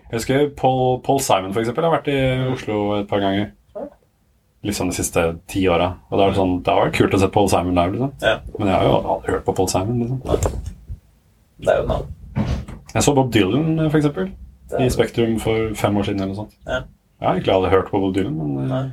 Jeg 0.08 0.16
husker 0.18 0.50
Paul, 0.58 0.84
Paul 1.06 1.22
Simon, 1.22 1.54
for 1.54 1.62
eksempel, 1.62 1.86
har 1.88 1.94
vært 2.00 2.10
i 2.14 2.18
Oslo 2.54 2.78
et 2.98 3.08
par 3.10 3.22
ganger. 3.22 3.50
Ja. 4.68 4.72
Liksom 4.72 4.90
de 4.92 4.96
siste 4.98 5.24
ti 5.48 5.62
åra. 5.72 5.88
Og 6.12 6.20
det, 6.20 6.28
sånn, 6.36 6.58
det 6.64 6.74
har 6.74 6.86
vært 6.86 6.98
kult 6.98 7.14
å 7.16 7.20
se 7.22 7.30
Paul 7.32 7.48
Simon 7.52 7.76
live, 7.78 7.94
liksom. 7.96 8.12
Ja, 8.22 8.36
Men 8.60 8.68
jeg 8.68 8.76
har 8.76 8.90
jo 8.90 9.18
hørt 9.30 9.46
på 9.48 9.56
Paul 9.56 9.70
Simon, 9.72 10.00
liksom. 10.04 10.20
det 11.64 11.74
er 11.74 11.82
jo 11.82 11.88
navn. 11.88 12.14
Jeg 12.94 13.04
så 13.06 13.14
Bob 13.16 13.32
Dylan, 13.34 13.72
for 13.90 13.98
eksempel, 14.00 14.30
i 14.80 14.90
Spektrum 14.92 15.38
for 15.40 15.72
fem 15.80 15.98
år 15.98 16.08
siden, 16.10 16.22
eller 16.24 16.34
noe 16.34 16.42
sånt. 16.44 16.56
Ja. 16.68 16.82
Jeg 17.18 17.28
har 17.28 17.38
egentlig 17.40 17.54
aldri 17.56 17.72
hørt 17.74 17.92
på 17.92 18.00
Bob 18.04 18.14
Dylan, 18.16 18.36
men 18.38 18.58
eh, 18.62 18.68
Nei. 18.74 18.84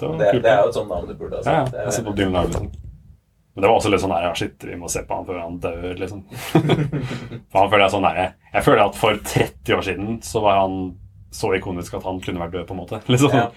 det 0.00 0.08
var 0.08 0.18
det, 0.22 0.30
kult. 0.32 0.42
det 0.46 0.52
er 0.52 0.62
jo 0.62 0.70
et 0.70 0.78
sånt 0.78 0.88
navn 0.94 1.10
du 1.10 1.14
burde 1.20 1.36
ha 1.36 1.42
Ja, 1.44 1.58
ja. 1.58 1.66
Er- 1.66 1.84
jeg 1.90 1.92
ser 1.98 2.06
Bob 2.06 2.16
Dylan 2.16 2.32
live, 2.38 2.46
liksom. 2.52 2.70
Men 3.52 3.62
det 3.66 3.68
var 3.68 3.76
også 3.76 3.90
litt 3.92 4.00
sånn 4.00 4.14
der, 4.14 4.22
ja, 4.24 4.32
shit, 4.38 4.64
vi 4.64 4.76
må 4.80 4.88
se 4.88 5.02
på 5.04 5.16
han 5.18 5.26
før 5.28 5.42
han 5.42 5.58
dør, 5.60 5.90
liksom. 6.00 6.22
for 7.52 7.58
han 7.58 7.70
føler 7.74 7.84
jeg 7.84 7.92
sånn 7.96 8.06
der, 8.08 8.20
Jeg 8.54 8.64
føler 8.64 8.84
at 8.86 8.96
for 8.96 9.18
30 9.34 9.76
år 9.76 9.82
siden 9.90 10.22
så 10.24 10.40
var 10.46 10.62
han 10.62 10.78
så 11.32 11.50
ikonisk 11.56 11.94
at 11.96 12.04
han 12.08 12.20
kunne 12.24 12.40
vært 12.40 12.52
død, 12.56 12.66
på 12.68 12.74
en 12.76 12.80
måte. 12.80 13.00
Liksom. 13.12 13.32
Ja. 13.36 13.50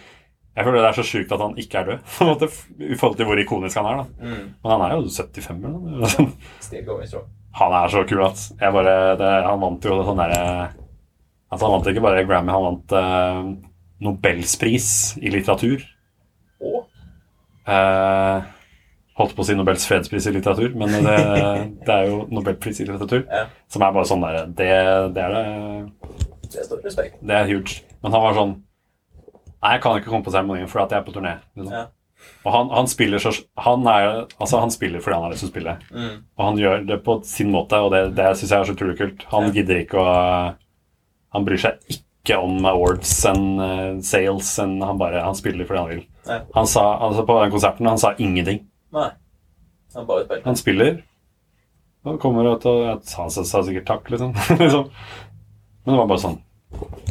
Jeg 0.56 0.64
føler 0.66 0.80
det 0.82 0.88
er 0.90 0.98
så 0.98 1.04
sjukt 1.04 1.34
at 1.36 1.42
han 1.44 1.58
ikke 1.60 1.82
er 1.82 1.90
død, 1.90 2.46
i 2.94 2.96
forhold 3.00 3.18
til 3.20 3.28
hvor 3.28 3.42
ikonisk 3.42 3.80
han 3.82 3.90
er. 3.92 4.02
da. 4.02 4.30
Mm. 4.30 4.46
Men 4.64 4.72
han 4.74 4.84
er 4.86 4.96
jo 4.96 5.02
75 5.12 5.52
eller 5.52 5.76
noe. 5.76 6.12
sånn. 6.14 6.32
Han 7.60 7.76
er 7.76 7.92
så 7.92 8.04
kul 8.08 8.24
at 8.26 8.42
jeg 8.60 8.76
bare, 8.76 8.96
det, 9.20 9.30
Han 9.48 9.62
vant 9.64 9.86
jo 9.88 10.02
sånn 10.04 10.18
derre 10.20 10.40
altså 11.48 11.70
Han 11.70 11.76
vant 11.78 11.88
ikke 11.88 12.04
bare 12.04 12.26
Grammy, 12.28 12.52
han 12.52 12.66
vant 12.66 12.96
eh, 13.00 13.46
Nobelspris 14.04 14.90
i 15.24 15.32
litteratur. 15.32 15.86
Og 16.60 16.82
Eh, 17.66 18.42
holdt 19.18 19.32
på 19.34 19.42
å 19.42 19.46
si 19.48 19.56
Nobels 19.58 19.88
fredspris 19.90 20.28
i 20.30 20.34
litteratur, 20.36 20.76
men 20.78 20.92
det, 21.02 21.16
det 21.88 21.94
er 21.96 22.12
jo 22.12 22.20
Nobelpris 22.30 22.82
i 22.84 22.86
litteratur. 22.86 23.24
Ja. 23.26 23.48
Som 23.72 23.86
er 23.86 23.96
bare 23.96 24.10
sånn 24.10 24.22
der 24.26 24.44
Det, 24.54 24.68
det 25.16 25.24
er 25.24 25.34
det 25.34 25.46
det 26.56 26.64
står 26.68 26.84
respekt. 26.86 27.18
Det 27.26 27.34
er 27.36 27.50
huge. 27.50 27.82
Men 28.04 28.14
han 28.14 28.22
var 28.22 28.36
sånn 28.38 28.52
Nei, 29.66 29.72
jeg 29.74 29.82
kan 29.82 29.98
ikke 29.98 30.12
komme 30.12 30.26
på 30.28 30.32
seremonien 30.34 30.68
fordi 30.70 30.94
jeg 30.94 31.02
er 31.02 31.06
på 31.08 31.14
turné. 31.16 31.32
Liksom. 31.58 31.74
Ja. 31.74 31.86
Og 32.46 32.54
han, 32.54 32.70
han 32.74 32.88
spiller 32.90 33.22
så 33.22 33.32
Han 33.66 33.86
er 33.90 34.06
Altså, 34.40 34.60
han 34.62 34.72
spiller 34.74 35.02
fordi 35.04 35.16
han 35.18 35.26
har 35.26 35.34
lyst 35.34 35.44
til 35.46 35.50
å 35.50 35.54
spille. 35.54 35.74
Mm. 35.92 36.20
Og 36.38 36.44
han 36.46 36.60
gjør 36.62 36.86
det 36.92 37.00
på 37.06 37.16
sin 37.28 37.50
måte, 37.54 37.80
og 37.82 37.92
det, 37.94 38.04
det 38.18 38.28
syns 38.38 38.54
jeg 38.54 38.60
er 38.60 38.70
så 38.70 38.76
utrolig 38.78 38.98
kult. 39.00 39.26
Han 39.34 39.50
Ja. 39.50 39.54
gidder 39.58 39.82
ikke 39.82 40.02
å 40.02 40.14
Han 41.36 41.48
bryr 41.48 41.60
seg 41.60 41.82
ikke 41.98 42.38
om 42.42 42.64
awards 42.66 43.12
and 43.30 43.62
eh, 43.62 44.00
sales. 44.06 44.54
And 44.62 44.84
han 44.84 45.02
bare 45.02 45.26
Han 45.26 45.36
spiller 45.36 45.66
fordi 45.66 45.82
han 45.82 45.90
vil. 45.96 46.06
Ja. 46.30 46.40
Han 46.56 46.70
sa, 46.70 46.86
altså 47.10 47.26
På 47.26 47.42
den 47.42 47.52
konserten 47.58 47.90
han 47.90 48.02
sa 48.02 48.14
ingenting. 48.18 48.64
Nei. 48.94 49.10
Han 49.98 50.06
bare 50.08 50.26
spiller. 50.30 50.46
Han 50.46 50.62
spiller. 50.62 51.04
Og 52.06 52.20
kommer 52.22 52.54
ut 52.54 52.66
og 52.70 53.02
Han 53.18 53.32
sa 53.34 53.62
sikkert 53.66 53.90
takk, 53.90 54.10
liksom. 54.14 54.34
liksom. 54.62 54.90
Men 55.86 55.94
det 55.96 56.02
var 56.02 56.10
bare 56.14 56.22
sånn. 56.22 56.42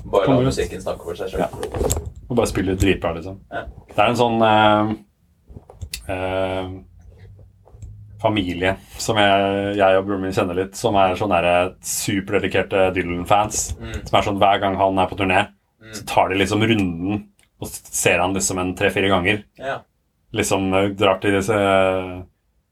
Bare 0.06 0.30
la 0.30 0.42
musikken 0.46 0.82
snakke 0.82 1.02
for 1.02 1.18
seg 1.18 1.34
sjøl. 1.34 2.12
Og 2.28 2.36
bare 2.38 2.48
spiller 2.50 2.76
dritbra, 2.80 3.12
liksom. 3.18 3.38
Det 3.50 3.98
er 4.00 4.08
en 4.10 4.16
sånn 4.18 4.42
eh, 4.48 4.92
eh, 6.14 6.68
familie 8.22 8.76
som 9.00 9.18
jeg, 9.20 9.74
jeg 9.76 9.98
og 9.98 10.06
broren 10.08 10.22
min 10.24 10.32
kjenner 10.34 10.56
litt, 10.56 10.78
som 10.78 10.96
er 10.96 11.16
sånn 11.20 11.32
derre 11.34 11.54
superdedikerte 11.84 12.86
Dylan-fans. 12.96 13.64
Mm. 13.80 13.96
Som 14.08 14.18
er 14.18 14.26
sånn 14.28 14.40
hver 14.40 14.62
gang 14.62 14.78
han 14.80 14.98
er 15.04 15.10
på 15.10 15.18
turné, 15.20 15.46
Mm. 15.84 15.92
så 15.92 16.04
tar 16.08 16.28
de 16.30 16.36
liksom 16.40 16.62
runden, 16.64 17.18
og 17.60 17.68
ser 17.68 18.18
han 18.18 18.32
liksom 18.32 18.58
en 18.58 18.70
tre-fire 18.74 19.08
ganger. 19.12 19.42
Ja. 19.60 19.82
Liksom 20.32 20.72
eh, 20.72 20.86
drar 20.96 21.18
til 21.20 21.34
disse 21.36 21.52
eh, 21.52 22.22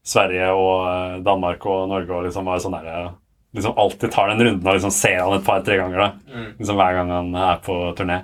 Sverige 0.03 0.47
og 0.57 0.87
eh, 0.89 1.19
Danmark 1.21 1.63
og 1.69 1.89
Norge 1.91 2.09
og 2.09 2.23
liksom 2.25 2.45
bare 2.49 2.59
sånn 2.63 2.73
derre 2.79 3.11
Liksom 3.53 3.75
alltid 3.77 4.09
tar 4.09 4.31
den 4.31 4.41
runden 4.41 4.65
og 4.65 4.73
liksom 4.73 4.89
ser 4.89 5.19
han 5.21 5.35
et 5.35 5.45
par-tre 5.45 5.75
ganger, 5.77 5.99
da. 5.99 6.07
Mm. 6.33 6.47
Liksom 6.57 6.75
hver 6.79 6.95
gang 6.97 7.11
han 7.13 7.35
er 7.37 7.59
på 7.61 7.75
turné. 7.93 8.15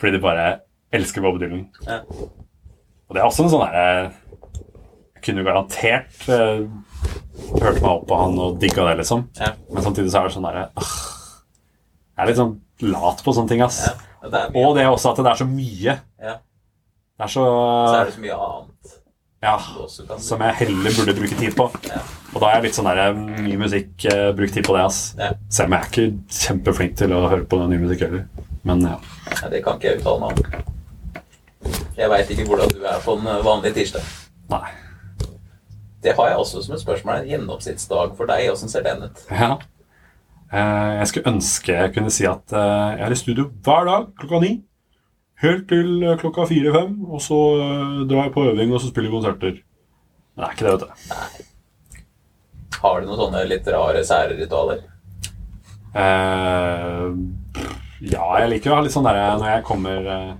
Fordi 0.00 0.16
de 0.16 0.22
bare 0.24 0.46
elsker 0.94 1.22
Bob 1.24 1.38
Dylan. 1.42 1.66
Ja. 1.86 2.00
Og 2.04 3.14
det 3.16 3.20
er 3.22 3.26
også 3.28 3.44
en 3.44 3.52
sånn 3.52 3.64
derre 3.66 3.86
Jeg 5.14 5.22
kunne 5.26 5.42
jo 5.42 5.46
garantert 5.48 6.24
uh, 6.28 6.64
hørt 7.60 7.78
meg 7.82 7.90
opp 7.90 8.06
på 8.08 8.18
han 8.18 8.38
og 8.40 8.58
digga 8.62 8.86
det, 8.90 8.96
liksom. 9.02 9.26
Ja. 9.40 9.52
Men 9.72 9.84
samtidig 9.86 10.12
så 10.12 10.20
er 10.22 10.28
det 10.28 10.34
sånn 10.36 10.46
derre 10.48 10.64
uh, 10.74 10.90
Jeg 12.14 12.24
er 12.24 12.30
litt 12.30 12.40
sånn 12.40 12.56
lat 12.90 13.22
på 13.24 13.34
sånne 13.36 13.52
ting, 13.54 13.62
ass. 13.64 13.84
ja. 13.88 13.94
Og 14.24 14.32
Det 14.32 14.40
er 14.40 14.54
Og 14.56 14.76
det 14.78 14.84
også 14.88 15.10
at 15.12 15.18
det 15.20 15.30
er 15.34 15.40
så 15.42 15.46
mye. 15.48 15.94
Ja. 16.24 16.36
Det 17.14 17.26
er 17.26 17.30
så 17.30 17.42
så 17.44 17.96
er 18.00 18.04
det 18.08 18.14
så 18.16 18.22
mye 18.24 18.36
annet 18.48 18.94
Ja. 19.44 19.56
Som 20.24 20.40
jeg 20.46 20.54
heller 20.62 20.94
burde 20.96 21.14
bruke 21.20 21.36
tid 21.38 21.56
på. 21.58 21.66
Ja. 21.90 22.00
Og 22.32 22.40
da 22.40 22.48
er 22.48 22.56
jeg 22.56 22.64
litt 22.70 22.78
sånn 22.78 22.88
der 22.88 23.12
ny 23.44 23.58
musikk 23.60 24.06
eh, 24.10 24.30
Bruk 24.34 24.50
tid 24.54 24.64
på 24.66 24.74
det, 24.74 24.86
ass. 24.88 25.02
Ja. 25.20 25.28
Selv 25.52 25.68
om 25.68 25.76
jeg 25.76 25.84
er 25.84 25.90
ikke 25.92 26.38
kjempeflink 26.40 26.96
til 26.98 27.12
å 27.14 27.26
høre 27.28 27.44
på 27.46 27.60
ny 27.68 27.76
musikk 27.84 28.06
heller. 28.08 28.24
Men 28.64 28.80
ja. 28.88 28.96
Nei, 29.24 29.50
det 29.52 29.60
kan 29.64 29.78
ikke 29.78 29.90
jeg 29.90 30.00
uttale 30.00 30.20
meg 30.22 30.32
om. 30.32 30.72
Jeg 31.96 32.10
veit 32.10 32.32
ikke 32.32 32.46
hvordan 32.48 32.72
du 32.74 32.82
er 32.84 33.04
på 33.04 33.14
en 33.18 33.28
eh, 33.30 33.44
vanlig 33.46 33.72
tirsdag. 33.76 34.08
Nei. 34.52 34.64
Det 36.04 36.12
har 36.18 36.28
jeg 36.28 36.40
også 36.42 36.62
som 36.64 36.74
et 36.76 36.82
spørsmål. 36.82 37.22
En 37.22 37.30
gjennomsnittsdag 37.30 38.12
for 38.18 38.28
deg, 38.28 38.50
åssen 38.52 38.72
ser 38.72 38.84
den 38.84 39.06
ut? 39.06 39.22
Ja. 39.30 39.54
Eh, 40.52 40.90
jeg 41.00 41.10
skulle 41.10 41.32
ønske 41.32 41.76
jeg 41.78 41.94
kunne 41.94 42.12
si 42.14 42.26
at 42.28 42.52
eh, 42.52 42.88
jeg 42.98 43.06
er 43.06 43.14
i 43.14 43.20
studio 43.20 43.48
hver 43.64 43.88
dag 43.88 44.10
klokka 44.20 44.42
ni. 44.44 44.54
Helt 45.44 45.66
til 45.68 46.04
klokka 46.20 46.46
fire-fem, 46.48 46.92
og 47.10 47.20
så 47.20 47.38
drar 48.08 48.28
jeg 48.28 48.34
på 48.36 48.44
øving 48.48 48.70
og 48.72 48.80
så 48.80 48.92
spiller 48.92 49.12
konserter. 49.12 49.58
Men 50.34 50.44
det 50.44 50.46
er 50.46 50.54
ikke 50.54 50.66
det, 50.66 50.74
vet 50.74 50.84
du. 50.84 52.04
Har 52.84 53.00
du 53.00 53.08
noen 53.08 53.18
sånne 53.18 53.42
litt 53.48 53.68
rare, 53.72 54.04
sære 54.06 54.36
ritualer? 54.38 54.84
Eh, 55.94 57.16
ja, 58.00 58.24
jeg 58.42 58.50
liker 58.50 58.72
å 58.72 58.78
ha 58.78 58.84
litt 58.84 58.94
sånn 58.94 59.06
derre 59.06 59.34
når 59.38 59.50
jeg 59.50 59.64
kommer 59.68 60.08
eh, 60.14 60.30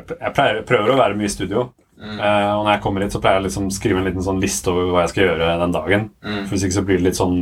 Jeg 0.00 0.32
pleier, 0.36 0.60
prøver 0.68 0.92
å 0.92 0.98
være 1.00 1.16
mye 1.18 1.28
i 1.28 1.32
studio. 1.32 1.70
Mm. 2.00 2.16
Eh, 2.16 2.50
og 2.56 2.62
når 2.64 2.72
jeg 2.72 2.82
kommer 2.84 3.04
hit, 3.04 3.14
så 3.14 3.20
pleier 3.20 3.38
jeg 3.38 3.44
å 3.44 3.46
liksom 3.48 3.66
skrive 3.74 4.00
en 4.00 4.08
liten 4.08 4.24
sånn 4.24 4.40
liste 4.40 4.72
over 4.72 4.92
hva 4.94 5.04
jeg 5.04 5.12
skal 5.12 5.26
gjøre 5.26 5.50
den 5.60 5.74
dagen. 5.74 6.06
Mm. 6.24 6.38
For 6.44 6.54
Hvis 6.54 6.64
ikke 6.68 6.78
så 6.78 6.84
blir 6.88 7.00
det 7.00 7.08
litt 7.10 7.20
sånn 7.20 7.40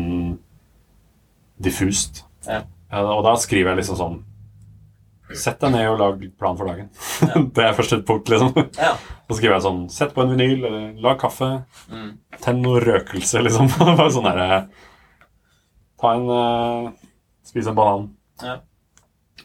diffust. 1.62 2.24
Ja. 2.46 2.64
Eh, 2.92 3.04
og 3.04 3.22
da 3.26 3.36
skriver 3.40 3.72
jeg 3.72 3.82
liksom 3.82 4.00
sånn 4.00 4.18
Sett 5.36 5.58
deg 5.60 5.74
ned 5.74 5.84
og 5.90 5.98
lag 6.00 6.22
plan 6.40 6.56
for 6.56 6.70
dagen. 6.70 6.86
Ja. 7.20 7.40
det 7.58 7.64
er 7.66 7.74
første 7.76 7.98
punkt, 8.08 8.30
liksom. 8.32 8.54
Ja. 8.78 8.94
Så 9.28 9.36
skriver 9.36 9.58
jeg 9.58 9.64
sånn 9.66 9.82
Sett 9.92 10.14
på 10.16 10.24
en 10.24 10.32
vinyl, 10.32 10.62
eller 10.64 10.86
lag 11.04 11.18
kaffe. 11.20 11.50
Mm. 11.92 12.14
Tenn 12.40 12.62
noe 12.64 12.80
røkelse, 12.80 13.42
liksom. 13.46 13.68
Bare 13.76 14.08
sånn 14.14 14.24
derre 14.24 14.62
Ta 15.98 16.14
en 16.14 16.30
uh, 16.30 16.88
Spis 17.44 17.68
en 17.68 17.76
banan. 17.76 18.08
Ja. 18.40 18.56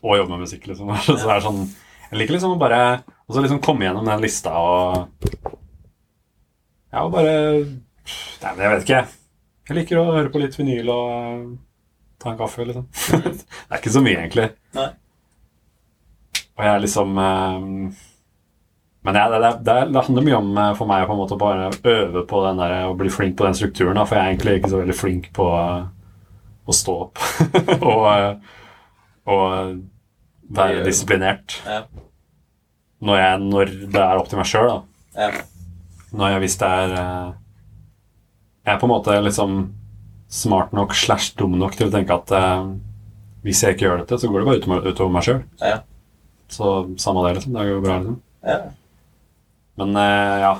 Og 0.04 0.20
jobbe 0.20 0.36
med 0.36 0.44
musikk, 0.44 0.68
liksom. 0.68 0.92
Så 1.06 1.16
det 1.16 1.34
er 1.38 1.44
sånn 1.44 1.64
Jeg 2.12 2.20
liker 2.20 2.38
liksom 2.38 2.56
å 2.58 2.62
bare 2.62 2.84
Og 3.28 3.36
så 3.36 3.44
liksom 3.44 3.62
komme 3.64 3.88
gjennom 3.88 4.08
den 4.08 4.24
lista 4.24 4.56
og 4.60 5.08
Ja, 6.94 7.06
og 7.06 7.14
bare 7.16 7.36
Nei, 7.64 8.50
men 8.50 8.60
jeg 8.60 8.72
vet 8.74 8.82
ikke. 8.84 9.04
Jeg 9.70 9.78
liker 9.78 10.00
å 10.02 10.10
høre 10.12 10.32
på 10.32 10.40
litt 10.42 10.58
vinyl 10.58 10.90
og 10.92 11.12
eh, 11.16 11.44
ta 12.20 12.34
en 12.34 12.40
kaffe, 12.42 12.66
liksom. 12.68 12.90
det 13.24 13.70
er 13.70 13.80
ikke 13.80 13.94
så 13.94 14.02
mye, 14.04 14.18
egentlig. 14.18 14.50
Nei. 14.76 14.90
Og 16.58 16.66
jeg 16.66 16.72
er 16.74 16.84
liksom 16.84 17.22
eh, 17.24 17.64
Men 19.08 19.16
det, 19.16 19.24
det, 19.32 19.54
det, 19.70 19.78
det 19.96 20.04
handler 20.10 20.28
mye 20.28 20.42
om 20.42 20.52
eh, 20.66 20.74
for 20.82 20.92
meg 20.92 21.06
å 21.06 21.08
på 21.08 21.16
en 21.16 21.22
måte 21.22 21.40
bare 21.40 21.72
øve 21.72 22.26
på 22.28 22.44
den 22.50 22.60
der, 22.60 22.76
og 22.90 23.00
bli 23.00 23.14
flink 23.14 23.40
på 23.40 23.48
den 23.48 23.56
strukturen. 23.56 23.96
Da, 23.96 24.04
for 24.10 24.20
jeg 24.20 24.26
er 24.26 24.36
egentlig 24.36 24.58
ikke 24.60 24.74
så 24.74 24.84
veldig 24.84 25.00
flink 25.00 25.32
på 25.40 25.48
å 25.48 26.76
stå 26.76 27.00
opp 27.08 27.24
og, 27.94 28.44
og 29.32 29.80
være 30.58 30.84
disiplinert 30.86 31.58
Ja. 31.66 31.84
når, 33.04 33.18
jeg, 33.20 33.40
når 33.52 33.72
det 33.94 34.02
er 34.04 34.20
opp 34.22 34.30
til 34.32 34.40
meg 34.40 34.50
sjøl. 34.50 34.74
Ja. 35.18 35.30
Når 36.14 36.34
jeg 36.36 36.44
hvis 36.46 36.58
det 36.62 36.68
er 36.70 36.94
eh, 37.00 37.32
Jeg 38.66 38.74
er 38.76 38.80
på 38.82 38.88
en 38.88 38.94
måte 38.94 39.16
liksom 39.26 39.56
smart 40.34 40.72
nok 40.74 40.94
slash 40.98 41.34
dum 41.38 41.58
nok 41.60 41.76
til 41.78 41.90
å 41.90 41.94
tenke 41.94 42.16
at 42.16 42.32
eh, 42.34 42.68
hvis 43.44 43.60
jeg 43.66 43.76
ikke 43.76 43.86
gjør 43.90 44.00
dette, 44.06 44.18
så 44.22 44.30
går 44.32 44.40
det 44.40 44.48
bare 44.48 44.62
utover, 44.62 44.86
utover 44.94 45.12
meg 45.12 45.26
sjøl. 45.28 45.42
Ja. 45.60 45.82
Så 46.54 46.70
samme 47.02 47.26
det, 47.28 47.34
liksom. 47.40 47.58
Det 47.58 47.66
går 47.68 47.82
bra, 47.84 47.98
liksom. 48.00 48.22
ja. 48.48 48.60
Men 49.82 49.96
eh, 50.00 50.38
ja. 50.46 50.54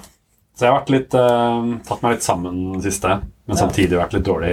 Så 0.54 0.68
jeg 0.68 0.74
har 0.76 0.92
litt 0.94 1.16
eh, 1.18 1.70
tatt 1.88 2.04
meg 2.04 2.16
litt 2.18 2.26
sammen 2.26 2.60
den 2.74 2.84
siste, 2.84 3.16
men 3.48 3.58
samtidig 3.58 3.98
vært 3.98 4.14
litt 4.18 4.26
dårlig 4.28 4.52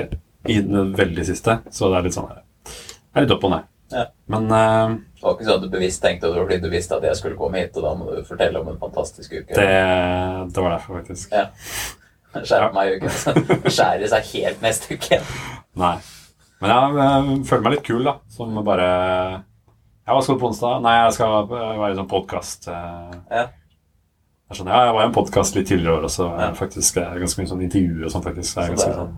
i 0.48 0.56
den 0.64 0.94
veldig 0.96 1.24
siste. 1.28 1.58
Så 1.74 1.90
det 1.92 1.98
er 1.98 2.06
litt 2.06 2.16
sånn 2.16 2.30
Det 2.30 3.18
er 3.18 3.26
litt 3.26 3.34
opp 3.34 3.44
og 3.48 3.52
ned. 3.56 3.66
Ja. 3.92 4.06
Men 4.30 4.46
Det 5.20 5.26
var 5.26 5.34
ikke 5.36 5.44
sånn 5.44 5.58
at 5.58 5.64
du 5.66 5.72
bevisst 5.74 6.00
tenkte 6.00 6.28
det 6.30 6.38
var 6.38 6.46
fordi 6.46 6.56
du 6.62 6.70
visste 6.72 6.96
at 6.96 7.02
jeg 7.04 7.16
skulle 7.18 7.36
komme 7.36 7.60
hit, 7.60 7.74
og 7.76 7.84
da 7.84 7.90
må 7.92 8.06
du 8.08 8.22
fortelle 8.24 8.62
om 8.62 8.70
en 8.72 8.78
fantastisk 8.80 9.34
uke. 9.34 9.52
det, 9.52 9.66
det 10.48 10.62
var 10.64 10.72
derfor, 10.78 11.02
faktisk. 11.02 11.34
Ja. 11.36 11.50
Skjerpe 12.40 12.70
meg 12.72 12.88
i 12.88 12.96
uken. 12.96 13.68
Skjærer 13.74 14.08
seg 14.14 14.32
helt 14.32 14.64
neste 14.64 14.96
uke. 14.96 15.18
Nei. 15.82 15.98
Men 16.62 16.72
jeg, 16.72 16.96
jeg 17.02 17.36
føler 17.50 17.66
meg 17.66 17.74
litt 17.74 17.84
kul, 17.90 18.00
da. 18.08 18.14
Som 18.32 18.56
bare 18.64 18.88
Ja, 18.88 20.14
hva 20.14 20.22
skal 20.24 20.38
du 20.38 20.40
på 20.40 20.48
onsdag? 20.54 20.80
Nei, 20.86 20.96
jeg 21.02 21.18
skal 21.18 21.36
eh, 21.42 21.52
være 21.82 21.92
i 21.92 22.00
sånn 22.00 22.10
podkast. 22.10 22.70
Ja. 22.70 23.44
Jeg 23.44 24.56
skjønner, 24.56 24.72
ja, 24.72 24.88
jeg 24.88 24.96
var 24.96 25.04
i 25.04 25.08
en 25.10 25.14
podkast 25.20 25.60
litt 25.60 25.68
tidligere 25.68 25.92
i 25.92 25.98
år 26.00 26.08
også. 26.08 26.30
Ja. 26.40 26.48
Faktisk, 26.56 26.96
det 26.96 27.04
er 27.04 27.20
ganske 27.26 27.42
mye 27.42 27.52
sånn 27.52 27.68
intervju 27.68 28.08
og 28.08 28.16
sånn, 28.16 28.24
faktisk. 28.24 28.56
Så, 28.56 28.66
det, 28.72 28.88
sånn. 28.88 29.14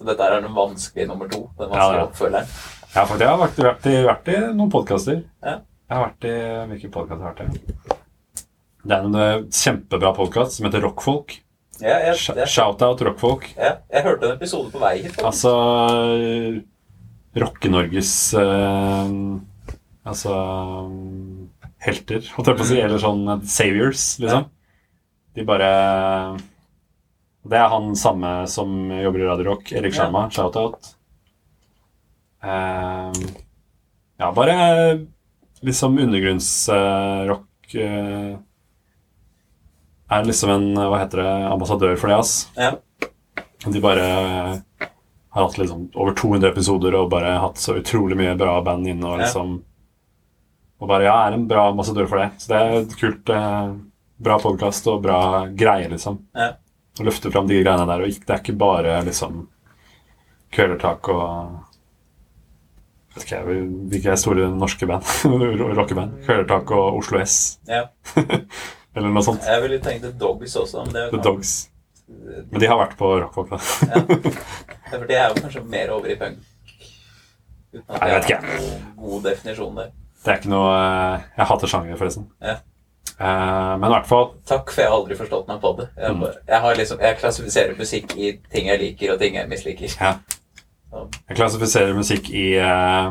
så 0.00 0.08
dette 0.08 0.24
er 0.24 0.40
den 0.40 0.56
vanskelige 0.56 1.12
nummer 1.12 1.28
to. 1.30 1.44
Den 1.60 1.76
vanskelige 1.76 2.00
ja. 2.00 2.08
oppfølgeren. 2.08 2.77
Ja, 2.98 3.04
for 3.06 3.20
jeg 3.22 3.30
har 3.30 3.38
vært, 3.38 3.58
vært, 3.62 3.84
i, 3.86 3.98
vært 4.02 4.28
i 4.32 4.36
noen 4.58 4.70
podkaster. 4.74 5.20
Ja. 5.46 5.52
Jeg 5.86 5.94
har 5.94 6.00
vært 6.08 6.24
i 6.26 6.32
Hvilke 6.72 6.88
podkast 6.96 7.20
har 7.22 7.36
jeg 7.38 7.46
vært 7.52 7.60
i? 7.60 8.00
Det 8.88 8.96
er 8.96 9.04
en 9.06 9.18
eh, 9.22 9.44
kjempebra 9.54 10.10
podkast 10.16 10.56
som 10.56 10.66
heter 10.66 10.82
Rockfolk. 10.82 11.36
Ja, 11.78 12.00
jeg, 12.08 12.16
jeg, 12.26 12.48
Shout-out 12.50 13.04
Rockfolk. 13.06 13.46
ja, 13.54 13.76
jeg 13.94 14.02
hørte 14.02 14.26
en 14.26 14.34
episode 14.34 14.72
på 14.74 14.82
vei 14.82 14.96
hit. 15.04 15.14
Altså 15.22 15.52
eh, 16.18 16.58
Rocke-Norges 17.38 18.12
eh, 18.42 19.14
Altså 20.08 20.34
eh, 20.34 21.72
helter, 21.86 22.26
holdt 22.34 22.50
jeg 22.50 22.58
på 22.58 22.66
å 22.66 22.70
si. 22.72 22.82
Eller 22.82 23.04
sånn 23.06 23.24
saviors, 23.46 24.08
liksom. 24.24 24.50
De 25.38 25.46
bare 25.46 25.70
Det 27.46 27.62
er 27.62 27.70
han 27.78 27.92
samme 27.94 28.40
som 28.50 28.74
jobber 28.90 29.22
i 29.22 29.30
Radio 29.30 29.52
Rock. 29.52 29.70
Erik 29.70 29.94
Ja. 29.94 30.08
shoutout 30.10 30.34
Shout-out. 30.42 30.94
Eh, 32.42 33.12
ja, 34.18 34.32
bare 34.32 35.06
liksom 35.60 35.98
undergrunnsrock 35.98 37.74
eh, 37.74 38.36
Er 40.08 40.24
liksom 40.24 40.50
en 40.50 40.68
Hva 40.78 41.00
heter 41.02 41.22
det? 41.22 41.32
Ambassadør 41.52 41.96
for 41.98 42.08
det, 42.08 42.18
ass. 42.18 42.48
Ja. 42.56 42.76
De 43.66 43.80
bare 43.82 44.06
har 45.28 45.42
hatt 45.42 45.58
liksom 45.58 45.90
over 45.94 46.14
200 46.14 46.48
episoder 46.50 46.94
og 46.94 47.10
bare 47.10 47.34
hatt 47.42 47.58
så 47.60 47.74
utrolig 47.78 48.16
mye 48.16 48.36
bra 48.38 48.60
band 48.64 48.86
inne. 48.88 49.06
Og 49.06 49.18
liksom 49.22 49.58
Og 50.78 50.86
bare, 50.88 51.08
ja, 51.10 51.16
er 51.26 51.34
en 51.34 51.48
bra 51.50 51.68
ambassadør 51.72 52.06
for 52.06 52.22
det. 52.22 52.30
Så 52.38 52.52
det 52.52 52.58
er 52.62 52.74
et 52.80 52.96
kult 53.00 53.30
eh, 53.34 53.76
Bra 54.18 54.34
podkast 54.42 54.86
og 54.90 55.02
bra 55.04 55.46
greier, 55.54 55.90
liksom. 55.92 56.16
Ja. 56.34 56.56
Å 56.98 57.04
løfte 57.06 57.30
fram 57.30 57.46
de 57.46 57.60
greiene 57.60 57.84
der. 57.86 58.02
Og 58.02 58.16
det 58.26 58.34
er 58.34 58.40
ikke 58.42 58.56
bare 58.58 58.96
liksom 59.06 59.44
Kvelertak 60.50 61.10
og 61.12 61.67
Vet 63.18 63.24
ikke 63.26 63.38
jeg, 63.40 63.62
hvilke 63.90 64.14
store 64.22 64.46
norske 64.54 64.86
band? 64.86 65.08
Rockeband. 65.78 66.20
Kvelertak 66.26 66.70
og 66.76 67.00
Oslo 67.00 67.18
S. 67.24 67.58
Ja. 67.66 67.88
Eller 68.96 69.10
noe 69.12 69.22
sånt. 69.26 69.42
Jeg 69.46 69.62
ville 69.66 69.80
tenkt 69.82 70.06
The 70.06 70.12
Dogs 70.18 70.54
også. 70.58 70.84
Men 70.86 70.94
det, 70.94 71.08
The 71.12 71.20
Dogs. 71.26 71.56
Men 72.08 72.62
de 72.62 72.70
har 72.70 72.78
vært 72.80 72.94
på 72.98 73.10
Rockfolk, 73.20 73.50
da. 73.52 73.58
Ja. 73.90 74.00
For 74.94 75.04
det 75.10 75.18
er 75.20 75.26
jo 75.34 75.42
kanskje 75.42 75.60
mer 75.68 75.90
over 75.98 76.08
i 76.08 76.16
punk. 76.18 76.38
Uten 77.74 77.84
at 77.92 78.00
Nei, 78.00 78.08
jeg 78.08 78.16
vet 78.16 78.30
ikke. 78.30 78.72
god 79.02 79.26
definisjon 79.28 79.74
der. 79.76 79.90
Det 80.24 80.32
er 80.32 80.38
ikke 80.40 80.50
noe 80.50 80.70
eh, 80.72 81.26
Jeg 81.36 81.46
hater 81.50 81.70
sjanger, 81.70 81.98
forresten. 82.00 82.24
Ja. 82.42 82.54
Eh, 83.18 83.74
men 83.78 83.84
i 83.90 83.92
hvert 83.92 84.08
fall 84.08 84.30
Takk, 84.48 84.72
for 84.72 84.80
jeg 84.82 84.88
har 84.90 84.96
aldri 84.96 85.18
forstått 85.20 85.50
meg 85.52 85.60
på 85.62 85.74
det. 85.82 85.88
Jeg, 85.98 86.14
Mm. 86.16 86.22
bare, 86.24 86.40
jeg, 86.48 86.60
har 86.64 86.80
liksom, 86.80 87.02
jeg 87.04 87.18
klassifiserer 87.20 87.76
musikk 87.78 88.16
i 88.16 88.32
ting 88.54 88.70
jeg 88.72 88.80
liker, 88.86 89.12
og 89.14 89.20
ting 89.20 89.36
jeg 89.36 89.50
misliker. 89.52 89.94
Ja. 90.00 90.14
Jeg 90.92 91.36
klassifiserer 91.36 91.96
musikk 91.96 92.30
i 92.32 92.46
eh, 92.58 93.10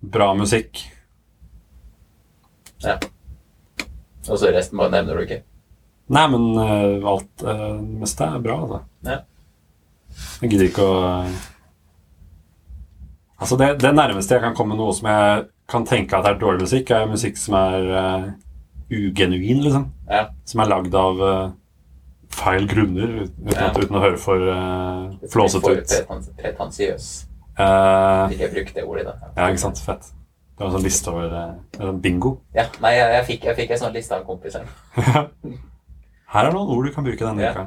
bra 0.00 0.32
musikk. 0.38 0.82
ja. 2.84 2.98
Og 4.28 4.36
så 4.36 4.50
resten 4.52 4.76
bare 4.76 4.92
nevner 4.92 5.16
du 5.16 5.22
ikke. 5.24 5.38
Nei, 6.12 6.24
men 6.28 6.42
eh, 6.60 7.06
alt 7.08 7.44
eh, 7.44 7.62
det 7.80 8.00
meste 8.02 8.26
er 8.28 8.42
bra, 8.44 8.58
altså. 8.64 8.80
Ja. 9.08 9.18
Jeg 10.42 10.50
gidder 10.52 10.68
ikke 10.68 10.84
å 10.88 10.98
Altså, 13.38 13.54
det, 13.54 13.68
det 13.78 13.92
nærmeste 13.94 14.34
jeg 14.34 14.42
kan 14.42 14.54
komme 14.58 14.74
noe 14.74 14.90
som 14.96 15.06
jeg 15.06 15.44
kan 15.70 15.84
tenke 15.86 16.18
at 16.18 16.26
er 16.26 16.40
dårlig 16.40 16.64
musikk, 16.64 16.90
er 16.90 17.04
musikk 17.06 17.36
som 17.38 17.54
er 17.54 17.90
eh, 18.00 18.24
ugenuin, 18.98 19.60
liksom. 19.62 19.84
Ja. 20.10 20.24
Som 20.48 20.64
er 20.64 20.70
lagd 20.72 20.96
av 20.98 21.22
eh, 21.22 21.44
feil 22.30 22.66
grunner, 22.70 23.08
uten, 23.24 23.48
Ja. 23.52 23.66
at, 23.70 23.76
uten 23.80 23.96
å 23.96 24.00
høre 24.04 24.18
for 24.20 24.38
uh, 24.38 25.10
flåsete 25.32 25.70
ut. 25.78 25.88
Pretensiøs. 26.38 27.06
Eh, 27.58 28.28
Vil 28.30 28.38
jeg 28.44 28.50
bruke 28.54 28.72
det 28.76 28.84
ordet 28.86 29.04
da. 29.08 29.12
ja, 29.36 29.44
ikke 29.50 29.58
sant? 29.64 29.78
Fett. 29.82 30.04
Du 30.58 30.62
var 30.62 30.68
en 30.70 30.74
sånn 30.76 30.84
liste 30.86 31.10
over 31.10 31.28
uh, 31.80 31.92
bingo. 32.02 32.36
Ja, 32.54 32.64
nei, 32.82 32.92
jeg, 32.94 33.10
jeg, 33.16 33.24
fikk, 33.32 33.42
jeg 33.50 33.56
fikk 33.58 33.70
en 33.74 33.78
sånn 33.82 33.94
liste 33.96 34.14
av 34.14 34.22
kompiser. 34.28 34.62
Her 36.34 36.44
er 36.44 36.52
noen 36.54 36.70
ord 36.76 36.84
du 36.86 36.92
kan 36.94 37.04
bruke 37.06 37.24
denne 37.24 37.42
Ja. 37.42 37.50
uka. 37.56 37.64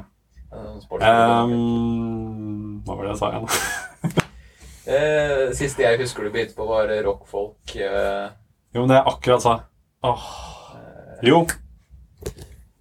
Um, 0.52 2.82
hva 2.86 2.92
var 2.98 3.02
det 3.06 3.10
jeg 3.14 3.20
sa 3.22 3.28
igjen? 3.32 3.46
Eh, 4.82 5.52
siste 5.54 5.78
jeg 5.84 5.94
husker 6.00 6.24
du 6.26 6.30
begynte 6.34 6.56
på, 6.58 6.64
var 6.66 6.88
rockfolk. 7.06 7.70
Uh, 7.78 8.32
Jo, 8.74 8.80
men 8.82 8.88
det 8.90 8.96
jeg 8.96 9.06
akkurat 9.12 9.42
sa 9.44 9.52
Åh. 10.02 10.24
Jo. 11.22 11.44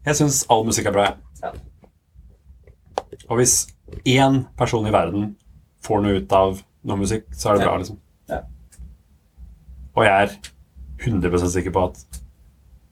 Jeg 0.07 0.15
syns 0.17 0.39
all 0.49 0.63
musikk 0.65 0.87
er 0.89 0.95
bra, 0.95 1.03
jeg. 1.11 1.15
Og 3.31 3.39
hvis 3.39 3.55
én 4.07 4.41
person 4.59 4.87
i 4.87 4.93
verden 4.93 5.35
får 5.85 6.03
noe 6.03 6.19
ut 6.19 6.33
av 6.35 6.59
noe 6.87 6.99
musikk, 6.99 7.29
så 7.37 7.51
er 7.53 7.59
det 7.61 7.67
bra, 7.67 7.77
liksom. 7.79 7.99
Ja. 8.31 8.41
Og 9.95 10.05
jeg 10.05 10.25
er 10.27 10.35
100 11.01 11.47
sikker 11.53 11.73
på 11.75 11.85
at 11.89 12.03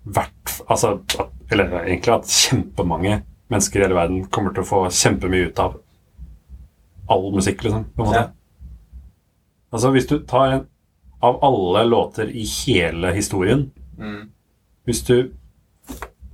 hvert 0.10 0.36
Altså, 0.70 0.95
at, 0.99 1.30
eller 1.52 1.72
egentlig 1.82 2.11
at 2.14 2.30
kjempemange 2.30 3.20
mennesker 3.49 3.80
i 3.80 3.84
hele 3.86 3.98
verden 3.98 4.26
kommer 4.34 4.53
til 4.53 4.61
å 4.64 4.68
få 4.70 4.80
kjempemye 4.94 5.49
ut 5.49 5.61
av 5.64 5.78
all 7.10 7.30
musikk, 7.34 7.64
liksom. 7.66 7.88
På 7.95 8.03
en 8.03 8.10
måte. 8.11 8.20
Ja. 8.22 8.68
Altså, 9.74 9.91
hvis 9.95 10.07
du 10.10 10.20
tar 10.30 10.53
en 10.56 10.66
av 11.26 11.40
alle 11.45 11.84
låter 11.90 12.30
i 12.32 12.45
hele 12.48 13.11
historien 13.11 13.66
mm, 13.99 14.30
Hvis 14.88 15.02
du 15.03 15.16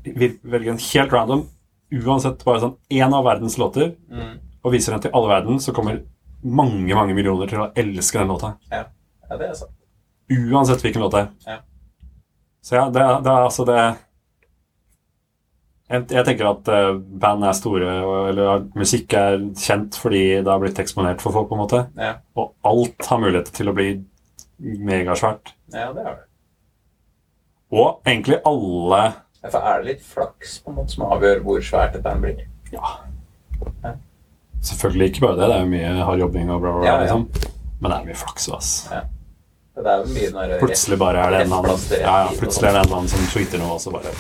vil- 0.04 0.38
velger 0.44 0.72
en 0.76 0.84
helt 0.94 1.14
random, 1.14 1.46
uansett 1.94 2.44
bare 2.46 2.64
sånn 2.64 2.76
én 2.90 3.14
av 3.14 3.26
verdens 3.26 3.58
låter, 3.62 3.94
mm, 4.10 4.34
og 4.66 4.74
viser 4.74 4.96
den 4.96 5.04
til 5.06 5.14
alle 5.14 5.30
verden, 5.30 5.60
så 5.62 5.74
kommer 5.76 6.02
mange 6.46 6.96
mange 6.96 7.14
millioner 7.18 7.50
til 7.50 7.62
å 7.64 7.72
elske 7.76 8.20
den 8.20 8.34
låta. 8.34 8.56
ja. 8.72 8.86
ja, 9.30 9.38
det 9.38 9.50
er 9.50 9.54
sant. 9.54 9.72
Uansett 10.30 10.82
hvilken 10.82 11.04
låt 11.06 11.14
det 11.14 11.20
er. 11.22 11.30
Ja. 11.46 11.60
Så 12.66 12.76
ja, 12.76 12.84
det, 12.90 13.02
det 13.26 13.30
er 13.30 13.44
altså 13.46 13.66
det 13.70 13.80
jeg, 15.86 16.06
jeg 16.10 16.26
tenker 16.26 16.48
at 16.50 16.70
eh, 16.74 16.96
band 17.22 17.46
er 17.46 17.54
store, 17.54 17.92
eller 18.32 18.48
at 18.56 18.78
musikk 18.78 19.14
er 19.20 19.36
kjent 19.62 19.98
fordi 20.02 20.24
det 20.40 20.50
har 20.50 20.62
blitt 20.64 20.80
eksponert 20.82 21.22
for 21.22 21.36
folk, 21.36 21.50
på 21.52 21.58
en 21.58 21.62
måte. 21.62 21.82
Ja, 22.00 22.16
Og 22.42 22.56
alt 22.66 23.06
har 23.06 23.22
mulighet 23.22 23.52
til 23.54 23.70
å 23.70 23.76
bli 23.78 23.92
megasvært. 24.58 25.54
ja 25.76 25.92
det 25.94 26.02
er 26.02 26.16
det. 26.16 26.26
Og 27.76 28.02
egentlig 28.08 28.40
alle 28.46 29.02
For 29.52 29.62
er 29.62 29.82
det 29.82 29.92
litt 29.92 30.06
flaks 30.06 30.60
på 30.64 30.72
en 30.72 30.80
måte 30.80 30.96
som 30.96 31.06
avgjør 31.12 31.44
hvor 31.46 31.62
svært 31.66 31.98
et 31.98 32.06
band 32.06 32.24
blir? 32.26 32.46
Ja. 32.74 32.96
Ja. 33.84 33.92
Selvfølgelig 34.66 35.12
ikke 35.12 35.28
bare 35.28 35.38
det. 35.40 35.50
Det 35.50 35.58
er 35.58 35.66
jo 35.66 35.72
mye 35.74 36.06
hard 36.08 36.24
jobbing 36.24 36.50
og 36.50 36.64
bla, 36.64 36.72
bla, 36.72 36.80
bla. 36.80 36.88
Ja, 36.88 36.96
ja. 36.96 37.02
Liksom. 37.04 37.52
Men 37.80 37.92
det 37.92 37.98
er 37.98 38.08
mye 38.10 38.18
flaks, 38.24 38.48
ass. 38.56 38.72
Ja. 38.92 39.02
Det 39.76 39.92
er 39.92 40.04
jo 40.06 40.14
mye 40.16 40.30
når 40.32 40.54
Plutselig 40.62 40.98
bare 41.02 41.24
er 41.26 41.34
det 41.34 41.40
en 41.46 41.54
annen 41.58 41.82
til 41.84 41.98
rett 42.00 42.06
ja, 42.06 42.14
ja, 42.24 42.36
plutselig 42.40 42.70
er 42.70 42.78
det 42.78 42.84
en 42.86 42.94
annen 42.96 43.10
som 43.12 43.26
tweeter 43.34 43.60
noe, 43.60 43.76
og 43.76 43.82
så 43.84 43.92
bare 43.92 44.14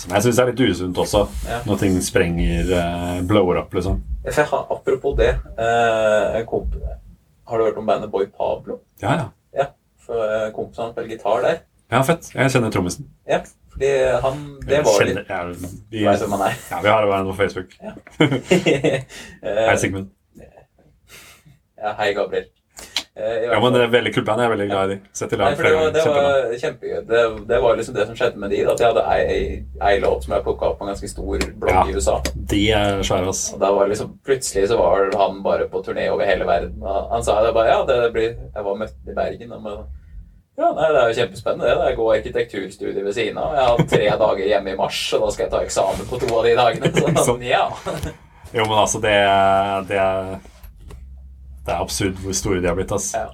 Som 0.00 0.14
jeg 0.16 0.24
syns 0.24 0.40
er 0.40 0.48
litt 0.48 0.62
usunt 0.64 1.00
også, 1.02 1.26
Ja. 1.44 1.58
når 1.68 1.82
ting 1.82 1.98
sprenger 2.02 2.70
uh, 2.72 3.18
blower 3.28 3.60
opp, 3.60 3.74
liksom. 3.76 4.00
Jeg 4.24 4.46
har, 4.48 4.64
apropos 4.72 5.16
det 5.18 5.34
uh, 5.60 6.40
Har 6.40 7.60
du 7.60 7.66
hørt 7.66 7.76
om 7.76 7.86
bandet 7.86 8.10
Boy 8.10 8.30
Pablo? 8.32 8.80
Ja, 9.02 9.12
ja. 9.12 9.26
Ja. 9.52 9.66
For 10.00 10.16
uh, 10.16 10.48
kompisen 10.56 10.88
hans 10.88 11.12
gitar 11.12 11.44
der. 11.44 11.60
Ja, 11.90 12.02
fett. 12.06 12.30
Jeg 12.34 12.52
kjenner 12.54 12.70
trommisen. 12.74 13.08
Ja, 13.28 13.40
fordi 13.72 13.90
han 14.22 14.38
Det 14.66 14.84
var 14.86 15.04
litt 15.04 15.16
Kjenner- 15.16 15.26
ja, 15.28 15.40
vi, 15.90 16.04
Vet 16.06 16.20
hvem 16.22 16.36
han 16.38 16.46
er. 16.50 16.54
ja, 16.70 16.80
vi 16.84 16.88
har 16.88 17.06
hverandre 17.06 17.34
på 17.34 17.40
Facebook. 17.42 17.74
Ja. 17.82 17.92
Hei, 19.70 19.76
Sigmund. 19.76 20.10
ja, 21.80 21.92
hei, 21.98 22.12
Gabriel. 22.14 22.44
Eh, 23.16 23.42
Ja, 23.50 23.58
men 23.60 23.72
det 23.74 23.80
er 23.82 23.90
veldig 23.92 24.12
kult 24.14 24.26
band. 24.26 24.40
Jeg 24.40 24.46
er 24.48 24.52
veldig 24.54 24.66
glad 24.70 24.90
i 24.90 24.94
de. 24.94 25.00
Sett 25.18 25.32
i 25.32 25.36
lag 25.36 25.50
det 25.50 25.58
flere 25.58 25.74
var, 25.74 25.90
ganger. 25.90 25.92
det 25.92 26.04
var 26.14 26.58
kjempegøy. 26.62 27.00
Det, 27.08 27.22
det 27.50 27.58
var 27.64 27.76
liksom 27.76 27.94
det 27.98 28.06
som 28.06 28.16
skjedde 28.20 28.38
med 28.40 28.50
de. 28.54 28.60
At 28.70 28.80
jeg 28.80 28.92
hadde 28.92 29.04
ei, 29.16 29.64
ei 29.90 29.98
låt 30.00 30.24
som 30.24 30.34
jeg 30.36 30.44
plukka 30.46 30.68
opp 30.70 30.78
på 30.78 30.86
en 30.86 30.92
ganske 30.94 31.10
stor 31.10 31.44
blogg 31.60 31.74
Ja. 31.74 31.82
i 31.90 31.96
USA. 31.98 32.14
De 32.54 32.60
er 32.78 33.02
svære, 33.02 33.28
ass. 33.34 33.42
Og 33.54 33.60
da 33.64 33.72
var 33.76 33.90
liksom, 33.90 34.14
Plutselig 34.24 34.68
så 34.70 34.78
var 34.78 35.10
han 35.18 35.42
bare 35.42 35.66
på 35.72 35.82
turné 35.84 36.06
over 36.14 36.24
hele 36.30 36.46
verden. 36.48 36.78
Og 36.82 37.10
han 37.16 37.24
sa 37.26 37.40
det 37.44 37.52
bare 37.58 37.74
Ja, 37.74 37.80
det 37.90 38.12
blir 38.14 38.28
Jeg 38.54 38.64
var 38.70 38.78
møtt 38.84 38.94
i 39.10 39.16
Bergen. 39.18 39.52
Og 39.58 39.86
ja, 40.60 40.70
nei, 40.76 40.88
Det 40.92 41.00
er 41.00 41.08
jo 41.10 41.16
kjempespennende. 41.18 41.68
det. 41.70 41.88
Jeg 41.90 41.96
går 41.98 42.10
arkitekturstudiet 42.18 43.04
ved 43.06 43.14
siden 43.16 43.38
av. 43.40 43.54
Jeg 43.56 43.64
har 43.64 43.78
hatt 43.78 43.92
tre 43.94 44.08
dager 44.24 44.50
hjemme 44.52 44.74
i 44.74 44.78
mars, 44.78 45.00
og 45.16 45.24
da 45.24 45.30
skal 45.34 45.46
jeg 45.46 45.52
ta 45.54 45.62
eksamen 45.66 46.08
på 46.10 46.20
to 46.20 46.30
av 46.36 46.46
de 46.46 46.54
dagene. 46.58 46.92
Så 46.96 47.26
Sånn. 47.32 47.44
ja. 47.54 47.64
Jo, 48.52 48.64
men 48.66 48.76
altså, 48.82 48.98
det, 49.02 49.14
det 49.90 49.98
er 50.02 50.32
Det 51.66 51.74
er 51.74 51.80
absurd 51.84 52.18
hvor 52.24 52.34
store 52.34 52.60
de 52.60 52.68
har 52.70 52.76
blitt, 52.78 52.92
ass. 52.96 53.12
ja. 53.16 53.28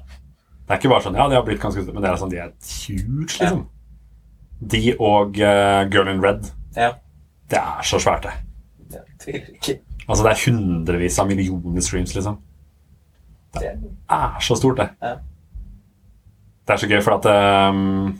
Det 0.66 0.74
er 0.74 0.80
ikke 0.80 0.90
bare 0.90 1.04
sånn, 1.04 1.14
ja, 1.14 1.28
de 1.30 1.36
har 1.38 1.44
blitt 1.46 1.60
ganske 1.62 1.82
store, 1.84 1.94
men 1.94 2.02
det 2.02 2.08
er 2.10 2.16
sånn, 2.18 2.32
de 2.32 2.38
er 2.42 2.48
huge, 2.66 3.36
liksom. 3.38 3.60
De 4.72 4.80
og 4.98 5.36
uh, 5.38 5.84
Girl 5.92 6.08
in 6.10 6.18
Red, 6.24 6.48
ja. 6.74 6.88
det 7.52 7.60
er 7.60 7.86
så 7.86 8.00
svært, 8.02 8.26
det. 8.26 8.32
det. 8.90 9.76
Altså, 10.08 10.24
det 10.26 10.32
er 10.32 10.42
hundrevis 10.42 11.20
av 11.22 11.30
millioner 11.30 11.84
streams, 11.86 12.16
liksom. 12.18 12.40
Det 13.54 13.70
er 13.70 14.40
så 14.42 14.58
stort, 14.58 14.82
det. 14.82 14.88
Ja. 15.06 15.14
Det 16.66 16.74
er 16.74 16.80
så 16.82 16.88
gøy, 16.90 17.00
for 17.04 17.14
at 17.20 17.26
um, 17.70 18.16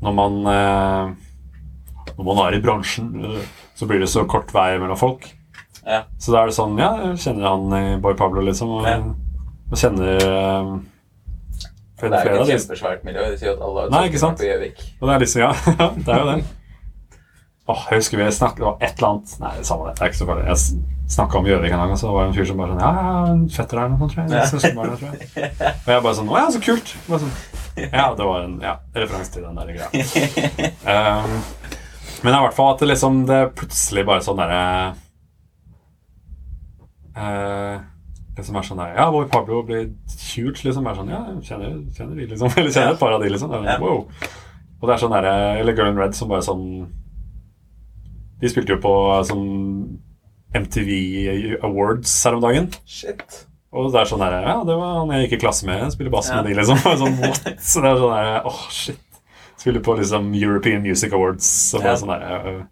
når 0.00 0.14
man 0.16 0.38
uh, 0.48 1.10
Når 2.16 2.24
man 2.24 2.38
er 2.46 2.56
i 2.56 2.60
bransjen, 2.64 3.10
eh, 3.24 3.42
så 3.76 3.86
blir 3.88 4.00
det 4.00 4.08
så 4.12 4.24
kort 4.28 4.52
vei 4.54 4.78
mellom 4.80 4.96
folk. 4.96 5.26
ja. 5.86 6.02
Så 6.20 6.32
da 6.32 6.42
er 6.42 6.50
det 6.50 6.56
sånn, 6.56 6.78
ja, 6.80 6.90
jeg 7.10 7.18
kjenner 7.22 7.46
han 7.48 7.74
i 7.76 7.98
Boy 8.00 8.16
Pablo, 8.18 8.42
liksom, 8.44 8.68
og, 8.80 8.88
Ja. 8.88 8.98
og 9.70 9.76
kjenner 9.80 10.24
um, 10.28 10.72
Det 12.00 12.08
er 12.10 12.24
ikke 12.24 12.40
et 12.42 12.50
kjempesvært 12.54 13.04
miljø. 13.04 13.24
De 13.32 13.38
sier 13.40 13.52
at 13.54 13.60
alle 13.64 13.84
har 13.86 13.92
Nei, 13.94 14.02
ikke 14.08 14.20
sant? 14.20 14.40
på 14.40 14.48
Gjøvik. 14.48 14.80
Og 15.00 15.08
det 15.08 15.14
er 15.14 15.24
liksom, 15.24 15.40
ja, 15.44 15.52
det 16.04 16.08
er 16.14 16.20
jo 16.24 16.30
det. 16.32 16.38
Åh, 17.70 17.82
jeg 17.90 18.00
husker 18.02 18.18
vi 18.20 18.30
snakket, 18.34 18.64
om 18.66 18.80
et 18.80 18.96
eller 18.98 19.08
annet 19.12 19.36
Nei, 19.44 19.52
det 19.60 19.66
samme 19.68 19.88
det, 19.88 19.96
det 20.00 20.02
er 20.04 20.12
ikke 20.12 20.20
så 20.22 20.28
farlig. 20.32 20.46
Jeg 20.48 20.56
snakka 21.10 21.38
om 21.40 21.46
Gjøvik 21.48 21.72
en 21.72 21.82
gang, 21.82 21.92
og 21.92 21.98
så 21.98 22.12
var 22.14 22.26
det 22.26 22.30
en 22.30 22.36
fyr 22.38 22.46
som 22.46 22.60
bare 22.60 22.74
sånn 22.74 22.82
Ja, 22.84 23.14
en 23.32 23.42
fetter 23.50 23.80
der 23.80 23.90
noe, 23.90 24.08
tror 24.10 24.22
jeg. 24.22 24.30
Ja. 24.36 24.46
Søskenbarn 24.46 24.92
tror 24.94 25.08
jeg. 25.10 25.50
Og 25.72 25.90
jeg 25.90 26.04
bare 26.06 26.16
sånn 26.20 26.30
Å 26.30 26.38
ja, 26.38 26.46
så 26.54 26.62
kult. 26.62 26.94
Bare 27.08 27.22
sånn, 27.24 27.32
ja, 27.80 28.06
det 28.18 28.28
var 28.28 28.46
en 28.46 28.56
ja, 28.62 28.74
referanse 28.94 29.34
til 29.34 29.46
den 29.46 29.58
der 29.58 29.72
greia. 29.74 29.88
Um, 30.86 31.38
men 32.20 32.34
i 32.36 32.42
hvert 32.44 32.56
fall 32.56 32.74
at 32.74 32.82
det 32.82 32.90
liksom 32.90 33.22
Det 33.28 33.38
plutselig 33.56 34.02
bare 34.08 34.24
sånn 34.24 34.40
derre 34.40 34.62
uh, 37.16 37.80
Det 38.36 38.44
som 38.44 38.58
er 38.60 38.66
sånn 38.68 38.82
der 38.82 38.94
Ja, 38.98 39.08
Boy 39.14 39.26
Pablo 39.32 39.62
blir 39.66 39.88
huge, 40.34 40.62
liksom. 40.66 40.86
Er 40.86 40.98
sånn, 40.98 41.10
ja, 41.12 41.24
kjenner, 41.46 41.78
kjenner 41.96 42.14
vi, 42.18 42.28
liksom. 42.30 42.52
Eller 42.58 42.74
kjenner 42.74 42.94
et 42.94 43.02
par 43.02 43.16
av 43.16 43.24
de, 43.24 43.32
liksom. 43.32 43.54
Det 43.54 43.62
er, 43.64 43.82
wow. 43.82 44.04
Og 44.80 44.88
det 44.88 44.94
er 44.94 45.02
sånn 45.02 45.14
derre 45.16 45.36
Eller 45.60 45.76
Girl 45.76 45.92
in 45.92 46.00
Red 46.00 46.14
som 46.18 46.30
bare 46.30 46.44
sånn 46.46 46.66
De 48.40 48.52
spilte 48.52 48.76
jo 48.76 48.82
på 48.82 48.94
sånn 49.28 49.48
MTV 50.54 51.58
Awards 51.62 52.24
her 52.24 52.34
om 52.34 52.40
dagen. 52.42 52.70
Shit. 52.86 53.46
Og 53.72 53.92
det 53.92 54.00
er 54.00 54.04
sånn 54.10 54.18
der, 54.24 54.40
Ja, 54.48 54.56
det 54.66 54.74
var 54.76 54.96
han 54.98 55.10
jeg 55.14 55.28
gikk 55.28 55.36
i 55.38 55.40
klasse 55.46 55.64
med. 55.68 55.92
Spiller 55.94 56.10
bass 56.10 56.28
Ja. 56.30 56.40
med 56.42 56.50
de, 56.50 56.54
liksom. 56.58 56.76
Sånn? 56.78 57.16
Så 57.60 57.80
det 57.84 57.90
er 57.92 58.00
sånn 58.00 58.16
der, 58.16 58.42
åh, 58.50 58.62
shit. 58.70 58.98
Spiller 59.60 59.80
på 59.84 59.94
liksom 59.98 60.32
European 60.34 60.82
Music 60.82 61.12
Awards. 61.12 61.74
Og 61.74 61.82
bare 61.82 61.92
Ja. 61.92 61.96
sånn 62.00 62.08
der, 62.14 62.22
øh, 62.50 62.62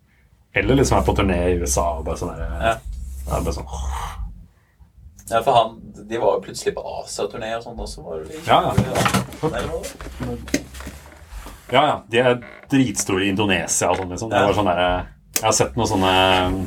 eller 0.54 0.74
liksom 0.80 0.98
er 0.98 1.04
på 1.06 1.14
turné 1.14 1.38
i 1.52 1.58
USA 1.62 1.84
og 1.98 2.04
bare 2.08 2.16
sånn 2.16 2.34
der, 2.34 2.40
Ja. 2.60 2.74
Det 3.28 3.36
er 3.36 3.44
bare 3.44 3.54
sånn 3.54 3.66
åh. 3.68 4.14
Ja, 5.30 5.42
for 5.42 5.52
han, 5.52 5.74
De 6.08 6.16
var 6.16 6.38
jo 6.38 6.40
plutselig 6.40 6.72
på 6.74 6.82
Asia-turné 7.04 7.50
og 7.58 7.62
sånn 7.62 7.76
også. 7.78 8.02
var 8.02 8.24
det? 8.24 8.46
Ja, 8.46 8.72
ja. 8.72 9.58
Ja, 11.70 11.82
ja. 11.86 11.96
De 12.08 12.18
er 12.18 12.38
dritstore 12.72 13.26
i 13.26 13.28
Indonesia 13.28 13.90
og 13.90 13.98
sånn, 14.00 14.08
liksom. 14.14 14.30
Det 14.30 14.38
Ja. 14.40 14.46
var 14.46 14.54
sånn 14.54 14.64
der, 14.72 15.06
Jeg 15.34 15.44
har 15.44 15.52
sett 15.52 15.76
noen 15.76 15.86
sånne 15.86 16.66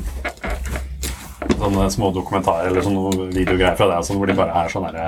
Sånne 1.58 1.90
små 1.94 2.10
dokumentarer 2.14 2.70
eller 2.70 2.82
sånne 2.84 3.28
videogreier 3.34 3.76
fra 3.78 3.86
det, 3.92 3.98
sånn, 4.06 4.18
hvor 4.20 4.30
de 4.30 4.34
bare 4.38 4.54
er 4.64 4.72
sånn 4.72 4.86
derre 4.88 5.04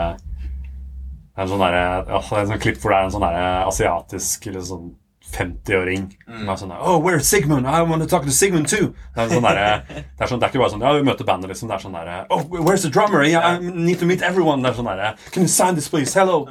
er 1.35 1.43
en 1.43 1.49
sånn, 1.51 1.59
der, 1.65 1.77
altså, 2.15 2.37
en 2.39 2.47
sånn 2.53 2.61
klipp 2.63 2.77
hvor 2.79 2.93
det 2.93 2.99
er 3.01 3.07
en 3.09 3.15
sånn 3.17 3.25
der 3.25 3.39
asiatisk 3.67 4.45
eller 4.47 4.63
sånn 4.69 4.93
50-åring 5.35 6.05
som 6.29 6.51
er 6.53 6.59
sånn 6.61 6.71
der, 6.71 6.83
Oh, 6.85 7.01
where's 7.03 7.27
Sigmund? 7.27 7.67
I 7.67 7.81
want 7.83 8.05
to 8.05 8.07
talk 8.07 8.23
to 8.23 8.31
Sigmund 8.31 8.69
too. 8.71 8.93
Det 9.17 9.25
er, 9.25 9.33
sånn 9.33 9.43
der, 9.43 9.59
det, 9.89 10.05
er 10.21 10.31
sånn, 10.31 10.39
det 10.39 10.47
er 10.47 10.53
ikke 10.53 10.63
bare 10.63 10.75
sånn 10.77 10.85
Ja, 10.85 10.93
vi 10.95 11.07
møter 11.09 11.27
bandet, 11.27 11.51
liksom. 11.51 11.73
Det 11.73 11.75
er 11.79 11.83
sånn 11.83 11.97
der 11.97 12.13
Oh, 12.31 12.45
where's 12.61 12.85
the 12.87 12.93
drummer? 12.93 13.25
Yeah, 13.27 13.57
I 13.57 13.59
need 13.75 13.99
to 13.99 14.07
meet 14.07 14.23
everyone. 14.23 14.63
Det 14.63 14.71
er 14.71 14.79
sånn 14.79 14.91
der 14.93 15.17
Can 15.35 15.49
you 15.49 15.51
sign 15.51 15.75
this, 15.75 15.89
please? 15.91 16.15
Hello. 16.15 16.45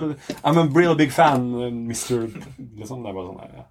I'm 0.43 0.59
a 0.59 0.65
real 0.75 0.95
big 0.99 1.13
fan, 1.15 1.47
Mr. 1.87 2.25
Liksom. 2.27 3.05
Det 3.05 3.13
er 3.13 3.15
bare 3.15 3.29
sånn 3.29 3.39
der, 3.39 3.53
ja. 3.61 3.69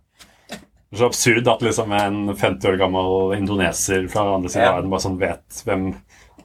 Det 0.92 0.96
er 0.96 1.02
så 1.02 1.10
absurd 1.10 1.48
at 1.48 1.62
liksom 1.64 1.92
en 1.98 2.22
50 2.36 2.68
år 2.72 2.80
gammel 2.80 3.36
indoneser 3.36 4.08
fra 4.12 4.24
andre 4.38 4.48
siden 4.52 4.64
av 4.64 4.70
Ja. 4.70 4.74
verden 4.78 4.90
bare 4.92 5.04
sånn 5.04 5.20
vet 5.20 5.62
hvem 5.66 5.86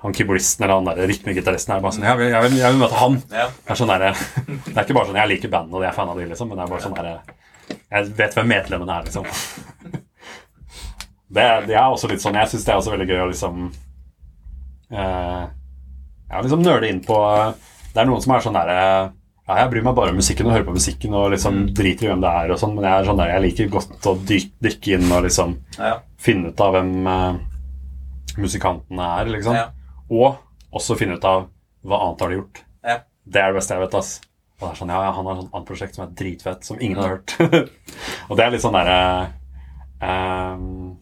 han 0.01 0.13
keyboardisten 0.13 0.63
eller 0.65 0.77
han 0.77 0.87
der 0.89 1.07
rytmegitaristen 1.09 1.73
er. 1.75 1.81
Bare 1.83 1.95
sånn, 1.95 2.05
jeg 2.05 2.29
jeg, 2.29 2.43
vil, 2.45 2.57
jeg 2.61 2.75
vil 2.75 2.81
møte 2.83 2.99
han. 3.01 3.17
Ja. 3.31 3.47
Det 3.49 3.73
er, 3.73 3.79
sånn 3.79 3.93
der, 3.93 4.05
det 4.67 4.75
er 4.75 4.83
ikke 4.83 4.97
bare 4.99 5.09
sånn 5.09 5.19
jeg 5.21 5.31
liker 5.33 5.53
bandet 5.53 5.77
og 5.77 5.85
jeg 5.85 5.89
er 5.91 5.97
fan 5.97 6.11
av 6.13 6.21
dem, 6.21 6.29
liksom, 6.33 6.51
men 6.51 6.59
det 6.59 6.65
er 6.65 6.73
bare 6.73 6.85
sånn 6.85 6.97
der, 6.97 7.35
jeg 7.97 8.11
vet 8.19 8.37
hvem 8.37 8.51
medlemmene 8.53 8.97
er, 8.99 9.07
liksom. 9.09 9.27
Det, 11.27 11.45
det 11.67 11.75
er 11.75 11.89
også 11.91 12.07
litt 12.07 12.23
sånn 12.23 12.37
Jeg 12.39 12.47
syns 12.47 12.63
det 12.63 12.71
er 12.71 12.77
også 12.79 12.91
veldig 12.93 13.05
gøy 13.09 13.17
å 13.19 13.25
liksom 13.27 13.57
eh, 14.95 15.41
Ja, 16.31 16.39
liksom 16.39 16.61
nøle 16.63 16.87
inn 16.87 17.01
på 17.03 17.17
Det 17.91 17.99
er 17.99 18.07
noen 18.07 18.23
som 18.23 18.31
er 18.31 18.45
sånn 18.45 18.55
derre 18.55 18.77
ja, 19.47 19.61
jeg 19.61 19.71
bryr 19.71 19.83
meg 19.85 19.95
bare 19.95 20.11
om 20.11 20.17
musikken 20.19 20.47
og 20.49 20.55
hører 20.57 20.65
på 20.67 20.73
musikken 20.75 21.13
og 21.15 21.29
liksom 21.31 21.59
driter 21.75 22.03
i 22.03 22.09
hvem 22.09 22.19
det 22.23 22.31
er. 22.35 22.51
og 22.51 22.57
sånn, 22.59 22.73
Men 22.75 22.83
jeg 22.83 22.93
er 22.99 23.05
sånn 23.07 23.19
der, 23.21 23.29
jeg 23.31 23.43
liker 23.45 23.69
godt 23.77 24.07
å 24.11 24.13
dyk, 24.27 24.49
dykke 24.65 24.97
inn 24.97 25.05
og 25.15 25.23
liksom 25.23 25.53
Ja. 25.77 25.91
finne 26.19 26.51
ut 26.51 26.63
av 26.65 26.73
hvem 26.75 26.89
uh, 27.07 27.37
musikantene 28.43 29.07
er, 29.21 29.31
liksom. 29.31 29.55
Ja. 29.55 29.69
Og 30.09 30.37
også 30.73 30.97
finne 30.99 31.17
ut 31.17 31.25
av 31.27 31.47
hva 31.87 31.99
annet 32.05 32.21
har 32.23 32.29
de 32.33 32.39
gjort. 32.41 32.63
Ja. 32.83 32.97
Det 33.27 33.41
er 33.41 33.51
det 33.51 33.59
beste 33.59 33.75
jeg 33.75 33.83
vet. 33.85 33.95
ass. 33.95 34.21
Og 34.57 34.63
det 34.65 34.69
er 34.71 34.79
sånn, 34.79 34.89
ja, 34.89 35.01
ja, 35.05 35.11
Han 35.13 35.25
har 35.27 35.33
et 35.35 35.41
sånn 35.43 35.51
annet 35.53 35.67
prosjekt 35.67 35.95
som 35.95 36.05
er 36.07 36.13
dritfett, 36.17 36.63
som 36.65 36.79
ingen 36.81 36.97
har 36.97 37.09
hørt. 37.17 37.35
og 38.29 38.37
det 38.39 38.45
er 38.45 38.51
litt 38.55 38.63
sånn 38.63 38.73
derre 38.73 39.01
ehm, 40.01 40.95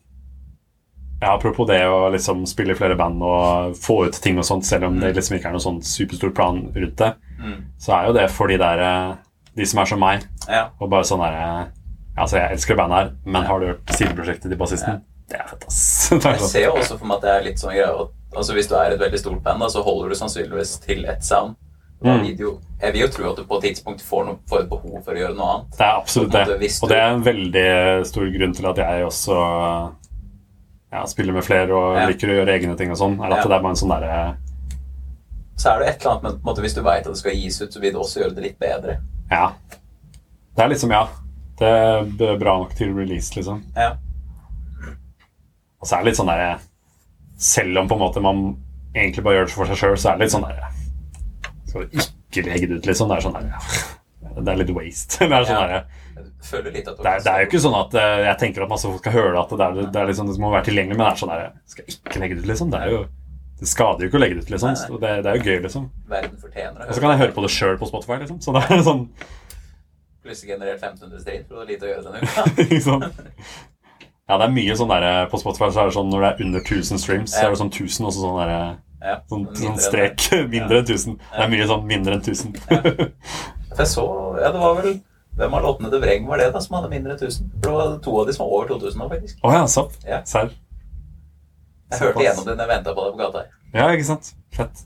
ja, 1.22 1.34
Apropos 1.36 1.68
det 1.70 1.80
å 1.88 2.10
liksom 2.14 2.44
spille 2.50 2.76
i 2.76 2.78
flere 2.78 2.98
band 3.00 3.24
og 3.24 3.78
få 3.80 4.02
ut 4.10 4.18
ting 4.22 4.38
og 4.42 4.46
sånt, 4.48 4.66
selv 4.68 4.90
om 4.90 5.00
det 5.00 5.14
liksom 5.16 5.38
ikke 5.38 5.48
er 5.50 5.56
noen 5.56 5.64
sånn 5.64 5.80
superstor 5.86 6.34
plan 6.36 6.66
rundt 6.76 6.98
det, 7.02 7.14
Mm. 7.36 7.66
så 7.78 7.92
er 7.98 8.06
jo 8.08 8.14
det 8.16 8.30
for 8.32 8.48
de 8.48 8.56
der 8.58 8.80
eh, 8.80 9.16
De 9.58 9.66
som 9.68 9.80
er 9.82 9.86
som 9.86 10.00
meg, 10.00 10.22
Ja. 10.48 10.70
og 10.80 10.90
bare 10.90 11.04
sånn 11.04 11.20
derre 11.20 11.72
Altså, 12.18 12.38
jeg 12.38 12.52
elsker 12.56 12.76
bandet 12.80 12.98
her, 12.98 13.10
men 13.26 13.44
har 13.44 13.60
du 13.60 13.66
hørt 13.68 13.92
sideprosjektet 13.92 14.48
til 14.50 14.58
bassisten? 14.58 15.02
Det 15.28 15.36
er 15.38 15.48
fett, 15.50 15.66
ass. 15.68 16.10
Jeg 16.24 16.40
ser 16.40 16.64
jo 16.64 16.72
også 16.78 16.98
for 16.98 17.06
meg 17.10 17.18
at 17.18 17.22
det 17.26 17.32
er 17.34 17.44
litt 17.44 17.60
sånn 17.60 17.74
greier 17.76 18.06
altså 18.36 18.54
Hvis 18.54 18.68
du 18.68 18.76
er 18.76 18.92
et 18.96 19.00
veldig 19.00 19.20
stort 19.20 19.44
band, 19.44 19.60
da, 19.64 19.68
så 19.72 19.84
holder 19.86 20.10
du 20.10 20.16
sannsynligvis 20.16 20.80
til 20.86 21.06
ett 21.06 21.24
sound. 21.24 21.56
Mm. 22.06 22.26
jeg 22.28 22.92
vil 22.94 23.02
jo 23.02 23.08
tro 23.08 23.30
at 23.32 23.38
du 23.40 23.46
på 23.48 23.58
et 23.58 23.64
tidspunkt 23.70 24.02
får, 24.04 24.26
noe, 24.28 24.38
får 24.50 24.60
et 24.66 24.70
behov 24.70 24.98
for 25.02 25.16
å 25.16 25.18
gjøre 25.18 25.34
noe 25.38 25.48
annet. 25.54 25.78
Det 25.78 25.86
er 25.86 25.96
absolutt 25.96 26.32
det. 26.36 26.72
Og 26.84 26.90
det 26.92 26.98
er 27.00 27.14
en 27.14 27.24
veldig 27.26 27.70
stor 28.06 28.28
grunn 28.36 28.54
til 28.54 28.68
at 28.70 28.82
jeg 28.84 29.06
også 29.08 29.38
ja, 30.92 31.06
spiller 31.10 31.34
med 31.34 31.44
flere 31.48 31.74
og 31.74 31.96
Ja. 31.98 32.06
liker 32.12 32.30
å 32.30 32.36
gjøre 32.40 32.54
egne 32.60 32.78
ting 32.78 32.92
og 32.92 33.00
sånn. 33.00 33.16
Er 33.20 33.32
at 33.32 33.38
Ja. 33.38 33.48
det 33.48 33.58
er 33.58 33.64
bare 33.64 33.74
en 33.74 33.82
sånn 33.82 33.94
derre 33.96 34.38
Så 35.58 35.72
er 35.72 35.80
det 35.80 35.88
et 35.88 36.02
eller 36.06 36.12
annet 36.20 36.42
på 36.44 36.50
måte, 36.52 36.62
Hvis 36.62 36.76
du 36.76 36.82
veit 36.82 37.06
at 37.08 37.14
det 37.14 37.18
skal 37.18 37.32
gis 37.32 37.62
ut, 37.62 37.72
så 37.74 37.80
vil 37.80 37.94
du 37.94 38.00
også 38.00 38.20
gjøre 38.22 38.36
det 38.36 38.44
litt 38.44 38.60
bedre. 38.60 39.00
Ja. 39.32 39.54
Det 40.56 40.64
er 40.64 40.68
liksom, 40.70 40.92
ja. 40.92 41.08
Det 41.58 41.68
er 42.22 42.38
bra 42.38 42.58
nok 42.60 42.76
til 42.76 42.94
release, 42.94 43.34
liksom. 43.36 43.64
Ja. 43.76 43.96
Og 45.82 45.88
så 45.88 45.96
er 45.96 46.04
det 46.04 46.06
litt 46.12 46.18
sånn 46.20 46.28
derre 46.28 46.60
Selv 47.38 47.78
om 47.82 47.88
på 47.90 47.96
en 47.98 48.02
måte 48.06 48.22
man 48.24 48.46
egentlig 48.96 49.24
bare 49.26 49.36
gjør 49.42 49.50
det 49.50 49.56
for 49.58 49.68
seg 49.72 49.80
sjøl, 49.82 49.98
så 50.00 50.14
er 50.14 50.18
det 50.20 50.26
litt 50.28 50.36
sånn 50.36 50.46
der 50.48 50.62
Skal 51.68 51.84
du 51.90 52.00
ikke 52.00 52.46
legge 52.48 52.70
det 52.72 52.78
ut, 52.80 52.86
liksom? 52.88 53.10
Det 53.12 53.18
er 53.18 53.26
sånn 53.26 53.36
der, 53.36 53.50
Det 54.36 54.54
er 54.54 54.60
litt 54.62 54.72
waste. 54.76 55.26
Det 55.30 55.36
er 55.36 55.50
sånn 55.50 55.60
Ja. 55.60 55.68
der, 55.68 55.86
at 56.94 57.00
det 57.02 57.10
er, 57.10 57.20
det 57.26 57.32
er 57.32 57.40
jo 57.42 57.48
ikke 57.50 57.60
sånn 57.64 57.76
at 57.80 57.96
eh, 57.98 58.20
jeg 58.28 58.38
tenker 58.40 58.64
at 58.64 58.70
masse 58.70 58.86
folk 58.88 59.02
skal 59.02 59.16
høre 59.16 59.40
at 59.42 59.50
det, 59.50 59.66
er, 59.66 59.80
det, 59.90 60.00
er 60.02 60.10
liksom, 60.12 60.28
det 60.30 60.40
må 60.44 60.52
være 60.54 60.68
tilgjengelig, 60.68 60.98
men 61.00 61.04
det 61.06 61.12
er 61.12 61.22
sånn 61.22 61.32
der 61.34 61.46
Skal 61.72 61.84
jeg 61.88 61.96
ikke 61.98 62.22
legge 62.22 62.36
det 62.38 62.44
ut, 62.46 62.50
liksom? 62.52 62.70
Det 62.74 62.82
er 62.86 62.92
jo 62.94 63.00
Det 63.60 63.70
skader 63.72 64.06
jo 64.06 64.10
ikke 64.12 64.20
å 64.20 64.22
legge 64.24 64.38
det 64.38 64.44
ut, 64.46 64.52
liksom. 64.54 64.76
Nei, 64.76 64.90
nei. 64.92 65.00
Det, 65.02 65.14
det 65.26 65.32
er 65.32 65.40
jo 65.40 65.46
gøy, 65.50 65.60
liksom. 65.66 65.88
Verden 66.12 66.38
fortjener 66.44 66.86
Og 66.86 66.94
så 66.96 67.04
kan 67.04 67.16
jeg 67.16 67.22
høre 67.24 67.36
på 67.36 67.46
det 67.48 67.52
sjøl 67.56 67.80
på 67.82 67.90
Spotify, 67.90 68.20
liksom. 68.22 68.42
Så 68.46 68.56
det 68.56 68.64
er 68.70 68.84
sånn 68.86 69.04
Plutselig 70.26 70.54
generert 70.56 70.82
1500 70.82 71.22
stream, 71.22 71.44
for 71.46 71.54
det 71.54 71.60
var 71.62 71.68
lite 71.70 71.86
å 71.86 71.92
gjøre 71.92 72.06
denne 72.08 72.20
uka. 72.80 73.75
Ja, 74.26 74.38
det 74.42 74.48
er 74.48 74.54
mye 74.56 74.76
sånn 74.78 74.90
der 74.90 75.28
På 75.30 75.38
Spotify 75.38 75.68
så 75.70 75.84
er 75.84 75.90
det 75.92 75.96
sånn 76.00 76.08
når 76.10 76.24
det 76.24 76.30
er 76.32 76.46
under 76.48 76.64
1000 76.66 77.02
streams, 77.02 77.34
så 77.36 77.44
er 77.46 77.52
det 77.54 77.60
sånn 77.62 77.70
1000 77.74 78.08
også 78.10 78.24
sånn 78.24 78.40
der 78.42 78.54
Ja, 79.06 79.18
Sånn, 79.30 79.44
sånn 79.54 79.76
strek. 79.78 80.24
Mindre 80.56 80.80
enn 80.82 80.88
1000. 80.88 81.18
Det 81.22 81.44
er 81.44 81.52
mye 81.52 81.68
sånn 81.70 81.84
mindre 81.86 82.16
enn 82.18 82.24
1000. 82.24 82.56
For 83.76 83.84
jeg 83.84 83.92
så 83.92 84.06
Ja, 84.42 84.50
det 84.56 84.62
var 84.64 84.80
vel 84.80 84.96
Hvem 85.36 85.56
av 85.58 85.66
låtene 85.68 85.92
til 85.92 86.00
Vreng 86.02 86.26
var 86.30 86.40
det 86.40 86.48
da 86.56 86.62
som 86.64 86.78
hadde 86.80 86.90
mindre 86.94 87.14
enn 87.14 87.20
1000? 87.20 87.50
For 87.60 87.68
det 87.70 87.76
var 87.76 87.98
to 88.06 88.16
av 88.22 88.30
de 88.30 88.34
som 88.38 88.46
var 88.46 88.54
over 88.56 88.70
2000 88.72 89.02
nå, 89.04 89.08
faktisk. 89.12 89.40
Å 89.44 89.52
ja, 89.52 89.64
sant. 89.68 89.98
Ja. 90.08 90.22
Serr. 90.32 90.54
Jeg 91.92 92.00
hørte 92.02 92.24
gjennom 92.24 92.46
det 92.48 92.54
når 92.56 92.64
jeg 92.64 92.72
venta 92.72 92.94
på 92.96 93.04
deg 93.06 93.18
på 93.18 93.20
gata. 93.20 93.42
Ja, 93.76 93.90
ikke 93.92 94.08
sant. 94.08 94.30
Fett. 94.56 94.86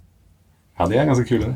Ja, 0.80 0.88
de 0.90 0.98
er 0.98 1.06
ganske 1.12 1.28
kule. 1.30 1.52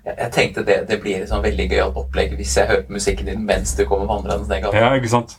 Jeg, 0.00 0.14
jeg 0.14 0.32
tenkte 0.32 0.64
det, 0.64 0.78
det 0.88 0.96
blir 1.04 1.20
et 1.20 1.28
sånn 1.28 1.44
veldig 1.44 1.66
gøyalt 1.74 2.00
opplegg 2.00 2.32
hvis 2.38 2.56
jeg 2.56 2.70
hører 2.72 2.86
på 2.88 2.96
musikken 2.96 3.28
din 3.28 3.44
mens 3.44 3.76
du 3.76 3.84
kommer 3.84 4.08
vandrende 4.08 4.48
ned 4.48 4.64
gata. 4.64 4.80
Ja, 4.80 4.94
ikke 4.96 5.12
sant. 5.12 5.36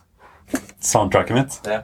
Soundtracket 0.80 1.35
mitt. 1.35 1.57
Ja. 1.67 1.81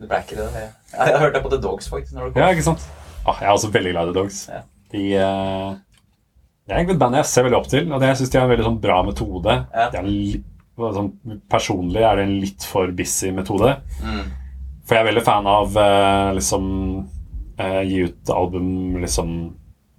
det 0.00 0.08
ble 0.08 0.20
ikke 0.24 0.38
det. 0.38 0.46
Jeg, 0.60 0.70
jeg 0.98 1.20
hørte 1.20 1.42
på 1.44 1.52
The 1.52 1.60
Dogs, 1.62 1.88
faktisk. 1.92 2.14
når 2.16 2.28
det 2.28 2.32
kom. 2.34 2.42
Ja, 2.42 2.48
ikke 2.54 2.66
sant. 2.66 2.86
Ah, 3.26 3.40
jeg 3.40 3.48
er 3.48 3.56
også 3.56 3.70
veldig 3.74 3.92
glad 3.92 4.08
i 4.08 4.12
The 4.12 4.18
Dogs. 4.20 4.40
Ja. 4.52 4.62
De 4.92 5.04
uh, 5.18 5.76
Det 6.66 6.74
er 6.74 6.80
egentlig 6.80 6.96
et 6.96 7.02
band 7.02 7.18
jeg 7.18 7.28
ser 7.30 7.46
veldig 7.46 7.58
opp 7.58 7.68
til, 7.70 7.90
og 7.90 8.00
det 8.02 8.10
jeg 8.12 8.20
synes 8.20 8.32
de 8.32 8.38
har 8.38 8.46
en 8.46 8.52
veldig 8.54 8.68
sånn 8.68 8.80
bra 8.82 8.98
metode. 9.06 9.58
Ja. 9.74 9.88
Er 9.90 10.08
litt, 10.08 10.48
sånn, 10.76 11.12
personlig 11.50 12.02
er 12.04 12.18
det 12.18 12.26
en 12.26 12.34
litt 12.42 12.66
for 12.68 12.92
busy 12.96 13.32
metode. 13.34 13.76
Mm. 14.04 14.24
For 14.86 14.96
jeg 14.96 15.02
er 15.02 15.10
veldig 15.10 15.26
fan 15.26 15.48
av 15.50 15.78
uh, 15.78 16.32
liksom 16.36 16.66
uh, 17.60 17.82
gi 17.86 18.02
ut 18.06 18.34
album 18.34 18.98
liksom 19.02 19.38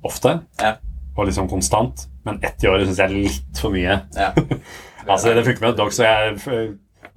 ofte. 0.08 0.38
Ja. 0.62 0.78
Og 1.18 1.28
liksom 1.28 1.50
konstant. 1.52 2.08
Men 2.28 2.40
ett 2.46 2.64
i 2.64 2.70
året 2.70 2.88
syns 2.88 3.02
jeg 3.02 3.10
er 3.10 3.28
litt 3.28 3.64
for 3.64 3.76
mye. 3.76 4.02
Ja. 4.18 4.34
Altså, 5.08 5.32
det 5.32 5.46
funker 5.46 5.64
med 5.64 5.78
Dogs, 5.78 5.96
så 5.96 6.04
jeg 6.04 6.34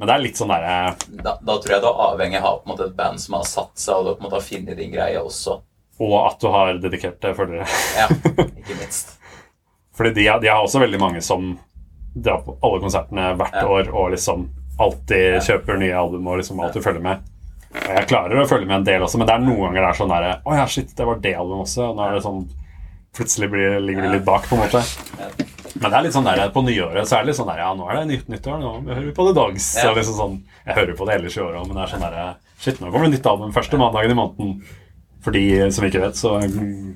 Men 0.01 0.09
det 0.09 0.15
er 0.17 0.23
litt 0.25 0.39
sånn 0.41 0.49
derre 0.49 0.95
Da, 1.21 1.35
da 1.45 1.57
tror 1.61 1.75
jeg 1.75 1.83
du 1.85 1.89
er 1.91 1.99
avhengig 2.07 2.41
av 2.41 2.63
måte 2.69 2.87
et 2.89 2.95
band 2.97 3.21
som 3.21 3.35
har 3.37 3.45
satt 3.49 3.75
seg, 3.79 3.99
og 4.01 4.07
du 4.07 4.15
på 4.15 4.23
en 4.23 4.27
måte 4.31 4.39
har 4.41 4.47
funnet 4.47 4.79
din 4.81 4.95
greie 4.95 5.21
også. 5.21 5.59
Og 6.01 6.15
at 6.25 6.39
du 6.41 6.47
har 6.49 6.79
dedikerte 6.81 7.35
følgere. 7.37 7.67
Ja, 7.99 8.07
ikke 8.63 8.79
minst. 8.79 9.13
Fordi 9.99 10.15
de, 10.17 10.25
de 10.41 10.49
har 10.49 10.63
også 10.65 10.81
veldig 10.81 11.01
mange 11.03 11.21
som 11.21 11.51
drar 12.17 12.41
på 12.47 12.57
alle 12.65 12.81
konsertene 12.81 13.35
hvert 13.37 13.59
Ja. 13.61 13.67
år 13.69 13.91
og 13.93 14.11
liksom 14.17 14.47
alltid 14.81 15.35
Ja. 15.37 15.43
kjøper 15.51 15.77
nye 15.79 15.93
album 16.01 16.27
og 16.33 16.41
liksom 16.41 16.61
alltid 16.65 16.83
følger 16.89 17.05
med. 17.05 17.21
Og 17.71 17.93
jeg 18.01 18.09
klarer 18.09 18.41
å 18.41 18.49
følge 18.49 18.67
med 18.67 18.79
en 18.81 18.85
del 18.89 19.05
også, 19.05 19.19
men 19.21 19.29
det 19.29 19.35
er 19.37 19.45
noen 19.45 19.61
ganger 19.69 19.85
det 19.85 19.91
er 19.93 19.99
sånn 20.01 20.11
derre 20.11 20.33
Å 20.43 20.57
ja, 20.57 20.65
shit, 20.67 20.97
det 20.97 21.07
var 21.07 21.21
det 21.23 21.35
albumet 21.39 21.69
også. 21.69 21.91
Og 21.91 21.97
nå 22.01 22.09
er 22.09 22.17
det 22.17 22.25
sånn 22.25 22.41
Plutselig 23.15 23.51
blir, 23.51 23.77
ligger 23.83 24.03
de 24.07 24.09
litt 24.17 24.25
bak, 24.25 24.45
på 24.49 24.55
en 24.57 24.61
måte. 24.65 24.81
Ja. 25.71 25.81
Men 25.81 25.91
det 25.93 25.97
er 25.99 26.05
litt 26.09 26.15
sånn 26.17 26.27
der, 26.27 26.41
på 26.55 26.63
nyåret 26.67 27.07
så 27.09 27.17
er 27.17 27.23
det 27.23 27.31
litt 27.31 27.39
sånn 27.39 27.49
der 27.51 27.61
Ja, 27.63 27.71
nå 27.79 27.87
er 27.87 28.01
det 28.01 28.07
nytt 28.11 28.29
nyttår, 28.33 28.59
nå 28.59 28.73
hører 28.89 29.05
vi 29.07 29.13
på 29.15 29.27
The 29.29 29.35
Dogs. 29.37 29.69
Ja. 29.79 29.93
Liksom 29.95 30.17
sånn, 30.19 30.37
jeg 30.67 30.77
hører 30.81 30.97
på 30.99 31.07
det 31.07 31.15
ellers 31.21 31.37
i 31.39 31.43
året 31.45 31.61
òg, 31.61 31.69
men 31.71 31.79
det 31.79 31.85
er 31.85 31.93
sånn 31.95 32.07
der 32.07 32.21
Shit, 32.61 32.81
nå 32.83 32.91
kommer 32.91 33.07
det 33.09 33.15
nytt 33.19 33.27
album 33.31 33.53
første 33.57 33.79
mandagen 33.81 34.13
i 34.13 34.19
måneden. 34.19 34.57
For 35.25 35.37
de 35.37 35.45
som 35.73 35.85
ikke 35.87 36.01
vet, 36.03 36.17
så 36.17 36.35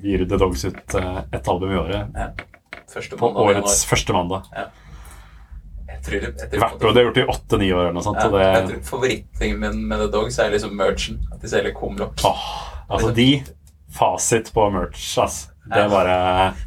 gir 0.03 0.25
The 0.25 0.37
Dogs 0.41 0.65
ut 0.65 0.95
eh, 0.97 1.17
ett 1.37 1.47
album 1.49 1.71
i 1.71 1.77
året. 1.77 2.43
Første 2.89 3.17
På 3.17 3.29
årets 3.45 3.83
første 3.89 4.13
mandag. 4.13 4.49
Jeg 4.55 6.01
tror, 6.05 6.21
jeg 6.21 6.35
tror, 6.37 6.59
Hvert 6.61 6.83
år. 6.83 6.93
Det 6.93 7.01
har 7.01 7.07
gjort 7.07 7.17
i 7.21 7.25
åtte-ni 7.33 7.67
år 7.73 7.83
eller 7.87 7.97
noe 7.97 8.05
sånt. 8.05 8.19
Ja, 8.21 8.29
og 8.29 8.41
jeg 8.41 8.67
tror 8.69 8.81
Favorittingen 8.89 9.61
min 9.61 9.83
med 9.89 10.03
The 10.03 10.09
Dogs 10.13 10.37
er 10.41 10.51
liksom 10.53 10.75
merchen. 10.77 11.21
At 11.33 11.41
de 11.41 11.49
selger 11.49 11.73
kumlokk. 11.77 12.21
åh, 12.25 12.45
altså, 12.89 13.13
de 13.15 13.29
Fasit 13.95 14.51
på 14.53 14.65
merch, 14.73 15.05
ass. 15.23 15.45
Det 15.65 15.83
bare 15.89 16.15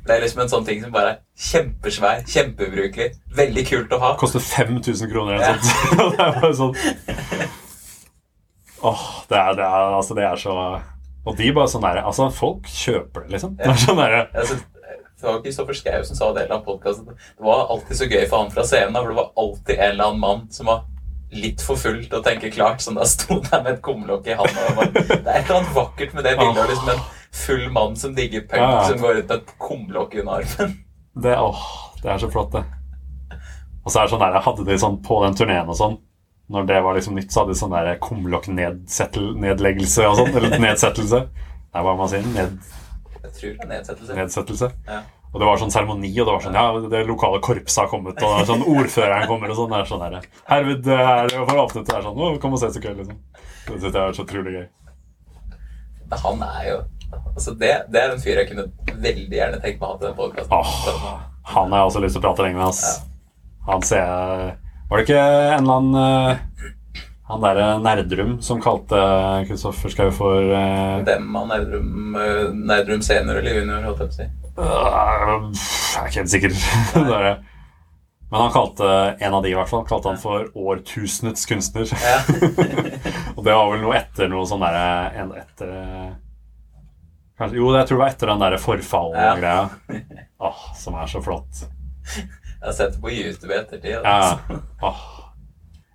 Det 0.06 0.14
er 0.14 0.22
liksom 0.24 0.40
en 0.42 0.50
sånn 0.50 0.64
ting 0.66 0.80
som 0.82 0.90
bare 0.94 1.12
er 1.12 1.18
kjempesvær, 1.38 2.24
kjempeubrukelig, 2.26 3.12
veldig 3.38 3.64
kult 3.68 3.92
å 3.94 4.00
ha. 4.02 4.12
Koster 4.18 4.42
5000 4.42 5.12
kroner 5.12 5.38
eller 5.38 5.54
noe 5.54 5.62
sånt. 5.62 6.14
Det 6.16 6.24
er 6.24 6.40
bare 6.40 6.54
sånn 6.58 6.74
Åh, 8.78 9.04
det 9.28 9.38
er, 9.38 9.54
det 9.58 9.64
er, 9.66 9.94
altså, 9.98 10.14
det 10.14 10.22
er 10.22 10.36
så 10.38 10.52
Og 11.26 11.38
de 11.38 11.48
bare 11.54 11.70
sånn 11.70 11.82
derre 11.82 12.04
Altså, 12.06 12.28
folk 12.34 12.68
kjøper 12.70 13.24
det, 13.24 13.32
liksom. 13.34 13.56
Det 13.58 13.70
er 13.70 13.80
sånn 13.82 13.98
derre 13.98 14.20
synes, 14.46 14.66
det 15.18 15.26
var 15.26 15.40
Kristoffer 15.42 15.74
Schau 15.74 16.04
som 16.06 16.14
sa 16.18 16.28
det 16.30 16.44
i 16.44 16.44
en 16.44 16.46
eller 16.46 16.60
annen 16.60 16.66
podcast, 16.68 17.02
Det 17.08 17.42
var 17.42 17.64
alltid 17.74 17.98
så 17.98 18.06
gøy 18.06 18.22
for 18.30 18.38
han 18.38 18.52
fra 18.54 18.62
scenen, 18.68 18.94
for 19.00 19.10
det 19.10 19.16
var 19.18 19.32
alltid 19.42 19.74
en 19.74 19.90
eller 19.90 20.12
annen 20.12 20.20
mann 20.22 20.44
som 20.54 20.70
var 20.70 20.84
litt 21.34 21.60
for 21.60 21.76
full 21.76 21.98
til 22.04 22.20
å 22.20 22.22
tenke 22.24 22.52
klart, 22.54 22.80
som 22.80 22.94
da 22.96 23.04
sto 23.04 23.40
der 23.50 23.64
med 23.64 23.72
et 23.74 23.80
kumlokk 23.82 24.30
i 24.30 24.36
handa. 24.38 24.86
Det 24.94 25.18
er 25.18 25.40
et 25.40 25.42
eller 25.42 25.58
annet 25.58 25.74
vakkert 25.74 26.14
med 26.14 26.24
det 26.24 26.36
bildet 26.38 26.70
liksom 26.70 26.92
en 26.94 27.02
full 27.32 27.70
mann 27.70 27.96
som 27.96 28.14
digger 28.14 28.40
punk, 28.48 28.60
Ja, 28.62 28.70
ja. 28.82 28.88
som 28.88 28.98
går 29.02 29.16
ut 29.22 29.28
med 29.28 29.36
et 29.38 29.54
kumlokk 29.58 30.14
under 30.20 30.32
armen. 30.42 30.74
det, 31.14 31.36
Åh, 31.38 31.62
det 32.02 32.10
er 32.12 32.18
så 32.18 32.30
flott, 32.32 32.52
det. 32.52 32.64
Og 33.84 33.92
så 33.92 33.98
er 34.00 34.04
det 34.06 34.10
sånn 34.12 34.20
der, 34.20 34.32
jeg 34.36 34.42
Hadde 34.44 34.64
de 34.68 34.78
sånn 34.78 34.98
på 35.02 35.22
den 35.24 35.34
turneen 35.38 35.68
og 35.70 35.76
sånn 35.78 35.96
Når 36.52 36.66
det 36.68 36.80
var 36.84 36.94
liksom 36.96 37.14
nytt, 37.16 37.32
så 37.32 37.40
hadde 37.42 37.52
de 37.54 37.58
sånn 37.60 37.72
der 37.76 37.98
kumlokk-nedleggelse 38.00 40.06
og 40.08 40.16
sånn. 40.16 40.30
Eller 40.36 40.58
nedsettelse. 40.62 41.18
Er 41.76 41.82
hva 41.84 41.92
man 41.98 42.08
sier. 42.08 42.24
Ned, 42.32 42.50
Jeg 43.22 43.32
tror 43.36 43.50
det 43.52 43.64
er 43.64 43.68
nedsettelse. 43.74 44.14
nedsettelse. 44.16 44.68
Ja. 44.88 45.00
Og 45.28 45.36
det 45.42 45.46
var 45.50 45.56
sånn 45.60 45.70
seremoni, 45.74 46.08
og 46.20 46.24
det 46.24 46.32
var 46.32 46.40
sånn 46.46 46.56
Ja, 46.56 46.66
det 46.88 47.02
lokale 47.06 47.38
korpset 47.44 47.82
har 47.82 47.88
kommet, 47.92 48.22
og 48.24 48.38
er 48.40 48.44
sånn 48.48 48.64
ordføreren 48.64 49.26
kommer, 49.28 49.50
og 49.52 49.56
sånn. 49.58 49.68
Det 49.74 49.78
er 49.82 49.88
sånn 49.90 50.04
der, 50.06 50.24
Herved 50.48 50.86
er 50.88 51.28
det 51.28 51.36
for 51.44 51.60
åpnet, 51.66 51.84
det 51.90 51.94
er 51.98 52.02
sånn 52.06 52.16
Å, 52.16 52.18
kom 52.40 52.52
og 52.56 52.60
se 52.62 52.70
så 52.72 52.80
kveld, 52.80 52.98
liksom. 53.02 53.18
Det 53.68 53.76
synes 53.82 53.92
jeg 53.92 54.00
er 54.08 54.12
så 54.16 54.24
utrolig 54.24 54.52
gøy. 54.56 54.66
Han 56.24 56.40
er 56.42 56.62
jo 56.70 56.78
Altså, 57.12 57.54
det, 57.58 57.72
det 57.92 58.00
er 58.00 58.14
en 58.14 58.22
fyr 58.22 58.40
jeg 58.42 58.48
kunne 58.50 58.66
veldig 58.98 59.36
gjerne 59.38 59.60
tenkt 59.62 59.80
meg 59.80 59.86
å 59.86 59.92
ha 59.92 59.98
til 60.00 60.08
den 60.08 60.16
podkasten. 60.18 60.56
Åh, 60.58 61.20
han 61.54 61.72
har 61.72 61.82
jeg 61.82 61.90
også 61.92 62.02
lyst 62.04 62.16
til 62.18 62.22
å 62.22 62.26
prate 62.26 62.44
lenge 62.44 62.58
med, 62.58 62.66
ass. 62.68 63.04
Han 63.68 63.84
ser 63.84 64.00
jeg 64.00 64.52
Var 64.88 65.00
det 65.00 65.04
ikke 65.04 65.22
en 65.28 65.66
eller 65.66 65.74
annen 65.74 65.96
eh, 66.00 66.70
Han 67.28 67.42
derre 67.44 67.66
Nerdrum 67.84 68.30
som 68.44 68.62
kalte 68.64 69.00
Kristoffer 69.48 69.92
Schou 69.92 70.08
for 70.16 70.48
uh, 70.48 71.04
Dem 71.04 71.36
av 71.36 71.50
Nerdrum, 71.50 72.16
eh, 72.16 72.46
Nerdrum 72.56 73.04
senior 73.04 73.42
eller 73.42 73.60
junior, 73.60 73.84
holdt 73.90 74.00
jeg 74.06 74.08
på 74.08 74.14
å 74.14 74.18
si. 74.18 74.28
Uh, 74.58 75.50
Jeg 75.52 76.00
er 76.00 76.08
ikke 76.08 76.22
helt 76.22 76.32
sikker. 76.32 76.56
Det. 77.12 77.34
Men 78.28 78.40
han 78.40 78.52
kalte 78.52 78.88
en 79.20 79.34
av 79.34 79.44
de 79.44 79.52
i 79.52 79.56
hvert 79.56 79.70
fall 79.70 79.84
Kalte 79.88 80.10
han 80.10 80.18
for 80.20 80.48
årtusenets 80.52 81.46
kunstner. 81.48 81.88
Ja. 81.92 82.18
Og 83.36 83.44
det 83.44 83.54
var 83.54 83.70
vel 83.72 83.84
noe 83.84 83.96
etter 83.96 84.28
noe 84.32 84.48
sånn 84.48 84.64
derre 84.64 85.28
etter 85.44 85.70
eh, 85.72 86.08
kanskje, 87.38 87.58
Jo, 87.60 87.70
jeg 87.76 87.88
tror 87.88 87.98
det 87.98 88.02
var 88.02 88.12
etter 88.12 88.32
den 88.32 88.42
derre 88.44 88.58
forfall-greia. 88.62 89.68
Åh, 90.48 90.64
som 90.78 90.98
er 90.98 91.10
så 91.10 91.22
flott. 91.24 91.64
Jeg 92.16 92.66
har 92.66 92.74
sett 92.74 92.96
det 92.96 93.02
på 93.02 93.12
YouTube 93.14 93.54
i 93.54 93.58
ettertid. 93.58 93.94
Ja. 93.94 94.02
Altså. 94.02 94.60
Åh. 94.82 95.06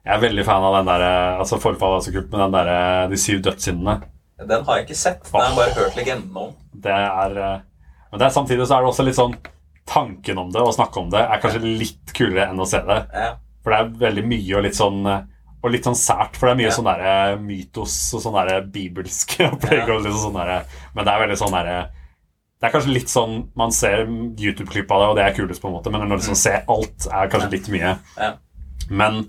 Jeg 0.03 0.18
er 0.18 0.24
veldig 0.24 0.44
fan 0.44 0.65
av 0.68 0.74
den 0.76 0.90
derre 0.90 1.11
Altså, 1.40 1.57
forfall 1.64 1.94
er 1.95 2.02
så 2.03 2.11
kult, 2.11 2.28
men 2.34 2.41
den 2.44 2.56
derre 2.57 2.80
De 3.11 3.20
syv 3.20 3.40
dødssyndene. 3.45 4.02
Den 4.44 4.65
har 4.68 4.80
jeg 4.80 4.88
ikke 4.88 4.99
sett. 4.99 5.24
Den 5.30 5.40
har 5.40 5.48
jeg 5.48 5.60
bare 5.60 5.76
hørt 5.78 5.99
legendene 5.99 6.41
om. 6.48 6.56
Det 6.84 6.95
er 6.95 7.38
eh, 7.40 7.60
Men 8.11 8.20
det 8.20 8.28
er, 8.28 8.34
samtidig 8.36 8.68
så 8.68 8.78
er 8.78 8.84
det 8.84 8.91
også 8.91 9.06
litt 9.07 9.20
sånn 9.20 9.38
Tanken 9.88 10.40
om 10.40 10.52
det, 10.52 10.61
å 10.64 10.72
snakke 10.72 11.02
om 11.02 11.10
det, 11.11 11.20
er 11.20 11.41
kanskje 11.44 11.60
litt 11.64 12.14
kulere 12.15 12.45
enn 12.53 12.61
å 12.64 12.68
se 12.68 12.80
det. 12.88 12.99
Ja. 13.11 13.34
For 13.64 13.74
det 13.74 13.80
er 13.82 13.90
veldig 14.06 14.22
mye 14.32 14.53
og 14.56 14.64
litt 14.64 14.78
sånn 14.78 15.02
eh, 15.11 15.26
Og 15.64 15.72
litt 15.72 15.85
sånn 15.88 15.95
sært, 15.95 16.35
for 16.35 16.49
det 16.49 16.53
er 16.53 16.60
mye 16.60 16.69
Ja. 16.69 16.76
sånn 16.76 16.88
derre 16.90 17.38
mytos 17.40 17.94
og 18.18 18.22
sånn 18.26 18.34
derre 18.35 18.61
bibelske 18.68 19.45
opplegg. 19.53 19.85
Ja. 19.88 19.95
liksom 19.99 20.26
sånn 20.26 20.40
der, 20.41 20.65
Men 20.95 21.06
det 21.07 21.14
er 21.14 21.22
veldig 21.27 21.38
sånn 21.40 21.56
derre 21.56 21.77
Det 22.60 22.68
er 22.68 22.73
kanskje 22.73 22.94
litt 22.95 23.10
sånn 23.11 23.38
Man 23.56 23.72
ser 23.72 24.03
YouTube-klipp 24.07 24.91
av 24.91 24.99
det, 25.02 25.07
og 25.10 25.15
det 25.15 25.23
er 25.30 25.38
kulest, 25.38 25.61
på 25.64 25.68
en 25.72 25.77
måte, 25.77 25.91
men 25.91 26.03
når 26.03 26.10
du 26.19 26.22
liksom 26.23 26.35
ser 26.35 26.65
alt, 26.68 27.07
er 27.07 27.31
kanskje 27.31 27.52
litt 27.56 27.69
mye. 27.72 27.94
Ja. 28.18 28.34
Men 28.90 29.23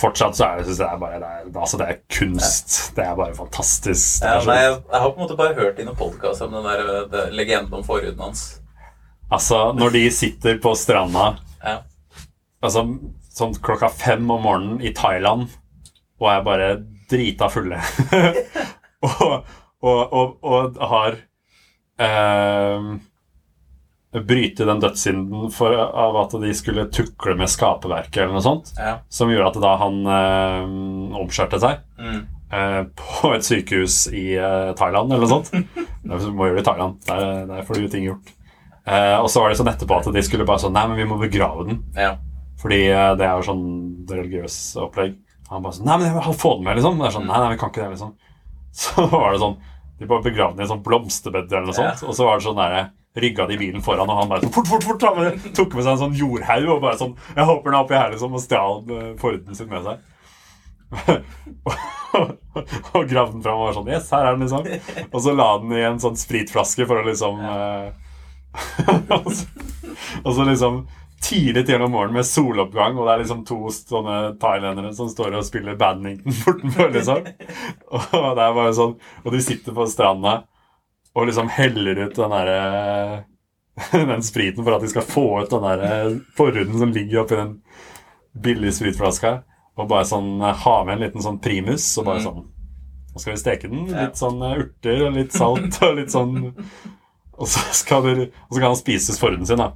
fortsatt 0.00 0.34
så 0.36 0.44
er 0.50 0.56
det, 0.58 0.64
synes 0.68 0.80
jeg 0.82 1.00
bare 1.00 1.18
det 1.22 1.28
er, 1.32 1.48
Altså, 1.62 1.78
det 1.80 1.86
er 1.88 1.98
kunst. 2.18 2.76
Det 2.96 3.04
er 3.06 3.14
bare 3.16 3.34
fantastisk. 3.38 4.22
Ja, 4.24 4.34
er 4.36 4.40
så, 4.44 4.50
nei, 4.50 4.60
jeg, 4.66 4.78
jeg 4.92 5.00
har 5.00 5.10
på 5.10 5.16
en 5.20 5.24
måte 5.24 5.36
bare 5.38 5.54
hørt 5.56 5.78
i 5.80 5.84
noen 5.88 5.96
podkast 5.96 6.42
om 6.44 6.52
den 6.58 6.66
der 6.66 6.80
eh, 6.84 7.04
det, 7.12 7.24
legenden 7.38 7.72
om 7.80 7.84
forhuden 7.86 8.20
hans. 8.20 8.44
altså, 9.32 9.72
når 9.78 9.92
de 9.96 10.04
sitter 10.12 10.58
på 10.60 10.74
stranda 10.76 11.38
Ja. 11.64 11.78
Altså 12.64 12.84
sånn 13.34 13.54
klokka 13.64 13.88
fem 13.90 14.28
om 14.30 14.42
morgenen 14.46 14.80
i 14.86 14.92
Thailand 14.94 15.48
og 16.22 16.28
er 16.30 16.44
bare 16.46 16.68
drita 17.10 17.48
fulle. 17.52 17.80
og, 19.04 19.32
og, 19.82 20.14
og, 20.14 20.38
og 20.44 20.78
har 20.92 21.16
eh, 21.98 22.86
Bryte 24.14 24.62
den 24.68 24.78
dødssynden 24.78 25.48
for, 25.50 25.74
av 25.74 26.14
at 26.20 26.36
de 26.38 26.52
skulle 26.54 26.84
tukle 26.94 27.34
med 27.34 27.50
skaperverket 27.50 28.20
eller 28.22 28.36
noe 28.36 28.44
sånt. 28.44 28.70
Ja. 28.78 29.00
Som 29.10 29.32
gjorde 29.32 29.48
at 29.50 29.58
da 29.64 29.72
han 29.82 29.96
eh, 30.06 31.18
omskjærte 31.24 31.58
seg 31.62 31.82
Mm. 31.98 32.20
eh, 32.54 32.80
på 32.94 33.32
et 33.34 33.46
sykehus 33.46 33.96
i 34.14 34.36
eh, 34.38 34.70
Thailand 34.78 35.10
eller 35.12 35.26
noe 35.26 35.32
sånt. 35.34 35.50
Du 36.04 36.30
må 36.36 36.46
gjøre 36.46 36.60
det 36.60 36.62
i 36.62 36.68
Thailand. 36.68 36.98
Der, 37.08 37.46
der 37.50 37.66
får 37.66 37.80
du 37.80 37.88
ting 37.90 38.06
gjort. 38.06 38.30
Eh, 38.86 39.16
og 39.18 39.26
så 39.32 39.40
var 39.42 39.50
det 39.50 39.58
sånn 39.58 39.70
etterpå 39.72 39.96
at 39.98 40.10
de 40.14 40.22
skulle 40.22 40.44
bare 40.46 40.60
sånn 40.62 40.74
Nei, 40.76 40.86
men 40.90 40.98
vi 41.00 41.06
må 41.10 41.18
begrave 41.18 41.66
den. 41.72 41.82
ja. 41.98 42.14
Fordi 42.64 42.80
eh, 42.88 43.12
det 43.20 43.28
er 43.28 43.36
jo 43.36 43.44
sånn 43.44 43.64
religiøs 44.08 44.56
opplegg. 44.86 45.18
Han 45.50 45.64
bare 45.64 45.76
sånn 45.76 45.88
Nei, 45.88 45.98
men 46.00 46.08
jeg 46.08 46.16
vil 46.16 46.36
få 46.40 46.54
den 46.56 46.64
med, 46.64 46.78
liksom. 46.78 47.00
Det 47.00 47.10
er 47.10 47.16
sånn, 47.18 47.28
nei, 47.28 47.40
nei, 47.42 47.50
vi 47.52 47.60
kan 47.60 47.72
ikke 47.72 47.82
det, 47.82 47.92
liksom. 47.92 48.14
Så 48.84 49.04
var 49.12 49.34
det 49.34 49.42
sånn 49.42 49.58
De 50.00 50.08
bare 50.10 50.24
begravde 50.24 50.56
den 50.56 50.64
i 50.64 50.66
en 50.66 50.72
sånn 50.72 50.86
blomsterbed 50.86 51.52
eller 51.52 51.68
noe 51.68 51.76
sånt. 51.76 52.06
Og 52.08 52.16
så 52.16 52.26
var 52.26 52.40
det 52.40 52.48
sånn 52.48 52.62
derre 52.62 52.84
Rygga 53.14 53.44
de 53.46 53.54
bilen 53.60 53.84
foran, 53.84 54.10
og 54.10 54.16
han 54.18 54.30
bare 54.32 54.42
sånn 54.42 54.54
fort, 54.56 54.66
fort, 54.66 54.82
fort, 54.82 55.04
han 55.06 55.52
tok 55.54 55.76
med 55.76 55.84
seg 55.84 55.92
en 55.92 56.00
sånn 56.00 56.16
jordhaug 56.18 56.72
og 56.72 56.80
bare 56.82 56.98
sånn 56.98 57.12
Jeg 57.28 57.46
håper 57.46 57.68
den 57.68 57.76
er 57.76 57.84
oppi 57.84 57.94
her, 57.94 58.08
liksom, 58.10 58.34
og 58.34 58.42
stjal 58.42 58.80
eh, 58.90 59.12
Forden 59.20 59.54
sin 59.54 59.70
med 59.70 59.86
seg. 59.86 60.10
og 62.94 63.06
gravde 63.10 63.36
den 63.36 63.44
fram 63.44 63.60
og 63.60 63.68
var 63.68 63.76
sånn 63.76 63.92
Yes, 63.92 64.10
her 64.10 64.26
er 64.26 64.34
den, 64.34 64.48
liksom. 64.48 64.66
Og 65.12 65.22
så 65.22 65.36
la 65.36 65.46
den 65.62 65.76
i 65.76 65.86
en 65.86 66.02
sånn 66.02 66.18
spritflaske 66.18 66.88
for 66.90 67.04
å 67.04 67.06
liksom 67.06 67.38
ja. 67.44 67.54
og, 69.20 69.30
så, 69.30 69.46
og 70.24 70.32
så 70.34 70.48
liksom 70.50 70.82
tidlig 71.24 71.62
til 71.66 71.80
om 71.82 71.92
morgenen 71.94 72.18
med 72.20 72.26
soloppgang, 72.28 72.96
og 72.98 73.06
det 73.08 73.12
er 73.14 73.22
liksom 73.22 73.44
to 73.48 73.58
sånne 73.72 74.16
thailendere 74.42 74.90
som 74.96 75.08
står 75.08 75.38
og 75.38 75.46
spiller 75.46 75.78
badminton 75.80 76.36
bortenfor, 76.44 76.90
liksom. 76.94 77.28
Og 77.96 78.10
det 78.36 78.44
er 78.44 78.58
bare 78.58 78.74
sånn 78.76 78.94
Og 79.24 79.30
de 79.32 79.40
sitter 79.44 79.76
på 79.76 79.86
stranda 79.90 80.42
og 81.14 81.28
liksom 81.28 81.46
heller 81.54 82.00
ut 82.08 82.16
den 82.18 82.32
derre 82.34 83.24
den 84.12 84.22
spriten 84.26 84.64
for 84.66 84.74
at 84.76 84.82
de 84.82 84.88
skal 84.90 85.04
få 85.06 85.22
ut 85.44 85.50
den 85.52 85.62
der 85.66 86.16
forhuden 86.38 86.78
som 86.78 86.90
ligger 86.94 87.20
oppi 87.24 87.38
den 87.38 87.52
billige 88.44 88.74
spritflaska. 88.80 89.36
Og 89.78 89.88
bare 89.90 90.06
sånn 90.10 90.36
eh, 90.42 90.56
ha 90.64 90.74
med 90.86 90.96
en 90.96 91.04
liten 91.06 91.22
sånn 91.22 91.38
primus, 91.42 91.86
og 91.98 92.08
bare 92.10 92.20
Mm. 92.22 92.26
sånn 92.28 92.42
Nå 93.14 93.20
skal 93.22 93.32
vi 93.36 93.38
steke 93.44 93.68
den. 93.70 93.84
Litt 93.94 94.18
sånn 94.18 94.40
eh, 94.42 94.56
urter 94.64 95.04
og 95.06 95.14
litt 95.20 95.34
salt 95.38 95.78
og 95.86 95.96
litt 96.00 96.10
sånn 96.14 96.34
Og 97.38 97.46
så 97.50 97.62
skal, 97.74 98.02
du, 98.06 98.24
og 98.30 98.50
så 98.54 98.60
kan 98.60 98.68
han 98.70 98.78
spises 98.78 99.18
forhuden 99.18 99.46
sin, 99.46 99.58
da. 99.58 99.72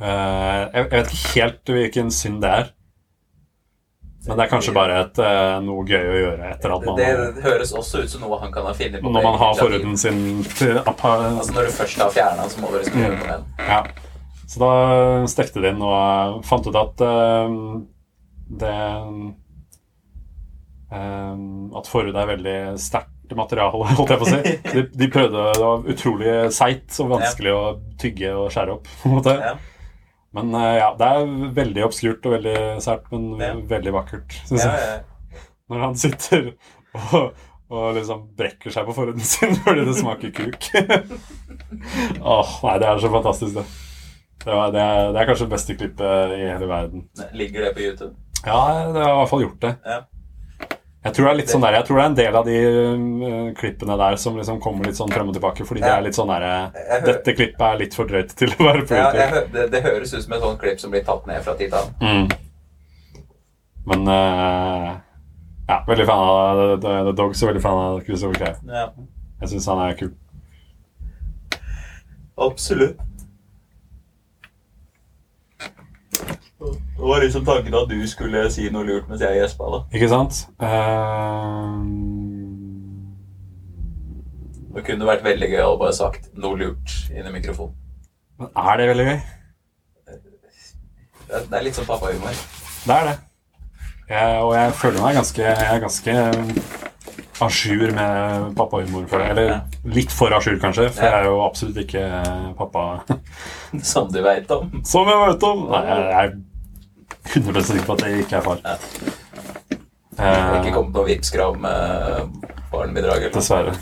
Eh, 0.00 0.62
jeg, 0.74 0.88
vet 0.92 1.12
ikke 1.14 1.36
helt 1.36 1.72
hvilken 1.76 2.10
synd 2.12 2.42
det 2.44 2.50
er. 2.52 2.72
Men 4.26 4.40
det 4.40 4.44
er 4.46 4.50
kanskje 4.50 4.74
bare 4.74 4.96
et, 5.04 5.18
eh, 5.22 5.56
noe 5.62 5.84
gøy 5.86 6.02
å 6.02 6.16
gjøre 6.18 6.48
etter 6.50 6.72
at 6.74 6.86
man 6.86 6.96
Det, 6.98 7.10
det 7.36 7.44
høres 7.44 7.72
også 7.78 8.02
ut 8.02 8.10
som 8.10 8.24
noe 8.26 8.40
han 8.42 8.52
kan 8.52 8.66
ha 8.66 8.74
funnet 8.74 9.02
på. 9.02 9.12
Når 9.14 9.26
man 9.28 9.38
har 9.38 9.54
forhuden 9.54 9.96
sin 10.00 10.20
til 10.58 10.80
Altså 10.82 11.54
Når 11.54 11.68
du 11.68 11.76
først 11.76 12.02
har 12.02 12.10
fjerna 12.14 12.42
den, 12.42 12.50
så 12.50 12.64
må 12.64 12.72
du 12.72 12.80
liksom 12.80 13.00
gjøre 13.04 13.14
noe 13.14 13.22
med 13.22 13.34
den. 13.36 13.68
Ja. 13.70 13.82
Så 14.46 14.62
da 14.62 14.72
stekte 15.30 15.62
de 15.62 15.70
inn 15.70 15.82
og 15.82 16.42
fant 16.46 16.66
ut 16.66 16.80
at 16.80 17.04
eh, 17.06 17.54
det 18.62 18.74
eh, 20.90 21.44
At 21.78 21.92
forhud 21.92 22.18
er 22.18 22.32
veldig 22.34 22.58
sterkt 22.82 23.14
materiale, 23.38 23.86
holdt 23.98 24.10
jeg 24.10 24.20
på 24.24 24.26
å 24.26 24.34
si. 24.34 24.58
De, 24.74 24.84
de 24.90 25.10
prøvde 25.14 25.46
Det 25.54 25.62
var 25.62 25.88
utrolig 25.94 26.36
seigt 26.54 26.98
og 27.02 27.14
vanskelig 27.14 27.54
å 27.54 27.64
tygge 28.02 28.34
og 28.34 28.50
skjære 28.54 28.76
opp. 28.76 28.90
på 28.90 29.10
en 29.10 29.18
måte. 29.20 29.38
Ja. 29.38 29.54
Men 30.36 30.54
eh, 30.60 30.76
ja, 30.82 30.90
det 31.00 31.06
er 31.08 31.34
veldig 31.56 31.84
obskurt 31.86 32.26
og 32.28 32.34
veldig 32.36 32.56
sært, 32.84 33.06
men 33.12 33.26
Ja. 33.40 33.52
veldig 33.74 33.92
vakkert, 33.96 34.36
syns 34.48 34.64
Ja, 34.66 34.72
jeg. 34.82 35.04
Når 35.72 35.80
han 35.82 35.96
sitter 35.98 36.50
og, 36.94 37.32
og 37.72 37.86
liksom 37.96 38.20
brekker 38.38 38.70
seg 38.74 38.86
på 38.86 38.94
forhuden 38.94 39.24
sin 39.26 39.56
fordi 39.64 39.86
det 39.88 39.96
smaker 39.98 40.30
kuk. 40.36 40.68
Åh, 42.36 42.52
nei, 42.66 42.76
det 42.82 42.88
er 42.90 43.00
så 43.02 43.10
fantastisk, 43.12 43.56
det. 43.58 43.64
Det, 44.44 44.52
var, 44.54 44.70
det, 44.74 44.82
er, 44.84 45.08
det 45.12 45.20
er 45.22 45.26
kanskje 45.32 45.46
det 45.48 45.54
beste 45.56 45.74
klippet 45.80 46.34
i 46.36 46.42
hele 46.44 46.68
verden. 46.70 47.06
Ligger 47.34 47.64
det 47.66 47.72
på 47.74 47.82
YouTube? 47.88 48.12
Ja, 48.46 48.60
det 48.94 49.02
har 49.02 49.10
i 49.10 49.18
hvert 49.22 49.30
fall 49.32 49.42
gjort 49.42 49.64
det. 49.64 49.72
Ja. 51.06 51.10
Jeg 51.10 51.14
tror 51.16 51.26
det 51.28 51.30
er 51.32 51.38
litt 51.38 51.50
sånn 51.52 51.62
der, 51.62 51.74
jeg 51.78 51.86
tror 51.86 51.98
det 51.98 52.02
er 52.04 52.08
en 52.10 52.16
del 52.18 52.36
av 52.40 52.46
de 52.48 52.54
uh, 52.66 53.52
klippene 53.54 53.96
der 54.00 54.16
som 54.18 54.36
liksom 54.36 54.58
kommer 54.64 54.88
litt 54.88 54.98
sånn 54.98 55.12
frem 55.12 55.28
og 55.30 55.36
tilbake, 55.36 55.64
fordi 55.68 55.84
det 55.84 55.92
er 55.92 56.02
litt 56.02 56.16
sånn 56.18 56.30
derre 56.32 56.52
hører- 56.74 57.04
Dette 57.06 57.34
klippet 57.38 57.62
er 57.68 57.78
litt 57.78 57.94
for 57.94 58.10
drøyt 58.10 58.34
til 58.40 58.50
å 58.56 58.66
være 58.66 58.82
på 58.88 58.98
Ja, 58.98 59.12
det, 59.54 59.66
det 59.70 59.82
høres 59.86 60.14
ut 60.16 60.24
som 60.24 60.34
et 60.34 60.42
sånt 60.42 60.58
klipp 60.60 60.80
som 60.82 60.90
blir 60.90 61.04
tatt 61.06 61.26
ned 61.30 61.44
fra 61.46 61.54
Titan. 61.60 61.92
Mm. 62.02 62.26
Men 63.86 64.08
uh, 64.10 64.88
ja, 65.68 65.78
veldig 65.86 66.06
fan 66.10 66.24
av 66.26 66.58
The, 66.58 66.68
The, 66.82 66.94
The 67.10 67.14
Dogs 67.22 67.42
og 67.42 67.52
veldig 67.52 67.62
fan 67.62 67.82
av 67.84 68.00
Christopher 68.06 68.40
Clay. 68.42 68.54
Ja. 68.80 68.88
Jeg 69.44 69.52
syns 69.54 69.66
han 69.70 69.82
er 69.86 69.94
kul. 69.98 70.12
Absolutt. 72.36 72.98
Det 76.56 77.02
var 77.04 77.20
liksom 77.20 77.44
tanken 77.44 77.74
at 77.76 77.90
du 77.90 77.98
skulle 78.08 78.46
si 78.50 78.70
noe 78.72 78.86
lurt 78.88 79.08
mens 79.10 79.20
jeg 79.20 79.36
gjespa, 79.42 79.68
da. 79.74 79.80
Ikke 79.92 80.08
sant? 80.08 80.46
Uh, 80.62 81.82
Det 84.76 84.84
kunne 84.84 85.08
vært 85.08 85.24
veldig 85.24 85.48
gøy 85.54 85.62
å 85.64 85.76
bare 85.80 85.94
sagt 85.96 86.26
noe 86.36 86.56
lurt 86.60 86.92
inn 87.08 87.24
i 87.24 87.32
mikrofonen. 87.32 87.76
men 88.38 88.48
er 88.56 88.76
det 88.76 88.88
veldig 88.90 89.06
gøy? 89.06 89.20
Det 90.06 91.36
er, 91.36 91.46
det 91.48 91.56
er 91.58 91.64
litt 91.64 91.78
sånn 91.78 91.88
pappahumor. 91.88 92.36
Det 92.86 92.96
er 92.96 93.08
det. 93.08 93.14
Jeg, 94.10 94.42
og 94.42 94.52
jeg 94.54 94.74
føler 94.78 95.02
meg 95.02 95.16
ganske 95.16 95.42
Jeg 95.42 95.64
er 95.66 95.80
ganske 95.82 96.12
à 97.40 97.48
jour 97.52 97.90
med 97.96 98.54
pappahumor. 98.56 99.06
føler 99.10 99.24
jeg. 99.26 99.36
Eller 99.36 99.94
litt 99.96 100.12
for 100.14 100.32
à 100.32 100.40
jour, 100.40 100.56
kanskje, 100.62 100.88
for 100.94 101.04
jeg 101.04 101.20
er 101.20 101.24
jo 101.28 101.40
absolutt 101.44 101.76
ikke 101.82 102.02
pappa. 102.58 102.84
Som 103.92 104.08
du 104.12 104.20
veit 104.24 104.50
om. 104.54 104.70
Som 104.84 105.08
jeg 105.10 105.22
vet 105.26 105.42
om! 105.50 105.64
Nei, 105.70 105.82
jeg 105.90 106.14
er 106.22 106.36
100 107.36 107.62
sikker 107.68 107.86
på 107.88 107.96
at 107.98 108.04
jeg 108.06 108.24
ikke 108.24 108.38
er 108.40 108.46
far. 108.46 108.62
Ja. 108.64 108.76
Det 110.16 110.24
har 110.24 110.36
Eh, 110.56 110.62
ikke 110.62 110.72
kommet 110.78 110.94
noe 110.96 111.04
Vipps-krav 111.10 111.58
med 111.60 112.30
barnebidrag. 112.72 113.26
dessverre. 113.34 113.74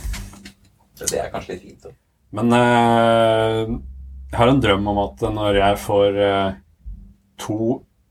Det 0.98 1.12
er 1.20 1.28
kanskje 1.30 1.52
litt 1.54 1.62
fint. 1.68 1.84
da. 1.84 1.92
Men 2.34 2.50
uh, 2.50 3.76
Jeg 4.32 4.38
har 4.40 4.50
en 4.50 4.60
drøm 4.64 4.88
om 4.90 4.98
at 5.04 5.20
når 5.30 5.60
jeg 5.60 5.78
får 5.78 6.16
uh, 6.18 6.56
to 7.38 7.58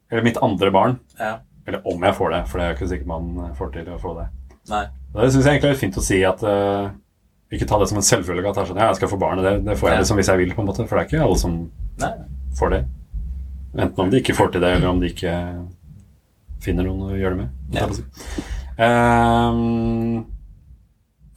Eller 0.09 0.23
mitt 0.23 0.37
andre 0.39 0.71
barn 0.71 0.95
Ja. 1.19 1.33
Eller 1.67 1.81
om 1.87 1.99
jeg 2.07 2.15
får 2.15 2.31
det, 2.31 2.41
for 2.47 2.59
det 2.59 2.63
er 2.63 2.71
jeg 2.71 2.77
ikke 2.77 2.87
sikkert 2.93 3.07
man 3.11 3.53
får 3.59 3.73
til 3.75 3.91
å 3.91 3.99
få 3.99 4.13
det. 4.21 4.29
Nei. 4.71 4.85
Det 5.13 5.29
syns 5.33 5.45
jeg 5.45 5.53
egentlig 5.59 5.71
er 5.75 5.79
fint 5.79 5.97
å 5.99 6.03
si 6.03 6.17
at 6.25 6.41
uh, 6.41 6.89
Ikke 7.53 7.67
ta 7.69 7.77
det 7.81 7.85
som 7.91 7.99
en 7.99 8.05
selvfølge 8.07 8.49
at 8.49 8.57
sånn, 8.67 8.79
ja, 8.81 8.87
jeg 8.89 8.97
skal 8.97 9.11
få 9.11 9.19
barnet. 9.21 9.45
Det, 9.45 9.53
det 9.67 9.77
får 9.77 9.91
jeg 9.91 9.99
liksom 10.03 10.17
hvis 10.21 10.31
jeg 10.31 10.41
vil, 10.41 10.53
på 10.57 10.63
en 10.63 10.69
måte. 10.71 10.87
For 10.89 10.97
det 10.97 11.03
er 11.03 11.09
ikke 11.11 11.25
alle 11.27 11.39
som 11.41 11.57
Nei. 12.01 12.11
får 12.57 12.73
det. 12.73 12.81
Enten 13.77 14.03
om 14.05 14.09
de 14.09 14.21
ikke 14.21 14.35
får 14.37 14.53
til 14.55 14.63
det, 14.65 14.71
eller 14.77 14.89
om 14.89 14.99
de 15.01 15.11
ikke 15.13 15.33
finner 16.63 16.87
noen 16.87 17.11
å 17.11 17.17
gjøre 17.17 17.35
det 17.35 17.43
med. 17.43 17.77
Ja. 17.77 17.87
si. 17.93 18.03
Ehm, 18.81 20.23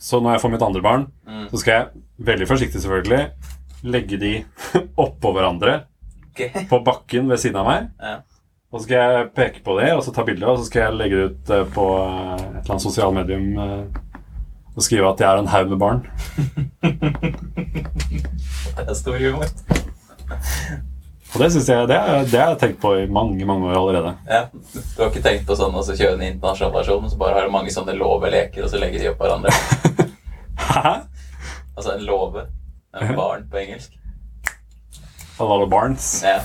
så 0.01 0.21
når 0.23 0.37
jeg 0.37 0.43
får 0.45 0.53
mitt 0.55 0.65
andre 0.67 0.83
barn, 0.85 1.07
Mm. 1.27 1.49
så 1.51 1.59
skal 1.61 1.73
jeg, 1.75 2.03
veldig 2.27 2.47
forsiktig 2.49 2.81
selvfølgelig, 2.81 3.23
legge 3.85 4.17
de 4.21 4.33
oppå 5.05 5.33
hverandre 5.37 5.83
okay. 6.31 6.65
på 6.71 6.79
bakken 6.87 7.29
ved 7.29 7.43
siden 7.43 7.59
av 7.61 7.67
meg. 7.69 7.91
Ja. 8.01 8.17
Og 8.73 8.81
så 8.81 8.85
skal 8.87 8.97
jeg 8.99 9.29
peke 9.37 9.63
på 9.65 9.77
det, 9.79 9.93
og 9.95 10.03
så 10.03 10.13
ta 10.13 10.25
bilde, 10.27 10.47
og 10.51 10.59
så 10.59 10.67
skal 10.67 10.83
jeg 10.83 10.99
legge 10.99 11.17
det 11.21 11.27
ut 11.31 11.51
eh, 11.55 11.69
på 11.77 11.87
eh, 12.03 12.33
et 12.35 12.59
eller 12.65 12.73
annet 12.75 12.83
sosialt 12.83 13.15
medium 13.15 13.47
eh, 13.63 13.85
og 14.77 14.85
skrive 14.85 15.09
at 15.09 15.23
jeg 15.23 15.29
er 15.31 15.41
en 15.41 15.53
haug 15.53 15.71
med 15.71 15.81
barn. 15.81 16.03
Det 18.77 18.85
er 18.85 18.97
stor 18.99 19.17
humor. 19.17 19.49
Og 21.35 21.41
det 21.41 21.47
synes 21.53 21.69
jeg, 21.69 21.89
det, 21.89 21.97
det 22.31 22.41
har 22.41 22.51
jeg 22.51 22.59
tenkt 22.61 22.81
på 22.83 22.91
i 22.99 23.07
mange, 23.09 23.45
mange 23.49 23.71
år 23.71 23.79
allerede. 23.79 24.13
Ja. 24.29 24.43
Du 24.53 25.01
har 25.01 25.09
ikke 25.09 25.23
tenkt 25.25 25.47
på 25.49 25.57
sånn 25.57 25.75
å 25.77 25.85
så 25.85 25.97
kjøre 25.97 26.19
en 26.19 26.27
internasjonal 26.27 26.75
versjon, 26.75 27.09
så 27.09 27.17
bare 27.21 27.39
har 27.39 27.49
du 27.49 27.55
mange 27.55 27.73
sånne 27.73 27.97
låve-leker, 27.97 28.67
og 28.67 28.73
så 28.73 28.81
legger 28.83 29.01
de 29.01 29.11
opp 29.15 29.25
hverandre? 29.25 29.55
Hæ? 30.75 30.93
Altså 31.73 31.95
en 31.95 32.05
låve. 32.05 32.47
En 32.97 33.17
barn 33.17 33.49
på 33.49 33.63
engelsk. 33.65 33.97
A 35.41 35.45
lot 35.45 35.65
of 35.65 35.73
barns. 35.73 36.11
Ja. 36.25 36.39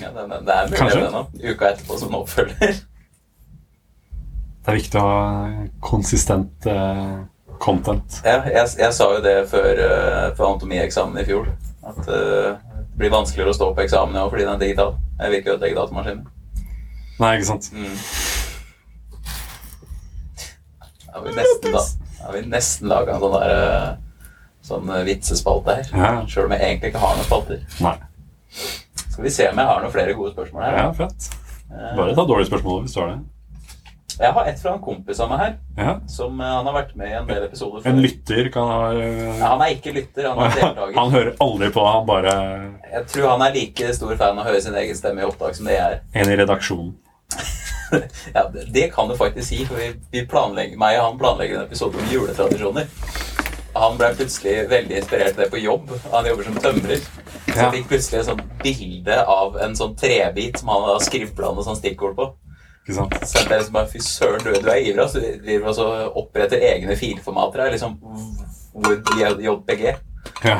Ja, 0.00 0.10
det, 0.14 0.40
det 0.46 0.54
er 0.54 0.70
mulig 0.70 1.02
det 1.02 1.10
nå. 1.12 1.24
Uka 1.52 1.70
etterpå 1.74 1.98
som 2.00 2.16
oppfølger. 2.20 2.80
Det 4.60 4.72
er 4.72 4.76
viktig 4.76 5.00
å 5.00 5.04
ha 5.06 5.20
konsistent 5.84 6.66
uh, 6.68 7.22
content. 7.62 8.20
Ja, 8.24 8.40
jeg, 8.44 8.66
jeg 8.80 8.96
sa 8.96 9.08
jo 9.14 9.22
det 9.24 9.36
før, 9.50 9.70
uh, 9.80 10.26
før 10.36 10.50
anatomieksamen 10.50 11.22
i 11.22 11.24
fjor. 11.28 11.48
At 11.86 12.02
uh, 12.04 12.58
det 12.76 13.00
blir 13.00 13.14
vanskeligere 13.14 13.54
å 13.54 13.56
stå 13.56 13.70
på 13.76 13.84
eksamen 13.86 14.18
i 14.20 14.26
fordi 14.28 14.44
den 14.44 14.52
er 14.54 14.60
digital. 14.60 14.92
Jeg 15.20 15.32
vil 15.32 15.40
ikke 15.40 15.54
ødelegge 15.56 15.80
datamaskinen. 15.80 16.28
Nei, 17.20 17.32
ikke 17.36 17.48
sant? 17.48 17.70
Mm. 17.72 17.96
Da 21.06 21.16
har 21.16 21.24
vi 21.24 21.34
nesten, 21.36 21.72
da, 21.74 21.82
da 22.20 22.28
har 22.28 22.36
vi 22.36 22.46
nesten 22.48 22.92
laga 22.92 23.16
en 23.16 23.24
sånn 23.24 23.36
der 23.40 23.58
Sånn 24.70 24.90
vitsespalte 25.06 25.74
her. 25.78 25.88
Ja. 25.96 26.10
Sjøl 26.28 26.46
om 26.46 26.52
jeg 26.54 26.62
egentlig 26.66 26.92
ikke 26.92 27.00
har 27.02 27.16
noen 27.16 27.26
spalter. 27.26 27.62
Nei. 27.80 27.94
Skal 29.10 29.26
vi 29.26 29.34
se 29.34 29.50
om 29.50 29.58
jeg 29.58 29.70
har 29.72 29.82
noen 29.82 29.92
flere 29.92 30.14
gode 30.14 30.32
spørsmål 30.32 30.64
her. 30.64 30.78
Ja, 30.78 30.88
flott. 30.94 31.28
Bare 31.70 32.14
ta 32.14 32.24
dårlige 32.26 32.50
spørsmål 32.50 32.82
hvis 32.84 32.96
du 32.96 33.00
har 33.02 33.12
det. 33.12 33.20
Jeg 34.20 34.34
har 34.36 34.48
et 34.50 34.58
fra 34.60 34.72
en 34.74 34.82
kompis 34.84 35.20
av 35.24 35.30
meg 35.30 35.38
her. 35.40 35.52
Ja. 35.78 35.92
Som 36.10 36.40
eh, 36.44 36.48
Han 36.52 36.66
har 36.68 36.74
vært 36.76 36.90
med 36.98 37.08
i 37.08 37.14
en 37.16 37.28
del 37.28 37.46
episoder. 37.46 37.86
En 37.88 38.02
lytter 38.04 38.50
kan 38.52 38.68
ha 38.68 38.80
uh... 38.92 39.38
Ja, 39.38 39.52
han 39.54 39.62
er 39.64 39.76
ikke 39.78 39.94
lytter, 39.96 40.28
han 40.28 40.42
er 40.44 40.52
deltaker. 40.58 40.96
Han 40.98 41.14
hører 41.14 41.30
aldri 41.46 41.70
på, 41.72 41.86
han 41.86 42.08
bare 42.08 42.34
Jeg 42.90 43.06
tror 43.14 43.30
han 43.32 43.46
er 43.46 43.56
like 43.56 43.94
stor 43.96 44.12
fan 44.20 44.36
av 44.36 44.44
å 44.44 44.50
høre 44.50 44.60
sin 44.66 44.76
egen 44.82 44.98
stemme 44.98 45.24
i 45.24 45.28
opptak 45.28 45.56
som 45.56 45.70
det 45.70 45.78
jeg 45.78 45.96
er. 45.96 46.02
en 46.20 46.34
i 46.34 46.36
redaksjonen. 46.42 46.92
Ja, 47.90 48.44
det, 48.52 48.68
det 48.70 48.90
kan 48.94 49.08
du 49.10 49.16
faktisk 49.18 49.48
si, 49.48 49.64
for 49.66 49.80
vi, 49.80 49.88
vi 50.12 50.26
planlegger, 50.28 50.78
meg 50.78 51.00
og 51.00 51.08
han 51.08 51.18
planlegger 51.22 51.58
en 51.58 51.66
episode 51.66 51.98
om 51.98 52.12
juletradisjoner. 52.12 52.92
Han 53.74 53.96
ble 53.98 54.12
plutselig 54.18 54.68
veldig 54.70 55.00
inspirert 55.00 55.34
til 55.34 55.44
det 55.44 55.50
på 55.50 55.62
jobb. 55.62 55.90
Han 56.12 56.28
jobber 56.28 56.46
som 56.46 56.60
tømrer. 56.60 57.02
Så 57.56 57.70
fikk 57.74 57.88
plutselig 57.90 58.20
et 58.20 58.28
sånt 58.28 58.44
bilde 58.62 59.16
av 59.34 59.56
en 59.64 59.74
sånn 59.76 59.96
trebit 59.98 60.60
som 60.60 60.70
han 60.72 60.86
hadde 60.88 61.06
skribla 61.06 61.52
noe 61.54 61.66
sånn 61.66 61.78
stikkord 61.78 62.16
på. 62.18 62.28
Ikke 62.84 62.96
sant? 62.96 63.16
Så 63.22 63.42
jeg 63.42 63.50
liksom 63.52 63.76
bare, 63.76 63.90
Fy 63.90 64.02
søren, 64.04 64.44
du, 64.44 64.52
du 64.56 64.70
er 64.72 64.82
ivrig. 64.82 65.08
Så 65.10 65.22
de 65.22 65.32
driver 65.44 65.72
også 65.72 65.88
oppretter 66.20 66.68
egne 66.70 66.96
filformater 66.98 67.64
her. 67.64 67.74
Liksom 67.74 67.98
Wood 68.74 69.10
JPG. 69.18 69.86
Ja. 70.44 70.58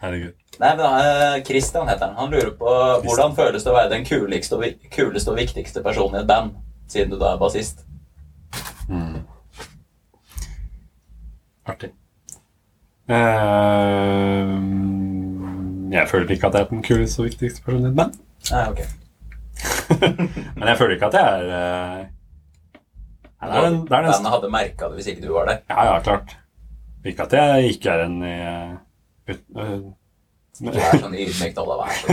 Herregud. 0.00 0.36
Nei, 0.60 0.74
men 0.76 0.84
uh, 0.84 1.42
Christian 1.44 1.88
heter 1.88 2.10
han. 2.10 2.16
Han 2.20 2.34
lurer 2.34 2.52
på 2.58 2.72
hvordan 3.04 3.36
føles 3.36 3.64
det 3.64 3.72
å 3.72 3.76
være 3.76 3.92
den 3.94 4.04
kuleste 4.04 4.58
og, 4.58 4.82
kuleste 4.92 5.32
og 5.32 5.40
viktigste 5.40 5.84
personen 5.84 6.18
i 6.18 6.20
et 6.20 6.28
band, 6.28 6.58
siden 6.90 7.14
du 7.14 7.16
da 7.20 7.32
er 7.32 7.40
bassist. 7.40 7.86
Mm. 8.90 9.22
Artig. 11.70 11.94
Eh, 13.10 14.50
jeg 15.98 16.08
føler 16.10 16.34
ikke 16.34 16.50
at 16.50 16.56
jeg 16.56 16.66
er 16.66 16.72
den 16.72 16.82
kuleste 16.86 17.22
og 17.22 17.28
viktigste 17.30 17.64
personen 17.66 17.88
i 17.88 17.90
et 17.90 17.98
band. 17.98 18.18
Nei, 18.50 18.64
ok. 18.70 18.80
Men 20.56 20.68
jeg 20.70 20.78
føler 20.78 20.96
ikke 20.96 21.10
at 21.10 21.16
jeg 21.18 21.40
er 21.40 21.50
eh, 21.56 22.08
Nei, 23.40 23.48
det 23.48 23.56
er 23.56 23.64
den, 23.64 23.78
det 23.88 23.96
er 23.96 24.04
den 24.04 24.12
Bandet 24.12 24.32
hadde 24.34 24.50
merka 24.52 24.88
det 24.90 24.98
hvis 25.00 25.10
ikke 25.12 25.24
du 25.24 25.32
var 25.34 25.48
der. 25.48 25.62
Ja, 25.72 25.84
ja, 25.88 25.98
klart. 26.04 26.36
Ikke 27.08 27.24
at 27.24 27.36
jeg 27.36 27.74
ikke 27.74 27.94
er 27.94 28.02
en 28.04 28.18
i 28.20 28.34
eh, 28.36 28.72
ut, 29.30 29.44
eh, 29.64 29.76
Ikke 30.60 30.76
vær 30.76 31.04
sånn 31.06 31.16
ydmyk 31.16 31.62
alle 31.62 31.78
da. 31.78 31.86
Vær 31.86 31.94
så 32.00 32.10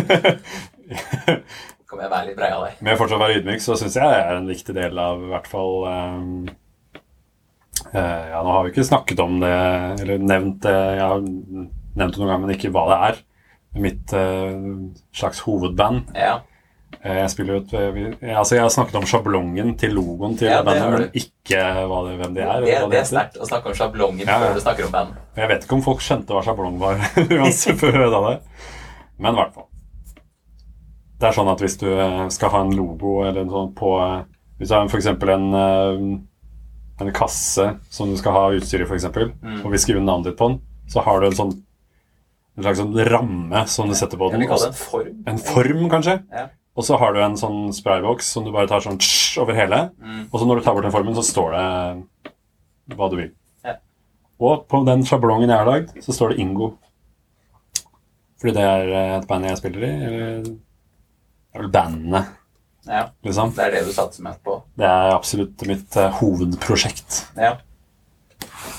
Kommer 1.88 2.04
jeg 2.04 2.12
være 2.12 2.28
litt 2.28 2.40
brei 2.40 2.52
av 2.52 2.64
deg. 2.66 2.80
Med 2.84 2.98
fortsatt 3.00 3.20
å 3.20 3.24
være 3.24 3.42
ydmyk, 3.42 3.62
så 3.64 3.76
syns 3.80 3.96
jeg 3.96 4.12
det 4.12 4.20
er 4.20 4.34
en 4.36 4.50
viktig 4.50 4.74
del 4.76 5.00
av 5.00 5.22
i 5.24 5.30
hvert 5.32 5.46
fall 5.48 5.76
um, 5.88 6.32
uh, 7.94 8.26
Ja, 8.34 8.42
nå 8.44 8.52
har 8.52 8.66
vi 8.66 8.74
ikke 8.74 8.88
snakket 8.88 9.22
om 9.24 9.38
det, 9.44 9.54
eller 10.04 10.20
nevnt 10.20 10.60
det 10.66 10.76
Jeg 10.76 11.06
har 11.06 11.24
nevnt 11.24 12.02
det 12.02 12.20
noen 12.20 12.32
ganger, 12.34 12.44
men 12.44 12.56
ikke 12.58 12.74
hva 12.76 12.84
det 12.92 12.98
er. 13.08 13.22
Mitt 13.80 14.14
eh, 14.14 14.54
slags 15.14 15.40
hovedband. 15.46 16.14
Ja. 16.16 16.40
Eh, 17.04 17.18
Jeg 17.24 17.30
spiller 17.34 17.58
jo 17.58 17.62
et 17.62 17.94
vi- 17.96 18.32
Altså, 18.34 18.56
jeg 18.56 18.62
har 18.64 18.70
snakket 18.74 18.96
om 18.96 19.06
sjablongen 19.06 19.76
til 19.78 19.94
logoen 19.94 20.38
til 20.40 20.48
Ja, 20.48 20.62
det 20.62 20.66
bandet, 20.66 20.92
men 20.92 21.10
ikke 21.14 21.62
det, 21.62 22.20
hvem 22.22 22.34
de 22.36 22.42
er. 22.42 22.62
Det, 22.62 22.68
det, 22.82 22.90
det 22.92 23.00
er 23.00 23.10
sterkt 23.10 23.38
å 23.42 23.48
snakke 23.50 23.68
om 23.68 23.74
sjablongen 23.78 24.26
Ja, 24.28 24.40
før 24.40 24.54
du 24.56 24.60
snakker 24.64 24.86
om 24.86 24.92
band. 24.92 25.16
Jeg 25.36 25.50
vet 25.52 25.64
ikke 25.68 25.76
om 25.80 25.82
folk 25.86 26.00
skjønte 26.02 26.34
hva 26.34 26.44
sjablong 26.44 26.80
var 26.80 26.96
før 27.82 28.00
jeg 28.02 28.12
det. 28.16 28.40
Men 29.20 29.34
i 29.34 29.38
hvert 29.42 29.54
fall. 29.54 29.68
Det 31.20 31.28
er 31.28 31.34
sånn 31.34 31.50
at 31.50 31.60
hvis 31.64 31.78
du 31.82 31.88
eh, 31.90 32.28
skal 32.30 32.50
ha 32.54 32.60
en 32.62 32.76
logo 32.78 33.24
eller 33.26 33.42
en 33.42 33.50
sånn 33.54 33.72
på 33.78 33.94
eh, 34.04 34.24
Hvis 34.60 34.70
du 34.70 34.76
har 34.76 34.86
f.eks. 34.90 35.08
en 35.08 35.54
eh, 35.54 36.20
en 37.00 37.12
kasse 37.14 37.66
som 37.94 38.10
du 38.10 38.18
skal 38.18 38.34
ha 38.34 38.44
utstyr 38.58 38.82
i, 38.82 38.86
f.eks., 38.90 39.06
Mm. 39.06 39.60
og 39.64 39.70
vil 39.70 39.80
skrive 39.82 40.02
navnet 40.02 40.32
ditt 40.32 40.38
på 40.40 40.48
den, 40.50 40.56
så 40.90 41.04
har 41.06 41.20
du 41.22 41.28
en 41.28 41.36
sånn 41.38 41.52
en 42.58 42.64
slags 42.66 42.80
sånn 42.82 42.96
ramme 43.08 43.64
som 43.70 43.90
du 43.90 43.94
setter 43.96 44.18
på 44.18 44.32
Jeg 44.32 44.40
den. 44.40 44.42
vil 44.46 44.50
kalle 44.50 44.68
det 44.68 44.74
en 44.74 44.80
form. 44.82 45.18
En 45.34 45.38
form, 45.38 45.84
kanskje. 45.94 46.16
Ja. 46.34 46.48
Og 46.78 46.86
så 46.86 46.98
har 47.02 47.14
du 47.14 47.20
en 47.24 47.38
sånn 47.38 47.72
sprayboks 47.74 48.26
som 48.34 48.46
du 48.46 48.52
bare 48.54 48.70
tar 48.70 48.82
sånn 48.86 48.98
tsj 49.02 49.40
over 49.42 49.56
hele. 49.58 49.80
Mm. 50.02 50.28
Og 50.32 50.40
så 50.40 50.46
når 50.46 50.60
du 50.60 50.66
tar 50.66 50.74
bort 50.78 50.86
den 50.86 50.94
formen, 50.94 51.16
så 51.18 51.24
står 51.26 51.56
det 51.56 52.96
hva 52.98 53.10
du 53.10 53.16
vil. 53.18 53.32
Ja. 53.66 53.78
Og 54.40 54.68
på 54.70 54.84
den 54.86 55.02
sjablongen 55.06 55.50
jeg 55.50 55.58
har 55.58 55.70
lagd, 55.70 55.96
så 56.06 56.14
står 56.14 56.34
det 56.36 56.40
Ingo. 56.44 56.72
Fordi 58.38 58.54
det 58.54 58.66
er 58.70 58.92
eh, 58.94 59.14
et 59.18 59.28
band 59.30 59.48
jeg 59.50 59.58
spiller 59.58 59.86
i. 59.88 59.94
Eller 60.08 60.44
det 60.46 61.58
er 61.58 61.64
vel 61.64 61.72
bandene, 61.74 62.22
Ja, 62.88 63.08
liksom. 63.26 63.56
det 63.58 63.64
er 63.66 63.72
det 63.74 63.86
du 63.88 63.94
satser 63.96 64.24
mest 64.28 64.44
på. 64.46 64.60
Det 64.78 64.86
er 64.86 65.16
absolutt 65.16 65.64
mitt 65.68 65.98
uh, 65.98 66.12
hovedprosjekt. 66.22 67.24
Ja. 67.36 67.56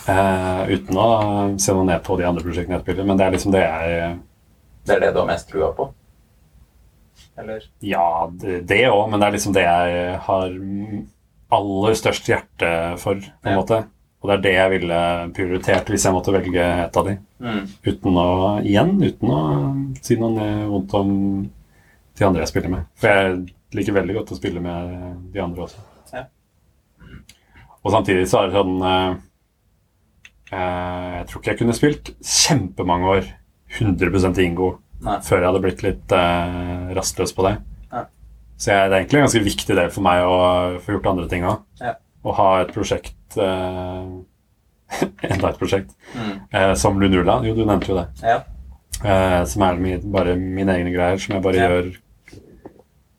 Eh, 0.08 0.62
uten 0.72 0.96
å 0.96 1.08
se 1.60 1.74
noe 1.76 1.84
ned 1.84 2.00
på 2.06 2.16
de 2.16 2.24
andre 2.28 2.44
prosjektene 2.44 2.78
jeg 2.78 2.84
spiller, 2.86 3.04
men 3.08 3.18
det 3.20 3.26
er 3.26 3.34
liksom 3.34 3.52
det 3.52 3.60
jeg 3.64 4.18
Det 4.88 4.94
er 4.96 5.00
det 5.04 5.12
du 5.12 5.20
har 5.20 5.28
mest 5.28 5.50
trua 5.50 5.68
på? 5.76 5.90
Eller? 7.38 7.62
Ja, 7.84 8.06
det 8.40 8.80
òg, 8.88 9.04
men 9.10 9.20
det 9.20 9.26
er 9.28 9.34
liksom 9.36 9.52
det 9.54 9.62
jeg 9.66 10.16
har 10.24 10.56
aller 11.58 11.94
størst 11.98 12.26
hjerte 12.30 12.70
for, 12.98 13.20
på 13.20 13.46
en 13.48 13.52
Ja. 13.52 13.58
måte. 13.60 13.78
Og 14.22 14.30
det 14.30 14.34
er 14.38 14.42
det 14.42 14.54
jeg 14.54 14.70
ville 14.80 14.98
prioritert 15.36 15.86
hvis 15.92 16.04
jeg 16.04 16.12
måtte 16.16 16.32
velge 16.34 16.64
et 16.86 16.96
av 16.96 17.04
de. 17.06 17.18
Mm. 17.38 17.60
Uten 17.86 18.16
å, 18.18 18.26
igjen, 18.66 18.96
uten 19.04 19.30
å 19.30 19.42
si 20.02 20.16
noe 20.18 20.48
vondt 20.66 20.94
om 20.98 21.12
de 22.18 22.24
andre 22.26 22.42
jeg 22.42 22.48
spiller 22.50 22.72
med. 22.72 22.88
For 22.98 23.06
jeg 23.08 23.54
liker 23.78 23.94
veldig 24.00 24.16
godt 24.18 24.32
å 24.34 24.40
spille 24.40 24.60
med 24.64 25.30
de 25.32 25.40
andre 25.44 25.62
også. 25.68 25.78
Ja. 26.12 26.24
Og 27.84 27.92
samtidig 27.94 28.26
så 28.26 28.40
er 28.42 28.48
det 28.50 28.58
sånn 28.58 28.82
eh, 28.82 29.14
Jeg 30.50 31.26
tror 31.28 31.40
ikke 31.42 31.50
jeg 31.52 31.58
kunne 31.60 31.76
spilt 31.76 32.10
kjempemange 32.24 33.10
år 33.12 33.26
100 33.78 34.38
Ingo 34.46 34.70
Nei. 35.04 35.18
før 35.22 35.42
jeg 35.42 35.46
hadde 35.50 35.60
blitt 35.66 35.82
litt 35.84 36.12
eh, 36.16 36.88
rastløs 36.96 37.34
på 37.36 37.44
det. 37.46 37.54
Nei. 37.92 38.04
Så 38.58 38.72
jeg, 38.72 38.88
det 38.90 38.96
er 38.96 39.02
egentlig 39.02 39.20
en 39.20 39.26
ganske 39.28 39.44
viktig 39.44 39.76
del 39.76 39.90
for 39.94 40.06
meg 40.08 40.24
å 40.24 40.38
få 40.82 40.96
gjort 40.96 41.10
andre 41.12 41.28
ting 41.30 41.44
òg. 41.46 41.60
Ja. 41.82 41.92
Å 42.24 42.32
ha 42.40 42.48
et 42.64 42.72
prosjekt 42.74 43.36
eh, 43.38 44.08
Enda 45.28 45.50
et 45.52 45.58
prosjekt 45.60 45.92
Mm. 46.16 46.32
eh, 46.56 46.74
som 46.80 46.96
Lunula. 47.00 47.42
Jo, 47.44 47.52
du 47.54 47.66
nevnte 47.68 47.90
jo 47.92 47.98
det. 48.00 48.06
Ja. 48.24 48.38
Eh, 49.04 49.42
som 49.46 49.62
er 49.68 49.76
min, 49.78 50.00
bare 50.10 50.32
mine 50.40 50.72
egne 50.78 50.90
greier, 50.94 51.20
som 51.20 51.34
jeg 51.36 51.44
bare 51.44 51.60
Ja. 51.60 51.68
gjør 51.68 51.90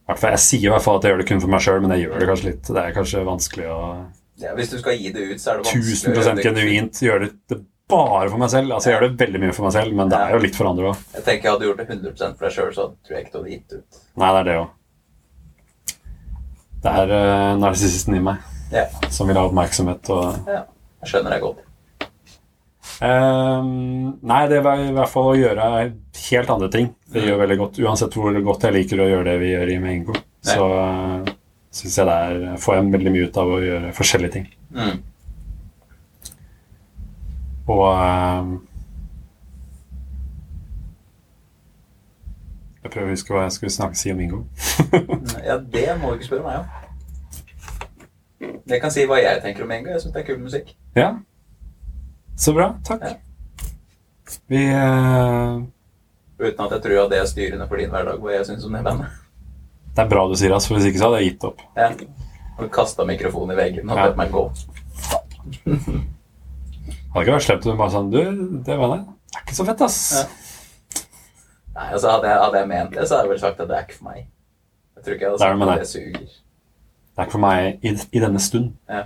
Jeg 0.09 0.39
sier 0.41 0.65
i 0.65 0.71
hvert 0.73 0.81
fall 0.81 0.97
at 0.97 1.03
jeg 1.05 1.13
gjør 1.13 1.19
det 1.21 1.27
kun 1.29 1.41
for 1.43 1.51
meg 1.53 1.61
sjøl, 1.61 1.81
men 1.85 1.91
jeg 1.93 2.07
gjør 2.07 2.19
det 2.23 2.27
kanskje 2.31 2.47
litt. 2.49 2.63
Det 2.73 2.81
er 2.81 2.95
kanskje 2.95 3.21
vanskelig 3.27 3.67
å 3.69 3.79
ja. 4.39 4.53
Hvis 4.57 4.71
du 4.71 4.77
skal 4.79 4.97
gi 4.97 5.11
det 5.15 5.25
ut, 5.33 5.41
så 5.41 5.51
er 5.53 5.59
det 5.59 5.69
vanskelig 5.69 5.97
1000 5.99 6.09
å 6.09 6.15
gjøre 6.23 6.35
det- 6.39 6.45
genuint 6.47 7.01
Gjør 7.05 7.25
det 7.25 7.31
det 7.51 7.59
bare 7.89 8.29
for 8.29 8.37
meg 8.37 8.49
selv. 8.53 8.73
Altså, 8.75 8.89
jeg 8.89 8.95
gjør 8.95 9.05
det 9.07 9.17
veldig 9.25 9.39
mye 9.43 9.53
for 9.57 9.65
meg 9.65 9.73
selv, 9.73 9.95
men 9.97 10.11
det 10.11 10.17
er 10.19 10.35
jo 10.35 10.41
litt 10.43 10.57
for 10.57 10.69
andre 10.69 10.91
òg. 10.91 11.05
Jeg 11.15 11.23
tenker 11.25 11.47
jeg 11.47 11.53
hadde 11.55 11.69
gjort 11.69 11.79
det 11.79 11.87
100% 11.89 12.37
for 12.37 12.45
deg 12.45 12.53
sjøl, 12.55 12.73
så 12.75 12.85
tror 12.93 13.15
jeg 13.15 13.25
ikke 13.25 13.31
du 13.33 13.39
hadde 13.39 13.55
gitt 13.55 13.73
ut. 13.79 14.03
Nei, 14.21 14.29
det 14.29 14.41
er 14.41 14.49
det 14.49 14.57
òg. 14.59 14.67
Det 16.83 16.91
er 17.01 17.11
uh, 17.11 17.55
narsissisten 17.59 18.15
i 18.15 18.21
meg 18.23 18.37
Ja. 18.71 18.85
som 19.09 19.27
vil 19.27 19.35
ha 19.35 19.47
oppmerksomhet 19.49 20.09
og 20.13 20.47
ja. 20.47 20.61
Jeg 20.99 21.09
skjønner 21.13 21.33
deg 21.33 21.41
godt. 21.41 21.65
Um, 22.99 24.19
Nei, 24.27 24.41
det 24.51 24.59
var 24.63 24.81
i 24.83 24.91
hvert 24.91 25.11
fall 25.11 25.29
å 25.31 25.37
gjøre 25.39 25.67
helt 26.29 26.49
andre 26.51 26.67
ting. 26.73 26.89
Det 27.07 27.23
gjør 27.23 27.39
veldig 27.39 27.57
godt. 27.61 27.79
Uansett 27.79 28.15
hvor 28.19 28.35
godt 28.43 28.65
jeg 28.67 28.75
liker 28.75 28.99
å 28.99 29.07
gjøre 29.07 29.27
det 29.31 29.35
vi 29.39 29.53
gjør 29.53 29.71
i 29.71 29.77
Mengo, 29.79 30.15
så 30.43 30.65
uh, 30.67 31.29
syns 31.71 31.97
jeg 31.99 32.09
det 32.09 32.15
er 32.15 32.57
får 32.61 32.75
jeg 32.75 32.91
veldig 32.95 33.13
mye 33.13 33.27
ut 33.29 33.37
av 33.37 33.53
å 33.53 33.61
gjøre 33.61 33.93
forskjellige 33.97 34.35
ting. 34.37 34.49
Mm. 34.73 34.97
Og 37.69 37.85
um, 37.85 38.57
Jeg 42.79 42.93
prøver 42.93 43.09
å 43.11 43.13
huske 43.13 43.33
hva 43.35 43.41
jeg 43.43 43.53
skulle 43.53 43.73
snakke 43.75 43.97
si 43.99 44.09
om 44.09 44.21
Ingo. 44.23 44.37
Ja, 45.49 45.59
det 45.61 45.85
må 45.99 46.09
du 46.09 46.15
ikke 46.17 46.29
spørre 46.29 46.45
meg 46.47 46.55
om. 46.63 46.65
Jeg 48.71 48.79
kan 48.81 48.93
si 48.93 49.03
hva 49.05 49.19
jeg 49.19 49.41
tenker 49.43 49.65
om 49.65 49.73
Ingo. 49.75 49.91
Jeg 49.93 50.01
syns 50.01 50.15
det 50.15 50.23
er 50.23 50.25
kul 50.25 50.39
musikk. 50.41 50.71
Ja. 50.97 51.09
Så 52.39 52.55
bra. 52.55 52.71
Takk. 52.87 53.03
Ja. 53.05 53.13
Vi 54.49 54.63
uh... 54.73 55.61
Uten 56.39 56.65
at 56.65 56.73
jeg 56.77 56.81
tror 56.87 57.03
at 57.03 57.11
det 57.11 57.19
er 57.19 57.27
styrende 57.29 57.67
for 57.69 57.77
din 57.77 57.91
hverdag, 57.93 58.17
hva 58.23 58.33
jeg 58.33 58.47
syns 58.47 58.65
om 58.65 58.73
det 58.73 58.81
bandet. 58.87 59.19
Det 59.95 60.03
er 60.05 60.09
bra 60.11 60.27
du 60.29 60.35
sier 60.39 60.53
det, 60.53 60.61
for 60.63 60.77
hvis 60.77 60.87
ikke 60.89 61.01
så 61.01 61.09
hadde 61.09 61.21
jeg 61.23 61.31
gitt 61.33 61.43
opp. 61.49 61.61
Ja. 61.77 61.89
Og 62.59 62.69
kasta 62.75 63.05
mikrofonen 63.07 63.55
i 63.55 63.59
veggen 63.59 63.89
og 63.89 63.97
Ja. 63.97 64.09
meg 64.15 64.31
gå. 64.31 64.43
Hadde 67.09 67.23
ikke 67.25 67.35
vært 67.35 67.45
slemt 67.47 67.65
om 67.65 67.71
du 67.73 67.77
bare 67.79 67.93
sånn 67.93 68.11
Du, 68.13 68.19
det 68.65 68.77
var 68.77 68.91
det. 68.95 68.99
Det 69.29 69.37
er 69.39 69.45
ikke 69.45 69.55
så 69.59 69.65
fett, 69.65 69.81
ass. 69.85 69.99
Ja. 70.13 70.25
Nei, 71.79 71.87
altså 71.95 72.11
hadde 72.11 72.27
jeg, 72.27 72.39
hadde 72.43 72.59
jeg 72.59 72.67
ment 72.67 72.91
det, 72.95 73.07
så 73.07 73.15
hadde 73.15 73.27
jeg 73.27 73.31
vel 73.33 73.39
sagt 73.39 73.59
at 73.63 73.69
det 73.69 73.77
er 73.77 73.85
ikke 73.87 73.97
for 73.99 74.09
meg. 74.09 74.25
Jeg 74.95 75.03
tror 75.05 75.13
ikke 75.15 75.25
jeg 75.25 75.31
hadde 75.31 75.39
sagt 75.39 75.59
det 75.59 75.69
at 75.69 75.79
det 75.79 75.87
suger. 75.87 76.33
Det 77.09 77.21
er 77.23 77.27
ikke 77.27 77.35
for 77.37 77.43
meg 77.45 77.85
i, 77.85 77.93
i 78.11 78.19
denne 78.23 78.41
stund. 78.43 78.73
Ja. 78.89 79.03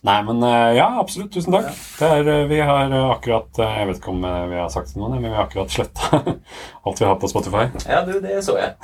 Nei, 0.00 0.22
men 0.24 0.42
eh, 0.42 0.76
ja, 0.78 0.86
absolutt. 1.00 1.32
Tusen 1.34 1.52
takk. 1.52 1.68
Ja. 2.00 2.08
Er, 2.08 2.28
eh, 2.28 2.46
vi 2.48 2.60
har 2.64 2.88
eh, 2.88 3.10
akkurat 3.12 3.60
Jeg 3.60 3.88
vet 3.90 4.00
ikke 4.00 4.14
om 4.14 4.24
vi 4.24 4.56
har 4.56 4.72
sagt 4.72 4.94
det 4.94 5.00
nå, 5.00 5.10
men 5.12 5.26
vi 5.26 5.32
har 5.34 5.44
akkurat 5.44 5.72
sletta 5.72 6.22
alt 6.88 7.02
vi 7.02 7.08
har 7.08 7.18
på 7.20 7.28
Spotify. 7.28 7.66
Ja, 7.84 8.00
du, 8.08 8.14
det 8.24 8.40
så 8.46 8.56
jeg. 8.56 8.76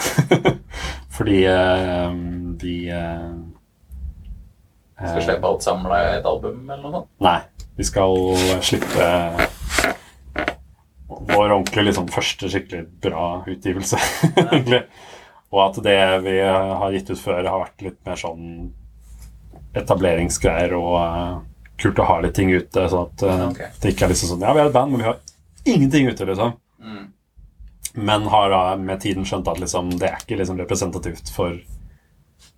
Fordi 1.16 1.38
uh, 1.48 2.12
vi 2.60 2.74
uh, 2.92 3.32
Skal 5.00 5.22
slippe 5.24 5.48
alt 5.48 5.64
samla 5.64 6.00
i 6.02 6.10
et 6.18 6.28
album 6.28 6.66
eller 6.68 6.82
noe 6.84 6.98
sånt. 6.98 7.12
Nei. 7.24 7.38
Vi 7.76 7.84
skal 7.84 8.36
slippe 8.64 9.06
vår 11.06 11.50
ordentlige 11.50 11.90
liksom, 11.90 12.08
første 12.12 12.48
skikkelig 12.52 12.86
bra 13.04 13.26
utgivelse, 13.48 14.00
egentlig. 14.46 14.82
Og 15.52 15.60
at 15.66 15.80
det 15.84 16.00
vi 16.24 16.38
har 16.44 16.92
gitt 16.92 17.12
ut 17.12 17.20
før, 17.20 17.44
har 17.44 17.62
vært 17.64 17.84
litt 17.84 17.98
mer 18.08 18.20
sånn 18.20 18.46
etableringsgreier 19.76 20.74
og 20.78 20.94
uh, 21.00 21.38
kult 21.80 22.00
å 22.00 22.08
ha 22.08 22.20
litt 22.24 22.36
ting 22.38 22.52
ute, 22.54 22.86
sånn 22.90 23.10
at 23.10 23.26
uh, 23.26 23.44
okay. 23.50 23.72
det 23.82 23.92
ikke 23.92 24.06
er 24.06 24.14
liksom 24.14 24.32
sånn 24.32 24.46
Ja, 24.46 24.54
vi 24.56 24.62
er 24.62 24.70
et 24.70 24.76
band, 24.76 24.94
men 24.94 25.02
vi 25.02 25.08
har 25.10 25.20
ingenting 25.66 26.08
ute, 26.08 26.28
liksom. 26.28 26.56
Mm. 26.80 27.04
Men 27.96 28.28
har 28.32 28.52
da 28.52 28.62
med 28.76 29.00
tiden 29.00 29.24
skjønt 29.28 29.48
at 29.48 29.60
liksom, 29.60 29.94
det 30.00 30.10
er 30.10 30.20
ikke 30.20 30.38
liksom 30.40 30.60
representativt 30.60 31.32
for 31.32 31.56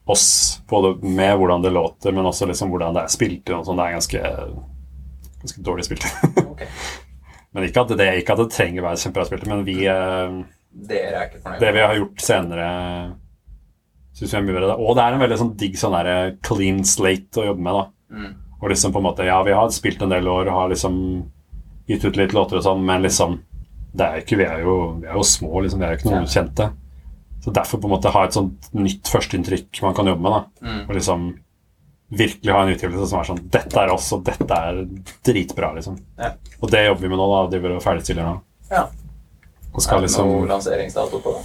oss, 0.08 0.60
både 0.68 0.94
med 1.06 1.36
hvordan 1.38 1.62
det 1.62 1.70
låter, 1.70 2.12
men 2.12 2.26
også 2.26 2.48
liksom 2.48 2.72
hvordan 2.72 2.97
det 2.97 3.05
er 3.05 3.12
spilt 3.12 3.50
inn. 3.50 3.64
sånn. 3.64 3.78
Det 3.78 3.86
er 3.86 3.97
ganske, 3.98 4.22
ganske 5.42 5.64
dårlig 5.66 5.84
spilt 5.86 6.06
okay. 6.52 6.70
Men 7.52 7.66
ikke 7.68 7.84
at, 7.84 7.92
det, 8.00 8.06
ikke 8.20 8.34
at 8.34 8.42
det 8.42 8.48
trenger 8.55 8.82
å 8.82 8.88
være 8.88 9.00
kjempebra 9.02 9.26
spilt 9.28 9.47
men 9.48 9.64
vi, 9.66 9.76
uh, 9.88 10.40
Dere 10.88 11.12
er 11.12 11.28
ikke 11.28 11.42
fornøyd? 11.44 11.62
det 11.62 11.74
vi 11.76 11.84
har 11.84 12.00
gjort 12.00 12.24
senere, 12.24 12.68
syns 14.18 14.32
jeg 14.34 14.40
er 14.40 14.47
mye 14.47 14.58
bedre. 14.58 14.76
Og 14.82 14.97
det 14.98 15.05
er 15.05 15.16
en 15.16 15.22
veldig 15.24 15.38
sånn 15.40 15.55
digg 15.60 15.78
sånn 15.78 15.94
der 15.97 16.36
clean 16.44 16.82
slate 16.88 17.42
å 17.42 17.48
jobbe 17.52 17.64
med. 17.64 17.78
da. 17.78 17.84
Mm. 18.18 18.30
Og 18.58 18.70
liksom 18.72 18.92
på 18.94 18.98
en 19.02 19.06
måte, 19.06 19.26
ja, 19.28 19.38
vi 19.47 19.55
har 19.55 19.70
spilt 19.74 20.02
en 20.02 20.10
del 20.12 20.26
år 20.28 20.48
og 20.50 20.56
har 20.56 20.72
liksom 20.72 20.97
gitt 21.88 22.05
ut 22.05 22.18
litt 22.18 22.34
låter 22.36 22.58
og 22.58 22.64
sånn, 22.66 22.82
men 22.84 23.05
liksom 23.06 23.38
det 23.98 24.05
er 24.05 24.20
ikke, 24.20 24.36
vi, 24.36 24.44
er 24.44 24.60
jo, 24.66 24.74
vi 25.00 25.06
er 25.08 25.16
jo 25.16 25.22
små, 25.24 25.62
liksom, 25.64 25.80
vi 25.80 25.86
er 25.86 25.94
jo 25.94 25.98
ikke 26.02 26.10
noen 26.10 26.26
Ja. 26.26 26.32
kjente. 26.34 26.66
Så 27.40 27.52
derfor 27.55 27.80
på 27.80 27.88
en 27.88 27.94
måte 27.94 28.10
ha 28.12 28.24
et 28.26 28.34
sånt 28.36 28.66
nytt 28.76 29.08
førsteinntrykk 29.08 29.80
man 29.82 29.94
kan 29.94 30.06
jobbe 30.10 30.22
med. 30.26 30.32
da. 30.32 30.68
Mm. 30.68 30.82
Og 30.88 30.94
liksom 30.98 31.28
virkelig 32.10 32.52
ha 32.52 32.62
en 32.62 32.72
utgivelse 32.74 33.06
som 33.10 33.20
er 33.20 33.28
sånn 33.28 33.40
Dette 33.52 33.80
er 33.80 33.92
oss, 33.92 34.12
og 34.16 34.24
dette 34.24 34.58
er 34.58 34.82
dritbra, 35.24 35.72
liksom. 35.76 35.98
Ja. 36.18 36.32
Og 36.60 36.70
det 36.70 36.86
jobber 36.86 37.00
vi 37.06 37.08
med 37.08 37.18
nå, 37.20 37.28
da. 37.32 37.40
Driver 37.52 37.76
og 37.76 37.82
ferdigstiller 37.84 38.24
nå. 38.28 38.34
Ja. 38.70 38.84
Og 39.72 39.82
skal 39.84 40.00
det 40.02 40.08
liksom 40.08 40.28
noe 40.32 40.48
lanseringsdato 40.50 41.20
på 41.22 41.34
det? 41.36 41.42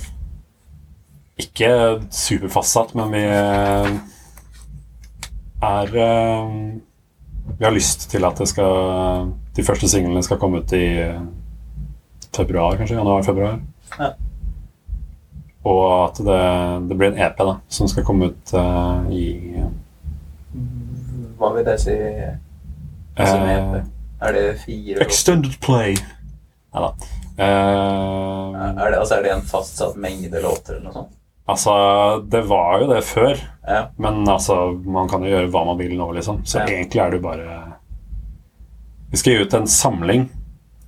Ikke 1.41 1.69
superfastsatt, 2.13 2.93
men 2.95 3.13
vi 3.13 3.23
eh, 3.25 3.93
er 5.65 5.95
eh, 6.07 6.51
Vi 7.57 7.65
har 7.65 7.73
lyst 7.73 8.09
til 8.11 8.25
at 8.27 8.37
det 8.37 8.47
skal 8.51 9.31
de 9.53 9.63
første 9.65 9.89
singlene 9.89 10.23
skal 10.25 10.39
komme 10.41 10.61
ut 10.63 10.73
i 10.73 10.85
februar, 12.33 12.77
kanskje. 12.77 12.97
Januar-februar. 12.97 13.59
Ja. 13.99 14.13
Og 15.63 15.83
at 16.09 16.17
det, 16.25 16.39
det 16.89 16.97
blir 16.97 17.11
en 17.11 17.19
EP 17.23 17.37
da, 17.39 17.57
som 17.71 17.87
skal 17.87 18.03
komme 18.07 18.31
ut 18.33 18.53
uh, 18.57 19.05
i 19.13 19.53
Hva 21.39 21.53
vil 21.55 21.67
det 21.67 21.77
si? 21.83 21.95
Altså, 23.15 23.37
eh, 23.37 23.53
EP? 23.53 23.91
Er 24.23 24.35
det 24.35 24.45
fire? 24.63 25.05
Extended 25.05 25.55
play. 25.63 25.95
Nei 26.73 26.83
da. 26.83 26.91
Eh, 27.37 28.57
Er 28.73 28.91
det, 28.91 28.99
altså, 28.99 29.15
er 29.17 29.23
det 29.25 29.33
en 29.37 29.45
fastsatt 29.47 29.95
mengde 29.99 30.41
låter 30.43 30.75
eller 30.77 30.89
noe 30.89 30.97
sånt? 30.97 31.15
Altså, 31.47 31.73
det 32.29 32.41
var 32.49 32.79
jo 32.81 32.87
det 32.93 33.01
før. 33.07 33.39
Ja. 33.67 33.87
Men 33.97 34.23
altså, 34.29 34.73
man 34.85 35.09
kan 35.11 35.23
jo 35.23 35.31
gjøre 35.31 35.51
hva 35.53 35.65
man 35.69 35.77
vil 35.79 35.95
nå, 35.97 36.11
liksom. 36.17 36.41
Så 36.45 36.59
Ja. 36.59 36.65
egentlig 36.67 37.01
er 37.01 37.11
det 37.11 37.21
jo 37.21 37.27
bare 37.29 37.59
Vi 39.11 39.17
skal 39.17 39.33
gi 39.33 39.41
ut 39.45 39.53
en 39.53 39.67
samling. 39.67 40.29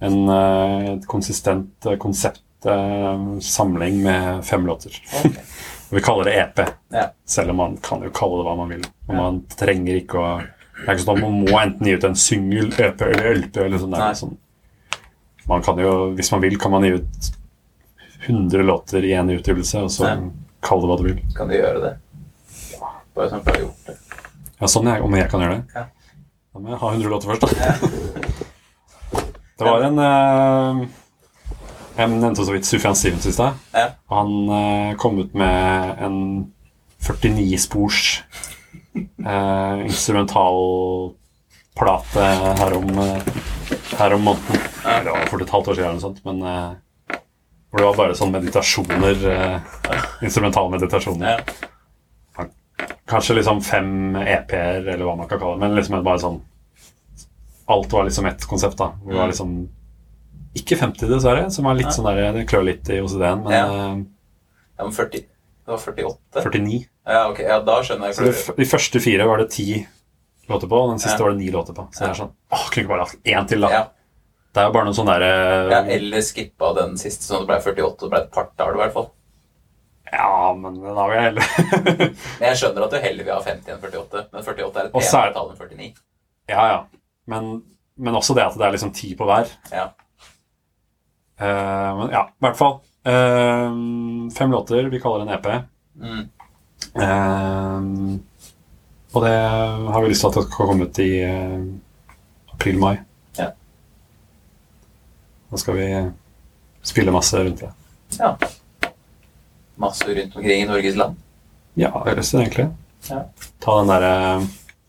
En 0.01 0.29
eh, 0.29 0.93
et 0.95 1.05
konsistent 1.07 1.85
eh, 1.85 1.95
konsept 1.97 2.41
eh, 2.65 3.91
med 3.91 4.43
fem 4.45 4.65
låter. 4.65 4.91
Okay. 5.19 5.31
Vi 5.89 6.01
kaller 6.01 6.23
det 6.25 6.33
EP, 6.39 6.59
Ja. 6.91 7.09
selv 7.25 7.49
om 7.51 7.55
man 7.57 7.77
kan 7.77 8.01
jo 8.03 8.09
kalle 8.09 8.37
det 8.41 8.45
hva 8.47 8.55
man 8.57 8.69
vil. 8.69 8.83
Og 9.07 9.15
man 9.15 9.41
trenger 9.55 9.95
ikke 10.01 10.17
å 10.17 10.41
Det 10.41 10.89
er 10.89 10.95
ikke 10.97 11.03
sånn 11.05 11.17
at 11.17 11.21
man 11.23 11.45
må 11.45 11.59
enten 11.61 11.87
gi 11.87 11.93
ut 11.95 12.03
en 12.03 12.15
singel, 12.15 12.73
EP 12.83 13.01
eller 13.01 13.35
LP. 13.35 13.57
Eller 13.63 13.77
sånn. 13.79 13.93
Er 13.95 13.99
Nei. 13.99 14.09
ikke 14.11 14.19
sånn. 14.25 14.37
Man 15.47 15.61
kan 15.61 15.77
jo, 15.79 15.91
hvis 16.17 16.31
man 16.33 16.41
vil, 16.41 16.57
kan 16.59 16.71
man 16.73 16.83
gi 16.83 16.89
ut 16.97 17.29
100 18.27 18.63
låter 18.65 19.05
i 19.05 19.13
en 19.13 19.29
utgivelse, 19.29 19.83
og 19.85 19.91
så 19.93 20.03
Ja. 20.09 20.15
Kalle 20.65 20.81
det 20.85 20.89
hva 20.91 20.99
du 20.99 21.05
vil. 21.07 21.19
Kan 21.37 21.47
du 21.51 21.55
gjøre 21.57 21.79
det? 21.83 21.93
Bare 23.15 23.31
sånn 23.31 23.43
for 23.45 23.51
å 23.51 23.55
ha 23.55 23.63
gjort 23.63 23.83
det. 23.89 23.95
Ja, 24.55 24.65
sånn 24.71 24.89
jeg, 24.91 24.99
om 25.05 25.13
jeg 25.15 25.27
kan 25.31 25.41
gjøre 25.45 25.57
det. 25.59 25.65
Ja. 25.75 25.83
Da 26.55 26.57
må 26.63 26.67
jeg 26.71 26.81
ha 26.81 26.87
100 26.95 27.11
låter 27.11 27.27
først, 27.33 27.43
da. 27.45 27.49
Ja. 27.61 27.73
Det 29.55 29.63
var 29.63 29.79
en 29.87 29.99
eh, 30.03 30.73
Jeg 31.95 32.11
nevnte 32.11 32.43
så 32.43 32.51
vidt 32.51 32.67
Sufjan 32.67 32.97
Stevens 32.99 33.23
i 33.29 33.31
stad. 33.31 33.55
Ja. 33.71 33.85
Han 34.11 34.29
eh, 34.51 34.91
kom 34.99 35.15
ut 35.21 35.31
med 35.37 35.95
en 36.03 36.17
49-spors 37.05 37.99
uh, 39.25 39.85
instrumentalplate 39.85 42.19
her 42.59 42.77
om, 42.77 42.99
eh, 42.99 43.21
her 43.99 44.13
om 44.13 44.21
måneden. 44.21 44.59
Ja. 44.85 45.03
Det 45.03 45.11
var 45.11 45.25
for 45.29 45.41
et 45.41 45.49
halvt 45.49 45.67
år 45.67 45.73
siden, 45.73 45.89
eller 45.89 45.99
noe 45.99 46.07
sånt, 46.07 46.25
men 46.25 46.41
eh, 46.41 46.71
hvor 47.75 47.81
det 47.83 47.87
var 47.89 47.97
bare 47.99 48.15
sånn 48.15 48.31
meditasjoner. 48.31 49.15
instrumentale 49.19 50.23
Instrumentalmeditasjoner. 50.23 51.27
Ja. 51.27 52.45
Kanskje 53.07 53.35
liksom 53.35 53.59
fem 53.61 54.15
EP-er, 54.15 54.87
eller 54.93 55.03
hva 55.05 55.15
man 55.19 55.27
kan 55.29 55.39
kalle 55.41 55.57
det. 55.57 55.61
Men 55.65 55.75
liksom 55.75 55.97
bare 56.03 56.21
sånn 56.23 56.41
Alt 57.67 57.91
var 57.93 58.05
liksom 58.07 58.25
ett 58.29 58.45
konsept, 58.45 58.77
da. 58.77 58.91
Det 59.05 59.15
var 59.17 59.27
liksom 59.31 59.53
Ikke 60.55 60.77
50, 60.79 61.07
dessverre, 61.09 61.49
som 61.51 61.65
var 61.67 61.75
litt 61.75 61.91
sånn 61.93 62.07
der 62.07 62.31
Det 62.35 62.45
klør 62.49 62.63
litt 62.69 62.89
i 62.93 62.99
OCD-en, 63.01 63.43
men 63.43 63.53
Ja. 63.53 63.65
eh, 63.65 63.97
ja, 64.77 64.83
men 64.83 64.93
40 64.95 65.19
Det 65.65 65.73
var 65.73 65.77
48? 65.81 66.43
49. 66.45 66.79
Ja, 67.05 67.27
ok. 67.31 67.39
Ja, 67.43 67.59
da 67.65 67.79
skjønner 67.83 68.07
jeg. 68.11 68.15
Så 68.15 68.23
de, 68.29 68.55
de 68.63 68.69
første 68.69 68.99
fire 69.01 69.25
var 69.27 69.37
det 69.41 69.49
ti 69.51 69.85
låter 70.47 70.69
på, 70.69 70.77
og 70.77 70.91
den 70.93 70.99
siste 71.01 71.17
Ja. 71.19 71.23
var 71.25 71.31
det 71.33 71.39
ni 71.43 71.51
låter 71.51 71.73
på. 71.73 71.87
Så 71.91 72.05
det 72.05 72.09
er 72.11 72.19
sånn 72.23 72.31
Åh, 72.51 72.65
kunne 72.69 72.83
ikke 72.85 72.93
bare 72.95 73.03
lagt 73.05 73.17
én 73.25 73.47
til, 73.49 73.61
da? 73.65 73.69
ja, 73.69 73.83
Det 74.55 74.61
er 74.61 74.69
jo 74.69 74.73
bare 74.77 74.87
noen 74.87 74.95
sånne 74.95 75.13
derre 75.19 75.71
ja, 75.73 75.81
eller 75.97 76.23
skippa 76.23 76.69
den 76.77 76.93
siste, 76.99 77.25
sånn 77.27 77.41
at 77.41 77.49
det 77.49 77.49
ble 77.51 77.57
48, 77.59 77.89
og 77.91 78.03
det 78.05 78.11
ble 78.13 78.21
et 78.23 78.29
part 78.31 78.53
av 78.63 78.69
det, 78.69 78.77
i 78.77 78.81
hvert 78.85 78.93
fall. 78.95 79.09
Ja, 80.13 80.53
men 80.55 80.77
den 80.79 80.95
har 80.95 81.09
vi 81.11 81.17
heller 81.17 81.47
Men 82.39 82.45
jeg 82.45 82.59
skjønner 82.61 82.85
at 82.85 82.93
du 82.93 82.99
heller 83.03 83.25
vil 83.25 83.33
ha 83.33 83.39
50 83.43 83.73
enn 83.73 83.81
48, 83.81 84.21
men 84.31 84.45
48 84.45 84.79
er 84.79 84.87
et 84.87 84.93
er- 84.93 84.93
penere 84.95 85.33
tall 85.35 85.49
enn 85.51 85.59
49. 85.59 85.89
Ja, 86.53 86.65
ja. 86.71 86.79
Men, 87.33 87.49
men 87.97 88.19
også 88.21 88.35
det 88.37 88.45
at 88.45 88.55
det 88.61 88.67
er 88.67 88.75
liksom 88.77 88.93
ti 88.95 89.11
på 89.17 89.27
hver. 89.27 89.49
Ja. 89.73 89.89
Uh, 91.41 91.91
men 91.99 92.13
ja, 92.13 92.21
i 92.29 92.45
hvert 92.45 92.59
fall. 92.59 92.77
Uh, 93.03 94.29
fem 94.37 94.53
låter. 94.53 94.87
Vi 94.93 95.01
kaller 95.03 95.25
det 95.25 95.27
en 95.27 95.35
EP. 95.35 95.49
Mm. 96.05 96.23
Uh, 96.95 98.21
og 99.15 99.23
det 99.23 99.33
har 99.33 100.01
vi 100.03 100.11
lyst 100.11 100.23
til 100.23 100.31
at 100.31 100.37
det 100.37 100.45
skal 100.47 100.69
komme 100.69 100.87
ut 100.89 100.97
i 100.99 101.11
eh, 101.23 101.59
april-mai. 102.51 102.97
Da 105.51 105.59
skal 105.61 105.77
vi 105.77 105.87
spille 106.85 107.13
masse 107.13 107.39
rundt 107.43 107.61
det. 107.63 107.71
Ja. 108.19 108.31
Masse 109.81 110.07
rundt 110.07 110.35
omkring 110.35 110.61
i 110.61 110.67
Norges 110.69 110.95
land. 110.95 111.15
Ja, 111.75 111.89
jeg 111.91 112.13
har 112.13 112.15
lyst 112.19 112.31
til 112.31 112.39
det, 112.39 112.45
egentlig. 112.47 112.67
Ja. 113.09 113.21
Ta 113.61 113.79
den 113.81 113.89
derre 113.91 114.11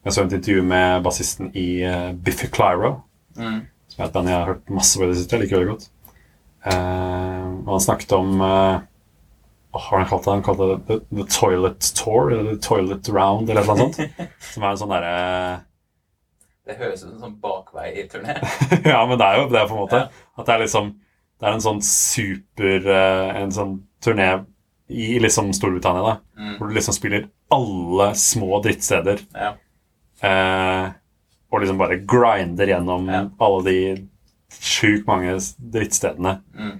Jeg 0.07 0.15
så 0.15 0.23
et 0.23 0.33
intervju 0.36 0.62
med 0.62 1.02
bassisten 1.02 1.49
i 1.59 1.68
uh, 1.85 2.12
Biffy 2.15 2.47
Clyro, 2.55 3.01
Mm. 3.36 3.67
som 3.93 4.01
er 4.01 4.07
et 4.07 4.12
band 4.15 4.28
jeg 4.31 4.36
har 4.39 4.47
hørt 4.49 4.70
masse 4.73 4.97
på 4.97 5.05
i 5.05 5.09
det 5.10 5.17
siste. 5.18 5.36
Jeg 5.36 5.43
liker 5.43 5.59
veldig 5.59 5.73
godt. 5.75 5.89
Uh, 6.65 7.51
og 7.67 7.73
han 7.75 7.83
snakket 7.85 8.12
om 8.17 8.41
uh, 8.41 8.78
har 9.76 9.99
han 9.99 10.07
kalt 10.09 10.25
det? 10.25 10.31
Han 10.33 10.44
kalte 10.47 10.68
det 10.70 10.78
The, 10.86 10.97
the 11.18 11.26
Toilet 11.28 11.91
Tour, 11.99 12.31
eller 12.33 12.55
The 12.55 12.62
Toilet 12.65 13.10
Round, 13.12 13.51
eller 13.51 13.67
noe 13.67 13.76
sånt. 13.83 13.99
som 14.55 14.62
er 14.65 14.70
en 14.70 14.81
sånn 14.81 14.94
derre 14.94 15.18
Det 16.67 16.77
høres 16.81 17.03
ut 17.05 17.09
som 17.09 17.15
en 17.15 17.20
sånn 17.28 17.36
bakveiturné. 17.41 18.35
ja, 18.93 19.01
men 19.07 19.19
det 19.20 19.27
er 19.27 19.36
jo 19.39 19.49
det, 19.53 19.61
på 19.70 19.77
en 19.77 19.83
måte. 19.85 20.01
Ja. 20.03 20.25
At 20.36 20.47
det 20.49 20.55
er 20.57 20.65
liksom 20.65 20.89
Det 21.39 21.47
er 21.47 21.53
en 21.55 21.61
sånn 21.67 21.81
super 21.85 22.86
eh, 22.91 23.36
En 23.43 23.53
sånn 23.53 23.75
turné 24.03 24.31
i 24.89 25.19
liksom 25.19 25.49
Storbritannia, 25.55 26.03
da. 26.03 26.17
Mm. 26.39 26.53
Hvor 26.59 26.69
du 26.70 26.75
liksom 26.77 26.95
spiller 26.95 27.25
alle 27.51 28.05
små 28.15 28.61
drittsteder. 28.62 29.19
Ja. 29.35 29.49
Eh, 30.23 30.85
og 31.51 31.61
liksom 31.62 31.78
bare 31.81 31.99
grinder 32.07 32.67
gjennom 32.70 33.09
Ja. 33.11 33.25
alle 33.43 33.62
de 33.67 33.78
sjukt 34.62 35.07
mange 35.11 35.35
drittstedene. 35.59 36.36
Mm. 36.55 36.77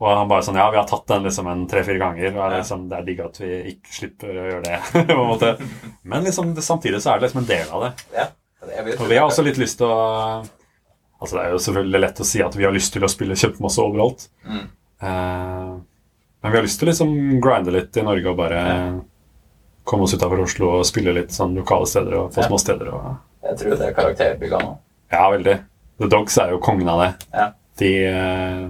Og 0.00 0.16
han 0.16 0.28
bare 0.28 0.44
sånn 0.44 0.56
Ja, 0.60 0.70
vi 0.72 0.76
har 0.80 0.86
tatt 0.88 1.06
den 1.08 1.24
liksom 1.24 1.48
en 1.48 1.66
tre-fire 1.68 1.98
ganger. 2.00 2.28
Og 2.36 2.44
er 2.44 2.50
Ja. 2.50 2.58
liksom, 2.60 2.88
det 2.88 2.98
er 2.98 3.04
digg 3.08 3.20
at 3.24 3.40
vi 3.40 3.50
ikke 3.74 3.92
slipper 3.98 4.28
å 4.36 4.46
gjøre 4.50 4.62
det. 4.64 4.78
på 4.92 5.16
en 5.16 5.32
måte. 5.32 5.54
Men 6.04 6.24
liksom, 6.24 6.54
det, 6.54 6.62
samtidig 6.64 7.00
så 7.02 7.14
er 7.14 7.18
det 7.20 7.28
liksom 7.28 7.40
en 7.42 7.50
del 7.50 7.68
av 7.72 7.82
det. 7.88 7.92
ja. 8.16 8.28
Og 8.62 9.06
vi 9.08 9.16
har 9.16 9.26
også 9.26 9.42
litt 9.46 9.56
lyst 9.60 9.78
til 9.80 9.86
å 9.88 10.44
Altså 11.20 11.36
Det 11.36 11.42
er 11.44 11.50
jo 11.52 11.58
selvfølgelig 11.60 12.00
lett 12.00 12.20
å 12.20 12.24
si 12.24 12.40
at 12.40 12.54
vi 12.56 12.64
har 12.64 12.72
lyst 12.72 12.92
til 12.94 13.04
å 13.04 13.08
spille 13.12 13.34
kjempemasse 13.36 13.82
overalt. 13.84 14.22
Mm. 14.48 14.62
Eh, 15.04 15.72
men 16.40 16.52
vi 16.52 16.56
har 16.56 16.64
lyst 16.64 16.78
til 16.80 16.88
å 16.88 16.90
liksom 16.94 17.10
grinde 17.44 17.74
litt 17.74 17.96
i 18.00 18.04
Norge 18.06 18.30
og 18.32 18.38
bare 18.38 18.60
komme 19.84 20.06
oss 20.06 20.14
utafor 20.16 20.40
Oslo 20.46 20.70
og 20.78 20.86
spille 20.88 21.12
litt 21.12 21.34
sånn 21.36 21.52
lokale 21.58 21.84
steder 21.90 22.14
og 22.22 22.30
få 22.32 22.40
Ja. 22.40 22.46
små 22.48 22.58
steder. 22.62 22.88
Og, 22.94 23.18
Jeg 23.44 23.58
tror 23.60 23.76
det 23.76 23.88
er 23.90 23.92
karakterbygga 23.98 24.60
nå. 24.64 24.78
ja, 25.12 25.24
veldig. 25.30 25.56
The 26.00 26.08
Dogs 26.08 26.38
er 26.38 26.50
jo 26.54 26.58
kongen 26.58 26.88
av 26.88 27.00
det. 27.04 27.10
Ja. 27.34 27.50
De 27.76 27.90
eh, 28.06 28.68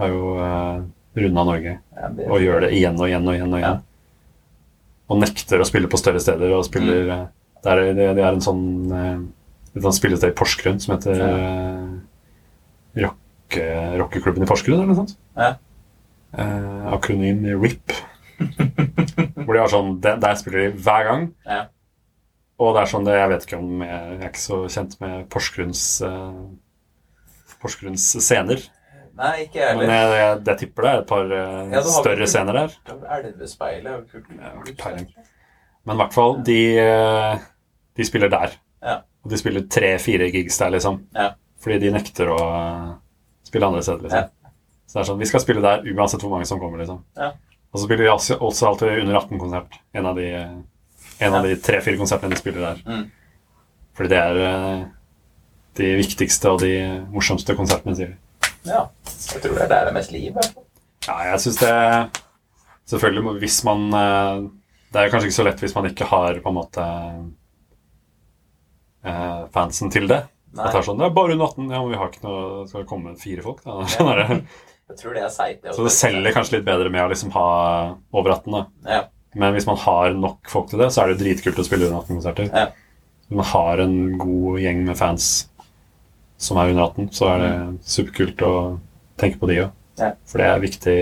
har 0.00 0.08
jo 0.08 0.22
uh, 0.40 0.80
runda 1.16 1.44
Norge 1.44 1.74
Ja, 1.96 2.08
det- 2.08 2.30
og 2.30 2.40
gjør 2.40 2.60
det 2.64 2.70
igjen 2.72 2.96
og 2.98 3.08
igjen 3.08 3.28
og 3.28 3.34
igjen. 3.34 3.52
Og 3.52 3.58
igjen. 3.60 3.82
Og 5.10 5.18
nekter 5.20 5.60
å 5.60 5.66
spille 5.68 5.88
på 5.92 5.98
større 6.00 6.20
steder. 6.20 6.48
Og 6.56 6.64
spiller 6.64 7.04
Mm. 7.04 7.28
Eh, 7.64 7.66
det, 7.66 7.72
er, 7.72 7.94
det, 7.94 8.08
det 8.18 8.24
er 8.24 8.36
en 8.36 8.44
sånn 8.44 8.62
Det 8.90 9.78
et 9.78 9.84
sånt 9.86 9.98
spillested 9.98 10.32
i 10.32 10.36
Porsgrunn 10.38 10.80
som 10.82 10.96
heter 10.96 11.20
ja. 11.20 13.06
Rock, 13.06 13.58
Rockeklubben 14.00 14.42
i 14.42 14.48
Porsgrunn, 14.50 14.80
eller 14.80 14.90
noe 14.90 14.98
sånt. 14.98 15.12
Ja. 15.38 15.52
Eh, 16.38 16.86
akronym 16.94 17.44
RIP. 17.62 17.92
Hvor 19.44 19.54
de 19.54 19.60
har 19.60 19.70
sånn 19.70 19.96
der, 20.02 20.18
der 20.22 20.36
spiller 20.38 20.66
de 20.68 20.82
hver 20.82 21.06
gang. 21.06 21.28
Ja. 21.46 21.60
Og 22.60 22.74
det 22.76 22.82
er 22.82 22.90
sånn 22.90 23.06
det, 23.06 23.14
Jeg 23.16 23.30
vet 23.32 23.46
ikke 23.46 23.58
om 23.60 23.70
jeg, 23.84 24.00
jeg 24.10 24.20
er 24.20 24.28
ikke 24.28 24.42
så 24.42 24.58
kjent 24.74 24.98
med 25.00 25.22
Porsgrunns 25.32 25.84
eh, 26.06 26.42
Porsgrunns 27.62 28.06
scener. 28.20 28.62
Nei, 29.20 29.32
ikke 29.44 29.60
jeg 29.60 29.76
Men 29.76 29.90
heller. 29.90 30.14
jeg, 30.16 30.20
jeg, 30.20 30.42
jeg 30.48 30.60
tipper 30.62 30.86
det 30.86 30.90
er 30.90 31.02
et 31.02 31.08
par 31.10 31.32
eh, 31.36 31.74
Ja, 31.74 31.82
større 31.86 32.28
scener 32.30 32.58
der. 32.62 32.76
Elvespeilet 33.18 34.12
kult. 34.12 34.30
Ikke 34.64 34.76
peiling. 34.82 35.10
Men 35.88 35.96
i 35.96 36.00
hvert 36.02 36.14
fall, 36.14 36.38
de, 36.44 36.60
eh, 36.80 37.48
de 38.00 38.08
spiller 38.08 38.32
der. 38.32 38.56
Ja. 38.80 38.96
Og 39.24 39.32
de 39.32 39.38
spiller 39.38 39.68
tre-fire 39.68 40.30
gigs 40.32 40.58
der, 40.58 40.72
liksom. 40.72 41.02
Ja. 41.16 41.34
Fordi 41.60 41.78
de 41.82 41.92
nekter 41.92 42.32
å 42.32 42.40
eh, 42.40 42.90
spille 43.46 43.68
andre 43.68 43.84
steder, 43.84 44.06
liksom. 44.06 44.36
Så 44.90 44.96
det 44.96 45.02
er 45.02 45.08
sånn, 45.12 45.20
vi 45.20 45.28
skal 45.30 45.42
spille 45.44 45.62
der 45.62 45.84
uansett 45.92 46.24
hvor 46.24 46.32
mange 46.32 46.48
som 46.48 46.58
kommer, 46.62 46.80
liksom. 46.82 47.02
Ja. 47.18 47.34
Og 47.70 47.78
så 47.78 47.84
spiller 47.84 48.08
de 48.08 48.14
også, 48.14 48.38
også 48.42 48.70
alltid 48.70 49.04
under 49.04 49.20
18-konsert. 49.20 49.76
En 49.94 50.08
av 50.10 50.16
de, 50.18 50.30
de 51.20 51.58
tre-fire 51.62 52.00
konsertene 52.00 52.34
de 52.34 52.40
spiller 52.40 52.64
der. 52.64 52.80
Mm. 52.88 53.04
Fordi 53.94 54.10
det 54.10 54.18
er 54.18 54.40
eh, 54.46 54.80
de 55.78 55.92
viktigste 56.00 56.50
og 56.50 56.64
de 56.64 56.72
morsomste 57.12 57.54
konsertene, 57.58 57.94
sier 57.98 58.14
de. 58.14 58.50
Ja. 58.66 58.86
Jeg 59.06 59.44
tror 59.44 59.54
det 59.54 59.66
er 59.66 59.70
der 59.70 59.86
det 59.86 59.92
er 59.92 59.98
mest 60.00 60.16
liv. 60.16 60.26
i 60.32 60.34
hvert 60.34 60.50
fall. 60.56 60.66
Ja, 61.06 61.20
jeg 61.30 61.40
syns 61.44 61.60
det 61.62 61.76
Selvfølgelig, 62.90 63.38
hvis 63.40 63.60
man 63.64 63.86
eh, 63.94 64.40
Det 64.92 65.00
er 65.00 65.12
kanskje 65.12 65.30
ikke 65.30 65.36
så 65.38 65.46
lett 65.46 65.62
hvis 65.62 65.74
man 65.76 65.86
ikke 65.88 66.08
har 66.10 66.40
på 66.42 66.50
en 66.50 66.58
måte 66.58 66.86
eh, 69.04 69.46
fansen 69.54 69.92
til 69.92 70.08
det. 70.10 70.24
Nei. 70.50 70.64
At 70.66 70.74
det 70.74 70.80
er 70.80 70.86
sånn, 70.88 70.98
det 70.98 71.06
er 71.06 71.14
bare 71.14 71.36
under 71.36 71.46
18. 71.46 71.70
Ja, 71.70 71.80
men 71.84 71.92
vi 71.92 71.98
har 72.00 72.10
ikke 72.10 72.24
noe 72.26 72.42
Det 72.64 72.72
skal 72.72 72.86
komme 72.90 73.14
fire 73.20 73.44
folk, 73.44 73.62
da. 73.62 73.78
Sånn 73.94 74.10
er 74.10 74.22
det. 74.22 74.40
Jeg 74.90 74.98
tror 74.98 75.14
det 75.14 75.22
er 75.22 75.30
seigt. 75.30 75.68
Så 75.76 75.86
det 75.86 75.92
selger 75.94 76.34
kanskje 76.34 76.56
litt 76.56 76.66
bedre 76.66 76.90
med 76.90 77.04
å 77.04 77.10
liksom 77.12 77.30
ha 77.36 77.48
over 78.10 78.34
18, 78.34 78.56
da. 78.56 78.62
Ja. 78.90 79.02
Men 79.38 79.54
hvis 79.54 79.68
man 79.68 79.78
har 79.78 80.16
nok 80.18 80.50
folk 80.50 80.72
til 80.72 80.82
det, 80.82 80.88
så 80.90 81.04
er 81.04 81.12
det 81.12 81.20
dritkult 81.20 81.60
å 81.62 81.66
spille 81.66 81.86
under 81.86 82.02
18-konserter. 82.02 82.50
Ja. 82.50 82.64
Man 83.30 83.46
har 83.46 83.82
en 83.84 83.96
god 84.18 84.58
gjeng 84.58 84.82
med 84.88 84.98
fans 84.98 85.28
som 86.40 86.58
er 86.58 86.72
under 86.72 86.88
18, 86.88 87.10
så 87.14 87.28
er 87.30 87.44
det 87.44 87.52
superkult 87.86 88.42
å 88.42 88.54
tenke 89.20 89.38
på 89.38 89.50
de 89.52 89.60
òg. 89.66 89.76
Ja. 90.00 90.10
For 90.26 90.42
det 90.42 90.48
er 90.48 90.62
viktig, 90.64 90.98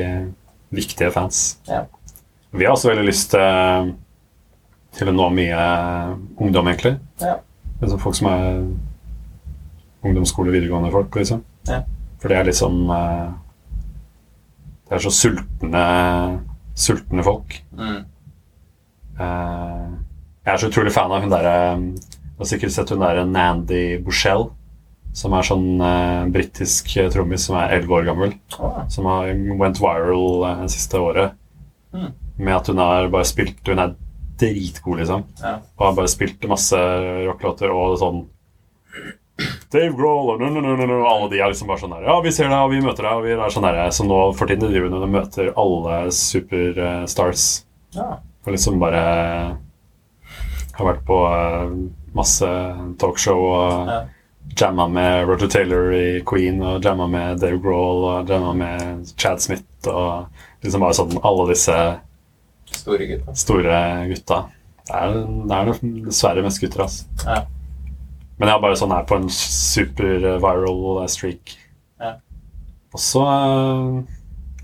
viktige 0.74 1.10
fans. 1.14 1.42
Ja. 1.70 1.86
Vi 2.52 2.66
har 2.66 2.74
også 2.74 2.90
veldig 2.90 3.06
lyst 3.06 3.30
til, 3.32 3.92
til 4.98 5.08
å 5.08 5.14
nå 5.14 5.28
mye 5.38 5.62
ungdom, 6.36 6.68
egentlig. 6.68 6.98
Ja. 7.22 7.38
Liksom 7.80 8.00
folk 8.02 8.16
som 8.18 8.28
er 8.30 8.46
ungdomsskole, 10.06 10.52
videregående 10.54 10.90
folk, 10.94 11.14
liksom. 11.18 11.44
Ja. 11.68 11.82
For 12.18 12.30
det 12.32 12.38
er 12.38 12.48
liksom 12.48 12.90
eh, 12.90 13.28
Det 14.88 14.96
er 14.96 15.02
så 15.04 15.10
sultne, 15.12 15.82
sultne 16.74 17.24
folk. 17.26 17.58
Mm. 17.78 17.98
Eh, 19.18 19.88
jeg 20.46 20.52
er 20.54 20.62
så 20.62 20.70
utrolig 20.70 20.94
fan 20.94 21.12
av 21.12 21.20
hun 21.22 21.32
derre 21.32 21.56
Du 21.76 22.40
har 22.40 22.48
sikkert 22.48 22.72
sett 22.72 22.90
hun 22.94 23.02
derre 23.02 23.26
Nandy 23.28 23.98
Bushell, 24.02 24.48
som 25.18 25.34
er 25.34 25.46
sånn 25.46 25.80
uh, 25.82 26.28
britisk 26.30 26.92
trommis 27.10 27.48
som 27.48 27.56
er 27.58 27.72
elleve 27.74 27.96
år 27.96 28.04
gammel. 28.06 28.34
Oh. 28.60 28.84
Som 28.92 29.08
har 29.10 29.32
went 29.58 29.80
viral 29.82 30.44
eh, 30.46 30.60
det 30.62 30.72
siste 30.76 31.00
året 31.02 31.34
Mm. 31.88 32.10
med 32.36 32.52
at 32.52 32.66
hun 32.68 32.76
har 32.76 33.06
bare 33.08 33.24
spilt 33.24 33.64
Hun 33.64 33.78
er 33.80 33.94
dritgod, 34.40 34.98
liksom. 35.02 35.24
Ja. 35.42 35.54
Og 35.78 35.86
har 35.86 35.96
bare 35.98 36.10
spilt 36.12 36.44
masse 36.50 36.78
rocklåter 37.28 37.70
og 37.74 37.96
sånn 38.00 38.24
Dave 39.70 39.92
Grohl 39.94 40.32
og 40.32 40.40
no, 40.42 40.48
no, 40.50 40.60
no, 40.64 40.74
no, 40.82 40.96
alle 41.06 41.28
de 41.30 41.38
er 41.38 41.52
liksom 41.52 41.68
bare 41.70 41.78
sånn 41.78 41.92
der 41.94 42.08
Ja, 42.08 42.16
vi 42.24 42.32
ser 42.34 42.48
deg, 42.50 42.58
og 42.58 42.72
vi 42.72 42.80
møter 42.82 43.06
deg, 43.06 43.20
og 43.20 43.26
vi 43.28 43.34
er 43.36 43.52
sånn 43.54 43.66
der 43.68 43.78
Så 43.94 44.06
nå 44.08 44.16
for 44.34 44.50
tiden 44.50 44.66
driver 44.72 44.88
hun 44.90 44.98
og 45.06 45.12
møter 45.12 45.52
alle 45.54 46.00
superstars. 46.14 47.44
ja. 47.94 48.16
Og 48.46 48.54
liksom 48.54 48.78
bare 48.80 49.02
har 50.78 50.86
vært 50.86 51.02
på 51.06 51.16
eh, 51.28 51.72
masse 52.16 52.48
talkshow 52.98 53.40
og 53.44 53.88
Ja. 53.92 53.98
jamma 54.58 54.86
med 54.88 55.28
Roger 55.28 55.48
Taylor 55.52 55.92
i 55.92 56.20
Queen 56.26 56.62
og 56.64 56.82
jamma 56.82 57.06
med 57.10 57.38
Dave 57.42 57.58
Grohl 57.62 58.04
og 58.08 58.28
jamma 58.32 58.54
med 58.56 59.06
Chad 59.18 59.42
Smith 59.44 59.64
og 59.92 60.26
liksom 60.64 60.80
bare 60.80 60.96
sånn 60.96 61.18
alle 61.22 61.48
disse 61.52 61.76
Store 62.88 63.06
gutta. 63.12 63.34
store 63.36 63.78
gutta. 64.08 64.40
Det 64.88 64.96
er, 64.96 65.16
det 65.20 65.56
er 65.60 65.72
dessverre 66.08 66.42
mest 66.46 66.62
gutter, 66.62 66.86
altså. 66.86 67.04
Ja. 67.28 67.42
Men 68.38 68.48
jeg 68.48 68.54
er 68.56 68.62
bare 68.62 68.78
sånn 68.80 68.94
her 68.94 69.04
på 69.08 69.18
en 69.18 69.26
super 69.34 70.24
viral 70.40 71.02
streak. 71.12 71.52
Ja. 72.00 72.14
Og 72.94 73.02
så 73.02 73.24
uh, 73.28 73.98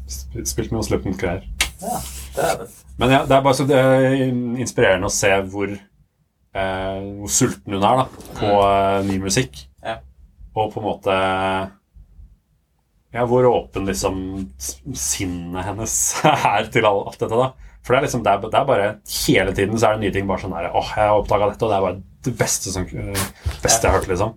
spilt 0.09 0.71
med 0.71 0.79
noen 0.79 0.87
Slipknot-greier. 0.89 1.45
ja. 1.83 1.99
Det 2.35 2.43
er 2.49 2.57
det. 2.65 2.69
Men 2.99 3.11
ja, 3.13 3.21
det 3.27 3.35
er 3.37 3.43
bare 3.45 3.55
så 3.59 3.65
det 3.67 3.77
er 3.79 4.17
inspirerende 4.63 5.07
å 5.11 5.13
se 5.13 5.29
hvor, 5.51 5.71
eh, 5.75 6.99
hvor 7.21 7.31
sulten 7.31 7.75
hun 7.77 7.85
er 7.87 8.01
da, 8.01 8.05
på 8.39 8.51
eh, 8.63 8.99
ny 9.07 9.19
musikk. 9.23 9.61
Ja. 9.85 9.97
Og 10.55 10.73
på 10.75 10.81
en 10.81 10.87
måte 10.89 11.15
Ja, 13.15 13.25
hvor 13.31 13.47
åpen 13.47 13.87
liksom 13.87 14.17
sinnet 14.99 15.67
hennes 15.69 15.95
er 16.31 16.71
til 16.75 16.87
alt 16.89 17.19
dette. 17.21 17.31
da. 17.35 17.53
For 17.85 17.93
det 17.93 17.99
er 17.99 18.07
liksom, 18.07 18.23
det 18.25 18.33
er, 18.33 18.45
det 18.49 18.59
er 18.59 18.69
bare 18.69 18.89
hele 19.13 19.53
tiden 19.57 19.79
så 19.79 19.91
er 19.91 19.99
det 19.99 20.07
nye 20.07 20.15
ting. 20.15 20.27
bare 20.29 20.41
sånn 20.41 20.55
der, 20.57 20.71
åh, 20.73 20.93
jeg 20.97 21.11
har 21.11 21.19
oppdaga 21.21 21.51
dette, 21.51 21.67
og 21.67 21.73
det 21.73 21.77
er 21.77 21.85
bare 21.85 22.03
det 22.25 22.35
beste, 22.39 22.73
som, 22.73 22.87
eh, 22.89 23.27
beste 23.61 23.85
jeg 23.85 23.93
har 23.93 23.99
hørt. 23.99 24.09
liksom. 24.09 24.33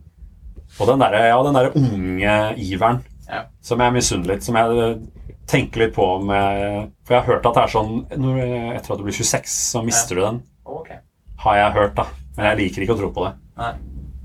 Og 0.77 0.90
den 0.92 1.00
derre 1.01 1.22
ja, 1.30 1.38
den 1.48 1.56
der 1.58 1.72
unge 1.80 2.34
iveren 2.59 3.00
Ja. 3.27 3.45
som 3.61 3.80
jeg 3.80 3.93
misunner 3.95 4.34
litt, 4.34 4.43
som 4.43 4.56
jeg 4.56 4.77
eh, 4.84 5.32
tenker 5.48 5.85
litt 5.85 5.95
på 5.95 6.06
med 6.27 6.92
For 7.08 7.16
jeg 7.16 7.24
har 7.24 7.34
hørt 7.34 7.45
at 7.48 7.56
det 7.56 7.64
er 7.64 7.72
sånn 7.72 7.93
når, 8.19 8.38
Etter 8.76 8.93
at 8.93 9.00
du 9.00 9.03
blir 9.08 9.16
26, 9.16 9.48
så 9.72 9.82
mister 9.84 10.16
du 10.16 10.22
den. 10.22 10.42
Okay. 10.67 11.00
Har 11.40 11.56
jeg 11.56 11.76
hørt, 11.80 11.95
da. 11.95 12.06
Men 12.38 12.50
jeg 12.51 12.59
liker 12.61 12.84
ikke 12.84 12.95
å 12.98 13.00
tro 13.00 13.11
på 13.16 13.26
det. 13.26 13.34
Nei. 13.58 13.74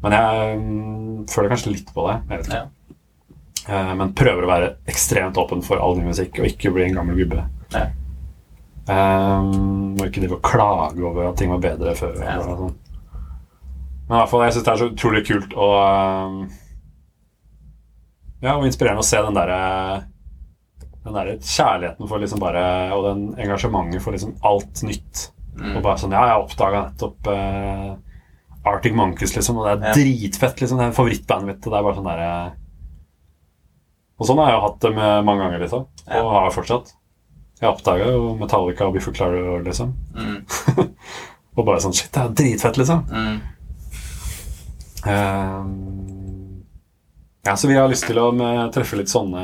Men 0.03 0.13
jeg 0.19 0.59
um, 0.59 1.27
føler 1.31 1.53
kanskje 1.55 1.73
litt 1.77 1.93
på 1.95 2.09
det. 2.09 2.19
Jeg 2.29 2.39
vet 2.43 2.49
ikke. 2.51 2.61
Ja. 2.61 2.69
Eh, 3.69 3.93
men 3.95 4.15
prøver 4.19 4.43
å 4.43 4.51
være 4.51 4.71
ekstremt 4.91 5.39
åpen 5.39 5.63
for 5.63 5.79
all 5.79 5.95
ny 5.97 6.09
musikk, 6.11 6.41
og 6.43 6.49
ikke 6.51 6.73
bli 6.75 6.89
en 6.89 6.97
gammel 6.99 7.21
gubbe. 7.23 7.45
Ja. 7.73 7.87
Um, 8.89 9.93
og 9.95 10.09
ikke 10.09 10.21
drive 10.25 10.39
og 10.41 10.43
klage 10.43 11.05
over 11.07 11.29
at 11.29 11.37
ting 11.39 11.53
var 11.53 11.61
bedre 11.63 11.93
før. 11.95 12.17
Ja. 12.19 12.33
eller 12.35 12.49
noe 12.49 12.57
sånt. 12.59 12.79
Men 14.09 14.17
i 14.17 14.19
hvert 14.19 14.31
fall, 14.33 14.43
jeg 14.43 14.55
syns 14.57 14.65
det 14.67 14.73
er 14.73 14.81
så 14.81 14.89
utrolig 14.91 15.21
kult 15.29 15.53
og 15.55 15.75
um, 15.79 16.39
Ja, 18.43 18.57
og 18.59 18.65
inspirerende 18.67 19.05
å 19.05 19.07
se 19.07 19.21
den 19.23 19.37
derre 19.39 19.59
Den 21.05 21.15
der 21.15 21.31
kjærligheten 21.39 22.09
for 22.11 22.19
liksom 22.21 22.43
bare 22.43 22.65
Og 22.97 23.05
den 23.07 23.23
engasjementet 23.39 24.03
for 24.03 24.13
liksom 24.17 24.35
alt 24.43 24.83
nytt. 24.83 25.29
Mm. 25.55 25.77
Og 25.77 25.83
bare 25.87 26.01
sånn 26.03 26.13
Ja, 26.17 26.25
jeg 26.33 26.43
oppdaga 26.49 26.83
nettopp 26.89 27.31
uh, 27.31 27.93
Arctic 28.73 28.95
Monkeys, 28.99 29.33
liksom, 29.35 29.57
og 29.59 29.65
det 29.67 29.73
er 29.73 29.87
Ja. 29.89 29.95
dritfett, 29.97 30.61
liksom. 30.63 30.79
Det 30.79 30.85
er 30.91 30.93
favorittbandet 30.99 31.49
mitt, 31.49 31.65
og 31.67 31.73
det 31.73 31.79
er 31.79 31.87
bare 31.87 31.97
sånn 32.01 32.11
derre 32.11 32.33
Og 34.19 34.27
sånn 34.29 34.39
har 34.43 34.51
jeg 34.53 34.59
jo 34.59 34.67
hatt 34.67 34.81
det 34.85 34.93
med 34.99 35.25
mange 35.31 35.47
ganger, 35.47 35.63
liksom. 35.65 35.87
Og 36.11 36.19
Ja. 36.19 36.29
har 36.35 36.51
fortsatt. 36.55 36.93
Jeg 37.63 37.71
oppdaga 37.71 38.09
jo 38.11 38.33
Metallica 38.41 38.89
og 38.89 38.97
Biffy 38.97 39.13
Clyro, 39.15 39.61
liksom. 39.63 39.93
Mm. 40.19 40.41
Og 41.57 41.67
bare 41.69 41.83
sånn 41.85 41.95
Shit, 41.95 42.11
det 42.15 42.23
er 42.23 42.33
dritfett, 42.41 42.79
liksom. 42.81 43.05
Mm. 43.13 43.37
Um, 45.07 46.65
ja, 47.45 47.57
så 47.57 47.69
vi 47.69 47.75
har 47.77 47.91
lyst 47.91 48.07
til 48.07 48.19
å 48.23 48.29
eh, 48.35 48.65
treffe 48.75 48.99
litt 48.99 49.11
sånne, 49.11 49.43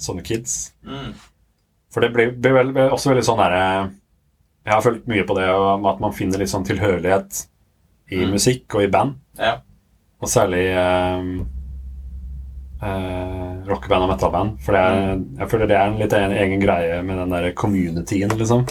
sånne 0.00 0.24
kids. 0.24 0.72
Mm. 0.88 1.10
For 1.92 2.04
det 2.04 2.12
blir, 2.14 2.32
blir 2.32 2.56
vel, 2.56 2.72
blir 2.76 2.92
også 2.92 3.12
veldig 3.12 3.24
sånn 3.24 3.40
derre 3.40 3.60
Jeg 4.66 4.72
har 4.74 4.82
følt 4.84 5.06
mye 5.08 5.24
på 5.28 5.36
det 5.38 5.46
om 5.52 5.86
at 5.88 6.00
man 6.02 6.12
finner 6.16 6.40
litt 6.42 6.52
sånn 6.52 6.66
tilhørighet 6.66 7.44
i 8.12 8.20
Mm. 8.22 8.32
musikk 8.36 8.74
og 8.76 8.84
i 8.84 8.90
band. 8.92 9.16
Ja. 9.38 9.56
Og 10.22 10.28
særlig 10.30 10.64
ehm, 10.78 11.30
eh, 12.82 13.68
rockeband 13.68 14.06
og 14.06 14.10
metalband. 14.12 14.58
For 14.66 14.76
er, 14.78 15.14
jeg 15.40 15.48
føler 15.52 15.70
det 15.70 15.78
er 15.78 15.86
en 15.90 16.00
litt 16.00 16.16
en 16.16 16.34
egen 16.36 16.60
greie 16.62 17.00
med 17.02 17.18
den 17.22 17.32
der 17.36 17.48
communityen, 17.56 18.34
liksom. 18.38 18.66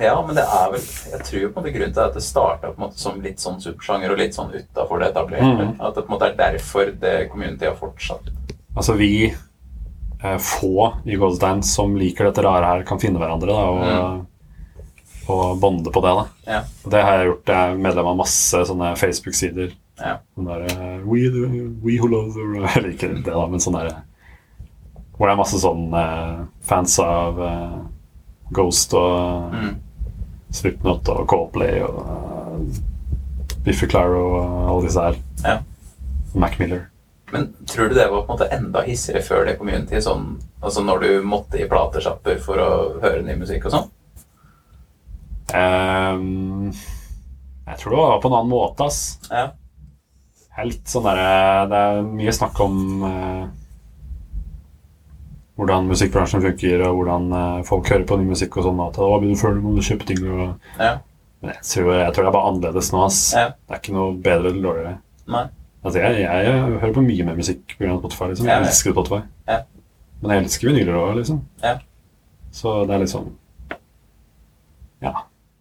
ja, 0.00 0.14
men 0.26 0.36
det 0.36 0.44
er 0.44 0.70
vel 0.74 0.82
Jeg 0.82 1.20
tror 1.24 1.40
på 1.40 1.48
en 1.48 1.54
måte 1.62 1.74
grunnen 1.74 1.94
til 1.96 2.04
at 2.04 2.14
det 2.14 2.22
starta 2.22 2.72
som 3.00 3.20
litt 3.24 3.40
sånn 3.40 3.60
supersjanger 3.62 4.12
og 4.12 4.20
litt 4.20 4.36
sånn 4.36 4.52
utafor 4.54 5.00
det 5.02 5.12
etablerte. 5.12 5.68
Mm. 5.70 5.76
At 5.80 5.94
det 5.96 6.04
på 6.04 6.12
en 6.12 6.16
måte 6.16 6.30
er 6.30 6.38
derfor 6.38 6.92
det 7.00 7.14
community 7.32 7.66
har 7.66 7.78
fortsatt. 7.78 8.28
Altså 8.76 8.94
vi 8.98 9.12
eh, 10.22 10.38
få 10.38 10.92
i 11.08 11.16
Goldstein 11.18 11.62
som 11.66 11.96
liker 11.98 12.28
dette 12.28 12.44
rare 12.44 12.66
her, 12.72 12.84
kan 12.86 13.00
finne 13.02 13.18
hverandre 13.18 13.50
da, 13.50 13.64
og, 13.72 15.32
og 15.32 15.58
bonde 15.60 15.90
på 15.94 16.04
det. 16.04 16.14
da. 16.20 16.26
Ja. 16.46 16.62
Og 16.84 16.92
det 16.94 17.02
har 17.02 17.18
jeg 17.18 17.30
gjort. 17.32 17.52
Jeg 17.52 17.72
er 17.72 17.82
medlem 17.88 18.12
av 18.12 18.20
masse 18.22 18.64
sånne 18.70 18.94
Facebook-sider. 19.00 19.72
Ja. 19.98 20.18
Sånn 20.34 20.46
der, 20.46 20.64
eh, 20.70 20.98
we, 21.02 21.24
we 21.82 21.96
who 21.98 22.06
love 22.10 22.32
the 22.34 22.44
Eller 22.78 22.92
ikke 22.92 23.08
det, 23.16 23.24
da, 23.26 23.46
men 23.50 23.62
sånn 23.62 23.74
der 23.78 23.88
Hvor 25.16 25.26
det 25.26 25.32
er 25.34 25.40
masse 25.40 25.58
sånn 25.58 25.88
uh, 25.90 26.44
fans 26.62 26.94
av 27.02 27.40
uh, 27.42 27.78
Ghost 28.54 28.94
og 28.94 29.54
Mm. 29.54 29.74
Slipknot 30.54 31.08
og 31.12 31.26
Coldplay 31.28 31.82
og 31.84 31.98
uh, 32.06 32.78
Biffy 33.66 33.88
Claro 33.90 34.22
og 34.30 34.70
alle 34.70 34.84
disse 34.86 35.02
her. 35.02 35.18
Ja. 35.44 35.58
Mac 36.38 36.54
Miller. 36.60 36.86
Men 37.32 37.50
tror 37.68 37.90
du 37.90 37.94
det 37.98 38.06
var 38.08 38.22
på 38.22 38.32
en 38.32 38.38
måte 38.38 38.48
enda 38.56 38.80
hissigere 38.86 39.20
før 39.26 39.44
det 39.44 39.58
community? 39.58 40.00
Sånn, 40.00 40.38
altså 40.62 40.80
når 40.86 41.02
du 41.04 41.10
måtte 41.28 41.60
i 41.60 41.66
platesjapper 41.68 42.38
for 42.40 42.62
å 42.62 42.70
høre 43.02 43.20
ny 43.26 43.36
musikk 43.42 43.66
og 43.68 43.74
sånn? 43.74 43.90
Um, 45.52 46.72
jeg 47.68 47.80
tror 47.82 47.92
det 47.92 48.00
var 48.00 48.22
på 48.22 48.30
en 48.30 48.38
annen 48.38 48.52
måte, 48.54 48.88
ass. 48.88 49.02
Ja. 49.28 49.50
Jeg 50.58 50.64
er 50.64 50.70
litt 50.72 50.90
sånn 50.90 51.04
derre 51.06 51.66
Det 51.70 51.80
er 51.86 52.06
mye 52.18 52.32
snakk 52.34 52.56
om 52.64 52.78
eh, 53.06 53.42
hvordan 55.58 55.86
musikkbransjen 55.86 56.42
funker, 56.42 56.82
og 56.88 56.96
hvordan 56.98 57.28
eh, 57.34 57.60
folk 57.66 57.90
hører 57.92 58.06
på 58.06 58.18
ny 58.18 58.26
musikk 58.32 58.58
og 58.58 58.66
sånn. 58.66 58.82
At 58.82 58.98
å, 58.98 59.12
begynner 59.20 59.38
før 59.38 59.54
du 59.54 59.62
må 59.62 59.84
kjøpe 59.86 60.08
ting 60.08 60.24
og 60.26 60.42
Ja. 60.80 60.96
Men 61.38 61.52
jeg 61.54 61.62
tror, 61.62 61.92
jeg 61.94 62.14
tror 62.14 62.24
det 62.24 62.30
er 62.32 62.34
bare 62.34 62.50
annerledes 62.50 62.90
nå, 62.90 63.04
ass. 63.06 63.20
Ja. 63.38 63.44
Det 63.54 63.76
er 63.76 63.82
ikke 63.84 63.94
noe 63.94 64.16
bedre 64.18 64.50
eller 64.50 64.64
dårligere. 64.64 64.96
Nei. 65.30 65.44
Altså, 65.84 66.00
jeg, 66.02 66.24
jeg, 66.24 66.62
hører 66.82 66.94
på 66.96 67.04
mye 67.06 67.26
mer 67.28 67.38
musikk 67.38 67.76
pga. 67.78 67.94
Spotify. 68.00 68.30
Liksom. 68.32 68.48
Jeg 68.50 68.58
ja. 68.58 68.64
elsker 68.66 68.96
Spotify. 68.96 69.20
Ja. 69.46 69.60
Men 70.18 70.34
jeg 70.34 70.44
elsker 70.48 70.72
vinyler 70.72 70.98
òg, 70.98 71.12
liksom. 71.20 71.38
Ja. 71.62 71.76
Så 72.58 72.80
det 72.88 72.96
er 72.96 73.04
litt 73.04 73.14
sånn 73.14 73.30
Ja. 75.04 75.14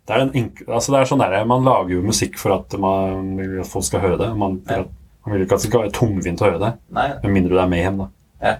Det 0.07 0.15
er, 0.15 0.21
en 0.23 0.29
enk 0.39 0.61
altså 0.67 0.93
det 0.93 0.99
er 1.01 1.09
sånn 1.09 1.19
der, 1.19 1.33
Man 1.49 1.65
lager 1.67 1.97
jo 1.97 2.03
musikk 2.05 2.37
for 2.39 2.55
at 2.55 2.75
man 2.79 3.33
vil 3.39 3.57
at 3.59 3.67
folk 3.67 3.83
skal 3.85 3.99
høre 4.05 4.19
det. 4.21 4.29
Man, 4.39 4.61
Ja. 4.69 4.83
man 5.25 5.33
vil 5.35 5.43
ikke 5.43 5.57
at 5.57 5.63
det 5.65 5.69
skal 5.69 5.81
være 5.83 5.95
tungvint 5.97 6.41
å 6.41 6.47
høre 6.47 6.61
det. 6.61 6.69
Nei. 6.95 7.07
Med 7.23 7.33
mindre 7.35 7.57
du 7.57 7.59
er 7.59 7.67
Mayhem, 7.73 7.97
da. 8.05 8.07
Ja. 8.41 8.53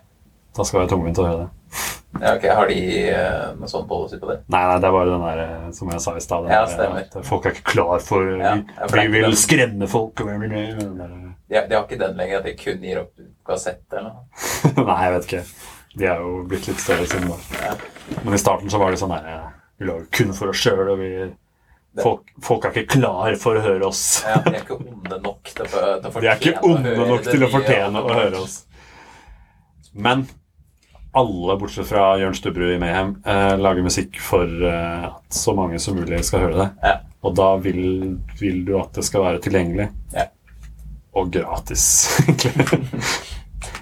Da 0.57 0.65
skal 0.67 0.81
det 0.81 0.83
være 0.87 0.91
tungvint 0.97 1.21
å 1.23 1.27
høre 1.29 1.45
det. 1.45 1.53
Ja, 2.17 2.33
ok, 2.33 2.45
Har 2.55 2.67
de 2.71 2.77
uh, 3.13 3.55
noe 3.59 3.69
sånn 3.69 3.87
policy 3.87 4.17
på 4.19 4.29
det? 4.31 4.37
Nei, 4.49 4.61
nei, 4.65 4.77
det 4.81 4.87
er 4.89 4.95
bare 4.95 5.11
den 5.11 5.23
der 5.27 5.41
eh, 5.43 5.65
som 5.75 5.89
jeg 5.91 6.01
sa 6.01 6.13
i 6.17 6.23
stad. 6.23 6.47
Ja, 6.49 6.61
stemmer. 6.71 7.07
Folk 7.27 7.45
er 7.45 7.53
ikke 7.55 7.67
klar 7.75 7.99
for 8.03 8.31
Ja, 8.39 8.53
Vi, 8.57 8.77
for 8.87 8.97
vi 8.97 9.21
vil 9.21 9.35
skremme 9.37 9.89
folk. 9.91 10.23
De, 10.23 10.63
de 11.51 11.75
har 11.75 11.83
ikke 11.83 11.99
den 11.99 12.17
lenger, 12.17 12.39
at 12.41 12.47
de 12.47 12.55
kun 12.59 12.81
gir 12.83 13.03
opp 13.03 13.13
kassett 13.47 13.83
eller 13.93 14.09
noe? 14.09 14.23
Nei, 14.89 14.97
jeg 15.05 15.13
vet 15.13 15.29
ikke. 15.29 15.43
De 15.97 16.09
er 16.09 16.23
jo 16.23 16.33
blitt 16.49 16.67
litt 16.71 16.81
større 16.81 17.05
siden 17.09 17.29
da. 17.31 17.37
Ja. 17.61 17.75
Men 18.23 18.35
i 18.35 18.41
starten 18.41 18.71
så 18.71 18.81
var 18.81 18.91
det 18.95 18.99
sånn 19.03 19.13
der 19.13 19.29
eh, 19.35 19.45
Vi 19.77 19.85
lager 19.85 20.07
kun 20.17 20.33
for 20.37 20.53
oss 20.53 20.61
sjøl, 20.63 20.87
og 20.89 20.97
vi 21.01 21.11
folk, 22.01 22.31
folk 22.43 22.65
er 22.65 22.75
ikke 22.77 22.97
klar 22.99 23.37
for 23.41 23.57
å 23.59 23.63
høre 23.65 23.89
oss. 23.89 24.03
Ja, 24.25 24.39
De 24.45 24.55
er 24.55 24.63
ikke 24.63 24.77
onde 24.79 25.19
nok 25.21 25.51
til 25.51 25.63
å, 25.65 25.69
til 25.69 26.09
å 26.09 26.13
fortjene 26.13 26.21
De 26.25 26.31
er 26.31 26.41
ikke 26.41 26.71
onde 26.71 26.95
høre 26.95 27.07
nok 27.11 27.29
til 27.29 27.45
å 27.45 27.51
fortjene 27.53 28.03
å 28.03 28.17
høre 28.17 28.41
oss. 28.41 28.57
Men 29.97 30.27
alle, 31.17 31.55
bortsett 31.57 31.89
fra 31.89 32.11
Jørn 32.21 32.35
Stubberud 32.37 32.75
i 32.75 32.79
Mayhem, 32.81 33.15
eh, 33.25 33.53
lager 33.57 33.85
musikk 33.85 34.19
for 34.21 34.45
eh, 34.45 35.07
at 35.07 35.33
så 35.33 35.53
mange 35.57 35.79
som 35.81 35.97
mulig 35.97 36.19
skal 36.27 36.45
høre 36.45 36.59
det. 36.59 36.67
Ja. 36.83 36.95
Og 37.25 37.33
da 37.37 37.47
vil, 37.61 37.79
vil 38.37 38.59
du 38.67 38.75
at 38.77 38.93
det 38.97 39.05
skal 39.07 39.25
være 39.25 39.41
tilgjengelig. 39.41 39.87
Ja. 40.13 40.27
Og 41.17 41.31
gratis, 41.33 41.87
egentlig. 42.27 42.67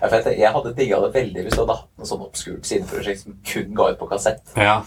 Jeg 0.05 0.51
hadde 0.53 0.71
digga 0.77 1.01
det 1.03 1.11
veldig 1.15 1.43
hvis 1.43 1.55
du 1.57 1.63
hadde 1.63 1.75
hatt 1.81 1.89
noe 1.99 2.07
sånn 2.07 2.23
obskurt 2.23 2.67
sideprosjekt 2.67 3.25
som 3.25 3.35
kun 3.47 3.73
ga 3.75 3.89
ut 3.91 3.99
på 3.99 4.07
kassett. 4.11 4.43
ja. 4.59 4.83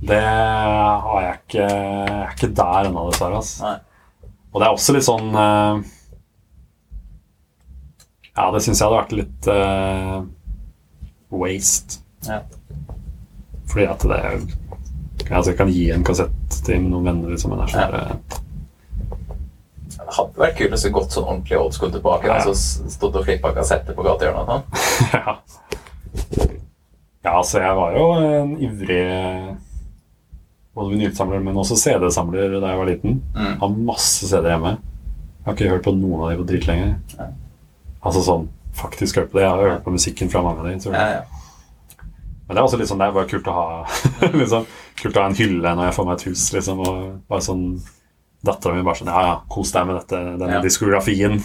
Det 0.00 0.20
har 0.20 1.20
jeg 1.22 1.36
ikke 1.40 1.66
Jeg 1.66 2.16
er 2.20 2.32
ikke 2.34 2.54
der 2.58 2.88
ennå, 2.88 3.06
dessverre. 3.10 3.40
Altså. 3.40 3.76
Og 4.52 4.60
det 4.60 4.66
er 4.66 4.74
også 4.74 4.96
litt 4.96 5.06
sånn 5.06 5.30
eh, 5.40 5.84
Ja, 8.36 8.50
det 8.52 8.62
syns 8.64 8.80
jeg 8.80 8.86
hadde 8.86 9.00
vært 9.00 9.16
litt 9.16 9.48
uh, 9.48 10.18
waste. 11.32 12.02
Ja. 12.26 12.42
Fordi 13.70 13.86
at 13.88 14.04
det 14.04 14.20
er 14.20 14.40
Altså, 15.26 15.50
jeg 15.50 15.58
kan 15.58 15.70
gi 15.72 15.86
en 15.90 16.04
kassett 16.06 16.58
til 16.62 16.84
noen 16.84 17.08
venner, 17.08 17.32
liksom, 17.32 17.50
men 17.50 17.64
det 17.64 17.64
er 17.66 17.72
sånn. 17.74 18.44
Det 19.96 20.14
hadde 20.14 20.38
vært 20.38 20.58
kult 20.60 20.74
hvis 20.76 20.84
det 20.86 20.92
gått 20.94 21.16
sånn 21.16 21.26
ordentlig 21.26 21.56
old 21.58 21.74
school 21.74 21.90
tilbake. 21.90 22.28
Ja, 22.28 22.36
ja. 22.36 22.44
Ja. 22.44 22.54
Så 22.54 22.92
stått 22.94 23.16
og 23.18 23.24
flippa 23.26 23.50
kassetter 23.56 23.96
på 23.96 24.04
gatehjørnet 24.06 24.42
og 24.44 24.48
sånn. 24.52 24.62
ja. 25.16 25.34
ja, 27.24 27.32
altså, 27.32 27.58
jeg 27.64 27.74
var 27.80 27.96
jo 27.96 28.04
en 28.22 28.52
ivrig 28.68 29.02
både 30.76 30.92
vinylsamler, 30.92 31.40
men 31.44 31.56
også 31.56 31.78
CD-samler 31.80 32.58
da 32.60 32.72
jeg 32.72 32.80
var 32.82 32.90
liten. 32.90 33.16
Mm. 33.36 33.54
Har 33.62 33.78
masse 33.88 34.28
CD 34.28 34.50
hjemme. 34.52 34.74
Jeg 34.76 35.46
har 35.48 35.56
ikke 35.56 35.72
hørt 35.72 35.86
på 35.86 35.94
noen 35.96 36.22
av 36.26 36.30
de 36.32 36.38
på 36.42 36.46
dritlenge. 36.50 36.90
Ja. 37.16 37.30
Altså 38.06 38.22
sånn 38.26 38.48
faktisk 38.76 39.16
hørt 39.20 39.30
på 39.32 39.38
det. 39.40 39.46
Jeg 39.46 39.54
har 39.54 39.72
hørt 39.76 39.84
på 39.86 39.94
musikken 39.94 40.30
fra 40.32 40.42
mange 40.44 40.60
av 40.62 40.68
de. 40.68 40.92
Ja, 40.92 41.06
ja. 41.16 42.02
Men 42.46 42.54
det 42.54 42.60
er 42.60 42.66
også 42.68 42.78
litt 42.78 42.90
sånn, 42.90 43.00
det 43.02 43.08
er 43.08 43.14
bare 43.16 43.30
kult 43.30 43.48
å 43.50 43.54
ha 43.56 43.68
liksom, 44.40 44.66
Kult 45.00 45.16
å 45.18 45.22
ha 45.24 45.30
en 45.32 45.36
hylle 45.36 45.72
når 45.74 45.88
jeg 45.88 45.96
får 45.96 46.06
meg 46.06 46.20
et 46.20 46.26
hus, 46.28 46.44
liksom. 46.54 46.82
Og 46.84 47.00
bare 47.30 47.42
sånn 47.48 47.64
Dattera 48.46 48.76
mi 48.76 48.84
bare 48.86 49.00
sånn 49.00 49.10
Ja, 49.10 49.22
ja, 49.26 49.34
kos 49.50 49.72
deg 49.74 49.88
med 49.88 49.98
dette, 49.98 50.20
denne 50.36 50.60
Ja. 50.60 50.62
diskografien. 50.62 51.40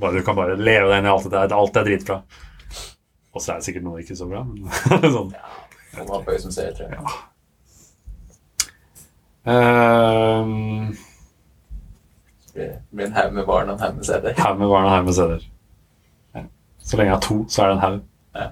Bare, 0.00 0.16
du 0.16 0.24
kan 0.26 0.36
bare 0.38 0.56
leve 0.58 0.88
deg 0.90 0.98
inn 1.02 1.06
i 1.06 1.12
alt 1.12 1.28
det 1.28 1.34
der. 1.36 1.54
Alt 1.54 1.78
er 1.78 1.86
dritbra. 1.86 2.18
Og 3.36 3.42
så 3.44 3.52
er 3.52 3.60
det 3.60 3.68
sikkert 3.68 3.84
noe 3.86 4.00
ikke 4.02 4.16
så 4.18 4.26
bra, 4.30 4.42
men 4.48 4.66
sånn. 5.16 5.30
Noen 5.96 6.10
har 6.10 6.24
på 6.26 6.34
øyet 6.34 6.48
tror 6.56 6.86
jeg. 6.88 6.96
Ehm, 6.96 7.14
Det 9.46 10.96
blir- 12.54 12.78
blir 12.94 13.06
en 13.06 13.12
haug 13.12 13.32
med 13.32 13.46
barn 13.46 13.68
og 13.70 13.74
en 13.76 13.80
haug 13.80 13.94
med 13.96 14.04
CD-er. 14.04 14.34
Haug 14.42 14.58
med 14.58 14.68
barn 14.68 14.84
og 14.84 14.90
haug 14.90 15.04
med 15.04 15.12
CD-er. 15.14 15.40
Ja. 16.34 16.40
Så 16.84 16.96
lenge 16.96 17.08
jeg 17.10 17.14
har 17.16 17.20
to, 17.20 17.44
så 17.48 17.62
er 17.62 17.66
det 17.66 17.72
en 17.76 17.80
haug. 17.80 18.00
Ja. 18.34 18.46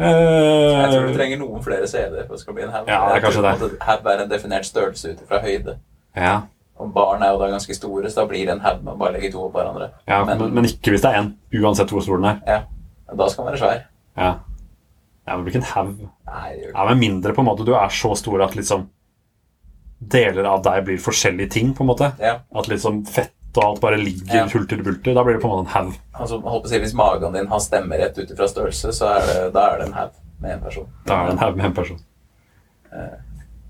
Uh, 0.00 0.06
Jeg 0.06 0.92
tror 0.92 1.06
du 1.06 1.14
trenger 1.14 1.38
noen 1.38 1.62
flere 1.62 1.86
CD-er 1.88 2.26
for 2.26 2.34
det 2.34 2.40
skal 2.40 2.54
bli 2.54 2.62
en 2.62 2.70
haug. 2.72 2.88
Ja, 2.88 3.08
det 3.08 3.16
er 3.16 3.20
kanskje 3.26 3.42
det. 3.42 3.62
en 3.72 3.76
Haug 3.80 4.06
er 4.06 4.22
en 4.24 4.30
definert 4.30 4.64
størrelse 4.66 5.10
ut 5.12 5.18
fra 5.28 5.38
høyde. 5.40 5.76
ja, 6.16 6.40
Og 6.80 6.94
barn 6.94 7.22
er 7.22 7.30
jo 7.32 7.38
da 7.38 7.46
ganske 7.52 7.74
store, 7.74 8.10
så 8.10 8.20
da 8.20 8.26
blir 8.26 8.46
det 8.46 8.52
en 8.54 8.60
haug 8.60 8.82
med 8.84 8.92
å 8.94 8.98
bare 8.98 9.12
legge 9.12 9.32
to 9.32 9.44
opp 9.44 9.52
hverandre. 9.52 9.88
ja 10.08 10.24
men, 10.24 10.54
men, 10.54 10.64
ikke 10.64 10.90
hvis 10.90 11.00
det 11.02 11.10
er 11.14 11.22
én. 11.22 11.32
Uansett 11.62 11.88
hvor 11.92 12.00
stor 12.00 12.16
den 12.16 12.24
er. 12.24 12.36
ja, 12.46 12.60
da 13.16 13.28
skal 13.28 13.44
den 13.44 13.52
være 13.52 13.58
svær. 13.60 13.80
Ja, 14.16 14.34
men 15.36 15.44
blir 15.44 15.54
ikke 15.54 15.62
en 15.64 15.72
haug. 15.74 16.08
Ja, 16.74 16.84
Med 16.88 16.98
mindre 16.98 17.32
på 17.34 17.40
en 17.42 17.46
måte 17.50 17.64
du 17.66 17.74
er 17.74 17.88
så 17.88 18.14
stor 18.16 18.42
at 18.42 18.54
liksom 18.56 18.88
deler 20.00 20.44
av 20.48 20.62
deg 20.64 20.84
blir 20.86 20.98
forskjellige 20.98 21.50
ting. 21.50 21.74
på 21.74 21.82
en 21.84 21.86
måte. 21.92 22.12
Ja, 22.20 22.38
At 22.54 22.68
liksom 22.68 23.04
fett 23.06 23.32
og 23.56 23.64
alt 23.64 23.80
bare 23.80 23.96
ligger 23.98 24.34
Ja. 24.36 24.44
hulter 24.46 24.76
til 24.76 24.82
bulter. 24.84 25.14
Da 25.14 25.24
blir 25.24 25.34
det 25.34 25.42
på 25.42 25.48
en 25.50 25.56
måte 25.64 25.66
en 25.68 25.74
haug. 25.86 25.94
altså, 26.14 26.40
holdt 26.40 26.62
på 26.64 26.68
å 26.68 26.70
si, 26.70 26.78
Hvis 26.78 26.94
magen 26.94 27.32
din 27.32 27.46
har 27.48 27.58
stemmerett 27.58 28.18
ut 28.18 28.30
ifra 28.30 28.46
størrelse, 28.48 28.92
så 28.92 29.06
er 29.16 29.26
det, 29.26 29.52
da 29.54 29.66
er 29.74 29.78
det 29.78 29.86
en 29.88 29.92
haug 29.94 30.10
med 30.40 30.50
en 30.52 30.60
person. 30.60 30.86
Da 31.06 31.14
er 31.22 31.26
det 31.26 31.32
en 31.32 31.38
haug 31.38 31.56
med 31.56 31.66
en 31.66 31.74
person. 31.74 32.00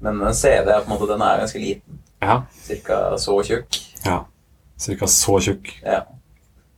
Men 0.00 0.20
en 0.22 0.34
CD 0.34 0.68
er 0.70 0.80
på 0.84 0.90
en 0.92 0.98
måte, 0.98 1.08
den 1.08 1.20
er 1.22 1.39
ganske 1.42 1.58
liten. 1.60 1.98
Ja, 2.22 2.42
Cirka 2.62 3.16
så 3.18 3.40
tjukk. 3.42 3.78
ja. 4.05 4.24
Cirka 4.78 5.06
så 5.06 5.39
tjukk. 5.40 5.74
Ja. 5.84 6.02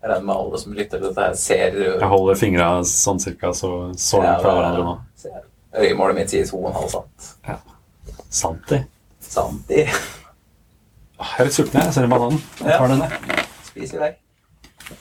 Jeg 0.03 0.11
regner 0.11 0.27
med 0.27 0.35
alle 0.35 0.59
som 0.59 0.73
lytter 0.75 0.99
til 0.99 1.13
dette, 1.13 1.27
ser 1.39 1.77
Jeg 1.79 2.09
holder 2.11 2.39
fingra 2.39 2.71
sånn 2.91 3.21
cirka 3.23 3.53
så, 3.55 3.71
så 3.95 4.19
langt 4.23 4.43
fra 4.43 4.57
hverandre 4.57 4.87
nå. 4.89 4.97
Øyemålet 5.79 6.19
mitt 6.19 6.33
sier 6.33 6.49
2,5 6.49 6.89
sant. 6.91 7.29
Sant, 8.33 8.65
det. 8.69 8.81
Sant 9.23 9.71
i. 9.71 9.85
Jeg 9.85 11.39
er 11.39 11.47
litt 11.47 11.55
sulten, 11.55 11.79
jeg. 11.79 11.87
Jeg 11.87 11.95
ser 11.95 12.09
en 12.09 12.13
banan. 12.17 12.43
Jeg 12.59 12.81
tar 12.81 12.91
den, 12.91 13.05
jeg. 13.07 13.47
Spis 13.69 13.95
i 13.95 14.01
vei. 14.03 14.11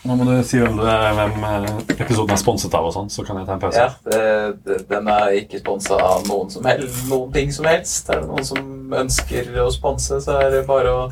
Nå 0.05 0.15
må 0.19 0.27
du 0.27 0.35
si 0.45 0.59
hvem, 0.61 0.77
du, 0.77 0.85
hvem 0.85 1.47
eh, 1.49 1.65
episoden 1.97 2.35
er 2.35 2.39
sponset 2.39 2.77
av, 2.77 2.85
og 2.87 2.93
sånn, 2.95 3.09
så 3.11 3.25
kan 3.25 3.41
jeg 3.41 3.49
ta 3.49 3.57
en 3.57 3.63
pause. 3.63 3.81
Ja, 3.81 4.77
den 4.93 5.09
er 5.11 5.33
ikke 5.41 5.63
sponsa 5.63 5.97
av 5.97 6.29
noen 6.29 6.53
som 6.53 6.69
helst, 6.69 7.01
noen 7.09 7.33
ting 7.33 7.51
som 7.55 7.67
helst. 7.67 8.13
Er 8.13 8.21
det 8.21 8.29
noen 8.29 8.47
som 8.47 8.95
ønsker 9.01 9.49
å 9.65 9.67
sponse, 9.73 10.21
så 10.23 10.37
er 10.45 10.53
det 10.53 10.63
bare 10.69 10.93
å 10.93 11.03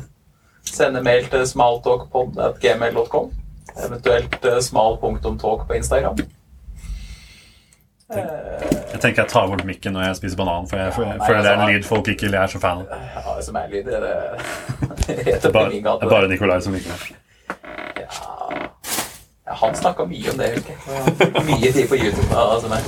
sende 0.62 1.02
mail 1.04 1.26
til 1.32 1.42
smaltalkpod.gmail.com. 1.50 3.30
Eventuelt 3.86 4.44
uh, 4.44 4.58
smal 4.60 4.96
punktum 5.02 5.38
talk 5.38 5.66
på 5.68 5.74
Instagram. 5.78 6.18
Eh, 8.10 8.24
Jeg 8.92 9.00
tenker 9.00 9.22
jeg 9.22 9.30
tar 9.30 9.46
bort 9.46 9.62
mikken 9.64 9.94
når 9.94 10.08
jeg 10.08 10.16
spiser 10.18 10.36
banan, 10.40 10.66
for 10.68 10.80
jeg, 10.80 10.92
føler 10.96 11.12
Ja, 11.14 11.42
det 11.42 11.50
er 11.50 11.54
en 11.54 11.60
altså, 11.60 11.76
lyd 11.76 11.84
folk 11.86 12.08
ikke 12.10 12.30
er 12.34 12.46
så 12.50 12.58
fan 12.62 12.80
av. 12.82 12.86
Ja, 12.90 13.20
ASMR-lyd, 13.36 13.84
det 13.86 13.94
er 13.94 14.00
det, 14.00 14.14
Det 15.06 15.44
er 15.44 15.52
bare, 15.54 15.70
det 15.70 15.84
er 15.86 16.10
bare 16.10 16.28
Nikolai 16.32 16.58
som 16.64 16.74
liker 16.74 16.90
det. 16.90 17.16
Ja. 18.02 18.08
ja, 19.46 19.54
han 19.62 19.74
snakka 19.78 20.04
mye 20.10 20.32
om 20.34 20.42
det, 20.42 20.50
husker 20.56 20.74
jeg. 20.74 21.44
Mye 21.52 21.72
tid 21.76 21.86
på 21.92 22.00
YouTube. 22.02 22.26
med 22.32 22.38
ASMR. 22.42 22.82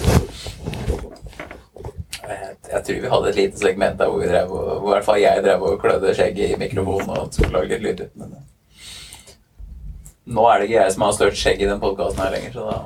Jeg, 2.22 2.54
jeg 2.72 2.84
tror 2.86 3.00
vi 3.04 3.12
hadde 3.14 3.28
et 3.32 3.38
lite 3.40 3.58
segment 3.62 3.98
der 3.98 4.10
hvor, 4.10 4.18
vi 4.22 4.28
drev, 4.30 4.48
hvor 4.48 4.90
i 4.90 4.94
hvert 4.96 5.04
fall 5.06 5.20
jeg 5.22 5.42
drev 5.46 5.62
og 5.70 5.78
klødde 5.82 6.14
skjegget 6.18 6.50
i 6.56 6.58
mikrofonen 6.66 7.14
og 7.16 7.30
skulle 7.34 7.52
lage 7.60 7.78
litt 7.78 7.86
lyd. 7.86 8.04
Men 8.18 8.34
nå 10.26 10.44
er 10.52 10.58
det 10.62 10.68
ikke 10.70 10.80
jeg 10.84 10.92
som 10.94 11.02
har 11.06 11.12
størst 11.16 11.40
skjegg 11.42 11.62
i 11.62 11.68
den 11.70 11.80
podkasten 11.82 12.22
her 12.22 12.30
lenger, 12.36 12.52
så 12.54 12.66
da 12.70 12.82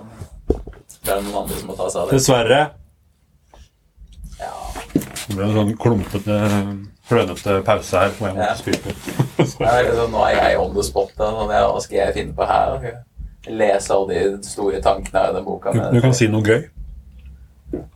det 1.07 1.13
er 1.13 1.21
det 1.21 1.25
noen 1.29 1.39
andre 1.45 1.57
som 1.61 1.69
må 1.71 1.75
ta 1.79 1.87
seg 1.93 2.01
av 2.03 2.09
det. 2.11 2.17
Dessverre. 2.19 2.61
Ja, 4.41 4.53
Det 4.97 5.35
ble 5.37 5.45
en 5.47 5.55
sånn 5.55 5.75
klumpete, 5.79 6.39
klønete 7.07 7.55
pause 7.67 8.01
her 8.01 8.11
hvor 8.17 8.27
jeg 8.29 8.37
måtte 8.37 8.47
Ja. 8.47 8.55
det 9.37 9.69
er 9.71 9.85
liksom, 9.91 10.11
nå 10.17 10.25
er 10.27 10.35
jeg 10.41 10.59
on 10.59 10.75
the 10.75 10.83
spot. 10.83 11.13
Da. 11.19 11.31
Sånn, 11.31 11.53
ja, 11.55 11.63
hva 11.71 11.81
skal 11.85 11.99
jeg 12.01 12.15
finne 12.19 12.35
på 12.35 12.49
her? 12.51 12.79
Skal 13.43 13.61
Lese 13.61 13.95
alle 13.95 14.15
de 14.35 14.49
store 14.51 14.81
tankene 14.83 15.23
i 15.31 15.33
den 15.37 15.45
boka. 15.47 15.73
Du, 15.73 15.81
du 15.95 16.01
kan 16.03 16.15
si 16.19 16.27
noe 16.27 16.43
gøy. 16.43 16.65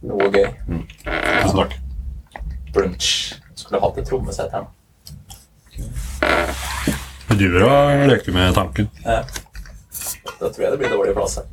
noe 0.06 0.30
gøy. 0.30 0.46
Tusen 1.08 1.56
takk. 1.58 1.74
Brunch. 2.72 3.10
Skulle 3.58 3.80
hatt 3.82 3.98
et 3.98 4.06
trommesett 4.06 4.54
her. 4.54 4.70
Du 7.30 7.36
driver 7.38 7.62
og 7.62 8.08
leker 8.10 8.34
med 8.34 8.54
tanken. 8.54 8.88
Ja. 9.04 9.20
Da 10.40 10.48
tror 10.48 10.64
jeg 10.64 10.72
det 10.72 10.78
blir 10.80 10.90
dårlig 10.90 11.12
plass 11.14 11.36
her. 11.38 11.44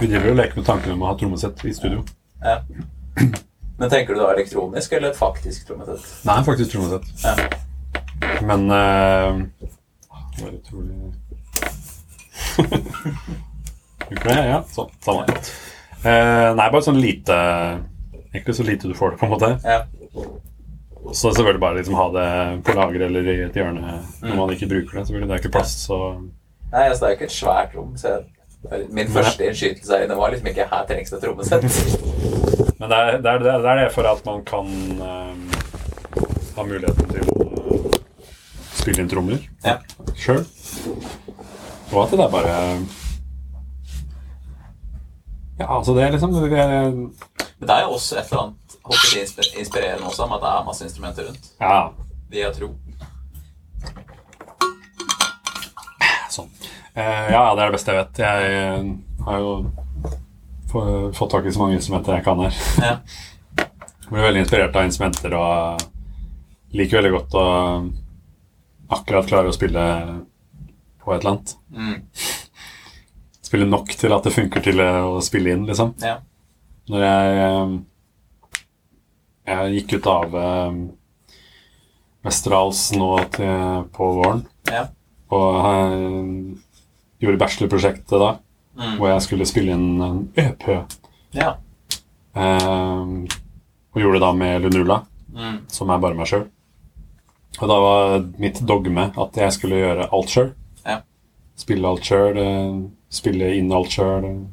Vi 0.00 0.06
driver 0.06 0.30
og 0.34 0.36
leker 0.36 0.58
med 0.60 0.66
tanken 0.66 0.92
om 0.92 1.02
å 1.02 1.08
ha 1.08 1.14
trommesett 1.16 1.62
i 1.64 1.72
studio. 1.74 2.02
Ja. 2.42 2.58
Men 3.78 3.90
tenker 3.90 4.12
du 4.12 4.20
da 4.20 4.28
elektronisk 4.34 4.92
eller 4.98 5.14
et 5.14 5.18
faktisk 5.18 5.70
trommesett? 5.70 6.04
Nei, 6.28 6.36
faktisk 6.44 6.74
trommesett. 6.74 7.08
Ja. 7.24 7.32
Men 8.44 8.66
uh, 8.68 9.40
Det 10.36 10.42
var 10.42 10.52
utrolig 10.52 10.94
Gjorde 14.08 14.28
det? 14.28 14.44
Ja, 14.50 14.60
sånn. 14.74 14.90
Samme. 15.04 15.24
Uh, 16.04 16.52
nei, 16.58 16.68
bare 16.68 16.84
sånn 16.84 17.00
lite 17.00 17.34
Egentlig 18.34 18.54
så 18.58 18.66
lite 18.66 18.90
du 18.90 18.94
får 18.98 19.14
det, 19.14 19.20
på 19.22 19.26
en 19.26 19.32
måte. 19.32 19.50
Ja. 19.64 19.80
Så 21.12 21.30
selvfølgelig 21.32 21.60
bare 21.60 21.76
liksom 21.78 21.94
ha 21.94 22.06
det 22.12 22.64
på 22.64 22.74
lager 22.76 23.04
eller 23.06 23.28
i 23.32 23.36
et 23.46 23.54
hjørne 23.56 23.92
når 24.22 24.34
man 24.36 24.50
ikke 24.54 24.68
bruker 24.68 24.98
det. 24.98 25.06
Selvfølgelig, 25.06 25.28
Det 25.28 25.34
er 25.36 25.42
ikke 25.44 25.54
plass, 25.58 25.76
så 25.86 25.98
Nei, 26.72 26.82
altså 26.88 27.00
det 27.00 27.06
er 27.06 27.12
jo 27.14 27.16
ikke 27.16 27.24
et 27.24 27.32
svært 27.32 27.76
rom. 27.76 27.94
Så 27.96 28.18
min 28.92 29.08
første 29.08 29.46
innskytelse 29.46 29.92
her 29.96 30.04
inne 30.04 30.16
var 30.18 30.30
liksom 30.34 30.46
ikke 30.50 30.66
'her 30.68 30.84
trengs 30.88 31.10
det 31.10 31.20
trommesett'. 31.22 31.64
Men 32.80 32.90
det 32.90 32.98
er 32.98 33.16
det, 33.16 33.30
er, 33.30 33.38
det, 33.38 33.52
er, 33.54 33.58
det 33.58 33.84
er 33.84 33.88
for 33.94 34.02
at 34.02 34.26
man 34.26 34.44
kan 34.44 34.66
um, 35.00 35.50
ha 36.56 36.62
muligheten 36.62 37.08
til 37.08 37.22
å 37.30 37.90
spille 38.74 39.00
inn 39.02 39.08
trommer 39.08 39.38
Ja. 39.64 39.76
sjøl. 40.16 40.44
Og 41.92 42.02
at 42.04 42.10
det 42.10 42.20
er 42.20 42.30
bare 42.30 42.54
Ja, 45.58 45.78
altså 45.78 45.94
det 45.94 46.02
er 46.04 46.10
liksom 46.10 46.32
det 46.32 46.52
er, 46.58 46.90
Men 46.90 47.12
det 47.68 47.70
er 47.70 47.80
jo 47.82 47.90
også 47.96 48.18
et 48.18 48.28
eller 48.30 48.42
annet 48.42 48.67
håper 48.88 49.08
de 49.14 49.22
inspirerer 49.62 50.00
noe 50.00 50.10
også 50.10 50.24
om 50.26 50.34
at 50.36 50.42
det 50.44 50.50
er 50.52 50.66
masse 50.68 50.86
instrumenter 50.88 51.28
rundt. 51.28 51.50
Ja, 51.60 51.80
Det 52.28 52.42
jeg 52.42 52.54
tro. 52.58 52.68
sånn. 56.32 56.48
Eh, 56.94 57.28
ja, 57.32 57.42
det 57.56 57.62
er 57.62 57.70
det 57.70 57.74
beste 57.76 57.94
jeg 57.94 58.02
vet. 58.02 58.20
Jeg 58.22 58.52
eh, 58.58 58.88
har 59.26 59.38
jo 59.42 59.52
fått 61.16 61.32
tak 61.32 61.46
i 61.48 61.52
så 61.54 61.62
mange 61.62 61.78
instrumenter 61.78 62.18
jeg 62.18 62.26
kan 62.26 62.42
her. 62.44 62.58
Ja. 62.88 62.96
Blir 64.08 64.24
veldig 64.24 64.40
inspirert 64.40 64.76
av 64.76 64.86
instrumenter 64.88 65.34
og 65.36 65.82
liker 66.72 66.96
veldig 67.02 67.10
godt 67.12 67.34
å 67.36 67.42
akkurat 68.96 69.28
klare 69.28 69.50
å 69.50 69.56
spille 69.56 69.82
på 71.02 71.12
et 71.12 71.20
eller 71.20 71.34
annet. 71.34 71.52
Mm. 71.76 71.98
Spille 73.44 73.68
nok 73.68 73.92
til 74.00 74.14
at 74.16 74.24
det 74.24 74.32
funker 74.32 74.64
til 74.64 74.80
å 74.80 75.18
spille 75.24 75.52
inn, 75.52 75.66
liksom. 75.68 75.92
ja. 76.00 76.18
Når 76.88 77.04
jeg 77.04 77.36
eh, 77.44 77.74
Jeg 79.48 79.74
gikk 79.78 79.94
ut 79.98 80.06
av 80.12 80.34
eh, 80.36 80.78
Westerdals 82.26 82.80
nå 82.98 83.10
til, 83.32 83.84
på 83.94 84.08
våren 84.18 84.42
Ja. 84.68 84.86
og 85.30 85.54
jeg 85.64 86.58
gjorde 87.22 87.40
bachelorprosjektet 87.40 88.18
da, 88.20 88.34
Mm. 88.78 88.96
hvor 88.98 89.08
jeg 89.10 89.22
skulle 89.24 89.46
spille 89.46 89.72
inn 89.74 90.00
en 90.02 90.18
EP. 90.36 90.66
Ja. 91.34 91.56
Eh, 92.36 93.00
og 93.02 93.96
gjorde 93.98 94.12
det 94.18 94.20
da 94.20 94.32
med 94.32 94.62
Lunula, 94.62 95.00
Mm. 95.34 95.58
som 95.68 95.90
er 95.90 95.98
bare 95.98 96.14
meg 96.14 96.26
sjøl. 96.26 96.46
Og 97.60 97.68
da 97.68 97.78
var 97.80 98.20
mitt 98.38 98.60
dogme 98.64 99.10
at 99.18 99.32
jeg 99.34 99.52
skulle 99.52 99.80
gjøre 99.80 100.08
alt 100.12 100.28
sjøl. 100.28 100.52
Ja. 100.86 101.00
Spille 101.56 101.84
alt 101.88 102.02
sjøl, 102.04 102.90
spille 103.10 103.56
inn 103.58 103.72
alt 103.72 103.88
sjøl, 103.90 104.46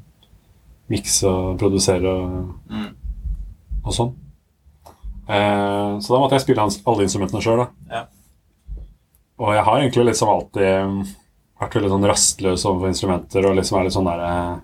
mikse 0.90 1.24
og 1.28 1.60
produsere 1.60 2.06
og, 2.08 2.56
Mm. 2.70 2.96
og 3.86 3.94
sånn. 3.94 4.16
Eh, 5.28 6.00
så 6.00 6.14
da 6.14 6.20
måtte 6.22 6.38
jeg 6.38 6.42
spille 6.46 6.62
hans- 6.62 6.82
alle 6.86 7.06
instrumentene 7.08 7.42
sjøl, 7.42 7.64
da. 7.66 7.68
Ja. 7.92 8.04
Og 9.40 9.54
jeg 9.56 9.64
har 9.68 9.80
egentlig 9.82 10.06
liksom 10.12 10.30
alltid 10.30 11.14
vært 11.60 11.74
veldig 11.76 11.90
sånn 11.92 12.08
rastløs 12.08 12.66
overfor 12.68 12.88
instrumenter 12.92 13.46
og 13.50 13.56
liksom 13.58 13.80
er 13.80 13.84
litt 13.88 13.96
sånn 13.96 14.08
derre 14.08 14.62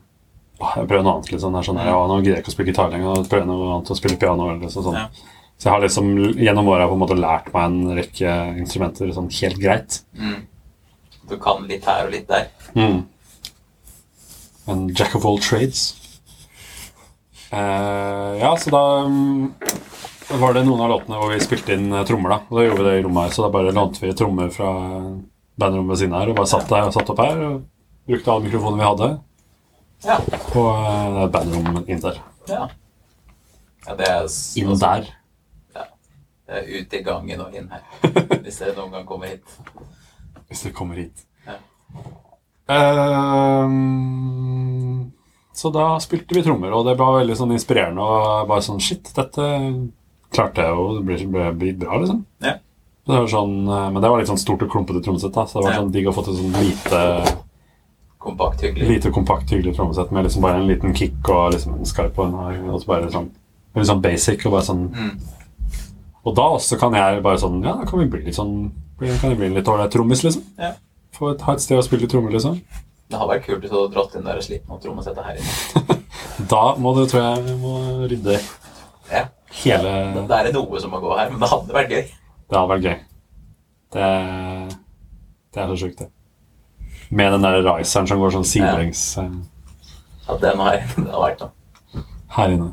«Åh, 0.61 0.75
Jeg 0.77 0.87
prøver 0.87 1.03
noe 1.03 1.13
annet. 1.15 1.31
litt 1.31 1.41
sånn 1.41 1.53
der, 1.57 1.63
sånn 1.65 1.77
der, 1.79 1.87
ja, 1.89 2.07
Nå 2.07 2.19
gidder 2.21 2.35
jeg 2.35 2.43
ikke 2.43 2.51
å 2.51 2.53
spille 2.53 2.69
gitar 2.71 2.91
lenger. 2.91 3.23
Prøver 3.31 3.47
noe 3.49 3.69
annet 3.75 3.89
å 3.89 3.95
spille 3.97 4.17
piano. 4.21 4.45
Eller 4.49 4.61
liksom 4.61 4.83
sånn. 4.85 4.93
Ja. 4.93 5.07
Så 5.57 5.63
jeg 5.65 5.73
har 5.73 5.81
liksom 5.81 6.11
gjennom 6.37 6.67
åra 6.69 6.85
på 6.87 6.93
en 6.93 7.01
måte 7.01 7.17
lært 7.17 7.49
meg 7.53 7.63
en 7.65 7.95
rekke 7.97 8.35
instrumenter 8.61 9.09
sånn 9.15 9.31
helt 9.41 9.57
greit. 9.59 9.97
Mm. 10.13 10.45
Du 11.29 11.37
kan 11.37 11.65
litt 11.67 11.83
her 11.89 12.05
og 12.05 12.11
litt 12.13 12.27
der. 12.29 12.47
Mm. 12.75 13.05
En 14.67 14.87
jack 14.93 15.15
of 15.15 15.25
all 15.25 15.39
trades. 15.39 15.95
Uh, 17.51 18.37
ja, 18.39 18.53
så 18.55 18.69
da 18.71 18.83
mm, 19.09 19.53
var 20.39 20.53
det 20.55 20.63
noen 20.65 20.81
av 20.85 20.89
låtene 20.91 21.19
hvor 21.19 21.31
vi 21.33 21.39
spilte 21.43 21.75
inn 21.75 21.91
eh, 21.93 22.05
trommer, 22.07 22.33
da. 22.33 22.39
Og 22.49 22.57
da 22.57 22.65
gjorde 22.65 22.81
vi 22.81 22.87
det 22.87 22.97
i 22.99 23.03
rommet 23.05 23.27
her, 23.27 23.35
så 23.35 23.45
da 23.45 23.51
bare 23.53 23.75
lånte 23.75 24.03
vi 24.03 24.13
trommer 24.17 24.51
fra 24.53 24.71
bandrommet 25.61 25.93
ved 25.93 26.01
siden 26.01 26.17
her 26.17 26.31
og 26.31 26.37
bare 26.39 26.51
satt, 26.51 26.67
der, 26.69 26.91
satt 26.95 27.11
opp 27.13 27.21
her 27.21 27.41
og 27.47 27.55
brukte 28.09 28.31
alle 28.33 28.45
mikrofonene 28.47 28.81
vi 28.81 28.89
hadde. 28.89 29.09
Ja. 30.01 30.15
på 30.49 30.61
uh, 30.65 30.85
det 31.13 31.19
er 31.19 31.25
et 31.27 31.33
bandrom 31.35 31.83
inn 31.85 31.99
der. 32.01 32.15
ja. 32.49 32.63
ja 33.85 33.97
det 33.99 34.07
er 34.09 34.23
Inn 34.57 34.79
der. 34.81 35.11
Det 36.51 36.57
er 36.57 36.65
ut 36.81 36.93
i 36.97 37.03
gangen 37.05 37.43
og 37.45 37.53
inn 37.55 37.69
her. 37.71 37.83
Hvis 38.43 38.57
dere 38.59 38.73
noen 38.75 38.91
gang 38.91 39.05
kommer 39.07 39.27
hit. 39.29 39.45
Hvis 40.49 40.65
det 40.65 40.73
kommer 40.75 40.95
hit. 40.99 41.23
Ja. 41.47 41.55
Um, 43.65 45.13
så 45.55 45.71
da 45.71 45.99
spilte 46.03 46.35
vi 46.35 46.43
trommer, 46.43 46.73
og 46.75 46.85
det 46.89 46.97
var 46.99 47.19
veldig 47.21 47.37
sånn 47.39 47.55
inspirerende. 47.55 48.03
Og 48.03 48.49
bare 48.49 48.65
sånn 48.65 48.83
Shit, 48.83 49.13
dette 49.15 49.45
klarte 50.33 50.63
jeg 50.65 50.75
jo. 50.75 50.85
Det 50.97 51.05
blir, 51.07 51.23
ble, 51.31 51.51
blir 51.61 51.73
bra, 51.81 51.99
liksom. 52.03 52.25
Ja. 52.43 52.55
Det 53.07 53.17
var 53.17 53.27
sånn, 53.27 53.55
eh, 53.67 53.87
men 53.91 54.01
det 54.03 54.09
var 54.11 54.19
litt 54.21 54.29
sånn 54.29 54.39
stort 54.39 54.61
og 54.63 54.69
klumpete 54.71 55.01
trommesett. 55.03 55.33
da, 55.33 55.45
Så 55.49 55.59
det 55.59 55.65
var 55.67 55.79
sånn 55.81 55.91
digg 55.91 56.07
å 56.07 56.13
få 56.15 56.23
til 56.27 56.37
sånn 56.37 56.53
lite, 56.61 57.37
Kompakt, 58.21 58.61
hyggelig. 58.61 58.87
lite 58.87 59.09
kompakt, 59.11 59.49
hyggelig 59.49 59.73
trommesett 59.75 60.11
med 60.13 60.23
liksom 60.27 60.43
bare 60.45 60.59
en 60.61 60.67
liten 60.69 60.93
kick 60.93 61.29
og 61.29 61.53
liksom 61.55 61.73
en 61.79 61.85
skarp 61.89 62.19
og 62.19 62.27
en. 62.27 62.69
Og 62.69 62.81
så 62.83 62.85
bare 62.91 63.09
sånn, 63.09 63.31
litt 63.75 63.87
sånn 63.89 64.01
basic. 64.03 64.45
Og 64.45 64.51
bare 64.51 64.67
sånn 64.67 64.83
Mm. 64.93 65.19
Og 66.23 66.35
da 66.37 66.43
også 66.53 66.77
kan 66.77 66.93
jeg 66.93 67.23
bare 67.23 67.37
sånn 67.41 67.63
Ja, 67.65 67.73
da 67.79 67.85
kan 67.89 67.97
vi 67.99 68.05
bli 68.05 68.19
litt 68.25 68.35
sånn 68.35 68.71
Kan 68.99 69.31
jeg 69.31 69.37
bli 69.39 69.49
litt 69.49 69.65
ålreit 69.65 69.89
trommis, 69.89 70.21
liksom. 70.23 70.43
Ja. 70.59 70.73
Få 71.17 71.31
et, 71.33 71.41
ha 71.41 71.53
et 71.53 71.61
sted 71.61 71.79
å 71.79 71.83
spille 71.83 72.05
trommer, 72.07 72.29
liksom. 72.31 72.61
Det 73.09 73.17
har 73.17 73.27
vært 73.27 73.43
kult 73.47 73.61
hvis 73.63 73.71
du 73.71 73.75
hadde 73.79 73.93
dratt 73.95 74.13
inn 74.15 74.23
der 74.23 74.37
og 74.37 74.43
slitt 74.45 74.67
noe 74.69 74.77
trommesettet 74.79 75.25
her 75.25 75.35
inne. 75.41 75.97
Da 76.51 76.75
må 76.77 76.93
du, 76.95 77.07
tror 77.07 77.21
jeg, 77.23 77.43
vi 77.49 77.55
må 77.57 77.73
rydde 78.07 78.37
Ja 79.11 79.25
hele 79.59 79.91
ja, 79.91 80.25
Det 80.29 80.39
er 80.39 80.51
noe 80.55 80.81
som 80.81 80.93
må 80.93 81.01
gå 81.03 81.13
her, 81.17 81.29
men 81.31 81.43
det 81.43 81.49
hadde 81.51 81.75
vært 81.75 81.93
gøy. 81.93 82.03
Det 82.51 82.57
hadde 82.57 82.71
vært 82.71 82.87
gøy. 82.87 82.97
Det, 83.91 84.09
det 85.51 85.63
er 85.63 85.71
så 85.71 85.79
sjukt, 85.83 86.03
det. 86.03 86.09
Med 87.11 87.33
den 87.35 87.43
der 87.43 87.57
riseren 87.65 88.07
som 88.07 88.21
går 88.21 88.35
sånn 88.37 88.47
sidelengs. 88.47 89.01
Ja. 89.19 89.25
ja, 90.27 90.37
den 90.45 90.61
har, 90.63 90.77
den 90.95 91.09
vært 91.11 91.43
noe. 91.43 92.05
Her 92.31 92.53
inne. 92.53 92.69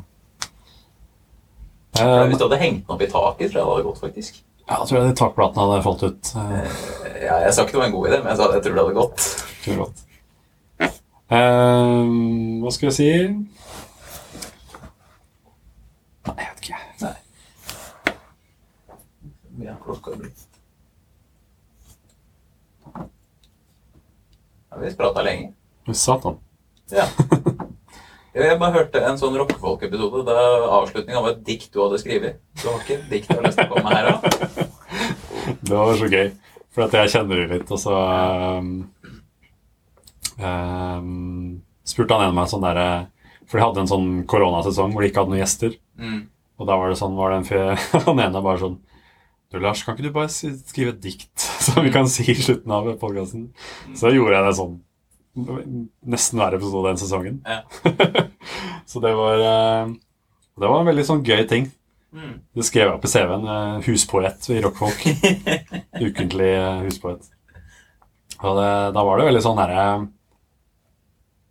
Um, 1.99 2.29
hvis 2.29 2.39
du 2.39 2.45
hadde 2.45 2.61
hengt 2.61 2.85
den 2.85 2.95
opp 2.95 3.01
i 3.03 3.09
taket, 3.11 3.49
tror 3.49 3.59
jeg 3.59 3.65
det 3.65 3.71
hadde 3.73 3.87
gått, 3.89 3.99
faktisk. 3.99 4.43
Ja, 4.69 4.77
tror 4.85 4.99
jeg 4.99 5.09
de 5.09 5.17
takplatene 5.19 5.65
hadde 5.65 5.83
falt 5.83 6.05
ut. 6.05 6.29
Eh. 6.39 6.77
Ja, 7.25 7.39
jeg 7.43 7.55
sa 7.55 7.65
ikke 7.65 7.75
det 7.75 7.81
var 7.81 7.89
en 7.89 7.95
god 7.97 8.07
idé, 8.07 8.19
men 8.21 8.31
jeg 8.31 8.39
sa 8.39 8.51
jeg 8.53 8.63
tror 8.63 8.77
det 8.77 8.83
hadde 8.85 8.99
gått. 8.99 9.25
Tror 9.65 9.81
godt. 9.83 10.05
Um, 11.29 12.61
hva 12.63 12.71
skal 12.73 12.89
jeg 12.89 12.95
si? 12.95 13.09
Nei, 16.35 16.45
jeg 16.45 16.53
vet 16.53 16.61
ikke. 16.65 16.79
Nei. 17.03 17.17
Ja, 19.59 19.73
klokka 19.83 20.15
blitt 20.15 20.45
Ja, 24.69 24.77
vi 24.77 24.91
prata 24.95 25.23
lenge. 25.25 25.53
Satan. 25.93 26.37
Ja. 26.93 27.07
Jeg 28.33 28.59
bare 28.61 28.75
hørte 28.75 29.01
en 29.03 29.17
sånn 29.17 29.33
rockefolk-episode 29.41 30.21
der 30.27 30.67
avslutninga 30.69 31.21
var 31.25 31.33
et 31.33 31.41
dikt 31.47 31.73
du 31.73 31.81
hadde 31.81 31.97
skrevet. 32.01 32.37
Du 32.61 32.67
har 32.69 32.77
ikke 32.83 32.99
et 32.99 33.07
dikt 33.09 33.31
du 33.31 33.39
har 33.39 33.47
lyst 33.47 33.57
til 33.57 33.65
å 33.65 33.71
komme 33.73 33.89
med 33.89 33.97
her 33.97 34.05
da? 34.11 34.67
Det 35.65 35.73
var 35.73 35.97
så 35.97 36.09
gøy, 36.11 36.29
for 36.69 36.85
at 36.85 36.95
jeg 36.99 37.11
kjenner 37.15 37.41
det 37.41 37.47
litt, 37.49 37.73
og 37.73 37.81
så 37.81 37.95
um, 37.97 38.69
um, 40.37 41.57
spurte 41.89 42.15
han 42.15 42.27
en 42.27 42.31
av 42.35 42.37
meg 42.37 42.51
sånn 42.51 42.63
derre 42.67 42.89
For 43.49 43.57
de 43.57 43.65
hadde 43.65 43.81
en 43.83 43.89
sånn 43.89 44.09
koronasesong 44.29 44.93
hvor 44.93 45.01
de 45.01 45.09
ikke 45.09 45.23
hadde 45.23 45.33
noen 45.33 45.41
gjester. 45.41 45.73
Mm. 45.99 46.19
Og 46.59 46.67
da 46.67 46.75
var 46.79 46.91
det 46.91 46.99
sånn, 46.99 47.15
var 47.19 47.31
det 47.33 47.37
en 47.41 47.47
fyr 47.47 47.73
Han 48.07 48.19
ene 48.23 48.41
bare 48.43 48.59
sånn 48.61 48.77
Du, 49.51 49.57
Lars, 49.63 49.81
kan 49.83 49.95
ikke 49.97 50.07
du 50.09 50.13
bare 50.15 50.29
skrive 50.31 50.93
et 50.93 51.01
dikt 51.03 51.45
som 51.65 51.83
vi 51.83 51.91
kan 51.93 52.07
si 52.11 52.25
i 52.31 52.35
slutten 52.37 52.71
av 52.75 52.87
podkasten? 53.01 53.49
Så 53.97 54.11
gjorde 54.13 54.37
jeg 54.37 54.47
det 54.49 54.55
sånn 54.59 54.77
nesten 56.09 56.39
hver 56.41 56.55
episode 56.57 56.89
den 56.89 56.97
sesongen. 56.99 57.35
Ja. 57.47 57.61
så 58.89 58.99
det 58.99 59.11
var 59.15 59.39
eh, 59.39 59.91
Det 60.59 60.67
var 60.67 60.81
en 60.81 60.89
veldig 60.89 61.05
sånn 61.07 61.21
gøy 61.23 61.43
ting. 61.47 61.69
Mm. 62.11 62.33
Det 62.57 62.65
skrev 62.67 62.87
jeg 62.89 62.95
opp 62.97 63.05
i 63.05 63.11
CV-en. 63.13 63.45
eh, 63.53 63.75
Huspoet 63.85 64.49
i 64.51 64.57
rockfolk. 64.65 65.03
Ukentlig 66.01 66.49
eh, 66.57 66.81
huspoet. 66.87 67.29
Og 68.39 68.57
det, 68.59 68.69
da 68.95 69.03
var 69.05 69.19
det 69.21 69.27
veldig 69.29 69.43
sånn 69.43 69.57
herre 69.59 69.85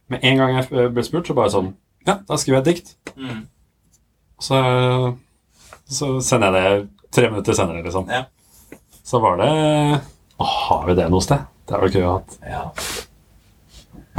Med 0.09 0.23
en 0.25 0.39
gang 0.41 0.55
jeg 0.57 0.91
ble 0.97 1.03
spurt, 1.05 1.29
så 1.29 1.35
bare 1.37 1.53
sånn 1.53 1.73
Ja, 2.09 2.19
da 2.29 2.39
skriver 2.41 2.59
jeg 2.59 2.65
et 2.65 2.71
dikt. 2.73 2.95
Mm. 3.17 3.43
Så, 4.39 4.59
så 5.91 6.11
sender 6.25 6.55
jeg 6.55 6.65
det 6.83 7.13
tre 7.15 7.31
minutter 7.33 7.57
senere, 7.59 7.83
liksom. 7.87 8.09
Ja. 8.13 8.25
Så 9.03 9.21
var 9.25 9.39
det 9.41 9.51
Å, 10.39 10.45
har 10.47 10.85
vi 10.87 10.97
det 10.99 11.09
noe 11.11 11.25
sted? 11.25 11.47
Det 11.67 11.77
er 11.77 11.85
vel 11.85 11.95
gøy 11.97 12.05
å 12.05 12.11
ha 12.11 12.19
hatt. 12.21 12.37
ja. 12.47 12.65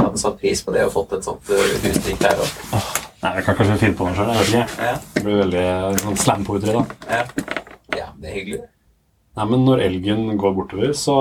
Jeg 0.00 0.06
hadde 0.06 0.20
satt 0.22 0.36
pris 0.40 0.62
på 0.64 0.72
det 0.72 0.86
og 0.86 0.94
fått 0.94 1.10
et 1.18 1.26
sånt 1.26 1.50
uh, 1.52 1.56
der 1.84 2.22
her 2.24 2.38
òg. 2.40 2.52
Nei, 3.20 3.32
jeg 3.36 3.44
kan 3.44 3.56
kanskje 3.58 3.74
finne 3.82 3.96
på 3.98 4.06
noe 4.06 4.16
sjøl. 4.16 4.30
Jeg 4.32 4.40
vet 4.40 4.52
ikke. 4.54 4.86
Ja. 4.86 4.92
Det 5.12 5.22
blir 5.26 5.40
veldig 5.42 5.64
sånn 6.00 6.20
slam-poetry, 6.22 6.76
da. 6.76 6.84
Ja. 7.10 7.48
ja, 7.98 8.06
det 8.16 8.30
er 8.30 8.36
hyggelig. 8.38 8.60
Nei, 9.36 9.46
men 9.52 9.66
når 9.68 9.82
elgen 9.84 10.22
går 10.40 10.54
bortover, 10.56 10.94
så, 10.96 11.16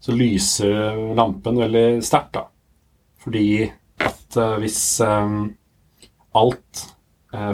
så 0.00 0.16
lyser 0.16 1.02
lampen 1.18 1.60
veldig 1.60 1.84
sterkt, 2.06 2.38
da. 2.38 2.46
Fordi 3.26 3.46
at 4.06 4.38
eh, 4.40 4.56
hvis 4.62 4.80
um, 5.04 5.38
alt 6.38 6.82
eh, 6.82 6.95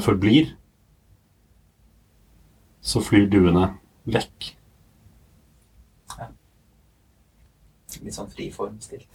forblir, 0.05 0.53
så 2.83 3.01
flyr 3.05 3.29
duene 3.31 3.69
vekk. 4.11 4.53
Litt 8.03 8.17
sånn 8.17 8.31
friformstilt. 8.33 9.07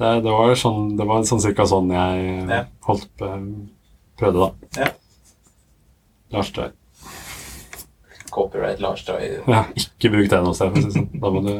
Det, 0.00 0.08
det 0.24 0.32
var 0.32 0.54
sånn, 0.58 0.94
det 0.98 1.04
var 1.06 1.22
sånn 1.28 1.42
cirka 1.44 1.66
sånn 1.68 1.90
jeg 1.92 2.22
eh, 2.32 2.48
Ja. 2.50 2.60
holdt 2.88 3.04
på, 3.20 3.28
prøvde, 4.18 4.46
da. 4.48 4.80
Ja. 4.80 4.88
Lars 6.32 6.50
Drei. 6.56 6.70
Copyright 8.32 8.80
Lars 8.80 9.04
Drai. 9.04 9.26
Ja, 9.44 9.66
ikke 9.76 10.10
bruk 10.14 10.30
det 10.32 10.40
noe 10.42 10.56
sted, 10.56 10.72
for 10.72 10.80
å 10.80 10.82
si 10.88 10.96
sånn. 10.96 11.10
Da 11.20 11.30
må 11.34 11.42
du 11.44 11.52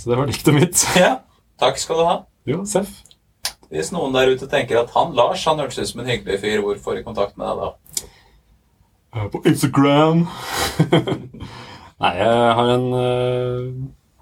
Så 0.00 0.10
det 0.10 0.18
var 0.18 0.26
diktet 0.32 0.56
mitt. 0.56 0.82
Ja, 0.98 1.12
takk 1.62 1.78
skal 1.78 2.00
du 2.02 2.04
ha. 2.08 2.16
Jo, 2.50 2.64
Seff. 2.68 2.90
Hvis 3.70 3.92
noen 3.94 4.14
der 4.16 4.32
ute 4.34 4.48
tenker 4.50 4.80
at 4.80 4.90
han 4.96 5.14
Lars 5.14 5.44
han 5.46 5.60
hørtes 5.62 5.78
ut 5.78 5.92
som 5.92 6.02
en 6.02 6.10
hyggelig 6.10 6.40
fyr, 6.42 6.62
hvor 6.64 6.78
får 6.82 6.98
de 6.98 7.06
kontakt 7.06 7.36
med 7.38 7.46
deg 7.46 7.60
da? 7.62 8.06
Eh, 9.14 9.26
På 9.30 9.42
Instagram. 9.46 10.24
Nei, 12.00 12.12
jeg 12.16 12.54
har 12.58 12.70
en 12.74 12.86
uh, 12.94 13.66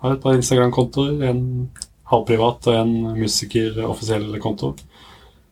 har 0.02 0.14
et 0.14 0.22
par 0.22 0.36
Instagram-kontoer. 0.36 1.22
En 1.30 1.70
halvprivat 2.12 2.66
og 2.68 2.74
en 2.80 2.94
musikeroffisiell 3.18 4.40
konto. 4.42 4.74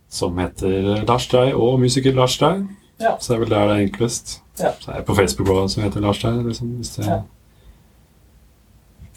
Som 0.08 0.38
heter 0.38 1.04
Lars 1.06 1.28
Drei 1.28 1.52
og 1.54 1.80
Musiker 1.80 2.14
Lars 2.16 2.36
Drei. 2.40 2.66
Ja. 3.00 3.16
Så 3.20 3.32
det 3.32 3.36
er 3.36 3.42
vel 3.44 3.50
der 3.50 3.70
det 3.70 3.76
er 3.76 3.86
enklest. 3.86 4.36
Ja. 4.58 4.72
Så 4.80 4.90
er 4.90 5.00
jeg 5.00 5.08
på 5.08 5.14
Facebook 5.14 5.48
òg, 5.52 5.66
som 5.72 5.82
heter 5.84 6.04
Lars 6.04 6.20
Drei. 6.22 6.36
Liksom, 6.42 6.76
hvis 6.80 6.94
det, 6.96 7.06
Ja. 7.06 7.22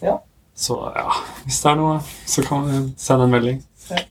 Ja. 0.01 0.15
Så 0.55 0.75
ja, 0.95 1.11
hvis 1.43 1.61
det 1.61 1.71
er 1.71 1.75
noe, 1.79 1.99
så 2.27 2.43
kan 2.43 2.65
vi 2.67 2.79
sende 2.99 3.23
en 3.27 3.31
melding. 3.31 3.61
Ja. 3.89 4.01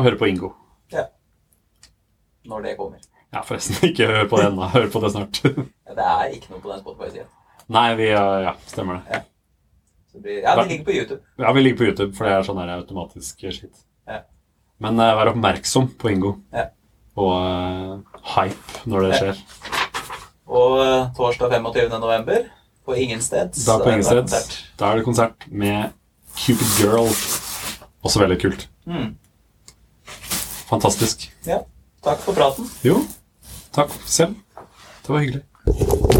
Og 0.00 0.06
høre 0.06 0.16
på 0.20 0.28
Ingo. 0.32 0.54
Når 2.48 2.62
det 2.64 2.70
kommer. 2.78 3.02
Ja, 3.34 3.42
forresten, 3.44 3.76
ikke 3.90 4.06
hør 4.08 4.24
på 4.30 4.38
det 4.40 4.46
ennå. 4.48 4.68
Hør 4.72 4.86
på 4.94 5.02
det 5.04 5.10
snart. 5.12 5.40
Ja, 5.90 5.94
Det 5.98 6.04
er 6.06 6.32
ikke 6.36 6.52
noe 6.54 6.60
på 6.62 6.70
den 6.70 6.80
Spotify-sida. 6.84 7.24
Nei, 7.74 7.88
vi 7.98 8.06
Ja, 8.12 8.52
stemmer 8.70 9.00
det. 9.00 9.16
Ja. 9.18 10.20
blir- 10.22 10.40
Ja, 10.44 10.54
det 10.56 10.68
ligger 10.70 10.84
på 10.86 10.92
YouTube. 10.94 11.20
Ja, 11.38 11.52
vi 11.52 11.60
ligger 11.64 11.78
på 11.80 11.84
YouTube, 11.88 12.14
for 12.16 12.24
det 12.26 12.32
er 12.36 12.46
sånn 12.46 12.60
der 12.62 12.72
automatisk 12.78 13.42
skitt. 13.42 13.82
Ja. 14.08 14.20
Men 14.80 14.98
uh, 15.02 15.10
vær 15.18 15.32
oppmerksom 15.34 15.90
på 16.00 16.10
Ingo. 16.14 16.32
Ja. 16.54 16.68
Og 17.18 17.34
uh, 17.34 18.22
hype 18.36 18.86
når 18.90 19.04
det 19.06 19.10
Ja. 19.12 19.18
skjer. 19.20 19.42
Og 20.46 20.78
uh, 20.78 21.10
torsdag 21.18 21.52
25. 21.58 21.98
november 22.00 22.46
på 22.86 22.96
Ingensteds. 22.96 23.66
Da 23.66 23.76
på 23.82 23.90
konsert. 23.92 24.56
Da 24.78 24.92
er 24.92 24.96
det 25.02 25.04
konsert 25.10 25.46
med 25.50 25.92
Cupid 26.38 26.78
Girl. 26.80 27.10
Også 28.06 28.22
veldig 28.22 28.38
kult. 28.46 28.68
Mm. 28.86 29.10
Fantastisk. 30.70 31.30
Ja. 31.46 31.60
Takk 32.04 32.22
for 32.24 32.32
praten. 32.32 32.70
Jo, 32.86 33.02
takk 33.74 33.90
selv. 34.06 34.38
Det 35.02 35.12
var 35.12 35.18
hyggelig. 35.18 36.19